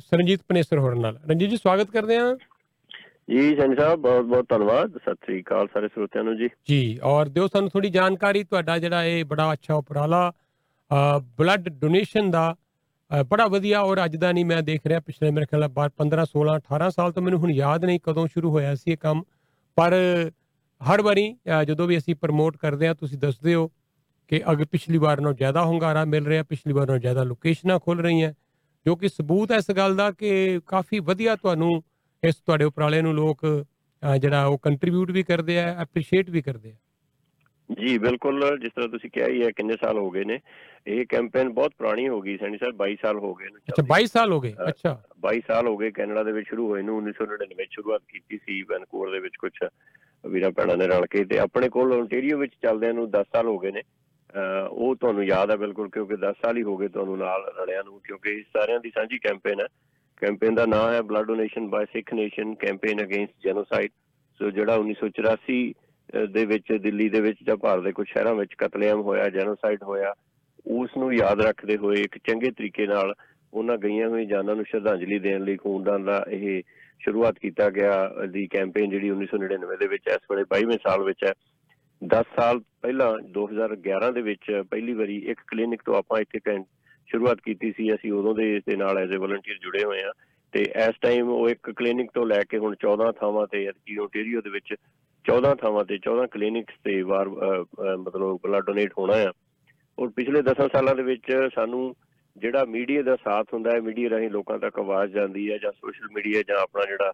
ਸਰਨਜੀਤ 0.00 0.40
ਪਨੇਸਰ 0.48 0.78
ਹੋਰਾਂ 0.78 0.96
ਨਾਲ। 0.96 1.18
ਰਣਜੀਤ 1.30 1.50
ਜੀ 1.50 1.56
ਸਵਾਗਤ 1.56 1.90
ਕਰਦੇ 1.90 2.18
ਹਾਂ। 2.18 2.34
ਜੀ 3.30 3.40
ਸੰਜੇ 3.56 3.76
ਸਾਹਿਬ 3.76 4.00
ਬਹੁਤ 4.00 4.24
ਬਹੁਤ 4.24 4.46
ਧੰਨਵਾਦ। 4.48 4.96
ਸਤਿ 4.98 5.14
ਸ੍ਰੀ 5.14 5.40
ਅਕਾਲ 5.42 5.66
ਸਾਰੇ 5.74 5.88
ਸਰੋਤਿਆਂ 5.88 6.24
ਨੂੰ 6.24 6.36
ਜੀ। 6.36 6.48
ਜੀ 6.68 6.98
ਔਰ 7.04 7.28
ਦਿਓ 7.28 7.46
ਸਾਨੂੰ 7.46 7.70
ਥੋੜੀ 7.70 7.88
ਜਾਣਕਾਰੀ 7.90 8.42
ਤੁਹਾਡਾ 8.44 8.78
ਜਿਹੜਾ 8.78 9.04
ਇਹ 9.04 9.24
ਬੜਾ 9.24 9.52
ਅੱਛਾ 9.52 9.74
ਉਪਰਾਲਾ 9.74 10.22
ਬਲੱਡ 11.38 11.68
ਡੋਨੇਸ਼ਨ 11.80 12.30
ਦਾ 12.30 12.54
ਬੜਾ 13.28 13.46
ਵਧੀਆ 13.48 13.80
ਔਰ 13.82 14.04
ਅੱਜ 14.04 14.16
ਦਾ 14.16 14.30
ਨਹੀਂ 14.32 14.44
ਮੈਂ 14.44 14.62
ਦੇਖ 14.62 14.86
ਰਿਹਾ 14.86 15.00
ਪਿਛਲੇ 15.00 15.30
ਮੇਰੇ 15.30 15.46
ਖਿਆਲ 15.46 15.60
ਨਾਲ 15.60 15.90
15 15.98 16.24
16 16.32 16.56
18 16.58 16.90
ਸਾਲ 16.96 17.12
ਤੋਂ 17.12 17.22
ਮੈਨੂੰ 17.22 17.38
ਹੁਣ 17.40 17.50
ਯਾਦ 17.54 17.84
ਨਹੀਂ 17.84 18.00
ਕਦੋਂ 18.02 18.26
ਸ਼ੁਰੂ 18.34 18.50
ਹੋਇਆ 18.50 18.74
ਸੀ 18.74 18.92
ਇਹ 18.92 18.96
ਕੰਮ। 19.00 19.22
ਪਰ 19.76 19.94
ਹਰ 20.80 21.02
ਵਾਰੀ 21.02 21.24
ਜਦੋਂ 21.66 21.86
ਵੀ 21.86 21.98
ਅਸੀਂ 21.98 22.14
ਪ੍ਰਮੋਟ 22.16 22.56
ਕਰਦੇ 22.56 22.86
ਹਾਂ 22.86 22.94
ਤੁਸੀਂ 22.94 23.18
ਦੱਸਦੇ 23.18 23.54
ਹੋ 23.54 23.70
ਕਿ 24.30 24.40
ਅਗ 24.52 24.62
ਪਿਛਲੀ 24.72 24.98
ਵਾਰ 24.98 25.20
ਨਾਲੋਂ 25.20 25.34
ਜ਼ਿਆਦਾ 25.34 25.64
ਹੁੰਗਾਰਾ 25.64 26.04
ਮਿਲ 26.04 26.26
ਰਿਹਾ 26.26 26.42
ਪਿਛਲੀ 26.42 26.72
ਵਾਰ 26.72 26.86
ਨਾਲੋਂ 26.86 27.00
ਜ਼ਿਆਦਾ 27.00 27.22
ਲੋਕੇਸ਼ਨਾਂ 27.24 27.78
ਖੁੱਲ 27.78 28.00
ਰਹੀਆਂ 28.00 28.32
ਜੋ 28.86 28.94
ਕਿ 28.96 29.08
ਸਬੂਤ 29.08 29.52
ਹੈ 29.52 29.56
ਇਸ 29.56 29.70
ਗੱਲ 29.76 29.96
ਦਾ 29.96 30.10
ਕਿ 30.10 30.60
ਕਾਫੀ 30.66 30.98
ਵਧੀਆ 31.08 31.34
ਤੁਹਾਨੂੰ 31.36 31.82
ਇਸ 32.22 32.36
ਤੁਹਾਡੇ 32.36 32.64
ਉਪਰਾਲੇ 32.64 33.00
ਨੂੰ 33.02 33.14
ਲੋਕ 33.14 33.44
ਜਿਹੜਾ 34.20 34.44
ਉਹ 34.46 34.58
ਕੰਟਰੀਬਿਊਟ 34.58 35.10
ਵੀ 35.10 35.22
ਕਰਦੇ 35.22 35.58
ਆ 35.60 35.66
ਐਪਰੀਸ਼ੀਏਟ 35.82 36.30
ਵੀ 36.30 36.42
ਕਰਦੇ 36.42 36.70
ਆ। 36.72 36.76
ਜੀ 37.80 37.96
ਬਿਲਕੁਲ 37.98 38.40
ਜਿਸ 38.60 38.72
ਤਰ੍ਹਾਂ 38.76 38.88
ਤੁਸੀਂ 38.88 39.10
ਕਿਹਾ 39.10 39.26
ਹੀ 39.28 39.42
ਹੈ 39.42 39.50
ਕਿੰਨੇ 39.56 39.74
ਸਾਲ 39.82 39.98
ਹੋ 39.98 40.10
ਗਏ 40.10 40.24
ਨੇ। 40.24 40.38
ਇਹ 40.86 41.04
ਕੈਂਪੇਨ 41.08 41.48
ਬਹੁਤ 41.48 41.72
ਪੁਰਾਣੀ 41.78 42.08
ਹੋ 42.08 42.20
ਗਈ 42.20 42.36
ਸੰਜੇ 42.36 42.58
ਸਾਹਿਬ 42.58 42.76
22 42.76 42.94
ਸਾਲ 43.02 43.18
ਹੋ 43.18 43.34
ਗਏ 43.34 43.46
ਨੇ 43.46 43.58
ਅੱਛਾ 43.68 43.82
22 43.92 44.06
ਸਾਲ 44.12 44.32
ਹੋ 44.32 44.40
ਗਏ 44.40 44.54
ਅੱਛਾ। 44.68 44.96
22 45.26 45.40
ਸਾਲ 45.48 45.68
ਹੋ 45.68 45.76
ਗਏ 45.76 45.90
ਕੈਨੇਡਾ 45.90 46.22
ਦੇ 46.22 46.32
ਵਿੱਚ 46.32 46.48
ਸ਼ੁਰੂ 46.48 46.68
ਹੋਏ 46.68 46.82
ਨੂੰ 46.82 46.98
1999 47.02 47.54
ਵਿੱਚ 47.56 47.70
ਸ਼ੁਰੂਆਤ 47.72 48.02
ਕੀਤੀ 48.08 48.38
ਸੀ 48.38 48.60
ਵੈਨਕੂਵਰ 48.62 49.10
ਦੇ 49.10 49.20
ਵਿੱਚ 49.20 49.36
ਕੁਝ 49.36 49.52
ਵੀਰਾਂ 50.24 50.50
ਭੈਣਾਂ 50.50 50.76
ਨੇ 50.76 50.86
ਰਲ 50.86 51.06
ਕੇ 51.06 51.24
ਤੇ 51.24 51.38
ਆਪਣੇ 51.38 51.68
ਕੋਲ 51.68 51.92
ਓਨਟਾਰੀਓ 51.92 52.38
ਵਿੱਚ 52.38 52.52
ਚੱਲਦਿਆਂ 52.62 52.94
ਨੂੰ 52.94 53.10
10 53.10 53.24
ਸਾਲ 53.32 53.46
ਹੋ 53.46 53.58
ਗਏ 53.58 53.70
ਨੇ। 53.70 53.82
ਉਹ 54.70 54.96
ਤੁਹਾਨੂੰ 54.96 55.24
ਯਾਦ 55.24 55.50
ਹੈ 55.50 55.56
ਬਿਲਕੁਲ, 55.56 55.88
ਕਿਉਂਕਿ 55.88 56.16
10 56.16 56.32
ਸਾਲ 56.42 56.56
ਹੀ 56.56 56.62
ਹੋ 56.62 56.76
ਗਏ 56.76 56.88
ਤੁਹਾਨੂੰ 56.88 57.18
ਨਾਲ 57.18 57.52
ਰਲਿਆਂ 57.62 57.84
ਨੂੰ, 57.84 58.00
ਕਿਉਂਕਿ 58.00 58.30
ਇਹ 58.30 58.42
ਸਾਰਿਆਂ 58.42 58.80
ਦੀ 58.80 58.90
ਸਾਂਝੀ 58.90 59.18
ਕੈਂਪੇਨ 59.18 59.60
ਹੈ। 59.60 59.66
ਕੈਂਪੇਨ 60.16 60.54
ਦਾ 60.54 60.66
ਨਾਮ 60.66 60.90
ਹੈ 60.92 61.02
blood 61.02 61.26
donation 61.26 61.68
by 61.68 61.84
Sikh 61.84 62.14
nation 62.14 62.54
campaign 62.54 63.02
against 63.02 63.32
genocide 63.44 63.90
so 64.38 64.50
ਜਿਹੜਾ 64.50 64.74
1984 64.76 65.72
ਅਹ 65.72 66.26
ਦੇ 66.26 66.44
ਵਿੱਚ, 66.46 66.72
ਦਿੱਲੀ 66.72 67.08
ਦੇ 67.08 67.20
ਵਿੱਚ 67.20 67.38
ਜਾਂ 67.46 67.56
ਭਾਰਤ 67.56 67.82
ਦੇ 67.82 67.92
ਕੁਝ 67.92 68.08
ਸ਼ਹਿਰਾਂ 68.08 68.34
ਵਿੱਚ 68.34 68.54
ਕਤਲੇਆਮ 68.58 69.00
ਹੋਇਆ 69.00 69.28
ਜੈਨੋਸਾਈਡ 69.28 69.82
ਹੋਇਆ, 69.82 70.14
ਉਸ 70.66 70.90
ਨੂੰ 70.96 71.14
ਯਾਦ 71.14 71.40
ਰੱਖਦੇ 71.40 71.76
ਹੋਏ 71.76 71.96
ਇੱਕ 71.96 72.18
ਚੰਗੇ 72.18 72.50
ਤਰੀਕੇ 72.50 72.86
ਨਾਲ 72.86 73.14
ਉਹਨਾਂ 73.54 73.78
ਗਈਆਂ 73.78 74.08
ਹੋਈਆਂ 74.08 74.26
ਜਾਨਾਂ 74.26 74.56
ਨੂੰ 74.56 74.64
ਸ਼ਰਧਾਂਜਲੀ 74.64 75.18
ਦੇਣ 75.18 75.44
ਲਈ 75.44 75.56
ਖੂਨਦਾਨ 75.56 76.04
ਦਾ 76.04 76.26
ਇਹ 76.30 76.62
ਸ਼ੁਰੂਆਤ 77.00 77.38
ਕੀਤਾ 77.38 77.70
ਗਿਆ। 77.70 78.10
ਦੀ 78.28 78.46
ਕੈਂਪੇਨ 78.46 78.90
ਜਿਹੜੀ 78.90 79.10
1999 79.10 79.76
ਦੇ 79.76 79.86
ਵਿੱਚ 79.86 80.02
ਇਸ 80.06 80.26
ਵੇਲੇ 80.30 80.44
22ਵੇਂ 80.44 80.78
ਸਾਲ 80.88 81.04
ਵਿੱਚ 81.04 81.24
ਹੈ। 81.24 81.32
10 82.02 82.22
ਸਾਲ 82.36 82.58
ਪਹਿਲਾਂ 82.82 83.18
2011 83.32 84.12
ਦੇ 84.12 84.22
ਵਿੱਚ 84.22 84.62
ਪਹਿਲੀ 84.70 84.92
ਵਾਰੀ 84.92 85.16
ਇੱਕ 85.16 85.40
ਕਲੀਨਿਕ 85.46 85.82
ਤੋਂ 85.84 85.94
ਆਪਾਂ 85.94 86.20
ਇੱਥੇ 86.20 86.38
ਕੈਂ- 86.38 86.64
ਸ਼ੁਰੂਆਤ 87.08 87.40
ਕੀਤੀ 87.40 87.72
ਸੀ। 87.72 87.94
ਅਸੀਂ 87.94 88.12
ਉਦੋਂ 88.12 88.34
ਦੇ 88.34 88.56
ਇਸ 88.56 88.62
ਦੇ 88.68 88.76
ਨਾਲ 88.76 88.98
ਐਜ਼ 88.98 89.12
ਅ 89.12 89.18
ਵਲੰਟੀਅਰ 89.18 89.56
ਜੁੜੇ 89.62 89.84
ਹੋਏ 89.84 90.02
ਆ 90.02 90.12
ਤੇ 90.52 90.60
ਇਸ 90.60 90.94
ਟਾਈਮ 91.00 91.28
ਉਹ 91.28 91.48
ਇੱਕ 91.48 91.70
ਕਲੀਨਿਕ 91.70 92.10
ਤੋਂ 92.14 92.26
ਲੈ 92.26 92.42
ਕੇ 92.48 92.58
ਹੁਣ 92.58 92.74
14 92.74 93.12
ਥਾਵਾਂ 93.12 93.46
ਤੇ 93.46 93.66
ਐਤਕੀ 93.66 93.98
ਓਨਟਾਰੀਓ 93.98 94.40
ਦੇ 94.40 94.50
ਵਿੱਚ 94.50 94.74
14 95.24 95.54
ਥਾਵਾਂ 95.54 95.84
ਤੇ 95.84 95.98
14 96.08 96.26
ਕਲੀਨਿਕਸ 96.26 96.74
ਤੇ 96.84 97.02
ਵਾਰ 97.02 97.26
ਅਹ, 97.26 97.62
ਅਹ, 97.62 97.96
ਮਤਲਬ 97.96 98.38
ਬਲੱਡ 98.42 98.64
ਡੋਨੇਟ 98.64 98.92
ਹੋਣਾ 98.98 99.14
ਆ। 99.14 99.32
ਔਰ 99.98 100.08
ਪਿਛਲੇ 100.08 100.42
10 100.42 100.68
ਸਾਲਾਂ 100.72 100.94
ਦੇ 100.94 101.02
ਵਿੱਚ 101.02 101.32
ਸਾਨੂੰ 101.54 101.94
ਜਿਹੜਾ 102.36 102.64
ਮੀਡੀਆ 102.64 103.02
ਦਾ 103.02 103.16
ਸਾਥ 103.16 103.46
ਹੁੰਦਾ 103.54 103.70
ਹੈ 103.70 103.80
ਮੀਡੀਆ 103.80 104.10
ਰਾਹੀਂ 104.10 104.30
ਲੋਕਾਂ 104.30 104.58
ਤੱਕ 104.58 104.78
ਆਵਾਜ਼ 104.78 105.12
ਜਾਂਦੀ 105.12 105.52
ਹੈ 105.52 105.58
ਜਾਂ 105.58 105.72
ਸੋਸ਼ਲ 105.72 106.08
ਮੀਡੀਆ 106.14 106.42
ਜਾਂ 106.42 106.56
ਆਪਣਾ 106.56 106.84
ਜਿਹੜਾ 106.84 107.12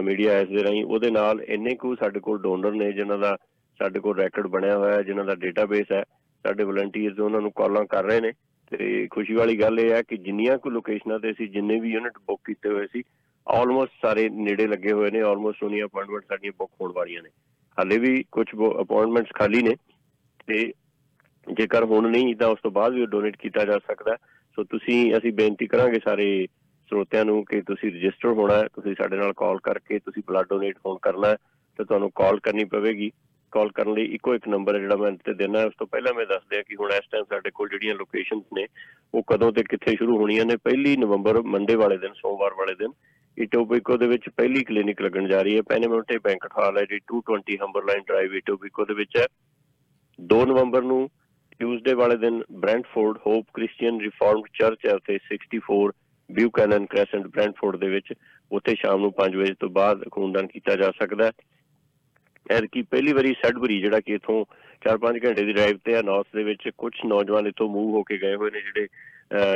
ਮੀਡੀਆ 0.00 0.40
ਇਸ 0.40 0.48
ਦੇ 0.48 0.62
ਰਾਹੀਂ 0.64 0.84
ਉਹਦੇ 0.84 1.10
ਨਾਲ 1.10 1.40
ਇੰਨੇ 1.42 1.74
ਕੁ 1.74 1.94
ਸਾਡੇ 1.94 2.20
ਕੋਲ 2.20 2.38
ਡੋਨਰ 2.42 2.72
ਨੇ 2.72 2.92
ਜਿਨ੍ਹਾਂ 2.92 3.18
ਦਾ 3.18 3.36
ਸਾਡੇ 3.82 4.00
ਕੋਲ 4.00 4.16
ਰੈਕੋਰਡ 4.16 4.46
ਬਣਿਆ 4.46 4.76
ਹੋਇਆ 4.78 4.94
ਹੈ, 4.94 5.02
ਜਿਨ੍ਹਾਂ 5.02 5.24
ਦਾ 5.24 5.34
ਡੇਟਾਬੇਸ 5.34 5.92
ਹੈ, 5.92 6.02
ਸਾਡੇ 6.44 6.64
ਵਲੰਟੀਅਰਸ 6.64 7.18
ਉਹਨਾਂ 7.20 7.40
ਨੂੰ 7.40 7.52
ਕਾਲਾਂ 7.52 7.84
ਕਰ 7.84 8.04
ਰਹੇ 8.04 8.20
ਨੇ 8.20 8.32
ਤੇ 8.70 9.08
ਖੁਸ਼ੀ 9.10 9.34
ਵਾਲੀ 9.34 9.60
ਗੱਲ 9.60 9.80
ਇਹ 9.80 9.90
ਹੈ 9.90 10.02
ਕਿ 10.02 10.16
ਜਿੰਨੀਆਂ 10.16 10.58
ਕੁ 10.58 10.70
ਲੋਕੇਸ਼ਨਾਂ 10.70 11.18
ਤੇ 11.18 11.30
ਅਸੀਂ 11.30 11.48
ਜਿੰਨੇ 11.48 11.80
ਵੀ 11.80 11.90
ਯੂਨਿਟ 11.90 12.12
ਬੁੱਕ 12.26 12.40
ਕੀਤੇ 12.44 12.68
ਹੋਏ 12.68 12.86
ਸੀ 12.86 13.02
ਆਲਮੋਸਟ 13.48 13.92
ਸਾਰੇ 14.02 14.28
ਨੇੜੇ 14.28 14.66
ਲੱਗੇ 14.66 14.92
ਹੋਏ 14.92 15.10
ਨੇ 15.10 15.20
ਆਲਮੋਸਟ 15.20 15.62
ਉਹਨੀਆਂ 15.62 15.86
ਅਪਾਇੰਟਮੈਂਟ 15.86 16.24
ਸਾਡੀਆਂ 16.28 16.52
ਬੁੱਕ 16.58 16.72
ਹੋਣ 16.80 16.92
ਵਾਲੀਆਂ 16.92 17.22
ਨੇ 17.22 17.28
ਹਾਲੇ 17.78 17.98
ਵੀ 17.98 18.24
ਕੁਝ 18.32 18.46
ਅਪਾਇੰਟਮੈਂਟਸ 18.80 19.30
ਖਾਲੀ 19.34 19.62
ਨੇ 19.62 19.76
ਤੇ 20.46 20.72
ਜੇਕਰ 21.52 21.84
ਹੁਣ 21.84 22.10
ਨਹੀਂ 22.10 22.36
ਤਾਂ 22.36 22.48
ਉਸ 22.48 22.58
ਤੋਂ 22.62 22.70
ਬਾਅਦ 22.70 22.92
ਵੀ 22.92 23.06
ਡੋਨੇਟ 23.06 23.36
ਕੀਤਾ 23.36 23.64
ਜਾ 23.64 23.78
ਸਕਦਾ 23.78 24.12
ਹੈ। 24.12 24.16
ਸੋ 24.56 24.64
ਤੁਸੀਂ, 24.64 25.18
ਅਸੀਂ 25.18 25.32
ਬੇਨਤੀ 25.32 25.66
ਕਰਾਂਗੇ 25.66 26.00
ਸਾਰੇ 26.04 26.46
ਸਰੋਤਿਆਂ 26.90 27.24
ਨੂੰ 27.24 27.44
ਕਿ 27.44 27.60
ਤੁਸੀਂ 27.60 27.92
ਰਜਿਸਟਰ 27.92 28.28
ਹੋਣਾ 28.28 28.54
ਹੈ, 28.54 28.68
ਤੁਸੀਂ 28.74 28.94
ਸਾਡੇ 28.94 29.16
ਨਾਲ 29.16 29.32
ਕਾਲ 29.32 29.58
ਕਰਕੇ 29.58 29.98
ਤੁਸੀਂ 29.98 30.22
ਬਲੱਡ 30.26 30.46
ਡੋਨੇਟ 30.48 30.78
ਹੋਣ 30.86 30.98
ਕਰਨਾ 31.02 31.28
ਹੈ, 31.28 31.36
ਤੇ 31.78 31.84
ਤੁਹਾਨੂੰ 31.84 32.10
ਕਾਲ 32.14 32.40
ਕਰਨੀ 32.40 32.64
ਪਵੇਗੀ 32.64 33.10
ਕਾਲ 33.50 33.70
ਕਰਨ 33.70 33.94
ਲਈ 33.94 34.04
ਇੱਕੋ 34.04 34.34
ਇੱਕ 34.34 34.48
ਨੰਬਰ 34.48 34.74
ਹੈ 34.74 34.80
ਜਿਹੜਾ 34.80 34.96
ਮੈਂ 34.96 35.12
ਤੇ 35.12 35.34
ਦੇਣਾ 35.34 35.64
ਉਸ 35.64 35.72
ਤੋਂ 35.78 35.86
ਪਹਿਲਾਂ 35.86 36.14
ਮੈਂ 36.14 36.26
ਦੱਸ 36.26 36.42
ਦਿਆਂ 36.50 36.62
ਕਿ 36.62 36.76
ਹੁਣ 36.80 36.90
ਇਸ 36.90 37.08
ਟਾਈਮ 37.10 37.24
ਸਾਡੇ 37.24 37.50
ਕੋਲ 37.50 37.68
ਜਿਹੜੀਆਂ 37.68 37.94
ਲੋਕੇਸ਼ਨਸ 37.94 38.44
ਨੇ, 38.54 38.66
ਉਹ 39.14 39.22
ਕਦੋਂ 39.22 39.52
ਤੇ 39.52 39.62
ਕਿੱਥੇ 39.62 39.96
ਸ਼ੁਰੂ 39.96 40.18
ਹੋਣੀਆਂ 40.18 40.44
ਨੇ? 40.44 40.56
ਪਹਿਲੀ 40.56 40.96
ਨਵੰਬਰ 40.96 41.42
ਮੰਡੇ 41.42 41.74
ਵਾਲੇ 41.74 41.96
ਦਿਨ, 41.96 42.12
ਸੋਮਵਾਰ 42.12 42.54
ਵਾਲੇ 42.54 42.74
ਦਿਨ। 42.74 42.92
ਇਟੋਬੀਕੋ 43.38 43.96
ਦੇ 43.96 44.06
ਵਿੱਚ 44.06 44.28
ਪਹਿਲੀ 44.28 44.64
ਕਲੀਨਿਕ 44.64 45.02
ਲੱਗਣ 45.02 45.28
ਜਾ 45.28 45.42
ਰਹੀ 45.42 45.56
ਹੈ। 45.56 45.62
ਪੈਨੇਮੋਂਟੇ 45.62 46.18
ਬੈਂਕਟ 46.18 46.52
ਹਾਲ 46.58 46.78
ਹੈ 46.78 46.82
ਜੀ 46.82 46.98
220 46.98 47.56
ਹੰਬਰਲਾਈਨ 47.62 48.02
ਡਰਾਈਵ 48.06 48.34
ਇਟੋਬੀਕੋ 48.34 48.84
ਦੇ 48.84 48.94
ਵਿੱਚ 48.94 49.16
ਹੈ। 49.16 49.26
2 50.20 50.44
ਨਵੰਬਰ 50.46 50.82
ਨੂੰ 50.82 51.10
ਟਿਊਜ਼ਡੇ 51.58 51.94
ਵਾਲੇ 51.94 52.16
ਦਿਨ 52.16 52.42
Brentford 52.52 53.18
Hope 53.26 53.46
Christian 53.54 54.00
Reformed 54.00 54.48
Church 54.54 54.86
ਹੈ, 54.86 54.94
ਉੱਥੇ 54.94 55.18
64 55.28 55.92
ਬਿਊਕੈਨਨ 56.32 56.86
ਕ੍ਰੈਸੈਂਟ 56.86 57.26
ਬ੍ਰੈਂਟਫੋਰਡ 57.26 57.76
ਦੇ 57.76 57.88
ਵਿੱਚ। 57.88 58.12
ਉੱਥੇ 58.52 58.74
ਸ਼ਾਮ 58.74 59.00
ਨੂੰ 59.00 59.12
5 59.12 59.36
ਵਜੇ 59.36 59.54
ਤੋਂ 59.60 59.68
ਬਾਅਦ 59.68 60.04
ਖੂਨਦਾਨ 60.10 60.46
ਕੀਤਾ 60.46 60.76
ਜਾ 60.76 60.90
ਸਕਦਾ 60.90 61.26
ਹੈ। 61.26 61.32
ਐਤਕੀ 62.46 62.82
ਪਹਿਲੀ 62.82 63.12
ਵਾਰੀ 63.12 63.34
ਸੈਡਬਰੀ, 63.34 63.80
ਜਿਹੜਾ 63.80 64.00
ਕਿ 64.00 64.14
ਇਥੋਂ 64.14 64.44
4-5 64.82 65.18
ਘੰਟੇ 65.24 65.44
ਦੀ 65.44 65.52
ਡਰਾਈਵ 65.52 65.78
ਤੇ 65.84 65.94
ਆ 65.94 66.02
ਨਾਰਥ 66.02 66.26
ਦੇ 66.36 66.42
ਵਿੱਚ 66.44 66.68
ਕੁਝ 66.78 66.92
ਨੌਜਵਾਨ 67.06 67.46
ਇਥੋਂ 67.46 67.68
ਮੂਵ 67.68 67.90
ਹੋ 67.94 68.02
ਕੇ 68.02 68.18
ਗਏ 68.18 68.34
ਹੋਏ 68.34 68.50
ਨੇ, 68.50 68.60
ਜਿਹੜੇ 68.60 68.88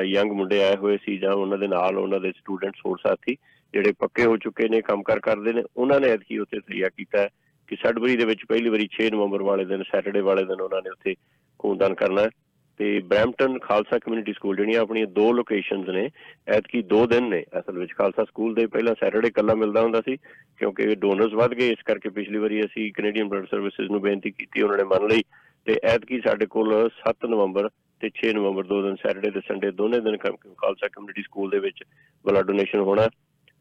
ਯੰਗ 0.07 0.33
ਮੁੰਡੇ 0.33 0.63
ਆਏ 0.65 0.77
ਹੋਏ 0.77 0.97
ਸੀ 0.97 1.17
ਜਾਂ 1.19 1.33
ਉਹਨਾਂ 1.33 1.59
ਦੇ 1.59 1.69
ਨਾਲ 1.69 1.99
ਉਹਨਾਂ 1.99 2.21
ਦੇ 2.21 2.33
ਸਟੂਡੈਂਟਸ 2.33 2.81
ਹੋਰ 2.87 2.99
ਸਾਥੀ, 3.03 3.37
ਜਿਹੜੇ 3.75 3.93
ਪੱਕੇ 3.99 4.25
ਹੋ 4.25 4.37
ਚੁੱਕੇ 4.37 4.69
ਨੇ, 4.69 4.81
ਕੰਮ 4.81 5.03
ਕਰ 5.03 5.21
ਕਰਦੇ 5.21 5.53
ਨੇ, 5.53 5.63
ਉਹਨਾਂ 5.77 6.01
ਨੇ 6.01 6.11
ਐਤਕੀ 6.11 6.39
ਉੱਥੇ 6.39 6.61
ਤਈਆ 6.61 6.89
ਕੀਤਾ 6.89 7.19
ਹੈ 7.19 7.29
ਕਿ 7.69 7.77
ਸੈਡਬਰੀ 7.77 8.17
ਦੇ 8.17 8.25
ਵਿੱਚ 8.25 8.45
ਪਹਿਲੀ 8.45 8.69
ਵਾਰੀ 8.69 8.89
6 8.93 9.11
ਨਵੰਬਰ 9.11 9.43
ਵਾਲੇ 9.43 9.65
ਦਿਨ 9.65 9.83
ਸੈਟਰਡੇ 9.83 10.21
ਵਾਲੇ 10.21 10.45
ਦਿਨ 10.45 10.61
ਉਹਨਾਂ 10.61 10.83
ਨੇ 10.83 10.91
ਉੱਥੇ 10.91 11.15
ਖੂਨਦਾਨ 11.61 11.95
ਕਰਨਾ 11.95 12.23
ਹੈ। 12.23 12.31
ਤੇ 12.79 13.01
ਬ੍ਰੈਂਪਟਨ 13.01 13.59
ਖਾਲਸਾ 13.59 13.99
ਕਮਿਊਨਿਟੀ 13.99 14.33
ਸਕੂਲ, 14.33 14.57
ਜਿਹੜੀਆਂ 14.57 14.81
ਆਪਣੀਆਂ 14.81 15.07
ਦੋ 15.07 15.33
ਲੋਕੇਸ਼ਨਸ 15.33 15.89
ਨੇ, 15.89 16.11
ਐਤਕੀ 16.49 16.83
ਦੋ 16.83 17.07
ਦਿਨ 17.07 17.29
ਨੇ, 17.29 17.45
ਅਸਲ 17.59 17.79
ਵਿੱਚ 17.79 17.93
ਖਾਲਸਾ 17.93 18.25
ਸਕੂਲ 18.25 18.55
ਦੇ 18.55 18.67
ਪਹਿਲਾਂ 18.67 18.95
ਸੈਟਰਡੇ 19.01 19.31
ਕੱਲਾ 19.31 19.55
ਮਿਲਦਾ 19.55 19.83
ਹੁੰਦਾ 19.83 20.01
ਸੀ, 20.01 20.17
ਕਿਉਂਕਿ 20.59 20.95
ਡੋਨਰਸ 20.95 21.33
ਵੱਧ 21.33 21.55
ਗਏ, 21.55 21.69
ਇਸ 21.69 21.83
ਕਰਕੇ 21.85 22.09
ਪਿਛਲੀ 22.09 22.39
ਵਾਰੀ 22.39 22.61
ਅਸੀਂ 22.61 22.93
ਕੈਨੇਡੀਅਨ 22.93 23.29
ਬਲੱਡ 23.29 23.47
ਸਰਵਿਸਿਜ਼ 23.47 23.91
ਨੂੰ 23.91 24.01
ਬੇਨਤੀ 24.01 24.31
ਕੀਤੀ 24.31 24.63
ਉਹਨਾਂ 24.63 24.79
ਨੇ 24.79 24.85
ਮੰਨ 24.85 25.09
ਲਈ, 25.09 25.23
ਤੇ 25.65 25.81
ਐਤਕੀ 25.85 26.21
ਸਾਡੇ 26.21 26.47
ਕੋਲ 26.47 26.91
7 26.91 27.27
ਨਵੰਬਰ 27.27 27.69
ਤੇ 28.01 28.11
6 28.15 28.33
ਨਵੰਬਰ, 28.33 28.63
ਦੋ 28.63 28.83
ਦਿਨ 28.83 28.97
ਸੈਟਰਡੇ 28.97 29.31
ਤੇ 29.31 29.41
ਸੰਡੇ 29.41 29.71
ਦੋਨੇ 29.71 30.01
ਦਿਨ 30.01 30.17
ਖ- 30.17 30.57
ਖਾਲਸਾ 30.59 30.89
ਕਮਿਊਨਿਟੀ 30.89 31.23
ਸਕੂਲ 31.23 31.51
ਦੇ 31.51 31.59
ਵਿੱਚ 31.59 31.85
ਬਲੱਡ 32.27 32.47
ਡੋਨੇਸ਼ਨ 32.47 32.79
ਹੋਣਾ। 32.79 33.09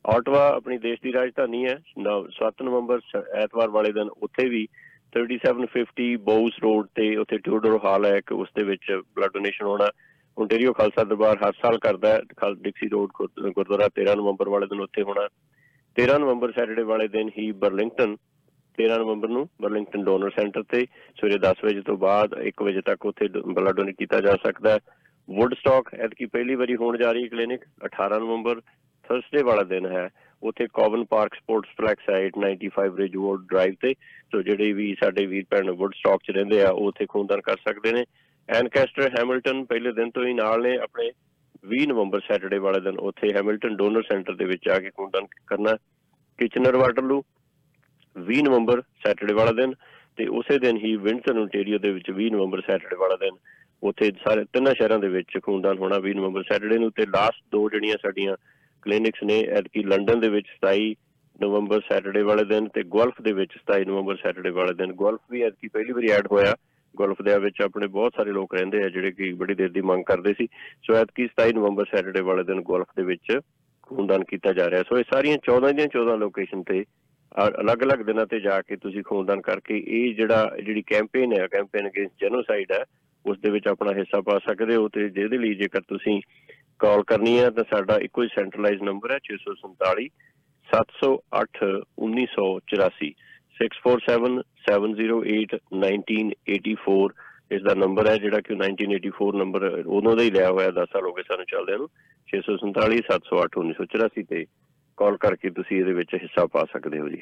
ਆਟਵਾ 0.07 0.49
ਆਪਣੀ 0.55 0.77
ਦੇਸ਼ 0.77 1.01
ਦੀ 1.03 1.13
ਰਾਜਧਾਨੀ 1.13 1.65
ਹੈ 1.65 1.79
7 2.29 2.63
ਨਵੰਬਰ, 2.63 2.99
ਸ- 2.99 3.27
ਐਤਵਾਰ 3.35 3.69
ਵਾਲੇ 3.69 3.91
ਦਿਨ 3.91 4.09
ਉੱਥੇ 4.23 4.49
ਵੀ 4.49 4.67
3750 5.13 6.15
ਬੋਊਸ 6.15 6.53
ਰੋਡ 6.63 6.87
ਤੇ 6.95 7.15
ਉੱਥੇ 7.15 7.37
ਟਿਊਡਰ 7.37 7.79
ਹਾਲ 7.85 8.05
ਹੈ 8.05 8.19
ਕਿ 8.19 8.33
ਉਸ 8.33 8.49
ਦੇ 8.55 8.63
ਵਿੱਚ 8.63 9.01
ਬਲੱਡ 9.15 9.31
ਡੋਨੇਸ਼ਨ 9.33 9.65
ਹੋਣਾ। 9.65 9.87
ਓਨਟਾਰੀਓ 10.37 10.73
ਖਾਲਸਾ 10.73 11.03
ਦਰਬਾਰ 11.03 11.37
ਹਰ 11.37 11.53
ਸਾਲ 11.53 11.77
ਕਰਦਾ 11.77 12.09
ਹੈ, 12.09 12.21
ਖਾਲ 12.37 12.55
ਡਿਕਸੀ 12.55 12.87
ਰੋਡ 12.87 13.09
ਗੁਰ- 13.13 13.51
ਗੁਰਦੁਆਰਾ 13.51 13.87
13 13.87 14.15
ਨਵੰਬਰ 14.15 14.49
ਵਾਲੇ 14.49 14.65
ਦਿਨ 14.65 14.79
ਉੱਥੇ 14.79 15.01
ਹੋਣਾ। 15.01 15.27
13 15.95 16.17
ਨਵੰਬਰ 16.17 16.51
ਸੈਟਰਡੇ 16.51 16.83
ਵਾਲੇ 16.83 17.07
ਦਿਨ 17.07 17.29
ਹੀ 17.37 17.51
ਬਰਲਿੰਗਟਨ 17.51 18.15
13 18.77 18.97
ਨਵੰਬਰ 18.97 19.27
ਨੂੰ 19.27 19.49
ਬਰਲਿੰਗਟਨ 19.61 20.03
ਡੋਨਰ 20.03 20.29
ਸੈਂਟਰ 20.29 20.63
ਤੇ 20.63 20.85
ਸਵੇਰੇ 21.21 21.37
10 21.37 21.55
ਵਜੇ 21.65 21.81
ਤੋਂ 21.81 21.97
ਬਾਅਦ 21.97 22.35
1 22.41 22.63
ਵਜੇ 22.63 22.81
ਤੱਕ 22.81 23.05
ਉੱਥੇ 23.05 23.27
ਬਲੱਡ 23.27 23.75
ਡੋਨੇਟ 23.75 23.95
ਕੀਤਾ 23.95 24.21
ਜਾ 24.21 24.35
ਸਕਦਾ 24.35 24.69
ਹੈ। 24.69 24.79
ਵੁੱਡਸਟਾਕ 25.29 25.93
ਐਤਕੀ 25.93 26.25
ਪਹਿਲੀ 26.25 26.55
ਵਾਰੀ 26.55 26.75
ਹੋਣ 26.75 26.97
ਜਾ 26.97 27.11
ਰਹੀ 27.11 27.27
ਕਲੀਨਿਕ 27.27 27.61
18 27.85 28.19
ਨਵੰਬਰ 28.19 28.61
ਥਰਸਡੇ 29.03 29.43
ਵਾਲਾ 29.43 29.63
ਦਿਨ 29.63 29.85
ਹੈ। 29.85 30.09
ਉੱਥੇ 30.43 30.67
ਕੋਵਨ 30.73 31.03
ਪਾਰਕ 31.05 31.35
ਸਪੋਰਟਸ 31.35 31.69
ਫਲੈਕਸ 31.77 32.09
ਹੈ 32.09 32.19
895 32.25 32.97
ਰਿਜਵੋਰਡ 32.97 33.41
ਡਰਾਈਵ 33.47 33.73
ਤੇ। 33.81 33.93
ਸੋ 34.31 34.41
ਜਿਹੜੇ 34.41 34.71
ਵੀ 34.73 34.95
ਸਾਡੇ 35.03 35.25
ਵੀਰ 35.25 35.45
ਭੈਣ 35.49 35.71
ਵੁੱਡਸਟਾਕ 35.71 36.23
ਚ 36.23 36.31
ਰਹਿੰਦੇ 36.31 36.61
ਆ, 36.61 36.69
ਉਹ 36.69 36.87
ਉੱਥੇ 36.87 37.05
ਖੂਨਦਾਨ 37.05 37.41
ਕਰ 37.41 37.57
ਸਕਦੇ 37.57 37.91
ਨੇ। 37.91 38.05
ਐਨਕੈਸਟਰ 38.49 39.09
ਹੈਮਿਲਟਨ 39.19 39.63
ਪਹਿਲੇ 39.65 39.91
ਦਿਨ 39.91 40.09
ਤੋਂ 40.09 40.25
ਹੀ 40.25 40.33
ਨਾਲ 40.33 40.61
ਨੇ, 40.61 40.77
ਆਪਣੇ 40.77 41.11
20 41.69 41.85
ਨਵੰਬਰ 41.87 42.19
ਸੈਟਰਡੇ 42.19 42.57
ਵਾਲੇ 42.57 42.79
ਦਿਨ 42.79 42.97
ਉੱਥੇ 42.99 43.33
ਹੈਮਿਲਟਨ 43.33 43.75
ਡੋਨਰ 43.75 44.01
ਸੈਂਟਰ 44.01 44.35
ਦੇ 44.35 44.45
ਵਿੱਚ 44.45 44.69
ਆ 44.69 44.79
ਕੇ 44.79 44.89
ਖੂਨਦਾਨ 44.89 45.27
ਕਰਨਾ। 45.47 45.75
ਕਿਚਨਰ 46.39 46.75
ਵਾਟਰਲੂ 46.75 47.23
20 48.15 48.41
ਨਵੰਬਰ 48.41 48.81
ਸੈਟਰਡੇ 48.81 49.33
ਵਾਲਾ 49.33 49.51
ਦਿਨ, 49.51 49.73
ਤੇ 50.17 50.27
ਉਸੇ 50.27 50.57
ਦਿਨ 50.59 50.77
ਹੀ 50.77 50.95
ਵਿੰਟਨ 50.95 51.37
ਓਨਟਾਰੀਓ 51.37 51.77
ਦੇ 51.77 51.91
ਵਿੱਚ 51.91 52.11
20 52.11 52.29
ਨਵੰਬਰ 52.29 52.61
ਸੈਟਰਡੇ 52.61 52.95
ਵਾਲਾ 52.95 53.15
ਦਿਨ, 53.15 53.37
ਉੱਥੇ 53.83 54.11
ਸਾਰੇ 54.25 54.43
ਤਿੰਨਾਂ 54.43 54.73
ਸ਼ਹਿਰਾਂ 54.73 54.99
ਦੇ 54.99 55.07
ਵਿੱਚ 55.07 55.37
ਖੂਨਦਾਨ 55.43 55.77
ਹੋਣਾ 55.77 55.97
20 55.99 56.13
ਨਵੰਬਰ 56.13 56.43
ਸੈਟਰਡੇ 56.43 56.77
ਨੂੰ। 56.77 56.91
ਤੇ 56.91 57.05
ਲਾਸਟ 57.05 57.43
ਦੋ 57.51 57.69
ਜਿਹੜੀਆਂ 57.69 57.95
ਸਾਡੀਆਂ 58.01 58.35
ਕਲੀਨਿਕਸ 58.83 59.23
ਨੇ 59.23 59.41
ਐਤਕੀ 59.41 59.83
ਲੰਡਨ 59.83 60.19
ਦੇ 60.19 60.29
ਵਿੱਚ 60.29 60.47
27 60.61 60.93
ਨਵੰਬਰ 61.41 61.81
ਸੈਟਰਡੇ 61.81 62.21
ਵਾਲੇ 62.21 62.43
ਦਿਨ 62.43 62.67
ਤੇ 62.67 62.83
ਗੋਲਫ 62.83 63.21
ਦੇ 63.21 63.33
ਵਿੱਚ 63.33 63.51
27 63.55 63.85
ਨਵੰਬਰ 63.85 64.15
ਸੈਟਰਡੇ 64.15 64.49
ਵਾਲੇ 64.49 64.73
ਦਿਨ। 64.73 64.93
ਗੋਲਫ 64.93 65.19
ਵੀ 65.31 65.41
ਐਤਕੀ 65.41 65.67
ਪਹਿਲੀ 65.67 65.91
ਵਾਰੀ 65.91 66.07
ਐਡ 66.07 66.27
ਹੋਇਆ। 66.31 66.55
ਗੋਲਫ 66.95 67.21
ਦੇ 67.21 67.39
ਵਿੱਚ 67.39 67.61
ਆਪਣੇ 67.61 67.87
ਬਹੁਤ 67.87 68.13
ਸਾਰੇ 68.17 68.31
ਲੋਕ 68.31 68.55
ਰਹਿੰਦੇ 68.55 68.77
ਆ 68.77 68.89
ਜਿਹੜੇ 68.89 69.11
ਕਿ 69.11 69.33
ਬੜੀ 69.33 69.55
ਦੇਰ 69.55 69.69
ਦੀ 69.69 69.81
ਮੰਗ 69.81 70.03
ਕਰਦੇ 70.03 70.33
ਸੀ। 70.33 70.47
ਸੋ 70.83 70.93
ਐਤਕੀ 70.95 71.23
27 71.23 71.53
ਨਵੰਬਰ 71.53 71.85
ਸੈਟਰਡੇ 71.85 72.21
ਵਾਲੇ 72.21 72.43
ਦਿਨ 72.43 72.61
ਗੋਲਫ 72.61 72.87
ਦੇ 72.95 73.03
ਵਿੱਚ 73.03 73.39
ਖੂਨਦਾਨ 73.81 74.23
ਕੀਤਾ 74.23 74.53
ਜਾ 74.53 74.69
ਰਿਹਾ। 74.69 74.83
ਸੋ 74.83 74.99
ਇਹ 74.99 75.03
ਸਾਰੀਆਂ 75.13 75.37
14 75.37 75.71
ਦੀਆਂ 75.71 75.87
14 75.87 76.17
ਲੋਕੇਸ਼ਨ 76.17 76.63
ਤੇ 76.63 76.83
ਅ- 77.45 77.61
ਅਲੱਗ-ਅਲੱਗ 77.61 77.99
ਦਿਨਾਂ 77.99 78.25
ਤੇ 78.25 78.39
ਜਾ 78.39 78.61
ਕੇ 78.61 78.75
ਤੁਸੀਂ 78.75 79.03
ਖੂਨਦਾਨ 79.03 79.41
ਕਰਕੇ 79.41 79.83
ਇਹ 79.87 80.15
ਜਿਹੜਾ, 80.15 80.51
ਜਿਹੜੀ 80.65 80.81
ਕੈਂਪੇਨ 80.81 81.33
ਹੈ, 81.39 81.47
ਕੈਂਪੇਨ 81.47 81.87
ਅਗੇਂਸਟ 81.87 82.13
ਜੈਨੋਸਾਈਡ 82.21 82.71
ਹੈ, 82.71 82.85
ਉਸ 83.25 83.39
ਦੇ 83.39 83.49
ਵਿੱਚ 83.49 83.67
ਆਪਣਾ 83.67 83.91
ਹਿੱਸਾ 83.91 84.21
ਪਾ 84.21 84.39
ਸਕਦੇ 84.39 84.75
ਹੋ 84.75 84.87
ਤੇ 84.87 85.09
ਜਿਹਦੇ 85.09 85.37
ਲਈ 85.37 85.55
ਜੇਕਰ 85.55 85.81
ਤੁਸੀਂ 85.81 86.21
ਕਾਲ 86.83 87.03
ਕਰਨੀ 87.03 87.39
ਹੈ 87.39 87.49
ਤਾਂ 87.49 87.63
ਸਾਡਾ 87.63 87.97
ਇੱਕੋ 88.01 88.23
ਹੀ 88.23 88.27
ਸੈਂਟਰਲਾਈਜ਼ 88.27 88.81
ਨੰਬਰ 88.83 89.11
ਹੈ 89.11 89.19
647 89.27 90.07
708 90.69 91.69
1984 92.07 93.11
647 93.59 94.41
708 94.69 95.61
1984 95.77 97.13
ਇਸ 97.51 97.61
ਦਾ 97.61 97.73
ਨੰਬਰ 97.73 98.07
ਹੈ 98.07 98.15
ਜਿਹੜਾ 98.17 98.39
ਕਿ 98.39 98.55
1984 98.55 99.31
ਨੰਬਰ 99.39 99.65
ਉਦੋਂ 99.97 100.15
ਦਾ 100.15 100.23
ਹੀ 100.23 100.31
ਲਿਆ 100.31 100.51
ਹੋਇਆ 100.51 100.69
10 100.77 100.91
ਸਾਲ 100.93 101.07
ਹੋ 101.07 101.13
ਗਏ 101.13 101.23
ਸਾਨੂੰ 101.23 101.45
ਚੱਲਦਿਆਂ 101.45 101.77
ਨੂੰ 101.77 101.89
647 102.27 103.01
708 103.09 103.65
1984 103.65 104.27
ਤੇ 104.29 104.45
ਕਾਲ 104.97 105.17
ਕਰਕੇ 105.17 105.49
ਤੁਸੀਂ 105.49 105.77
ਇਹਦੇ 105.77 105.93
ਵਿੱਚ 105.93 106.15
ਹਿੱਸਾ 106.15 106.45
ਪਾ 106.45 106.63
ਸਕਦੇ 106.73 106.99
ਹੋ 106.99 107.09
ਜੀ। 107.09 107.21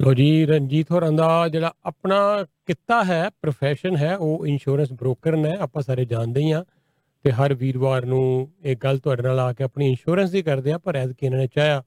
ਲੋ 0.00 0.14
ਜੀ, 0.14 0.46
ਰਣਜੀਤ 0.46 0.90
ਹੋਰਾਂ 0.90 1.12
ਦਾ 1.12 1.48
ਜਿਹੜਾ 1.48 1.72
ਆਪਣਾ 1.84 2.46
ਕਿੱਤਾ 2.66 3.04
ਹੈ, 3.04 3.30
profession 3.46 3.96
ਹੈ, 3.96 4.16
ਉਹ 4.16 4.46
ਇੰਸ਼ੋਰੈਂਸ 4.46 4.92
ਬ੍ਰੋਕਰ 4.92 5.36
ਨੇ, 5.36 5.52
ਆਪਾਂ 5.60 5.82
ਸਾਰੇ 5.82 6.04
ਜਾਣਦੇ 6.04 6.40
ਹੀ 6.40 6.50
ਆ 6.52 6.64
ਤੇ 7.24 7.32
ਹਰ 7.32 7.54
ਵੀਰਵਾਰ 7.54 8.04
ਨੂੰ 8.04 8.52
ਇਹ 8.62 8.76
ਗੱਲ 8.76 8.98
ਤੁਹਾਡੇ 8.98 9.22
ਨਾਲ 9.22 9.40
ਆ 9.40 9.52
ਕੇ 9.52 9.64
ਆਪਣੀ 9.64 9.88
ਇੰਸ਼ੋਰੈਂਸ 9.88 10.30
ਦੀ 10.30 10.42
ਕਰਦੇ 10.42 10.72
ਆ 10.72 10.78
ਪਰ 10.78 10.96
ਐਤਕੀ 10.96 11.26
ਇਹਨਾਂ 11.26 11.38
ਨੇ 11.38 11.48
ਚਾਹਿਆ 11.54 11.82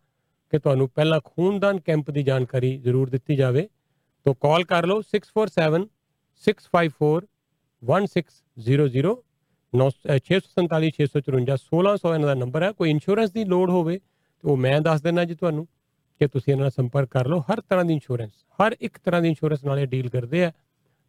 ਕਿ 0.52 0.60
ਤੁਹਾਨੂੰ 0.60 0.90
ਪਹਿਲਾਂ 0.90 1.22
ਖੂਨਦਾਨ 1.26 1.80
ਕੈਂਪ 1.80 2.12
ਦੀ 2.12 2.24
ਜਾਣਕਾਰੀ 2.24 2.78
ਜ਼ਰੂਰ 2.78 3.10
ਦਿੱਤੀ 3.10 3.36
ਜਾਵੇ। 3.36 3.70
ਤੋਂ 4.26 4.36
ਕਾਲ 4.36 4.64
ਕਰ 4.64 4.86
ਲਓ 4.86 5.02
647 5.12 5.88
654 6.42 7.28
1600 7.92 9.16
647 9.74 10.92
654 11.00 11.58
1600 11.64 12.14
ਇਹਨਾਂ 12.16 12.28
ਦਾ 12.32 12.36
ਨੰਬਰ 12.44 12.64
ਹੈ। 12.64 12.72
ਕੋਈ 12.72 12.90
ਇੰਸ਼ੋਰੈਂਸ 12.90 13.32
ਦੀ 13.32 13.44
ਲੋੜ 13.54 13.70
ਹੋਵੇ 13.70 13.98
ਤੇ 13.98 14.52
ਉਹ 14.52 14.58
ਮੈਂ 14.58 14.82
ਦੱਸ 14.82 15.02
ਦਿੰਦਾ 15.02 15.24
ਜੀ 15.24 15.36
ਤੁਹਾਨੂੰ 15.36 15.68
ਕਿ 16.22 16.28
ਤੁਸੀਂ 16.28 16.54
ਇਹਨਾਂ 16.54 16.64
ਨਾਲ 16.64 16.72
ਸੰਪਰਕ 16.76 17.10
ਕਰ 17.12 17.28
ਲਓ। 17.28 17.40
ਹਰ 17.50 17.62
ਤਰ੍ਹਾਂ 17.62 17.86
ਦੀ 17.86 17.94
ਇੰਸ਼ੋਰੈਂਸ 17.94 18.32
ਹਰ 18.60 18.76
ਇੱਕ 18.82 18.98
ਤਰ੍ਹਾਂ 19.06 19.22
ਦੀ 19.22 19.30
ਇੰਸ਼ੋਰੈਂਸ 19.30 19.64
ਨਾਲ 19.64 19.80
ਇਹ 19.80 19.88
ਡੀਲ 19.88 20.10
ਕਰਦੇ 20.10 20.46
ਆ। 20.46 20.52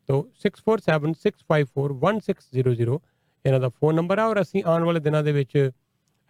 ਤੋ 0.08 0.30
6476541600 0.40 2.98
ਇਹਨਾਂ 3.46 3.60
ਦਾ 3.60 3.68
ਫੋਨ 3.70 3.94
ਨੰਬਰ 3.94 4.18
ਆ 4.18 4.26
ਔਰ 4.26 4.40
ਅਸੀਂ 4.40 4.62
ਆਉਣ 4.66 4.84
ਵਾਲੇ 4.84 5.00
ਦਿਨਾਂ 5.00 5.22
ਦੇ 5.22 5.32
ਵਿੱਚ 5.32 5.70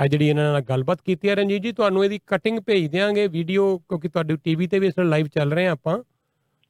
ਆ 0.01 0.07
ਜਿਹੜੀ 0.07 0.29
ਇਹਨਾਂ 0.29 0.53
ਨਾਲ 0.53 0.61
ਗੱਲਬਾਤ 0.61 1.01
ਕੀਤੀ 1.07 1.29
ਹੈ 1.29 1.35
ਰਣਜੀਤ 1.35 1.63
ਜੀ 1.63 1.73
ਤੁਹਾਨੂੰ 1.73 2.05
ਇਹਦੀ 2.05 2.19
ਕਟਿੰਗ 2.27 2.59
ਭੇਜ 2.67 2.87
ਦੇਵਾਂਗੇ 2.87 3.27
ਵੀਡੀਓ 3.29 3.77
ਕਿਉਂਕਿ 3.79 4.09
ਤੁਹਾਡੇ 4.09 4.37
ਟੀਵੀ 4.45 4.67
ਤੇ 4.67 4.79
ਵੀ 4.79 4.87
ਇਸ 4.87 4.99
ਲਾਈਵ 4.99 5.27
ਚੱਲ 5.35 5.53
ਰਹੇ 5.53 5.67
ਆ 5.67 5.73
ਆਪਾਂ। 5.73 6.03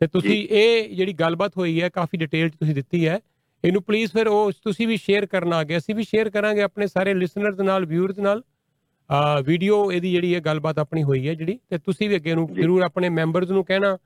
ਤੇ 0.01 0.07
ਤੁਸੀਂ 0.07 0.37
ਇਹ 0.51 0.95
ਜਿਹੜੀ 0.97 1.13
ਗੱਲਬਾਤ 1.21 1.57
ਹੋਈ 1.57 1.81
ਹੈ 1.83 1.89
ਕਾਫੀ 1.89 2.19
ਡਿਟੇਲ 2.19 2.49
ਚ 2.49 2.55
ਤੁਸੀਂ 2.61 2.75
ਦਿੱਤੀ 2.75 3.07
ਹੈ। 3.07 3.19
ਇਹਨੂੰ 3.65 3.83
ਪਲੀਜ਼ 3.83 4.13
ਫਿਰ 4.13 4.29
ਉਹ 4.29 4.51
ਤੁਸੀਂ 4.65 4.87
ਵੀ 4.89 4.97
ਸ਼ੇਅਰ 4.97 5.27
ਕਰਨਾ 5.27 5.57
ਆਗੇ 5.57 5.77
ਅਸੀਂ 5.77 5.95
ਵੀ 5.95 6.05
ਸ਼ੇਅਰ 6.05 6.31
ਕਰਾਂਗੇ 6.31 6.63
ਆਪਣੇ 6.63 6.87
ਸਾਰੇ 6.87 7.15
ਲਿਸਨਰਸ 7.15 7.61
ਨਾਲ 7.61 7.87
ਵਿਊਅਰਸ 7.87 8.19
ਨਾਲ। 8.19 8.43
ਆ 9.11 9.41
ਵੀਡੀਓ 9.47 9.91
ਇਹਦੀ 9.93 10.11
ਜਿਹੜੀ 10.13 10.35
ਹੈ 10.35 10.41
ਗੱਲਬਾਤ 10.41 10.79
ਆਪਣੀ 10.79 11.03
ਹੋਈ 11.03 11.27
ਹੈ 11.29 11.35
ਜਿਹੜੀ। 11.35 11.59
ਤੇ 11.71 11.79
ਤੁਸੀਂ 11.79 12.09
ਵੀ 12.09 12.17
ਅੱਗੇ 12.17 12.35
ਨੂੰ 12.35 12.49
ਜ਼ਰੂਰ 12.55 12.83
ਆਪਣੇ 12.83 13.09
ਮੈਂਬਰਸ 13.09 13.51
ਨੂੰ 13.51 13.65
ਕਹਿਣਾ 13.65 13.97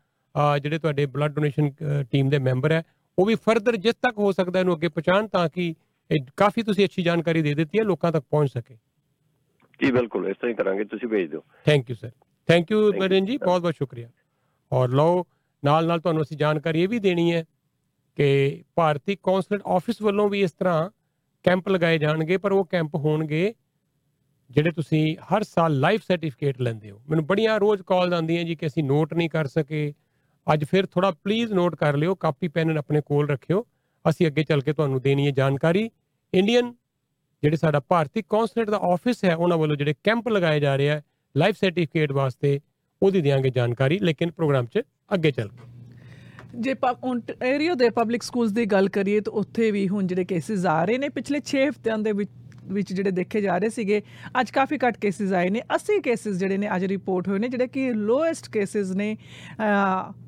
ਜਿਹੜੇ 0.63 0.79
ਤੁਹਾਡੇ 0.79 1.07
ਬਲੱਡ 1.07 1.35
ਡੋਨੇਸ਼ਨ 1.35 1.71
ਟੀਮ 2.11 2.29
ਦੇ 2.31 2.39
ਮੈਂਬਰ 2.39 2.73
ਹੈ। 2.73 2.83
ਉਹ 3.19 3.27
ਵੀ 3.27 3.35
ਫਰਦਰ 3.47 3.77
ਜਿਸ 3.77 3.95
ਤੱਕ 4.03 4.19
ਹੋ 4.19 4.33
ਸਕਦਾ 4.33 4.61
ਇਹਨੂੰ 4.61 4.75
ਅੱਗੇ 4.75 4.89
ਪਹੁੰਚਾਣ 4.89 5.27
ਤਾਂ 5.29 5.49
ਕਿ 5.49 5.75
ਇਹ 6.11 6.25
ਕਾਫੀ 6.37 6.63
ਤੁਸੀਂ 6.63 6.85
ਅੱਛੀ 6.85 7.03
ਜਾਣਕਾਰੀ 7.03 7.43
ਦੇ 7.43 7.55
ਦਿੱਤੀ 7.55 7.79
ਹੈ 7.79 7.85
ਲੋਕਾਂ 7.85 8.13
ਤੱਕ 8.13 8.25
ਪਹੁੰਚ 8.31 8.51
ਸਕੇ। 8.51 8.77
ਜੀ 9.81 9.91
ਬਿਲਕੁਲ 9.93 10.29
ਇਸ 10.29 10.37
ਤਰ੍ਹਾਂ 10.37 10.51
ਹੀ 10.51 10.57
ਕਰਾਂਗੇ 10.57 10.85
ਤੁਸੀਂ 10.85 11.09
ਭੇਜ 11.09 11.31
ਦਿਓ। 11.31 11.43
Thank 11.67 11.91
you 11.91 11.97
sir 11.97 12.11
thank 12.49 12.71
you 12.71 12.93
Baran 12.93 13.27
ji 13.27 13.37
ਬਹੁਤ 13.37 13.63
ਬਹੁਤ 13.63 13.75
ਸ਼ੁਕਰੀਆ। 13.75 14.09
ਔਰ 14.73 14.89
ਲਓ 14.89 15.25
ਨਾਲ 15.63 15.87
ਨਾਲ 15.87 16.01
ਤੁਹਾਨੂੰ 16.01 16.23
ਅਸੀਂ 16.23 16.37
ਜਾਣਕਾਰੀ 16.37 16.83
ਇਹ 16.83 16.89
ਵੀ 16.89 16.99
ਦੇਣੀ 16.99 17.33
ਹੈ 17.33 17.45
ਕਿ 18.19 18.63
ਭਾਰਤੀ 18.77 19.17
ਕੌਂਸਲੇਟ 19.23 19.63
ਆਫਿਸ 19.67 20.03
ਵੱਲੋਂ 20.03 20.29
ਵੀ 20.29 20.41
ਇਸ 20.43 20.53
ਤਰ੍ਹਾਂ 20.53 20.91
ਕੈਂਪ 21.45 21.69
ਲਗਾਏ 21.69 21.99
ਜਾਣਗੇ 21.99 22.37
ਪਰ 22.37 22.53
ਉਹ 22.53 22.65
ਕੈਂਪ 22.65 22.95
ਹੋਣਗੇ 22.95 23.55
ਜਿਹੜੇ 24.51 24.71
ਤੁਸੀਂ 24.71 25.17
ਹਰ 25.33 25.43
ਸਾਲ 25.43 25.79
ਲਾਈਫ 25.81 26.03
ਸਰਟੀਫਿਕੇਟ 26.03 26.61
ਲੈਂਦੇ 26.61 26.91
ਹੋ। 26.91 27.01
ਮੈਨੂੰ 27.11 27.27
ਬੜੀਆਂ 27.27 27.59
ਰੋਜ਼ 27.61 27.83
ਕਾਲਸ 27.83 28.13
ਆਉਂਦੀਆਂ 28.13 28.45
ਜੀ 28.45 28.55
ਕਿ 28.55 28.67
ਅਸੀਂ 28.67 28.85
ਨੋਟ 28.85 29.15
ਨਹੀਂ 29.15 29.31
ਕਰ 29.31 29.47
ਸਕੇ। 29.47 29.93
ਅੱਜ 30.47 30.65
ਫਿਰ 30.65 30.87
ਥੋੜਾ 30.87 31.11
ਪਲੀਜ਼ 31.11 31.53
ਨੋਟ 31.53 31.75
ਕਰ 31.77 31.97
ਲਿਓ 31.97 32.15
ਕਾਪੀ 32.15 32.49
ਪੈਨ 32.49 32.79
ਆਪਣੇ 32.79 33.01
ਕੋਲ 33.01 33.29
ਰੱਖਿਓ। 33.29 33.67
ਅਸੀਂ 34.05 34.27
ਅੱਗੇ 34.27 34.43
ਚੱਲ 34.45 34.61
ਕੇ 34.61 34.73
ਤੁਹਾਨੂੰ 34.73 35.01
ਦੇਣੀ 35.01 35.27
ਹੈ 35.27 35.31
ਜਾਣਕਾਰੀ। 35.31 35.91
ਇੰਡੀਅਨ 36.35 36.75
ਜਿਹੜੇ 37.43 37.57
ਸਾਡਾ 37.57 37.81
ਭਾਰਤੀ 37.81 38.23
ਕੌਂਸਲੇਟ 38.23 38.71
ਦਾ 38.71 38.79
ਆਫਿਸ 38.83 39.25
ਹੈ, 39.25 39.35
ਉਹਨਾਂ 39.37 39.59
ਵੱਲੋਂ 39.59 39.77
ਜਿਹੜੇ 39.77 39.95
ਕੈਂਪ 40.05 40.29
ਲਗਾਏ 40.29 40.61
ਜਾ 40.61 40.77
ਰਹੇ 40.77 40.91
ਆ 40.91 41.01
ਲਾਈਫ 41.37 41.57
ਸਰਟੀਫਿਕੇਟ 41.57 42.13
ਵਾਸਤੇ, 42.13 42.61
ਉਹਦੀ 43.03 43.21
ਦਿਆਂਗੇ 43.21 43.51
ਜਾਣਕਾਰੀ, 43.51 43.99
ਲੇਕਿਨ 43.99 44.31
ਪ੍ਰੋਗਰਾਮ 44.31 44.67
'ਚ 44.67 44.83
ਅੱਗੇ 45.15 45.31
ਚੱਲ 45.31 45.49
ਕੇ। 45.49 45.69
ਜੇ 46.55 46.75
ਏਰੀਆ 47.43 47.75
ਦੇ 47.75 47.91
ਪਬਲਿਕ 47.91 48.23
ਸਕੂਲਸ 48.23 48.53
ਦੀ 48.53 48.67
ਗੱਲ 48.67 48.89
ਕਰੀਏ, 48.89 49.21
ਤਾਂ 49.21 49.33
ਉੱਥੇ 49.33 49.71
ਵੀ 49.71 49.89
ਹੁਣ 49.89 50.07
ਜਿਹੜੇ 50.07 50.25
ਕੇਸਿਸ 50.25 50.67
ਆ 50.67 50.85
ਰਹੇ 50.85 50.99
ਨੇ, 50.99 51.09
ਪਿਛਲੇ 51.09 51.41
6 51.41 51.69
ਹਫ਼ਤਿਆਂ 51.69 51.99
ਦੇ 51.99 52.13
ਵਿੱਚ 52.13 52.31
ਵਿੱਚ 52.65 52.93
ਜਿਹੜੇ 52.93 53.11
ਦੇਖੇ 53.11 53.41
ਜਾ 53.41 53.57
ਰਹੇ 53.59 53.69
ਸੀਗੇ, 53.71 54.01
ਅੱਜ 54.41 54.51
ਕਾਫੀ 54.51 54.79
ਘੱਟ 54.87 54.97
ਕੇਸਿਸ 55.01 55.33
ਆਏ 55.33 55.51
ਨੇ। 55.51 55.63
80 55.75 56.01
ਕੇਸਿਸ 56.01 56.37
ਜਿਹੜੇ 56.37 56.57
ਨੇ 56.59 56.69
ਅੱਜ 56.77 56.85
ਰਿਪੋਰਟ 56.85 57.29
ਹੋਏ 57.29 57.39
ਨੇ, 57.39 57.49
ਜਿਹੜੇ 57.49 57.67
ਕਿ 57.67 57.93
ਲੋਐਸਟ 57.93 58.49
ਕੇਸਿਸ 58.53 58.91
ਨੇ 58.97 59.17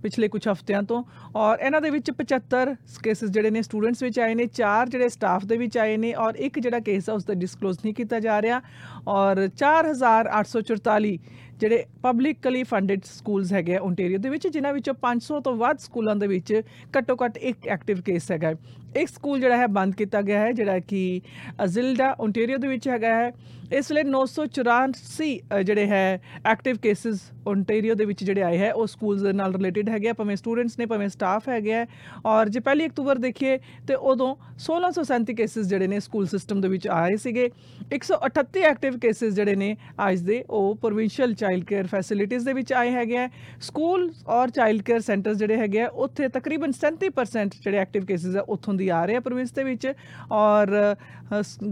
ਪਿਛਲੇ 0.03 0.29
ਕੁਝ 0.29 0.47
ਹਫ਼ਤਿਆਂ 0.49 0.83
ਤੋਂ। 0.83 1.03
ਔਰ 1.37 1.59
ਇਹਨਾਂ 1.59 1.81
ਦੇ 1.81 1.91
ਵਿੱਚ 1.91 2.11
75 2.13 2.75
ਕੇਸਿਸ 3.03 3.31
ਜਿਹੜੇ 3.31 3.51
ਨੇ 3.51 3.63
ਸਟੂਡੈਂਟਸ 3.63 4.03
ਵਿੱਚ 4.03 4.19
ਆਏ 4.21 4.35
ਨੇ, 4.35 4.47
ਚਾਰ 4.47 4.89
ਜਿਹੜੇ 4.89 5.09
ਸਟਾਫ 5.09 5.45
ਦੇ 5.45 5.57
ਵਿੱਚ 5.57 5.79
ਆਏ 5.79 5.97
ਨੇ 5.97 6.13
ਔਰ 6.15 6.35
ਇੱਕ 6.39 6.59
ਜਿਹੜਾ 6.59 6.81
ਕੇਸ 6.81 7.11
ਆ, 7.11 7.13
ਉਸ 7.13 7.25
ਦਾ 7.25 7.35
ਡਿਸਕਲੋਜ਼ 7.35 7.79
ਨਹੀਂ 7.85 7.95
ਕੀਤਾ 7.95 8.21
ਜਾ 8.21 8.41
ਰਿਹਾ। 8.43 8.61
ਔਰ 9.09 9.49
4844 9.49 11.19
ਜਿਹੜੇ 11.63 11.85
ਪਬਲਿਕਲੀ 12.03 12.63
ਫੰਡਡ 12.65 13.03
ਸਕੂਲਸ 13.05 13.53
ਹੈਗੇ 13.53 13.77
ਓਨਟਾਰੀਓ 13.79 14.19
ਦੇ 14.19 14.29
ਵਿੱਚ, 14.29 14.47
ਜਿਨ੍ਹਾਂ 14.49 14.73
ਵਿੱਚੋਂ 14.75 14.95
500 15.03 15.41
ਤੋਂ 15.41 15.55
ਵੱਧ 15.57 15.79
ਸਕੂਲਾਂ 15.79 16.15
ਦੇ 16.17 16.27
ਵਿੱਚ 16.27 16.53
ਘੱਟੋ 16.99 17.17
ਘੱਟ 17.17 17.37
ਇੱਕ 17.51 17.69
ਐਕਟਿਵ 17.69 18.01
ਕੇਸ 18.07 18.31
ਹੈਗਾ 18.33 18.51
ਇੱਕ 18.97 19.09
ਸਕੂਲ 19.09 19.41
ਜਿਹੜਾ 19.41 19.57
ਹੈ 19.57 19.67
ਬੰਦ 19.77 19.95
ਕੀਤਾ 19.95 20.23
ਗਿਆ 20.23 20.41
ਹੈ, 20.41 20.53
ਜਿਹੜਾ 20.53 20.79
ਕਿ 20.79 21.21
ਅਜ਼ਿਲਡਾ 21.65 22.15
ਓਨਟਾਰੀਓ 22.21 22.59
ਦੇ 22.59 22.69
ਵਿੱਚ 22.69 22.89
ਹੈਗਾ 22.89 23.15
ਹੈ। 23.15 23.31
ਇਸ 23.73 23.91
ਲਈ 23.93 24.03
984 24.05 25.29
ਜਿਹੜੇ 25.65 25.87
ਹੈ 25.87 26.21
ਐਕਟਿਵ 26.47 26.77
ਕੇਸਿਸ 26.83 27.21
ਓਨਟਾਰੀਓ 27.47 27.95
ਦੇ 27.95 28.05
ਵਿੱਚ 28.05 28.23
ਜਿਹੜੇ 28.25 28.43
ਆਏ 28.43 28.59
ਹੈ, 28.59 28.73
ਉਹ 28.73 28.87
ਸਕੂਲਸ 28.87 29.23
ਦੇ 29.23 29.33
ਨਾਲ 29.33 29.55
ਰਿਲੇਟਡ 29.55 29.89
ਹੈਗੇ 29.89 30.09
ਆ, 30.09 30.13
ਭਾਵੇਂ 30.13 30.37
ਸਟੂਡੈਂਟਸ 30.37 30.79
ਨੇ, 30.79 30.87
ਭਾਵੇਂ 30.87 31.09
ਸਟਾਫ 31.09 31.49
ਹੈਗੇ 31.49 31.75
ਆ। 31.75 31.87
ਔਰ 32.27 32.49
ਜੇ 32.49 32.61
ਪਹਿਲੀ 32.61 32.87
ਅਕਤੂਬਰ 32.87 33.19
ਦੇਖੀਏ, 33.19 33.59
ਤੇ 33.89 33.95
ਉਦੋਂ 34.11 34.35
1637 34.59 35.35
ਕੇਸਿਸ 35.35 35.67
ਜਿਹੜੇ 35.67 35.87
ਨੇ 35.87 36.01
ਸਕੂਲ 36.01 36.27
ਸਿਸਟਮ 36.27 36.61
ਦੇ 36.61 36.69
ਵਿੱਚ 36.69 36.89
ਆਏ 36.89 37.17
ਸੀਗੇ। 37.17 37.49
138 37.93 38.63
ਐਕਟਿਵ 38.65 38.99
ਕੇਸਿਸ 38.99 39.35
ਜਿਹੜੇ 39.35 39.55
ਨੇ, 39.55 39.77
ਅੱਜ 40.09 40.21
ਦੇ, 40.21 40.45
ਉਹ 40.51 40.75
ਪ੍ਰੋਵਿੰਸ਼ੀਅਲ 40.83 41.35
ਚਾਈਲਡ 41.35 41.65
ਕੇਅਰ 41.65 41.87
ਫੈਸਿਲਿਟੀਆਂ 41.87 42.41
ਦੇ 42.41 42.53
ਵਿੱਚ 42.53 42.73
ਆਏ 42.73 42.91
ਹੈਗੇ 42.91 43.19
ਆ। 43.19 43.29
ਸਕੂਲ 43.61 44.11
ਔਰ 44.29 44.51
ਚਾਈਲਡ 44.51 44.83
ਕੇਅਰ 44.83 45.01
ਸੈਂਟਰਸ 45.01 45.37
ਜਿਹੜੇ 45.37 45.57
ਹੈਗੇ 45.57 45.81
ਆ, 45.81 45.89
ਉੱਥੇ 46.05 46.29
ਤਕਰੀਬਨ 46.29 46.73
37% 46.73 47.59
ਜਿਹੜੇ 47.63 47.79
ਐਕਟਿਵ 47.79 48.05
ਕੇਸਿਸ 48.05 48.37
ਆ, 48.37 48.45
ਉੱਥੋਂ 48.49 48.75
ਦੀ 48.75 48.89
ਆ 48.91 49.05
ਰਹੇ 49.05 49.17
ਆ 49.17 49.21
ਪ੍ਰੋਵਿੰਸ 49.21 49.53
ਦੇ 49.53 49.65
ਵਿੱਚ। 49.65 49.93
ਔਰ 50.33 50.95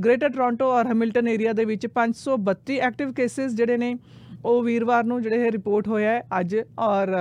ਗ੍ਰੇਟਰ 0.04 0.28
ਟੋਰਾਂਟੋ 0.28 0.70
ਔਰ 0.72 0.86
ਹੈਮਿਲਟਨ 0.86 1.28
ਏਰੀਆ 1.28 1.52
ਦੇ 1.52 1.64
ਵਿੱਚ 1.64 1.86
532 1.94 2.78
ਐਕਟਿਵ 2.80 3.12
ਕੇਸਿਸ 3.12 3.54
ਜਿਹੜੇ 3.54 3.76
ਨੇ, 3.76 3.96
ਉਹ 4.44 4.62
ਵੀਰਵਾਰ 4.62 5.04
ਨੂੰ 5.04 5.20
ਜਿਹੜੇ 5.22 5.46
ਇਹ 5.46 5.50
ਰਿਪੋਰਟ 5.52 5.88
ਹੋਇਆ 5.88 6.10
ਹੈ 6.10 6.22
ਅੱਜ 6.40 6.56
ਔਰ, 6.80 7.14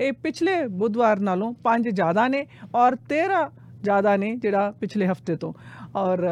ਇਹ 0.00 0.12
ਪਿਛਲੇ 0.22 0.56
ਬੁੱਧਵਾਰ 0.78 1.20
ਨਾਲੋਂ 1.20 1.52
5 1.64 1.90
ਜ਼ਿਆਦਾ 1.92 2.28
ਨੇ 2.28 2.46
ਔਰ 2.74 2.96
13 3.08 3.42
ਜ਼ਿਆਦਾ 3.82 4.16
ਨੇ 4.16 4.34
ਜਿਹੜਾ 4.36 4.70
ਪਿਛਲੇ 4.80 5.06
ਹਫ਼ਤੇ 5.06 5.36
ਤੋਂ। 5.36 5.52
ਔਰ 5.96 6.24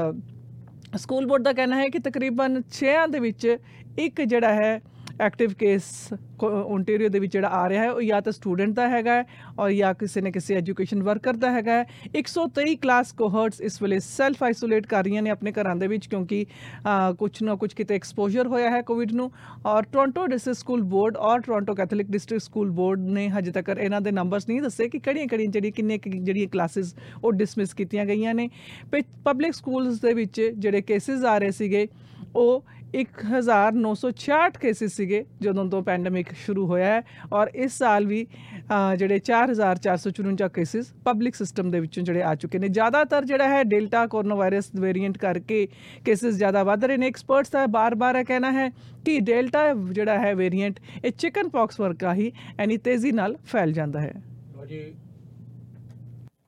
ਸਕੂਲ 0.96 1.26
ਬੋਰਡ 1.26 1.42
ਦਾ 1.42 1.52
ਕਹਿਣਾ 1.52 1.76
ਹੈ 1.76 1.88
ਕਿ 1.88 1.98
ਤਕਰੀਬਨ 1.98 2.62
6 2.70 2.96
ਦੇ 3.10 3.20
ਵਿੱਚ 3.20 3.46
ਇੱਕ 3.98 4.20
ਜਿਹੜਾ 4.22 4.52
ਹੈ 4.54 4.72
ਐਕਟਿਵ 5.20 5.52
ਕੇਸ 5.58 5.84
ਓਨਟਾਰੀਓ 6.44 7.08
ਦੇ 7.08 7.18
ਵਿੱਚ 7.18 7.32
ਜਿਹੜਾ 7.32 7.48
ਆ 7.48 7.68
ਰਿਹਾ 7.68 7.82
ਹੈ, 7.82 7.90
ਉਹ 7.90 8.00
ਜਾਂ 8.02 8.20
ਤਾਂ 8.22 8.32
ਸਟੂਡੈਂਟ 8.32 8.74
ਦਾ 8.74 8.88
ਹੈਗਾ 8.88 9.14
ਹੈ 9.14 9.24
ਔਰ 9.58 9.70
ਜਾਂ 9.72 9.92
ਕਿਸੇ 9.94 10.20
ਨੇ 10.20 10.30
ਕਿਸੇ 10.32 10.54
ਐਜੂਕੇਸ਼ਨ 10.56 11.02
ਵਰਕਰ 11.02 11.36
ਦਾ 11.36 11.50
ਹੈਗਾ 11.52 11.72
ਹੈ। 11.72 11.84
123 12.14 12.74
ਕਲਾਸ 12.82 13.12
ਕੋਹਰਟਸ 13.12 13.60
ਇਸ 13.60 13.80
ਵੇਲੇ 13.82 13.98
ਸੈਲਫ 13.98 14.42
ਆਈਸੋਲੇਟ 14.42 14.86
ਕਰ 14.86 15.04
ਰਹੀਆਂ 15.04 15.22
ਨੇ 15.22 15.30
ਆਪਣੇ 15.30 15.52
ਘਰਾਂ 15.52 15.74
ਦੇ 15.76 15.86
ਵਿੱਚ 15.86 16.06
ਕਿਉਂਕਿ 16.06 16.44
ਕੁਝ 17.18 17.30
ਨਾ 17.42 17.54
ਕੁਝ 17.54 17.72
ਕਿਤੇ 17.74 17.94
ਐਕਸਪੋਜ਼ਰ 17.94 18.46
ਹੋਇਆ 18.46 18.70
ਹੈ 18.70 18.80
ਕੋਵਿਡ 18.82 19.12
ਨੂੰ 19.12 19.30
ਔਰ 19.66 19.82
ਟੋਰਾਂਟੋ 19.92 20.26
ਡਿਸਟ੍ਰਿਕਟ 20.26 20.58
ਸਕੂਲ 20.58 20.82
ਬੋਰਡ 20.92 21.16
ਔਰ 21.18 21.40
Toronto 21.40 21.74
Catholic 21.74 22.10
District 22.10 22.42
School 22.42 22.70
Board 22.72 23.08
ਨੇ 23.10 23.28
ਹਜੇ 23.30 23.50
ਤੱਕ 23.52 23.68
ਇਹਨਾਂ 23.70 24.00
ਦੇ 24.00 24.10
ਨੰਬਰਸ 24.12 24.48
ਨਹੀਂ 24.48 24.60
ਦੱਸੇ 24.62 24.88
ਕਿ 24.88 24.98
ਕਿਹੜੀਆਂ 24.98 25.26
ਕਿਹੜੀਆਂ 25.26 25.50
ਜਿਹੜੀ 25.50 25.70
ਕਿੰਨੇ 25.70 25.98
ਜਿਹੜੀਆਂ 26.06 26.48
ਕਲਾਸਿਸ 26.48 26.94
ਉਹ 27.24 27.32
ਡਿਸਮਿਸ 27.32 27.74
ਕੀਤੀਆਂ 27.74 28.06
ਗਈਆਂ 28.06 28.34
ਨੇ। 28.34 28.48
ਪਬਲਿਕ 29.24 29.54
ਸਕੂਲਸ 29.54 30.00
ਦੇ 30.00 30.12
ਵਿੱਚ 30.14 30.40
ਜਿਹੜੇ 30.40 30.80
ਕੇਸਿਸ 30.82 31.24
ਆ 31.24 31.38
ਰਹੇ 31.38 31.50
ਸੀਗੇ, 31.52 31.86
ਉਹ 32.34 32.64
1966 33.00 34.58
ਕੇਸਿਸ 34.60 34.96
ਸੀਗੇ 34.96 35.18
ਜਦੋਂ 35.40 35.64
ਤੋਂ 35.70 35.82
ਪੈਂਡੇਮਿਕ 35.82 36.32
ਸ਼ੁਰੂ 36.38 36.66
ਹੋਇਆ 36.66 36.86
ਹੈ 36.86 37.28
ਔਰ 37.32 37.50
ਇਸ 37.54 37.76
ਸਾਲ 37.78 38.06
ਵੀ 38.06 38.18
ਜਿਹੜੇ 38.96 39.18
4454 39.28 40.48
ਕੇਸਿਸ 40.54 40.92
ਪਬਲਿਕ 41.04 41.34
ਸਿਸਟਮ 41.34 41.70
ਦੇ 41.70 41.80
ਵਿੱਚੋਂ 41.80 42.02
ਜਿਹੜੇ 42.02 42.22
ਆ 42.22 42.34
ਚੁੱਕੇ 42.34 42.58
ਨੇ। 42.58 42.68
ਜ਼ਿਆਦਾਤਰ 42.68 43.24
ਜਿਹੜਾ 43.24 43.48
ਹੈ 43.48 43.62
ਡੈਲਟਾ 43.64 44.06
ਕੋਰੋਨਾ 44.06 44.34
ਵਾਇਰਸ 44.34 44.70
ਵੇਰੀਐਂਟ 44.80 45.18
ਕਰਕੇ 45.18 45.66
ਕੇਸਿਸ 46.04 46.34
ਜ਼ਿਆਦਾ 46.34 46.62
ਵੱਧ 46.62 46.84
ਰਹੇ 46.84 46.96
ਨੇ। 46.96 47.06
ਐਕਸਪਰਟਸ 47.06 47.50
ਦਾ 47.50 47.66
ਬਾਰ-ਬਾਰ 47.76 48.16
ਇਹ 48.16 48.24
ਕਹਿਣਾ 48.24 48.52
ਹੈ 48.52 48.68
ਕਿ 49.04 49.18
ਡੈਲਟਾ 49.20 49.62
ਜਿਹੜਾ 49.92 50.18
ਹੈ 50.18 50.34
ਵੇਰੀਐਂਟ 50.34 50.80
ਇਹ 51.04 51.10
ਚਿਕਨ 51.12 51.48
ਪੌਕਸ 51.48 51.80
ਵਰਗਾ 51.80 52.14
ਹੀ 52.14 52.30
ਐਨੀ 52.58 52.76
ਤੇਜ਼ੀ 52.76 53.12
ਨਾਲ 53.12 53.36
ਫੈਲ 53.46 53.72
ਜਾਂਦਾ 53.72 54.00
ਹੈ। 54.00 54.12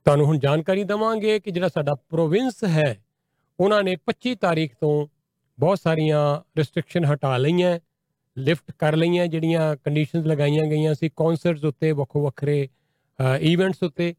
ਤੁਹਾਨੂੰ 0.05 0.25
ਹੁਣ 0.25 0.39
ਜਾਣਕਾਰੀ 0.39 0.83
ਦਵਾਂਗੇ 0.83 1.39
ਕਿ 1.39 1.51
ਜਿਹੜਾ 1.51 1.67
ਸਾਡਾ 1.67 1.93
ਪ੍ਰੋਵਿੰਸ 2.09 2.63
ਹੈ 2.63 2.95
ਉਹਨਾਂ 3.59 3.83
ਨੇ 3.83 3.95
25 4.05 4.35
ਤਾਰੀਖ 4.41 4.73
ਤੋਂ 4.81 4.93
ਬਹੁਤ 5.59 5.79
ਸਾਰੀਆਂ 5.83 6.41
ਰੈਸਟ੍ਰਿਕਸ਼ਨ 6.57 7.05
ਹਟਾ 7.05 7.37
ਲਈਆਂ 7.37 7.79
ਲਿਫਟ 8.37 8.71
ਕਰ 8.71 8.95
ਲਈਆਂ, 8.95 9.27
ਜਿਹੜੀਆਂ 9.27 9.75
ਕੰਡੀਸ਼ਨਸ 9.75 10.25
ਲਗਾਈਆਂ 10.25 10.63
ਗਈਆਂ 10.63 10.93
ਸੀ 10.93 11.09
ਕਨਸਰਟਸ 11.09 11.63
ਉੱਤੇ 11.63 11.91
ਵੱਖੋ 11.91 12.23
ਵੱਖਰੇ 12.23 12.69
ਇਵੈਂਟਸ 13.39 13.83
ਉੱਤੇ। 13.83 14.15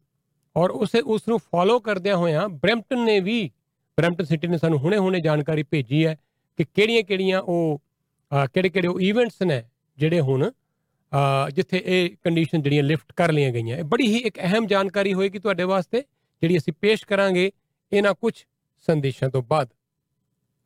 ਔਰ 0.57 0.71
ਉਸੇ 0.71 1.01
ਉਸ 1.01 1.29
ਨੂੰ 1.29 1.39
ਫਾਲੋ 1.39 1.81
ਕਰਦਿਆਂ 1.81 2.17
ਹੋਇਆਂ 2.17 2.49
ਬ੍ਰੈਂਪਟਨ 2.49 3.05
ਨੇ 3.05 3.21
ਵੀ, 3.21 3.51
ਬ੍ਰੈਂਪਟਨ 3.99 4.25
ਸਿਟੀ 4.25 4.49
ਨੇ 4.49 4.59
ਸਾਨੂੰ 4.59 4.79
ਹੁਣੇ-ਹੁਣੇ 4.79 5.21
ਜਾਣਕਾਰੀ 5.21 5.63
ਭੇਜੀ 5.63 6.07
ਹੈ 6.07 6.17
ਕਿ 6.57 6.65
ਕਿਹੜੀਆਂ-ਕਿਹੜੀਆਂ 6.65 7.41
ਉਹ 7.41 7.83
ਕਿਹੜੇ-ਕਿਹੜੇ 8.55 8.89
ਉਹ 8.89 9.01
ਇਵੈਂਟਸ 9.01 9.43
ਨੇ 9.43 9.63
ਜਿਹੜੇ 9.99 10.21
ਹੁਣ 10.21 10.51
ਜਿੱਥੇ 11.55 11.83
ਇਹ 11.87 12.11
ਕੰਡੀਸ਼ਨ 12.25 12.63
ਜਿਹੜੀਆਂ 12.63 12.83
ਲਿਫਟ 12.83 13.13
ਕਰ 13.13 13.33
ਲਈਆਂ 13.33 13.53
ਗਈਆਂ। 13.53 13.79
ਇਹ 13.79 13.85
ਬੜੀ 13.85 14.07
ਹੀ 14.07 14.17
ਇੱਕ 14.17 14.39
ਅਹਿਮ 14.39 14.67
ਜਾਣਕਾਰੀ 14.67 15.15
ਹੋਏਗੀ 15.15 15.39
ਤੁਹਾਡੇ 15.39 15.65
ਵਾਸਤੇ, 15.65 16.01
ਜਿਹੜੀ 16.41 16.57
ਅਸੀਂ 16.57 16.73
ਪੇਸ਼ 16.81 17.07
ਕਰਾਂਗੇ 17.07 17.51
ਇਹਨਾਂ 17.93 18.15
ਕੁਝ 18.15 18.35
ਸੰਦੇਸ਼ਾਂ 18.87 19.31
ਤੋਂ 19.31 19.43
ਬਾਅਦ। 19.43 19.69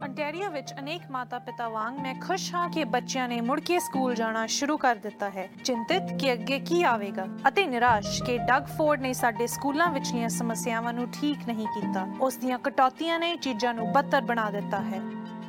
ਅੰਟੈਰੀਓ 0.05 0.51
ਵਿੱਚ 0.51 0.73
ਅਨੇਕ 0.79 1.03
ਮਾਤਾ-ਪਿਤਾ 1.11 1.69
ਵਾਂਗ 1.69 1.99
ਮੈਂ 1.99 2.15
ਖੁਸ਼ 2.15 2.55
ਹਾਂ 2.55 2.69
ਕਿ 2.71 2.85
ਬੱਚਿਆਂ 2.85 3.29
ਨੇ 3.29 3.41
ਮੁੜ 3.41 3.61
ਕੇ 3.61 3.79
ਸਕੂਲ 3.79 4.15
ਜਾਣਾ 4.15 4.47
ਸ਼ੁਰੂ 4.47 4.77
ਕਰ 4.77 4.97
ਦਿੱਤਾ 4.97 5.31
ਹੈ। 5.31 5.49
ਚਿੰਤਿਤ 5.65 6.03
ਕਿ 6.21 6.33
ਅੱਗੇ 6.33 6.59
ਕੀ 6.59 6.83
ਆਵੇਗਾ 6.83 7.27
ਅਤੇ 7.49 7.67
ਨਿਰਾਸ਼ 7.67 8.23
ਕਿ 8.23 8.39
ਡਗ 8.39 8.67
ਫੋਰਡ 8.77 9.01
ਨੇ 9.01 9.13
ਸਾਡੇ 9.13 9.47
ਸਕੂਲਾਂ 9.47 9.91
ਵਿਚਲੀਆਂ 9.93 10.29
ਸਮੱਸਿਆਵਾਂ 10.29 10.93
ਨੂੰ 10.93 11.09
ਠੀਕ 11.13 11.39
ਨਹੀਂ 11.47 11.67
ਕੀਤਾ। 11.67 12.07
ਉਸ 12.21 12.37
ਦੀਆਂ 12.37 12.59
ਕਟੌਤੀਆਂ 12.59 13.19
ਨੇ 13.19 13.37
ਚੀਜ਼ਾਂ 13.37 13.75
ਨੂੰ 13.75 13.93
ਬੱਤਰ 13.93 14.21
ਬਣਾ 14.21 14.51
ਦਿੱਤਾ 14.51 14.81
ਹੈ। 14.81 15.01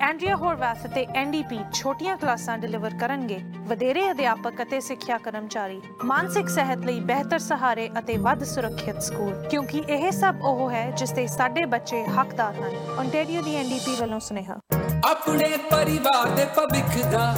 ਐਂਡਰੀਆ 0.01 0.35
ਹੋਰਵੈਥ 0.35 0.85
ਅਤੇ 0.85 1.05
ਐਨਡੀਪੀ 1.15 1.57
ਛੋਟੀਆਂ 1.73 2.15
ਕਲਾਸਾਂ 2.17 2.57
ਡਿਲੀਵਰ 2.57 2.93
ਕਰਨਗੇ। 2.99 3.37
ਵਧੇਰੇ 3.67 4.09
ਅਧਿਆਪਕ 4.11 4.61
ਅਤੇ 4.61 4.79
ਸਿੱਖਿਆ 4.79 5.17
ਕਰਮਚਾਰੀ, 5.17 5.81
ਮਾਨਸਿਕ 6.05 6.49
ਸਿਹਤ 6.49 6.85
ਲਈ 6.85 6.99
ਬਿਹਤਰ 6.99 7.39
ਸਹਾਰੇ 7.39 7.89
ਅਤੇ 7.99 8.15
ਵੱਧ 8.17 8.43
ਸੁਰੱਖਿਅਤ 8.43 9.01
ਸਕੂਲ, 9.01 9.33
ਕਿਉਂਕਿ 9.49 9.83
ਇਹ 9.89 10.11
ਸਭ 10.11 10.41
ਉਹ 10.43 10.69
ਹੈ 10.71 10.89
ਜਿਸ 10.91 11.11
ਤੇ 11.11 11.27
ਸਾਡੇ 11.27 11.65
ਬੱਚੇ 11.65 12.03
ਹੱਕਦਾਰ 12.17 12.55
ਹਨ। 12.55 12.75
ਓਨਟਾਰੀਓ 12.99 13.41
ਦੀ 13.41 13.55
ਐਨਡੀਪੀ 13.55 13.95
ਵੱਲੋਂ 14.01 14.19
ਸੁਨੇਹਾ। 14.19 14.59
ਆਪਣੇ 15.05 15.57
ਪਰਿਵਾਰ 15.71 16.29
ਦੇ 16.29 16.45
ਭਵਿੱਖ 16.55 16.97
ਦਾ 17.11 17.33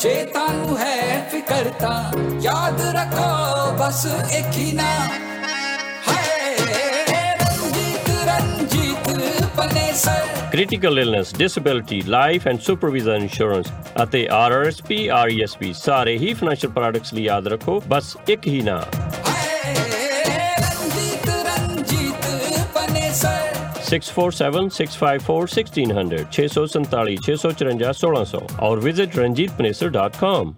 ਜੇ 0.00 0.14
ਤੁਹਾਨੂੰ 0.24 0.78
ਹੈ 0.78 1.28
ਫਿਕਰ 1.30 1.70
ਤਾਂ। 1.80 2.00
ਯਾਦ 2.40 2.80
ਰੱਖੋ 2.96 3.72
ਬਸ 3.76 4.06
ਇੱਕ 4.38 4.56
ਹੀ 4.56 4.72
ਨਾ। 4.72 4.90
Critical 10.51 10.97
illness, 10.97 11.31
disability, 11.31 12.01
life 12.03 12.45
and 12.45 12.59
supervision 12.67 13.25
insurance 13.27 13.69
ਅਤੇ 14.03 14.27
RRSP, 14.37 14.97
RESP 15.25 15.71
ਸਾਰੇ 15.73 16.17
ਹੀ 16.17 16.33
ਫਾਈਨੈਂਸ਼ੀਅਲ 16.33 16.71
ਪ੍ਰੋਡਕਟਸ 16.73 17.13
ਲਈ 17.13 17.23
ਯਾਦ 17.23 17.47
ਰੱਖੋ 17.47 17.81
ਬਸ 17.87 18.15
ਇੱਕ 18.29 18.47
ਹੀ 18.47 18.61
ਨਾਮ 18.61 19.07
Six 23.91 24.09
four 24.15 24.31
seven 24.37 24.67
six 24.73 24.95
five 25.03 25.21
four 25.27 25.43
sixteen 25.51 25.91
hundred 25.97 26.25
छह 26.35 26.47
सौ 26.55 26.65
सैतालीस 26.73 27.21
छह 27.27 27.35
सौ 27.43 27.51
चौरंजा 27.61 27.91
सोलह 28.01 28.23
सौ 28.31 28.41
और 28.67 28.79
visit 28.87 29.15
Ranjit 29.19 29.55
Panesar 29.61 29.89
dot 29.95 30.19
com 30.19 30.51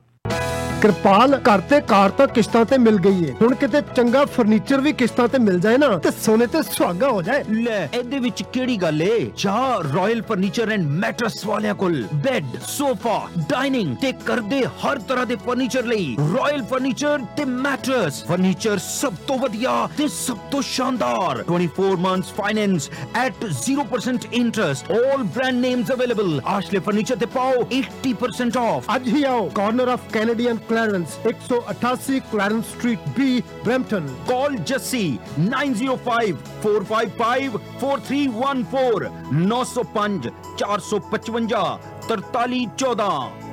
Kirpal 0.86 1.34
ਘਰ 1.38 1.60
ਤੇ 1.60 1.80
ਕਾਰ 1.80 2.10
ਤਾਂ 2.10 2.26
ਕਿਸ਼ਤਾਂ 2.26 2.64
ਤੇ 2.64 2.76
ਮਿਲ 2.78 2.98
ਗਈ 2.98 3.24
ਏ। 3.24 3.32
ਹੁਣ 3.40 3.54
ਕਿਤੇ 3.54 3.80
ਚੰਗਾ 3.96 4.24
ਫਰਨੀਚਰ 4.24 4.80
ਵੀ 4.80 4.92
ਕਿਸ਼ਤਾਂ 4.92 5.26
ਤੇ 5.28 5.38
ਮਿਲ 5.38 5.58
ਜਾਏ 5.60 5.78
ਨਾ 5.78 5.86
ਤੇ 5.98 6.10
ਸੋਨੇ 6.24 6.46
ਤੇ 6.46 6.62
ਸੁਹਾਗਾ 6.62 7.08
ਹੋ 7.08 7.22
ਜਾਏ। 7.22 7.44
ਲੈ 7.50 7.78
ਇਹਦੇ 7.94 8.18
ਵਿੱਚ 8.18 8.42
ਕਿਹੜੀ 8.52 8.76
ਗੱਲ 8.76 9.02
ਏ? 9.02 9.30
ਜਾ 9.36 9.56
ਰਾਇਲ 9.94 10.22
ਫਰਨੀਚਰ 10.22 10.70
ਐਂਡ 10.72 10.86
ਮੈਟਰਸ 11.00 11.44
ਵਾਲਿਆਂ 11.46 11.74
ਕੋਲ 11.74 11.96
ਬੈੱਡ 12.24 12.44
ਸੋਫਾ 12.66 13.16
ਡਾਈਨਿੰਗ 13.50 13.96
ਤੇ 13.96 14.12
ਕਰਦੇ 14.26 14.62
ਹਰ 14.84 14.98
ਤਰ੍ਹਾਂ 14.98 15.24
ਦੇ 15.26 15.36
ਫਰਨੀਚਰ 15.46 15.84
ਲਈ 15.84 16.16
ਰਾਇਲ 16.34 16.62
ਫਰਨੀਚਰ 16.62 17.24
ਤੇ 17.36 17.44
ਮੈਟਰਸ 17.44 18.22
ਫਰਨੀਚਰ 18.24 18.78
ਸਭ 18.78 19.14
ਤੋਂ 19.26 19.38
ਵਧੀਆ 19.38 19.74
ਤੇ 19.98 20.08
ਸਭ 20.08 20.38
ਤੋਂ 20.52 20.62
ਸ਼ਾਨਦਾਰ। 20.62 21.42
24 21.50 21.90
months 21.98 22.32
finance 22.32 22.88
at 23.14 23.44
0% 23.60 24.28
interest 24.32 24.92
올 24.92 25.22
brand 25.24 25.56
names 25.56 25.92
available 25.92 26.40
Ashley 26.46 26.80
furniture 26.80 27.16
ਤੇ 27.16 27.26
ਪਾਓ 27.34 27.66
80% 27.80 28.58
ਆਫ 28.58 28.94
ਅੱਜ 28.96 29.08
ਹੀ 29.08 29.24
ਆਓ। 29.24 29.48
Corner 29.54 29.88
of 29.88 30.00
Canadian 30.12 30.56
Clarence 30.76 31.16
188 31.24 32.20
Clarence 32.24 32.66
Street 32.66 32.98
B 33.16 33.42
Brampton 33.64 34.06
call 34.26 34.50
Jesse 34.58 35.18
905 35.38 36.38
455 36.60 37.52
4314 37.80 39.48
905 39.48 40.34
455 40.58 41.80
4314 42.06 43.46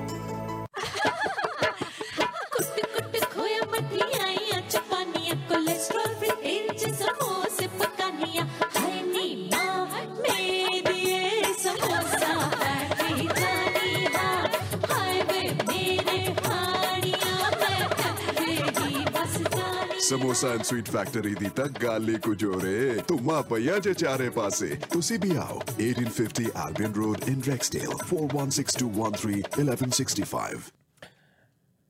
samosa 20.04 20.50
and 20.50 20.62
sweet 20.62 20.90
factory 20.90 21.36
ਦੀ 21.36 21.46
ਤਾਂ 21.56 21.68
ਗੱਲ 21.84 22.10
ਹੀ 22.10 22.16
ਕੁਝ 22.16 22.46
ਹੋ 22.46 22.62
ਰੇ 22.62 23.00
ਤੁਮਾ 23.08 23.42
ਪਈਆ 23.42 23.80
ਜੇ 23.80 23.94
ਚਾਰੇ 23.94 24.30
ਪਾਸੇ। 24.30 24.78
ਤੁਸੀਂ 24.94 25.20
ਵੀ 25.20 25.36
ਆਓ। 25.36 25.62
1850 25.84 26.46
Albion 26.64 27.02
Road 27.02 27.32
in 27.32 27.38
Rexdale 27.46 27.96
4162131165 28.10 30.60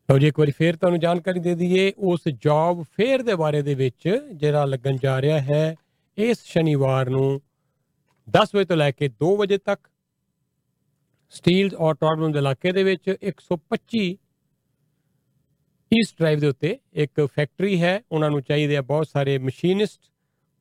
ਲਓ 0.09 0.19
ਜੀ, 0.19 0.27
ਇੱਕ 0.27 0.39
ਵਾਰੀ 0.39 0.51
ਫੇਰ 0.51 0.75
ਤੁਹਾਨੂੰ 0.75 0.99
ਜਾਣਕਾਰੀ 0.99 1.39
ਦੇ 1.39 1.55
ਦਈਏ, 1.55 1.93
ਉਸ 1.97 2.21
ਜੌਬ 2.41 2.85
ਫੇਅਰ 2.97 3.21
ਦੇ 3.21 3.35
ਬਾਰੇ 3.35 3.61
ਦੇ 3.61 3.75
ਵਿੱਚ 3.75 4.19
ਜਿਹੜਾ 4.33 4.65
ਲੱਗਣ 4.65 4.97
ਜਾ 5.03 5.21
ਰਿਹਾ 5.21 5.41
ਹੈ, 5.41 5.75
ਇਸ 6.17 6.37
ਸ਼ਨੀਵਾਰ 6.45 7.09
ਨੂੰ 7.09 7.41
10 8.27 8.47
ਵਜੇ 8.55 8.65
ਤੋਂ 8.65 8.77
ਲੈ 8.77 8.91
ਕੇ 8.91 9.09
2 9.23 9.37
ਵਜੇ 9.37 9.57
ਤੱਕ 9.57 9.79
ਸਟੀਲ 11.33 11.75
ਔਰ 11.75 11.95
ਟੌਰਬਨ 11.95 12.31
ਦੇ 12.31 12.39
ਇਲਾਕੇ 12.39 12.71
ਦੇ 12.71 12.83
ਵਿੱਚ 12.83 13.15
125 13.23 14.17
ਈਸਟ 15.99 16.17
ਡਰਾਈਵ 16.17 16.39
ਦੇ 16.39 16.47
ਉੱਤੇ 16.47 16.79
ਇੱਕ 16.93 17.25
ਫੈਕਟਰੀ 17.35 17.81
ਹੈ, 17.81 18.01
ਉਹਨਾਂ 18.11 18.29
ਨੂੰ 18.29 18.41
ਚਾਹੀਦੇ 18.41 18.77
ਆ 18.77 18.81
ਬਹੁਤ 18.81 19.07
ਸਾਰੇ 19.07 19.37
ਮਸ਼ੀਨਿਸਟ, 19.37 20.01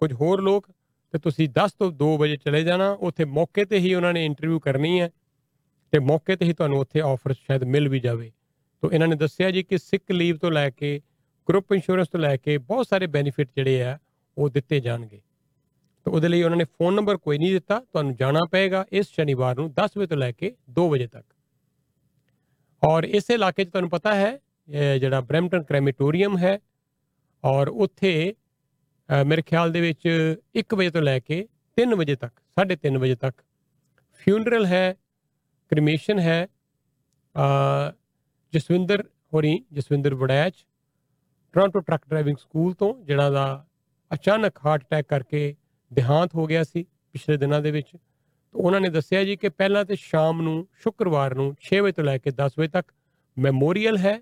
ਕੁਝ 0.01 0.13
ਹੋਰ 0.13 0.43
ਲੋਕ, 0.43 0.67
ਤੇ 1.15 1.19
ਤੁਸੀਂ 1.19 1.49
10 1.49 1.73
ਤੋਂ 1.79 1.93
2 1.93 2.17
ਵਜੇ 2.19 2.37
ਚਲੇ 2.37 2.63
ਜਾਣਾ, 2.63 2.91
ਉੱਥੇ 2.91 3.25
ਮੌਕੇ 3.25 3.65
ਤੇ 3.65 3.79
ਹੀ 3.79 3.95
ਉਹਨਾਂ 3.95 4.13
ਨੇ 4.13 4.25
ਇੰਟਰਵਿਊ 4.27 4.59
ਕਰਨੀ 4.59 5.01
ਹੈ, 5.01 5.11
ਤੇ 5.91 5.99
ਮੌਕੇ 5.99 6.37
ਤੇ 6.37 6.45
ਹੀ 6.45 6.53
ਤੁਹਾਨੂੰ 6.53 6.79
ਉੱਥੇ 6.79 7.01
ਆਫਰ 7.01 7.33
ਸ਼ਾਇਦ 7.33 7.65
ਮਿਲ 7.65 7.89
ਵੀ 7.89 8.01
ਜਾਵੇ। 8.01 8.33
ਤੋ 8.81 8.93
ਇਹਨਾਂ 8.93 9.09
ਨੇ 9.09 9.17
ਦੱਸਿਆ 9.17 9.51
ਜੀ 9.51 9.63
ਕਿ 9.63 9.79
ਸਿਕ 9.79 10.13
ਲੀਵ 10.13 10.37
ਤੋਂ 10.37 10.51
ਲੈ 10.51 10.71
ਕੇ, 10.71 11.01
ਗਰੁੱਪ 11.49 11.73
ਇੰਸ਼ੋਰੈਂਸ 11.73 12.09
ਤੋਂ 12.09 12.21
ਲੈ 12.21 12.37
ਕੇ 12.37 12.59
ਬਹੁਤ 12.59 12.89
ਸਾਰੇ 12.89 13.07
ਬੈਨੀਫਿਟ 13.07 13.49
ਜਿਹੜੇ 13.57 13.83
ਆ, 13.83 13.99
ਉਹ 14.39 14.51
ਦਿੱਤੇ 14.51 14.81
ਜਾਣਗੇ। 14.81 15.21
ਤੋ 16.05 16.11
ਉਹਦੇ 16.11 16.29
ਲਈ 16.29 16.43
ਉਹਨਾਂ 16.43 16.57
ਨੇ 16.57 16.65
ਫੋਨ 16.65 16.95
ਨੰਬਰ 16.95 17.17
ਕੋਈ 17.17 17.39
ਨਹੀਂ 17.39 17.53
ਦਿੱਤਾ, 17.53 17.79
ਤੁਹਾਨੂੰ 17.79 18.17
ਜਾਣਾ 18.17 18.41
ਪਏਗਾ 18.53 18.85
ਇਸ 18.93 19.07
ਸ਼ਨੀਵਾਰ 19.07 19.57
ਨੂੰ 19.57 19.73
10 19.73 19.97
ਵਜੇ 19.99 20.07
ਤੋਂ 20.07 20.17
ਲੈ 20.17 20.33
ਕੇ 20.33 20.55
2 20.71 20.89
ਵਜੇ 20.89 21.07
ਤੱਕ। 21.07 21.25
ਔਰ 22.83 23.05
ਇਸੇ 23.05 23.35
ਇਲਾਕੇ 23.35 23.65
'ਚ 23.65 23.69
ਤੁਹਾਨੂੰ 23.69 23.91
ਪਤਾ 23.91 24.15
ਹੈ 24.15 24.31
ਇਹ 24.31 24.39
ਜਿਹੜਾ 24.73 25.21
ਬ੍ਰੈਂਪਟਨ 25.21 25.63
ਕ੍ਰੈਮੇਟੋਰੀਅਮ 25.63 26.37
ਹੈ 26.39 26.59
ਔਰ 27.45 27.69
ਉੱਥੇ 27.69 28.35
ਅ, 29.09 29.25
ਮੇਰੇ 29.25 29.43
ਖਿਆਲ 29.43 29.73
ਦੇ 29.73 29.81
ਵਿੱਚ 29.81 30.09
1 30.55 30.75
ਵਜੇ 30.77 30.91
ਤੋਂ 30.91 31.03
ਲੈ 31.03 31.19
ਕੇ 31.19 31.47
3 31.77 31.95
ਵਜੇ 31.97 32.15
ਤੱਕ 32.17 32.33
3:30 32.57 32.99
ਵਜੇ 32.99 33.15
ਤੱਕ 33.15 33.43
ਫਿਊਨਰਲ 34.21 34.67
ਹੈ 34.67 34.93
ਕ੍ਰਿਮੇਸ਼ਨ 35.71 36.19
ਹੈ 36.19 36.47
ਅ, 37.35 37.93
ਜਸਵਿੰਦਰ 38.53 39.03
ਹੋਰੀ 39.35 39.65
Jaswinder 39.73 40.15
Waraich 40.15 40.55
Toronto 41.55 41.81
truck 41.81 42.03
driving 42.09 42.37
school 42.37 42.75
ਤੋਂ 42.75 42.95
ਜਿਹੜਾ 43.05 43.31
ਦਾ 43.31 43.45
ਅਚਾਨਕ 44.11 44.59
ਹਾਰਟ 44.67 44.83
ਅਟੈਕ 44.85 45.07
ਕਰਕੇ 45.07 45.55
ਦੇਹਾਂਤ 45.91 46.35
ਹੋ 46.35 46.47
ਗਿਆ 46.47 46.63
ਸੀ 46.65 46.83
ਪਿਛਲੇ 47.15 47.37
ਦਿਨਾਂ 47.37 47.61
ਦੇ 47.61 47.71
ਵਿੱਚ। 47.71 47.91
ਤਾਂ 47.91 48.61
ਉਹਨਾਂ 48.61 48.81
ਨੇ 48.81 48.89
ਦੱਸਿਆ 48.89 49.25
ਜੀ 49.25 49.37
ਕਿ 49.37 49.49
ਪਹਿਲਾਂ 49.49 49.85
ਤੇ 49.85 49.95
ਸ਼ਾਮ 49.97 50.43
ਨੂੰ 50.43 50.55
ਸ਼ੁੱਕਰਵਾਰ 50.83 51.35
ਨੂੰ 51.35 51.47
6 51.69 51.81
ਵਜੇ 51.83 51.93
ਤੋਂ 51.93 52.05
ਲੈ 52.05 52.17
ਕੇ 52.19 52.31
10 52.31 52.59
ਵਜੇ 52.59 52.69
ਤੱਕ 52.69 52.93
ਮੈਮੋਰੀਅਲ 53.37 53.99
ਹੈ 53.99 54.21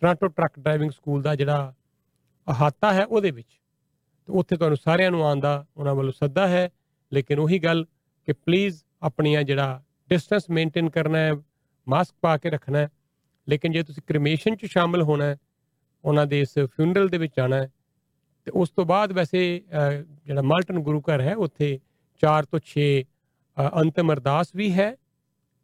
ਟੋਰਾਂਟੋ 0.00 0.28
ਟਰੱਕ 0.28 0.58
ਡਰਾਈਵਿੰਗ 0.58 0.90
ਸਕੂਲ 0.90 1.22
ਦਾ 1.22 1.34
ਜਿਹੜਾ 1.34 1.72
ਅਹਾਤਾ 2.46 2.92
ਹੈ 2.92 3.04
ਉਹਦੇ 3.06 3.30
ਵਿੱਚ। 3.30 3.48
ਤੇ 4.28 4.32
ਉੱਥੇ 4.32 4.56
ਤੁਹਾਨੂੰ 4.56 4.76
ਸਾਰਿਆਂ 4.76 5.10
ਨੂੰ 5.10 5.26
ਆਉਣ 5.26 5.40
ਦਾ 5.40 5.66
ਉਹਨਾਂ 5.76 5.94
ਵੱਲੋਂ 5.94 6.12
ਸੱਦਾ 6.12 6.48
ਹੈ। 6.48 6.68
ਲੇਕਿਨ 7.12 7.38
ਉਹੀ 7.38 7.58
ਗੱਲ 7.58 7.84
ਕਿ 8.28 8.32
ਪਲੀਜ਼ 8.32 8.82
ਆਪਣੀਆਂ 9.02 9.42
ਜਿਹੜਾ 9.42 9.82
ਡਿਸਟੈਂਸ 10.08 10.50
ਮੇਨਟੇਨ 10.50 10.90
ਕਰਨਾ 10.90 11.18
ਹੈ 11.18 11.32
ਮਾਸਕ 11.88 12.14
ਪਾ 12.20 12.36
ਕੇ 12.36 12.50
ਰੱਖਣਾ 12.50 12.78
ਹੈ। 12.78 12.88
ਲੇਕਿਨ 13.48 13.72
ਜੇ 13.72 13.82
ਤੁਸੀਂ 13.82 14.02
ਕ੍ਰਿਮੇਸ਼ਨ 14.06 14.56
'ਚ 14.56 14.66
ਸ਼ਾਮਲ 14.66 15.02
ਹੋਣਾ 15.02 15.24
ਹੈ 15.24 15.36
ਉਹਨਾਂ 16.04 16.26
ਦੇ 16.26 16.40
ਇਸ 16.40 16.54
ਫਿਊਨਰਲ 16.58 17.08
ਦੇ 17.08 17.18
ਵਿੱਚ 17.18 17.32
ਜਾਣਾ 17.36 17.56
ਹੈ 17.56 17.68
ਤੇ 18.44 18.50
ਉਸ 18.54 18.70
ਤੋਂ 18.70 18.84
ਬਾਅਦ 18.86 19.12
ਵੈਸੇ 19.12 19.40
ਅਹ, 19.72 20.02
ਜਿਹੜਾ 20.26 20.42
ਮਾਲਟਨ 20.42 20.78
ਗੁਰੂ 20.78 21.00
ਘਰ 21.00 21.20
ਹੈ 21.20 21.36
ਉੱਥੇ 21.36 21.78
4 22.22 22.44
ਤੋਂ 22.44 22.60
6 22.66 22.86
ਅੰਤਮ 23.80 24.12
ਅਰਦਾਸ 24.12 24.54
ਵੀ 24.56 24.72
ਹੈ 24.72 24.94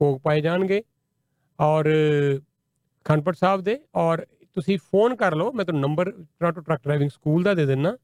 ਭੋਗ 0.00 0.20
ਪਾਏ 0.20 0.40
ਜਾਣਗੇ। 0.40 0.82
ਔਰ 1.60 1.84
ਖੰਡਪਟ 3.06 3.36
ਸਾਹਿਬ 3.36 3.60
ਦੇ 3.60 3.78
ਔਰ 3.94 4.26
ਤੁਸੀਂ 4.56 4.78
ਫੋਨ 4.90 5.14
ਕਰ 5.16 5.34
ਲਓ, 5.34 5.52
ਮੈਂ 5.52 5.64
ਤੁਹਾਨੂੰ 5.64 5.82
number 5.82 6.10
Toronto 6.10 6.60
truck 6.60 6.82
driving 6.84 7.10
school 7.10 7.42
ਦਾ 7.42 7.54
ਦੇ 7.54 7.66
ਦਿੰਨਾ। 7.66 7.96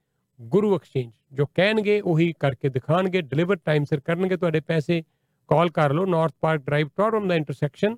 ਗੁਰੂ 0.42 0.76
ਐਕਸਚੇਂਜ 0.76 1.12
ਜੋ 1.34 1.46
ਕਹਿਣਗੇ 1.46 2.02
ਉਹੀ 2.02 2.34
ਕਰਕੇ 2.40 2.70
ਦਿਖਾਣਗੇ 2.70 3.22
ਡਿਲੀਵਰ 3.22 3.56
ਟਾਈਮ 3.56 3.84
ਸਿਰ 3.84 4.00
ਕਰਨਗੇ 4.00 4.38
ਤੁਹਾਡੇ 4.38 4.60
ਪੈਸੇ। 4.60 5.04
ਕਾਲ 5.48 5.70
ਕਰ 5.70 5.94
ਲਓ 5.94 6.06
ਨਾਰਥ 6.06 6.34
ਪਾਰਕ 6.42 6.62
ਡਰਾਈਵ 6.62 6.88
ਟੋਰਮ 6.88 7.28
ਦਾ 7.28 7.36
ਇੰਟਰਸੈਕਸ਼ਨ 7.36 7.96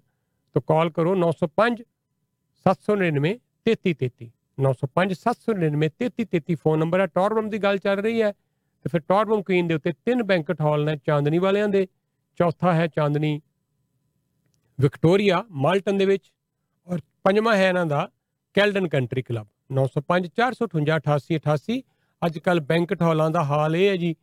ਤੋਂ 0.53 0.61
ਕਾਲ 0.61 0.89
ਕਰੋ 0.89 1.15
905 1.15 1.83
799 2.65 3.31
3333 3.65 4.29
905 4.63 5.15
799 5.21 5.89
3333 5.99 6.55
ਫੋਨ 6.55 6.79
ਨੰਬਰ 6.79 6.99
ਹੈ 6.99 7.05
ਟੋਰਬਮ 7.05 7.49
ਦੀ 7.49 7.57
ਗੱਲ 7.57 7.77
ਚੱਲ 7.77 7.97
ਰਹੀ 7.97 8.21
ਹੈ। 8.21 8.31
ਤੇ 8.83 8.89
ਫਿਰ 8.89 9.01
ਟੋਰਬਮ 9.01 9.43
ਕੁਈਨ 9.43 9.67
ਦੇ 9.67 9.73
ਉੱਤੇ 9.73 9.91
ਤਿੰਨ 9.91 10.23
ਬੈਂਕਟ 10.23 10.61
ਹਾਲ 10.61 10.85
ਨੇ 10.85 10.97
ਚਾਂਦਨੀ 11.05 11.37
ਵਾਲਿਆਂ 11.37 11.67
ਦੇ। 11.67 11.87
ਚੌਥਾ 12.39 12.73
ਹੈ 12.73 12.87
ਚਾਂਦਨੀ 12.87 13.41
ਵਿਕਟੋਰੀਆ 14.79 15.45
ਮਾਲਟਨ 15.51 15.97
ਦੇ 15.97 16.05
ਵਿੱਚ। 16.05 16.33
ਔਰ 16.87 16.99
ਪੰਜਵਾਂ 17.23 17.55
ਹੈ 17.55 17.69
ਇਹਨਾਂ 17.69 17.85
ਦਾ 17.85 18.09
ਕੈਲਡਨ 18.53 18.87
ਕੰਟਰੀ 18.87 19.21
ਕਲੱਬ 19.21 19.47
905 19.75 20.29
458 20.37 20.97
88 20.97 21.37
88 21.37 21.79
ਅੱਜ 22.25 22.39
ਕੱਲ 22.39 22.59
ਬੈਂਕਟ 22.59 23.01
ਹਾਲਾਂ 23.01 23.31
ਦਾ 23.31 23.43
ਹਾਲ 23.43 23.75
ਇਹ 23.75 23.89
ਹੈ 23.89 23.95
ਜੀ 23.95 24.13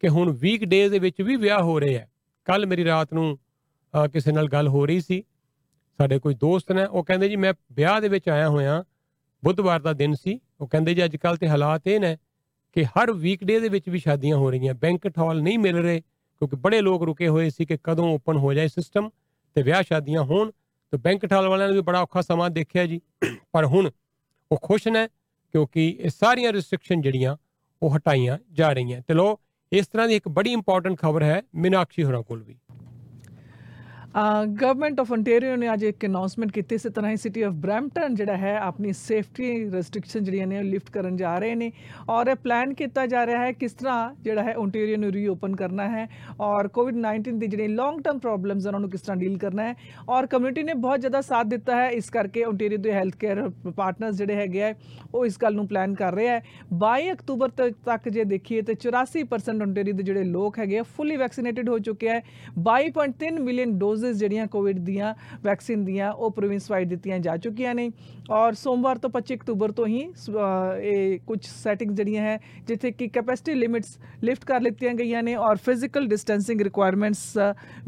ਕਿ 0.00 0.08
ਹੁਣ 0.08 0.30
ਵੀਕ 0.32 0.64
ਡੇਜ਼ 0.64 0.90
ਦੇ 0.92 0.98
ਵਿੱਚ 0.98 1.22
ਵੀ 1.22 1.36
ਵਿਆਹ 1.36 1.62
ਹੋ 1.62 1.78
ਰਹੇ 1.78 1.98
ਆ 1.98 2.06
ਕੱਲ 2.44 2.66
ਮੇਰੀ 2.66 2.84
ਰਾਤ 2.84 3.12
ਨੂੰ 3.12 3.38
ਅ, 3.94 4.06
ਕਿਸੇ 4.06 4.32
ਨਾਲ 4.32 4.48
ਗੱਲ 4.48 4.68
ਹੋ 4.68 4.86
ਰਹੀ 4.86 5.00
ਸੀ। 5.00 5.22
ਸਾਡੇ 5.98 6.18
ਕੋਈ 6.18 6.34
ਦੋਸਤ 6.34 6.72
ਨੇ 6.72 6.84
ਉਹ 6.84 7.04
ਕਹਿੰਦੇ 7.04 7.28
ਜੀ 7.28 7.36
ਮੈਂ 7.36 7.54
ਵਿਆਹ 7.72 8.00
ਦੇ 8.00 8.08
ਵਿੱਚ 8.08 8.28
ਆਇਆ 8.28 8.48
ਹੋਇਆ। 8.48 8.84
ਬੁੱਧਵਾਰ 9.44 9.80
ਦਾ 9.80 9.92
ਦਿਨ 9.92 10.14
ਸੀ। 10.14 10.40
ਉਹ 10.60 10.68
ਕਹਿੰਦੇ 10.68 10.94
ਜੀ 10.94 11.04
ਅੱਜ 11.04 11.16
ਕੱਲ 11.16 11.36
ਤੇ 11.36 11.48
ਹਾਲਾਤ 11.48 11.88
ਇਹ 11.88 12.00
ਨੇ 12.00 12.16
ਕਿ 12.74 12.84
ਹਰ 12.84 13.12
ਵੀਕਡੇ 13.12 13.60
ਦੇ 13.60 13.68
ਵਿੱਚ 13.68 13.88
ਵੀ 13.88 13.98
ਸ਼ਾਦੀਆਂ 13.98 14.36
ਹੋ 14.36 14.50
ਰਹੀਆਂ। 14.50 14.74
ਬੈਂਕਟ 14.74 15.18
ਹਾਲ 15.18 15.42
ਨਹੀਂ 15.42 15.58
ਮਿਲ 15.58 15.76
ਰਹੇ 15.76 16.00
ਕਿਉਂਕਿ 16.00 16.56
ਬੜੇ 16.56 16.80
ਲੋਕ 16.80 17.02
ਰੁਕੇ 17.02 17.28
ਹੋਏ 17.28 17.50
ਸੀ 17.50 17.64
ਕਿ 17.64 17.78
ਕਦੋਂ 17.84 18.08
ਓਪਨ 18.14 18.36
ਹੋ 18.36 18.52
ਜਾਏ 18.54 18.68
ਸਿਸਟਮ 18.68 19.08
ਤੇ 19.54 19.62
ਵਿਆਹ 19.62 19.82
ਸ਼ਾਦੀਆਂ 19.82 20.22
ਹੋਣ। 20.22 20.50
ਤੇ 20.92 20.96
ਬੈਂਕਟ 20.98 21.32
ਹਾਲ 21.32 21.48
ਵਾਲਿਆਂ 21.48 21.68
ਨੇ 21.68 21.74
ਵੀ 21.74 21.80
ਬੜਾ 21.80 22.00
ਔਖਾ 22.02 22.20
ਸਮਾਂ 22.20 22.50
ਦੇਖਿਆ 22.50 22.86
ਜੀ। 22.86 23.00
ਪਰ 23.52 23.66
ਹੁਣ 23.66 23.90
ਉਹ 24.52 24.58
ਖੁਸ਼ 24.62 24.88
ਨੇ 24.88 25.06
ਕਿਉਂਕਿ 25.54 25.88
ਇਹ 26.00 26.10
ਸਾਰੀਆਂ 26.10 26.52
ਰੈਸਟ੍ਰਿਕਸ਼ਨ 26.52 27.00
ਜਿਹੜੀਆਂ 27.00 27.36
ਉਹ 27.82 27.96
ਹਟਾਈਆਂ 27.96 28.38
ਜਾ 28.52 28.72
ਰਹੀਆਂ। 28.72 29.00
ਤੇ 29.08 29.14
ਲੋ 29.14 29.38
ਇਸ 29.72 29.88
ਤਰ੍ਹਾਂ 29.88 30.08
ਦੀ 30.08 30.16
ਇੱਕ 30.16 30.28
ਬੜੀ 30.28 30.52
ਇੰਪੋਰਟੈਂਟ 30.52 30.98
ਖਬਰ 30.98 31.22
ਹੈ 31.22 31.42
ਮੀਨਾਕਸ਼ੀ 31.54 32.04
ਹੋਰਾਂ 32.04 32.22
ਕੋਲ 32.22 32.42
ਵੀ। 32.42 32.56
ਗਵਰਨਮੈਂਟ 34.14 35.00
ਆਫ 35.00 35.12
ontario 35.12 35.56
ਨੇ 35.58 35.72
ਅੱਜ 35.72 35.82
ਇੱਕ 35.84 36.04
ਅਨਾਉਂਸਮੈਂਟ 36.06 36.52
ਕੀਤੀ 36.52 36.74
ਇਸੇ 36.74 36.90
ਤਰ੍ਹਾਂ 36.90 37.10
ਹੀ 37.10 37.16
ਸਿਟੀ 37.16 37.42
ਆਫ 37.42 37.52
ਬ੍ਰੈਂਪਟਨ 37.56 38.14
ਜਿਹੜਾ 38.14 38.36
ਹੈ, 38.36 38.56
ਆਪਣੀ 38.58 38.92
ਸੇਫਟੀ 38.92 39.50
ਰੈਸਟ੍ਰਿਕਸ਼ਨ 39.72 40.24
ਜਿਹੜੀਆਂ 40.24 40.46
ਨੇ 40.46 40.62
ਲਿਫਟ 40.62 40.90
ਕਰਨ 40.90 41.16
ਜਾ 41.16 41.36
ਰਹੇ 41.38 41.54
ਨੇ 41.54 41.70
ਔਰ 42.08 42.28
ਇਹ 42.28 42.36
ਪਲਾਨ 42.36 42.72
ਕੀਤਾ 42.74 43.04
ਜਾ 43.06 43.24
ਰਿਹਾ 43.26 43.42
ਹੈ 43.42 43.52
ਕਿਸ 43.52 43.72
ਤਰ੍ਹਾਂ 43.72 44.14
ਜਿਹੜਾ 44.22 44.42
ਹੈ 44.42 44.54
ontario 44.56 44.96
ਨੂੰ 44.98 45.10
ਰੀਓਪਨ 45.12 45.54
ਕਰਨਾ 45.56 45.88
ਹੈ 45.88 46.06
ਔਰ 46.40 46.68
ਕੋਵਿਡ-19 46.68 47.38
ਦੀ 47.38 47.46
ਜਿਹੜੀ 47.46 47.68
ਲੌਂਗ 47.68 48.00
ਟਰਮ 48.00 48.18
ਪ੍ਰੋਬਲਮਸ 48.18 48.66
ਉਹਨਾਂ 48.66 48.80
ਨੂੰ 48.80 48.90
ਕਿਸ 48.90 49.00
ਤਰ੍ਹਾਂ 49.00 49.16
ਡੀਲ 49.16 49.36
ਕਰਨਾ 49.38 49.62
ਹੈ 49.62 49.74
ਔਰ 50.08 50.26
ਕਮਿਊਨਿਟੀ 50.26 50.62
ਨੇ 50.62 50.74
ਬਹੁਤ 50.76 51.00
ਜ਼ਿਆਦਾ 51.00 51.20
ਸਾਥ 51.20 51.46
ਦਿੱਤਾ 51.46 51.76
ਹੈ, 51.76 51.88
ਇਸ 51.90 52.10
ਕਰਕੇ 52.10 52.44
ontario 52.46 52.80
ਦੇ 52.80 52.92
ਹੈਲਥ 52.92 53.16
ਕੇਅਰ 53.16 53.48
ਪਾਰਟਨਰਸ 53.76 54.16
ਜਿਹੜੇ 54.16 54.34
ਹੈਗੇ 54.36 54.62
ਆ, 54.64 54.74
ਉਹ 55.14 55.26
ਇਸ 55.26 55.38
ਗੱਲ 55.42 55.54
ਨੂੰ 55.54 55.66
ਪਲਾਨ 55.68 55.94
ਕਰ 55.94 56.14
ਰਹੇ 56.14 56.28
ਹੈ 56.28 56.42
22 56.80 57.10
ਅਕਤੂਬਰ 57.12 57.50
ਤ- 57.50 57.70
ਤੱਕ 57.86 58.08
ਜੇ 58.08 58.24
ਦੇਖੀਏ 58.26 58.62
ਤੇ 58.62 58.74
84% 58.76 59.62
ontario 59.62 59.96
ਦੇ 59.96 60.02
ਜਿਹੜੇ 60.02 60.24
ਲੋਕ 60.26 60.58
ਹੈਗੇ 60.58 60.78
ਆ 60.78 60.82
ਫੁੱਲੀ 60.96 61.16
ਵੈਕਸੀਨੇਟਡ 61.16 61.68
ਹੋ 61.68 61.78
ਚੁੱਕੇ 61.80 62.08
ਹੈ 62.08 62.20
22.3 62.64 63.38
ਮਿਲੀਅਨ 63.40 63.78
ਡੋਜ਼ਸ 64.00 64.18
ਜਿਹੜੀਆਂ 64.18 64.46
ਕੋਵਿਡ 64.46 64.78
ਦੀਆਂ 64.78 65.14
ਵੈਕਸੀਨ 65.44 65.84
ਦੀਆਂ 65.84 66.12
ਉਹ 66.12 66.30
ਪ੍ਰੋਵਿੰਸ 66.30 66.70
ਵਾਈਡ 66.70 66.88
ਦਿੱਤੀਆਂ 66.88 67.18
ਜਾ 67.18 67.36
ਚੁੱਕੀਆਂ 67.36 67.74
ਨੇ। 67.74 67.90
ਔਰ 68.30 68.52
ਸੋਮਵਾਰ 68.52 68.98
ਤੋਂ 68.98 69.10
25 69.10 69.34
ਅਕਤੂਬਰ 69.34 69.72
ਤੋਂ 69.72 69.86
ਹੀ 69.86 70.12
ਸ- 70.16 70.30
ਅਹ, 70.30 70.80
ਇਹ 70.80 71.18
ਕੁਝ 71.26 71.38
ਸੈਟਿੰਗਸ 71.44 71.94
ਜਿਹੜੀਆਂ 71.94 72.22
ਹੈ, 72.22 72.38
ਜਿੱਥੇ 72.66 72.90
ਕਿ 72.90 73.08
ਕੈਪੈਸਿਟੀ 73.08 73.54
ਲਿਮਿਟਸ 73.54 73.98
ਲਿਫਟ 74.24 74.44
ਕਰ 74.44 74.60
ਲਿੱਤੀਆਂ 74.60 74.94
ਗਈਆਂ 74.94 75.22
ਨੇ 75.22 75.34
ਔਰ 75.34 75.56
ਫਿਜ਼ੀਕਲ 75.56 76.06
ਡਿਸਟੈਂਸਿੰਗ 76.06 76.60
ਰਿਕੁਆਇਰਮੈਂਟਸ 76.60 77.38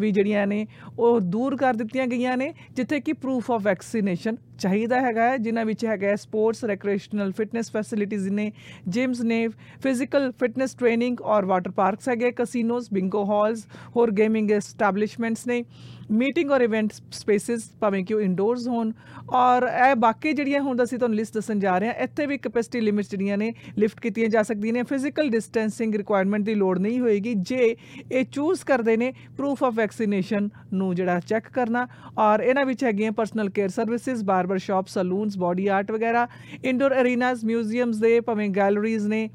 ਵੀ 0.00 0.10
ਜਿਹੜੀਆਂ 0.10 0.46
ਨੇ, 0.46 0.66
ਉਹ 0.98 1.20
ਦੂਰ 1.20 1.56
ਕਰ 1.56 1.74
ਦਿੱਤੀਆਂ 1.74 2.06
ਗਈਆਂ 2.06 2.36
ਨੇ, 2.36 2.52
ਜਿੱਥੇ 2.74 3.00
ਕਿ 3.00 3.12
ਪ੍ਰੂਫ 3.12 3.50
ਆਫ 3.50 3.62
ਵੈਕਸੀਨੇਸ਼ਨ 3.62 4.36
ਚਾਹੀਦਾ 4.58 5.00
ਹੈਗਾ 5.00 5.28
ਹੈ, 5.30 5.36
ਜਿਨ੍ਹਾਂ 5.38 5.64
ਵਿੱਚ 5.64 5.84
ਹੈਗਾ 5.86 6.08
ਹੈ 6.08 6.16
ਸਪੋਰਟਸ 6.16 6.64
ਰੈਕ੍ਰੀਏਸ਼ਨਲ 6.64 7.32
ਫਿਟਨੈਸ 7.32 7.70
ਫੈਸਿਲਿਟੀਜ਼ 7.72 8.28
ਨੇ 8.28 8.52
ਜਿਮਸ 8.88 9.20
ਨੇ 9.20 9.48
ਫਿਜ਼ੀਕਲ 9.82 10.30
ਫਿਟਨੈਸ 10.32 10.74
ਟ੍ਰੇਨਿੰਗ 10.74 11.20
ਔਰ 11.20 11.44
ਵਾਟਰ 11.44 11.70
ਪਾਰਕਸ 11.70 12.08
ਹੈਗੇ 12.08 12.30
ਕਸੀਨੋਜ਼ 12.32 12.88
ਬਿੰਗੋ 12.92 13.24
ਹਾਲਸ 13.24 13.66
ਹੋਰ 13.96 14.10
ਗੇਮਿੰਗ 14.10 14.50
ਐਸਟੈਬਲਿਸ਼ਮੈਂਟਸ 14.50 15.46
ਨੇ 15.46 15.64
ਮੀਟਿੰਗ 16.10 16.50
ਔਰ 16.50 16.60
ਇਵੈਂਟ 16.60 16.92
ਸਪੇਸਿਸ 17.12 17.70
ਭਾਵੇਂ 17.80 18.04
ਕਿ 18.04 18.14
ਉਹ 18.14 18.20
ਇੰਡੋਰਸ 18.20 18.66
ਹੋਣ, 18.68 18.92
ਔਰ 19.30 19.68
ਇਹ 19.88 19.94
ਬਾਕੀ 19.96 20.31
ਜਿਹੜੀਆਂ 20.32 20.60
ਹੁਣ 20.62 20.82
ਅਸੀਂ 20.82 20.98
ਤੁਹਾਨੂੰ 20.98 21.16
ਲਿਸਟ 21.16 21.34
ਦੱਸਣ 21.34 21.58
ਜਾ 21.58 21.76
ਰਹੇ 21.78 21.88
ਹਾਂ, 21.88 21.94
ਇੱਥੇ 21.94 22.26
ਵੀ 22.26 22.38
ਕੈਪੈਸਿਟੀ 22.38 22.80
ਲਿਮਿਟਸ 22.80 23.10
ਜਿਹੜੀਆਂ 23.10 23.38
ਨੇ 23.38 23.52
ਲਿਫਟ 23.78 24.00
ਕੀਤੀਆਂ 24.00 24.28
ਜਾ 24.28 24.42
ਸਕਦੀਆਂ 24.42 24.72
ਨੇ। 24.72 24.82
ਫਿਜ਼ੀਕਲ 24.82 25.28
ਡਿਸਟੈਂਸਿੰਗ 25.30 25.94
ਰਿਕੁਆਇਰਮੈਂਟ 25.94 26.44
ਦੀ 26.44 26.54
ਲੋੜ 26.54 26.78
ਨਹੀਂ 26.78 27.00
ਹੋਏਗੀ। 27.00 27.34
ਜੇ 27.34 27.74
ਇਹ 28.12 28.24
ਚੂਜ਼ 28.32 28.64
ਕਰਦੇ 28.66 28.96
ਨੇ 28.96 29.12
ਪ੍ਰੂਫ 29.36 29.62
ਆਫ 29.64 29.74
ਵੈਕਸੀਨੇਸ਼ਨ 29.74 30.48
ਨੂੰ 30.72 30.94
ਜਿਹੜਾ 30.94 31.20
ਚੈੱਕ 31.26 31.48
ਕਰਨਾ, 31.52 31.86
ਔਰ 32.18 32.40
ਇਹਨਾਂ 32.40 32.64
ਵਿੱਚ 32.66 32.84
ਹੈਗੀਆਂ 32.84 33.12
personal 33.12 33.50
care 33.50 33.68
services 33.70 34.24
barber 34.24 34.58
shop 34.58 34.86
salons 34.88 35.38
body 35.38 35.66
art 35.68 35.90
ਵਗੈਰਾ 35.92 36.26
ਇੰਡੋਰ 36.64 37.00
ਅਰੀਨਾਸ 37.00 37.44
ਮਿਊਜ਼ੀਅਮਸ 37.44 37.96
ਦੇ, 37.96 38.18
ਭਾਵੇਂ 38.20 38.48
ਗੈਲਰੀਜ਼ 38.50 39.06
ਨੇ 39.08 39.28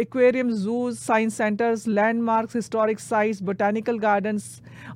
aquarium 0.00 0.50
zoos 0.52 0.98
science 0.98 1.36
centres 1.36 1.88
landmarks 1.88 2.56
historic 2.56 2.98
sites 3.00 3.42
botanical 3.42 3.98
gardens 3.98 4.44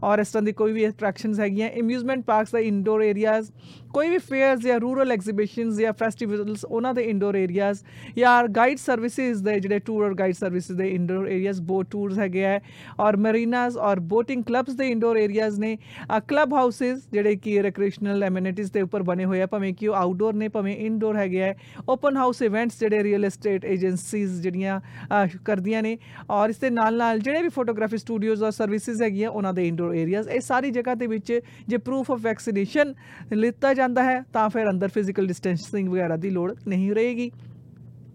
ਔਰ 0.04 0.18
ਇਸ 0.18 0.28
ਤਰ੍ਹਾਂ 0.28 0.42
ਦੀ 0.42 0.52
ਕੋਈ 0.52 0.72
ਵੀ 0.72 0.86
ਅਟਰੈਕਸ਼ਨਸ 0.88 1.40
ਹੈਗੀਆਂ। 1.40 1.68
ਅਮਿਊਜ਼ਮੈਂਟ 1.80 2.24
ਪਾਰਕਸ 2.24 2.52
ਦਾ 2.52 2.58
ਇੰਡੋਰ 2.60 3.02
ਏਰੀਆਜ਼ 3.02 3.50
ਕੋਈ 3.92 4.08
ਵੀ 4.08 4.18
ਫੇਅਰਸ 4.20 4.60
ਜਾਂ 4.60 4.78
ਰੂਰਲ 4.80 5.12
ਐਗਜ਼ੀਬਿਸ਼ਨਸ 5.18 5.78
ਜਾਂ 5.78 5.92
ਫੈਸਟੀਵਲਸ 5.94 6.64
ਉਹਨਾਂ 6.64 6.92
ਦੇ 6.94 7.02
ਇੰਡੋਰ 7.04 7.36
ਏਰੀਆਜ਼ 7.36 7.82
ਜਾਂ 8.16 8.42
ਗਾਈਡ 8.56 8.78
ਸਰਵਿਸਿਜ਼ 8.78 9.42
ਦੇ 9.42 9.58
ਜਿਹੜੇ 9.60 9.78
ਟੂਰ 9.80 10.04
ਔਰ 10.04 10.14
ਗਾਈਡ 10.14 10.34
ਸਰਵਿਸਿਜ਼ 10.36 10.78
ਦੇ 10.78 10.88
ਇੰਡੋਰ 10.90 11.26
ਏਰੀਆਜ਼ 11.28 11.60
ਬੋਟ 11.64 11.86
ਟੂਰਸ 11.90 12.18
ਹੈਗੇ 12.18 12.44
ਆ 12.46 12.58
ਔਰ 13.00 13.16
ਮਰੀਨਾਸ 13.18 13.76
ਔਰ 13.82 14.00
ਬੋਟਿੰਗ 14.08 14.42
ਕਲੱਬਸ 14.44 14.74
ਦੇ 14.74 14.88
ਇੰਡੋਰ 14.88 15.16
ਏਰੀਆਜ਼ 15.18 15.58
ਨੇ 15.60 15.76
ਕਲੱਬ 16.28 16.54
ਹਾਊਸਸ 16.54 17.02
ਜਿਹੜੇ 17.12 17.34
ਕਿ 17.38 17.62
ਰੈਕ੍ਰੀਏਸ਼ਨਲ 17.62 18.22
ਐਮਿਨਿਟੀਜ਼ 18.24 18.72
ਦੇ 18.72 18.80
ਉੱਪਰ 18.82 19.02
ਬਣੇ 19.02 19.24
ਹੋਏ 19.24 19.40
ਆ 19.42 19.46
ਭਾਵੇਂ 19.46 19.72
ਕਿ 19.74 19.88
ਉਹ 19.88 19.94
ਆਊਟਡੋਰ 19.96 20.34
ਨੇ 20.34 20.48
ਭਾਵੇਂ 20.48 20.76
ਇਨਡੋਰ 20.78 21.16
ਹੈਗੇ 21.16 21.42
ਆ 21.42 21.52
ਓਪਨ 21.88 22.16
ਹਾਊਸ 22.16 22.42
ਇਵੈਂਟਸ 22.42 22.78
ਜਿਹੜੇ 22.80 23.02
ਰੀਅਲ 23.02 23.24
ਏਸਟੇਟ 23.24 23.64
ਏਜੰਸੀਜ਼ 23.66 24.40
ਜਿਹੜੀਆਂ 24.42 24.78
ਅਹ, 24.78 25.36
ਕਰਦੀਆਂ 25.44 25.82
ਨੇ 25.82 25.96
ਔਰ 26.30 26.50
ਇਸ 26.50 26.58
ਦੇ 26.58 26.70
ਨਾਲ 26.70 26.96
ਨਾਲ 26.96 27.18
ਜਿਹੜੇ 27.20 27.42
ਵੀ 27.42 27.48
ਫੋਟੋਗ੍ਰਾਫੀ 27.50 27.96
ਸਟੂਡੀਓਜ਼ 27.98 28.42
ਔਰ 28.42 28.50
ਸਰਵਿਸਿਜ਼ 28.52 29.02
ਹੈਗੀਆਂ 29.02 29.30
ਉਹਨਾਂ 29.30 29.52
ਦੇ 29.54 29.66
ਇੰਡੋਰ 29.68 29.94
ਏਰੀਆਜ਼ 29.96 30.28
ਇਹ 30.28 30.40
ਸਾਰੀ 30.42 30.70
ਜਗ੍ਹਾ 30.70 30.94
ਦੇ 30.94 31.06
ਵਿੱਚ 31.06 31.32
ਜੇ 31.68 31.76
ਪ੍ਰੂਫ 31.80 32.10
ਆਫ 32.10 32.20
ਵੈਕਸੀਨੇਸ਼ਨ 32.22 32.94
ਲਿੱਤਾ 33.34 33.72
ਜਾਂਦਾ 33.74 34.04
ਹੈ 34.04 34.22
ਤਾਂ 34.32 34.48
ਫਿਰ 34.50 34.70
ਅੰਦਰ 34.70 34.88
ਫਿਜ਼ੀਕਲ 35.08 35.26
ਡਿਸਟੈਂਸਿੰਗ 35.26 35.88
ਵਗੈਰਾ 35.88 36.16
ਦੀ 36.16 36.30
ਲੋੜ 36.30 36.52
ਨਹੀਂ 36.68 36.90
ਰਹੇਗੀ। 36.94 37.30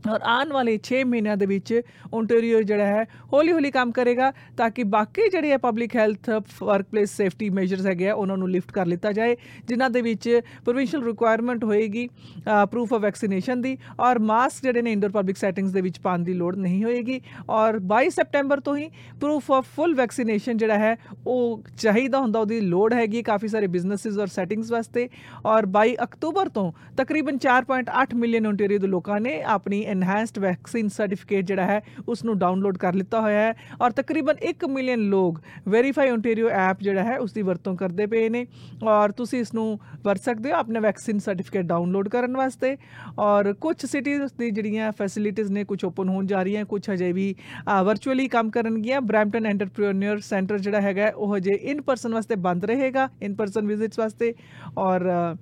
ਔਰ 0.03 0.19
ਆਉਣ 0.27 0.51
ਵਾਲੇ 0.53 0.77
6 0.83 1.01
ਮਹੀਨਿਆਂ 1.05 1.35
ਦੇ 1.37 1.45
ਵਿੱਚ 1.45 1.73
ਓਨਟਾਰੀਓ 2.13 2.61
ਜਿਹੜਾ 2.63 2.85
ਹੈ 2.85 3.03
ਹੌਲੀ 3.33 3.51
ਹੌਲੀ 3.51 3.71
ਕੰਮ 3.71 3.91
ਕਰੇਗਾ 3.91 4.31
ਤਾਂ 4.57 4.69
ਕਿ 4.71 4.83
ਬਾਕੀ 4.93 5.27
ਜਿਹੜੇ 5.29 5.51
ਹੈ 5.51 5.57
public 5.59 5.95
health 5.95 6.29
workplace 6.61 7.15
safety 7.17 7.49
measures 7.51 7.85
ਹੈਗੇ 7.85 8.09
ਆ, 8.09 8.13
ਉਹਨਾਂ 8.13 8.37
ਨੂੰ 8.37 8.49
ਲਿਫਟ 8.49 8.71
ਕਰ 8.71 8.85
ਲਿੱਤਾ 8.85 9.11
ਜਾਏ, 9.11 9.35
ਜਿਨ੍ਹਾਂ 9.67 9.89
ਦੇ 9.89 10.01
ਵਿੱਚ 10.01 10.29
ਪ੍ਰੋਵਿੰਸ਼ੀਅਲ 10.65 11.03
ਰਿਕੁਆਇਰਮੈਂਟ 11.03 11.63
ਹੋਏਗੀ 11.63 12.07
ਪ੍ਰੂਫ 12.71 12.93
ਆਫ 12.93 13.01
ਵੈਕਸੀਨੇਸ਼ਨ 13.01 13.61
ਦੀ 13.61 13.77
ਔਰ 13.99 14.19
ਮਾਸਕ 14.23 14.63
ਜਿਹੜੇ 14.63 14.81
ਨੇ 14.81 14.91
ਇੰਡੋਰ 14.91 15.11
ਪਬਲਿਕ 15.11 15.37
ਸੈਟਿੰਗਸ 15.37 15.71
ਦੇ 15.71 15.81
ਵਿੱਚ 15.81 15.99
ਪਾਉਣ 15.99 16.23
ਦੀ 16.23 16.33
ਲੋੜ 16.33 16.55
ਨਹੀਂ 16.57 16.83
ਹੋਏਗੀ 16.83 17.19
ਔਰ 17.51 17.79
22 17.93 18.09
ਸਪਟੈਂਬਰ 18.11 18.59
ਤੋਂ 18.59 18.75
ਹੀ 18.77 18.89
ਪ੍ਰੂਫ 19.21 19.51
ਆਫ 19.51 19.65
ਫੁੱਲ 19.75 19.95
ਵੈਕਸੀਨੇਸ਼ਨ 19.95 20.57
ਜਿਹੜਾ 20.57 20.77
ਹੈ, 20.77 20.95
ਉਹ 21.27 21.63
ਚਾਹੀਦਾ 21.77 22.19
ਹੁੰਦਾ, 22.19 22.39
ਉਹਦੀ 22.39 22.59
ਲੋੜ 22.61 22.93
ਹੈਗੀ 22.93 23.21
ਕਾਫੀ 23.23 23.47
ਸਾਰੇ 23.47 23.67
ਬਿਜ਼ਨੈਸਿਸ 23.67 24.17
ਔਰ 24.17 24.27
ਸੈਟਿੰਗਸ 24.29 24.71
ਵਾਸਤੇ 24.71 25.07
ਔਰ 25.45 25.65
22 25.73 25.95
ਅਕਤੂਬਰ 26.03 26.49
ਤੋਂ 26.49 26.71
ਤਕਰੀਬਨ 26.97 27.37
4.8 27.39 28.15
ਮਿਲੀਅਨ 28.15 28.47
ਓਨਟਾਰੀਓ 28.47 28.79
ਦੇ 28.79 28.87
ਲੋਕਾਂ 28.87 29.19
ਨੇ 29.21 29.41
ਆਪਣੀ 29.53 29.81
ਐਨਹਾਂਸਡ 29.93 30.39
ਵੈਕਸੀਨ 30.39 30.87
ਸਰਟੀਫਿਕੇਟ 30.89 31.45
ਜਿਹੜਾ 31.45 31.65
ਹੈ 31.65 31.81
ਉਸ 32.07 32.23
ਨੂੰ 32.25 32.37
ਡਾਊਨਲੋਡ 32.39 32.77
ਕਰ 32.77 32.93
ਲਿੱਤਾ 32.93 33.21
ਹੋਇਆ 33.21 33.39
ਹੈ 33.39 33.53
ਔਰ 33.81 33.91
ਤਕਰੀਬਨ 33.91 34.35
1 34.49 34.67
ਮਿਲੀਅਨ 34.69 34.99
ਲੋਕ 35.09 35.39
ਵੈਰੀਫਾਈ 35.69 36.09
ਓਨਟਾਰੀਓ 36.09 36.49
ਐਪ 36.59 36.81
ਜਿਹੜਾ 36.81 37.03
ਹੈ 37.03 37.17
ਉਸ 37.19 37.33
ਦੀ 37.33 37.41
ਵਰਤੋਂ 37.41 37.75
ਕਰਦੇ 37.75 38.05
ਪਏ 38.05 38.29
ਨੇ 38.29 38.45
ਔਰ 38.83 39.11
ਤੁਸੀਂ 39.11 39.39
ਇਸ 39.39 39.53
ਨੂੰ 39.53 39.67
ਵਰਤ 40.05 40.21
ਸਕਦੇ 40.21 40.51
ਹੋ 40.51 40.57
ਆਪਣੇ 40.57 40.79
ਵੈਕਸੀਨ 40.79 41.19
ਸਰਟੀਫਿਕੇਟ 41.19 41.65
ਡਾਊਨਲੋਡ 41.65 42.09
ਕਰਨ 42.09 42.37
ਵਾਸਤੇ 42.37 42.75
ਔਰ 43.19 43.51
ਕੁਝ 43.61 43.75
ਸਿਟੀਜ਼ 43.85 44.21
ਦੀ 44.39 44.49
ਜਿਹੜੀਆਂ 44.51 44.91
ਫੈਸਿਲਿਟੀਆਂ 44.91 45.49
ਨੇ 45.49 45.63
ਕੁਝ 45.63 45.83
ਓਪਨ 45.85 46.09
ਹੋਣ 46.09 46.25
ਜਾ 46.25 46.41
ਰਹੀਆਂ 46.43 46.65
ਕੁਝ 46.65 46.81
ਹਜੇ 46.89 47.11
ਵੀ 47.11 47.33
ਵਰਚੁਅਲੀ 47.83 48.27
ਕੰਮ 48.27 48.49
ਕਰਨਗੀਆਂ। 48.49 49.01
ਬ੍ਰੈਂਪਟਨ 49.01 49.45
ਐਂਟਰਪ੍ਰੀਨਿਓਰ 49.45 50.19
ਸੈਂਟਰ 50.19 50.57
ਜਿਹੜਾ 50.57 50.81
ਹੈਗਾ 50.81 51.11
ਉਹ 51.15 51.35
ਹਜੇ 51.37 51.53
ਇਨ 51.63 51.81
ਪਰਸਨ 51.81 52.13
ਵਾਸਤੇ 52.13 52.35
ਬੰਦ 52.43 52.65
ਰਹੇਗਾ 52.65 53.07
ਇਨ 53.21 53.35
ਪਰਸਨ 53.35 53.67
ਵਿਜ਼ਿਟਸ 53.67 53.99
ਵਾਸਤੇ 53.99 54.33
ਔਰ 54.77 55.09
ਅ, 55.09 55.33
ਅ, 55.33 55.37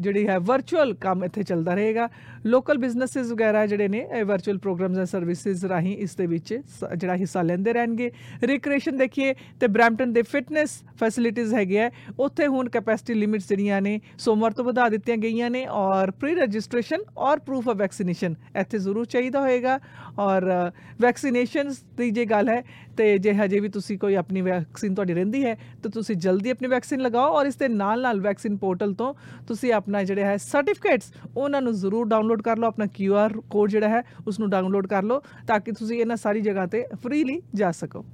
ਜਿਹੜੀ 0.00 0.28
ਹੈ 0.28 0.38
ਵਰਚੁਅਲ 0.38 0.94
ਕੰਮ 0.94 1.24
ਇੱਥੇ 1.24 1.42
ਚੱਲਦਾ 1.42 1.74
ਰਹੇਗਾ। 1.74 2.08
ਲੋਕਲ 2.46 2.78
ਬਿਜ਼ਨੈਸਿਸ 2.78 3.32
ਵਗੈਰਾ 3.32 3.66
ਜਿਹੜੇ 3.66 3.88
ਨੇ, 3.88 4.08
ਇਹ 4.18 4.24
ਵਰਚੁਅਲ 4.24 4.58
ਪ੍ਰੋਗਰਾਮਸ 4.58 4.98
ਐਂਡ 4.98 5.06
ਸਰਵਿਸਿਜ਼ 5.06 5.66
ਰਾਹੀਂ 5.66 5.96
ਇਸ 5.96 6.16
ਦੇ 6.16 6.26
ਵਿੱਚ 6.26 6.60
ਸ- 6.66 6.96
ਜਿਹੜਾ 6.96 7.16
ਹਿੱਸਾ 7.16 7.42
ਲੈਂਦੇ 7.42 7.72
ਰਹਿਣਗੇ। 7.72 8.10
ਰਿਕ੍ਰੀਏਸ਼ਨ 8.42 8.96
ਦੇਖੀਏ 8.96 9.34
ਤੇ 9.60 9.66
ਬ੍ਰੈਂਪਟਨ 9.66 10.12
ਦੇ 10.12 10.22
ਫਿਟਨੈਸ 10.22 10.70
ਫੈਸਿਲਿਟੀਜ਼ 11.00 11.54
ਹੈਗੇ 11.54 11.80
ਆ। 11.80 11.90
ਉੱਥੇ 12.18 12.46
ਹੁਣ 12.46 12.68
ਕੈਪੈਸਿਟੀ 12.68 13.14
ਲਿਮਿਟਸ 13.14 13.48
ਜਿਹੜੀਆਂ 13.48 13.82
ਨੇ, 13.82 14.00
ਸੋਮਵਾਰ 14.18 14.50
ਤੋਂ 14.50 14.64
ਵਧਾ 14.64 14.88
ਦਿੱਤੀਆਂ 14.88 15.16
ਗਈਆਂ 15.16 15.50
ਨੇ 15.50 15.66
ਔਰ 15.66 16.10
ਪ੍ਰੀ 16.10 16.34
ਰਜਿਸਟ੍ਰੇਸ਼ਨ 16.34 16.98
ਔਰ 17.18 17.38
ਪ੍ਰੂਫ 17.38 17.68
ਆਫ 17.68 17.76
ਵੈਕਸੀਨੇਸ਼ਨ 17.76 18.34
ਇੱਥੇ 18.60 18.78
ਜ਼ਰੂਰ 18.78 19.04
ਚਾਹੀਦਾ 19.04 19.40
ਹੋਏਗਾ। 19.40 19.80
ਔਰ 20.18 20.70
ਵੈਕਸੀਨੇਸ਼ਨਸ 21.00 21.82
ਦੀ 21.82 22.10
ਜੇ 22.10 22.24
ਗੱਲ 22.24 22.48
ਹੈ 22.48 22.62
ਤੇ 22.96 23.06
ਜੇ 23.18 23.32
ਹਜੇ 23.34 23.60
ਵੀ 23.60 23.68
ਤੁਸੀਂ 23.68 23.98
ਕੋਈ 23.98 24.14
ਆਪਣੀ 24.14 24.40
ਵੈਕਸੀਨ 24.40 24.94
ਤੁਹਾਡੀ 24.94 25.14
ਰਹਿੰਦੀ 25.14 25.44
ਹੈ, 25.44 25.54
ਤਾਂ 25.82 25.90
ਤੁਸੀਂ 25.90 26.16
ਜਲਦੀ 26.16 26.50
ਆਪਣੀ 26.50 26.68
ਵੈਕਸੀਨ 26.68 27.00
ਲਗਾਓ 27.00 27.32
ਔਰ 27.34 27.46
ਇਸ 27.46 27.56
ਦੇ 27.56 27.68
ਨਾਲ 27.68 28.02
ਨਾਲ 28.02 28.20
ਵੈਕਸੀਨ 28.20 28.56
ਪੋਰਟਲ 28.56 28.94
ਤੋਂ 28.94 29.12
ਤੁਸੀਂ 29.48 29.72
ਆਪਣਾ 29.72 30.02
ਜਿਹੜੇ 30.04 30.22
ਹੈ 30.22 30.36
ਸਰਟੀਫਿਕੇਟਸ 30.36 31.12
ਉਹਨਾਂ 31.36 31.62
ਨੂੰ 31.62 31.72
ਜ਼ਰੂਰ 31.74 32.08
ਡਾਊਨਲੋਡ 32.08 32.42
ਕਰ 32.42 32.58
ਲਓ, 32.58 32.68
ਆਪਣਾ 32.68 32.86
ਕਿਊ 32.86 33.14
ਆਰ 33.14 33.32
ਕੋਡ 33.50 33.70
ਜਿਹੜਾ 33.70 33.88
ਹੈ 33.88 34.02
ਉਸ 34.26 34.40
ਨੂੰ 34.40 34.50
ਡਾਊਨਲੋਡ 34.50 34.86
ਕਰ 34.86 35.02
ਲਓ, 35.02 35.22
ਤਾਂ 35.46 35.60
ਕਿ 35.60 35.72
ਤੁਸੀਂ 35.72 36.00
ਇਹਨਾਂ 36.00 36.16
ਸਾਰੀ 36.16 36.40
ਜਗ੍ਹਾ 36.40 36.66
ਤੇ 36.66 36.84
ਫ੍ਰੀਲੀ 37.02 37.40
ਜਾ 37.54 37.70
ਸਕੋ। 37.72 38.04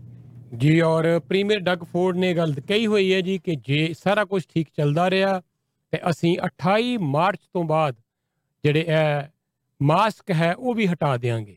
ਜੀ, 0.57 0.81
ਔਰ 0.81 1.19
ਪ੍ਰੀਮੀਅਰ 1.29 1.61
ਡਗ 1.61 1.83
ਫੋਰਡ 1.93 2.17
ਨੇ 2.17 2.35
ਗੱਲ 2.35 2.55
ਕਹੀ 2.69 2.87
ਹੋਈ 2.87 3.13
ਹੈ 3.15 3.21
ਜੀ 3.21 3.39
ਕਿ 3.39 3.57
ਜੇ 3.67 3.93
ਸਾਰਾ 3.99 4.25
ਕੁਝ 4.25 4.43
ਠੀਕ 4.49 4.69
ਚੱਲਦਾ 4.77 5.11
ਰਿਹਾ, 5.11 5.41
ਤੇ 5.93 5.99
ਅਸੀਂ 6.11 6.37
28 6.47 6.97
ਮਾਰਚ 7.01 7.41
ਤੋਂ 7.53 7.65
ਬਾਅਦ 7.65 7.95
ਜਿਹੜੇ 8.65 8.81
ਇਹ 8.81 9.29
ਮਾਸਕ 9.81 10.31
ਹੈ, 10.31 10.55
ਉਹ 10.55 10.75
ਵੀ 10.75 10.87
ਹਟਾ 10.87 11.17
ਦੇਵਾਂਗੇ 11.17 11.57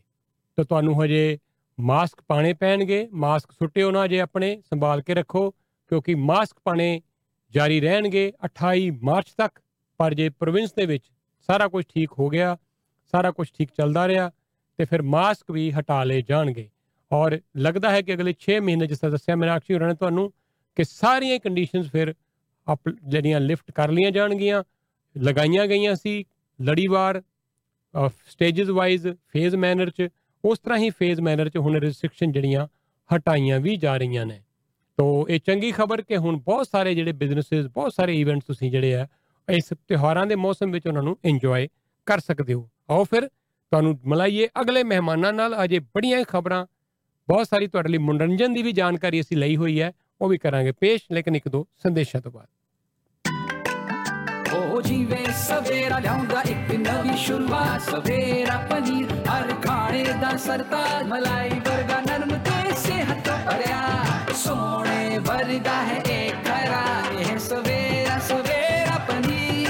ਤਾਂ 0.58 0.66
ਤੁਹਾਨੂੰ 0.66 1.04
ਹਜੇ 1.04 1.38
ਮਾਸਕ 1.80 2.22
ਪਾਣੇ 2.28 2.54
ਪੈਣਗੇ, 2.54 3.08
ਮਾਸਕ 3.14 3.52
ਸੁੱਟਿਓ 3.52 3.92
ਨਾ 3.92 4.08
ਜੇ 4.08 4.20
ਆਪਣੇ, 4.20 4.62
ਸੰਭਾਲ 4.66 5.02
ਕੇ 5.02 5.14
ਰੱਖੋ, 5.14 5.50
ਕਿਉਂਕਿ 5.92 6.16
ਮਾਸਕ 6.16 6.58
ਪਾਣੇ 6.64 7.02
ਜਾਰੀ 7.54 7.80
ਰਹਿਣਗੇ 7.82 8.32
28 8.46 8.92
ਮਾਰਚ 9.04 9.34
ਤੱਕ, 9.38 9.60
ਪਰ 10.00 10.14
ਜੇ 10.14 10.30
ਪ੍ਰੋਵਿੰਸ 10.30 10.74
ਦੇ 10.74 10.86
ਵਿੱਚ 10.86 11.04
ਸਾਰਾ 11.50 11.68
ਕੁਝ 11.68 11.86
ਠੀਕ 11.86 12.12
ਹੋ 12.20 12.30
ਗਿਆ, 12.30 12.58
ਸਾਰਾ 13.14 13.32
ਕੁਝ 13.32 13.48
ਠੀਕ 13.58 13.70
ਚੱਲਦਾ 13.78 14.08
ਰਿਹਾ, 14.08 14.32
ਤੇ 14.78 14.86
ਫਿਰ 14.86 15.02
ਮਾਸਕ 15.02 15.52
ਵੀ 15.52 15.72
ਹਟਾ 15.72 16.04
ਲਏ 16.04 16.22
ਜਾਣਗੇ। 16.22 16.70
ਔਰ 17.12 17.40
ਲੱਗਦਾ 17.58 17.90
ਹੈ 17.90 18.02
ਕਿ 18.02 18.14
ਅਗਲੇ 18.14 18.34
6 18.40 18.60
ਮਹੀਨੇ 18.60 18.88
ਜਿਸ 18.88 19.00
ਤਰ੍ਹਾਂ 19.00 19.12
ਦੱਸਿਆ 19.12 19.36
ਮੀਨਾਕਸ਼ੀ 19.36 19.74
ਹੋਰਾਂ 19.74 19.88
ਨੇ 19.88 19.94
ਤੁਹਾਨੂੰ, 19.94 20.34
ਕਿ 20.76 20.84
ਸਾਰੀਆਂ 20.84 21.40
ਕੰਡੀਸ਼ਨਸ 21.40 21.92
ਫਿਰ 21.92 22.14
ਅਪ, 22.68 22.90
ਜਿਹੜੀਆਂ 22.90 23.40
ਲਿਫਟ 23.40 23.72
ਕਰ 23.72 23.92
ਲਈਆਂ 23.92 24.12
ਜਾਣਗੀਆਂ, 24.12 24.64
ਲਗਾਈਆਂ 25.18 25.68
ਗਈਆਂ 25.68 25.96
ਸੀ, 25.96 26.26
ਲੜੀਵਾਰ 26.62 27.22
ਸਟੇजेस 28.28 28.70
ਵਾਈਜ਼ 28.70 29.08
ਫੇਜ਼ 29.08 29.56
ਮੈਨਰ 29.56 29.90
ਚ 29.90 30.10
ਉਸ 30.46 30.60
ਤਰ੍ਹਾਂ 30.60 30.80
ਹੀ 30.80 30.90
ਫੇਜ਼ 30.90 31.22
ਮੈਨਰ 31.22 31.50
ਚ 31.50 31.58
ਹੁਣ 31.58 31.76
ਰੈਸਟ੍ਰਿਕਸ਼ਨ 31.76 32.32
ਜਿਹੜੀਆਂ 32.32 32.68
ਹਟਾਈਆਂ 33.16 33.60
ਵੀ 33.60 33.76
ਜਾ 33.76 33.98
ਰਹੀਆਂ 33.98 34.26
ਨੇ। 34.26 34.42
ਤੋ 34.98 35.26
ਇਹ 35.30 35.40
ਚੰਗੀ 35.46 35.72
ਖਬਰ 35.72 36.02
ਕਿ 36.02 36.18
ਹੁਣ 36.18 36.38
ਬਹੁਤ 36.38 36.68
ਸਾਰੇ 36.72 36.96
ਜਿਹੜੇ 36.96 37.12
ਬਿਜ਼ਨੈਸਸ 37.12 37.68
ਬਹੁਤ 37.68 37.94
ਸਾਰੇ 37.94 38.20
ਇਵੈਂਟਸ 38.20 38.46
ਤੁਸੀਂ 38.46 38.72
ਜਿਹੜੇ 38.72 38.96
ਆ, 38.96 39.08
ਇਸ 39.50 39.74
ਤਿਉਹਾਰਾਂ 39.88 40.26
ਦੇ 40.26 40.36
ਮੌਸਮ 40.36 40.72
ਵਿੱਚ 40.72 40.88
ਉਹਨਾਂ 40.88 41.04
ਨੂੰ 41.04 41.18
ਇੰਜੋਏ 41.26 41.68
ਕਰ 42.06 42.20
ਸਕਦੇ 42.20 42.54
ਹੋ। 42.54 42.70
ਆਓ 42.90 43.04
ਫਿਰ 43.04 43.28
ਤੁਹਾਨੂੰ 43.28 44.00
ਮਿਲਾਈਏ 44.06 44.48
ਅਗਲੇ 44.62 44.84
ਮਹਿਮਾਨਾਂ 44.84 45.34
ਨਾਲ। 45.34 45.64
ਅਜੇ 45.64 45.80
ਬੜੀਆਂ 45.80 46.24
ਖਬਰਾਂ, 46.24 46.66
ਬਹੁਤ 47.28 47.48
ਸਾਰੀ 47.50 47.68
ਤੁਹਾਡੇ 47.68 47.90
ਲਈ 47.90 47.98
ਮਨੋਰੰਜਨ 47.98 48.54
ਦੀ 48.54 48.62
ਵੀ 48.62 48.72
ਜਾਣਕਾਰੀ 48.72 49.22
ਅਸੀਂ 49.22 49.38
ਲਈ 49.38 49.56
ਹੋਈ 49.56 49.82
ਹੈ। 49.82 49.92
ਉਹ 50.22 50.30
ਵੀ 50.30 50.38
ਕਰਾਂਗੇ 50.38 50.72
ਪੇਸ਼, 50.72 51.04
ਲੇਕਿਨ 51.12 51.36
ਇੱਕ 51.36 51.48
ਦੋ 51.48 51.68
ਸੰਦੇਸ਼ਾਂ 51.84 52.22
ਤੋਂ 52.22 52.32
ਬਾਅਦ। 52.32 52.48
ਉਹ 54.54 54.82
ਜੀਵੇ 54.82 55.18
ਸਵੇਰਾ 55.34 56.00
ਲਿਆਉਂਦਾ 56.00 56.42
ਇੱਕ 56.42 56.72
ਨਵੀਂ 56.76 57.18
ਸ਼ੁਰੂਆਤ, 57.18 57.82
ਸਵੇਰਾ 57.82 58.58
ਪਨੀਰ, 58.70 59.06
ਹਰ 59.06 59.48
ਖਾਣੇ 59.48 59.63
ਦਾ 60.22 60.36
ਸਰਤਾਜ 60.38 61.08
ਮਲਾਈ 61.08 61.60
ਵਰਗਾ 61.60 62.00
ਨਰਮ 62.02 62.30
ਤੇ 62.38 62.76
ਸਿਹਤ 62.76 63.30
ਭਰਿਆ। 63.46 63.82
ਸੋਹਣੇ 64.36 65.18
ਵਰਗਾ 65.18 65.76
ਹੈ 65.84 65.98
ਇਹ 66.10 66.32
ਖਰਾ 66.46 66.84
ਇਹ 67.12 67.38
ਸਵੇਰਾ 67.40 68.18
ਸਵੇਰਾ 68.20 68.98
ਪਨੀਰ 69.08 69.70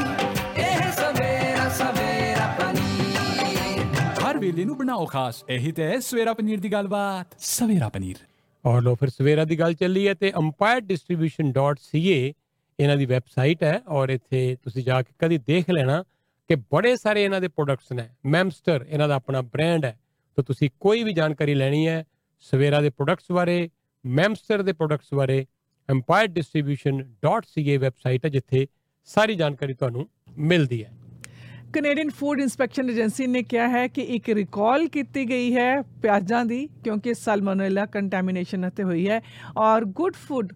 ਇਹ 0.57 0.91
ਸਵੇਰਾ 0.91 1.69
ਸਵੇਰਾ 1.69 2.47
ਪਨੀਰ। 2.59 3.83
ਹਰ 4.21 4.37
ਵੇਲੇ 4.37 4.65
ਨੂੰ 4.65 4.77
ਬਣਾਓ 4.77 5.05
ਖਾਸ 5.05 5.43
ਇਹੀ 5.49 5.71
ਤੇ 5.71 5.83
ਹੈ 5.83 5.99
ਸਵੇਰਾ 5.99 6.33
ਪਨੀਰ 6.33 6.59
ਦੀ 6.59 6.71
ਗੱਲਬਾਤ 6.71 7.27
ਸਵੇਰਾ 7.39 7.89
ਪਨੀਰ। 7.89 8.17
ਔਰ 8.63 8.81
ਲੋ 8.81 8.95
ਫਿਰ 8.95 9.09
ਸਵੇਰਾ 9.09 9.43
ਦੀ 9.45 9.59
ਗੱਲ 9.59 9.73
ਚੱਲੀ 9.73 10.07
ਹੈ 10.07 10.13
ਤੇ 10.13 10.31
umpireddistribution.ca 10.41 12.33
ਇਹਨਾਂ 12.79 12.97
ਦੀ 12.97 13.05
ਵੈਬਸਾਈਟ 13.05 13.63
ਹੈ 13.63 13.81
ਔਰ 13.87 14.09
ਇੱਥੇ 14.09 14.57
ਤੁਸੀਂ 14.63 14.83
ਜਾ 14.83 15.01
ਕੇ 15.01 15.13
ਕਦੀ 15.19 15.37
ਦੇਖ 15.37 15.69
ਲੈਣਾ 15.69 16.03
ਕਿ 16.49 16.55
ਬੜੇ 16.71 16.95
ਸਾਰੇ 16.95 17.23
ਇਹਨਾਂ 17.23 17.41
ਦੇ 17.41 17.47
ਪ੍ਰੋਡਕਟਸ 17.47 17.91
ਨੇ। 17.91 18.07
ਮੈਮਸਟਰ 18.25 18.85
ਇਹਨਾਂ 18.89 19.07
ਦਾ 19.07 19.15
ਆਪਣਾ 19.15 19.41
ਬ੍ਰਾਂਡ 19.41 19.85
ਹੈ। 19.85 19.97
ਤਾਂ 20.37 20.43
ਤੁਸੀਂ 20.43 20.69
ਕੋਈ 20.79 21.03
ਵੀ 21.03 21.13
ਜਾਣਕਾਰੀ 21.13 21.53
ਲੈਣੀ 21.53 21.87
ਹੈ 21.87 22.03
ਸਵੇਰਾ 22.45 22.81
ਦੇ 22.81 22.89
ਪ੍ਰੋਡਕਟਸ 22.89 23.31
ਬਾਰੇ 23.31 23.69
ਮੈਮਸਟਰ 24.05 24.61
ਦੇ 24.61 24.73
ਪ੍ਰੋਡਕਟਸ 24.73 25.13
ਬਾਰੇ 25.13 25.45
umpireddistribution.ca 25.89 27.77
ਵੈਬਸਾਈਟ 27.79 28.25
ਹੈ, 28.25 28.29
ਜਿੱਥੇ 28.29 28.67
ਸਾਰੀ 29.09 29.35
ਜਾਣਕਾਰੀ 29.35 29.73
ਤੁਹਾਨੂੰ 29.73 30.07
ਮਿਲਦੀ 30.37 30.83
ਹੈ। 30.83 30.91
ਕੈਨੇਡੀਅਨ 31.73 32.09
ਫੂਡ 32.09 32.39
ਇਨਸਪੈਕਸ਼ਨ 32.39 32.89
ਏਜੰਸੀ 32.89 33.27
ਨੇ 33.27 33.41
ਕਿਹਾ 33.43 33.67
ਹੈ 33.67 33.87
ਕਿ 33.87 34.01
ਇੱਕ 34.15 34.29
ਰਿਕਾਲ 34.29 34.87
ਕੀਤੀ 34.87 35.25
ਗਈ 35.29 35.53
ਹੈ 35.55 35.81
ਪਿਆਜ਼ਾਂ 36.01 36.45
ਦੀ, 36.45 36.67
ਕਿਉਂਕਿ 36.83 37.13
ਸਲਮੋਨੇਲਾ 37.13 37.85
ਕੰਟੈਮੀਨੇਸ਼ਨ 37.85 38.67
ਅਤੇ 38.67 38.83
ਹੋਈ 38.83 39.07
ਹੈ, 39.09 39.21
ਔਰ 39.57 39.85
good 39.85 40.13
food 40.27 40.53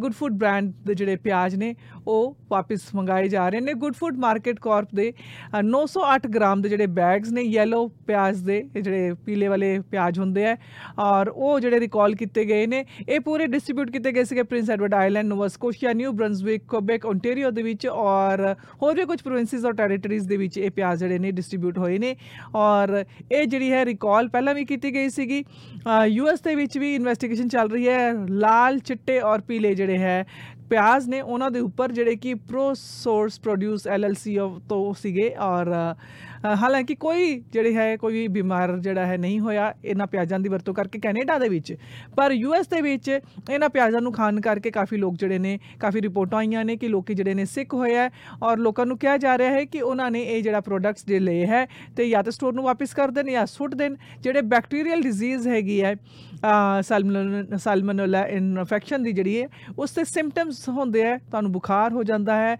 good 0.00 0.12
food 0.12 0.32
brand 0.32 0.72
ਦੇ 0.86 0.94
ਜਿਹੜੇ 0.94 1.16
ਪਿਆਜ਼ 1.16 1.54
ਨੇ 1.56 1.74
ਉਹ 2.06 2.36
ਵਾਪਸ 2.50 2.80
ਮੰਗਾਏ 2.94 3.28
ਜਾ 3.28 3.48
ਰਹੇ 3.48 3.60
ਨੇ। 3.60 3.72
ਗੁੱਡ 3.74 3.94
ਫੂਡ 3.94 4.16
ਮਾਰਕੀਟ 4.18 4.58
ਕਾਰਪ 4.60 4.88
ਦੇ 4.94 5.12
ਅ, 5.12 5.62
908 5.64 6.28
ਗ੍ਰਾਮ 6.34 6.62
ਦੇ 6.62 6.68
ਜਿਹੜੇ 6.68 6.86
ਬੈਗਸ 6.94 7.32
ਨੇ 7.32 7.42
ਯੈਲੋ 7.42 7.86
ਪਿਆਜ਼ 8.06 8.44
ਦੇ 8.44 8.58
ਇਹ 8.76 8.82
ਜਿਹੜੇ 8.82 9.12
ਪੀਲੇ 9.26 9.48
ਵਾਲੇ 9.48 9.78
ਪਿਆਜ਼ 9.90 10.18
ਹੁੰਦੇ 10.18 10.46
ਆ 10.46 10.56
ਔਰ 10.98 11.28
ਉਹ 11.28 11.58
ਜਿਹੜੇ 11.60 11.80
ਰਿਕਾਲ 11.80 12.14
ਕੀਤੇ 12.14 12.44
ਗਏ 12.44 12.66
ਨੇ 12.66 12.84
ਇਹ 13.08 13.20
ਪੂਰੇ 13.20 13.46
ਡਿਸਟ੍ਰੀਬਿਊਟ 13.46 13.90
ਕੀਤੇ 13.90 14.12
ਗਏ 14.12 14.24
ਸੀਗੇ 14.24 14.42
Prince 14.42 14.70
Edward 14.70 14.94
Island 14.94 15.26
Nova 15.28 15.48
Scotia 15.48 15.92
New 15.92 16.12
Brunswick 16.12 16.62
Quebec 16.68 17.06
Ontario 17.06 17.50
ਦੇ 17.50 17.62
ਵਿੱਚ 17.62 17.86
ਔਰ 17.86 18.44
ਹੋਰ 18.82 18.94
ਵੀ 18.94 19.04
ਕੁਝ 19.04 19.20
ਪ੍ਰੋਵਿੰਸਿਸ 19.22 19.64
ਔਰ 19.64 19.72
ਟੈਰੀਟਰੀਜ਼ 19.72 20.28
ਦੇ 20.28 20.36
ਵਿੱਚ 20.36 20.58
ਇਹ 20.58 20.70
ਪਿਆਜ਼ 20.70 21.00
ਜਿਹੜੇ 21.00 21.18
ਨੇ 21.18 21.30
ਡਿਸਟ੍ਰੀਬਿਊਟ 21.32 21.78
ਹੋਏ 21.78 21.98
ਨੇ 21.98 22.14
ਔਰ 22.54 23.04
ਇਹ 23.32 23.46
ਜਿਹੜੀ 23.46 23.70
ਹੈ 23.72 23.84
ਰਿਕਾਲ 23.84 24.28
ਪਹਿਲਾਂ 24.28 24.54
ਵੀ 24.54 24.64
ਕੀਤੀ 24.64 24.92
ਗਈ 24.94 25.08
ਸੀਗੀ। 25.08 25.42
ਯੂਐਸ 26.06 26.40
ਦੇ 26.42 26.54
ਵਿੱਚ 26.54 26.76
ਵੀ 26.78 26.94
ਇਨਵੈਸਟੀਗੇਸ਼ਨ 26.94 27.48
ਚੱਲ 27.48 27.70
ਰਹੀ 27.70 27.88
ਹੈ। 27.88 28.12
ਲਾਲ 28.30 28.78
ਚਿੱਟੇ 28.78 29.18
ਔਰ 29.20 29.40
ਪੀਲੇ 29.40 29.74
ਜਿਹੜੇ 29.74 29.98
ਹੈ 29.98 30.24
ਪਿਆਜ਼ 30.70 31.08
ਨੇ 31.08 31.20
ਉਹਨਾਂ 31.20 31.50
ਦੇ 31.50 31.60
ਉੱਪਰ 31.60 31.92
ਜਿਹੜੇ 31.92 32.16
ਕਿ 32.16 32.34
ਪ੍ਰੋ 32.34 32.72
ਸੋਰਸ 32.74 33.40
ਪ੍ਰੋਡਿਊਸ 33.40 33.86
ਐਲਐਲਸੀ 33.86 34.36
ਤੋਂ 34.68 34.94
ਸੀਗੇ 34.94 35.34
ਔਰ 35.38 35.72
ਅ, 35.72 35.94
ਹਾਲਾਂਕਿ 36.44 36.94
ਕੋਈ 36.94 37.34
ਜਿਹੜੇ 37.52 37.74
ਹੈ 37.74 37.96
ਕੋਈ 37.96 38.12
ਵੀ 38.12 38.26
ਬਿਮਾਰ 38.28 38.76
ਜਿਹੜਾ 38.78 39.04
ਹੈ 39.06 39.16
ਨਹੀਂ 39.18 39.38
ਹੋਇਆ 39.40 39.72
ਇਹਨਾਂ 39.84 40.06
ਪਿਆਜ਼ਾਂ 40.06 40.38
ਦੀ 40.40 40.48
ਵਰਤੋਂ 40.48 40.74
ਕਰਕੇ 40.74 40.98
ਕੈਨੇਡਾ 40.98 41.38
ਦੇ 41.38 41.48
ਵਿੱਚ। 41.48 41.74
ਪਰ 42.16 42.32
ਯੂਐਸ 42.32 42.68
ਦੇ 42.68 42.80
ਵਿੱਚ 42.80 43.08
ਇਹਨਾਂ 43.08 43.68
ਪਿਆਜ਼ਾਂ 43.68 44.00
ਨੂੰ 44.00 44.12
ਖਾਣ 44.12 44.40
ਕਰਕੇ 44.40 44.70
ਕਾਫੀ 44.70 44.96
ਲੋਕ 44.96 45.14
ਜਿਹੜੇ 45.18 45.38
ਨੇ 45.38 45.58
ਕਾਫੀ 45.80 46.00
ਰਿਪੋਰਟਾਂ 46.02 46.38
ਆਈਆਂ 46.38 46.64
ਨੇ 46.64 46.76
ਕਿ 46.76 46.88
ਲੋਕੀ 46.88 47.14
ਜਿਹੜੇ 47.14 47.34
ਨੇ 47.34 47.44
ਸਿੱਕ 47.44 47.74
ਹੋਏ 47.74 47.94
ਹੈ 47.94 48.10
ਔਰ 48.42 48.58
ਲੋਕਾਂ 48.58 48.86
ਨੂੰ 48.86 48.98
ਕਿਹਾ 48.98 49.16
ਜਾ 49.16 49.36
ਰਿਹਾ 49.38 49.52
ਹੈ 49.52 49.64
ਕਿ 49.64 49.80
ਉਹਨਾਂ 49.82 50.10
ਨੇ 50.10 50.22
ਇਹ 50.24 50.42
ਜਿਹੜਾ 50.42 50.60
ਪ੍ਰੋਡਕਟਸ 50.60 51.06
ਜੇ 51.06 51.18
ਲਏ 51.20 51.46
ਹੈ 51.46 51.66
ਤੇ 51.96 52.08
ਜਾਂ 52.08 52.22
ਤਾਂ 52.22 52.32
ਸਟੋਰ 52.32 52.52
ਨੂੰ 52.54 52.64
ਵਾਪਸ 52.64 52.94
ਕਰ 52.94 53.10
ਦੇਣ 53.10 53.30
ਜਾਂ 53.30 53.46
ਸੁੱਟ 53.46 53.74
ਦੇਣ। 53.74 53.96
ਜਿਹੜੇ 54.22 54.42
ਬੈਕਟੀਰੀਅਲ 54.54 55.00
ਡਿਜ਼ੀਜ਼ 55.02 55.48
ਹੈਗੀ 55.48 55.80
ਹੈ 55.82 55.94
ਸਲਮਨ 56.84 57.56
ਸਲਮਨੋਲਾ 57.58 58.22
ਇਨਫੈਕਸ਼ਨ 58.28 59.02
ਦੀ 59.02 59.12
ਜਿਹੜੀ 59.12 59.40
ਹੈ 59.42 59.48
ਉਸ 59.78 59.92
ਦੇ 59.94 60.04
ਸਿੰਪਟਮਸ 60.04 60.68
ਹੁੰਦੇ 60.68 61.02
ਹੈ 61.02 61.16
ਤੁਹਾਨੂੰ 61.20 61.52
ਬੁਖਾਰ 61.52 61.92
ਹੋ 61.92 62.02
ਜਾਂਦਾ 62.04 62.36
ਹੈ 62.36 62.56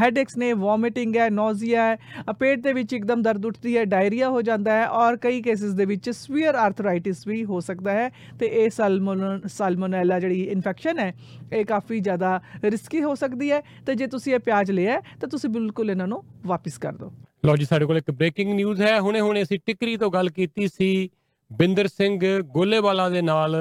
ਹੈਡੇਕਸ 0.00 0.36
ਨੇ 0.38 0.52
ਵੋਮਿਟਿੰਗ 0.62 1.16
ਹੈ 1.16 1.28
ਨੋਜ਼ੀਆ 1.30 1.82
ਹੈ 1.84 1.96
ਅ, 2.30 2.32
ਪੇਟ 2.32 2.60
ਦੇ 2.62 2.72
ਵਿੱਚ 2.72 2.92
ਇੱਕਦਮ 2.92 3.21
ਦਰਦ 3.22 3.46
ਉੱਠਦੀ 3.46 3.76
ਹੈ 3.76 3.84
ਡਾਇਰੀਆ 3.84 4.28
ਹੋ 4.28 4.42
ਜਾਂਦਾ 4.42 4.72
ਹੈ 4.72 4.86
ਔਰ 4.98 5.16
ਕਈ 5.16 5.40
ਕੇਸਿਸ 5.42 5.72
ਦੇ 5.74 5.84
ਵਿੱਚ 5.84 6.08
ਸਵੀਅਰ 6.10 6.54
ਆਰਥਰਾਈਟਿਸ 6.54 7.26
ਵੀ 7.26 7.44
ਹੋ 7.44 7.60
ਸਕਦਾ 7.60 7.92
ਹੈ 7.92 8.08
ਤੇ 8.40 8.46
ਇਹ 8.54 8.70
ਸਲਮੋਨ 8.70 9.40
ਸਲਮੋਨੈਲਾ 9.48 10.18
ਜਿਹੜੀ 10.20 10.42
ਇਨਫੈਕਸ਼ਨ 10.52 10.98
ਹੈ 10.98 11.12
ਇਹ 11.52 11.64
ਕਾਫੀ 11.64 12.00
ਜ਼ਿਆਦਾ 12.00 12.40
ਰਿਸਕੀ 12.64 13.02
ਹੋ 13.02 13.14
ਸਕਦੀ 13.14 13.50
ਹੈ 13.50 13.62
ਤੇ 13.86 13.94
ਜੇ 13.94 14.06
ਤੁਸੀਂ 14.06 14.34
ਇਹ 14.34 14.38
ਪਿਆਜ਼ 14.38 14.70
ਲਿਆ 14.70 14.92
ਹੈ, 14.92 15.00
ਤਾਂ 15.20 15.28
ਤੁਸੀਂ 15.28 15.50
ਬਿਲਕੁਲ 15.50 15.90
ਇਹਨਾਂ 15.90 16.06
ਨੂੰ 16.08 16.22
ਵਾਪਸ 16.46 16.78
ਕਰ 16.78 16.92
ਦਿਓ। 16.92 17.10
ਲਓ 17.44 17.56
ਜੀ 17.56 17.64
ਸਾਡੇ 17.64 17.86
ਕੋਲ 17.86 17.96
ਇੱਕ 17.98 18.10
ਬ੍ਰੇਕਿੰਗ 18.10 18.52
ਨਿਊਜ਼ 18.54 18.82
ਹੈ। 18.82 18.98
ਹੁਣੇ 19.00 19.20
ਹੁਣੇ 19.20 19.42
ਅਸੀਂ 19.42 19.58
ਟਿਕਰੀ 19.66 19.96
ਤੋਂ 19.96 20.10
ਗੱਲ 20.10 20.28
ਕੀਤੀ 20.30 20.68
ਸੀ 20.68 21.08
ਬਿੰਦਰ 21.50 21.88
ਸਿੰਘ 21.88 22.18
ਗੋਲੇਵਾਲਾ 22.54 23.08
ਦੇ 23.08 23.22
ਨਾਲ 23.22 23.56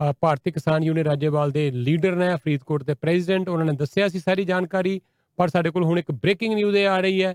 ਅ, 0.00 0.12
ਭਾਰਤੀ 0.20 0.50
ਕਿਸਾਨ 0.50 0.84
ਯੂਨੀਅਨ 0.84 1.06
ਰਾਜੇਵਾਲ 1.06 1.50
ਦੇ 1.50 1.70
ਲੀਡਰ 1.70 2.14
ਨੇ 2.16 2.34
ਫਰੀਦਕੋਟ 2.36 2.82
ਦੇ 2.82 2.94
ਪ੍ਰੈਜ਼ੀਡੈਂਟ 2.94 3.48
ਉਹਨਾਂ 3.48 3.66
ਨੇ 3.66 3.72
ਦੱਸਿਆ 3.72 4.08
ਸੀ 4.08 4.18
ਸਾਰੀ 4.18 4.44
ਜਾਣਕਾਰੀ 4.44 5.00
ਪਰ 5.38 5.48
ਸਾਡੇ 5.48 5.70
ਕੋਲ 5.70 5.84
ਹੁਣ 5.84 5.98
ਇੱਕ 5.98 6.10
ਬ੍ਰੇਕਿੰਗ 6.12 6.54
ਨਿਊਜ਼ 6.54 6.76
ਇਹ 6.76 6.86
ਆ 6.86 6.98
ਰਹੀ 7.00 7.22
ਹੈ। 7.22 7.34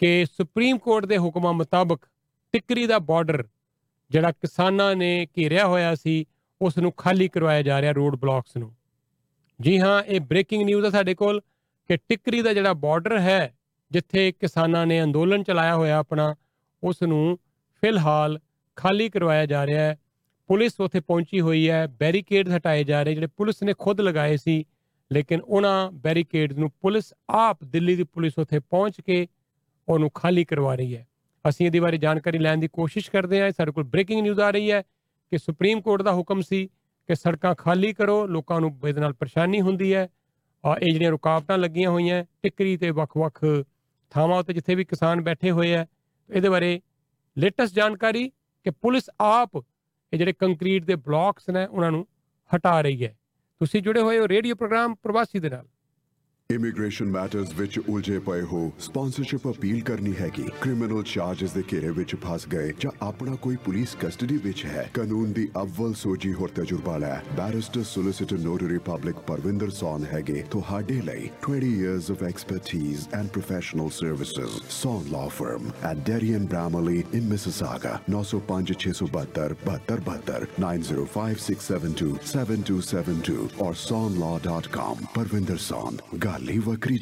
ਕਿ 0.00 0.24
ਸੁਪਰੀਮ 0.24 0.78
ਕੋਰਟ 0.78 1.06
ਦੇ 1.06 1.18
ਹੁਕਮਾਂ 1.18 1.52
ਮੁਤਾਬਕ 1.52 1.98
ਟਿਕਰੀ 2.52 2.86
ਦਾ 2.86 2.98
ਬਾਰਡਰ 2.98 3.48
ਜਿਹੜਾ 4.10 4.32
ਕਿਸਾਨਾਂ 4.32 4.96
ਨੇ 4.96 5.26
ਘੇਰਿਆ 5.38 5.66
ਹੋਇਆ 5.66 5.94
ਸੀ 5.94 6.24
ਉਸ 6.60 6.78
ਨੂੰ 6.78 6.92
ਖਾਲੀ 6.92 7.28
ਕਰਵਾਇਆ 7.28 7.62
ਜਾ 7.62 7.80
ਰਿਹਾ 7.80 7.92
ਰੋਡ 7.92 8.16
ਬਲਾਕਸ 8.16 8.56
ਨੂੰ। 8.56 8.74
ਜੀ 9.60 9.80
ਹਾਂ, 9.80 10.02
ਇਹ 10.02 10.20
ਬ੍ਰੇਕਿੰਗ 10.20 10.62
ਨਿਊਜ਼ 10.62 10.84
ਹੈ 10.84 10.90
ਸਾਡੇ 10.90 11.14
ਕੋਲ 11.14 11.40
ਕਿ 11.88 11.96
ਟਿਕਰੀ 11.96 12.42
ਦਾ 12.42 12.52
ਜਿਹੜਾ 12.52 12.72
ਬਾਰਡਰ 12.72 13.18
ਹੈ, 13.18 13.54
ਜਿੱਥੇ 13.90 14.32
ਕਿਸਾਨਾਂ 14.32 14.86
ਨੇ 14.86 15.02
ਅੰਦੋਲਨ 15.02 15.42
ਚਲਾਇਆ 15.42 15.76
ਹੋਇਆ 15.76 15.98
ਆਪਣਾ 15.98 16.34
ਉਸ 16.82 17.02
ਨੂੰ 17.02 17.38
ਫਿਲਹਾਲ 17.82 18.40
ਖਾਲੀ 18.76 19.08
ਕਰਵਾਇਆ 19.08 19.46
ਜਾ 19.46 19.66
ਰਿਹਾ 19.66 19.82
ਹੈ। 19.82 19.98
ਪੁਲਿਸ 20.48 20.80
ਉੱਥੇ 20.80 21.00
ਪਹੁੰਚੀ 21.00 21.40
ਹੋਈ 21.40 21.70
ਹੈ 21.70 21.86
ਬੈਰੀਕੇਡਸ 21.86 22.56
ਹਟਾਏ 22.56 22.84
ਜਾ 22.84 23.02
ਰਹੇ, 23.02 23.14
ਜਿਹੜੇ 23.14 23.26
ਪੁਲਿਸ 23.26 23.62
ਨੇ 23.62 23.74
ਖੁਦ 23.78 24.00
ਲਗਾਏ 24.00 24.36
ਸੀ, 24.36 24.64
ਲੇਕਿਨ 25.12 25.40
ਉਹਨਾਂ 25.40 25.90
ਬੈਰੀਕੇਡਸ 25.92 26.56
ਨੂੰ 26.56 26.70
ਪੁਲਿਸ 26.70 27.14
ਆਪ 27.30 27.64
ਦਿੱਲੀ 27.64 27.96
ਦੀ 27.96 28.02
ਪੁਲਿਸ 28.02 28.32
ਉੱਥੇ 28.38 28.58
ਪਹੁੰਚ 28.58 29.00
ਕੇ 29.00 29.28
ਉਹਨੂੰ 29.90 30.10
ਖਾਲੀ 30.14 30.44
ਕਰਵਾ 30.44 30.74
ਰਹੀ 30.74 30.96
ਹੈ। 30.96 31.06
ਅਸੀਂ 31.48 31.66
ਇਹਦੇ 31.66 31.80
ਬਾਰੇ 31.80 31.96
ਜਾਣਕਾਰੀ 31.96 32.38
ਲੈਣ 32.38 32.58
ਦੀ 32.58 32.68
ਕੋਸ਼ਿਸ਼ 32.68 33.10
ਕਰਦੇ 33.10 33.40
ਹਾਂ। 33.40 33.50
ਸਾਡੇ 33.50 33.72
ਕੋਲ 33.72 33.84
ਬ੍ਰੇਕਿੰਗ 33.84 34.22
ਨਿਊਜ਼ 34.22 34.40
ਆ 34.40 34.50
ਰਹੀ 34.50 34.70
ਹੈ 34.70 34.82
ਕਿ 35.30 35.38
ਸੁਪਰੀਮ 35.38 35.80
ਕੋਰਟ 35.80 36.02
ਦਾ 36.02 36.12
ਹੁਕਮ 36.12 36.40
ਸੀ 36.40 36.66
ਕਿ 37.08 37.14
ਸੜਕਾਂ 37.14 37.54
ਖਾਲੀ 37.54 37.92
ਕਰੋ, 37.92 38.26
ਲੋਕਾਂ 38.26 38.60
ਨੂੰ 38.60 38.78
ਇਹਦੇ 38.88 39.00
ਨਾਲ 39.00 39.12
ਪਰੇਸ਼ਾਨੀ 39.12 39.60
ਹੁੰਦੀ 39.60 39.94
ਹੈ। 39.94 40.08
ਆ, 40.66 40.76
ਇਹ 40.76 40.92
ਜਿਹੜੀਆਂ 40.92 41.10
ਰੁਕਾਵਟਾਂ 41.10 41.58
ਲੱਗੀਆਂ 41.58 41.90
ਹੋਈਆਂ, 41.90 42.24
ਟਿੱਕਰੀ 42.42 42.76
ਤੇ 42.76 42.90
ਵੱਖ-ਵੱਖ 42.90 43.44
ਥਾਵਾਂ 44.10 44.38
ਉੱਤੇ 44.38 44.52
ਜਿੱਥੇ 44.52 44.74
ਵੀ 44.74 44.84
ਕਿਸਾਨ 44.84 45.20
ਬੈਠੇ 45.20 45.50
ਹੋਏ 45.50 45.74
ਆ 45.74 45.86
ਇਹਦੇ 46.30 46.48
ਬਾਰੇ 46.48 46.80
ਲੇਟੈਸਟ 47.38 47.74
ਜਾਣਕਾਰੀ 47.74 48.28
ਕਿ 48.64 48.70
ਪੁਲਿਸ 48.70 49.10
ਆਪ 49.20 49.56
ਇਹ 50.12 50.18
ਜਿਹੜੇ 50.18 50.32
ਕੰਕਰੀਟ 50.32 50.84
ਦੇ 50.84 50.94
ਬਲਾਕਸ 50.94 51.48
ਨੇ, 51.48 51.66
ਉਹਨਾਂ 51.66 51.90
ਨੂੰ 51.90 52.06
ਹਟਾ 52.56 52.80
ਰਹੀ 52.80 53.04
ਹੈ। 53.04 53.18
ਤੁਸੀਂ 53.58 53.82
ਜੁੜੇ 53.82 54.00
ਹੋਏ 54.00 54.18
ਹੋ 54.18 54.28
ਰੇਡੀਓ 54.28 54.54
ਪ੍ਰੋਗਰਾਮ 54.54 54.94
ਪ੍ਰਵਾਸੀ 54.94 55.38
ਦੇ 55.38 55.50
ਨਾਲ। 55.50 55.68
ਇਮੀਗ੍ਰੇਸ਼ਨ 56.50 57.06
ਮੈਟਰਸ 57.06 57.48
ਵਿੱਚ 57.56 57.78
ਉਲਝੇ 57.78 58.18
ਪਏ 58.18 58.42
ਹੋ 58.42 58.72
ਸਪਾਂਸਰਸ਼ਿਪ 58.78 59.48
ਅਪੀਲ 59.48 59.82
ਕਰਨੀ 59.82 60.14
ਹੈਗੀ। 60.20 60.44
ਕ੍ਰਿਮੀਨਲ 60.60 61.02
ਚਾਰजेस 61.02 61.54
ਦੇ 61.54 61.64
ਘੇਰੇ 61.72 61.90
ਵਿੱਚ 61.90 62.16
ਫਸ 62.16 62.48
ਗਏ, 62.48 62.72
ਜਾਂ 62.80 62.92
ਆਪਣਾ 63.02 63.34
ਕੋਈ 63.34 63.56
ਪੁਲਿਸ 63.56 63.96
ਕਸਟਡੀ 64.00 64.36
ਵਿੱਚ 64.36 64.64
ਹੈ। 64.64 64.90
ਕਾਨੂੰਨ 64.94 65.32
ਦੀ 65.32 65.48
ਅਵਲ 65.62 65.94
ਸੋਝੀ 65.94 66.32
ਹੋਰ 66.32 66.48
ਤਜਰਬਾ 66.48 66.98
ਲੈ। 66.98 67.22
Barrister 67.36 67.82
solicitor 67.82 68.38
notary 68.38 68.78
public 68.78 69.16
Parvinder 69.16 69.70
Saun 69.70 70.04
ਹੈਗੇ, 70.04 70.44
ਤੁਹਾਡੇ 70.50 71.00
ਲਈ 71.00 71.30
20 71.48 71.82
years 71.82 72.14
of 72.14 72.28
expertise 72.28 73.20
and 73.20 73.26
professional 73.38 73.88
services, 74.00 74.50
Son 74.80 75.00
Law 75.14 75.28
Firm, 75.40 75.62
at 75.92 75.96
Derry 76.10 76.30
and 76.40 76.46
Bramley 76.52 77.00
in 77.18 77.24
Mississauga 77.32 77.94
905-672 78.10 80.46
905-672-7272 80.60 83.38
or 83.66 83.72
sonlaw.com 83.86 84.94
Parvinder 85.14 85.56
ਸੌਨ 85.56 85.96
ਗੱਲ 86.24 86.39
ਹੀ 86.48 86.58
ਵੱਖਰੀ 86.58 86.98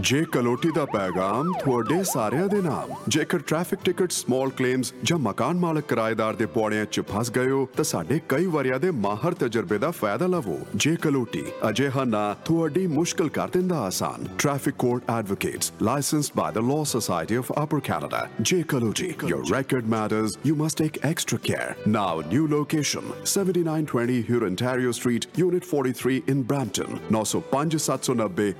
ਜੇ 0.00 0.16
ਜੇ 0.16 0.24
ਕਲੋਟੀ 0.24 0.70
ਦਾ 0.76 0.84
ਪੈਗਾਮ 0.84 1.52
ਤੁਹਾਡੇ 1.52 2.04
ਸਾਰਿਆਂ 2.04 2.46
ਦੇ 2.46 2.62
ਨਾਮ, 2.62 2.94
ਜੇਕਰ 3.08 3.38
ਟ੍ਰੈਫਿਕ 3.38 3.78
ਟਿਕਟ 3.84 4.12
ਸਮਾਲ 4.12 4.50
ਕਲੇਮਸ 4.50 4.94
ਜਾਂ 5.04 5.18
ਮਕਾਨ 5.18 5.58
ਮਾਲਕ 5.58 5.84
ਕਿਰਾਏਦਾਰ 5.84 6.34
ਦੇ 6.34 6.46
ਪੌੜਿਆਂ 6.46 6.84
'ਚ 6.84 7.00
ਫਸ 7.00 7.30
ਗਏ 7.30 7.50
ਹੋ, 7.50 7.68
ਤਾਂ 7.76 7.84
ਸਾਡੇ 7.84 8.20
ਕਈ 8.28 8.46
ਵਾਰਿਆਂ 8.46 8.80
ਦੇ 8.80 8.90
ਮਾਹਰ 8.90 9.34
ਤਜਰਬੇ 9.34 9.78
ਦਾ 9.78 9.90
ਫਾਇਦਾ 9.90 10.26
ਲਵੋ। 10.26 10.58
ਜੇ 10.74 10.96
ਕਲੋਟੀ, 10.96 11.44
ਅਜਿਹਾ 11.68 12.04
ਨਾ 12.04 12.34
ਤੁਹਾਡੀ 12.44 12.86
ਮੁਸ਼ਕਲ 12.86 13.28
ਕਰ 13.28 13.48
ਦਿੰਦਾ 13.48 13.78
ਆਸਾਨ। 13.78 14.24
Traffic 14.38 14.74
court 14.74 15.02
advocates 15.10 15.72
licensed 15.82 16.32
by 16.36 16.52
the 16.52 16.58
Law 16.58 16.84
Society 16.84 17.34
of 17.34 17.52
Upper 17.62 17.80
Canada 17.80 18.28
J 18.40 18.62
Kaloti, 18.62 19.14
your 19.24 19.42
record 19.42 19.84
matters, 19.86 20.30
you 20.50 20.62
must 20.62 20.84
take 20.84 21.00
extra 21.14 21.38
care. 21.50 21.92
Now, 21.96 22.34
new 22.34 22.48
location 22.56 23.04
7920 23.24 24.22
Hurontario 24.32 24.92
Street, 25.00 25.28
Unit 25.46 25.64
43 25.74 26.22
in 26.34 26.44
Brampton 26.52 26.98
905 27.10 27.78
790 27.78 28.52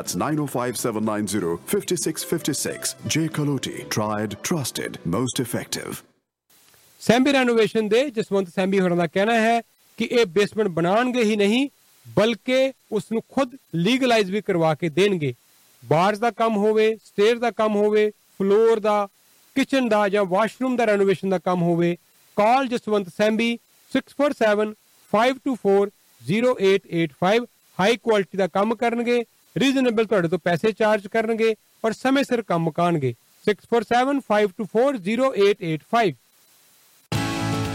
That's 0.00 0.16
905 0.16 0.78
5656. 1.62 2.94
J. 3.06 3.28
Kaloti. 3.28 3.72
Tried, 3.90 4.36
trusted, 4.42 4.96
most 5.06 5.40
effective. 5.40 5.98
Saimbi 7.00 7.32
renovation 7.32 7.88
ਦੇ 7.88 8.00
ਜਸਵੰਤ 8.10 8.48
ਸੈਂਬੀ 8.48 8.80
ਹੋਰਾਂ 8.80 8.96
ਦਾ 8.96 9.06
ਕਹਿਣਾ 9.06 9.34
ਹੈ 9.34 9.60
ਕਿ 9.98 10.08
ਇਹ 10.10 10.24
basement 10.28 10.68
ਬਣਾਉਣਗੇ 10.68 11.22
ਹੀ 11.22 11.36
ਨਹੀਂ 11.36 11.68
ਬਲਕਿ 12.06 12.60
ਉਸ 12.92 13.10
ਨੂੰ 13.12 13.22
ਖੁਦ 13.34 13.54
ਲੀਗਲਾਈਜ਼ 13.76 14.30
ਵੀ 14.30 14.40
ਕਰਵਾ 14.40 14.74
ਕੇ 14.74 14.88
ਦੇਣਗੇ 14.90 15.32
ਬਾਰਸ 15.82 16.18
ਦਾ 16.18 16.30
ਕੰਮ 16.30 16.56
ਹੋਵੇ 16.56 16.94
ਸਟੇਅਰ 17.04 17.38
ਦਾ 17.38 17.50
ਕੰਮ 17.50 17.76
ਹੋਵੇ 17.76 18.08
ਫਲੋਰ 18.40 18.80
ਦਾ 18.80 18.96
ਕਿਚਨ 19.56 19.88
ਦਾ 19.88 20.06
ਜਾਂ 20.08 20.24
ਵਾਸ਼ਰੂਮ 20.30 20.76
ਦਾ 20.76 20.86
ਰੈਨੋਵੇਸ਼ਨ 20.86 21.28
ਦਾ 21.30 21.38
ਕੰਮ 21.40 21.62
ਹੋਵੇ 21.62 21.96
call 22.36 22.68
Jaswant 22.68 23.08
Saimbi 23.16 23.50
647 23.92 24.72
524 25.12 25.92
0885 26.20 27.44
high 27.78 27.96
quality 27.98 28.38
ਦਾ 28.38 28.46
ਕੰਮ 28.50 28.74
ਕਰਨਗੇ 28.74 29.22
ਰੀਜ਼ਨੇਬਲ 29.56 30.04
ਤੁਹਾਡੇ 30.04 30.28
ਤੋਂ 30.28 30.38
ਪੈਸੇ 30.38 30.72
ਚਾਰਜ 30.72 31.06
ਕਰਨਗੇ 31.06 31.54
ਔਰ 31.84 31.92
ਸਮੇਂ 31.92 32.24
ਸਿਰ 32.24 32.42
ਕੰਮ 32.42 32.62
ਮੁਕਾਣਗੇ 32.62 33.14
647 33.44 34.20
524 34.28 34.98
0885 35.02 36.12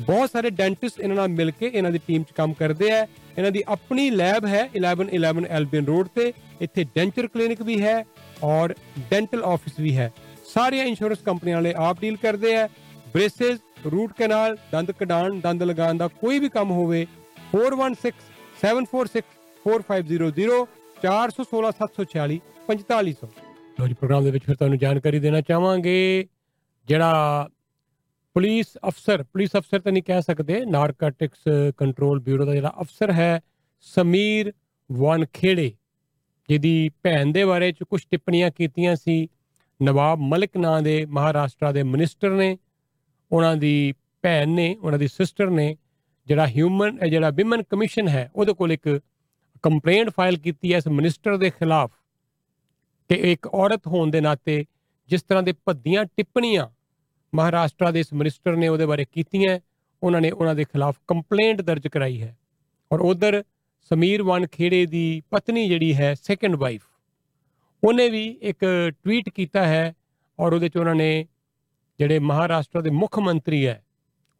ਬਹੁਤ 0.00 0.30
ਸਾਰੇ 0.30 0.50
ਡੈਂਟਿਸਟ 0.50 1.00
ਇਹਨਾਂ 1.00 1.16
ਨਾਲ 1.16 1.28
ਮਿਲ 1.28 1.50
ਕੇ 1.50 1.70
ਇਹਨਾਂ 1.74 1.90
ਦੀ 1.90 1.98
ਟੀਮ 2.06 2.22
'ਚ 2.22 2.32
ਕੰਮ 2.36 2.52
ਕਰਦੇ 2.52 2.90
ਆ। 2.90 3.06
ਇਹਨਾਂ 3.38 3.50
ਦੀ 3.50 3.62
ਆਪਣੀ 3.68 4.10
ਲੈਬ 4.10 4.46
ਹੈ 4.46 4.70
1111 4.76 5.46
ਐਲਬੀਨ 5.48 5.86
ਰੋਡ 5.86 6.08
ਤੇ। 6.14 6.32
ਇੱਥੇ 6.60 6.84
ਡੈਂਚਰ 6.84 7.26
ਕਲੀਨਿਕ 7.26 7.62
ਵੀ 7.62 7.82
ਹੈ। 7.82 8.04
ਔਰ 8.42 8.74
ਡੈਂਟਲ 9.10 9.42
ਆਫਿਸ 9.44 9.78
ਵੀ 9.80 9.96
ਹੈ। 9.96 10.12
ਸਾਰੀਆਂ 10.44 10.84
ਇੰਸ਼ੋਰੈਂਸ 10.84 11.18
ਕੰਪਨੀਆਂ 11.26 11.56
ਵਾਲੇ 11.56 11.74
ਆਪ 11.78 12.00
ਡੀਲ 12.00 12.16
ਕਰਦੇ 12.16 12.56
ਆ। 12.56 12.68
ਬ੍ਰੇਸਸ, 13.12 13.58
ਰੂਟ 13.86 14.12
ਕਨਾਲ, 14.12 14.56
ਦੰਦ 14.72 14.90
ਕਢਾਣ 14.90 15.40
ਦੰਦ 15.40 15.62
ਲਗਾਉਣ 15.62 15.96
ਦਾ 15.96 16.08
ਕੋਈ 16.20 16.38
ਵੀ 16.38 16.48
ਕੰਮ 16.48 16.70
ਹੋਵੇ 16.70 17.06
416 17.52 18.30
746 18.60 19.22
4500 19.64 20.58
416 21.02 21.72
746 21.78 22.38
4500 22.68 23.28
ਲੋ 23.80 23.86
ਜੀ, 23.88 23.94
ਪ੍ਰੋਗਰਾਮ 23.94 24.24
ਦੇ 24.24 24.30
ਵਿੱਚ 24.30 24.44
ਫਿਰ 24.44 24.56
ਤੁਹਾਨੂੰ 24.56 24.78
ਜਾਣਕਾਰੀ 24.78 25.18
ਦੇਣਾ 25.18 25.40
ਚਾਹਾਂਗੇ। 25.40 25.98
ਜਿਹੜਾ 26.88 27.48
ਪੁਲਿਸ 28.36 28.66
ਅਫਸਰ 28.88 29.22
ਪੁਲਿਸ 29.22 29.50
ਅਫਸਰ 29.56 29.80
ਤਾਂ 29.80 29.92
ਨਹੀਂ 29.92 30.02
ਕਹਿ 30.02 30.22
ਸਕਦੇ, 30.22 30.60
ਨਾਰਕੋਟਿਕਸ 30.66 31.42
ਕੰਟਰੋਲ 31.76 32.20
ਬਿਊਰੋ 32.20 32.44
ਦਾ 32.44 32.52
ਜਿਹੜਾ 32.52 32.72
ਅਫਸਰ 32.80 33.12
ਹੈ, 33.12 33.40
ਸਮੀਰ 33.86 34.52
ਵਾਨਖੇੜੇ। 34.90 35.72
ਜਿਹਦੀ 36.52 36.90
ਭੈਣ 37.02 37.30
ਦੇ 37.32 37.44
ਬਾਰੇ 37.44 37.70
ਚ 37.72 37.82
ਕੁਝ 37.82 38.00
ਟਿੱਪਣੀਆਂ 38.10 38.50
ਕੀਤੀਆਂ 38.50 38.94
ਸੀ। 38.96 39.28
ਨਵਾਬ 39.80 40.18
ਮਲਿਕ 40.20 40.56
ਨਾਂ 40.56 40.80
ਦੇ 40.82 41.04
ਮਹਾਰਾਸ਼ਟਰ 41.06 41.72
ਦੇ 41.72 41.82
ਮਿਨਿਸਟਰ 41.82 42.30
ਨੇ, 42.30 42.56
ਉਹਨਾਂ 43.30 43.56
ਦੀ 43.56 43.94
ਭੈਣ 44.22 44.48
ਨੇ, 44.48 44.74
ਉਹਨਾਂ 44.74 44.98
ਦੀ 44.98 45.08
ਸਿਸਟਰ 45.08 45.50
ਨੇ, 45.50 45.76
ਜਿਹੜਾ 46.26 46.46
ਹਿਊਮਨ 46.46 46.98
ਜਿਹੜਾ 47.08 47.30
ਵਿਮਨ 47.30 47.62
ਕਮਿਸ਼ਨ 47.62 48.08
ਹੈ, 48.08 48.30
ਉਹਦੇ 48.36 48.52
ਕੋਲ 48.52 48.72
ਇੱਕ 48.72 48.88
ਕੰਪਲੇਂਟ 49.62 50.10
ਫਾਈਲ 50.10 50.36
ਕੀਤੀ 50.38 50.72
ਹੈ 50.72 50.78
ਇਸ 50.78 50.88
ਮਿਨਿਸਟਰ 50.88 51.36
ਦੇ 51.36 51.50
ਖਿਲਾਫ 51.50 51.90
ਕਿ 53.10 53.14
ਇੱਕ 53.32 53.46
ਔਰਤ 53.46 53.86
ਹੋਣ 53.86 54.10
ਦੇ 54.10 54.20
ਨਾਤੇ 54.20 54.64
ਜਿਸ 55.10 55.22
ਤਰ੍ਹਾਂ 55.22 55.42
ਦੇ 55.42 55.54
ਭੱਦੀਆਂ 55.66 56.04
ਟਿੱਪਣੀਆਂ 56.16 56.68
ਮਹਾਰਾਸ਼ਟਰ 57.32 57.92
ਦੇ 57.92 58.00
ਇਸ 58.00 58.12
ਮਿਨਿਸਟਰ 58.12 58.56
ਨੇ 58.56 58.68
ਉਹਦੇ 58.68 58.86
ਬਾਰੇ 58.86 59.04
ਕੀਤੀਆਂ, 59.12 59.58
ਉਹਨਾਂ 60.02 60.20
ਨੇ 60.20 60.30
ਉਹਨਾਂ 60.30 60.54
ਦੇ 60.54 60.64
ਖਿਲਾਫ 60.64 60.96
ਕੰਪਲੇਂਟ 61.08 61.60
ਦਰਜ 61.60 61.88
ਕਰਾਈ 61.88 62.22
ਹੈ। 62.22 62.36
ਔਰ 62.92 63.00
ਉਧਰ 63.00 63.42
ਸਮੀਰ 63.82 64.22
ਵਾਨਖੇੜੇ 64.22 64.86
ਦੀ 64.86 65.22
ਪਤਨੀ 65.30 65.68
ਜਿਹੜੀ 65.68 65.94
ਹੈ 65.94 66.14
ਸੈਕੰਡ 66.14 66.56
ਵਾਈਫ 66.56 66.82
ਉਹਨੇ 67.84 68.08
ਵੀ 68.08 68.38
ਇੱਕ 68.42 68.64
ਟਵੀਟ 69.04 69.28
ਕੀਤਾ 69.28 69.66
ਹੈ 69.66 69.94
ਔਰ 70.38 70.52
ਉਹਦੇ 70.52 70.68
ਚ 70.68 70.76
ਉਹਨਾਂ 70.76 70.94
ਨੇ 70.94 71.28
ਜਿਹੜੇ 71.98 72.18
ਮਹਾਰਾਸ਼ਟਰ 72.18 72.82
ਦੇ 72.82 72.90
ਮੁੱਖ 72.90 73.18
ਮੰਤਰੀ 73.18 73.66
ਹੈ 73.66 73.84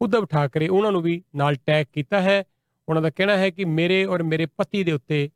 ਉद्धਵ 0.01 0.25
ਠਾਕਰੇ, 0.25 0.67
ਉਹਨਾਂ 0.67 0.91
ਨੂੰ 0.91 1.01
ਵੀ 1.01 1.23
ਨਾਲ 1.35 1.55
ਟੈਗ 1.55 1.85
ਕੀਤਾ 1.93 2.21
ਹੈ। 2.21 2.43
ਉਹਨਾਂ 2.89 3.01
ਦਾ 3.01 3.09
ਕਹਿਣਾ 3.09 3.37
ਹੈ 3.37 3.49
ਕਿ 3.49 3.65
ਮੇਰੇ 3.65 4.05
ਔਰ 4.05 4.23
ਮੇਰੇ 4.23 4.45
ਪਤੀ 4.45 4.83
ਦੇ 4.83 4.91
ਉੱਤੇ, 4.91 5.29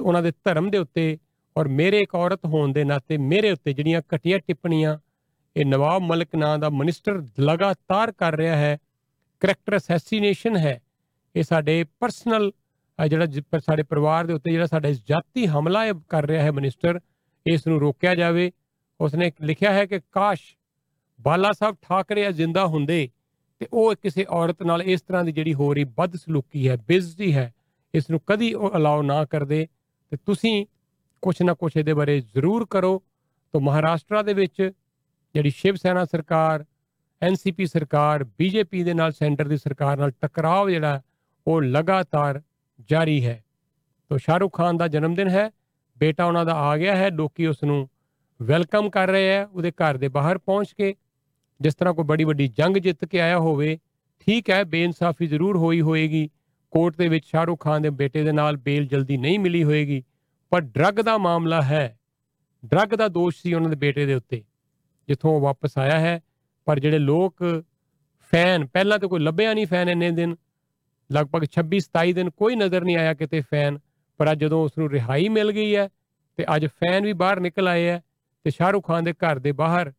ਉਹਨਾਂ 0.00 0.22
ਦੇ 0.22 0.30
ਧਰਮ 0.30 0.70
ਦੇ 0.70 0.78
ਉੱਤੇ 0.78 1.18
ਔਰ 1.56 1.68
ਮੇਰੇ 1.68 2.00
ਇੱਕ 2.00 2.14
ਔਰਤ 2.14 2.40
ਹੋਣ 2.44 2.72
ਦੇ 2.72 2.84
ਨਾਤੇ 2.84 3.16
ਮੇਰੇ 3.16 3.50
ਉੱਤੇ 3.50 3.72
ਜਿਹੜੀਆਂ 3.72 4.02
ਘਟੀਆ 4.16 4.38
ਟਿੱਪਣੀਆਂ, 4.38 4.98
ਇਹ 5.56 5.66
ਨਵਾਬ 5.66 6.02
ਮਲਿਕ 6.02 6.28
ਨਾਂ 6.36 6.58
ਦਾ 6.58 6.70
ਮਿਨਿਸਟਰ 6.70 7.26
ਲਗਾਤਾਰ 7.40 8.12
ਕਰ 8.12 8.36
ਰਿਹਾ 8.36 8.56
ਹੈ। 8.56 8.78
ਕਰੈਕਟਰ 9.40 9.76
ਅਸੈਸੀਨੇਸ਼ਨ 9.76 10.56
ਹੈ। 10.56 10.82
ਇਹ 11.36 11.42
ਸਾਡੇ 11.42 11.84
ਪਰਸਨਲ 11.84 12.52
ਜਿਹੜਾ 13.08 13.26
ਜ- 13.26 13.42
ਪਰ 13.50 13.60
ਸਾਡੇ 13.60 13.82
ਪਰਿਵਾਰ 13.82 14.26
ਦੇ 14.26 14.32
ਉੱਤੇ 14.32 14.50
ਜਿਹੜਾ 14.50 14.66
ਸਾਡਾ 14.66 14.88
ਇਸ 14.88 15.02
ਜਾਤੀ 15.08 15.46
ਹਮਲਾ 15.46 15.86
ਇਹ 15.86 15.92
ਕਰ 16.08 16.26
ਰਿਹਾ 16.26 16.42
ਹੈ 16.42 16.52
ਮਿਨਿਸਟਰ, 16.52 17.00
ਇਸ 17.46 17.66
ਨੂੰ 17.66 17.80
ਰੋਕਿਆ 17.80 18.14
ਜਾਵੇ। 18.14 18.52
ਉਸਨੇ 19.00 19.32
ਲਿਖਿਆ 19.42 19.72
ਹੈ 19.72 19.86
ਕਿ 19.86 20.00
ਕਾਸ਼ 20.12 20.56
ਬਾਲਾ 21.20 21.52
ਸਾਹਿਬ 21.52 21.76
ਠਾਕਰੇ 21.82 22.32
ਜਿੰਦਾ 22.32 22.66
ਹੁੰਦੇ 22.66 23.10
ਤੇ 23.58 23.68
ਉਹ 23.72 23.94
ਕਿਸੇ 24.02 24.26
ਔਰਤ 24.30 24.62
ਨਾਲ 24.62 24.82
ਇਸ 24.82 25.02
ਤਰ੍ਹਾਂ 25.02 25.24
ਦੀ 25.24 25.32
ਜਿਹੜੀ 25.32 25.54
ਹੋ 25.54 25.74
ਰਹੀ 25.74 25.84
ਬਦਸਲੂਕੀ 25.84 26.68
ਹੈ, 26.68 26.76
ਬੇਇੱਜ਼ਤੀ 26.76 27.34
ਹੈ, 27.34 27.54
ਇਸ 27.94 28.10
ਨੂੰ 28.10 28.20
ਕਦੀ 28.26 28.54
ਉਹ 28.54 28.76
ਅਲਾਉ 28.76 29.02
ਨਾ 29.02 29.24
ਕਰਦੇ 29.24 29.66
ਤੇ 30.10 30.16
ਤੁਸੀਂ 30.16 30.66
ਕੁਛ 31.22 31.42
ਨਾ 31.42 31.54
ਕੁਛ 31.54 31.72
ਇਹਦੇ 31.76 31.94
ਬਾਰੇ 31.94 32.20
ਜ਼ਰੂਰ 32.20 32.66
ਕਰੋ। 32.70 33.02
ਤਾਂ 33.52 33.60
ਮਹਾਰਾਸ਼ਟਰ 33.60 34.22
ਦੇ 34.22 34.34
ਵਿੱਚ 34.34 34.70
ਜਿਹੜੀ 35.34 35.50
ਸ਼ਿਵ 35.50 35.74
ਸੈਨਾ 35.74 36.04
ਸਰਕਾਰ 36.04 36.64
ਐਨਸੀਪੀ 37.22 37.66
ਸਰਕਾਰ 37.66 38.24
ਬੀਜੇਪੀ 38.24 38.84
ਦੇ 38.84 38.94
ਨਾਲ, 38.94 39.12
ਸੈਂਟਰ 39.12 39.48
ਦੀ 39.48 39.56
ਸਰਕਾਰ 39.56 39.96
ਨਾਲ 39.96 40.10
ਟਕਰਾਅ 40.10 40.68
ਜਿਹੜਾ 40.68 41.02
ਉਹ 41.46 41.62
ਲਗਾਤਾਰ 41.62 42.42
ਜਾਰੀ 42.90 43.24
ਹੈ। 43.26 43.42
ਤਾਂ 44.10 44.18
ਸ਼ਾਹਰੁਖ 44.18 44.56
ਖਾਨ 44.56 44.76
ਦਾ 44.76 44.88
ਜਨਮ 44.88 45.14
ਦਿਨ 45.14 45.28
ਹੈ। 45.28 45.50
ਬੇਟਾ 45.98 46.24
ਉਹਨਾਂ 46.24 46.44
ਦਾ 46.44 46.54
ਆ 46.54 46.76
ਗਿਆ 46.76 46.96
ਹੈ। 46.96 47.10
ਲੋਕੀ 47.10 47.46
ਉਸ 47.46 47.62
ਨੂੰ 47.64 47.88
ਵੈਲਕਮ 48.42 48.90
ਕਰ 48.90 49.08
ਰਹੇ 49.08 49.36
ਆ 49.36 49.48
ਉਹਦੇ 49.52 49.70
ਘਰ 49.70 49.96
ਦੇ 49.96 50.08
ਬਾਹਰ 50.08 50.38
ਪਹੁੰਚ 50.38 50.72
ਕੇ 50.72 50.94
ਜਿਸ 51.60 51.74
ਤਰ੍ਹਾਂ 51.74 51.94
ਕੋਈ 51.94 52.04
ਬੜੀ 52.04 52.24
ਵੱਡੀ 52.24 52.48
ਜੰਗ 52.48 52.76
ਜਿੱਤ 52.76 53.04
ਕੇ 53.04 53.20
ਆਇਆ 53.20 53.38
ਹੋਵੇ, 53.38 53.78
ਠੀਕ 54.20 54.50
ਹੈ, 54.50 54.62
ਬੇਇਨਸਾਫੀ 54.64 55.26
ਜ਼ਰੂਰ 55.26 55.56
ਹੋਈ 55.56 55.80
ਹੋਏਗੀ। 55.80 56.28
ਕੋਰਟ 56.70 56.96
ਦੇ 56.96 57.08
ਵਿੱਚ 57.08 57.26
ਸ਼ਾਹਰੁਖ 57.26 57.64
ਖਾਨ 57.64 57.82
ਦੇ 57.82 57.90
ਬੇਟੇ 57.90 58.22
ਦੇ 58.22 58.32
ਨਾਲ 58.32 58.56
ਬੇਲ 58.56 58.86
ਜਲਦੀ 58.86 59.16
ਨਹੀਂ 59.16 59.38
ਮਿਲੀ 59.38 59.64
ਹੋਏਗੀ। 59.64 60.02
ਪਰ 60.50 60.60
ਡਰੱਗ 60.60 60.94
ਦਾ 60.94 61.18
ਮਾਮਲਾ 61.18 61.62
ਹੈ। 61.62 61.98
ਡਰੱਗ 62.66 62.88
ਦਾ 62.88 63.08
ਦੋਸ਼ 63.08 63.42
ਸੀ 63.42 63.54
ਉਹਨਾਂ 63.54 63.70
ਦੇ 63.70 63.76
ਬੇਟੇ 63.76 64.06
ਦੇ 64.06 64.14
ਉੱਤੇ, 64.14 64.44
ਜਿੱਥੋਂ 65.08 65.30
ਉਹ 65.30 65.40
ਵਾਪਸ 65.40 65.78
ਆਇਆ 65.78 65.98
ਹੈ। 65.98 66.20
ਪਰ 66.64 66.80
ਜਿਹੜੇ 66.80 66.98
ਲੋਕ 66.98 67.64
ਫੈਨ, 68.30 68.66
ਪਹਿਲਾਂ 68.66 68.98
ਤਾਂ 68.98 69.08
ਕੋਈ 69.08 69.20
ਲੱਭਿਆ 69.20 69.54
ਨਹੀਂ 69.54 69.66
ਫੈਨ 69.66 69.88
ਇੰਨੇ 69.88 70.10
ਦਿਨ। 70.10 70.36
ਲਗਭਗ 71.12 71.44
26 71.46 71.80
27 71.80 72.12
ਦਿਨ 72.12 72.30
ਕੋਈ 72.30 72.56
ਨਜ਼ਰ 72.56 72.84
ਨਹੀਂ 72.84 72.96
ਆਇਆ 72.96 73.14
ਕਿਤੇ 73.14 73.40
ਫੈਨ 73.40 73.78
ਪਰ 74.20 74.32
ਅੱਜ 74.32 74.40
ਜਦੋਂ 74.40 74.64
ਉਸ 74.64 74.78
ਨੂੰ 74.78 74.90
ਰਿਹਾਈ 74.90 75.28
ਮਿਲ 75.28 75.52
ਗਈ 75.52 75.76
ਹੈ 75.76 75.88
ਤੇ 76.36 76.44
ਅੱਜ 76.56 76.66
ਫੈਨ 76.66 77.04
ਵੀ 77.04 77.12
ਬਾਹਰ 77.12 77.40
ਨਿਕਲ 77.40 77.68
ਆਏ 77.68 77.88
ਹੈ 77.88 78.02
ਤੇ 78.44 78.50
ਸ਼ਾਹਰੁਖ 78.50 78.86
ਖਾਨ 78.86 79.04
ਦੇ 79.04 79.12
ਘਰ 79.12 79.38
ਦੇ 79.38 79.52
ਬਾਹਰ 79.52 79.92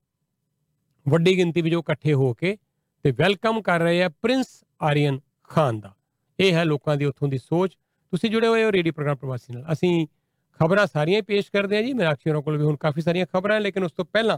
ਵੱਡੀ 1.06 1.38
ਗਿਣਤੀ 1.38 1.61
ਵਿੱਚ 1.61 1.75
ਉਹ 1.75 1.82
ਇਕੱਠੇ 1.82 2.14
ਹੋ 2.14 2.34
ਕੇ 2.34 2.58
ਤੇ 3.03 3.11
ਵੈਲਕਮ 3.11 3.61
ਕਰ 3.61 3.80
ਰਹੇ 3.80 4.03
ਆ 4.03 4.09
ਪ੍ਰਿੰਸ 4.09 4.48
ਆਰੀਅਨ 4.82 5.19
ਖਾਨ 5.43 5.80
ਦਾ। 5.80 5.93
ਇਹ 6.40 6.53
ਹੈ 6.53 6.64
ਲੋਕਾਂ 6.66 6.95
ਦੀ 6.98 7.06
ਉੱਥੋਂ 7.06 7.27
ਦੀ 7.27 7.38
ਸੋਚ। 7.38 7.74
ਤੁਸੀਂ 8.14 8.30
ਜੁੜੇ 8.30 8.48
ਹੋਏ 8.48 8.64
ਹੋ 8.64 8.72
ਰੇਡੀਓ 8.72 8.93
ਪ੍ਰੋਗਰਾਮ 8.93 9.17
ਪ੍ਰਵਾਸੀ 9.17 9.53
ਨਾਲ। 9.53 9.66
ਅਸੀਂ 9.72 10.08
ਖਬਰਾਂ 10.59 10.88
ਸਾਰੀਆਂ 10.88 11.17
ਹੀ 11.17 11.22
ਪੇਸ਼ 11.22 11.51
ਕਰਦੇ 11.51 11.75
ਹਾਂ 11.75 11.84
ਜੀ। 11.84 11.93
ਮੀਨਾਕਸ਼ੀ 11.93 12.30
ਹੋਰਾਂ 12.30 12.42
ਕੋਲ 12.42 12.58
ਵੀ 12.58 12.64
ਹੁਣ 12.64 12.75
ਕਾਫੀ 12.75 13.01
ਸਾਰੀਆਂ 13.01 13.25
ਖਬਰਾਂ 13.25 13.59
ਲੇਕਿਨ 13.61 13.84
ਉਸ 13.84 13.92
ਤੋਂ 13.92 14.06
ਪਹਿਲਾਂ 14.06 14.38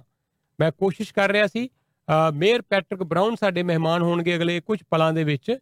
ਮੈਂ 0.60 0.72
ਕੋਸ਼ਿਸ਼ 0.72 1.14
ਕਰ 1.14 1.30
ਰਿਹਾ 1.32 1.48
ਸੀ 1.48 1.68
ਅ, 1.68 2.32
ਮੇਅਰ 2.34 2.62
ਪੈਟਰਿਕ 2.62 3.04
ਬ੍ਰਾਊਨ 3.04 3.36
ਸਾਡੇ 3.36 3.64
ਮਹਿਮਾਨ 3.64 4.02
ਹੋਣਗੇ 4.02 4.36
ਅਗਲੇ 4.36 4.60
ਕੁਝ 4.62 4.80
ਪਲਾਂ 4.90 5.14
ਦੇ 5.14 5.24
ਵਿੱਚ। 5.24 5.58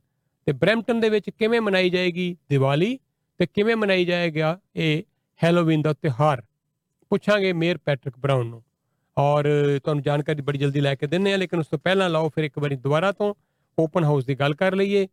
ਤੇ 0.46 0.52
ਬ੍ਰੈਂਪਟਨ 0.52 1.00
ਦੇ 1.00 1.10
ਵਿੱਚ 1.10 1.30
ਕਿਵੇਂ 1.30 1.62
ਮਨਾਈ 1.62 1.90
ਜਾਏਗੀ 1.90 2.36
ਦੀਵਾਲੀ 2.50 3.00
ਤੇ 3.40 3.46
ਕਿਵੇਂ 3.46 3.76
ਮਨਾਈ 3.76 4.06
ਜਾਏਗਾ 4.06 4.60
ਇਹ 4.76 5.04
ਹੈਲੋਵੀਨ 5.44 5.82
ਦਾ 5.82 5.94
ਤਿਉਹਾਰ? 5.94 6.44
ਪੁੱਛਾਂਗੇ 7.10 7.54
ਮੇਅਰ 7.54 7.78
ਪੈਟਰਿਕ 7.78 8.18
ਬ੍ਰਾਊਨ 8.20 8.48
ਨੂੰ। 8.48 8.64
ਔਰ 9.18 9.46
ਤੁਹਾਨੂੰ 9.84 10.04
ਜਾਣਕਾਰੀ 10.04 10.42
ਬੜੀ 10.42 10.58
ਜਲਦੀ 10.58 10.80
ਲੈ 10.80 10.96
ਕੇ 10.96 11.08
ਦਿੰਨੇ 11.08 11.34
ਆ 11.34 11.38
ਲੇਕਿਨ 11.38 11.60
ਉਸ 11.60 11.68
ਤੋਂ 11.68 11.80
ਪਹਿਲਾਂ 11.80 12.10
ਲਾਓ 12.10 12.30
ਫਿਰ 12.30 12.44
ਇੱਕ 12.44 12.60
ਵਾਰੀ 12.60 12.76
ਦੁਬਾਰਾ 12.76 13.12
ਤੋਂ 13.12 13.34
ਓਪਨ 13.80 14.04
ਹਾਊਸ 14.04 14.26
ਦੀ 14.26 14.36
ਗੱਲ 14.36 14.54
ਕਰ 14.54 14.76
ਲਈਏ। 14.76 15.08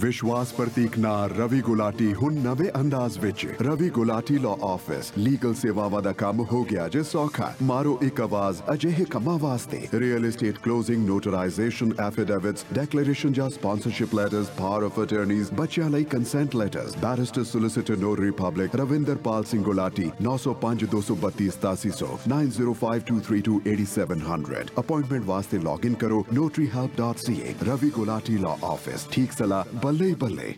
ਵਿਸ਼ਵਾਸ 0.00 0.52
ਪ੍ਰਤੀਕ 0.52 0.98
ਨਾਲ 0.98 1.30
ਰਵੀ 1.30 1.60
ਗੁਲਾਟੀ 1.60 2.14
ਹੁਣ 2.14 2.34
ਨਵੇਂ 2.34 2.80
ਅੰਦਾਜ਼ 2.80 3.18
ਵਿੱਚ। 3.18 3.48
Ravi 3.62 3.88
Gulati 3.88 4.38
law 4.38 4.64
office 4.64 5.12
legal 5.18 5.54
ਸੇਵਾਵਾਂ 5.54 6.02
ਦਾ 6.02 6.12
ਕੰਮ 6.12 6.46
ਹੋ 6.52 6.66
ਗਿਆ 6.70 6.88
ਜੇ 6.88 7.02
ਸੌਖਾ। 7.02 7.54
ਮਾਰੋ 7.62 7.98
ਇੱਕ 8.02 8.20
ਆਵਾਜ਼, 8.20 8.62
ਅਜਿਹੇ 8.72 9.04
ਕੰਮਾਂ 9.04 9.38
ਵਾਸਤੇ। 9.38 9.88
Real 9.94 10.26
estate 10.26 10.58
closing 10.58 11.08
notarization 11.08 11.92
affidavits 12.00 12.64
declaration 12.74 13.32
ਜਾਂ 13.32 13.50
sponsorship 13.50 14.14
letters 14.14 14.46
power 14.58 14.82
of 14.82 15.00
attorneys 15.00 15.52
ਬੱਚਿਆਂ 15.52 15.90
ਲਈ 15.90 16.04
consent 16.04 16.56
letters 16.56 16.96
barrister 16.96 17.44
solicitor 17.44 17.96
notary 17.96 18.30
public 18.30 18.76
Ravinderpal 18.76 19.44
Singh 19.44 19.62
Gulati 19.62 20.10
905 20.22 20.86
232 20.94 21.50
8700 21.58 22.18
9052328700 22.34 24.64
appointment 24.78 25.24
ਵਾਸਤੇ 25.24 25.58
ਲੌਗਇਨ 25.68 25.94
ਕਰੋ 26.04 26.24
notaryhelp.ca 26.34 27.70
Ravi 27.70 27.90
Gulati 27.90 28.38
law 28.38 28.72
office 28.72 29.06
ਠੀਕ 29.12 29.32
ਸਲਾਹ 29.32 29.64
ਬੱਲੇ 29.90 30.14
ਬੱਲੇ। 30.14 30.54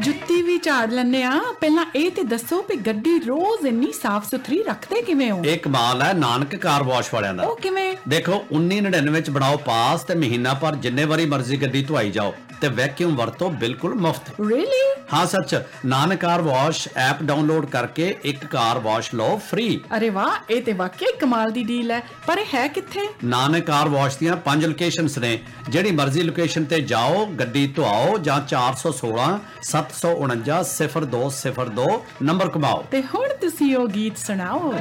ਜੁੱਤੀ 0.00 0.42
ਵੀ 0.42 0.58
ਝਾੜ 0.58 0.90
ਲੈਣੇ 0.90 1.22
ਆ। 1.22 1.40
ਪਹਿਲਾਂ 1.60 1.86
ਇਹ 1.96 2.10
ਤੇ 2.10 2.22
ਦੱਸੋ 2.22 2.62
ਵੀ 2.62 2.76
ਗੱਡੀ 2.76 3.18
ਰੋਜ਼ 3.18 3.66
ਇੰਨੀ 3.66 3.92
ਸਾਫ਼ 3.92 4.30
ਸੁਥਰੀ 4.30 4.62
ਰੱਖਦੇ 4.62 5.02
ਕਿਵੇਂ 5.02 5.30
ਹੋ? 5.30 5.42
ਇਹ 5.44 5.58
ਕਮਾਲ 5.58 6.02
ਹੈ 6.02 6.12
ਨਾਨਕ 6.12 6.56
ਕਾਰ 6.56 6.82
ਵਾਸ਼ 6.82 7.14
ਵਾਲਿਆਂ 7.14 7.34
ਦਾ। 7.34 7.42
ਉਹ 7.42 7.56
ਕਿਵੇਂ? 7.56 7.96
ਦੇਖੋ 8.08 8.44
1999 8.52 9.20
ਚ 9.20 9.30
ਬਣਾਓ 9.30 9.56
ਪਾਸ 9.56 10.02
ਤੇ 10.02 10.14
ਮਹੀਨਾ 10.14 10.54
ਪਰ 10.54 10.76
ਜਿੰਨੇ 10.76 11.04
ਵਾਰੀ 11.04 11.26
ਮਰਜ਼ੀ 11.26 11.56
ਗੱਡੀ 11.56 11.84
ਧੁਆਈ 11.84 12.10
ਜਾਓ। 12.10 12.34
ਤੇ 12.62 12.68
ਵੈਕਿਊਮ 12.68 13.14
ਵਰਤੋ 13.16 13.48
ਬਿਲਕੁਲ 13.50 13.94
ਮੁਫਤ। 13.94 14.28
ਰੀਲੀ 14.48 14.82
ਹਾਂ 15.12 15.24
ਸੱਚ 15.26 15.54
Nanak 15.86 16.20
car 16.20 16.42
wash 16.42 16.88
app 16.96 17.22
download 17.22 17.66
ਕਰਕੇ 17.66 18.16
ਇੱਕ 18.24 18.44
ਕਾਰ 18.46 18.78
ਵਾਸ਼ 18.78 19.14
ਲਓ 19.14 19.36
ਫ੍ਰੀ 19.50 19.80
ਅਰੇ 19.96 20.10
ਵਾਹ 20.10 20.52
ਇਹ 20.52 20.62
ਤੇ 20.62 20.72
ਵਾਕਈ 20.72 21.06
ਕਮਾਲ 21.20 21.50
ਦੀ 21.50 21.64
ਡੀਲ 21.64 21.90
ਹੈ। 21.90 22.00
ਪਰ 22.26 22.38
ਇਹ 22.38 22.44
ਹੈ 22.54 22.66
ਕਿੱਥੇ? 22.68 23.08
ਨਾਨਕ 23.24 23.66
ਕਾਰ 23.66 23.88
ਵਾਸ਼ 23.88 24.18
ਦੀਆਂ 24.18 24.36
ਪੰਜ 24.36 24.66
ਲੋਕੇਸ਼ਨਸ 24.66 25.18
ਨੇ। 25.18 25.38
ਜਿਹੜੀ 25.68 25.90
ਮਰਜ਼ੀ 25.90 26.22
ਲੋਕੇਸ਼ਨ 26.22 26.64
ਤੇ 26.64 26.80
ਜਾਓ 26.80 27.26
ਗੱਡੀ 27.40 27.66
ਧੁਆਓ 27.66 28.18
ਜਾਂ 28.18 28.40
416 28.48 29.28
749 29.62 30.62
0202 30.72 31.88
ਨੰਬਰ 32.22 32.48
ਕਮਾਓ। 32.48 32.84
ਤੇ 32.90 33.02
ਹੁਣ 33.14 33.36
ਤੁਸੀਂ 33.40 33.76
ਉਹ 33.76 33.88
ਗੀਤ 33.88 34.18
ਸੁਣਾਓ। 34.18 34.74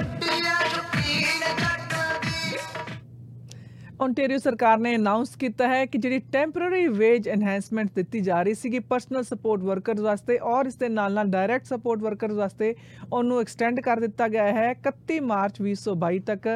ਓਨਟਾਰੀਓ 4.02 4.38
ਸਰਕਾਰ 4.38 4.78
ਨੇ 4.78 4.96
ਅਨਾਉਂਸ 4.96 5.36
ਕੀਤਾ 5.36 5.68
ਹੈ 5.68 5.86
ਕਿ 5.86 5.98
ਜਿਹੜੀ 5.98 6.20
ਟੈਂਪਰੇਰੀ 6.32 6.88
ਵੇਜ 6.90 7.28
ਐਨਹਾਂਸਮੈਂਟ 7.30 7.90
ਦਿੱਤੀ 7.96 8.20
ਜਾ 8.20 8.42
ਰਹੀ 8.44 8.54
ਸੀਗੀ 8.54 8.80
ਪਰਸਨਲ 8.90 9.24
ਸਪੋਰਟ 9.24 9.64
ਵਰਕਰਸ 9.64 10.00
ਵਾਸਤੇ 10.00 10.38
ਔਰ 10.52 10.66
ਇਸ 10.66 10.76
ਦੇ 10.76 10.88
ਨਾਲ 10.90 11.14
ਨਾਲ 11.14 11.28
ਡਾਇਰੈਕਟ 11.30 11.66
ਸਪੋਰਟ 11.66 12.02
ਵਰਕਰਸ 12.02 12.34
ਵਾਸਤੇ 12.36 12.74
ਉਹਨੂੰ 13.12 13.40
ਐਕਸਟੈਂਡ 13.42 13.80
ਕਰ 13.80 14.00
ਦਿੱਤਾ 14.00 14.28
ਗਿਆ 14.28 14.48
ਹੈ 14.54 14.74
31 14.82 15.20
ਮਾਰਚ 15.24 15.62
2022 15.62 16.20
ਤੱਕ 16.28 16.48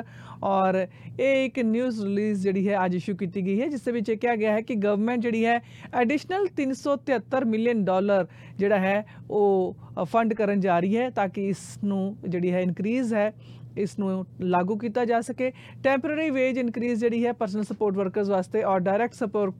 ਔਰ 0.43 0.75
ਇਹ 1.19 1.45
ਇੱਕ 1.45 1.59
ਨਿਊਜ਼ 1.65 2.01
ਰਿਲੀਜ਼ 2.03 2.41
ਜਿਹੜੀ 2.43 2.67
ਹੈ 2.69 2.83
ਅੱਜ 2.85 2.95
ਇਸ਼ੂ 2.95 3.15
ਕੀਤੀ 3.15 3.45
ਗਈ 3.45 3.61
ਹੈ, 3.61 3.67
ਜਿਸ 3.67 3.81
ਦੇ 3.81 3.91
ਵਿੱਚ 3.91 4.09
ਇਹ 4.09 4.17
ਕਿਹਾ 4.17 4.35
ਗਿਆ 4.35 4.51
ਹੈ 4.53 4.61
ਕਿ 4.61 4.75
ਗਵਰਨਮੈਂਟ 4.77 5.21
ਜਿਹੜੀ 5.21 5.45
ਹੈ 5.45 5.61
ਐਡੀਸ਼ਨਲ 5.95 6.47
373 6.59 7.45
ਮਿਲੀਅਨ 7.47 7.83
ਡਾਲਰ 7.85 8.25
ਜਿਹੜਾ 8.57 8.79
ਹੈ 8.79 9.03
ਉਹ 9.31 10.05
ਫੰਡ 10.11 10.33
ਕਰਨ 10.33 10.59
ਜਾ 10.59 10.79
ਰਹੀ 10.79 10.97
ਹੈ 10.97 11.09
ਤਾਂ 11.09 11.27
ਕਿ 11.29 11.47
ਇਸ 11.49 11.61
ਨੂੰ 11.83 12.01
ਜਿਹੜੀ 12.27 12.51
ਹੈ 12.51 12.61
ਇਨਕਰੀਜ਼ 12.61 13.13
ਹੈ। 13.13 13.31
ਇਸ 13.77 13.99
ਨੂੰ 13.99 14.25
ਲਾਗੂ 14.41 14.77
ਕੀਤਾ 14.77 15.05
ਜਾ 15.05 15.21
ਸਕੇ। 15.21 15.51
ਟੈਂਪਰੇਰੀ 15.83 16.29
ਵੇਜ 16.29 16.57
ਇਨਕਰੀਜ਼ 16.57 16.99
ਜਿਹੜੀ 16.99 17.25
ਹੈ 17.25 17.31
ਪਰਸਨਲ 17.31 17.63
ਸਪੋਰਟ 17.63 17.95
ਵਰਕਰਸ 17.95 18.29
ਵਾਸਤੇ 18.29 18.63
ਔਰ 18.63 18.79
direct 18.79 19.13
support 19.13 19.53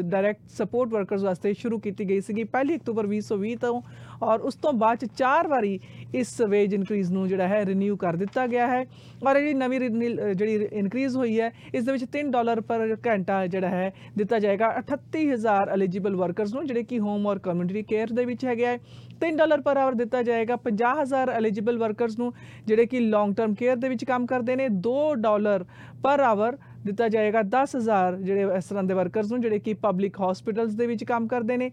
direct 0.00 0.40
support 0.48 0.90
workers 0.90 1.22
ਵਾਸਤੇ 1.22 1.52
ਸ਼ੁਰੂ 1.52 1.78
ਕੀਤੀ 1.78 2.08
ਗਈ 2.08 2.20
ਸੀਗੀ 2.20 2.44
1 2.44 2.76
ਅਕਤੂਬਰ 2.76 3.06
2020 3.06 3.54
ਤੋਂ 3.54 3.82
ਔਰ 4.22 4.40
ਉਸ 4.40 4.54
ਤੋਂ 4.54 4.72
ਬਾਅਦ 4.72 4.98
ਚ 4.98 5.04
ਚਾਰ 5.04 5.48
ਵਾਰੀ 5.48 5.80
ਇਸ 6.14 6.40
ਵੇਜ 6.40 6.74
ਇਨਕਰੀਜ਼ 6.74 7.12
ਨੂੰ 7.12 7.28
ਜਿਹੜਾ 7.28 7.48
ਹੈ 7.48 7.66
ਰੀਨਿਊ 7.66 7.96
ਕਰ 7.96 8.16
ਦਿੱਤਾ 8.16 8.46
ਗਿਆ 8.46 8.66
ਹੈ। 8.66 8.84
ਔਰ 9.26 9.36
ਇਹ 9.36 9.40
ਜਿਹੜੀ 9.40 9.54
ਨਵੀਂ 9.54 9.80
renew- 9.80 10.24
ਅਹ 10.24 10.32
ਜਿਹੜੀ 10.32 10.68
ਇਨਕਰੀਜ਼ 10.72 11.16
ਹੋਈ 11.16 11.40
ਹੈ, 11.40 11.50
ਇਸ 11.74 11.84
ਦੇ 11.84 11.92
ਵਿੱਚ 11.92 12.04
3 12.04 12.30
ਡਾਲਰ 12.30 12.60
ਪਰ 12.60 12.96
ਘੰਟਾ 13.06 13.46
ਜਿਹੜਾ 13.46 13.68
ਹੈ 13.68 13.94
ਦਿੱਤਾ 14.18 14.38
ਜਾਏਗਾ। 14.38 14.68
38000 14.68 15.68
ਐਲੀਜੀਬਲ 15.68 16.16
ਵਰਕਰਸ 16.16 16.54
ਨੂੰ, 16.54 16.66
ਜਿਹੜੇ 16.66 16.82
ਕਿ 16.82 16.98
ਹੋਮ 16.98 17.26
ਔਰ 17.26 17.38
ਕਮਿਊਨਿਟੀ 17.38 17.82
ਕੇਅਰ 17.82 18.06
ਦੇ 18.06 18.24
ਵਿੱਚ 18.24 18.44
ਹੈਗੇ 18.44 18.66
ਹੈ 18.66 18.78
3 19.20 19.36
ਡਾਲਰ 19.36 19.60
ਪਰ 19.60 19.76
ਆਵਰ 19.76 19.94
ਦਿੱਤਾ 19.94 20.22
ਜਾਏਗਾ। 20.22 20.56
50000 20.56 21.30
ਐਲੀਜੀਬਲ 21.30 21.78
ਵਰਕਰਸ 21.78 22.18
ਨੂੰ, 22.18 22.32
ਜਿਹੜੇ 22.66 22.86
ਕਿ 22.86 23.00
ਲੌਂਗ 23.00 23.34
ਟਰਮ 23.34 23.54
ਕੇਅਰ 23.54 23.76
ਦੇ 23.76 23.88
ਵਿੱਚ 23.88 24.04
ਕੰਮ 24.04 24.26
ਕਰਦੇ 24.26 24.56
ਨੇ 24.56 24.68
2 24.88 24.96
ਡਾਲਰ 25.18 25.64
ਪਰ 26.02 26.20
ਆਵਰ 26.20 26.56
ਦਿੱਤਾ 26.86 27.08
ਜਾਏਗਾ। 27.08 27.42
10000 27.42 28.16
ਜਿਹੜੇ 28.16 28.42
ਇਸ 28.56 28.64
ਤਰ੍ਹਾਂ 28.64 28.84
ਦੇ 28.84 28.94
ਵਰਕਰਸ 28.94 29.30
ਨੂੰ, 29.32 29.40
ਜਿਹੜੇ 29.40 29.58
ਕਿ 29.58 29.74
ਪਬਲਿਕ 29.74 30.20
ਹਸਪੀਟਲਸ 30.20 30.74
ਦੇ 30.74 30.86
ਵਿੱਚ 30.86 31.04
ਕੰਮ 31.04 31.26
ਕਰਦੇ 31.28 31.56
ਨੇ। 31.56 31.70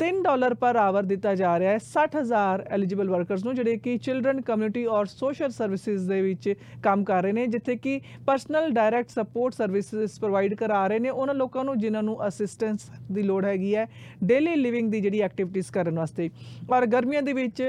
3 0.00 0.22
ਡਾਲਰ 0.22 0.54
ਪਰ 0.54 0.76
ਆਵਰ 0.76 1.02
ਦਿੱਤਾ 1.02 1.34
ਜਾ 1.34 1.50
ਰਿਹਾ 1.58 1.72
ਹੈ। 1.72 1.78
60000 1.84 2.62
ਐਲੀਜੀਬਲ 2.76 3.10
ਵਰਕਰਸ 3.10 3.44
ਨੂੰ, 3.44 3.54
ਜਿਹੜੇ 3.54 3.76
ਕਿ 3.84 3.96
ਚਿਲਡਰਨ 3.98 4.40
ਕਮਿਊਨਿਟੀ 4.40 4.84
ਔਰ 4.96 5.06
ਸੋਸ਼ਲ 5.06 5.50
ਸਰਵਿਸਿਜ਼ 5.50 6.08
ਦੇ 6.08 6.20
ਵਿੱਚ 6.22 6.54
ਕੰਮ 6.82 7.04
ਕਰ 7.04 7.22
ਰਹੇ 7.22 7.32
ਨੇ, 7.32 7.46
ਜਿੱਥੇ 7.46 7.76
ਕਿ 7.76 8.00
personal 8.26 8.70
direct 8.70 9.10
support 9.10 9.54
services 9.54 10.18
provide 10.20 10.54
ਕਰਾ 10.54 10.86
ਰਹੇ 10.86 10.98
ਨੇ। 10.98 11.10
ਉਹਨਾਂ 11.10 11.34
ਲੋਕਾਂ 11.34 11.64
ਨੂੰ, 11.64 11.78
ਜਿਨ੍ਹਾਂ 11.78 12.02
ਨੂੰ 12.02 12.16
ਅਸਿਸਟੈਂਸ 12.28 12.90
ਦੀ 13.12 13.22
ਲੋੜ 13.22 13.44
ਹੈਗੀ 13.44 13.74
ਹੈ 13.74 13.86
ਡੇਲੀ 14.24 14.54
ਲਿਵਿੰਗ 14.56 14.90
ਦੀ 14.92 15.00
ਜਿਹੜੀ 15.00 15.20
ਐਕਟੀਵਿਟੀਜ਼ 15.20 15.70
ਕਰਨ 15.72 15.98
ਵਾਸਤੇ। 15.98 16.28
ਔਰ 16.70 16.86
ਗਰਮੀਆਂ 16.86 17.22
ਦੇ 17.22 17.32
ਵਿੱਚ 17.32 17.62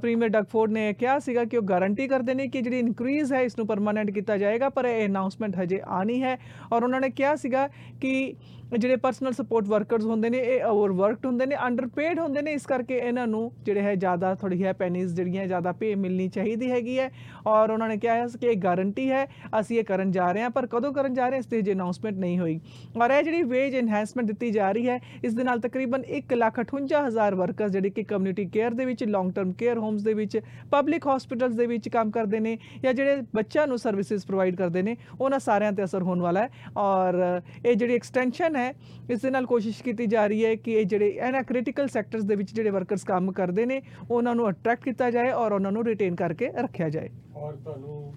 ਪ੍ਰੀਮੀਅਰ 0.00 0.30
ਡਗਫੋਰਡ 0.30 0.72
ਨੇ 0.72 0.92
ਕਿਹਾ 0.94 1.18
ਸੀਗਾ 1.18 1.44
ਕਿ 1.44 1.56
ਉਹ 1.56 1.62
ਗਾਰੰਟੀ 1.64 2.08
ਕਰਦੇ 2.08 2.34
ਨੇ 2.34 2.46
ਕਿ 2.48 2.62
ਜਿਹੜੀ 2.62 2.78
ਇਨਕਰੀਜ਼ 2.78 3.32
ਹੈ, 3.32 3.42
ਇਸ 3.42 3.58
ਨੂੰ 3.58 3.66
ਪਰਮਾਨੈਂਟ 3.66 4.10
ਕੀਤਾ 4.10 4.36
ਜਾਏਗਾ, 4.36 4.68
ਪਰ 4.68 4.84
ਇਹ 4.86 5.06
ਅਨਾਉਂਸਮੈਂਟ 5.06 5.56
ਹਜੇ 5.62 5.80
ਆਣੀ 6.00 6.22
ਹੈ। 6.22 6.38
ਔਰ 6.72 6.82
ਉਹਨਾਂ 6.82 7.00
ਨੇ 7.00 7.10
ਕਿਹਾ 7.10 7.34
ਸੀਗਾ 7.36 7.68
ਕਿ 8.00 8.34
ਜਿਹੜੇ 8.72 8.96
ਪਰਸਨਲ 8.96 9.32
ਸਪੋਰਟ 9.32 9.66
ਵਰਕਰਸ 9.68 10.04
ਹੁੰਦੇ 10.06 10.30
ਨੇ, 10.30 10.38
ਇਹ 10.38 10.64
ਓਵਰਵਰਕਡ 10.64 11.26
ਹੁੰਦੇ 11.26 11.46
ਨੇ 11.46 11.56
ਅੰਡਰਪੇਡ 11.66 12.18
ਹੁੰਦੇ 12.20 12.42
ਨੇ, 12.42 12.52
ਇਸ 12.52 12.66
ਕਰਕੇ 12.66 12.96
ਇਹਨਾਂ 12.98 13.26
ਨੂੰ 13.26 13.50
ਜਿਹੜੇ 13.64 13.80
ਹੈ 13.82 13.94
ਜ਼ਿਆਦਾ 13.94 14.34
ਥੋੜੀ 14.34 14.62
ਹੈ 14.64 14.72
ਪੈਨੀਜ਼ 14.72 15.14
ਜਿਹੜੀਆਂ 15.14 15.46
ਜ਼ਿਆਦਾ 15.46 15.72
ਪੇ 15.72 15.94
ਮਿਲਣੀ 15.94 16.28
ਚਾਹੀਦੀ 16.28 16.70
ਹੈਗੀ 16.70 16.98
ਹੈ 16.98 17.10
ਔਰ 17.46 17.70
ਉਹਨਾਂ 17.70 17.88
ਨੇ 17.88 17.96
ਕਿਹਾ 17.96 18.14
ਹੈ 18.14 18.26
ਕਿ 18.40 18.46
ਇਹ 18.46 18.56
ਗਾਰੰਟੀ 18.62 19.10
ਹੈ, 19.10 19.26
ਅਸੀਂ 19.60 19.78
ਇਹ 19.78 19.84
ਕਰਨ 19.84 20.10
ਜਾ 20.10 20.30
ਰਹੇ 20.32 20.42
ਹਾਂ, 20.42 20.50
ਪਰ 20.50 20.66
ਕਦੋਂ 20.66 20.92
ਕਰਨ 20.92 21.14
ਜਾ 21.14 21.28
ਰਹੇ 21.28 21.36
ਹਾਂ, 21.36 21.40
ਇਸ 21.40 21.46
ਤੇ 21.46 21.62
ਜੇ 21.62 21.72
ਅਨਾਉਂਸਮੈਂਟ 21.72 22.16
ਨਹੀਂ 22.16 22.38
ਹੋਈ। 22.38 22.58
ਔਰ 22.96 23.10
ਇਹ 23.10 23.22
ਜਿਹੜੀ 23.22 23.42
ਵੇਜ 23.42 23.74
ਐਨਹਾਂਸਮੈਂਟ 23.76 24.26
ਦਿੱਤੀ 24.26 24.50
ਜਾ 24.50 24.70
ਰਹੀ 24.72 24.88
ਹੈ, 24.88 24.98
ਇਸ 25.24 25.34
ਦੇ 25.34 25.44
ਨਾਲ 25.44 25.60
ਤਕਰੀਬਨ 25.60 26.04
158000 26.10 27.34
ਵਰਕਰਸ 27.34 27.70
ਜਿਹੜੇ 27.70 27.90
ਕਿ 27.90 28.02
ਕਮਿਊਨਿਟੀ 28.04 28.44
ਕੇਅਰ 28.50 28.74
ਦੇ 28.74 28.84
ਵਿੱਚ 28.84 29.04
ਲੌਂਗ 29.04 29.32
ਟਰਮ 29.32 29.52
ਕੇਅਰ 29.52 29.78
ਹੋਮਸ 29.78 30.02
ਦੇ 30.02 30.14
ਵਿੱਚ 30.14 30.38
ਪਬਲਿਕ 30.70 31.06
ਹਸਪੀਟਲਸ 31.08 31.54
ਦੇ 31.54 31.66
ਵਿੱਚ 31.66 31.88
ਕੰਮ 31.88 32.10
ਕਰਦੇ 32.10 32.40
ਨੇ 32.40 32.56
ਜਾਂ 32.82 32.94
ਜਿਹੜੇ 32.94 33.22
ਬੱਚਿਆਂ 33.34 33.66
ਨੂੰ 33.66 33.78
ਸਰਵਿਸਿਜ਼ 33.78 34.26
ਪ੍ਰੋਵਾਈਡ 34.26 34.56
ਕਰਦੇ 34.56 34.82
ਨੇ, 34.82 34.96
ਉਹਨਾਂ 35.20 35.38
ਸਾਰਿਆਂ 35.40 35.72
ਤੇ 35.72 35.84
ਅਸਰ 35.84 36.02
ਹੋਣ 36.02 36.20
ਵਾਲਾ 36.20 36.40
ਹੈ। 36.40 36.50
ਔਰ 36.78 37.40
ਇਹ 37.66 37.74
ਜਿਹੜੀ 37.74 37.94
ਐਕਸਟੈਂਸ਼ਨ 37.94 38.56
ਹੈ। 38.60 38.72
ਇਸ 39.10 39.20
ਦੇ 39.20 39.30
ਨਾਲ 39.30 39.46
ਕੋਸ਼ਿਸ਼ 39.46 39.82
ਕੀਤੀ 39.82 40.06
ਜਾ 40.06 40.26
ਰਹੀ 40.26 40.44
ਹੈ 40.44 40.54
ਕਿ 40.54 40.72
ਇਹ 40.72 40.84
ਜਿਹੜੇ 40.86 41.08
ਇਹਨਾਂ 41.08 41.42
ਕ੍ਰਿਟੀਕਲ 41.42 41.88
ਸੈਕਟਰਸ 41.88 42.24
ਦੇ 42.24 42.36
ਵਿੱਚ 42.36 42.54
ਜਿਹੜੇ 42.54 42.70
ਵਰਕਰਸ 42.70 43.04
ਕੰਮ 43.04 43.32
ਕਰਦੇ 43.32 43.66
ਨੇ 43.66 43.80
ਉਹਨਾਂ 44.10 44.34
ਨੂੰ 44.34 44.48
ਅਟਰੈਕਟ 44.50 44.84
ਕੀਤਾ 44.84 45.10
ਜਾਏ 45.10 45.30
ਔਰ 45.32 45.52
ਉਹਨਾਂ 45.52 45.72
ਨੂੰ 45.72 45.84
ਰਿਟੇਨ 45.84 46.14
ਕਰਕੇ 46.14 46.50
ਰੱਖਿਆ 46.58 46.88
ਜਾਏ। 46.88 47.08
ਔਰ 47.36 47.56
ਤੁਹਾਨੂੰ 47.56 48.14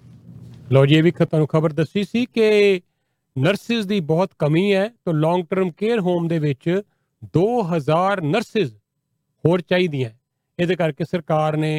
ਲੋ 0.72 0.84
ਜੀ 0.86 0.94
ਇਹ 0.94 1.02
ਵੀ 1.02 1.10
ਤੁਹਾਨੂੰ 1.10 1.46
ਖਬਰ 1.48 1.72
ਦੱਸੀ 1.72 2.04
ਸੀ 2.04 2.26
ਕਿ 2.26 2.80
ਨਰਸਿਸ 3.36 3.86
ਦੀ 3.86 4.00
ਬਹੁਤ 4.00 4.30
ਕਮੀ 4.38 4.72
ਹੈ। 4.74 4.88
ਤਾਂ 5.04 5.14
ਲੌਂਗ 5.14 5.44
ਟਰਮ 5.50 5.70
ਕੇਅਰ 5.70 6.00
ਹੋਮ 6.00 6.28
ਦੇ 6.28 6.38
ਵਿੱਚ 6.38 6.68
2000 7.34 8.22
ਨਰਸਿਸ 8.22 8.72
ਹੋਰ 9.44 9.60
ਚਾਹੀਦੀਆਂ 9.60 10.10
ਇਹਦੇ 10.58 10.76
ਕਰਕੇ 10.76 11.04
ਸਰਕਾਰ 11.04 11.56
ਨੇ 11.56 11.74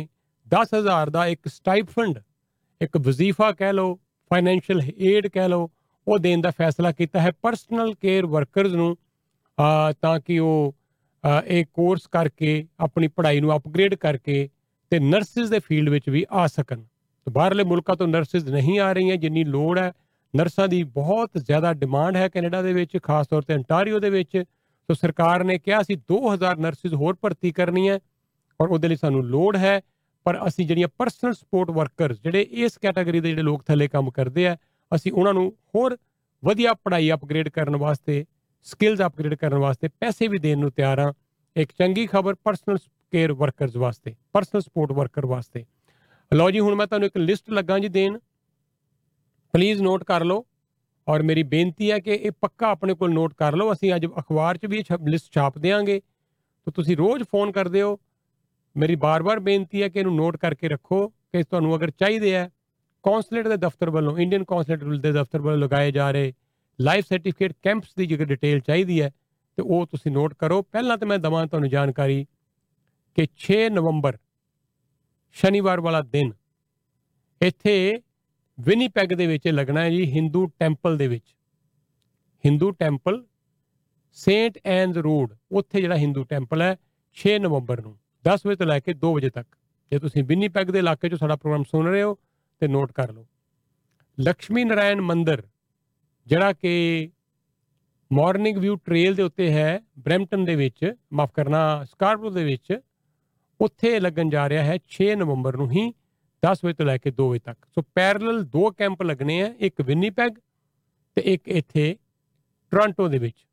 10000 0.48 1.10
ਦਾ 1.10 1.26
ਇੱਕ 1.28 1.48
ਸਟਾਈਪਫੰਡ 1.48 2.20
ਇੱਕ 2.82 2.98
ਵਜ਼ੀਫਾ 2.98 3.52
ਕਹਿ 3.52 3.74
ਲਓ 3.74 3.94
ਫਾਈਨੈਂਸ਼ੀਅਲ 4.32 4.82
ਏਡ 5.10 5.28
ਕਹਿ 5.28 5.50
ਲਓ 5.50 5.70
ਉਹ 6.08 6.20
ਦੇਣ 6.20 6.42
ਦਾ 6.42 6.52
ਫੈਸਲਾ 6.52 6.92
ਕੀਤਾ 6.92 7.20
ਹੈ 7.20 7.32
ਪਰਸਨਲ 7.32 7.94
ਕੇਅਰ 7.94 8.26
ਵਰਕਰਸ 8.26 8.72
ਨੂੰ 8.72 8.98
ਅਹ, 9.58 9.94
ਤਾਂ 10.02 10.20
ਕਿ 10.20 10.40
ਉਹ 10.40 10.76
ਅਹ, 11.24 11.42
ਇਹ 11.48 11.66
ਕੋਰਸ 11.74 12.08
ਕਰਕੇ 12.08 12.68
ਆਪਣੀ 12.80 13.08
ਪੜ੍ਹਾਈ 13.08 13.40
ਨੂੰ 13.40 13.56
ਅਪਗ੍ਰੇਡ 13.56 13.96
ਕਰਕੇ 13.96 14.50
ਤੇ 14.90 15.00
ਨਰਸਿਸ 15.00 15.50
ਦੇ 15.50 15.60
ਫੀਲਡ 15.60 15.90
ਵਿੱਚ 15.90 16.10
ਵੀ 16.10 16.26
ਆ 16.32 16.48
ਸਕਣ। 16.48 16.82
ਤੇ 16.82 17.32
ਬਾਹਰਲੇ 17.32 17.64
ਮੁਲਕਾਂ 17.64 17.96
ਤੋਂ 17.96 18.08
ਨਰਸਿਸ 18.08 18.44
ਨਹੀਂ 18.44 18.80
ਆ 18.80 18.94
ਰਹੀਆਂ 18.94 19.16
ਜਿੰਨੀ 19.18 19.44
ਲੋੜ 19.44 19.80
ਹੈ। 19.80 19.92
ਨਰਸਾਂ 20.36 20.68
ਦੀ 20.68 20.84
ਬਹੁਤ 20.84 21.30
ਜ਼ਿਆਦਾ 21.36 21.74
ਡਿਮਾਂਡ 21.74 22.16
ਹੈ 22.16 22.28
ਕੈਨੇਡਾ 22.28 22.62
ਦੇ 22.62 22.74
ਵਿੱਚ 22.74 22.98
ਖਾਸ 23.04 23.28
ਤੌਰ 23.28 23.42
ਤੇ 23.42 23.56
ਅੰਟਾਰੀਓ 23.56 24.00
ਦੇ 24.00 24.10
ਵਿੱਚ। 24.10 24.38
ਸੋ 24.88 24.94
ਸਰਕਾਰ 24.94 25.44
ਨੇ 25.44 25.60
ਕਿਹਾ 25.60 25.84
ਸੀ 25.84 25.96
2000 25.96 26.58
ਨਰਸਿਸ 26.58 26.94
ਹੋਰ 26.94 27.18
ਭਰਤੀ 27.22 27.52
ਕਰਨੀਆਂ 27.52 28.00
ਔਰ 28.62 28.68
ਉਹਦੇ 28.68 28.88
ਲਈ 28.88 28.96
ਸਾਨੂੰ 28.96 29.24
ਲੋੜ 29.24 29.58
ਹੈ। 29.58 29.82
ਪਰ 30.24 30.48
ਅਸੀਂ 30.48 30.68
ਜਿਹੜੀਆਂ 30.68 30.88
ਪਰਸਨਲ 30.98 31.34
ਸਪੋਰਟ 31.34 31.70
ਵਰਕਰਸ 31.70 32.18
ਜਿਹੜੇ 32.24 32.42
ਇਸ 32.42 32.78
ਕੈਟਾਗਰੀ 32.78 33.20
ਦੇ 33.20 33.30
ਜਿਹੜੇ 33.30 33.42
ਲੋਕ 33.42 33.64
ਥੱਲੇ 33.64 33.88
ਕੰਮ 33.88 34.12
ਕਰਦੇ 34.12 34.48
ਆ 34.48 34.58
ਅਸੀਂ 34.96 35.12
ਉਹਨਾਂ 35.12 35.34
ਨੂੰ 35.34 35.58
ਹੋਰ 35.76 35.98
ਵਧੀਆ 36.46 36.74
ਪੜ੍ਹਾਈ 36.74 37.12
ਅਪਗ੍ਰੇਡ 37.12 37.50
ਕਰਨ 37.50 37.76
ਵਾਸਤੇ 37.76 38.26
ਸਕਿੱਲਸ 38.64 39.02
ਅਪਗ੍ਰੇਡ 39.06 39.34
ਕਰਨ 39.34 39.58
ਵਾਸਤੇ 39.58 39.88
ਪੈਸੇ 39.88 40.28
ਵੀ 40.28 40.40
ਦੇਣ 40.40 40.60
ਨੂੰ 40.60 40.72
ਤਿਆਰ 40.72 41.00
ਹਾਂ। 41.00 41.14
ਇੱਕ 41.56 41.72
ਚੰਗੀ 41.78 42.06
ਖਬਰ 42.08 42.36
ਪਰਸਨਲ 42.36 42.78
ਕੇਅਰ 43.12 43.32
ਵਰਕਰਸ 43.32 43.76
ਵਾਸਤੇ 43.76 44.16
ਪਰਸਨਲ 44.34 44.62
ਸਪੋਰਟ 44.62 44.92
ਵਰਕਰ 44.92 45.26
ਵਾਸਤੇ। 45.26 45.66
ਲਓ 46.34 46.52
ਜੀ, 46.52 46.60
ਹੁਣ 46.60 46.76
ਮੈਂ 46.76 46.88
ਤੁਹਾਨੂੰ 46.88 47.06
ਇੱਕ 47.06 47.18
ਲਿਸਟ 47.18 47.50
ਲੱਗਾ 47.50 47.80
ਜੀ 47.80 47.88
ਦੇਣ। 47.88 48.20
ਪਲੀਜ਼ 49.54 49.82
ਨੋਟ 49.82 50.04
ਕਰ 50.04 50.24
ਲਓ। 50.24 50.46
ਔਰ 51.08 51.22
ਮੇਰੀ 51.22 51.44
ਬੇਨਤੀ 51.44 51.92
ਹੈ 51.92 52.00
ਕਿ 52.00 52.12
ਇਹ 52.12 52.32
ਪੱਕਾ 52.32 52.68
ਆਪਣੇ 52.68 52.94
ਕੋਲ 52.94 53.14
ਨੋਟ 53.14 53.34
ਕਰ 53.34 53.56
ਲਓ। 53.56 53.72
ਅਸੀਂ 53.74 53.96
ਅੱਜ 53.96 54.06
ਅਖਬਾਰ 54.06 54.58
'ਚ 54.58 54.66
ਵੀ 54.66 54.78
ਇਹ 54.78 54.84
ਲਿਸਟ 55.08 55.34
ਛਾਪ 55.36 55.58
ਦੇਵਾਂਗੇ 55.58 56.00
ਤਾਂ 56.66 56.74
ਤੁਸੀਂ 56.74 56.98
ਰੋਜ਼ 56.98 57.24
ਫੋਨ 57.24 57.52
ਕਰਦੇ 57.52 57.82
ਹੋ। 57.82 58.00
ਮੇਰੀ 58.78 58.96
ਬਾਰ-ਬਾਰ 58.96 59.40
ਬੇਨਤੀ 59.40 59.82
ਹੈ 59.82 59.90
ਕਿ 59.90 60.00
ਇਹਨੂੰ 60.00 60.16
ਨੋਟ 60.16 60.38
ਕਰਕੇ 60.38 60.70
ਰੱਖੋ 60.70 61.08
ਕਿ 61.08 61.44
ਤੁਹਾਨੂੰ 61.44 61.76
ਅਗਰ 61.76 61.92
ਚਾਹੀਦੇ 61.92 62.34
ਹੈ 62.34 62.50
ਕੌਂਸਲੇਟ 63.06 63.48
ਦੇ 63.48 63.58
ਦਫ਼ਤਰ 63.58 63.90
ਵੱਲੋਂ, 63.90 64.18
ਇੰਡੀਅਨ 64.18 64.44
ਕੌਂਸਲੇਟ 64.44 64.84
ਦੇ 65.02 65.12
ਦਫ਼ਤਰ 65.12 65.42
ਵੱਲੋਂ 65.42 65.58
ਲਗਾਏ 65.60 65.92
ਜਾ 65.92 66.10
ਰਹੇ 66.12 66.34
ਲਾਈਵ 66.80 67.04
ਸਰਟੀਫਿਕੇਟ 67.10 67.54
ਕੈਂਪਸ 67.64 67.94
ਦੀ 67.98 68.06
ਜੇਕਰ 68.06 68.26
ਡਿਟੇਲ 68.26 68.60
ਚਾਹੀਦੀ 68.60 69.02
ਹੈ, 69.02 69.10
ਤੇ 69.58 69.64
ਉਹ 69.64 69.86
ਤੁਸੀਂ 69.88 70.12
ਨੋਟ 70.12 70.34
ਕਰੋ। 70.34 70.62
ਪਹਿਲਾਂ 70.62 70.98
ਤਾਂ 70.98 71.08
ਮੈਂ 71.08 71.18
ਦਵਾਂ 71.20 71.46
ਤੁਹਾਨੂੰ 71.48 71.70
ਜਾਣਕਾਰੀ 71.70 72.26
ਕਿ 73.18 73.28
6 73.44 73.60
ਨਵੰਬਰ, 73.72 74.18
ਸ਼ਨੀਵਾਰ 75.36 75.80
ਵਾਲਾ 75.82 76.02
ਦਿਨ, 76.02 76.32
ਇੱਥੇ 77.42 77.76
ਵਿਨੀਪੈਗ 78.58 79.14
ਦੇ 79.14 79.28
ਵਿੱਚ 79.28 79.48
ਲੱਗਣਾ 79.50 79.82
ਹੈ 79.82 79.90
ਜੀ 79.90 80.04
ਹਿੰਦੂ 80.12 80.46
ਟੈਂਪਲ 80.60 80.98
ਦੇ 80.98 81.08
ਵਿੱਚ। 81.08 81.36
Hindu 82.44 82.72
temple 82.72 83.24
Saint 84.18 84.58
Ann's 84.66 84.98
Road 85.00 85.34
ਉੱਥੇ 85.52 85.82
ਜਿਹੜਾ 85.82 85.96
ਹਿੰਦੂ 85.98 86.24
ਟੈਂਪਲ 86.30 86.62
ਹੈ 86.62 86.76
6 87.18 87.40
ਨਵੰਬਰ 87.40 87.82
ਨੂੰ 87.82 87.98
10 88.26 88.46
ਵਜੇ 88.46 88.56
ਤੋਂ 88.56 88.68
ਲੈ 88.68 88.80
ਕੇ 88.80 88.94
2 89.02 89.14
ਵਜੇ 89.16 89.30
ਤੱਕ। 89.30 89.48
ਜੇ 89.92 90.00
ਤੁਸੀਂ 90.00 90.24
ਵਿਨੀਪੈਗ 90.24 90.72
ਦੇ 90.72 90.80
ਇਲਾਕੇ 90.80 91.08
'ਚੋਂ 91.08 91.18
ਸਾਡਾ 91.18 91.36
ਪ੍ਰੋਗਰਾਮ 91.36 91.64
ਸੁਣ 91.72 91.88
ਰਹੇ 91.88 92.04
ਹੋ 92.04 92.18
ਤੇ 92.62 92.68
ਨੋਟ 92.68 92.92
ਕਰ 92.92 93.12
ਲਓ। 93.12 93.26
ਲక్ష్ਮੀ 94.18 94.64
ਨਾਰਾਇਣ 94.64 95.02
ਮੰਦਿਰ, 95.02 95.44
ਜਿਹੜਾ 96.28 96.54
ਕਿ 96.54 97.12
ਮਾਰਨਿੰਗ 98.12 98.58
ਵਿਊ 98.58 98.76
ਟ੍ਰੇਲ 98.76 99.16
ਦੇ 99.16 99.24
ਉੱਤੇ 99.24 99.52
ਹੈ, 99.52 99.80
ਬ੍ਰੈਂਪਟਨ 100.00 100.46
ਦੇ 100.46 100.56
ਵਿੱਚ, 100.56 100.94
ਮਾਫ 101.14 101.32
ਕਰਨਾ 101.34 101.84
ਸਕਾਰਬਰੋ 101.84 102.30
ਦੇ 102.30 102.44
ਵਿੱਚ, 102.44 102.80
ਉੱਥੇ 103.60 104.00
ਲੱਗਣ 104.00 104.30
ਜਾ 104.30 104.48
ਰਿਹਾ 104.50 104.64
ਹੈ 104.64 104.78
6 104.90 105.14
ਨਵੰਬਰ 105.16 105.58
ਨੂੰ 105.58 105.70
ਹੀ 105.72 105.84
10 106.44 106.66
ਵਜੇ 106.66 106.74
ਤੋਂ 106.74 106.86
ਲੈ 106.86 106.98
ਕੇ 106.98 107.12
2 107.12 107.30
ਵਜੇ 107.30 107.40
ਤੱਕ। 107.46 107.66
ਸੋ 107.76 107.82
ਪੈਰਲਲ 107.96 108.44
ਦੋ 108.46 108.72
ਕੈਂਪ 108.72 109.04
ਲੱਗਣੇ 109.04 109.42
ਆ, 109.42 109.54
ਇੱਕ 109.60 109.82
ਵਿਨੀਪੈਗ 109.82 110.34
ਤੇ 111.18 111.22
ਇੱਕ 111.34 111.48
ਇੱਥੇ 111.48 111.96
ਟੋਰਾਂਟੋ 112.72 113.08
ਦੇ 113.08 113.18
ਵਿੱਚ। 113.18 113.46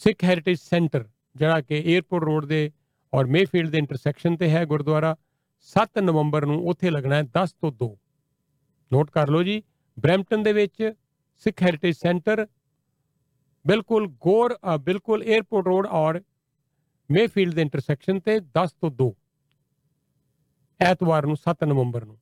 ਸਿੱਖ 0.00 0.24
ਹੈਰੀਟੇਜ 0.24 0.58
ਸੈਂਟਰ 0.58 1.08
ਜਿਹੜਾ 1.36 1.60
ਕਿ 1.60 1.82
에어ਪੋਰਟ 1.96 2.24
ਰੋਡ 2.24 2.44
ਦੇ 2.44 2.70
ਔਰ 3.12 3.26
ਮੇਫੀਲਡ 3.26 3.70
ਦੇ 3.70 3.78
ਇੰਟਰਸੈਕਸ਼ਨ 3.78 4.36
ਤੇ 4.36 4.48
ਹੈ 4.50 4.64
ਗੁਰਦੁਆਰਾ 4.64 5.16
7 5.68 6.00
ਨਵੰਬਰ 6.00 6.46
ਨੂੰ 6.46 6.66
ਉੱਥੇ 6.68 6.90
ਲੱਗਣਾ 6.90 7.16
ਹੈ 7.16 7.22
10 7.36 7.52
ਤੋਂ 7.60 7.72
2 7.72 7.88
ਨੋਟ 8.92 9.10
ਕਰ 9.10 9.28
ਲਓ 9.28 9.42
ਜੀ 9.42 9.62
ਬ੍ਰੈਂਪਟਨ 9.96 10.42
ਦੇ 10.42 10.52
ਵਿੱਚ 10.52 10.92
ਸਿੱਖ 11.46 11.62
ਹੈਰੀਟੇਜ 11.62 11.96
ਸੈਂਟਰ 11.96 12.46
ਬਿਲਕੁਲ 13.64 14.06
ਗੌਰ 14.22 14.54
ਅ, 14.54 14.76
ਬਿਲਕੁਲ 14.78 15.22
에ਅਰਪੋਰਟ 15.24 15.66
ਰੋਡ 15.66 15.86
ਔਰ 15.86 16.20
ਮੇਫੀਲਡ 17.10 17.54
ਦੇ 17.54 17.62
ਇੰਟਰਸੈਕਸ਼ਨ 17.62 18.20
ਤੇ 18.20 18.36
10 18.58 18.72
ਤੋਂ 18.80 18.90
2 19.02 19.10
ਐਤਵਾਰ 20.80 21.26
ਨੂੰ 21.26 21.36
7 21.40 21.66
ਨਵੰਬਰ 21.66 22.04
ਨੂੰ। 22.04 22.16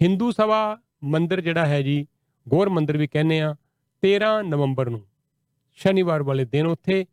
ਹਿੰਦੂ 0.00 0.30
ਸਭਾ 0.32 0.58
ਮੰਦਿਰ 1.04 1.40
ਜਿਹੜਾ 1.40 1.66
ਹੈ 1.66 1.80
ਜੀ 1.82 2.06
ਗੌਰ 2.46 2.68
ਮੰਦਿਰ 2.68 2.96
ਵੀ 2.96 3.06
ਕਹਿੰਦੇ 3.06 3.40
ਆ 3.40 3.54
13 4.02 4.28
ਨਵੰਬਰ 4.44 4.90
ਨੂੰ 4.90 5.00
ਸ਼ਨੀਵਾਰ 5.78 6.22
ਵਾਲੇ 6.22 6.44
ਦਿਨ 6.44 6.66
ਉੱਥੇ 6.66 7.04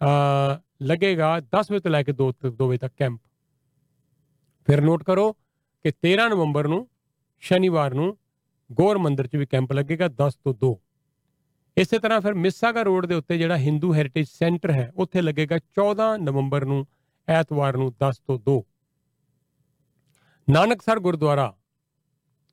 ਅ 0.00 0.60
ਲੱਗੇਗਾ 0.82 1.36
10 1.56 1.70
ਵਜੇ 1.70 1.80
ਤੋਂ 1.80 1.90
ਲੈ 1.90 2.02
ਕੇ 2.02 2.12
2 2.22 2.28
2 2.54 2.68
ਵਜੇ 2.68 2.78
ਤੱਕ 2.78 2.92
ਕੈਂਪ 2.96 3.18
ਫਿਰ 4.68 4.80
ਨੋਟ 4.80 5.02
ਕਰੋ 5.02 5.32
ਕਿ 5.32 5.92
13 6.06 6.28
ਨਵੰਬਰ 6.30 6.68
ਨੂੰ 6.68 6.86
ਸ਼ਨੀਵਾਰ 7.42 7.94
ਨੂੰ 7.94 8.16
ਗੌਰ 8.70 8.98
ਮੰਦਿਰ 8.98 9.26
'ਚ 9.26 9.36
ਵੀ 9.36 9.46
ਕੈਂਪ 9.46 9.72
ਲੱਗੇਗਾ 9.72 10.08
10 10.22 10.36
ਤੋਂ 10.44 10.54
2 10.64 10.74
ਇਸੇ 11.76 11.98
ਤਰ੍ਹਾਂ 11.98 12.20
ਫਿਰ 12.20 12.34
ਮਿਸਾਗਾ 12.34 12.82
ਰੋਡ 12.82 13.06
ਦੇ 13.06 13.14
ਉੱਤੇ 13.14 13.38
ਜਿਹੜਾ 13.38 13.56
ਹਿੰਦੂ 13.56 13.92
ਹੈਰੀਟੇਜ 13.94 14.28
ਸੈਂਟਰ 14.28 14.70
ਹੈ, 14.70 14.90
ਉੱਥੇ 14.96 15.22
ਲੱਗੇਗਾ 15.22 15.58
14 15.76 16.16
ਨਵੰਬਰ 16.18 16.64
ਨੂੰ, 16.64 16.86
ਐਤਵਾਰ 17.28 17.76
ਨੂੰ 17.76 17.92
10 18.02 18.18
ਤੋਂ 18.26 18.38
2 18.48 18.62
ਨਾਨਕਸਰ 20.48 20.98
ਗੁਰਦੁਆਰਾ, 20.98 21.52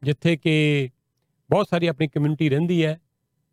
ਜਿੱਥੇ 0.01 0.35
ਕਿ 0.38 0.89
ਬਹੁਤ 1.49 1.67
ਸਾਰੀ 1.69 1.88
ਆਪਣੀ 1.88 2.07
ਕਮਿਊਨਿਟੀ 2.07 2.49
ਰਹਿੰਦੀ 2.49 2.83
ਹੈ, 2.85 2.99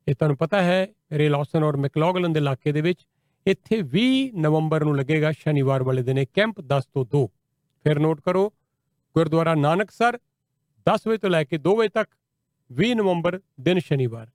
ਇਹ 0.07 0.15
ਤੁਹਾਨੂੰ 0.15 0.37
ਪਤਾ 0.37 0.63
ਹੈ 0.63 0.87
ਰੇਲੌਸਨ 1.13 1.65
ਔਰ 1.65 1.77
ਮੈਕਲੌਗਲਨ 1.77 2.33
ਦੇ 2.33 2.41
ਇਲਾਕੇ 2.41 2.73
ਦੇ 2.73 2.81
ਵਿੱਚ 2.81 3.07
ਇੱਥੇ 3.47 3.81
20 3.93 4.31
ਨਵੰਬਰ 4.39 4.85
ਨੂੰ 4.85 4.97
ਲੱਗੇਗਾ 4.97 5.33
ਸ਼ਨੀਵਾਰ 5.33 5.83
ਵਾਲੇ 5.83 6.03
ਦਿਨ 6.03 6.19
ਇਹ 6.19 6.27
ਕੈਂਪ 6.35 6.61
10 6.73 6.87
ਤੋਂ 6.95 7.05
2 7.15 7.27
ਫਿਰ 7.85 7.99
ਨੋਟ 7.99 8.21
ਕਰੋ, 8.21 8.49
ਗੁਰਦੁਆਰਾ 9.17 9.55
ਨਾਨਕਸਰ 9.55 10.19
10 10.87 11.07
ਵਜੇ 11.09 11.19
ਤੋਂ 11.19 11.31
ਲੈ 11.31 11.43
ਕੇ 11.45 11.59
2 11.59 11.75
ਵਜੇ 11.77 11.89
ਤੱਕ 11.89 12.09
20 12.71 12.95
ਨਵੰਬਰ 12.95 13.41
ਦਿਨ 13.61 13.79
ਸ਼ਨੀਵਾਰ। 13.79 14.27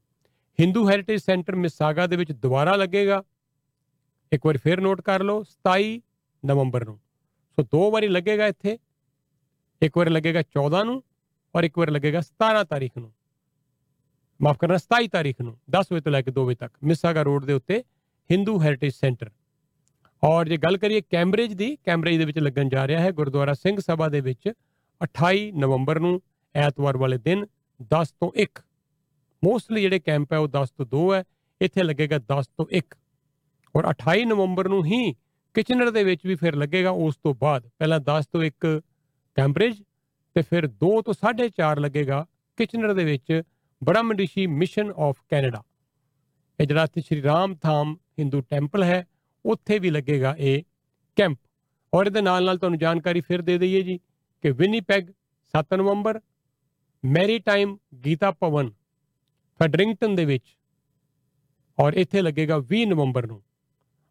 ਹਿੰਦੂ 0.59 0.90
ਹੈਰੀਟੇਜ 0.90 1.22
ਸੈਂਟਰ 1.22 1.56
ਮਿਸਾਗਾ 1.56 2.08
ਦੇ 2.08 2.16
ਵਿੱਚ 2.16 2.32
ਦੁਬਾਰਾ 2.32 2.76
ਲੱਗੇਗਾ। 2.76 3.24
ਇੱਕ 4.32 4.45
ਵਾਰ 4.45 4.58
ਫਿਰ 4.58 4.82
ਨੋਟ 4.82 5.01
ਕਰ 5.01 5.24
ਲਓ 5.24 5.43
27 5.43 6.00
ਨਵੰਬਰ 6.43 6.85
ਨੂੰ। 6.85 6.98
ਸੋ 7.58 7.64
ਦੋ 7.64 7.90
ਵਾਰੀ 7.92 8.08
ਲੱਗੇਗਾ 8.08 8.48
ਇੱਥੇ, 8.48 8.77
ਇੱਕ 9.82 9.98
ਵਾਰ 9.98 10.09
ਲੱਗੇਗਾ 10.09 10.42
14 10.42 10.84
ਨੂੰ 10.84 11.03
ਔਰ 11.56 11.64
ਇੱਕ 11.64 11.77
ਵਾਰ 11.77 11.90
ਲੱਗੇਗਾ 11.92 12.22
17 12.22 12.64
ਤਾਰੀਖ 12.64 12.98
ਨੂੰ। 12.98 13.11
ਮਾਫ 14.40 14.58
ਕਰਨਾ 14.58 14.77
27 14.77 15.08
ਤਾਰੀਖ 15.08 15.42
ਨੂੰ 15.42 15.58
10 15.72 15.92
ਵਜੇ 15.92 16.01
ਤੋਂ 16.01 16.11
ਲੈ 16.11 16.22
ਕੇ 16.22 16.32
2 16.32 16.45
ਵਜੇ 16.45 16.56
ਤੱਕ 16.56 16.74
ਮਿਸਾਗਾ 16.84 17.22
ਰੋਡ 17.22 17.45
ਦੇ 17.45 17.53
ਉੱਤੇ 17.53 17.84
ਹਿੰਦੂ 18.30 18.59
ਹੈਰੀਟੇਜ 18.61 18.93
ਸੈਂਟਰ 18.93 19.32
ਔਰ 20.24 20.48
ਜੇ 20.48 20.58
ਗੱਲ 20.58 20.77
ਕਰੀਏ 20.77 21.01
ਕੈਂਬਰਿਜ 21.01 21.53
ਦੀ 21.53 21.76
ਕੈਂਬਰਿਜ 21.76 22.17
ਦੇ 22.17 22.26
ਵਿੱਚ 22.26 22.40
ਲੱਗਣ 22.40 22.69
ਜਾ 22.69 22.88
ਰਿਹਾ 22.88 23.01
ਹੈ 23.01 23.11
ਗੁਰਦੁਆਰਾ 23.11 23.53
ਸਿੰਘ 23.53 23.80
ਸਭਾ 23.80 24.08
ਦੇ 24.09 24.22
ਵਿੱਚ 24.22 24.51
28 25.01 25.51
ਨਵੰਬਰ 25.51 26.00
ਨੂੰ। 26.00 26.19
ਐਤਵਾਰ 26.58 26.98
ਵਾਲੇ 26.98 27.18
ਦਿਨ 27.18 27.45
10 27.90 28.11
ਤੋਂ 28.19 28.32
1 28.42 28.61
ਮੋਸਟਲੀ 29.44 29.82
ਜਿਹੜੇ 29.82 30.00
ਕੈਂਪ 30.00 30.34
ਹੈ 30.34 30.38
ਉਹ 30.38 30.48
10 30.48 30.72
ਤੋਂ 30.77 30.86
2 30.94 31.02
ਹੈ। 31.14 31.24
ਇੱਥੇ 31.61 31.84
ਲੱਗੇਗਾ 31.84 32.18
10 32.32 32.48
ਤੋਂ 32.58 32.66
1 32.77 32.95
ਔਰ 33.76 33.88
28 33.90 34.24
ਨਵੰਬਰ 34.26 34.68
ਨੂੰ 34.69 34.84
ਹੀ 34.86 35.14
ਕਿਚਨਰ 35.56 35.92
ਦੇ 35.92 36.03
ਵਿੱਚ 36.03 36.26
ਵੀ 36.27 36.36
ਫਿਰ 36.36 36.56
ਲੱਗੇਗਾ 36.56 36.90
ਉਸ 36.90 37.16
ਤੋਂ 37.24 37.34
ਬਾਅਦ। 37.36 37.68
ਪਹਿਲਾਂ 37.80 38.00
10 38.00 38.27
ਤੋਂ 38.34 38.44
1 38.44 38.80
ਕੈਂਬਰਿਜ 39.38 39.82
ਤੇ 40.36 40.42
ਫਿਰ 40.42 40.68
2 40.84 40.92
ਤੋਂ 41.02 41.14
4.5 41.14 41.80
ਲੱਗੇਗਾ 41.80 42.26
ਕਿਚਨਰ 42.58 42.94
ਦੇ 42.94 43.03
ਵਿੱਚ 43.03 43.42
ਬ੍ਰਹਮ 43.82 44.11
ਰਿਸ਼ੀ 44.11 44.45
ਮਿਸ਼ਨ 44.48 44.92
ਆਫ 44.98 45.18
ਕੈਨੇਡਾ। 45.30 45.64
ਇਹ 46.60 46.68
ਜਿਹੜਾ 46.68 46.84
ਇੱਥੇ 46.84 47.02
ਸ਼੍ਰੀ 47.02 47.22
ਰਾਮ 47.22 47.56
ਥਾਮ 47.56 47.95
ਹਿੰਦੂ 48.19 48.42
ਟੈਂਪਲ 48.42 48.84
ਹੈ, 48.84 49.06
ਉੱਥੇ 49.45 49.80
ਵੀ 49.80 49.90
ਲੱਗੇਗਾ 49.90 50.36
ਇਹ 50.40 50.64
ਕੈਂਪ। 51.18 51.38
ਔਰ 51.94 52.06
ਇਹਦੇ 52.06 52.22
ਨਾਲ 52.22 52.45
ਨਾਲ 52.45 52.58
ਤੁਹਾਨੂੰ 52.58 52.80
ਜਾਣਕਾਰੀ 52.80 53.22
ਫਿਰ 53.22 53.42
ਦੇ 53.42 53.58
ਦਈਏ 53.58 53.82
ਜੀ 53.82 53.98
ਕਿ 54.44 54.52
ਵਿਨੀਪੈਗ 54.52 55.11
7 55.53 55.77
ਨਵੰਬਰ 55.77 56.19
Mary 57.03 57.40
time 57.40 57.77
Gita 58.06 58.32
Bhavan, 58.32 58.69
Fredericton 59.59 60.16
ਦੇ 60.16 60.26
ਵਿੱਚ, 60.26 60.43
ਔਰ 61.77 61.93
ਇੱਥੇ 61.93 62.22
ਲੱਗੇਗਾ 62.22 62.58
20 62.72 62.85
ਨਵੰਬਰ 62.85 63.27
ਨੂੰ, 63.27 63.42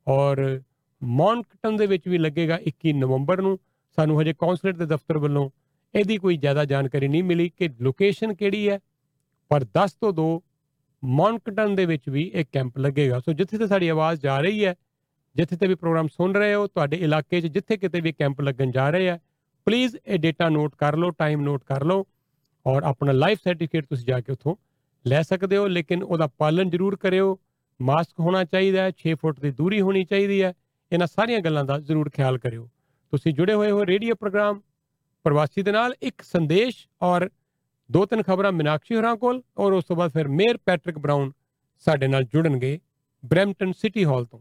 ਔਰ 0.06 0.60
ਮੌਨਕਟਨ 1.02 1.76
ਦੇ 1.76 1.86
ਵਿੱਚ 1.86 2.08
ਵੀ 2.08 2.18
ਲੱਗੇਗਾ 2.18 2.58
21 2.66 2.92
ਨਵੰਬਰ 2.92 3.42
ਨੂੰ, 3.42 3.58
ਸਾਨੂੰ 3.98 4.20
ਹਜੇ 4.20 4.32
ਕੌਂਸਲੇਟ 4.32 4.76
ਦੇ 4.76 4.86
ਦਫ਼ਤਰ 4.86 5.18
ਵੱਲੋਂ 5.18 5.48
ਇਹਦੀ 5.94 6.16
ਕੋਈ 6.18 6.36
ਜ਼ਿਆਦਾ 6.36 6.64
ਜਾਣਕਾਰੀ 6.64 7.08
ਨਹੀਂ 7.08 7.22
ਮਿਲੀ 7.24 7.48
ਕਿ 7.48 7.68
ਲੋਕੇਸ਼ਨ 7.80 8.34
ਕਿਹੜੀ 8.34 8.68
ਹੈ, 8.68 8.78
ਪਰ 9.50 9.64
10 9.74 9.96
ਤੋਂ 10.00 10.12
2 10.12 10.28
ਮੌਨਕਟਨ 11.02 11.74
ਦੇ 11.74 11.86
ਵਿੱਚ 11.86 12.08
ਵੀ 12.08 12.22
ਇੱਕ 12.34 12.48
ਕੈਂਪ 12.52 12.78
ਲੱਗੇਗਾ। 12.78 13.18
ਸੋ 13.20 13.32
ਜਿੱਥੇ 13.32 13.58
ਤੇ 13.58 13.66
ਸਾਡੀ 13.66 13.88
ਆਵਾਜ਼ 13.88 14.20
ਜਾ 14.20 14.38
ਰਹੀ 14.40 14.64
ਹੈ, 14.64 14.74
ਜਿੱਥੇ 15.36 15.56
ਤੇ 15.56 15.66
ਵੀ 15.66 15.74
ਪ੍ਰੋਗਰਾਮ 15.74 16.08
ਸੁਣ 16.08 16.34
ਰਹੇ 16.34 16.54
ਹੋ, 16.54 16.66
ਤੁਹਾਡੇ 16.66 16.96
ਇਲਾਕੇ 16.96 17.40
'ਚ 17.40 17.46
ਜਿੱਥੇ 17.46 17.76
ਕਿਤੇ 17.76 18.00
ਵੀ 18.00 18.12
ਕੈਂਪ 18.12 18.40
ਲੱਗਣ 18.40 18.70
ਜਾ 18.70 18.88
ਰਹੇ 18.90 19.08
ਆ 19.10 19.18
ਪਲੀਜ਼ 19.66 19.96
ਇਹ 20.06 20.18
ਡੇਟਾ 20.18 20.48
ਨੋਟ 20.48 20.74
ਕਰ 20.74 20.96
ਲਓ 20.96 21.10
ਟਾਈਮ 21.10 21.42
ਨੋਟ 21.42 21.64
ਕਰ 21.64 21.84
ਲਓ 21.84 22.04
ਔਰ 22.66 22.82
ਆਪਣਾ 22.82 23.12
ਲਾਈਫ 23.12 23.38
ਸਰਟੀਫਿਕੇਟ 23.44 23.86
ਤੁਸੀਂ 23.86 24.06
ਜਾ 24.06 24.20
ਕੇ 24.20 24.32
ਉੱਥੋਂ 24.32 24.56
ਲੈ 25.06 25.22
ਸਕਦੇ 25.22 25.56
ਹੋ, 25.56 25.66
ਲੇਕਿਨ 25.66 26.02
ਉਹਦਾ 26.02 26.26
ਪਾਲਣ 26.26 26.70
ਜ਼ਰੂਰ 26.70 26.96
ਕਰਿਓ। 26.96 27.38
ਮਾਸਕ 27.80 28.20
ਹੋਣਾ 28.20 28.44
ਚਾਹੀਦਾ 28.44 28.82
ਹੈ 28.82 28.92
6 29.02 29.14
ਫੁੱਟ 29.14 29.40
ਦੀ 29.40 29.50
ਦੂਰੀ 29.50 29.80
ਹੋਣੀ 29.80 30.04
ਚਾਹੀਦੀ 30.04 30.42
ਹੈ। 30.42 30.52
ਇਹਨਾਂ 30.92 31.06
ਸਾਰੀਆਂ 31.06 31.40
ਗੱਲਾਂ 31.40 31.64
ਦਾ 31.64 31.78
ਜ਼ਰੂਰ 31.78 32.10
ਖਿਆਲ 32.10 32.38
ਕਰਿਓ। 32.38 32.68
ਤੁਸੀਂ 33.12 33.32
ਜੁੜੇ 33.34 33.54
ਹੋਏ 33.54 33.70
ਹੋ 33.70 33.86
ਰੇਡੀਓ 33.86 34.14
ਪ੍ਰੋਗਰਾਮ 34.14 34.60
ਪ੍ਰਵਾਸੀ 35.24 35.62
ਦੇ 35.62 35.72
ਨਾਲ, 35.72 35.94
ਇੱਕ 36.02 36.22
ਸੰਦੇਸ਼ 36.22 36.88
ਔਰ 37.02 37.30
ਦੋ 37.90 38.04
ਤਿੰਨ 38.06 38.22
ਖਬਰਾਂ 38.22 38.52
ਮਿਨਾਕਸ਼ੀ 38.52 38.96
ਹੋਰਾਂ 38.96 39.16
ਕੋਲ, 39.16 39.42
ਔਰ 39.58 39.72
ਉਸ 39.72 39.84
ਤੋਂ 39.84 39.96
ਬਾਅਦ 39.96 40.12
ਫਿਰ 40.12 40.28
ਮੇਅਰ 40.28 40.56
ਪੈਟ੍ਰਿਕ 40.56 40.98
ਬ੍ਰਾਊਨ 40.98 41.32
ਸਾਡੇ 41.78 42.08
ਨਾਲ 42.08 42.24
ਜੁੜਨਗੇ 42.24 42.78
ਬ੍ਰੈਂਪਟਨ 43.24 43.72
ਸਿਟੀ 43.72 44.04
ਹਾਲ 44.04 44.24
ਤੋਂ। 44.24 44.40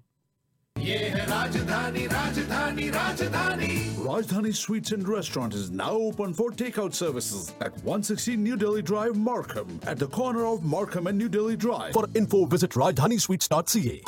ये 0.78 0.96
है 1.14 1.24
राजधानी 1.26 2.06
राजधानी 2.06 2.88
राजधानी 2.90 3.68
Rajdhani 4.04 4.52
Sweets 4.60 4.92
and 4.96 5.08
Restaurant 5.08 5.54
is 5.54 5.70
now 5.70 5.90
open 6.06 6.32
for 6.38 6.50
takeout 6.62 6.94
services 6.94 7.52
at 7.60 7.76
116 7.84 8.42
New 8.42 8.56
Delhi 8.56 8.82
Drive, 8.82 9.16
Markham, 9.16 9.78
at 9.86 9.98
the 9.98 10.08
corner 10.08 10.46
of 10.46 10.64
Markham 10.64 11.06
and 11.06 11.18
New 11.18 11.28
Delhi 11.28 11.56
Drive. 11.56 11.92
For 11.92 12.06
info, 12.14 12.44
visit 12.46 12.70
rajdhanisweets.ca. 12.72 14.02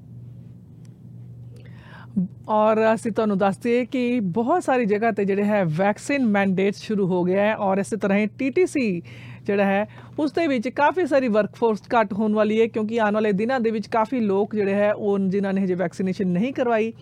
ਔਰ 2.48 2.78
ਅਸੀਂ 2.94 3.10
ਤੁਹਾਨੂੰ 3.12 3.39
ਦੱਸਦੇ 3.39 3.84
ਕਿ 3.86 4.20
ਬਹੁਤ 4.20 4.62
ਸਾਰੀ 4.62 4.86
ਜਗ੍ਹਾ 4.86 5.10
ਤੇ 5.10 5.24
ਜਿਹੜੇ 5.24 5.44
ਹੈ 5.44 5.64
ਵੈਕਸੀਨ 5.76 6.26
ਮੈਂਡੇਟ 6.26 6.74
ਸ਼ੁਰੂ 6.74 7.06
ਹੋ 7.06 7.22
ਗਿਆ 7.24 7.42
ਹੈ 7.42 7.56
ਔਰ 7.56 7.78
ਇਸੇ 7.78 7.97
ਤਰ੍ਹਾਂ 7.97 8.18
ਹੀ 8.18 8.26
ਟੀਟੀਸੀ 8.39 9.02
ਜਿਹੜਾ 9.47 9.64
ਹੈ 9.64 9.86
ਉਸ 10.18 10.32
ਦੇ 10.32 10.47
ਵਿੱਚ 10.47 10.68
ਕਾਫੀ 10.68 11.06
ਸਾਰੀ 11.06 11.28
ਵਰਕਫੋਰਸ 11.28 11.82
ਘੱਟ 11.94 12.12
ਹੋਣ 12.12 12.34
ਵਾਲੀ 12.34 12.60
ਹੈ 12.60 12.66
ਕਿਉਂਕਿ 12.66 13.00
ਆਉਣ 13.00 13.14
ਵਾਲੇ 13.14 13.32
ਦਿਨਾਂ 13.32 13.60
ਦੇ 13.60 13.70
ਵਿੱਚ 13.70 13.86
ਕਾਫੀ 13.86 14.20
ਲੋਕ 14.20 14.55
ਜਿਹੜੇ 14.55 14.74
ਹੈ 14.74 14.92
ਉਹ 14.92 15.18
ਜਿਨ੍ਹਾਂ 15.28 15.52
ਨੇ 15.52 15.64
ਹਜੇ 15.64 15.74
ਵੈਕਸੀਨੇਸ਼ਨ 15.74 16.28
ਨਹੀਂ 16.28 16.52
ਕਰਵਾਈ 16.52 16.92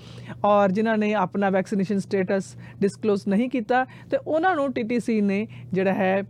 ਔਰ 0.44 0.70
ਜਿਨ੍ਹਾਂ 0.70 0.96
ਨੇ 0.98 1.12
ਆਪਣਾ 1.14 1.50
ਵੈਕਸੀਨੇਸ਼ਨ 1.50 1.98
ਸਟੇਟਸ 1.98 2.56
ਡਿਸਕਲੋਜ਼ 2.80 3.28
ਨਹੀਂ 3.28 3.48
ਕੀਤਾ 3.50 3.84
ਤੇ 4.10 4.18
ਉਹਨਾਂ 4.26 4.54
ਨੂੰ 4.56 4.72
ਟੀਟੀਸੀ 4.72 5.20
ਨੇ 5.20 5.46
ਜਿਹੜਾ 5.72 5.92
ਹੈ 5.92 6.22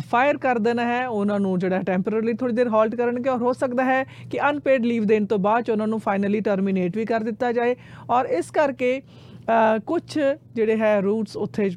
ਫਾਇਰ 0.00 0.36
ਕਰ 0.38 0.58
ਦੇਣਾ 0.58 0.84
ਹੈ। 0.84 1.06
ਉਹਨਾਂ 1.08 1.38
ਨੂੰ 1.40 1.58
ਜਿਹੜਾ 1.58 1.82
ਟੈਂਪਰੇਰੀ 1.82 2.32
ਥੋੜੀ 2.34 2.54
ਦੇਰ 2.54 2.68
ਹਾਲਟ 2.68 2.94
ਕਰਨਗੇ 2.94 3.30
ਔਰ 3.30 3.38
ਹੋ 3.38 3.52
ਸਕਦਾ 3.52 3.84
ਹੈ 3.84 4.02
ਕਿ 4.30 4.38
ਅਨਪੇਡ 4.50 4.86
ਲੀਵ 4.86 5.04
ਦੇਣ 5.04 5.26
ਤੋਂ 5.26 5.38
ਬਾਅਦ 5.38 5.64
'ਚ 5.64 5.70
ਉਹਨਾਂ 5.70 5.86
ਨੂੰ 5.88 5.98
ਫਾਈਨਲੀ 6.00 6.40
ਟਰਮੀਨੇਟ 6.40 6.96
ਵੀ 6.96 7.04
ਕਰ 7.04 7.20
ਦਿੱਤਾ 7.22 7.52
ਜਾਏ। 7.52 7.76
ਔਰ 8.10 8.26
ਇਸ 8.38 8.50
ਕਰਕੇ 8.50 9.00
ਕੁਝ 9.86 10.02
ਜਿਹੜੇ 10.54 10.76
ਹੈ 10.76 11.00
ਰੂਟਸ 11.00 11.36
ਉੱਥੇ 11.36 11.70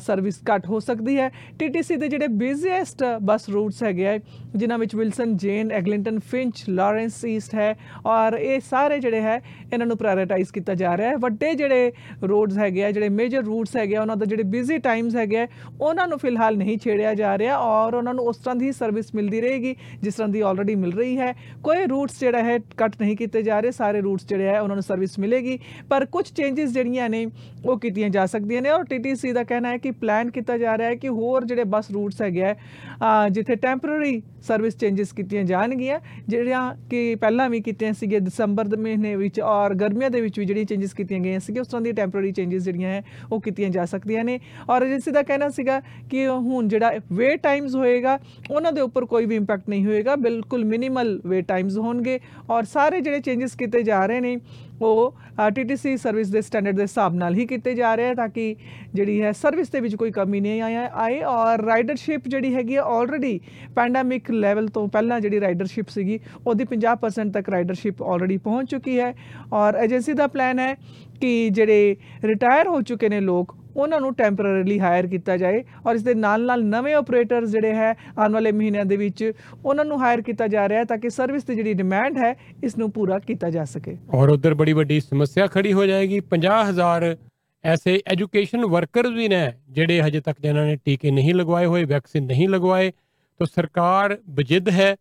ਸਰਵਿਸ 0.00 0.40
ਘੱਟ 0.50 0.66
ਹੋ 0.66 0.80
ਸਕਦੀ 0.80 1.18
ਹੈ। 1.18 1.30
ਟੀਟੀਸੀ 1.58 1.96
ਦੇ 1.96 2.08
ਜਿਹੜੇ 2.08 2.28
ਬਿਜ਼ੀਐਸਟ 2.28 3.04
ਬੱਸ 3.22 3.48
ਰੂਟਸ 3.48 3.82
ਹੈਗੇ 3.82 4.06
ਆ, 4.08 4.18
ਜਿਨ੍ਹਾਂ 4.56 4.78
ਵਿੱਚ 4.78 4.94
Wilson 4.96 5.36
Jane 5.36 5.70
Eglinton 5.72 6.18
Finch 6.30 6.64
Lawrence 6.68 7.24
East 7.24 7.54
ਹੈ, 7.54 7.74
ਔਰ 8.06 8.36
ਇਹ 8.38 8.60
ਸਾਰੇ 8.60 8.98
ਜਿਹੜੇ 9.00 9.20
ਹੈ, 9.20 9.40
ਇਹਨਾਂ 9.72 9.86
ਨੂੰ 9.86 9.96
ਪ੍ਰਾਇੋਰਟਾਈਜ਼ 9.96 10.52
ਕੀਤਾ 10.52 10.74
ਜਾ 10.74 10.96
ਰਿਹਾ 10.96 11.10
ਹੈ। 11.10 11.16
ਵੱਡੇ 11.16 11.54
ਜਿਹੜੇ 11.54 11.92
ਰੋਡਸ 12.22 12.58
ਹੈਗੇ 12.58 12.84
ਆ, 12.84 12.90
ਜਿਹੜੇ 12.90 13.08
ਮੇਜਰ 13.08 13.42
ਰੂਟਸ 13.42 13.76
ਹੈਗੇ 13.76 13.96
ਆ, 13.96 14.00
ਉਹਨਾਂ 14.00 14.16
ਦਾ 14.16 14.26
ਜਿਹੜੇ 14.26 14.42
ਬਿਜ਼ੀ 14.42 14.78
ਟਾਈਮਸ 14.78 15.16
ਹੈਗੇ 15.16 15.38
ਆ, 15.38 15.46
ਉਹਨਾਂ 15.80 16.08
ਨੂੰ 16.08 16.18
ਫਿਲਹਾਲ 16.18 16.56
ਨਹੀਂ 16.56 16.78
ਛੇੜਿਆ 16.78 17.14
ਜਾ 17.14 17.36
ਰਿਹਾ, 17.38 17.56
ਔਰ 17.56 17.94
ਉਹਨਾਂ 17.94 18.14
ਨੂੰ 18.14 18.24
ਉਸ 18.24 18.36
ਤਰ੍ਹਾਂ 18.36 18.56
ਦੀ 18.56 18.72
ਸਰਵਿਸ 18.72 19.14
ਮਿਲਦੀ 19.14 19.40
ਰਹੇਗੀ, 19.40 19.74
ਜਿਸ 20.02 20.14
ਤਰ੍ਹਾਂ 20.14 20.28
ਦੀ 20.28 20.40
ਆਲਰੇਡੀ 20.40 20.74
ਮਿਲ 20.74 20.92
ਰਹੀ 20.92 21.18
ਹੈ। 21.18 21.34
ਕੋਈ 21.62 21.86
ਰੂਟਸ 21.86 22.20
ਜਿਹੜਾ 22.20 22.42
ਹੈ 22.42 22.58
ਕੱਟ 22.76 23.00
ਨਹੀਂ 23.00 23.16
ਕੀਤੇ 23.16 23.42
ਜਾ 23.42 23.60
ਰਹੇ, 23.60 23.70
ਸਾਰੇ 23.70 24.00
ਰੂਟਸ 24.00 24.26
ਜਿਹੜੇ 24.26 24.46
ਹੈ, 24.46 24.60
ਉਹਨਾਂ 24.60 24.76
ਨੂੰ 24.76 24.82
ਸਰਵਿਸ 24.82 25.18
ਮਿਲੇਗੀ, 25.18 25.58
ਪਰ 25.90 26.04
ਕੁਝ 26.04 26.24
ਚੇਂਜਸ 26.32 26.72
ਜਿਹੜੀਆਂ 26.72 27.08
ਨੇ, 27.08 27.26
ਉਹ 27.64 27.78
ਕੀਤੀਆਂ 27.78 28.10
ਜਾ 28.10 28.26
ਸਕਦੀਆਂ 28.26 28.62
ਨੇ, 28.62 28.70
ਔਰ 28.70 28.84
ਟੀਟੀਸੀ 28.84 29.32
ਦਾ 29.32 29.44
ਕਹਿਣਾ 29.44 29.71
ਹੈ 29.72 29.78
ਕਿ 29.78 29.90
ਪਲਾਨ 29.90 30.30
ਕੀਤਾ 30.30 30.56
ਜਾ 30.58 30.76
ਰਿਹਾ 30.78 30.88
ਹੈ 30.88 30.94
ਕਿ 30.94 31.08
ਹੋਰ 31.08 31.44
ਜਿਹੜੇ 31.44 31.64
ਬੱਸ 31.64 31.90
ਰੂਟਸ 31.90 32.22
ਹੈਗੇ 32.22 32.54
ਆ 33.02 33.28
ਜਿੱਥੇ 33.28 33.56
ਟੈਂਪਰੇਰੀ 33.56 34.22
ਸਰਵਿਸ 34.42 34.76
ਚੇਂਜਸ 34.76 35.12
ਕੀਤੀਆਂ 35.12 35.44
ਜਾਣਗੀਆਂ, 35.44 35.98
ਜਿਹੜੀਆਂ 36.28 36.62
ਕਿ 36.90 37.14
ਪਹਿਲਾਂ 37.14 37.48
ਵੀ 37.50 37.60
ਕੀਤੀਆਂ 37.60 37.92
ਸੀਗੇ 37.92 38.20
ਦਸੰਬਰ 38.20 38.66
ਦੇ 38.66 38.76
ਮਹੀਨੇ 38.76 39.14
ਵਿੱਚ 39.16 39.40
ਔਰ 39.42 39.74
ਗਰਮੀਆਂ 39.74 40.10
ਦੇ 40.10 40.20
ਵਿੱਚ 40.20 40.38
ਵੀ 40.38 40.44
ਜਿਹੜੀਆਂ 40.44 40.66
ਚੇਂਜਸ 40.66 40.94
ਕੀਤੀਆਂ 40.94 41.20
ਗਈਆਂ 41.20 41.40
ਸੀਗੀਆਂ, 41.40 41.62
ਉਸ 41.62 41.68
ਤਰ੍ਹਾਂ 41.68 41.82
ਦੀ 41.82 41.92
ਟੈਂਪਰੇਰੀ 41.92 42.32
ਚੇਂਜਸ 42.32 42.62
ਜਿਹੜੀਆਂ 42.62 42.90
ਹੈ, 42.90 43.02
ਉਹ 43.32 43.40
ਕੀਤੀਆਂ 43.40 43.70
ਜਾ 43.70 43.84
ਸਕਦੀਆਂ 43.84 44.24
ਨੇ। 44.24 44.38
ਔਰ 44.70 44.82
ਏਜੰਸੀ 44.82 45.10
ਦਾ 45.10 45.22
ਕਹਿਣਾ 45.22 45.48
ਸੀਗਾ 45.50 45.80
ਕਿ 46.10 46.26
ਹੁਣ 46.28 46.68
ਜਿਹੜਾ 46.68 46.92
ਵੇ 47.12 47.36
ਟਾਈਮਸ 47.42 47.74
ਹੋਏਗਾ, 47.76 48.18
ਉਹਨਾਂ 48.50 48.72
ਦੇ 48.72 48.80
ਉੱਪਰ 48.80 49.04
ਕੋਈ 49.04 49.26
ਵੀ 49.26 49.36
ਇੰਪੈਕਟ 49.36 49.68
ਨਹੀਂ 49.68 49.86
ਹੋਏਗਾ, 49.86 50.16
ਬਿਲਕੁਲ 50.18 50.64
ਮਿਨੀਮਲ 50.64 51.20
ਵੇ 51.26 51.40
ਟਾਈਮਸ 51.42 51.78
ਹੋਣਗੇ। 51.78 52.18
ਔਰ 52.50 52.64
ਸਾਰੇ 52.64 53.00
ਜਿਹੜੇ 53.00 53.20
ਚੇਂਜਸ 53.20 53.56
ਕੀਤੇ 53.56 53.82
ਜਾ 53.82 54.04
ਰਹੇ 54.06 54.20
ਨੇ, 54.20 54.36
ਉਹ 54.82 55.14
ਟੀਟੀਸੀ 55.54 55.96
ਸਰਵਿਸ 55.96 56.30
ਦੇ 56.30 56.40
ਸਟੈਂਡਰਡ 56.42 56.76
ਦੇ 56.76 56.82
ਹਿਸਾਬ 56.82 57.14
ਨਾਲ 57.14 57.34
ਹੀ 57.34 57.46
ਕੀਤੇ 57.46 57.74
ਜਾ 57.74 57.94
ਰਹੇ 57.94 58.08
ਆ, 58.08 58.14
ਤਾਂ 58.14 58.28
ਕਿ 58.28 58.54
ਜਿਹੜੀ 58.94 59.20
ਹੈ 59.22 59.32
ਸਰਵਿਸ 59.32 59.70
ਦੇ 59.70 59.80
ਵਿੱਚ 59.80 59.94
ਕੋਈ 59.96 60.10
ਕਮੀ 60.10 60.40
ਨਹੀਂ 60.40 60.62
ਆਇਆ 60.62 60.88
ਆਏ। 60.94 61.20
ਔਰ 61.22 61.64
ਰਾਈਡਰਸ਼ਿਪ 61.64 62.28
ਜਿਹੜੀ 62.28 62.54
ਹੈਗੀ 62.54 62.76
ਹੈ 62.76 62.80
ਆਲਰੇਡੀ 62.82 63.38
ਪੈਂਡੈਮਿਕ 63.76 64.30
ਲੈਵਲ 64.32 64.68
ਤੋਂ 64.68 64.86
ਪਹਿਲਾਂ 64.88 65.20
ਜਿਹੜੀ 65.20 65.40
ਰਾਈਡਰਸ਼ਿਪ 65.40 65.88
ਸੀਗੀ, 65.88 66.18
ਉਹਦੀ 66.46 66.64
50% 66.64 67.32
ਤੱਕ 67.32 67.48
ਰਾਈਡਰਸ਼ਿਪ 67.48 68.02
ਆਲਰੇਡੀ 68.02 68.36
ਪਹੁੰਚ 68.36 68.70
ਚੁੱਕੀ 68.70 68.98
ਹੈ। 69.00 69.14
ਔਰ 69.52 69.78
ਏਜੰਸੀ 69.84 70.12
ਦਾ 70.12 70.26
ਪਲਾਨ 70.26 70.58
ਹੈ 70.58 70.74
ਕਿ 71.20 71.50
ਜਿਹੜੇ 71.50 71.96
ਰਿਟਾਇਰ 72.24 72.68
ਹੋ 72.68 72.80
ਚੁੱਕੇ 72.82 73.08
ਨੇ 73.08 73.20
ਲੋਕ, 73.20 73.54
ਉਹਨਾਂ 73.76 74.00
ਨੂੰ 74.00 74.12
ਟੈਂਪਰੇਰੀਲੀ 74.14 74.78
ਹਾਇਰ 74.80 75.06
ਕੀਤਾ 75.06 75.36
ਜਾਏ 75.36 75.62
ਔਰ 75.86 75.94
ਇਸ 75.94 76.02
ਦੇ 76.02 76.14
ਨਾਲ 76.14 76.44
ਨਾਲ 76.46 76.64
ਨਵੇਂ 76.64 76.94
ਆਪਰੇਟਰਸ 76.94 77.50
ਜਿਹੜੇ 77.50 77.74
ਹੈ, 77.74 77.94
ਆਉਣ 78.18 78.32
ਵਾਲੇ 78.32 78.52
ਮਹੀਨਿਆਂ 78.52 78.84
ਦੇ 78.84 78.96
ਵਿੱਚ 78.96 79.32
ਉਹਨਾਂ 79.64 79.84
ਨੂੰ 79.84 80.00
ਹਾਇਰ 80.02 80.20
ਕੀਤਾ 80.20 80.48
ਜਾ 80.48 80.68
ਰਿਹਾ 80.68 80.78
ਹੈ 80.78 80.84
ਤਾਂ 80.84 80.98
ਕਿ 80.98 81.10
ਸਰਵਿਸ 81.10 81.44
ਦੀ 81.44 81.54
ਜਿਹੜੀ 81.54 81.74
ਡਿਮਾਂਡ 81.74 82.18
ਹੈ 82.18 82.34
ਇਸ 82.64 82.76
ਨੂੰ 82.78 82.90
ਪੂਰਾ 82.90 83.18
ਕੀਤਾ 83.18 83.50
ਜਾ 83.50 83.64
ਸਕੇ। 83.64 83.96
ਔਰ 84.14 84.28
ਉਧਰ 84.28 84.54
ਬੜੀ 84.54 84.72
ਵੱਡੀ 84.72 85.00
ਸਮੱਸਿਆ 85.00 85.46
ਖੜੀ 85.46 85.72
ਹੋ 85.72 85.86
ਜਾਏਗੀ। 85.86 86.20
50000 86.30 87.16
ਐਸੇ 87.64 87.98
ਐਜੂਕੇਸ਼ਨ 88.06 88.64
ਵਰਕਰਸ 88.66 89.12
ਵੀ 89.12 89.28
ਨੇ 89.28 89.40
ਜਿਹੜੇ 89.70 90.00
ਹਜੇ 90.02 90.20
ਤੱਕ 90.20 90.40
ਜਿਨ੍ਹਾਂ 90.40 90.66
ਨੇ 90.66 90.76
ਟੀਕੇ 90.84 91.10
ਨਹੀਂ 91.10 91.34
ਲਗਵਾਏ 91.34 91.66
ਹੋਏ 91.66 91.84
ਵੈਕਸੀਨ 91.84 92.24
ਨਹੀਂ 92.26 92.48
ਲਗਵਾਏ। 92.48 92.92
ਤਾਂ 93.38 93.46
ਸਰਕਾਰ 93.46 94.18
ਬਜਿੱਦ 94.30 94.68
ਹੈ 94.68 94.94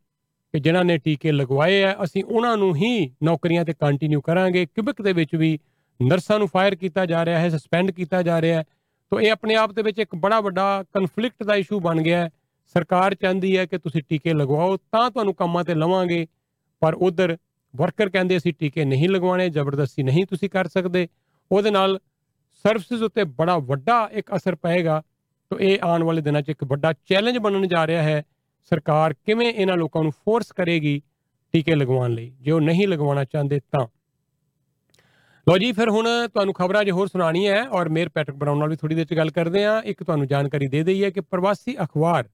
ਕਿ 0.53 0.59
ਜਿਨ੍ਹਾਂ 0.59 0.85
ਨੇ 0.85 0.97
ਟੀਕੇ 0.97 1.31
ਲਗਵਾਏ 1.31 1.83
ਆ, 1.83 1.95
ਅਸੀਂ 2.03 2.23
ਉਹਨਾਂ 2.23 2.57
ਨੂੰ 2.57 2.75
ਹੀ 2.75 3.11
ਨੌਕਰੀਆਂ 3.23 3.65
ਤੇ 3.65 3.73
ਕੰਟੀਨਿਊ 3.73 4.21
ਕਰਾਂਗੇ। 4.21 4.65
ਕਿਊਬਿਕ 4.65 5.01
ਦੇ 5.01 5.13
ਵਿੱਚ 5.13 5.35
ਵੀ 5.35 5.59
ਨਰਸਾਂ 6.01 6.39
ਨੂੰ 6.39 6.47
ਫਾਇਰ 6.47 6.75
ਕੀਤਾ 6.75 7.05
ਜਾ 7.05 7.25
ਰਿਹਾ 7.25 7.39
ਹੈ 7.39 7.49
ਸਸਪੈਂਡ 7.49 7.91
ਕੀਤਾ 7.91 8.21
ਜਾ 8.21 8.41
ਰਿਹਾ 8.41 8.59
ਹੈ। 8.59 8.63
ਤਾਂ 9.11 9.21
ਇਹ 9.21 9.31
ਆਪਣੇ 9.31 9.55
ਆਪ 9.55 9.71
ਦੇ 9.71 9.81
ਵਿੱਚ 9.81 9.99
ਇੱਕ 9.99 10.15
ਬੜਾ 10.15 10.41
ਵੱਡਾ 10.41 10.83
ਕਨਫਲਿਕਟ 10.93 11.43
ਦਾ 11.43 11.55
ਇਸ਼ੂ 11.55 11.79
ਬਣ 11.79 12.01
ਗਿਆ 12.01 12.19
ਹੈ। 12.19 12.29
ਸਰਕਾਰ 12.73 13.15
ਚਾਹੁੰਦੀ 13.15 13.57
ਹੈ 13.57 13.65
ਕਿ 13.65 13.77
ਤੁਸੀਂ 13.77 14.03
ਟੀਕੇ 14.09 14.33
ਲਗਵਾਓ, 14.33 14.77
ਤਾਂ 14.77 15.11
ਤੁਹਾਨੂੰ 15.11 15.33
ਕੰਮਾਂ 15.33 15.63
ਤੇ 15.63 15.73
ਲਵਾਂਗੇ। 15.73 16.27
ਪਰ 16.79 16.93
ਉਧਰ 16.93 17.37
ਵਰਕਰ 17.75 18.09
ਕਹਿੰਦੇ 18.09 18.37
ਅਸੀਂ 18.37 18.53
ਟੀਕੇ 18.59 18.85
ਨਹੀਂ 18.85 19.09
ਲਗਵਾਉਣੇ, 19.09 19.49
ਜ਼ਬਰਦਸਤੀ 19.49 20.03
ਨਹੀਂ 20.03 20.25
ਤੁਸੀਂ 20.25 20.49
ਕਰ 20.49 20.67
ਸਕਦੇ। 20.67 21.07
ਉਹਦੇ 21.51 21.71
ਨਾਲ 21.71 21.99
ਸਰਵਿਸਿਜ਼ 22.53 23.03
ਉੱਤੇ 23.03 23.23
ਬੜਾ 23.23 23.57
ਵੱਡਾ 23.57 24.09
ਇੱਕ 24.11 24.35
ਅਸਰ 24.35 24.55
ਪਏਗਾ। 24.55 25.01
ਤਾਂ 25.51 25.59
ਇਹ 25.59 25.79
ਆਉਣ 25.83 26.03
ਵਾਲੇ 26.03 26.21
ਦਿਨਾਂ 26.21 26.41
'ਚ 26.41 26.49
ਇੱਕ 26.49 26.63
ਵੱਡਾ 26.63 26.93
ਚੈਲੰਜ 26.93 27.37
ਬਣਨ 27.37 27.67
ਜਾ 27.67 27.87
ਰਿਹਾ 27.87 28.03
ਹੈ। 28.03 28.23
ਸਰਕਾਰ 28.69 29.13
ਕਿਵੇਂ 29.13 29.53
ਇਹਨਾਂ 29.53 29.77
ਲੋਕਾਂ 29.77 30.03
ਨੂੰ 30.03 30.11
ਫੋਰਸ 30.11 30.51
ਕਰੇਗੀ 30.51 31.01
ਟੀਕੇ 31.53 31.75
ਲਗਵਾਉਣ 31.75 32.11
ਲਈ? 32.11 32.33
ਜੇ 32.41 32.51
ਉਹ 32.51 32.61
ਨਹੀਂ 32.61 32.87
ਲਗਵਾਉਣਾ 32.87 33.23
ਚਾਹੁੰਦੇ 33.23 33.59
ਤਾਂ। 33.59 33.87
ਲੋ 35.49 35.57
ਜੀ, 35.57 35.71
ਫਿਰ 35.71 35.89
ਹੁਣ 35.89 36.27
ਤੁਹਾਨੂੰ 36.27 36.53
ਖਬਰਾਂ 36.53 36.83
ਜੇ 36.83 36.91
ਹੋਰ 36.91 37.07
ਸੁਣਾਣੀ 37.07 37.47
ਹੈ 37.47 37.69
ਔਰ 37.69 37.89
ਮੇਰ 37.89 38.09
ਪੈਟਰਕ 38.09 38.35
ਬਰਾਉਨ 38.35 38.59
ਨਾਲ 38.59 38.69
ਵੀ 38.69 38.75
ਥੋੜੀ 38.75 38.95
ਦੇਰ 38.95 39.05
ਚ 39.05 39.13
ਗੱਲ 39.13 39.31
ਕਰਦੇ 39.31 39.65
ਆ 39.65 39.81
ਇੱਕ 39.85 40.03
ਤੁਹਾਨੂੰ 40.03 40.27
ਜਾਣਕਾਰੀ 40.27 40.67
ਦੇ 40.67 40.83
ਦਈਏ 40.83 41.11
ਕਿ 41.11 41.21
ਪ੍ਰਵਾਸੀ 41.21 41.75
ਅਖਬਾਰ 41.83 42.29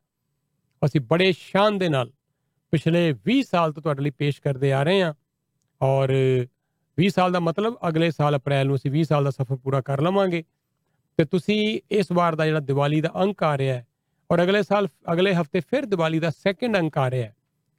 ਅਸੀਂ 0.86 1.02
ਬੜੇ 1.02 1.32
ਸ਼ਾਨ 1.32 1.78
ਦੇ 1.78 1.90
ਨਾਲ 1.90 2.12
ਪਿਛਲੇ 2.72 3.14
20 3.30 3.42
ਸਾਲ 3.42 3.74
ਤੋਂ 3.74 3.84
ਤੁਹਾਡੇ 3.84 4.04
ਲਈ 4.04 4.10
ਪੇਸ਼ 4.10 4.42
ਕਰਦੇ 4.42 4.74
ਆ 4.74 4.84
ਰਹੇ 4.84 5.02
ਹਾਂ 5.02 5.14
ਔਰ 5.82 6.14
20 6.98 7.08
ਸਾਲ 7.08 7.32
ਦਾ 7.32 7.40
ਮਤਲਬ 7.40 7.78
ਅਗਲੇ 7.88 8.12
ਸਾਲ 8.12 8.38
ਅਪ੍ਰੈਲ 8.38 8.68
ਨੂੰ 8.68 8.76
ਅਸੀਂ 8.76 8.92
20 8.92 9.04
ਸਾਲ 9.04 9.24
ਦਾ 9.24 9.30
ਸਫ਼ਰ 9.30 9.56
ਪੂਰਾ 9.56 9.82
ਕਰ 9.82 10.02
ਲਵਾਂਗੇ। 10.02 10.44
ਤੇ 11.18 11.26
ਤੁਸੀਂ 11.26 11.80
ਇਸ 11.92 12.12
ਵਾਰ 12.12 12.36
ਦਾ 12.36 12.46
ਜਿਹੜਾ 12.46 12.60
ਦੀਵਾਲੀ 12.60 13.02
ਦਾ 13.02 13.10
ਅੰਕ 13.22 13.44
ਆ 13.44 13.58
ਰਿਹਾ 13.58 13.76
ਹੈ 13.76 13.86
ਔਰ 14.30 14.44
ਅਗਲੇ 14.44 14.64
ਸਾਲ, 14.64 14.88
ਅਗਲੇ 15.14 15.34
ਹਫ਼ਤੇ 15.34 15.60
ਫਿਰ 15.60 15.86
ਦੀਵਾਲੀ 15.86 16.20
ਦਾ 16.20 16.30
ਸੈਕੰਡ 16.30 16.78
ਅੰਕ 16.78 16.98
ਆ 16.98 17.10
ਰਿਹਾ 17.12 17.26
ਹੈ। 17.26 17.36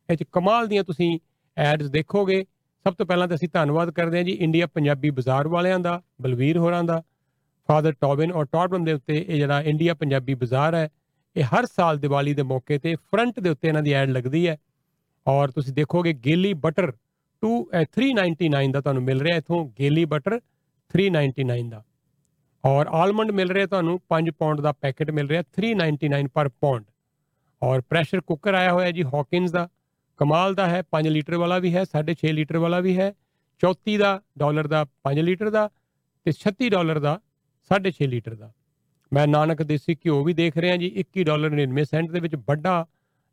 ਇਹ 0.09 0.17
ਚ 0.17 0.25
ਕਮਾਲ 0.33 0.67
ਦੀਆਂ 0.67 0.85
ਤੁਸੀਂ 0.85 1.19
ਐਡਸ 1.57 1.91
ਦੇਖੋਗੇ। 1.91 2.45
ਸਭ 2.87 2.95
ਤੋਂ 2.95 3.07
ਪਹਿਲਾਂ 3.07 3.29
ਤਾਂ 3.29 3.37
ਅਸੀਂ 3.37 3.49
ਧੰਨਵਾਦ 3.53 3.91
ਕਰਦੇ 3.91 4.17
ਹਾਂ 4.17 4.25
ਜੀ 4.25 4.33
ਇੰਡੀਆ 4.33 4.67
ਪੰਜਾਬੀ 4.67 5.11
ਬਾਜ਼ਾਰ 5.11 5.49
ਵਾਲਿਆਂ 5.49 5.79
ਦਾ, 5.79 6.03
ਬਲਵੀਰ 6.23 6.59
ਹੋਰਾਂ 6.59 6.85
ਦਾ 6.85 7.03
ਫਾਦਰ 7.69 7.93
ਟੋਬਿਨ 7.93 8.33
ਔਰ 8.33 8.45
ਟੌਟਬਨ 8.45 8.85
ਦੇ 8.85 8.93
ਉੱਤੇ 8.93 9.27
ਇਹ 9.29 9.37
ਜਿਹੜਾ 9.37 9.61
ਇੰਡੀਆ 9.63 9.95
ਪੰਜਾਬੀ 9.95 10.35
ਬਾਜ਼ਾਰ 10.35 10.75
ਹੈ, 10.75 10.89
ਇਹ 11.37 11.45
ਹਰ 11.45 11.67
ਸਾਲ 11.67 11.99
ਦੀਵਾਲੀ 11.99 12.35
ਦੇ 12.35 12.43
ਮੌਕੇ 12.43 12.79
ਤੇ 12.79 12.95
ਫਰੰਟ 12.95 13.41
ਦੇ 13.41 13.51
ਉੱਤੇ 13.51 13.69
ਇਹਨਾਂ 13.69 13.83
ਦੀ 13.83 13.93
ਐਡ 13.93 14.11
ਲੱਗਦੀ 14.11 14.49
ਹੈ। 14.49 14.57
ਔਰ 15.27 15.51
ਤੁਸੀਂ 15.51 15.73
ਦੇਖੋਗੇ 15.73 16.13
ਗੇਲੀ 16.13 16.53
ਬਟਰ 16.53 16.93
2 17.43 17.53
399 17.97 18.73
ਦਾ 18.73 18.81
ਤੁਹਾਨੂੰ 18.81 19.03
ਮਿਲ 19.03 19.21
ਰਿਹਾ 19.21 19.37
ਇਥੋਂ, 19.37 19.71
ਗੇਲੀ 19.79 20.05
ਬਟਰ 20.05 20.41
399 20.91 21.69
ਦਾ। 21.71 21.85
ਔਰ 22.69 22.87
ਆਲਮੰਡ 22.93 23.31
ਮਿਲ 23.31 23.51
ਰਿਹਾ 23.51 23.67
ਤੁਹਾਨੂੰ 23.67 23.99
5 24.11 24.31
ਪੌਂਡ 24.39 24.61
ਦਾ 24.61 24.73
ਪੈਕੇਟ 24.83 25.11
ਮਿਲ 25.19 25.29
ਰਿਹਾ 25.29 25.43
399 25.57 26.29
ਪਰ 26.35 26.49
ਪੌਂਡ। 26.61 26.85
ਔਰ 27.63 27.81
ਪ੍ਰੈਸ਼ਰ 27.91 28.21
ਕੁੱਕਰ 28.21 28.55
ਆਇਆ 28.55 28.73
ਹੋਇਆ 28.73 28.91
ਜੀ 28.91 29.03
ਹੌਕਿੰਸ 29.15 29.51
ਦਾ। 29.51 29.69
ਕਮਾਲ 30.19 30.55
ਦਾ 30.55 30.67
ਹੈ 30.69 30.83
5 30.93 31.11
ਲੀਟਰ 31.11 31.37
ਵਾਲਾ 31.39 31.59
ਵੀ 31.65 31.75
ਹੈ 31.75 31.85
6.5 31.93 32.33
ਲੀਟਰ 32.33 32.59
ਵਾਲਾ 32.59 32.81
ਵੀ 32.81 32.97
ਹੈ। 32.99 33.09
34 33.61 33.97
ਦਾ 33.99 34.11
ਡਾਲਰ 34.39 34.67
ਦਾ 34.67 34.85
5 35.05 35.23
ਲੀਟਰ 35.23 35.51
ਦਾ 35.51 35.65
ਤੇ 36.27 36.35
36 36.39 36.71
ਡਾਲਰ 36.77 37.01
ਦਾ 37.07 37.15
6.5 37.71 38.11
ਲੀਟਰ 38.15 38.35
ਦਾ। 38.37 38.53
ਮੈਂ 39.13 39.27
ਨਾਨਕ 39.29 39.63
ਦੇਸੀ 39.65 39.95
ਘਿਓ 39.97 40.23
ਵੀ 40.25 40.33
ਦੇਖ 40.39 40.57
ਰਿਹਾ 40.59 40.77
ਜੀ 40.77 40.93
21 41.03 41.25
ਡਾਲਰ 41.25 41.55
99 41.55 41.85
ਸੈਂਟ 41.91 42.11
ਦੇ 42.13 42.21
ਵਿੱਚ 42.21 42.35
ਵੱਡਾ 42.49 42.75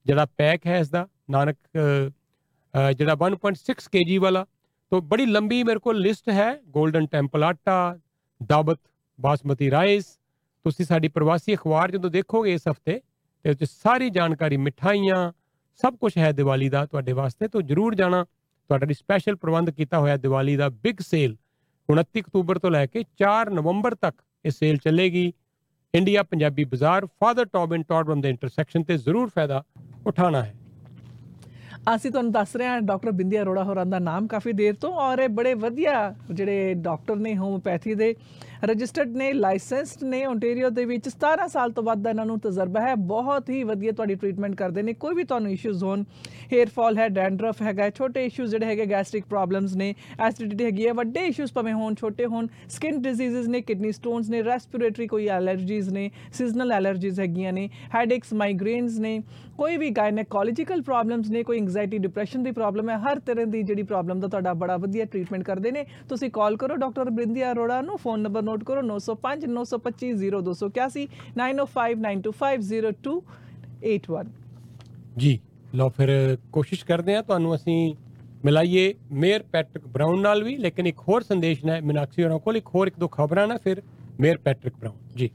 ਜਿਹੜਾ 0.05 0.25
ਪੈਕ 0.37 0.67
ਹੈ 0.67 0.77
ਇਸ 0.79 0.89
ਦਾ 0.89 1.07
ਨਾਨਕ 1.31 1.57
ਜਿਹੜਾ 2.93 3.15
1.6 3.21 3.87
ਕੇਜੀ 3.91 4.17
ਵਾਲਾ। 4.23 4.45
ਤੋਂ 4.91 5.01
ਬੜੀ 5.11 5.25
ਲੰਬੀ 5.27 5.63
ਮੇਰੇ 5.63 5.79
ਕੋਲ 5.79 6.01
ਲਿਸਟ 6.01 6.29
ਹੈ 6.31 6.49
골ਡਨ 6.77 7.07
ਟੈਂਪਲ 7.11 7.43
ਆਟਾ, 7.43 7.77
ਦਾਬਤ 8.41 8.79
ਬਾਸਮਤੀ 9.19 9.71
ਰਾਈਸ, 9.71 10.05
ਤੁਸੀਂ 10.65 10.85
ਸਾਡੀ 10.85 11.07
ਪ੍ਰਵਾਸੀ 11.07 11.55
ਅਖਬਾਰ 11.55 11.91
ਜਦੋਂ 11.91 12.09
ਦੇਖੋਗੇ 12.09 12.53
ਇਸ 12.53 12.67
ਹਫ਼ਤੇ, 12.71 13.01
ਤੇ 13.43 13.49
ਉੱਤੇ 13.49 13.65
ਸਾਰੀ 13.65 14.09
ਜਾਣਕਾਰੀ, 14.09 14.57
ਮਿਠਾਈਆਂ, 14.57 15.31
ਸਭ 15.75 15.95
ਕੁਝ 15.95 16.17
ਹੈ 16.17 16.31
ਦੀਵਾਲੀ 16.31 16.69
ਦਾ 16.69 16.85
ਤੁਹਾਡੇ 16.85 17.13
ਵਾਸਤੇ, 17.13 17.47
ਤੋਂ 17.47 17.61
ਜਰੂਰ 17.61 17.95
ਜਾਣਾ। 17.95 18.23
ਤੁਹਾਡੇ 18.69 18.85
ਲਈ 18.85 18.93
ਸਪੈਸ਼ਲ 18.93 19.35
ਪ੍ਰਬੰਧ 19.35 19.69
ਕੀਤਾ 19.69 19.99
ਹੋਇਆ 19.99 20.17
ਦੀਵਾਲੀ 20.17 20.55
ਦਾ 20.55 20.69
ਬਿਗ 20.69 20.99
ਸੇਲ 20.99 21.35
29 21.89 22.21
ਅਕਤੂਬਰ 22.21 22.59
ਤੋਂ 22.59 22.71
ਲੈ 22.71 22.85
ਕੇ 22.85 23.03
4 23.17 23.49
ਨਵੰਬਰ 23.49 23.95
ਤੱਕ 23.95 24.15
ਇਹ 24.45 24.51
ਸੇਲ 24.51 24.77
ਚੱਲੇਗੀ। 24.77 25.31
ਇੰਡੀਆ 25.93 26.23
ਪੰਜਾਬੀ 26.23 26.63
ਬਾਜ਼ਾਰ 26.63 27.05
ਫਾਦਰ 27.05 27.45
ਟੌਬਨ 27.45 27.83
ਟੌਡਬਨ 27.83 28.21
ਦੇ 28.21 28.29
ਇੰਟਰਸੈਕਸ਼ਨ 28.29 28.83
ਤੇ 28.83 28.97
ਜ਼ਰੂਰ 28.97 29.29
ਫਾਇਦਾ 29.35 29.63
ਉਠਾਣਾ 30.07 30.43
ਹੈ। 30.43 30.53
ਅਸੀਂ 31.95 32.11
ਤੁਹਾਨੂੰ 32.11 32.31
ਦੱਸ 32.31 32.55
ਰਹੇ 32.55 32.67
ਹਾਂ, 32.67 32.81
ਡਾਕਟਰ 32.81 33.11
ਬਿੰਦੀ 33.11 33.39
ਅਰੋੜਾ 33.41 33.63
ਹੋਰਾਂ 33.63 33.85
ਦਾ 33.85 33.99
ਨਾਮ 33.99 34.27
ਕਾਫੀ 34.27 34.51
ਦੇਰ 34.51 34.73
ਤੋਂ, 34.73 34.91
ਔਰ 34.93 35.19
ਇਹ 35.19 35.29
ਬੜੇ 35.29 35.53
ਵਧੀਆ 35.53 36.13
ਜਿਹੜੇ 36.31 36.73
ਡਾਕਟਰ 36.73 37.15
ਨੇ 37.15 37.35
ਹੋਮੋਪੈਥੀ 37.37 37.95
ਦੇ 37.95 38.15
ਰਜਿਸਟਰਡ 38.65 39.15
ਨੇ, 39.17 39.31
ਲਾਇਸੈਂਸਡ 39.33 40.03
ਨੇ 40.03 40.25
ਓਨਟਾਰੀਓ 40.25 40.69
ਦੇ 40.69 40.85
ਵਿੱਚ 40.85 41.07
17 41.09 41.47
ਸਾਲ 41.47 41.71
ਤੋਂ 41.71 41.83
ਵੱਧ 41.83 42.01
ਦਾ 42.03 42.09
ਇਹਨਾਂ 42.09 42.25
ਨੂੰ 42.25 42.39
ਤਜਰਬਾ 42.39 42.81
ਹੈ। 42.81 42.93
ਬਹੁਤ 43.07 43.49
ਹੀ 43.49 43.63
ਵਧੀਆ 43.63 43.91
ਤੁਹਾਡੀ 43.91 44.15
ਟ੍ਰੀਟਮੈਂਟ 44.15 44.55
ਕਰਦੇ 44.55 44.81
ਨੇ। 44.81 44.93
ਕੋਈ 44.93 45.15
ਵੀ 45.15 45.23
ਤੁਹਾਨੂੰ 45.23 45.51
ਇਸ਼ੂਜ਼ 45.51 45.83
ਹੋਣ 45.83 46.03
ਹੇਅਰ 46.53 46.69
ਫਾਲ 46.75 46.97
ਹੈ 46.97 47.07
ਡੈਂਡਰਫ 47.09 47.61
ਹੈਗਾ, 47.61 47.89
ਛੋਟੇ 47.89 48.25
ਇਸ਼ੂਜ਼ 48.25 48.51
ਜਿਹੜੇ 48.51 48.65
ਹੈਗੇ 48.65 48.85
ਗੈਸਟ੍ਰਿਕ 48.85 49.25
ਪ੍ਰੋਬਲਮਸ 49.25 49.75
ਨੇ 49.75 49.93
ਐਸਿਡਿਟੀ 50.19 50.65
ਹੈਗੀ 50.65 50.87
ਹੈ, 50.87 50.93
ਵੱਡੇ 50.93 51.25
ਇਸ਼ੂਜ਼ 51.27 51.53
ਭਾਵੇਂ 51.53 51.73
ਹੋਣ, 51.73 51.95
ਛੋਟੇ 51.95 52.25
ਹੋਣ 52.25 52.47
ਸਕਿਨ 52.69 53.01
ਡਿਜ਼ੀਜ਼ਸ 53.01 53.47
ਨੇ 53.47 53.61
ਕਿਡਨੀ 53.61 53.91
ਸਟੋਨਸ 53.91 54.29
ਨੇ 54.29 54.43
ਰੈਸਪੀਰੇਟਰੀ 54.43 55.07
ਕੋਈ 55.07 55.27
ਐਲਰਜੀਜ਼ 55.27 55.89
ਨੇ 55.89 56.09
ਸੀਜ਼ਨਲ 56.33 56.71
ਐਲਰਜੀਜ਼ 56.71 57.19
ਹੈਗੀਆਂ 57.19 57.53
ਨੇ 57.53 57.69
ਹੈਡੇਕਸ 57.95 58.33
ਮਾਈਗ੍ਰੇਨਸ 58.33 58.97
ਨੇ, 58.99 59.19
ਕੋਈ 59.57 59.77
ਵੀ 59.77 59.89
ਗਾਇਨੇਕੋਲੋਜੀਕਲ 59.89 60.81
ਪ੍ਰੋਬਲਮਸ 60.81 61.29
ਨੇ, 61.29 61.43
ਕੋਈ 61.43 61.59
ਐਂਗਜ਼ਾਇਟੀ 61.59 61.97
ਡਿਪਰੈਸ਼ਨ 61.97 62.43
ਦੀ 62.43 62.51
ਪ੍ਰੋਬਲਮ 62.51 62.89
ਹੈ, 62.89 62.97
ਹਰ 62.97 63.19
ਤਰ੍ਹਾਂ 63.19 63.45
ਦੀ 63.45 63.63
ਜਿਹੜੀ 63.63 63.83
ਪ੍ਰੋਬਲਮ 63.83 64.19
ਦਾ 64.19 64.27
ਤੁਹਾਡਾ 64.27 64.53
ਬੜਾ 64.53 64.77
ਵਧੀਆ 64.77 65.05
ਟ੍ਰੀਟਮੈਂਟ 65.05 65.43
ਕਰਦੇ 65.43 65.71
ਨੇ। 65.71 65.85
ਤੁਸੀਂ 66.09 66.29
ਕਾਲ 66.31 66.57
ਕਰੋ 66.57 66.75
ਡਾਕਟਰ 66.75 67.09
ਬ੍ਰਿੰਦੀਆ 67.09 67.51
ਅਰੋੜਾ 67.51 67.81
ਨੂੰ 67.81 67.97
ਫੋਨ 67.97 68.19
ਨੰਬਰ 68.19 68.41
ਨੋਟ 68.55 68.63
ਕਰੋ 68.63 68.81
905 68.83 69.49
925 69.49 70.13
0281 70.21 71.07
9059250281 71.39 74.25
ਜੀ 75.17 75.39
ਲਓ 75.75 75.89
ਫਿਰ 75.91 76.37
ਕੋਸ਼ਿਸ਼ 76.51 76.85
ਕਰਦੇ 76.85 77.15
ਹਾਂ 77.15 77.23
ਤੁਹਾਨੂੰ 77.23 77.55
ਅਸੀਂ 77.55 77.95
ਮਿਲਾਈਏ 78.45 78.93
ਮੇਅਰ 79.23 79.43
ਪੈਟਰਿਕ 79.51 79.87
ਬਰਾਊਨ 79.87 80.21
ਨਾਲ 80.21 80.43
ਵੀ 80.43 80.57
ਲੇਕਿਨ 80.57 80.87
ਇੱਕ 80.87 80.99
ਹੋਰ 81.07 81.23
ਸੰਦੇਸ਼ 81.23 81.65
ਹੈ 81.65 81.81
ਮੀਨਾਕਸ਼ੀ 81.83 82.23
ਹੋਰਾਂ 82.23 82.39
ਕੋਲ 82.39 82.57
ਇੱਕ 82.57 82.67
ਹੋਰ 82.75 82.87
ਇੱਕ 82.87 82.99
ਦੋ 82.99 83.09
ਖਬਰਾਂ 83.09 83.47
ਨਾ 83.47 83.57
ਫਿਰ 83.63 83.81
ਮੇਅਰ 84.19 84.39
ਪੈਟਰਿਕ 84.39 84.75
ਬਰਾਊਨ 84.75 84.97
ਜੀ 85.15 85.29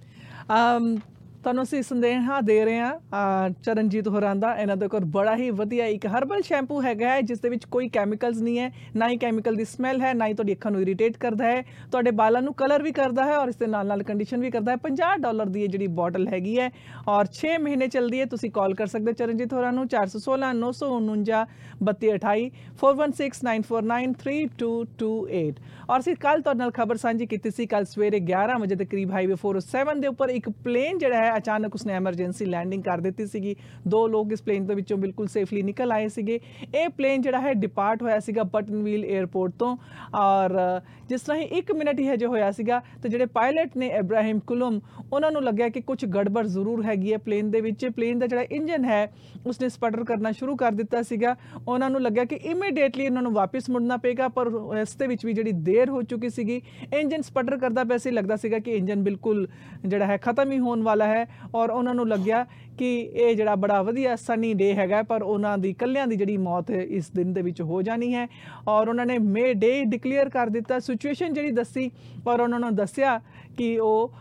ਅਮ 0.53 0.97
ਤੁਹਾਨੂੰ 1.45 1.63
ਅਸੀਂ 1.63 1.83
ਸੰਦੇਹਾ 1.83 2.41
ਦੇ 2.41 2.65
ਰਹੇ 2.65 2.79
ਹਾਂ 2.79 2.93
ਅ, 2.93 3.49
ਚਰਨਜੀਤ 3.63 4.09
ਹੋਰਾਂ 4.09 4.37
ਦਾ। 4.37 4.55
ਇਹਨਾਂ 4.55 4.77
ਦੇ 4.77 4.89
ਕੋਲ 4.89 5.05
ਬੜਾ 5.11 5.37
ਹੀ 5.37 5.51
ਵਧੀਆ 5.51 5.87
ਇੱਕ 5.87 6.07
ਹਰਬਲ 6.07 6.43
ਸ਼ੈਂਪੂ 6.43 6.83
ਹੈਗਾ 6.83 7.09
ਹੈ 7.09 7.21
ਜਿਸ 7.21 7.41
ਦੇ 7.41 7.49
ਵਿੱਚ 7.49 7.67
ਕੋਈ 7.67 7.89
ਕੈਮੀਕਲਸ 7.89 8.43
ਨਹੀਂ 8.43 8.59
ਹੈ 8.59 8.73
ਨਾ 8.97 9.09
ਹੀ 9.09 9.17
ਕੈਮੀਕਲ 9.17 9.57
ਦੀ 9.57 9.65
ਸਮੈਲ 9.65 10.01
ਹੈ 10.01 10.15
ਨਾ 10.15 10.27
ਹੀ 10.27 10.35
ਤੁਹਾਡੀ 10.35 10.53
ਅੱਖਾਂ 10.53 10.71
ਨੂੰ 10.71 10.83
ਇਰੀਟੇਟ 10.83 11.17
ਕਰਦਾ 11.17 11.45
ਹੈ। 11.45 11.65
ਤੁਹਾਡੇ 11.93 12.11
ਬਾਲਾਂ 12.11 12.43
ਨੂੰ 12.43 12.55
ਕਲਰ 12.55 12.83
ਵੀ 12.83 12.93
ਕਰਦਾ 12.93 13.25
ਹੈ 13.25 13.37
ਔਰ 13.37 13.49
ਇਸ 13.49 13.57
ਦੇ 13.57 13.67
ਨਾਲ 13.67 13.87
ਨਾਲ 13.87 14.03
ਕੰਡੀਸ਼ਨ 14.03 14.41
ਵੀ 14.41 14.51
ਕਰਦਾ 14.51 14.73
ਹੈ। 14.73 14.77
50 14.85 15.17
ਡਾਲਰ 15.21 15.47
ਦੀ 15.49 15.63
ਇਹ 15.63 15.69
ਜਿਹੜੀ 15.69 15.87
ਬੋਟਲ 16.01 16.29
ਹੈਗੀ 16.29 16.59
ਹੈ 16.59 16.71
ਔਰ 17.09 17.27
6 17.37 17.59
ਮਹੀਨੇ 17.61 17.89
ਚੱਲਦੀ 17.89 18.21
ਹੈ 18.21 18.27
ਤੁਸੀਂ 18.27 18.51
ਕਾਲ 18.51 18.75
ਕਰ 18.75 18.87
ਸਕਦੇ 18.87 19.11
ਹੋ 19.11 19.15
ਚਰਨਜੀਤ 19.15 19.53
ਹੋਰਾਂ 19.53 19.73
ਨੂੰ 19.73 19.87
416 19.89 20.53
949 20.59 21.47
3228 21.83 22.51
4169493228 22.81 25.53
ਔਰ 25.89 25.99
ਅਸੀਂ 25.99 26.15
ਕੱਲ 26.21 26.41
ਤੁਹਾਡੇ 26.43 26.59
ਨਾਲ 26.59 26.71
ਖਬਰ 26.73 26.97
ਸਾਂਝੀ 26.99 27.27
ਕੀਤੀ 27.27 27.51
ਸੀ 27.53 27.67
ਕੱਲ 27.69 27.85
ਸਵੇਰੇ 27.89 28.19
11 28.29 28.57
ਵਜੇ 28.61 28.75
ਦੇ 28.77 28.85
ਕਰੀਬ 28.87 29.11
ਹਾਈਵੇ 29.13 29.35
407 29.43 30.01
ਦੇ 30.01 30.07
ਉੱਪਰ 30.09 30.29
ਇੱਕ 30.33 30.49
ਪਲੇਨ 30.65 30.99
ਜਿਹੜਾ 30.99 31.17
ਹੈ 31.19 31.30
ਅਚਾਨਕ 31.37 31.75
ਉਸਨੇ 31.75 31.93
ਐਮਰਜੈਂਸੀ 31.93 32.45
ਲੈਂਡਿੰਗ 32.45 32.83
ਕਰ 32.83 32.99
ਦਿੱਤੀ 32.99 33.27
ਸੀਗੀ। 33.27 33.57
ਦੋ 33.89 34.07
ਲੋਕ 34.09 34.33
ਇਸ 34.33 34.43
ਪਲੇਨ 34.43 34.67
ਦੇ 34.67 34.75
ਵਿੱਚੋਂ 34.75 34.99
ਬਿਲਕੁਲ 34.99 35.27
ਸੇਫਲੀ 35.27 35.63
ਨਿਕਲ 35.63 35.93
ਆਏ 35.93 36.09
ਸੀਗੇ। 36.09 36.41
ਇਹ 36.75 36.89
ਪਲੇਨ 36.89 37.21
ਜਿਹੜਾ 37.21 37.41
ਹੈ 37.41 37.55
ਡਿਪਾਰਟ 37.55 38.03
ਹੋਇਆ 38.03 38.21
ਸੀਗਾ 38.21 38.43
ਬਟਨਵੀਲ 38.43 39.19
에ਅਰਪੋਰਟ 39.19 39.53
ਤੋਂ। 39.59 39.77
ਔਰ 40.17 40.79
ਅ, 40.79 40.81
ਜਿਸ 41.09 41.21
ਤਰ੍ਹਾਂ 41.21 41.43
ਹੀ 41.43 41.47
1 41.47 41.73
ਮਿੰਟ 41.73 42.01
ਹੀ 42.01 42.09
ਹਜੇ 42.09 42.27
ਹੋਇਆ 42.27 42.51
ਸੀਗਾ 42.51 42.83
ਤੇ 43.03 43.09
ਜਿਹੜੇ 43.09 43.27
ਪਾਇਲਟ 43.27 43.77
ਨੇ 43.77 43.87
ਇਬਰਾਹਿਮ 43.87 44.41
ਕੁਲਮ 44.41 44.81
ਉਹਨਾਂ 45.13 45.31
ਨੂੰ 45.31 45.43
ਲੱਗਿਆ 45.43 45.69
ਕਿ 45.69 45.81
ਕੁਝ 45.81 46.05
ਗੜਬੜ 46.05 46.47
ਜ਼ਰੂਰ 46.47 46.85
ਹੈਗੀ 46.85 47.13
ਹੈ 47.13 47.19
ਪਲੇਨ 47.19 47.51
ਦੇ 47.51 47.61
ਵਿੱਚ। 47.61 47.87
ਪਲੇਨ 47.87 48.19
ਦਾ 48.19 48.27
ਜਿਹੜਾ 48.27 48.43
ਇੰਜਨ 48.43 48.85
ਹੈ 48.85 49.13
ਉਸਨੇ 49.47 49.69
ਸਪਟਰ 49.69 50.05
ਕਰਨਾ 50.05 50.33
ਸ਼ੁਰੂ 50.33 50.57
ਕਰ 50.57 50.73
ਦਿੱਤਾ 50.73 51.03
ਸੀਗਾ। 51.03 51.37
ਉਹਨਾਂ 51.69 51.91
ਨੂੰ 51.91 52.03
ਲੱਗਿਆ 52.03 52.25
ਕਿ 52.25 52.37
ਇਮੀਡੀਏਟਲੀ 52.37 53.07
ਉਹਨਾਂ 53.07 53.23
ਨੂੰ 53.23 53.33
ਵਾਪਸ 53.33 53.71
ਮੁੜਨਾ 53.71 53.97
ਪਏਗਾ 53.97 54.29
ਪਰ 54.29 54.51
ਇਸ 54.81 54.97
ਦੇ 54.97 55.07
ਵਿੱਚ 55.07 55.27
ਵੀ 55.27 55.33
ਜਿਹੜੀ 55.33 55.53
ਦੇਰ 55.53 55.91
ਹੋ 55.91 56.03
ਚੁੱਕੀ 56.03 56.31
ਸੀਗੀ 56.31 56.63
ਇੰਜਨ 56.95 57.23
ਸਪਟਰ 57.23 57.57
ਕਰਦਾ 57.57 57.85
ਪਿਆ 57.85 57.99
ਸੀ। 57.99 58.11
ਲੱਗਦਾ 58.11 58.37
ਸੀਗਾ 58.37 58.59
ਕਿ 58.59 58.73
ਇੰਜਨ 58.73 59.03
ਬਿਲਕੁਲ 59.03 59.49
ਜਿਹੜਾ 59.87 60.07
ਹੈ 60.07 60.17
ਖਤਮ 60.17 60.53
ਹੀ 60.53 60.59
ਹੋਣ 60.59 60.83
ਵਾਲਾ 60.83 61.07
ਹੈ। 61.07 61.20
ਔਰ 61.55 61.71
ਉਹਨਾਂ 61.71 61.95
ਨੂੰ 61.95 62.09
ਲੱਗਿਆ 62.09 62.45
ਕਿ 62.79 62.91
ਇਹ 62.99 63.35
ਜਿਹੜਾ 63.37 63.55
ਬੜਾ 63.55 63.81
ਵਧੀਆ 63.83 64.15
ਸਨੀ 64.17 64.53
ਡੇ 64.55 64.73
ਹੈਗਾ, 64.75 65.03
ਪਰ 65.03 65.23
ਉਹਨਾਂ 65.23 65.57
ਦੀ 65.59 65.73
ਕੱਲਿਆਂ 65.73 66.07
ਦੀ 66.07 66.17
ਜਿਹੜੀ 66.17 66.37
ਮੌਤ 66.39 66.71
ਇਸ 66.71 67.11
ਦਿਨ 67.11 67.33
ਦੇ 67.33 67.43
ਵਿੱਚ 67.43 67.61
ਹੋ 67.63 67.83
ਜਾਣੀ 67.83 68.15
ਹੈ। 68.15 68.27
ਔਰ 68.69 68.89
ਉਹਨਾਂ 68.89 69.07
ਨੇ 69.07 69.19
ਮੇ 69.19 69.53
ਡੇ 69.55 69.73
ਡਿਕਲੇਅਰ 69.87 70.29
ਕਰ 70.29 70.49
ਦਿੱਤਾ 70.51 70.79
ਸਿਚੁਏਸ਼ਨ 70.81 71.35
ਜਿਹੜੀ 71.35 71.51
ਦੱਸੀ, 71.53 71.91
ਔਰ 72.29 72.41
ਉਹਨਾਂ 72.41 72.61
ਨੂੰ 72.61 72.75
ਦੱਸਿਆ 72.75 73.21
ਕਿ 73.57 73.79
ਉਹ 73.79 74.13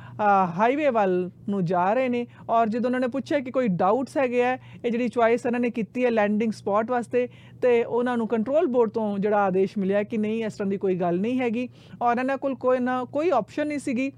ਹਾਈਵੇ 0.56 0.90
ਵੱਲ 0.90 1.30
ਨੂੰ 1.50 1.64
ਜਾ 1.66 1.94
ਰਹੇ 1.94 2.10
ਨੇ। 2.10 2.26
ਔਰ 2.50 2.70
ਜਦੋਂ 2.70 2.88
ਉਹਨਾਂ 2.88 3.00
ਨੇ 3.00 3.08
ਪੁੱਛਿਆ 3.08 3.40
ਕਿ 3.40 3.52
ਕੋਈ 3.52 3.68
ਡਾਊਟਸ 3.68 4.18
ਹੈਗੇ 4.18 4.44
ਆ, 4.44 4.58
ਇਹ 4.86 4.92
ਜਿਹੜੀ 4.92 5.08
ਚੁਆਇਸ 5.08 5.46
ਇਹਨਾਂ 5.46 5.60
ਨੇ 5.60 5.70
ਕੀਤੀ 5.70 6.06
ਹੈ 6.06 6.10
ਲੈਂਡਿੰਗ 6.12 6.52
ਸਪੌਟ 6.54 6.92
ਵਾਸਤੇ, 6.92 7.28
ਤੇ 7.62 7.84
ਉਹਨਾਂ 7.84 8.18
ਨੂੰ 8.18 8.28
ਕੰਟਰੋਲ 8.28 8.68
ਬੋਰਡ 8.68 8.90
ਤੋਂ 8.92 9.18
ਜਿਹੜਾ 9.20 9.46
ਆਦੇਸ਼ 9.46 9.78
ਮਿਲਿਆ 9.78 10.04
ਕਿ 10.04 10.18
ਨਹੀਂ, 10.18 10.44
ਇਸ 10.46 10.54
ਤਰ੍ਹਾਂ 10.54 10.70
ਦੀ 10.70 10.78
ਕੋਈ 10.78 10.96
ਗੱਲ 10.96 11.20
ਨਹੀਂ 11.20 11.40
ਹੈਗੀ। 11.40 11.68
ਔਰ 12.02 12.18
ਇਹਨਾਂ 12.18 12.38
ਕੋਲ 12.38 12.56
ਕੋਈ 12.56 12.80
ਨਾ, 12.80 13.04
ਕੋਈ 13.06 13.30
ਆਪਸ਼ਨ 13.30 13.68
ਨਹੀਂ 13.68 13.80
ਸੀਗੀ। 13.80 14.12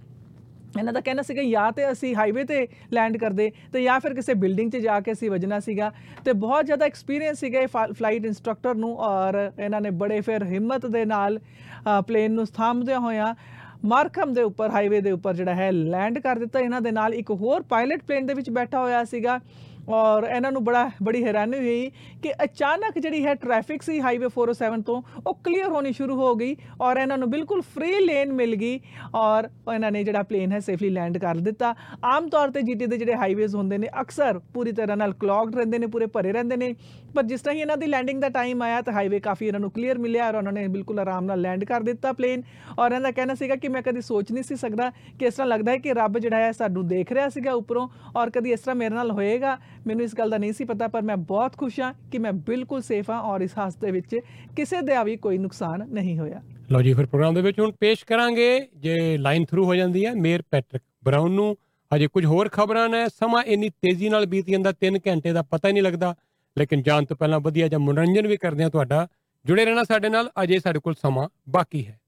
ਇਹਨਾਂ 0.78 0.94
ਦਾ 0.94 1.00
ਕਹਿਣਾ 1.02 1.22
ਸੀਗਾ, 1.22 1.44
ਜਾਂ 1.44 1.72
ਤੇ 1.72 1.92
ਅਸੀਂ 1.92 2.16
ਹਾਈਵੇ 2.16 2.44
ਤੇ 2.44 2.68
ਲੈਂਡ 2.94 3.18
ਕਰਦੇ 3.18 3.52
ਤੇ 3.74 3.84
ਜਾਂ 3.84 4.00
ਫਿਰ 4.00 4.14
ਕਿਸੇ 4.14 4.34
ਬਿਲਡਿੰਗ 4.34 4.72
'ਚ 4.72 4.78
ਜਾ 4.80 5.00
ਕੇ 5.00 5.12
ਅਸੀਂ 5.12 5.30
ਵਜਣਾ 5.32 5.60
ਸੀਗਾ 5.60 5.92
ਤੇ 6.26 6.34
ਬਹੁਤ 6.36 6.66
ਜ਼ਿਆਦਾ 6.66 6.86
ਐਕਸਪੀਰੀਅੰਸ 6.86 7.40
ਸੀਗਾ 7.40 7.60
ਇਹ 7.60 7.68
ਫਲਾਈਟ 7.68 8.26
ਇੰਸਟ੍ਰਕਟਰ 8.26 8.76
ਨੂੰ 8.76 8.96
ਔਰ 9.00 9.40
ਇਹਨਾਂ 9.60 9.82
ਨੇ 9.82 9.90
ਬੜੇ 10.04 10.20
ਫਿਰ 10.22 10.44
ਹਿੰਮਤ 10.46 10.86
ਦੇ 10.88 11.06
ਨਾਲ 11.06 11.40
ਪਲੇਨ 12.08 12.32
ਨੂੰ 12.32 12.46
ਥੰਮਦਿਆਂ 12.54 13.00
ਹੋਇਆਂ 13.00 13.34
ਮਾਰਕਮ 13.86 14.34
ਦੇ 14.34 14.42
ਉੱਪਰ 14.44 14.70
ਹਾਈਵੇ 14.70 15.02
ਦੇ 15.02 15.12
ਉੱਪਰ 15.12 15.34
ਜਿਹੜਾ 15.36 15.54
ਹੈ 15.56 15.72
ਲੈਂਡ 15.72 16.20
ਕਰ 16.20 16.40
ਦਿੱਤਾ। 16.40 16.60
ਇਹਨਾਂ 16.60 16.82
ਦੇ 16.82 16.92
ਨਾਲ 16.92 17.14
ਇੱਕ 17.14 17.32
ਹੋਰ 17.32 17.62
ਪਾਇਲਟ 17.70 18.04
ਪਲੇਨ 18.08 18.26
ਦੇ 18.26 18.34
ਵਿੱਚ 18.34 18.50
ਬੈਠਾ 18.50 18.80
ਹੋਇਆ 18.80 19.04
ਸੀਗਾ। 19.04 19.40
ਔਰ 19.90 20.24
ਇਹਨਾਂ 20.26 20.52
ਨੂੰ 20.52 20.64
ਬੜਾ 20.64 20.90
ਬੜੀ 21.04 21.24
ਹੈਰਾਨੀ 21.24 21.58
ਹੋਈ 21.58 21.90
ਕਿ 22.24 22.32
ਅਚਾਨਕ 22.44 23.00
ਜਿਹੜੀ 23.00 23.26
ਹੈ 23.26 23.34
ਟ੍ਰੈਫਿਕ 23.36 23.82
ਸੀ 23.82 24.00
ਹਾਈਵੇ 24.02 24.28
407 24.30 24.82
ਤੋਂ, 24.82 25.02
ਉਹ 25.28 25.34
ਕਲੀਅਰ 25.44 25.70
ਹੋਣੀ 25.70 25.92
ਸ਼ੁਰੂ 25.92 26.16
ਹੋ 26.16 26.36
ਗਈ 26.36 26.56
ਔਰ 26.82 26.98
ਇਹਨਾਂ 26.98 27.18
ਨੂੰ 27.18 27.30
ਬਿਲਕੁਲ 27.30 27.62
ਫ੍ਰੀ 27.76 28.00
ਲੇਨ 28.06 28.34
ਮਿਲ 28.34 28.56
ਗਈ 28.56 28.80
ਔਰ 29.16 29.50
ਇਹਨਾਂ 29.74 29.92
ਨੇ 29.92 30.04
ਜਿਹੜਾ 30.04 30.24
ਪਲੇਨ 30.24 30.52
ਹੈ 30.52 30.60
ਸੇਫਲੀ 30.60 30.90
ਲੈਂਡ 30.90 31.18
ਕਰ 31.18 31.36
ਦਿੱਤਾ। 31.42 31.74
ਆਮ 32.06 32.30
ਤੌਰ 32.30 32.52
ਤੇ 32.52 32.62
ਜੀਟੀ 32.62 32.86
ਦੇ 32.86 32.98
ਜਿਹੜੇ 32.98 33.16
ਹਾਈਵੇਜ਼ 33.16 33.56
ਹੁੰਦੇ 33.56 33.78
ਨੇ, 33.78 33.88
ਅਕਸਰ 34.02 34.40
ਪੂਰੀ 34.54 34.72
ਤਰ੍ਹਾਂ 34.72 34.98
ਨਾਲ 34.98 35.14
ਕਲੌਗਡ 35.14 35.56
ਰਹਿੰਦੇ 35.56 35.80
ਨੇ, 35.80 35.88
ਪੂਰੇ 35.88 36.06
ਭਰੇ 36.06 36.32
ਰਹਿੰਦੇ 36.32 36.58
ਨੇ। 36.58 36.74
ਪਰ 37.16 37.24
ਜਿਸ 37.24 37.42
ਤਰ੍ਹਾਂ 37.42 37.56
ਹੀ 37.56 37.62
ਇਹਨਾਂ 37.62 37.78
ਦੀ 37.78 37.88
ਲੈਂਡਿੰਗ 37.88 38.22
ਦਾ 38.22 38.30
ਟਾਈਮ 38.30 38.62
ਆਇਆ 38.62 38.82
ਤਾਂ 38.82 38.94
ਹਾਈਵੇ 38.94 39.20
ਕਾਫੀ 39.20 39.48
ਇਹਨਾਂ 39.48 39.60
ਨੂੰ 39.60 39.70
ਕਲੀਅਰ 39.72 39.98
ਮਿਲਿਆ 39.98 40.28
ਔਰ 40.28 40.36
ਉਹਨਾਂ 40.36 40.52
ਨੇ 40.52 40.68
ਬਿਲਕੁਲ 40.68 41.00
ਆਰਾਮ 41.00 41.26
ਨਾਲ 41.26 41.42
ਲੈਂਡ 41.42 41.64
ਕਰ 41.64 41.82
ਦਿੱਤਾ 41.82 42.14
ਪਲੇਨ 42.14 42.44
ਔਰ 42.80 42.86
ਇਹਨਾਂ 42.86 43.02
ਦਾ 43.02 43.12
ਕਹਿਣਾ 43.12 43.36
ਸੀਗਾ 43.36 43.56
ਕਿ 43.56 43.68
ਮੈਂ 43.68 43.82
ਕਦੀ 43.82 44.02
ਸੋਚ 44.02 44.32
ਨਹੀਂ 44.32 44.44
ਸੀ 44.44 44.56
ਸਕਦਾ 44.56 44.90
ਕਿ 45.20 45.26
ਇਸ 45.26 45.34
ਤਰ੍ਹਾਂ 45.34 45.48
ਲੱਗਦਾ 45.48 45.72
ਹੈ 45.72 45.78
ਕਿ 45.78 45.94
ਰੱਬ 45.94 46.18
ਜਿਹੜਾ 46.20 46.38
ਹੈ 46.38 46.52
ਸਾਨੂੰ 46.52 46.88
ਦੇਖ 46.88 47.12
ਰਿਹਾ 47.12 47.30
ਸੀਗਾ 47.30 47.54
ਉੱਪਰੋਂ 47.54 47.88
ਔਰ 48.16 48.30
ਕਦੀ 48.30 48.52
ਇਸ 48.52 48.60
ਤਰ੍ਹਾਂ 48.60 48.76
ਮੇਰੇ 48.76 48.96
ਨਾਲ 48.96 49.12
ਹੋਏਗਾ। 49.12 49.58
ਮੈਨੂੰ 49.88 50.04
ਇਸ 50.04 50.16
ਗੱਲ 50.16 50.30
ਦਾ 50.30 50.38
ਨਹੀਂ 50.38 50.54
ਸੀ 50.54 50.66
ਪਤਾ, 50.66 50.88
ਪਰ 50.88 51.02
ਮੈਂ 51.02 51.18
ਬਹੁਤ 51.18 51.58
ਖੁਸ਼ 51.58 51.80
ਹਾਂ 51.80 51.94
ਕਿ 52.12 52.18
ਮੈਂ 52.18 52.34
ਬਿਲਕੁਲ 52.34 52.82
ਸੇਫ 52.82 53.10
ਹਾਂ 53.10 53.20
ਔਰ 53.22 53.42
ਇਸ 53.42 53.58
ਹਾਦਸੇ 53.58 53.92
ਵਿੱਚ 53.92 54.20
ਕਿਸੇ 54.56 54.82
ਦਾ 54.82 55.04
ਵੀ 55.04 55.16
ਕੋਈ 55.18 55.38
ਨੁਕਸਾਨ 55.38 55.88
ਨਹੀਂ 55.90 56.18
ਹੋਇਆ। 56.20 56.42
ਲਓ 56.72 56.82
ਜੀ, 56.82 56.94
ਫਿਰ 56.94 57.06
ਪ੍ਰੋਗਰਾਮ 57.06 57.36
ਦੇ 57.36 57.42
ਵਿੱਚ 57.42 57.60
ਹੁਣ 57.60 57.72
ਪੇਸ਼ 57.80 58.06
ਕਰਾਂਗੇ 58.06 58.68
ਜੇ 58.78 59.18
ਲਾਈਨ 59.18 59.46
ਥਰੂ 59.46 59.66
ਹੋ 59.66 59.76
ਜਾਂਦੀ 59.76 60.06
ਹੈ 60.06 60.14
ਮੇਅਰ 60.16 60.42
ਪੈਟਰਿਕ 60.52 60.82
ਬਰਾਊਨ 61.04 61.32
ਨੂੰ। 61.32 61.56
ਅਜੇ 61.92 62.08
ਕੁਝ 62.08 62.26
ਹੋਰ 62.26 62.50
ਖਬਰਾਂ 62.50 62.88
ਨੇ, 62.90 63.06
ਸਮਾਂ 63.10 63.44
ਇੰਨੀ 63.44 63.70
ਤੇਜ਼ੀ 63.70 64.10
ਨਾਲ 64.10 64.26
ਬੀਤ 64.26 64.50
ਜਾਂਦਾ 64.50 64.72
3 64.82 65.00
ਘੰਟੇ 65.08 65.32
ਦਾ 65.34 65.42
ਪਤਾ 65.42 65.68
ਹੀ 65.68 65.74
ਨਹੀਂ 65.74 65.84
ਲੱਗਦਾ। 65.84 66.16
ਲੇਕਿਨ 66.58 66.82
ਜਾਣ 66.82 67.06
ਤੋਂ 67.06 67.18
ਪਹਿਲਾਂ 67.18 67.40
ਵਧੀਆ 67.40 67.68
ਜਿਹਾ 67.68 67.80
ਮਨੋਰੰਜਨ 67.80 68.28
ਵੀ 68.28 68.38
ਕਰਦੇ 68.38 68.64
ਹਾਂ 68.64 68.70
ਤੁਹਾਡਾ। 68.70 69.08
ਜੁੜੇ 69.46 69.66
ਰਹਿਣਾ 69.66 69.84
ਸਾਡੇ 69.84 70.10
ਨਾਲ, 70.10 70.30
ਅਜੇ 70.44 70.60
ਸਾਡੇ 70.60 70.80
ਕੋਲ 70.80 70.94
ਸਮਾਂ 70.94 71.30
ਬਾਕੀ 71.50 71.88
ਹੈ। 71.88 72.01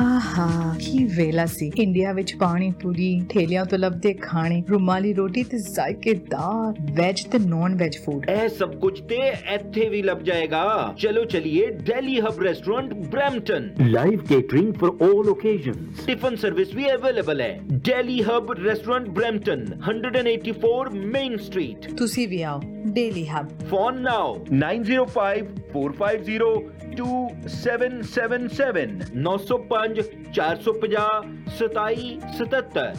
ਆਹਾ 0.00 0.74
ਕੀ 0.78 1.04
ਵੇਲਾ 1.16 1.44
ਸੀ। 1.46 1.70
ਇੰਡੀਆ 1.76 2.12
ਵਿੱਚ 2.12 2.34
ਪਾਣੀ 2.36 2.70
ਪੂਰੀ 2.82 3.20
ਥੇਲਿਆਂ 3.30 3.64
ਤੋਂ 3.64 3.78
ਲੱਭਦੇ 3.78 4.12
ਖਾਣੇ 4.22 4.62
ਰੁਮਾਲੀ 4.70 5.12
ਰੋਟੀ 5.14 5.42
ਤੇ 5.50 5.58
ਜ਼ਾਇਕੇਦਾਰ 5.58 6.74
ਵੈਜ 6.96 7.24
ਤੇ 7.32 7.38
ਨਾਨ 7.46 7.76
ਵੈਜ 7.76 7.98
ਫੂਡ 8.04 8.28
ਇਹ 8.30 8.48
ਸਭ 8.58 8.74
ਕੁਝ 8.80 9.00
ਤੇ 9.08 9.16
ਇੱਥੇ 9.54 9.88
ਵੀ 9.88 10.02
ਲੱਭ 10.02 10.22
ਜਾਏਗਾ। 10.22 10.94
ਚਲੋ 10.98 11.24
ਚਲਿਏ 11.34 11.70
Delhi 11.82 12.20
hub 12.20 12.42
restaurant 12.42 12.94
Brampton. 13.10 13.70
Live 13.90 14.18
catering 14.28 14.72
for 14.74 14.90
all 15.02 15.28
occasions 15.30 16.04
tiffin 16.06 16.36
service 16.36 16.74
we 16.74 16.84
available 16.92 17.40
ਹੈ। 17.40 17.58
Delhi 17.72 18.22
hub 18.22 18.52
restaurant 18.64 19.08
Brampton 19.10 19.64
184 19.88 20.90
Main 21.14 21.36
Street 21.38 21.90
ਤੁਸੀਂ 21.98 22.28
ਵੀ 22.28 22.42
ਆਓ 22.42 22.60
ਡੇਲੀ 22.94 23.26
ਹਬ 23.26 23.48
ਫੋਨ 23.68 24.00
ਨਾਓ 24.02 24.34
905450 24.52 26.33
450 26.38 26.96
2777 26.96 29.10
905 29.14 30.02
450 30.32 31.24
2777 31.58 32.96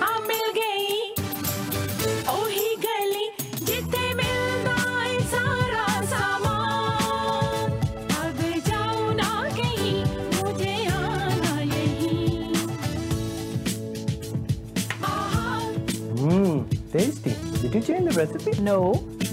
ਆ 0.00 0.02
ਮਿਲ 0.28 0.46
ਗਈ 0.58 0.86
ਉਹੀ 2.34 2.68
ਗਲੀ 2.84 3.26
ਜਿੱਥੇ 3.66 4.04
ਮਿਲਦਾ 4.20 4.76
ਏ 5.06 5.08
ਸਾਰਾ 5.32 5.86
ਸਾਮਾਨ 6.12 7.68
ਅਬ 8.22 8.38
ਜਾਉ 8.68 8.98
ਨਾ 9.20 9.30
ਕਹੀਂ 9.58 9.98
ਮੁਝੇ 10.36 10.74
ਆਨਾ 10.96 11.52
ਯਹੀਂ 11.62 12.54
Mmm, 16.18 16.58
tasty. 16.92 17.32
Did 17.60 17.74
you 17.74 17.80
change 17.82 18.04
the 18.08 18.14
recipe? 18.20 18.52
No, 18.62 18.76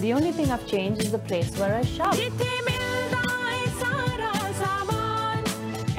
the 0.01 0.13
only 0.13 0.31
thing 0.31 0.51
I've 0.51 0.65
changed 0.67 1.01
is 1.01 1.11
the 1.11 1.19
place 1.29 1.51
where 1.59 1.75
I 1.75 1.83
shop. 1.83 2.15
ਜਿੱਥੇ 2.15 2.49
ਮਿਲਦਾ 2.65 3.21
ਏ 3.51 3.65
ਸਾਰਾ 3.79 4.51
ਸਾਮਾਨ 4.51 5.43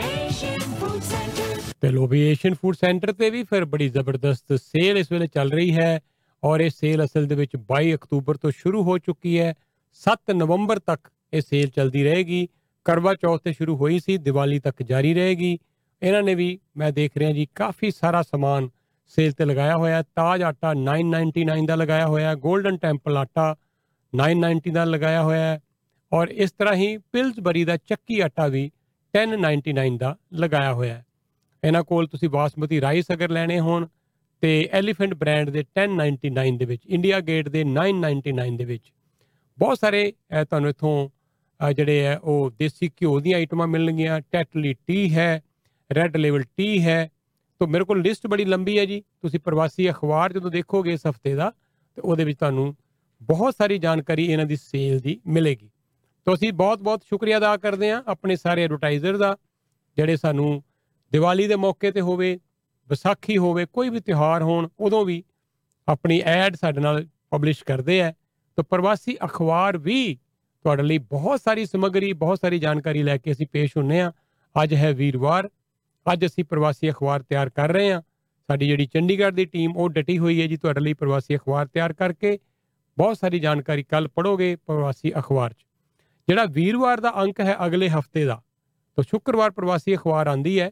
ਏਸ਼ੀਅਨ 0.00 0.58
ਫੂਡ 0.58 1.00
ਸੈਂਟਰ 1.02 1.60
ਤੇ 1.80 1.90
ਲੋ 1.90 2.06
ਵੀ 2.06 2.20
ਏਸ਼ੀਅਨ 2.20 2.54
ਫੂਡ 2.54 2.76
ਸੈਂਟਰ 2.76 3.12
ਤੇ 3.12 3.30
ਵੀ 3.30 3.42
ਫਿਰ 3.42 3.64
ਬੜੀ 3.64 3.88
ਜ਼ਬਰਦਸਤ 3.88 4.54
ਸੇਲ 4.54 4.98
ਇਸ 4.98 5.12
ਵੇਲੇ 5.12 5.26
ਚੱਲ 5.26 5.52
ਰਹੀ 5.52 5.74
ਹੈ 5.74 6.00
ਔਰ 6.44 6.60
ਇਹ 6.60 6.70
ਸੇਲ 6.70 7.04
ਅਸਲ 7.04 7.26
ਦੇ 7.26 7.34
ਵਿੱਚ 7.34 7.56
22 7.72 7.94
ਅਕਤੂਬਰ 7.94 8.36
ਤੋਂ 8.36 8.50
ਸ਼ੁਰੂ 8.50 8.82
ਹੋ 8.82 8.98
ਚੁੱਕੀ 8.98 9.38
ਹੈ। 9.38 9.54
7 10.00 10.34
ਨਵੰਬਰ 10.34 10.78
ਤੱਕ 10.78 11.08
ਇਹ 11.32 11.40
ਸੇਲ 11.40 11.68
ਚੱਲਦੀ 11.68 12.04
ਰਹੇਗੀ। 12.04 12.48
ਕਰਵਾ 12.84 13.14
ਚੌਥ 13.14 13.42
ਤੇ 13.42 13.52
ਸ਼ੁਰੂ 13.52 13.76
ਹੋਈ 13.76 13.98
ਸੀ, 13.98 14.16
ਦੀਵਾਲੀ 14.16 14.58
ਤੱਕ 14.58 14.82
ਜਾਰੀ 14.82 15.14
ਰਹੇਗੀ। 15.14 15.58
ਇਹਨਾਂ 16.02 16.22
ਨੇ 16.22 16.34
ਵੀ 16.34 16.58
ਮੈਂ 16.76 16.92
ਦੇਖ 16.92 17.16
ਰਿਹਾ 17.16 17.32
ਜੀ 17.32 17.46
ਕਾਫੀ 17.54 17.90
ਸਾਰਾ 17.90 18.22
ਸਮਾਨ 18.22 18.68
ਸੇਲ 19.06 19.32
ਤੇ 19.32 19.44
ਲਗਾਇਆ 19.44 19.74
ਹੋਇਆ 19.76 19.96
ਹੈ। 19.96 20.02
ਤਾਜ 20.02 20.42
ਆਟਾ 20.42 20.72
999 20.74 21.66
ਦਾ 21.66 21.74
ਲਗਾਇਆ 21.74 22.06
ਹੋਇਆ 22.06 22.28
ਹੈ। 22.28 22.34
골ਡਨ 22.34 22.76
ਟੈਂਪਲ 22.76 23.16
ਆਟਾ 23.16 23.56
990 24.16 24.70
ਦਾ 24.72 24.84
ਲਗਾਇਆ 24.84 25.22
ਹੋਇਆ 25.22 25.40
ਹੈ 25.40 25.60
ਔਰ 26.12 26.28
ਇਸ 26.28 26.52
ਤਰ੍ਹਾਂ 26.52 26.74
ਹੀ 26.74 26.96
ਪਿਲਸਬਰੀ 27.12 27.64
ਦਾ 27.64 27.76
ਚੱਕੀ 27.76 28.20
ਆਟਾ 28.20 28.46
ਵੀ 28.46 28.70
1099 29.14 29.96
ਦਾ 29.98 30.16
ਲਗਾਇਆ 30.34 30.72
ਹੋਇਆ 30.72 30.94
ਹੈ। 30.94 31.04
ਇਹਨਾਂ 31.64 31.82
ਕੋਲ 31.84 32.06
ਤੁਸੀਂ 32.06 32.28
ਬਾਸਮਤੀ 32.28 32.80
ਰਾਈਸ 32.80 33.04
ਅਗਰ 33.12 33.30
ਲੈਣੇ 33.30 33.60
ਹੋਣ 33.60 33.86
ਤੇ 34.42 34.68
ਐਲੀਫੈਂਟ 34.72 35.14
ਬ੍ਰਾਂਡ 35.14 35.50
ਦੇ 35.50 35.64
1099 35.78 36.56
ਦੇ 36.56 36.64
ਵਿੱਚ 36.64 36.82
ਇੰਡੀਆ 36.86 37.20
ਗੇਟ 37.20 37.48
ਦੇ 37.48 37.64
999 37.64 38.56
ਦੇ 38.56 38.64
ਵਿੱਚ 38.64 38.92
ਬਹੁਤ 39.58 39.78
ਸਾਰੇ 39.78 40.12
ਅਹ, 40.32 40.44
ਤੁਹਾਨੂੰ 40.44 40.70
ਇਥੋਂ 40.70 41.08
ਜਿਹੜੇ 41.74 42.04
ਹੈ 42.04 42.18
ਉਹ 42.18 42.50
ਦੇਸੀ 42.50 42.88
ਘਿਓ 42.88 43.20
ਦੀਆਂ 43.20 43.38
ਆਈਟਮਾਂ 43.38 43.66
ਮਿਲਣਗੀਆਂ। 43.66 44.20
ਟੈਟਲੀ 44.32 44.74
ਟੀ 44.86 45.14
ਹੈ 45.14 45.42
ਰੈੱਡ 45.90 46.16
ਲੈਵਲ 46.16 46.42
ਟੀ 46.56 46.84
ਹੈ। 46.84 47.10
ਤਾਂ 47.60 47.66
ਮੇਰੇ 47.66 47.84
ਕੋਲ 47.84 48.02
ਲਿਸਟ 48.02 48.26
ਬੜੀ 48.26 48.44
ਲੰਬੀ 48.44 48.78
ਹੈ 48.78 48.84
ਜੀ। 48.84 49.00
ਤੁਸੀਂ 49.22 49.40
ਪ੍ਰਵਾਸੀ 49.40 49.90
ਅਖਬਾਰ 49.90 50.32
ਜਦੋਂ 50.32 50.50
ਦੇਖੋਗੇ 50.50 50.92
ਇਸ 50.92 51.06
ਹਫ਼ਤੇ 51.06 51.34
ਦਾ 51.34 51.52
ਤੇ 51.96 52.02
ਉਹਦੇ 52.02 52.24
ਵਿੱਚ 52.24 52.38
ਤੁਹਾਨੂੰ 52.38 52.74
ਬਹੁਤ 53.22 53.54
ਸਾਰੀ 53.58 53.78
ਜਾਣਕਾਰੀ 53.78 54.24
ਇਹਨਾਂ 54.24 54.46
ਦੀ 54.46 54.56
ਸੇਲ 54.56 54.98
ਦੀ 55.00 55.20
ਮਿਲੇਗੀ। 55.26 55.70
ਤਾਂ 56.24 56.34
ਅਸੀਂ 56.34 56.52
ਬਹੁਤ-ਬਹੁਤ 56.52 57.02
ਸ਼ੁਕਰੀਆ 57.02 57.38
ਅਦਾ 57.38 57.56
ਕਰਦੇ 57.56 57.90
ਹਾਂ 57.90 58.02
ਆਪਣੇ 58.06 58.36
ਸਾਰੇ 58.36 58.64
ਐਡਵਰਟਾਈਜ਼ਰ 58.64 59.16
ਦਾ, 59.16 59.36
ਜਿਹੜੇ 59.96 60.16
ਸਾਨੂੰ 60.16 60.62
ਦੀਵਾਲੀ 61.12 61.46
ਦੇ 61.46 61.56
ਮੌਕੇ 61.56 61.90
ਤੇ 61.90 62.00
ਹੋਵੇ, 62.00 62.38
ਵਿਸਾਖੀ 62.88 63.38
ਹੋਵੇ, 63.38 63.66
ਕੋਈ 63.66 63.88
ਵੀ 63.88 64.00
ਤਿਉਹਾਰ 64.00 64.42
ਹੋਣ, 64.42 64.68
ਉਦੋਂ 64.80 65.04
ਵੀ 65.04 65.24
ਆਪਣੀ 65.88 66.20
ਐਡ 66.24 66.56
ਸਾਡੇ 66.56 66.80
ਨਾਲ 66.80 67.06
ਪਬਲਿਸ਼ 67.30 67.64
ਕਰਦੇ 67.64 68.02
ਆ। 68.02 68.12
ਤਾਂ 68.56 68.64
ਪ੍ਰਵਾਸੀ 68.64 69.16
ਅਖਬਾਰ 69.24 69.78
ਵੀ 69.78 70.18
ਤੁਹਾਡੇ 70.64 70.82
ਲਈ 70.82 70.98
ਬਹੁਤ 70.98 71.40
ਸਾਰੀ 71.40 71.66
ਸਮੱਗਰੀ, 71.66 72.12
ਬਹੁਤ 72.12 72.38
ਸਾਰੀ 72.40 72.58
ਜਾਣਕਾਰੀ 72.58 73.02
ਲੈ 73.02 73.16
ਕੇ 73.16 73.32
ਅਸੀਂ 73.32 73.46
ਪੇਸ਼ 73.52 73.76
ਹੁੰਨੇ 73.76 74.00
ਆ 74.00 74.12
ਅੱਜ 74.62 74.74
ਹੈ 74.74 74.92
ਵੀਰਵਾਰ, 74.92 75.50
ਅੱਜ 76.12 76.26
ਅਸੀਂ 76.26 76.44
ਪ੍ਰਵਾਸੀ 76.44 76.90
ਅਖਬਾਰ 76.90 77.22
ਤਿਆਰ 77.22 77.50
ਕਰ 77.50 77.72
ਰਹੇ 77.72 77.92
ਹਾਂ। 77.92 78.02
ਸਾਡੀ 78.46 78.66
ਜਿਹੜੀ 78.66 78.86
ਚੰਡੀਗੜ੍ਹ 78.86 79.34
ਦੀ 79.36 79.44
ਟੀਮ 79.44 79.76
ਉਹ 79.76 79.88
ਡਟੀ 79.90 80.18
ਹੋਈ 80.18 80.42
ਹੈ 80.42 80.46
ਜੀ 80.46 80.56
ਤੁਹਾਡੇ 80.56 80.80
ਲਈ 80.80 80.92
ਪ੍ਰਵਾਸੀ 80.94 81.36
ਅਖਬਾਰ 81.36 81.66
ਤਿਆਰ 81.66 81.92
ਕਰਕੇ। 81.92 82.38
ਬਹੁਤ 82.98 83.18
ਸਾਰੀ 83.18 83.38
ਜਾਣਕਾਰੀ 83.38 83.82
ਕੱਲ 83.82 84.08
ਪੜੋਗੇ 84.08 84.56
ਪ੍ਰਵਾਸੀ 84.56 85.12
ਅਖਬਾਰ 85.18 85.52
'ਚ। 85.52 85.64
ਜਿਹੜਾ 86.28 86.44
ਵੀਰਵਾਰ 86.44 87.00
ਦਾ 87.00 87.12
ਅੰਕ 87.22 87.40
ਹੈ 87.40 87.56
ਅਗਲੇ 87.66 87.88
ਹਫ਼ਤੇ 87.88 88.24
ਦਾ 88.24 88.42
ਤਾਂ 88.98 89.04
ਸ਼ੁੱਕਰਵਾਰ 89.04 89.50
ਪ੍ਰਵਾਸੀ 89.50 89.94
ਅਖਬਾਰ 89.94 90.26
ਆਂਦੀ 90.26 90.60
ਹੈ 90.60 90.70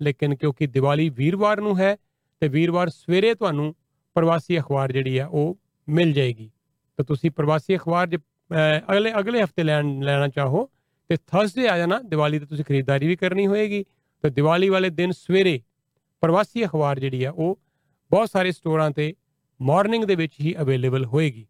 ਲੇਕਿਨ 0.00 0.34
ਕਿਉਂਕਿ 0.34 0.66
ਦੀਵਾਲੀ 0.66 1.08
ਵੀਰਵਾਰ 1.08 1.60
ਨੂੰ 1.60 1.78
ਹੈ 1.78 1.96
ਤੇ 2.40 2.48
ਵੀਰਵਾਰ 2.48 2.88
ਸਵੇਰੇ 2.88 3.34
ਤੁਹਾਨੂੰ 3.34 3.74
ਪ੍ਰਵਾਸੀ 4.14 4.58
ਅਖਬਾਰ 4.58 4.92
ਜਿਹੜੀ 4.92 5.18
ਹੈ 5.18 5.26
ਉਹ 5.26 5.58
ਮਿਲ 5.88 6.12
ਜਾਏਗੀ। 6.12 6.50
ਤਾਂ 6.96 7.04
ਤੁਸੀਂ 7.04 7.30
ਪ੍ਰਵਾਸੀ 7.30 7.76
ਅਖਬਾਰ 7.76 8.06
ਜੇ 8.06 8.16
ਅਹ, 8.16 8.92
ਅਗਲੇ 8.92 9.12
ਅਗਲੇ 9.18 9.42
ਹਫ਼ਤੇ 9.42 9.62
ਲੈਣ 9.62 10.00
ਲੈਣਾ 10.00 10.28
ਚਾਹੋ 10.28 10.70
ਤੇ 11.08 11.16
ਥਰਸਡੇ 11.16 11.68
ਆ 11.68 11.78
ਜਾਣਾ 11.78 11.98
ਦੀਵਾਲੀ 11.98 12.38
ਤੇ 12.38 12.46
ਤੁਸੀਂ 12.46 12.64
ਖਰੀਦਦਾਰੀ 12.64 13.06
ਵੀ 13.06 13.16
ਕਰਨੀ 13.16 13.46
ਹੋਏਗੀ। 13.46 13.84
ਤੇ 14.22 14.30
ਦੀਵਾਲੀ 14.30 14.68
ਵਾਲੇ 14.68 14.90
ਦਿਨ 14.90 15.12
ਸਵੇਰੇ 15.12 15.60
ਪ੍ਰਵਾਸੀ 16.20 16.64
ਅਖਬਾਰ 16.64 17.00
ਜਿਹੜੀ 17.00 17.24
ਆ 17.24 17.30
ਉਹ 17.30 17.58
ਬਹੁਤ 18.10 18.30
ਸਾਰੇ 18.30 18.52
ਸਟੋਰਾਂ 18.52 18.90
ਤੇ 18.90 19.14
ਮਾਰਨਿੰਗ 19.60 20.04
ਦੇ 20.04 20.14
ਵਿੱਚ 20.14 20.32
ਹੀ 20.40 20.54
ਅਵੇਲੇਬਲ 20.60 21.04
ਹੋਏਗੀ। 21.04 21.46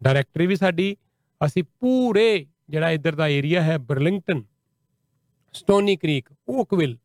ਡਾਇਰੈਕਟਰੀ 0.00 0.46
ਵੀ 0.46 0.56
ਸਾਡੀ, 0.56 0.96
ਅਸੀਂ 1.40 1.62
ਪੂਰੇ 1.80 2.46
ਜਿਹੜਾ 2.70 2.90
ਇੱਧਰ 2.90 3.14
ਦਾ 3.14 3.28
ਏਰੀਆ 3.28 3.62
ਹੈ 3.62 3.78
Burlington 3.78 4.42
Stoney 5.54 5.96
Creek 5.96 6.28
Oakville 6.48 6.96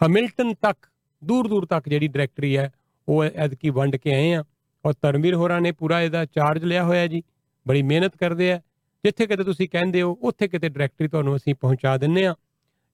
Hamilton 0.00 0.54
ਤੱਕ, 0.54 0.86
ਦੂਰ 1.22 1.48
ਦੂਰ 1.48 1.66
ਤੱਕ 1.66 1.88
ਜਿਹੜੀ 1.88 2.08
ਡਾਇਰੈਕਟਰੀ 2.08 2.56
ਹੈ, 2.56 2.70
ਉਹ 3.08 3.24
ਐਤਕੀ 3.24 3.70
ਵੰਡ 3.70 3.96
ਕੇ 3.96 4.14
ਆਏ 4.14 4.32
ਆ 4.34 4.44
ਔਰ 4.84 4.94
ਧਰਮਵੀਰ 5.02 5.34
ਹੋਰਾਂ 5.34 5.60
ਨੇ 5.60 5.72
ਪੂਰਾ 5.72 6.00
ਇਹਦਾ 6.02 6.24
ਚਾਰਜ 6.24 6.64
ਲਿਆ 6.64 6.84
ਹੋਇਆ 6.84 7.06
ਜੀ। 7.06 7.22
ਬੜੀ 7.66 7.82
ਮਿਹਨਤ 7.82 8.16
ਕਰਦੇ 8.16 8.52
ਆ। 8.52 8.60
ਜਿੱਥੇ 9.04 9.26
ਕਿਤੇ 9.26 9.44
ਤੁਸੀਂ 9.44 9.68
ਕਹਿੰਦੇ 9.68 10.02
ਹੋ, 10.02 10.12
ਉੱਥੇ 10.22 10.48
ਕਿਤੇ 10.48 10.68
ਡਾਇਰੈਕਟਰੀ 10.68 11.08
ਤੁਹਾਨੂੰ 11.08 11.36
ਅਸੀਂ 11.36 11.54
ਪਹੁੰਚਾ 11.54 11.96
ਦਿੰਨੇ 11.96 12.26
ਆ 12.26 12.34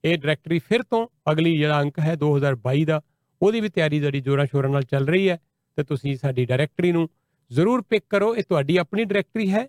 ਇਹ 0.04 0.16
ਡਾਇਰੈਕਟਰੀ 0.18 0.58
ਫਿਰ 0.58 0.82
ਤੋਂ 0.82 1.06
ਅਗਲੀ 1.32 1.56
ਜਿਹੜਾ 1.58 1.80
ਅੰਕ 1.80 1.98
ਹੈ 1.98 2.14
2022 2.16 2.84
ਦਾ, 2.84 3.00
ਉਹਦੀ 3.42 3.60
ਵੀ 3.60 3.68
ਤਿਆਰੀ 3.68 4.00
ਜਿਹੜੀ 4.00 4.20
ਜੋਰਾਂ 4.20 4.46
ਸ਼ੋਰਾਂ 4.46 4.70
ਨਾਲ 4.70 4.82
ਚੱਲ 4.82 5.06
ਰਹੀ 5.06 5.28
ਹੈ। 5.28 5.38
ਤੇ 5.78 5.82
ਤੁਸੀਂ 5.82 6.16
ਸਾਡੀ 6.16 6.44
ਡਾਇਰੈਕਟਰੀ 6.44 6.92
ਨੂੰ 6.92 7.08
ਜ਼ਰੂਰ 7.52 7.82
ਪਿਕ 7.82 8.02
ਕਰੋ, 8.10 8.34
ਇਹ 8.36 8.42
ਤੁਹਾਡੀ 8.48 8.76
ਆਪਣੀ 8.76 9.04
ਡਾਇਰੈਕਟਰੀ 9.04 9.50
ਹੈ 9.50 9.66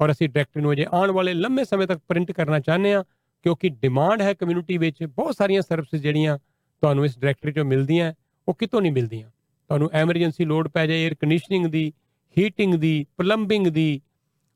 ਔਰ 0.00 0.10
ਅਸੀਂ 0.10 0.28
ਡਾਇਰੈਕਟਰੀ 0.28 0.62
ਨੂੰ 0.62 0.72
ਅਜੇ 0.72 0.86
ਆਉਣ 0.92 1.10
ਵਾਲੇ 1.10 1.34
ਲੰਮੇ 1.34 1.64
ਸਮੇਂ 1.64 1.86
ਤੱਕ 1.86 2.00
ਪ੍ਰਿੰਟ 2.08 2.32
ਕਰਨਾ 2.32 2.58
ਚਾਹੁੰਦੇ 2.60 2.92
ਆ 2.94 3.02
ਕਿਉਂਕਿ 3.44 3.68
ਡਿਮਾਂਡ 3.70 4.22
ਹੈ 4.22 4.32
ਕਮਿਊਨਿਟੀ 4.34 4.76
ਵਿੱਚ, 4.78 5.04
ਬਹੁਤ 5.04 5.36
ਸਾਰੀਆਂ 5.36 5.62
ਸਰਵਿਸਿਜ਼ 5.62 6.02
ਜਿਹੜੀਆਂ 6.02 6.38
ਤੁਹਾਨੂੰ 6.38 7.04
ਇਸ 7.04 7.18
ਡਾਇਰੈਕਟਰੀ 7.18 7.52
'ਚੋਂ 7.52 7.64
ਮਿਲਦੀਆਂ, 7.64 8.12
ਉਹ 8.48 8.54
ਕਿਤੋਂ 8.54 8.80
ਨਹੀਂ 8.82 8.92
ਮਿਲਦੀਆਂ। 8.92 9.28
ਤੁਹਾਨੂੰ 9.70 9.90
ਐਮਰਜੈਂਸੀ 9.92 10.44
ਲੋਡ 10.44 10.68
ਪੈ 10.68 10.86
ਜਾਏ 10.86 11.06
에ਅਰ 11.06 11.14
ਕੰਡੀਸ਼ਨਿੰਗ 11.14 11.66
ਦੀ 11.66 11.92
ਹੀਟਿੰਗ 12.36 12.74
ਦੀ 12.74 13.06
ਪਲੰਬਿੰਗ 13.18 13.66
ਦੀ 13.68 14.00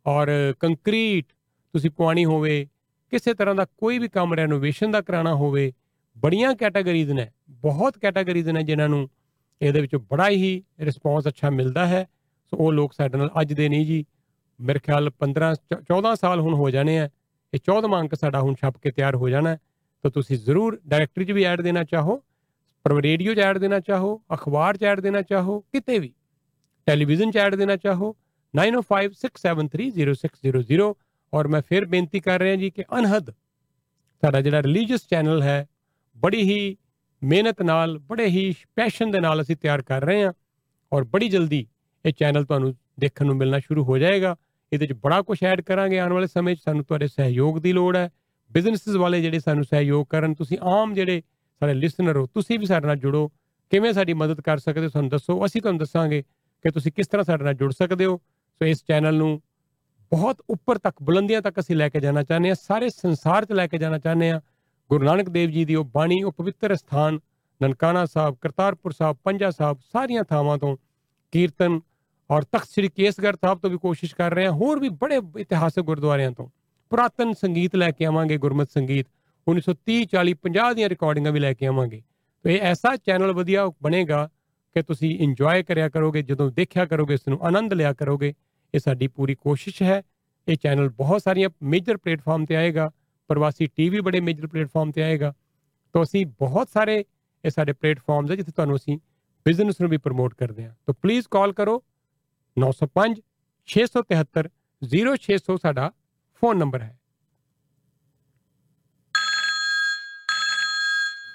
ਔਰ 0.06 0.30
ਕੰਕਰੀਟ 0.60 1.26
ਤੁਸੀਂ 1.74 1.90
ਪਵਾਣੀ 1.90 2.24
ਹੋਵੇ, 2.24 2.66
ਕਿਸੇ 3.12 3.34
ਤਰ੍ਹਾਂ 3.34 3.54
ਦਾ 3.54 3.64
ਕੋਈ 3.64 3.98
ਵੀ 3.98 4.08
ਕੰਮ 4.08 4.34
ਰੈਨੋਵੇਸ਼ਨ 4.34 4.90
ਦਾ 4.90 5.00
ਕਰਾਉਣਾ 5.00 5.34
ਹੋਵੇ, 5.34 5.72
ਬੜੀਆਂ 6.16 6.54
ਕੈਟਾਗਰੀਜ਼ 6.54 7.12
ਨੇ, 7.12 7.26
ਬਹੁਤ 7.50 7.98
ਕੈਟਾਗਰੀਜ਼ 7.98 8.48
ਨੇ 8.48 8.62
ਜਿਨ੍ਹਾਂ 8.62 8.88
ਨੂੰ 8.88 9.08
ਇਹਦੇ 9.60 9.80
ਵਿੱਚ 9.80 9.96
ਬੜਾ 9.96 10.28
ਹੀ 10.30 10.62
ਰਿਸਪੌਂਸ 10.80 11.28
ਅੱਛਾ 11.28 11.50
ਮਿਲਦਾ 11.50 11.86
ਹੈ। 11.86 12.06
ਸੋ 12.50 12.56
ਉਹ 12.56 12.72
ਲੋਕ 12.72 12.92
ਸਾਡੇ 12.92 13.18
ਨਾਲ 13.18 13.30
ਅੱਜ 13.40 13.52
ਦੇ 13.52 13.68
ਨਹੀਂ 13.68 13.86
ਜੀ। 13.86 14.04
ਮੇਰੇ 14.60 14.78
ਖਿਆਲ 14.78 15.10
15 15.10 15.54
ਚ- 15.54 15.74
14 15.74 16.14
ਸਾਲ 16.14 16.40
ਹੁਣ 16.40 16.54
ਹੋ 16.54 16.70
ਜਾਣੇ 16.70 16.98
ਆ। 16.98 17.10
ਇਹ 17.54 17.58
14ਵਾਂ 17.58 18.00
ਅੰਕ 18.00 18.14
ਸਾਡਾ 18.14 18.40
ਹੁਣ 18.40 18.54
ਛਪ 18.54 18.74
ਕੇ 18.82 18.90
ਤਿਆਰ 18.90 19.16
ਹੋ 19.16 19.28
ਜਾਣਾ। 19.28 19.50
ਹੈ। 19.50 19.58
ਤਾਂ 20.02 20.10
ਤੁਸੀਂ 20.10 20.38
ਜ਼ਰੂਰ 20.38 20.80
ਡਾਇਰੈਕਟਰੀ 20.86 21.24
'ਚ 21.24 21.30
ਵੀ 21.30 21.44
ਐਡ 21.44 21.60
ਦੇਣਾ 21.60 21.84
ਚਾਹੋ, 21.84 22.22
ਪਰ 22.82 22.92
ਰੇਡੀਓ 22.92 23.34
'ਚ 23.34 23.38
ਐਡ 23.38 23.58
ਦੇਣਾ 23.58 23.80
ਚਾਹੋ, 23.80 24.22
ਅਖਬਾਰ 24.34 24.76
'ਚ 24.76 24.84
ਐਡ 24.84 25.00
ਦੇਣਾ 25.00 25.22
ਚਾਹੋ, 25.22 25.60
ਕਿਤੇ 25.60 25.98
ਵੀ। 25.98 26.14
ਟੈਲੀਵਿਜ਼ਨ 26.86 27.30
'ਚ 27.30 27.36
ਐਡ 27.36 27.54
ਦੇਣਾ 27.54 27.76
ਚਾਹੋ 27.76 28.16
9056730600 28.54 30.96
ਔਰ 31.34 31.48
ਮੈਂ 31.48 31.62
ਫਿਰ 31.68 31.84
ਬੇਨਤੀ 31.84 32.20
ਕਰ 32.20 32.38
ਰਿਹਾ 32.38 32.56
ਜੀ 32.56 32.70
ਕਿ 32.70 32.84
ਅਨਹਦ, 32.98 33.34
ਸਾਡਾ 34.20 34.40
ਜਿਹੜਾ 34.40 34.62
ਰਿਲੀਜੀਅਸ 34.62 35.08
ਚੈਨਲ 35.08 35.42
ਹੈ, 35.42 35.68
ਬੜੀ 36.16 36.42
ਹੀ 36.42 36.76
ਮਿਹਨਤ 37.22 37.62
ਨਾਲ, 37.62 37.98
ਬੜੇ 37.98 38.26
ਹੀ 38.26 38.54
ਪੈਸ਼ਨ 38.76 39.10
ਦੇ 39.10 39.20
ਨਾਲ 39.20 39.42
ਅਸੀਂ 39.42 39.56
ਤਿਆਰ 39.56 39.82
ਕਰ 39.82 40.04
ਰਹੇ 40.04 40.24
ਹਾਂ। 40.24 40.32
ਔਰ 40.92 41.04
ਬੜੀ 41.04 41.28
ਜਲਦੀ 41.28 41.66
ਇਹ 42.08 42.12
ਚੈਨਲ 42.12 42.44
ਤੁਹਾਨੂੰ 42.44 42.74
ਦੇਖਣ 43.00 43.26
ਨੂੰ 43.26 43.36
ਮਿਲਣਾ 43.36 43.58
ਸ਼ੁਰੂ 43.58 43.84
ਹੋ 43.84 43.98
ਜਾਏਗਾ। 43.98 44.36
ਇਹਦੇ 44.72 44.86
'ਚ 44.86 44.92
ਬੜਾ 44.92 45.22
ਕੁਝ 45.22 45.38
ਐਡ 45.44 45.60
ਕਰਾਂਗੇ 45.60 45.98
ਆਉਣ 45.98 46.12
ਵਾਲੇ 46.12 46.26
ਸਮੇਂ 46.26 46.56
'ਚ 46.56 46.58
ਸਾਨੂੰ 46.64 46.84
ਤੁਹਾਡੇ 46.84 47.08
ਸਹਿਯੋਗ 47.08 47.58
ਦੀ 47.58 47.72
ਲੋੜ 47.72 47.96
ਹੈ। 47.96 48.10
ਬਿਜ਼ਨੈਸਸ 48.52 48.96
ਵਾਲੇ 48.96 49.20
ਜਿਹੜੇ 49.22 49.38
ਸਾਨੂੰ 49.38 49.64
ਸਹਿਯੋਗ 49.64 50.06
ਕਰਨ, 50.06 50.34
ਤੁਸੀਂ 50.34 50.58
ਆਮ 50.62 50.94
ਜਿਹੜੇ 50.94 51.22
ਸਾਡੇ 51.60 51.74
ਲਿਸਨਰ 51.74 52.16
ਹੋ, 52.16 52.26
ਤੁਸੀਂ 52.26 52.58
ਵੀ 52.58 52.66
ਸਾਡੇ 52.66 52.86
ਨਾਲ 52.86 52.96
ਜੁੜੋ। 52.96 53.32
ਕਿਵੇਂ 53.70 53.92
ਸਾਡੀ 53.92 54.14
ਮਦਦ 54.14 54.40
ਕਰ 54.40 54.58
ਸਕਦੇ 54.58 54.84
ਹੋ, 54.84 54.88
ਸਾਨੂੰ 54.88 55.10
ਦੱਸੋ। 55.10 55.46
ਅਸੀਂ 55.46 55.62
ਤੁਹਾਨੂੰ 55.62 55.78
ਦੱਸਾਂਗੇ 55.78 56.22
ਕਿ 56.62 56.70
ਤੁਸੀਂ 56.70 56.92
ਕਿਸ 56.92 57.06
ਤਰ੍ਹਾਂ 57.06 57.24
ਸਾਡੇ 57.24 57.44
ਨਾਲ 57.44 57.54
ਜੁੜ 57.54 57.72
ਸਕਦੇ 57.72 58.04
ਹੋ। 58.04 58.16
ਸੋ 58.58 58.66
ਇਸ 58.66 58.84
ਚੈਨਲ 58.88 59.14
ਨੂੰ 59.14 59.42
ਬਹੁਤ 60.10 60.42
ਉੱਪਰ 60.50 60.78
ਤੱਕ, 60.78 60.96
ਬੁਲੰਦੀਆਂ 61.02 61.42
ਤੱਕ 61.42 61.60
ਅਸੀਂ 61.60 61.76
ਲੈ 61.76 61.88
ਕੇ 61.88 62.00
ਜਾਣਾ 62.00 62.22
ਚਾਹੁੰਦੇ 62.22 62.48
ਹਾਂ। 62.48 62.56
ਸਾਰੇ 62.62 62.88
ਸੰਸਾਰ 62.90 63.44
'ਚ 63.44 63.52
ਲੈ 63.52 63.66
ਕੇ 63.66 63.78
ਜਾਣਾ 63.78 63.98
ਚਾਹੁੰਦੇ 63.98 64.30
ਹਾਂ। 64.30 64.40
ਗੁਰੂ 64.90 65.04
ਨਾਨਕ 65.04 65.28
ਦੇਵ 65.28 65.50
ਜੀ 65.50 65.64
ਦੀ 65.64 65.74
ਉਹ 65.74 65.84
ਬਾਣੀ, 65.84 66.22
ਉਹ 66.22 66.32
ਪਵਿੱਤਰ 66.32 66.76
ਸਥਾਨ, 66.76 67.18
ਨਨਕਾਣਾ 67.62 68.06
ਸਾਹਿਬ, 68.06 68.36
ਕਰਤਾਰਪੁਰ 68.40 68.92
ਸਾਹਿਬ, 68.92 69.16
ਪੰਜਾ 69.24 69.50
ਸਾਹਿਬ, 69.50 69.78
ਸਾਰੀਆਂ 69.92 70.24
ਥਾਵਾਂ 70.24 70.58
ਤੋਂ 70.58 70.76
ਕੀਰਤਨ 71.32 71.80
ਔਰ 72.30 72.42
ਤਖਤ 72.42 72.68
ਸ੍ਰੀ 72.68 72.88
ਕੇਸਗੜ੍ਹ 72.88 73.36
ਸਾਹਿਬ 73.36 73.58
ਤੋਂ 73.58 73.70
ਵੀ 73.70 73.78
ਕੋਸ਼ਿਸ਼ 73.78 74.14
ਕਰ 74.14 74.34
ਰਹੇ 74.34 74.46
ਹਾਂ 74.46 74.52
ਹੋਰ 74.52 74.80
ਵੀ 74.80 74.88
ਬੜੇ 75.00 75.20
ਇਤਿਹਾਸਕ 75.38 75.80
ਗੁਰਦੁਆਰਿਆਂ 75.80 76.32
ਤੋਂ 76.32 76.48
ਪੁਰਾਤਨ 76.90 77.32
ਸੰਗੀਤ 77.32 77.76
ਲੈ 77.76 77.90
ਕੇ 77.90 78.04
ਆਵਾਂਗੇ 78.04 78.36
ਗੁਰਮਤ 78.38 78.70
ਸੰਗੀਤ 78.70 79.06
1930 79.46 80.02
40 80.14 80.34
50 80.44 80.74
ਦੀਆਂ 80.74 80.88
ਰਿਕਾਰਡਿੰਗਾਂ 80.88 81.32
ਵੀ 81.32 81.40
ਲੈ 81.40 81.52
ਕੇ 81.52 81.66
ਆਵਾਂਗੇ 81.66 82.02
ਤੇ 82.44 82.54
ਇਹ 82.54 82.60
ਐਸਾ 82.62 82.94
ਚੈਨਲ 82.96 83.32
ਵਧੀਆ 83.32 83.66
ਬਣੇਗਾ 83.82 84.28
ਕਿ 84.76 84.82
ਤੁਸੀਂ 84.82 85.18
ਇੰਜੋਏ 85.18 85.62
ਕਰਿਆ 85.62 85.88
ਕਰੋਗੇ 85.88 86.22
ਜਦੋਂ 86.22 86.50
ਦੇਖਿਆ 86.50 86.84
ਕਰੋਗੇ 86.84 87.14
ਇਸ 87.14 87.28
ਨੂੰ 87.28 87.38
ਆਨੰਦ 87.42 87.72
ਲਿਆ 87.72 87.92
ਕਰੋਗੇ 87.92 88.32
ਇਹ 88.74 88.80
ਸਾਡੀ 88.80 89.06
ਪੂਰੀ 89.08 89.34
ਕੋਸ਼ਿਸ਼ 89.34 89.82
ਹੈ 89.82 90.02
ਇਹ 90.48 90.56
ਚੈਨਲ 90.56 90.88
ਬਹੁਤ 90.88 91.22
ਸਾਰੀਆਂ 91.22 91.48
ਮੇਜਰ 91.62 91.96
ਪਲੇਟਫਾਰਮ 91.96 92.44
ਤੇ 92.44 92.56
ਆਏਗਾ 92.56 92.90
ਪ੍ਰਵਾਸੀ 93.30 93.66
ਟੀਵੀ 93.66 94.00
ਬੜੇ 94.00 94.20
ਮੇਜਰ 94.20 94.46
ਪਲੇਟਫਾਰਮ 94.46 94.90
ਤੇ 94.90 95.02
ਆਏਗਾ 95.02 95.32
ਤਾਂ 95.94 96.02
ਅਸੀਂ 96.02 96.26
ਬਹੁਤ 96.40 96.68
ਸਾਰੇ 96.68 97.04
ਇਹ 97.44 97.50
ਸਾਡੇ 97.50 97.72
ਪਲੇਟਫਾਰਮਸ 97.72 98.30
ਹੈ 98.30 98.36
ਜਿੱਥੇ 98.36 98.52
ਤੁਹਾਨੂੰ 98.52 98.76
ਅਸੀਂ 98.76 98.98
ਬਿਜ਼ਨਸ 99.46 99.80
ਨੂੰ 99.80 99.90
ਵੀ 99.90 99.96
ਪ੍ਰਮੋਟ 99.96 100.34
ਕਰਦੇ 100.34 100.64
ਹਾਂ 100.64 100.72
ਤਾਂ 100.86 100.94
ਪਲੀਜ਼ 101.02 101.26
ਕਾਲ 101.30 101.52
ਕਰੋ 101.52 101.82
905 102.58 103.18
673 103.68 104.48
0600 104.82 105.56
ਸਾਡਾ 105.62 105.92
ਫੋਨ 106.40 106.58
ਨੰਬਰ 106.58 106.82
ਹੈ। 106.82 106.98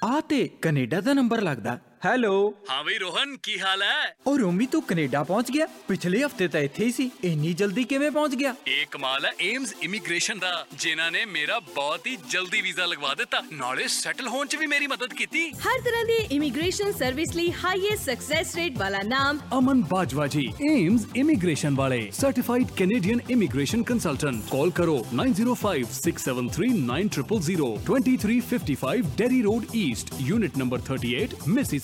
ਆ 0.04 0.22
ਤੇ 0.22 0.48
ਕੈਨੇਡਾ 0.48 1.02
ਦਾ 1.02 1.14
ਨੰਬਰ 1.14 1.42
ਲੱਗਦਾ। 1.42 1.80
ਹੈਲੋ 2.06 2.54
ਹਾਂ 2.70 2.84
ਬਈ 2.84 2.98
ਰੋਹਨ 2.98 3.38
ਕੀ 3.44 3.60
ਹਾਲ 3.60 3.84
ਹੈ? 3.84 4.16
ਉਹ 4.28 4.40
ਰੋਮੀ 4.40 4.66
ਤੂੰ 4.66 4.84
ਕੈਨੇਡਾ 4.84 5.24
ਪਹੁੰਚ 5.24 5.52
ਗਿਆ। 5.52 5.68
ਪਿਛਲੇ 5.88 6.26
ਹਫ਼ਤੇ 6.26 6.48
ਤਾਂ 6.48 6.62
ਇੱਥੇ 6.62 6.86
ਹੀ 6.86 6.92
ਸੀ। 6.92 7.12
ਇੰਨੀ 7.24 7.54
ਜਲਦੀ 7.54 7.84
ਕਿਵੇਂ 7.84 8.12
ਪਹੁੰਚ 8.12 8.36
ਗਿਆ? 8.36 8.56
ਇਹ 8.68 8.86
ਕਮਾਲ 8.92 9.26
ਹੈ 9.26 9.32
ਏਮਸ 9.42 9.74
ਇਮੀਗ੍ਰੇਸ਼ਨ 9.82 10.40
ਦਾ 10.40 10.66
ਜਿਨ੍ਹਾਂ 10.74 11.12
ਨੇ 11.12 11.26
ਮੇਰਾ 11.26 11.60
ਬਹੁਤ 11.76 12.08
ਹੀ 12.08 12.18
ਜਲਦੀ 12.30 12.62
ਵੀਜ਼ਾ 12.62 12.86
ਲਗਵਾ 12.86 13.14
ਦਿੱਤਾ। 13.14 13.42
ਨਾਲੇ 13.52 13.88
ਸੈਟਲ 13.88 14.28
ਹੋਣ 14.28 14.48
'ਚ 14.48 14.56
ਵੀ 14.56 14.68
ਮੇਰੀ 14.68 14.88
ਮਦਦ 14.88 15.14
ਕੀਤੀ। 15.14 15.52
ਹਰ 15.60 15.82
ਤਰ੍ਹਾਂ 15.82 16.06
ਦੇ 16.06 16.18
ਇਮੀਗ੍ਰੇਸ਼ਨ 16.32 16.92
ਸਰਵਿਸ 16.92 17.36
ਲਈ 17.36 17.52
ਹਾਈਐਸਟ 17.64 18.06
ਸਕਸੈਸ 18.06 18.56
ਰੇਟ 18.56 18.78
ਵਾਲਾ 18.78 19.00
ਨਾਮ 19.06 19.40
ਅਮਨ 19.58 19.84
ਬਾਜਵਾ 19.92 20.28
ਜੀ 20.28 20.54
ਏਮਸ 20.72 21.06
ਇਮੀਗ੍ਰੇਸ਼ਨ 21.16 21.76
ਵਾਲੇ 21.76 22.10
certified 22.14 22.68
Canadian 22.78 23.20
immigration 23.30 23.84
consultant 23.84 24.44
call 24.52 24.72
ਕਰੋ 24.82 25.06
9056739000 25.22 27.72
2355 27.92 29.02
Derry 29.18 29.42
Road 29.42 29.66
East 29.86 30.14
unit 30.24 30.58
number 30.58 30.80
38 30.92 31.36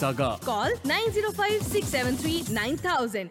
Mississauga 0.09 0.38
Call 0.45 0.71
905-673-9000. 0.85 3.29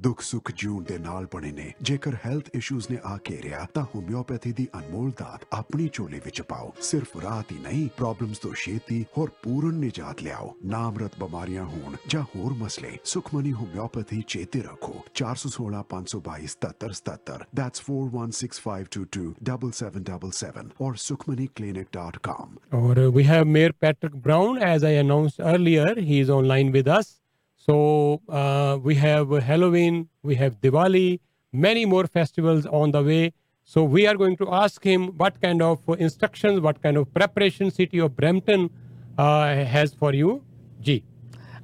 ਦੁੱਖ 0.00 0.20
ਸੁੱਖ 0.22 0.52
ਜੂਣ 0.56 0.84
ਦੇ 0.84 0.98
ਨਾਲ 0.98 1.26
ਬਣੇ 1.32 1.52
ਨੇ 1.52 1.72
ਜੇਕਰ 1.82 2.16
ਹੈਲਥ 2.24 2.48
ਇਸ਼ੂਜ਼ 2.54 2.86
ਨੇ 2.90 2.98
ਆ 3.04 3.18
ਘੇਰਿਆ 3.30 3.66
ਤਾਂ 3.74 3.84
ਹੋਮਿਓਪੈਥੀ 3.94 4.52
ਦੀ 4.52 4.68
ਅਨਮੋਲ 4.78 5.10
ਦਾਤ 5.18 5.44
ਆਪਣੀ 5.52 5.88
ਝੋਲੀ 5.92 6.20
ਵਿੱਚ 6.24 6.42
ਪਾਓ 6.42 6.72
ਸਿਰਫ 6.82 7.16
ਰਾਹਤ 7.22 7.52
ਹੀ 7.52 7.58
ਨਹੀਂ 7.58 7.88
ਪ੍ਰੋਬਲਮਸ 7.96 8.38
ਤੋਂ 8.38 8.54
ਛੇਤੀ 8.54 9.04
ਹੋਰ 9.18 9.30
ਪੂਰਨ 9.42 9.74
ਨਿਜਾਤ 9.74 10.22
ਲਿਆਓ 10.22 10.54
ਨਾਮਰਤ 10.64 11.18
ਬਿਮਾਰੀਆਂ 11.18 11.64
ਹੋਣ 11.64 11.96
ਜਾਂ 12.08 12.22
ਹੋਰ 12.36 12.52
ਮਸਲੇ 12.62 12.98
ਸੁਖਮਨੀ 13.04 13.52
ਹੋਮਿਓਪੈਥੀ 13.52 14.22
ਚੇਤੇ 14.28 14.62
ਰੱਖੋ 14.62 15.04
416 15.22 15.82
522 15.94 16.56
7777 16.56 17.44
that's 17.54 17.82
416-522-7777 17.82 20.72
or 20.80 20.96
sukhmaniclinic.com 20.96 22.58
Or 22.72 22.96
uh, 22.96 23.10
we 23.10 23.24
have 23.24 23.46
Mayor 23.46 23.72
Patrick 23.74 24.14
Brown, 24.14 24.56
as 24.58 24.82
I 24.82 24.92
announced 24.96 25.38
earlier. 25.40 25.94
He 25.96 26.20
is 26.20 26.30
online 26.30 26.72
with 26.72 26.88
us. 26.90 27.19
So 27.66 28.22
uh, 28.30 28.78
we 28.82 28.94
have 28.94 29.30
Halloween, 29.30 30.08
we 30.22 30.34
have 30.36 30.58
Diwali, 30.62 31.20
many 31.52 31.84
more 31.84 32.06
festivals 32.06 32.64
on 32.64 32.90
the 32.90 33.02
way. 33.02 33.34
So 33.64 33.84
we 33.84 34.06
are 34.06 34.16
going 34.16 34.38
to 34.38 34.50
ask 34.50 34.82
him 34.82 35.08
what 35.18 35.38
kind 35.42 35.60
of 35.60 35.78
instructions, 35.98 36.60
what 36.60 36.82
kind 36.82 36.96
of 36.96 37.12
preparation 37.12 37.70
City 37.70 37.98
of 37.98 38.16
Brampton 38.16 38.70
uh, 39.18 39.54
has 39.64 39.92
for 39.92 40.14
you. 40.14 40.42
G. 40.80 41.04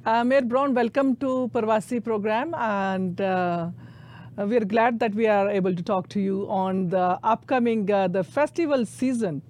Uh, 0.05 0.23
Mayor 0.23 0.43
Brown, 0.43 0.75
welcome 0.75 1.15
to 1.15 1.49
Parvasi 1.51 2.03
program, 2.03 2.53
and 2.53 3.19
uh, 3.19 3.71
we 4.37 4.55
are 4.55 4.65
glad 4.65 4.99
that 4.99 5.15
we 5.15 5.25
are 5.25 5.49
able 5.49 5.73
to 5.73 5.81
talk 5.81 6.09
to 6.09 6.19
you 6.19 6.45
on 6.47 6.89
the 6.89 7.17
upcoming 7.23 7.89
uh, 7.91 8.07
the 8.07 8.23
festival 8.23 8.85
season. 8.85 9.41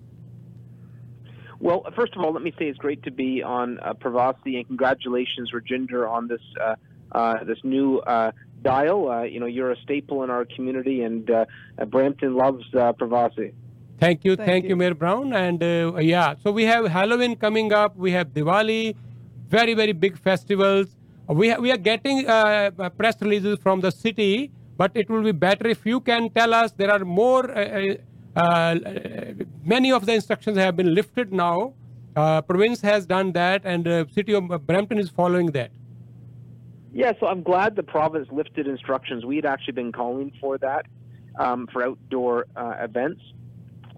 Well, 1.59 1.85
first 1.95 2.15
of 2.15 2.23
all, 2.23 2.33
let 2.33 2.43
me 2.43 2.53
say 2.57 2.65
it's 2.65 2.77
great 2.77 3.01
to 3.03 3.11
be 3.11 3.41
on 3.41 3.79
uh, 3.79 3.93
Pravasi, 3.93 4.57
and 4.57 4.67
congratulations, 4.67 5.51
Rajinder, 5.51 6.09
on 6.09 6.27
this 6.27 6.41
uh, 6.61 6.75
uh, 7.11 7.43
this 7.45 7.57
new 7.63 7.97
uh, 7.99 8.31
dial. 8.61 9.09
Uh, 9.09 9.23
you 9.23 9.39
know, 9.39 9.47
you're 9.47 9.71
a 9.71 9.77
staple 9.81 10.23
in 10.23 10.29
our 10.29 10.45
community, 10.45 11.01
and 11.01 11.29
uh, 11.29 11.45
uh, 11.79 11.85
Brampton 11.85 12.35
loves 12.35 12.63
uh, 12.75 12.93
Pravasi. 12.93 13.53
Thank 13.99 14.23
you, 14.23 14.35
thank, 14.35 14.65
you. 14.65 14.75
Mayor 14.75 14.93
Brown. 14.93 15.33
And 15.33 15.63
uh, 15.63 15.97
yeah, 15.97 16.35
so 16.43 16.51
we 16.51 16.65
have 16.65 16.85
Halloween 16.85 17.35
coming 17.35 17.73
up. 17.73 17.97
We 17.97 18.11
have 18.11 18.27
Diwali, 18.27 18.95
very 19.49 19.73
very 19.73 19.93
big 19.93 20.17
festivals. 20.19 20.95
We 21.27 21.49
ha- 21.49 21.59
we 21.59 21.71
are 21.71 21.77
getting 21.77 22.29
uh, 22.29 22.69
uh, 22.77 22.89
press 22.89 23.15
releases 23.19 23.57
from 23.57 23.81
the 23.81 23.91
city, 23.91 24.51
but 24.77 24.91
it 24.93 25.09
will 25.09 25.23
be 25.23 25.31
better 25.31 25.67
if 25.67 25.87
you 25.87 26.01
can 26.01 26.29
tell 26.29 26.53
us. 26.53 26.71
There 26.73 26.91
are 26.91 27.03
more. 27.03 27.49
Uh, 28.37 28.75
many 29.65 29.91
of 29.91 30.05
the 30.05 30.13
instructions 30.13 30.57
have 30.57 30.75
been 30.75 30.93
lifted 30.93 31.33
now. 31.33 31.73
Uh, 32.15 32.41
province 32.41 32.81
has 32.81 33.05
done 33.05 33.31
that, 33.31 33.61
and 33.65 33.87
uh, 33.87 34.05
city 34.13 34.33
of 34.33 34.47
Brampton 34.67 34.99
is 34.99 35.09
following 35.09 35.47
that. 35.47 35.71
Yeah, 36.93 37.13
so 37.19 37.27
I'm 37.27 37.41
glad 37.41 37.75
the 37.75 37.83
province 37.83 38.27
lifted 38.31 38.67
instructions. 38.67 39.25
We 39.25 39.37
had 39.37 39.45
actually 39.45 39.73
been 39.73 39.91
calling 39.91 40.31
for 40.39 40.57
that 40.59 40.85
um, 41.37 41.67
for 41.71 41.83
outdoor 41.83 42.45
uh, 42.55 42.75
events. 42.79 43.21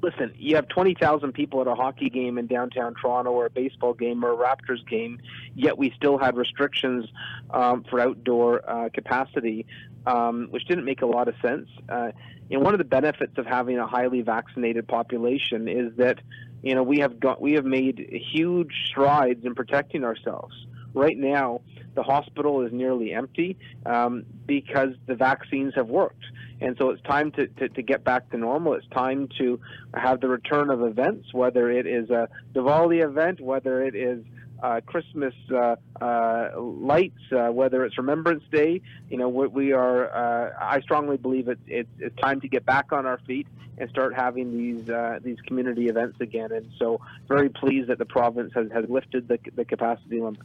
Listen, 0.01 0.33
you 0.37 0.55
have 0.55 0.69
20,000 0.69 1.33
people 1.33 1.59
at 1.59 1.67
a 1.67 1.75
hockey 1.75 2.09
game 2.09 2.37
in 2.37 2.47
downtown 2.47 2.93
Toronto 3.01 3.31
or 3.31 3.47
a 3.47 3.49
baseball 3.49 3.93
game 3.93 4.23
or 4.23 4.31
a 4.31 4.37
Raptors 4.37 4.85
game, 4.87 5.19
yet 5.55 5.77
we 5.77 5.91
still 5.97 6.17
had 6.17 6.37
restrictions 6.37 7.05
um, 7.49 7.83
for 7.89 7.99
outdoor 7.99 8.69
uh, 8.69 8.87
capacity, 8.93 9.65
um, 10.05 10.47
which 10.51 10.65
didn't 10.65 10.85
make 10.85 11.01
a 11.01 11.05
lot 11.05 11.27
of 11.27 11.35
sense. 11.41 11.67
Uh, 11.89 12.11
you 12.49 12.57
know, 12.57 12.63
one 12.63 12.73
of 12.73 12.79
the 12.79 12.83
benefits 12.83 13.37
of 13.37 13.45
having 13.45 13.77
a 13.77 13.87
highly 13.87 14.21
vaccinated 14.21 14.87
population 14.87 15.67
is 15.67 15.93
that, 15.97 16.19
you 16.63 16.75
know, 16.75 16.83
we 16.83 16.99
have 16.99 17.19
got 17.19 17.39
we 17.41 17.53
have 17.53 17.65
made 17.65 18.09
huge 18.31 18.73
strides 18.87 19.45
in 19.45 19.55
protecting 19.55 20.03
ourselves. 20.03 20.55
Right 20.93 21.17
now, 21.17 21.61
the 21.93 22.01
hospital 22.01 22.65
is 22.65 22.73
nearly 22.73 23.13
empty 23.13 23.57
um, 23.85 24.25
because 24.47 24.95
the 25.05 25.15
vaccines 25.15 25.73
have 25.75 25.87
worked. 25.87 26.25
And 26.61 26.75
so 26.77 26.89
it's 26.89 27.01
time 27.03 27.31
to, 27.33 27.47
to, 27.47 27.69
to 27.69 27.81
get 27.81 28.03
back 28.03 28.31
to 28.31 28.37
normal. 28.37 28.73
It's 28.73 28.87
time 28.87 29.29
to 29.37 29.59
have 29.93 30.19
the 30.19 30.27
return 30.27 30.71
of 30.71 30.81
events, 30.81 31.33
whether 31.33 31.69
it 31.69 31.85
is 31.85 32.09
a 32.09 32.27
Diwali 32.53 33.03
event, 33.03 33.39
whether 33.39 33.83
it 33.83 33.95
is 33.95 34.23
uh, 34.61 34.81
Christmas 34.85 35.33
uh, 35.51 35.75
uh, 36.01 36.49
lights, 36.59 37.19
uh, 37.31 37.47
whether 37.51 37.85
it's 37.85 37.97
Remembrance 37.97 38.43
Day. 38.51 38.81
You 39.09 39.17
know, 39.17 39.29
we, 39.29 39.47
we 39.47 39.71
are. 39.73 40.13
Uh, 40.13 40.53
I 40.59 40.81
strongly 40.81 41.17
believe 41.17 41.47
it's, 41.47 41.61
it's 41.67 41.89
it's 41.99 42.15
time 42.17 42.41
to 42.41 42.47
get 42.47 42.65
back 42.65 42.91
on 42.91 43.05
our 43.05 43.19
feet 43.19 43.47
and 43.77 43.89
start 43.89 44.13
having 44.15 44.57
these 44.57 44.89
uh, 44.89 45.19
these 45.23 45.39
community 45.41 45.87
events 45.87 46.19
again. 46.21 46.51
And 46.51 46.69
so, 46.77 47.01
very 47.27 47.49
pleased 47.49 47.89
that 47.89 47.97
the 47.97 48.05
province 48.05 48.51
has, 48.53 48.71
has 48.71 48.89
lifted 48.89 49.27
the 49.27 49.39
the 49.55 49.65
capacity 49.65 50.19
limit. 50.19 50.41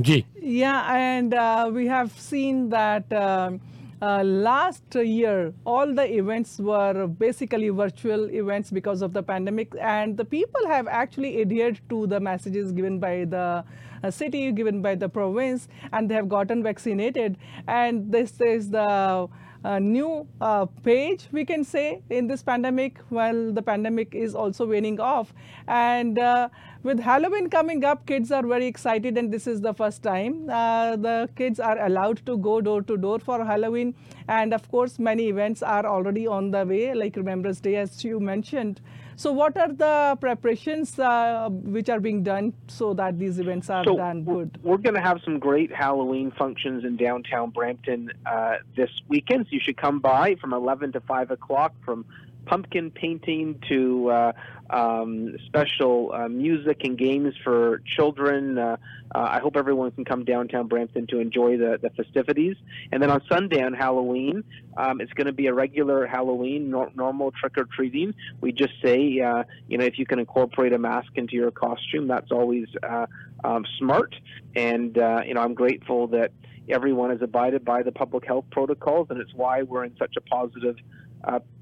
G. 0.00 0.26
Yeah, 0.40 0.92
and 0.94 1.34
uh, 1.34 1.70
we 1.72 1.86
have 1.86 2.18
seen 2.18 2.70
that 2.70 3.12
um, 3.12 3.60
uh, 4.02 4.24
last 4.24 4.82
year 4.96 5.54
all 5.64 5.94
the 5.94 6.04
events 6.16 6.58
were 6.58 7.06
basically 7.06 7.68
virtual 7.68 8.28
events 8.30 8.70
because 8.70 9.00
of 9.00 9.12
the 9.12 9.22
pandemic, 9.22 9.72
and 9.80 10.16
the 10.16 10.24
people 10.24 10.66
have 10.66 10.88
actually 10.88 11.40
adhered 11.40 11.80
to 11.88 12.06
the 12.08 12.18
messages 12.18 12.72
given 12.72 12.98
by 12.98 13.24
the 13.24 13.64
uh, 14.02 14.10
city, 14.10 14.50
given 14.50 14.82
by 14.82 14.96
the 14.96 15.08
province, 15.08 15.68
and 15.92 16.10
they 16.10 16.16
have 16.16 16.28
gotten 16.28 16.64
vaccinated. 16.64 17.38
And 17.68 18.10
this 18.10 18.40
is 18.40 18.70
the 18.70 19.28
uh, 19.64 19.78
new 19.78 20.26
uh, 20.40 20.66
page 20.82 21.28
we 21.30 21.44
can 21.44 21.62
say 21.62 22.02
in 22.10 22.26
this 22.26 22.42
pandemic 22.42 22.98
while 23.10 23.52
the 23.52 23.62
pandemic 23.62 24.14
is 24.14 24.34
also 24.34 24.66
waning 24.66 24.98
off 24.98 25.32
and 25.68 26.18
uh, 26.18 26.48
with 26.82 26.98
halloween 27.00 27.48
coming 27.48 27.84
up 27.84 28.06
kids 28.06 28.30
are 28.32 28.46
very 28.46 28.66
excited 28.66 29.16
and 29.16 29.32
this 29.32 29.46
is 29.46 29.60
the 29.60 29.72
first 29.72 30.02
time 30.02 30.48
uh, 30.50 30.96
the 30.96 31.28
kids 31.36 31.60
are 31.60 31.78
allowed 31.86 32.24
to 32.26 32.36
go 32.38 32.60
door 32.60 32.82
to 32.82 32.96
door 32.96 33.18
for 33.18 33.44
halloween. 33.44 33.94
And 34.28 34.54
of 34.54 34.68
course 34.70 34.98
many 34.98 35.28
events 35.28 35.62
are 35.62 35.84
already 35.86 36.26
on 36.26 36.50
the 36.50 36.64
way 36.64 36.94
like 36.94 37.16
remembrance 37.16 37.60
day 37.60 37.76
as 37.76 38.04
you 38.04 38.20
mentioned. 38.20 38.80
So 39.16 39.32
what 39.32 39.56
are 39.56 39.72
the 39.72 40.16
preparations 40.20 40.98
uh, 40.98 41.48
which 41.50 41.88
are 41.88 42.00
being 42.00 42.22
done 42.22 42.54
so 42.66 42.94
that 42.94 43.18
these 43.18 43.38
events 43.38 43.68
are 43.70 43.84
So, 43.84 43.96
done 43.96 44.24
good? 44.24 44.58
We're 44.62 44.78
going 44.78 44.94
to 44.94 45.00
have 45.00 45.20
some 45.24 45.38
great 45.38 45.70
Halloween 45.70 46.32
functions 46.32 46.84
in 46.84 46.96
downtown 46.96 47.50
Brampton 47.50 48.10
uh, 48.24 48.56
this 48.74 48.90
weekend. 49.08 49.46
So 49.46 49.50
you 49.52 49.60
should 49.60 49.76
come 49.76 50.00
by 50.00 50.36
from 50.40 50.52
11 50.54 50.92
to 50.92 51.00
5 51.00 51.30
o'clock 51.30 51.74
from 51.84 52.06
pumpkin 52.46 52.90
painting 52.90 53.60
to 53.68 54.10
uh, 54.10 54.32
um, 54.70 55.36
special 55.46 56.12
uh, 56.12 56.28
music 56.28 56.78
and 56.84 56.98
games 56.98 57.34
for 57.44 57.82
children. 57.86 58.58
Uh, 58.58 58.76
uh, 59.14 59.18
I 59.18 59.40
hope 59.40 59.56
everyone 59.56 59.90
can 59.90 60.04
come 60.04 60.24
downtown 60.24 60.68
Brampton 60.68 61.06
to 61.08 61.18
enjoy 61.18 61.58
the, 61.58 61.78
the 61.80 61.90
festivities. 61.90 62.56
And 62.90 63.02
then 63.02 63.10
on 63.10 63.20
Sunday 63.30 63.62
on 63.62 63.74
Halloween, 63.74 64.44
um, 64.76 65.00
it's 65.00 65.12
going 65.12 65.26
to 65.26 65.32
be 65.32 65.46
a 65.46 65.54
regular 65.54 66.06
Halloween, 66.06 66.70
nor- 66.70 66.90
normal 66.94 67.30
trick 67.32 67.58
or 67.58 67.64
treating. 67.64 68.14
We 68.40 68.52
just 68.52 68.72
say, 68.82 69.20
uh, 69.20 69.44
you 69.68 69.78
know, 69.78 69.84
if 69.84 69.98
you 69.98 70.06
can 70.06 70.18
incorporate 70.18 70.72
a 70.72 70.78
mask 70.78 71.12
into 71.16 71.34
your 71.36 71.50
costume, 71.50 72.08
that's 72.08 72.32
always 72.32 72.66
uh, 72.82 73.06
um, 73.44 73.66
smart. 73.78 74.14
And, 74.56 74.96
you 74.96 75.34
know, 75.34 75.42
I'm 75.42 75.54
grateful 75.54 76.06
that 76.08 76.32
everyone 76.68 77.10
has 77.10 77.20
abided 77.22 77.64
by 77.64 77.82
the 77.82 77.92
public 77.92 78.24
health 78.24 78.44
protocols, 78.50 79.08
and 79.10 79.20
it's 79.20 79.34
why 79.34 79.62
we're 79.62 79.84
in 79.84 79.96
such 79.98 80.14
a 80.16 80.20
positive 80.20 80.76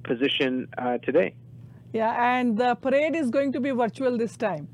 position 0.04 0.68
uh, 0.78 0.98
today. 0.98 1.34
yeah 1.92 2.38
and 2.38 2.56
the 2.56 2.74
parade 2.76 3.14
is 3.14 3.30
going 3.30 3.52
to 3.52 3.60
be 3.60 3.70
virtual 3.70 4.16
this 4.16 4.36
time 4.36 4.68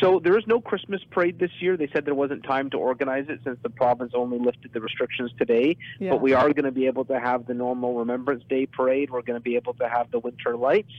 So 0.00 0.20
there 0.22 0.38
is 0.38 0.46
no 0.46 0.60
Christmas 0.60 1.00
parade 1.10 1.38
this 1.38 1.50
year. 1.60 1.76
They 1.76 1.88
said 1.92 2.04
there 2.04 2.14
wasn't 2.14 2.44
time 2.44 2.70
to 2.70 2.78
organize 2.78 3.26
it 3.28 3.40
since 3.44 3.58
the 3.62 3.70
province 3.70 4.12
only 4.14 4.38
lifted 4.38 4.72
the 4.72 4.80
restrictions 4.80 5.30
today. 5.38 5.76
Yeah. 5.98 6.10
But 6.10 6.20
we 6.20 6.32
are 6.32 6.48
going 6.52 6.64
to 6.64 6.70
be 6.70 6.86
able 6.86 7.04
to 7.06 7.18
have 7.18 7.46
the 7.46 7.54
normal 7.54 7.94
Remembrance 7.98 8.44
Day 8.48 8.66
parade. 8.66 9.10
We're 9.10 9.22
going 9.22 9.38
to 9.38 9.42
be 9.42 9.56
able 9.56 9.74
to 9.74 9.88
have 9.88 10.10
the 10.10 10.18
winter 10.18 10.56
lights. 10.56 10.92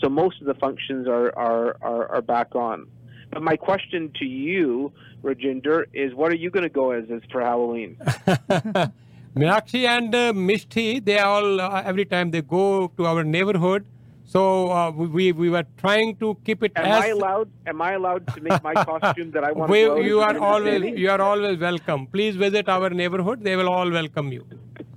So 0.00 0.08
most 0.08 0.40
of 0.40 0.46
the 0.46 0.54
functions 0.54 1.06
are 1.06 1.28
are, 1.36 1.76
are, 1.82 2.08
are 2.16 2.22
back 2.22 2.54
on. 2.54 2.88
But 3.30 3.42
my 3.42 3.56
question 3.56 4.12
to 4.18 4.24
you, 4.24 4.92
Rajinder, 5.22 5.84
is 5.92 6.14
what 6.14 6.32
are 6.32 6.36
you 6.36 6.50
going 6.50 6.62
to 6.62 6.70
go 6.70 6.92
as, 6.92 7.04
as 7.10 7.20
for 7.30 7.40
Halloween? 7.42 7.98
Meenakshi 9.34 9.86
and 9.86 10.14
uh, 10.14 10.32
Mishti, 10.32 11.04
they 11.04 11.18
all 11.18 11.60
uh, 11.60 11.82
every 11.84 12.04
time 12.04 12.30
they 12.30 12.42
go 12.42 12.88
to 12.96 13.06
our 13.06 13.22
neighborhood. 13.24 13.86
So 14.24 14.70
uh, 14.70 14.90
we 14.90 15.32
we 15.32 15.48
were 15.48 15.64
trying 15.78 16.16
to 16.16 16.36
keep 16.44 16.62
it 16.62 16.72
Am 16.76 16.84
as 16.84 17.04
I 17.04 17.06
allowed? 17.08 17.50
Am 17.66 17.80
I 17.80 17.92
allowed 17.92 18.26
to 18.34 18.40
make 18.42 18.62
my 18.62 18.74
costume 18.74 19.30
that 19.30 19.44
I 19.44 19.52
want 19.52 19.70
we, 19.70 19.84
to 19.84 19.94
wear? 19.94 20.02
you 20.02 20.20
are 20.20 20.38
always 20.38 20.98
you 20.98 21.10
are 21.10 21.20
always 21.20 21.58
welcome. 21.58 22.06
Please 22.06 22.36
visit 22.36 22.68
our 22.68 22.90
neighborhood. 22.90 23.42
They 23.42 23.56
will 23.56 23.68
all 23.68 23.90
welcome 23.90 24.30
you. 24.32 24.46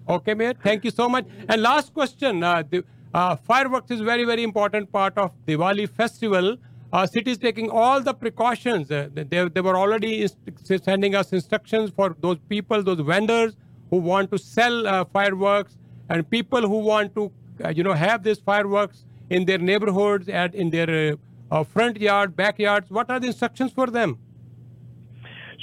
Okay, 0.10 0.34
Mayor. 0.34 0.54
Thank 0.64 0.84
you 0.84 0.92
so 0.92 1.08
much. 1.08 1.26
And 1.48 1.62
last 1.62 1.94
question: 1.94 2.44
uh, 2.44 2.64
the, 2.70 2.84
uh, 3.14 3.36
fireworks 3.38 3.92
is 3.92 4.02
very 4.02 4.26
very 4.26 4.44
important 4.44 4.92
part 4.92 5.18
of 5.18 5.32
Diwali 5.46 5.88
festival. 5.90 6.58
Uh, 6.92 7.08
city 7.08 7.32
is 7.32 7.38
taking 7.38 7.70
all 7.70 8.02
the 8.02 8.14
precautions. 8.14 8.92
Uh, 8.92 9.08
they, 9.14 9.48
they 9.48 9.62
were 9.62 9.78
already 9.78 10.24
inst- 10.24 10.84
sending 10.84 11.16
us 11.16 11.32
instructions 11.32 11.90
for 11.90 12.18
those 12.20 12.38
people, 12.50 12.84
those 12.84 13.00
vendors 13.00 13.56
who 13.92 13.98
want 13.98 14.32
to 14.32 14.38
sell 14.40 14.88
uh, 14.88 15.06
fireworks, 15.06 15.78
and 16.10 16.28
people 16.30 16.62
who 16.62 16.80
want 16.80 17.14
to, 17.14 17.32
uh, 17.64 17.70
you 17.70 17.84
know, 17.84 17.94
have 17.94 18.24
these 18.24 18.40
fireworks 18.40 19.06
in 19.30 19.46
their 19.46 19.60
neighborhoods 19.60 20.30
and 20.30 20.56
in 20.56 20.70
their 20.70 21.14
uh, 21.14 21.16
uh, 21.56 21.64
front 21.64 22.00
yard, 22.00 22.36
backyards. 22.36 22.90
What 22.90 23.12
are 23.12 23.20
the 23.20 23.28
instructions 23.28 23.72
for 23.72 23.88
them? 23.88 24.18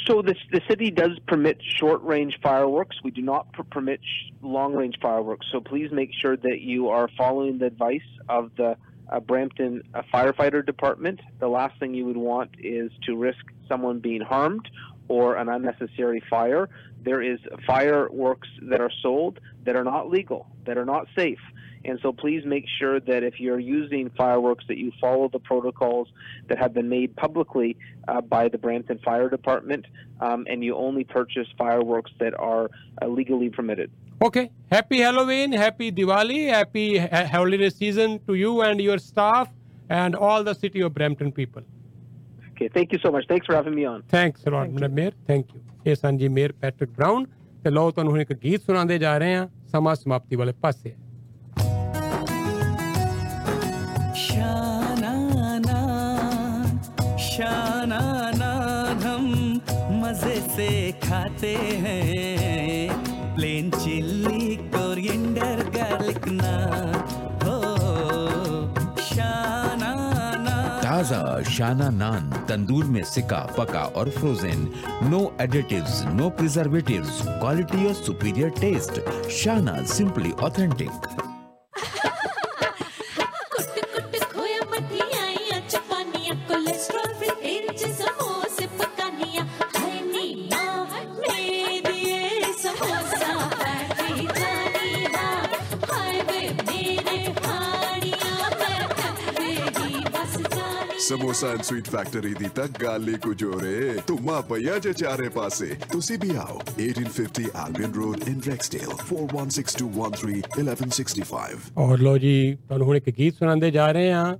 So 0.06 0.22
the, 0.22 0.34
the 0.52 0.60
city 0.68 0.90
does 0.90 1.18
permit 1.26 1.58
short-range 1.78 2.38
fireworks. 2.42 2.96
We 3.02 3.10
do 3.10 3.22
not 3.22 3.52
per- 3.52 3.64
permit 3.64 4.00
sh- 4.02 4.32
long-range 4.42 4.96
fireworks. 5.02 5.46
So 5.50 5.60
please 5.60 5.90
make 5.90 6.10
sure 6.20 6.36
that 6.36 6.60
you 6.60 6.88
are 6.88 7.08
following 7.16 7.58
the 7.58 7.66
advice 7.66 8.08
of 8.28 8.50
the 8.56 8.76
uh, 9.10 9.20
Brampton 9.20 9.82
uh, 9.94 10.02
Firefighter 10.12 10.64
Department. 10.64 11.20
The 11.40 11.48
last 11.48 11.78
thing 11.80 11.94
you 11.94 12.06
would 12.06 12.16
want 12.16 12.50
is 12.58 12.90
to 13.06 13.16
risk 13.16 13.44
someone 13.66 13.98
being 13.98 14.20
harmed 14.20 14.68
or 15.08 15.36
an 15.36 15.48
unnecessary 15.48 16.22
fire. 16.28 16.68
There 17.02 17.22
is 17.22 17.38
fireworks 17.66 18.48
that 18.62 18.80
are 18.80 18.90
sold 19.02 19.40
that 19.64 19.76
are 19.76 19.84
not 19.84 20.10
legal, 20.10 20.46
that 20.66 20.76
are 20.76 20.84
not 20.84 21.06
safe. 21.16 21.38
And 21.84 21.98
so 22.02 22.12
please 22.12 22.44
make 22.44 22.64
sure 22.78 23.00
that 23.00 23.22
if 23.22 23.38
you're 23.38 23.60
using 23.60 24.10
fireworks 24.10 24.64
that 24.68 24.78
you 24.78 24.92
follow 25.00 25.28
the 25.28 25.38
protocols 25.38 26.08
that 26.48 26.58
have 26.58 26.74
been 26.74 26.88
made 26.88 27.14
publicly 27.16 27.76
uh, 28.08 28.20
by 28.20 28.48
the 28.48 28.58
Brampton 28.58 28.98
Fire 29.04 29.28
Department 29.28 29.86
um, 30.20 30.44
and 30.50 30.64
you 30.64 30.74
only 30.76 31.04
purchase 31.04 31.46
fireworks 31.56 32.10
that 32.18 32.34
are 32.38 32.70
uh, 33.00 33.06
legally 33.06 33.48
permitted. 33.48 33.90
Okay. 34.20 34.50
Happy 34.72 34.98
Halloween, 34.98 35.52
happy 35.52 35.92
Diwali, 35.92 36.48
happy 36.48 36.98
ha- 36.98 37.26
holiday 37.26 37.70
season 37.70 38.18
to 38.26 38.34
you 38.34 38.60
and 38.62 38.80
your 38.80 38.98
staff 38.98 39.48
and 39.88 40.16
all 40.16 40.42
the 40.42 40.54
city 40.54 40.80
of 40.80 40.92
Brampton 40.92 41.30
people. 41.30 41.62
Okay, 42.57 42.67
thank 42.69 42.91
you 42.93 42.99
so 42.99 43.11
much. 43.11 43.25
Thanks 43.27 43.45
for 43.47 43.55
having 43.55 43.75
me 43.75 43.85
on. 43.91 44.01
Thanks 44.11 44.47
a lot 44.47 44.69
madam 44.69 44.93
mayor 44.95 45.11
thank 45.27 45.55
you 45.55 45.61
ਇਹ 45.85 45.95
ਸਨ 45.95 46.17
ਜੀ 46.17 46.27
mayor 46.39 46.51
Patrick 46.61 46.89
brown 46.97 47.25
ਤੇ 47.63 47.69
ਲਓ 47.69 47.91
ਤੁਹਾਨੂੰ 47.91 48.11
ਹੁਣ 48.13 48.21
ਇੱਕ 48.21 48.33
ਗੀਤ 48.43 48.61
ਸੁਣਾਉਂਦੇ 48.65 48.97
ਜਾ 48.99 49.17
ਰਹੇ 49.17 49.35
ਹਾਂ 49.35 49.47
ਸਮਾਂ 49.71 49.95
ਸਮਾਪਤੀ 49.95 50.35
ਵਾਲੇ 50.35 50.53
ਪਾਸੇ 50.61 50.93
शानाना 54.43 55.79
शानाना 57.25 58.49
हम 59.03 59.25
मजे 60.01 60.35
से 60.55 60.67
खाते 61.03 61.53
हैं 61.85 63.35
plain 63.35 63.69
chilli 63.77 64.55
coriander 64.75 65.63
garlic 65.77 66.27
naan 66.39 66.93
ताज़ा 70.98 71.42
शाना 71.50 71.88
नान, 71.90 72.30
तंदूर 72.48 72.84
में 72.84 73.02
सिका 73.04 73.38
पका 73.58 73.82
और 73.96 74.10
frozen 74.10 74.66
no 75.10 75.20
additives 75.40 76.02
no 76.14 76.28
preservatives 76.38 77.20
quality 77.22 77.86
और 77.86 77.94
superior 77.94 78.50
taste 78.58 79.00
Shana 79.30 79.82
simply 79.94 80.32
authentic 80.42 81.27
Kisan 101.38 101.62
sweet 101.62 101.84
factory 101.84 102.34
ਦੀ 102.38 102.44
ਤਾਂ 102.54 102.68
ਗੱਲ 102.82 103.08
ਹੀ 103.08 103.14
ਕੁਝ 103.14 103.44
ਹੋ 103.44 103.62
ਰੇ 103.62 103.98
ਧੁਮਾ 104.06 104.40
ਪਈਆ 104.40 104.78
ਜੇ 104.78 104.92
ਚਾਰੇ 104.92 105.28
ਪਾਸੇ। 105.28 105.76
ਤੁਸੀਂ 105.92 106.18
ਵੀ 106.18 106.36
ਆਓ। 106.36 106.60
1850 106.78 107.44
ਆਲਬਨ 107.56 107.94
ਰੋਡ 107.94 108.28
ਇਨ 108.28 108.40
ਰੈਕਸਡੇਲ 108.46 108.88
4162131165 109.08 111.56
ਔਰ 111.78 111.98
ਲੋ 111.98 112.18
ਜੀ, 112.18 112.54
ਤੁਹਾਨੂੰ 112.54 112.86
ਹੁਣ 112.86 112.96
ਇੱਕ 112.96 113.10
ਗੀਤ 113.10 113.34
ਸੁਣਾਉਂਦੇ 113.34 113.70
ਜਾ 113.70 113.92
ਰਹੇ 113.92 114.12
ਹਾਂ। 114.12 114.36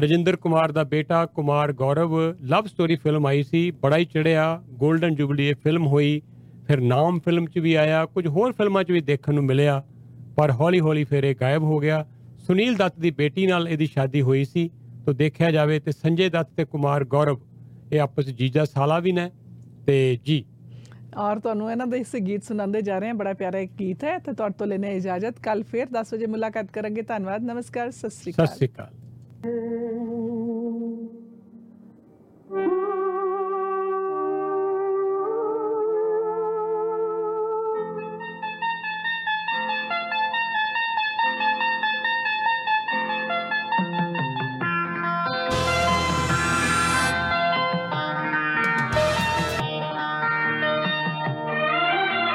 ਰਜਿੰਦਰ 0.00 0.36
ਕੁਮਾਰ 0.36 0.72
ਦਾ 0.72 0.84
ਬੇਟਾ 0.84 1.26
Kumar 1.26 1.72
Gaurav 1.72 2.34
love 2.44 2.66
story 2.66 2.96
film 2.96 3.26
ਆਈ 3.26 3.42
ਸੀ। 3.42 3.70
ਬੜਾ 3.70 3.96
ਹੀ 3.96 4.04
ਚੜਿਆ 4.04 4.62
골ਡਨ 4.84 5.14
ਜੁਬਲੀ 5.14 5.46
ਇਹ 5.46 5.54
ਫਿਲਮ 5.64 5.86
ਹੋਈ। 5.86 6.22
ਫਿਰ 6.66 6.80
ਨਾਮ 6.80 7.18
ਫਿਲਮ 7.18 7.46
'ਚ 7.46 7.58
ਵੀ 7.58 7.74
ਆਇਆ, 7.74 8.06
ਕੁਝ 8.06 8.26
ਹੋਰ 8.26 8.52
ਫਿਲਮਾਂ 8.52 8.84
'ਚ 8.84 8.90
ਵੀ 8.90 9.00
ਦੇਖਣ 9.00 9.34
ਨੂੰ 9.34 9.44
ਮਿਲਿਆ। 9.44 9.84
ਪਰ 10.36 10.52
ਹੌਲੀ-ਹੌਲੀ 10.52 11.04
ਫਿਰ 11.04 11.24
ਇਹ 11.24 11.34
ਗਾਇਬ 11.40 11.62
ਹੋ 11.62 11.78
ਗਿਆ। 11.78 12.06
ਸੁਨੀਲ 12.46 12.74
ਦੱਤ 12.74 12.98
ਦੀ 12.98 13.10
ਬੇਟੀ 13.10 13.46
ਨਾਲ 13.46 13.68
ਇਹਦੀ 13.68 13.86
ਸ਼ਾਦੀ 13.86 14.22
ਹੋਈ 14.22 14.44
ਸੀ। 14.44 14.70
ਤੋ 15.06 15.12
ਦੇਖਿਆ 15.12 15.50
ਜਾਵੇ 15.50 15.80
ਤੇ 15.80 15.92
ਸੰਜੇ 15.92 16.28
ਦੱਤ 16.28 16.48
ਤੇ 16.56 16.64
ਕੁਮਾਰ 16.64 17.04
ਗੌਰਵ 17.04 17.40
ਇਹ 17.92 18.00
ਆਪਸ 18.00 18.24
ਜੀਜਾ 18.24 18.64
ਸਾਲਾ 18.64 18.98
ਵੀ 18.98 19.12
ਨੇ 19.12 19.30
ਤੇ 19.86 20.18
ਜੀ। 20.24 20.44
ਔਰ 21.16 21.38
ਤੁਹਾਨੂੰ 21.38 21.70
ਇਹਨਾਂ 21.70 21.86
ਦੇ 21.86 21.98
ਇਸ 21.98 22.16
ਗੀਤ 22.16 22.44
ਸੁਣਾਉਂਦੇ 22.44 22.82
ਜਾ 22.82 22.98
ਰਹੇ 22.98 23.08
ਹਾਂ। 23.08 23.14
ਬੜਾ 23.14 23.32
ਪਿਆਰਾ 23.32 23.58
ਇੱਕ 23.58 23.72
ਗੀਤ 23.72 24.04
ਹੈ। 24.04 24.18
ਤੇ 24.18 24.32
ਤੁਹਾਡੇ 24.32 24.54
ਤੋਂ 24.58 24.66
ਲੈਣੇ 24.66 24.96
ਇਜਾਜ਼ਤ। 24.96 25.40
ਕੱਲ 25.40 25.62
ਫੇਰ 25.62 25.86
10 25.90 26.12
ਵਜੇ 26.12 26.26
ਮੁਲਾਕਾਤ 26.26 26.66
ਕਰਾਂਗੇ। 26.72 27.02
ਧੰਨਵਾਦ। 27.02 27.42
ਨਮਸਕਾਰ। 27.42 27.90
ਸਤਿ 27.90 28.10
ਸ੍ਰੀ 28.10 28.32
ਸਤਿ 28.32 28.44
ਅਕਾਲ 28.44 28.46
ਸ੍ਰੀ 28.46 28.68
ਅਕਾਲ। 28.68 28.92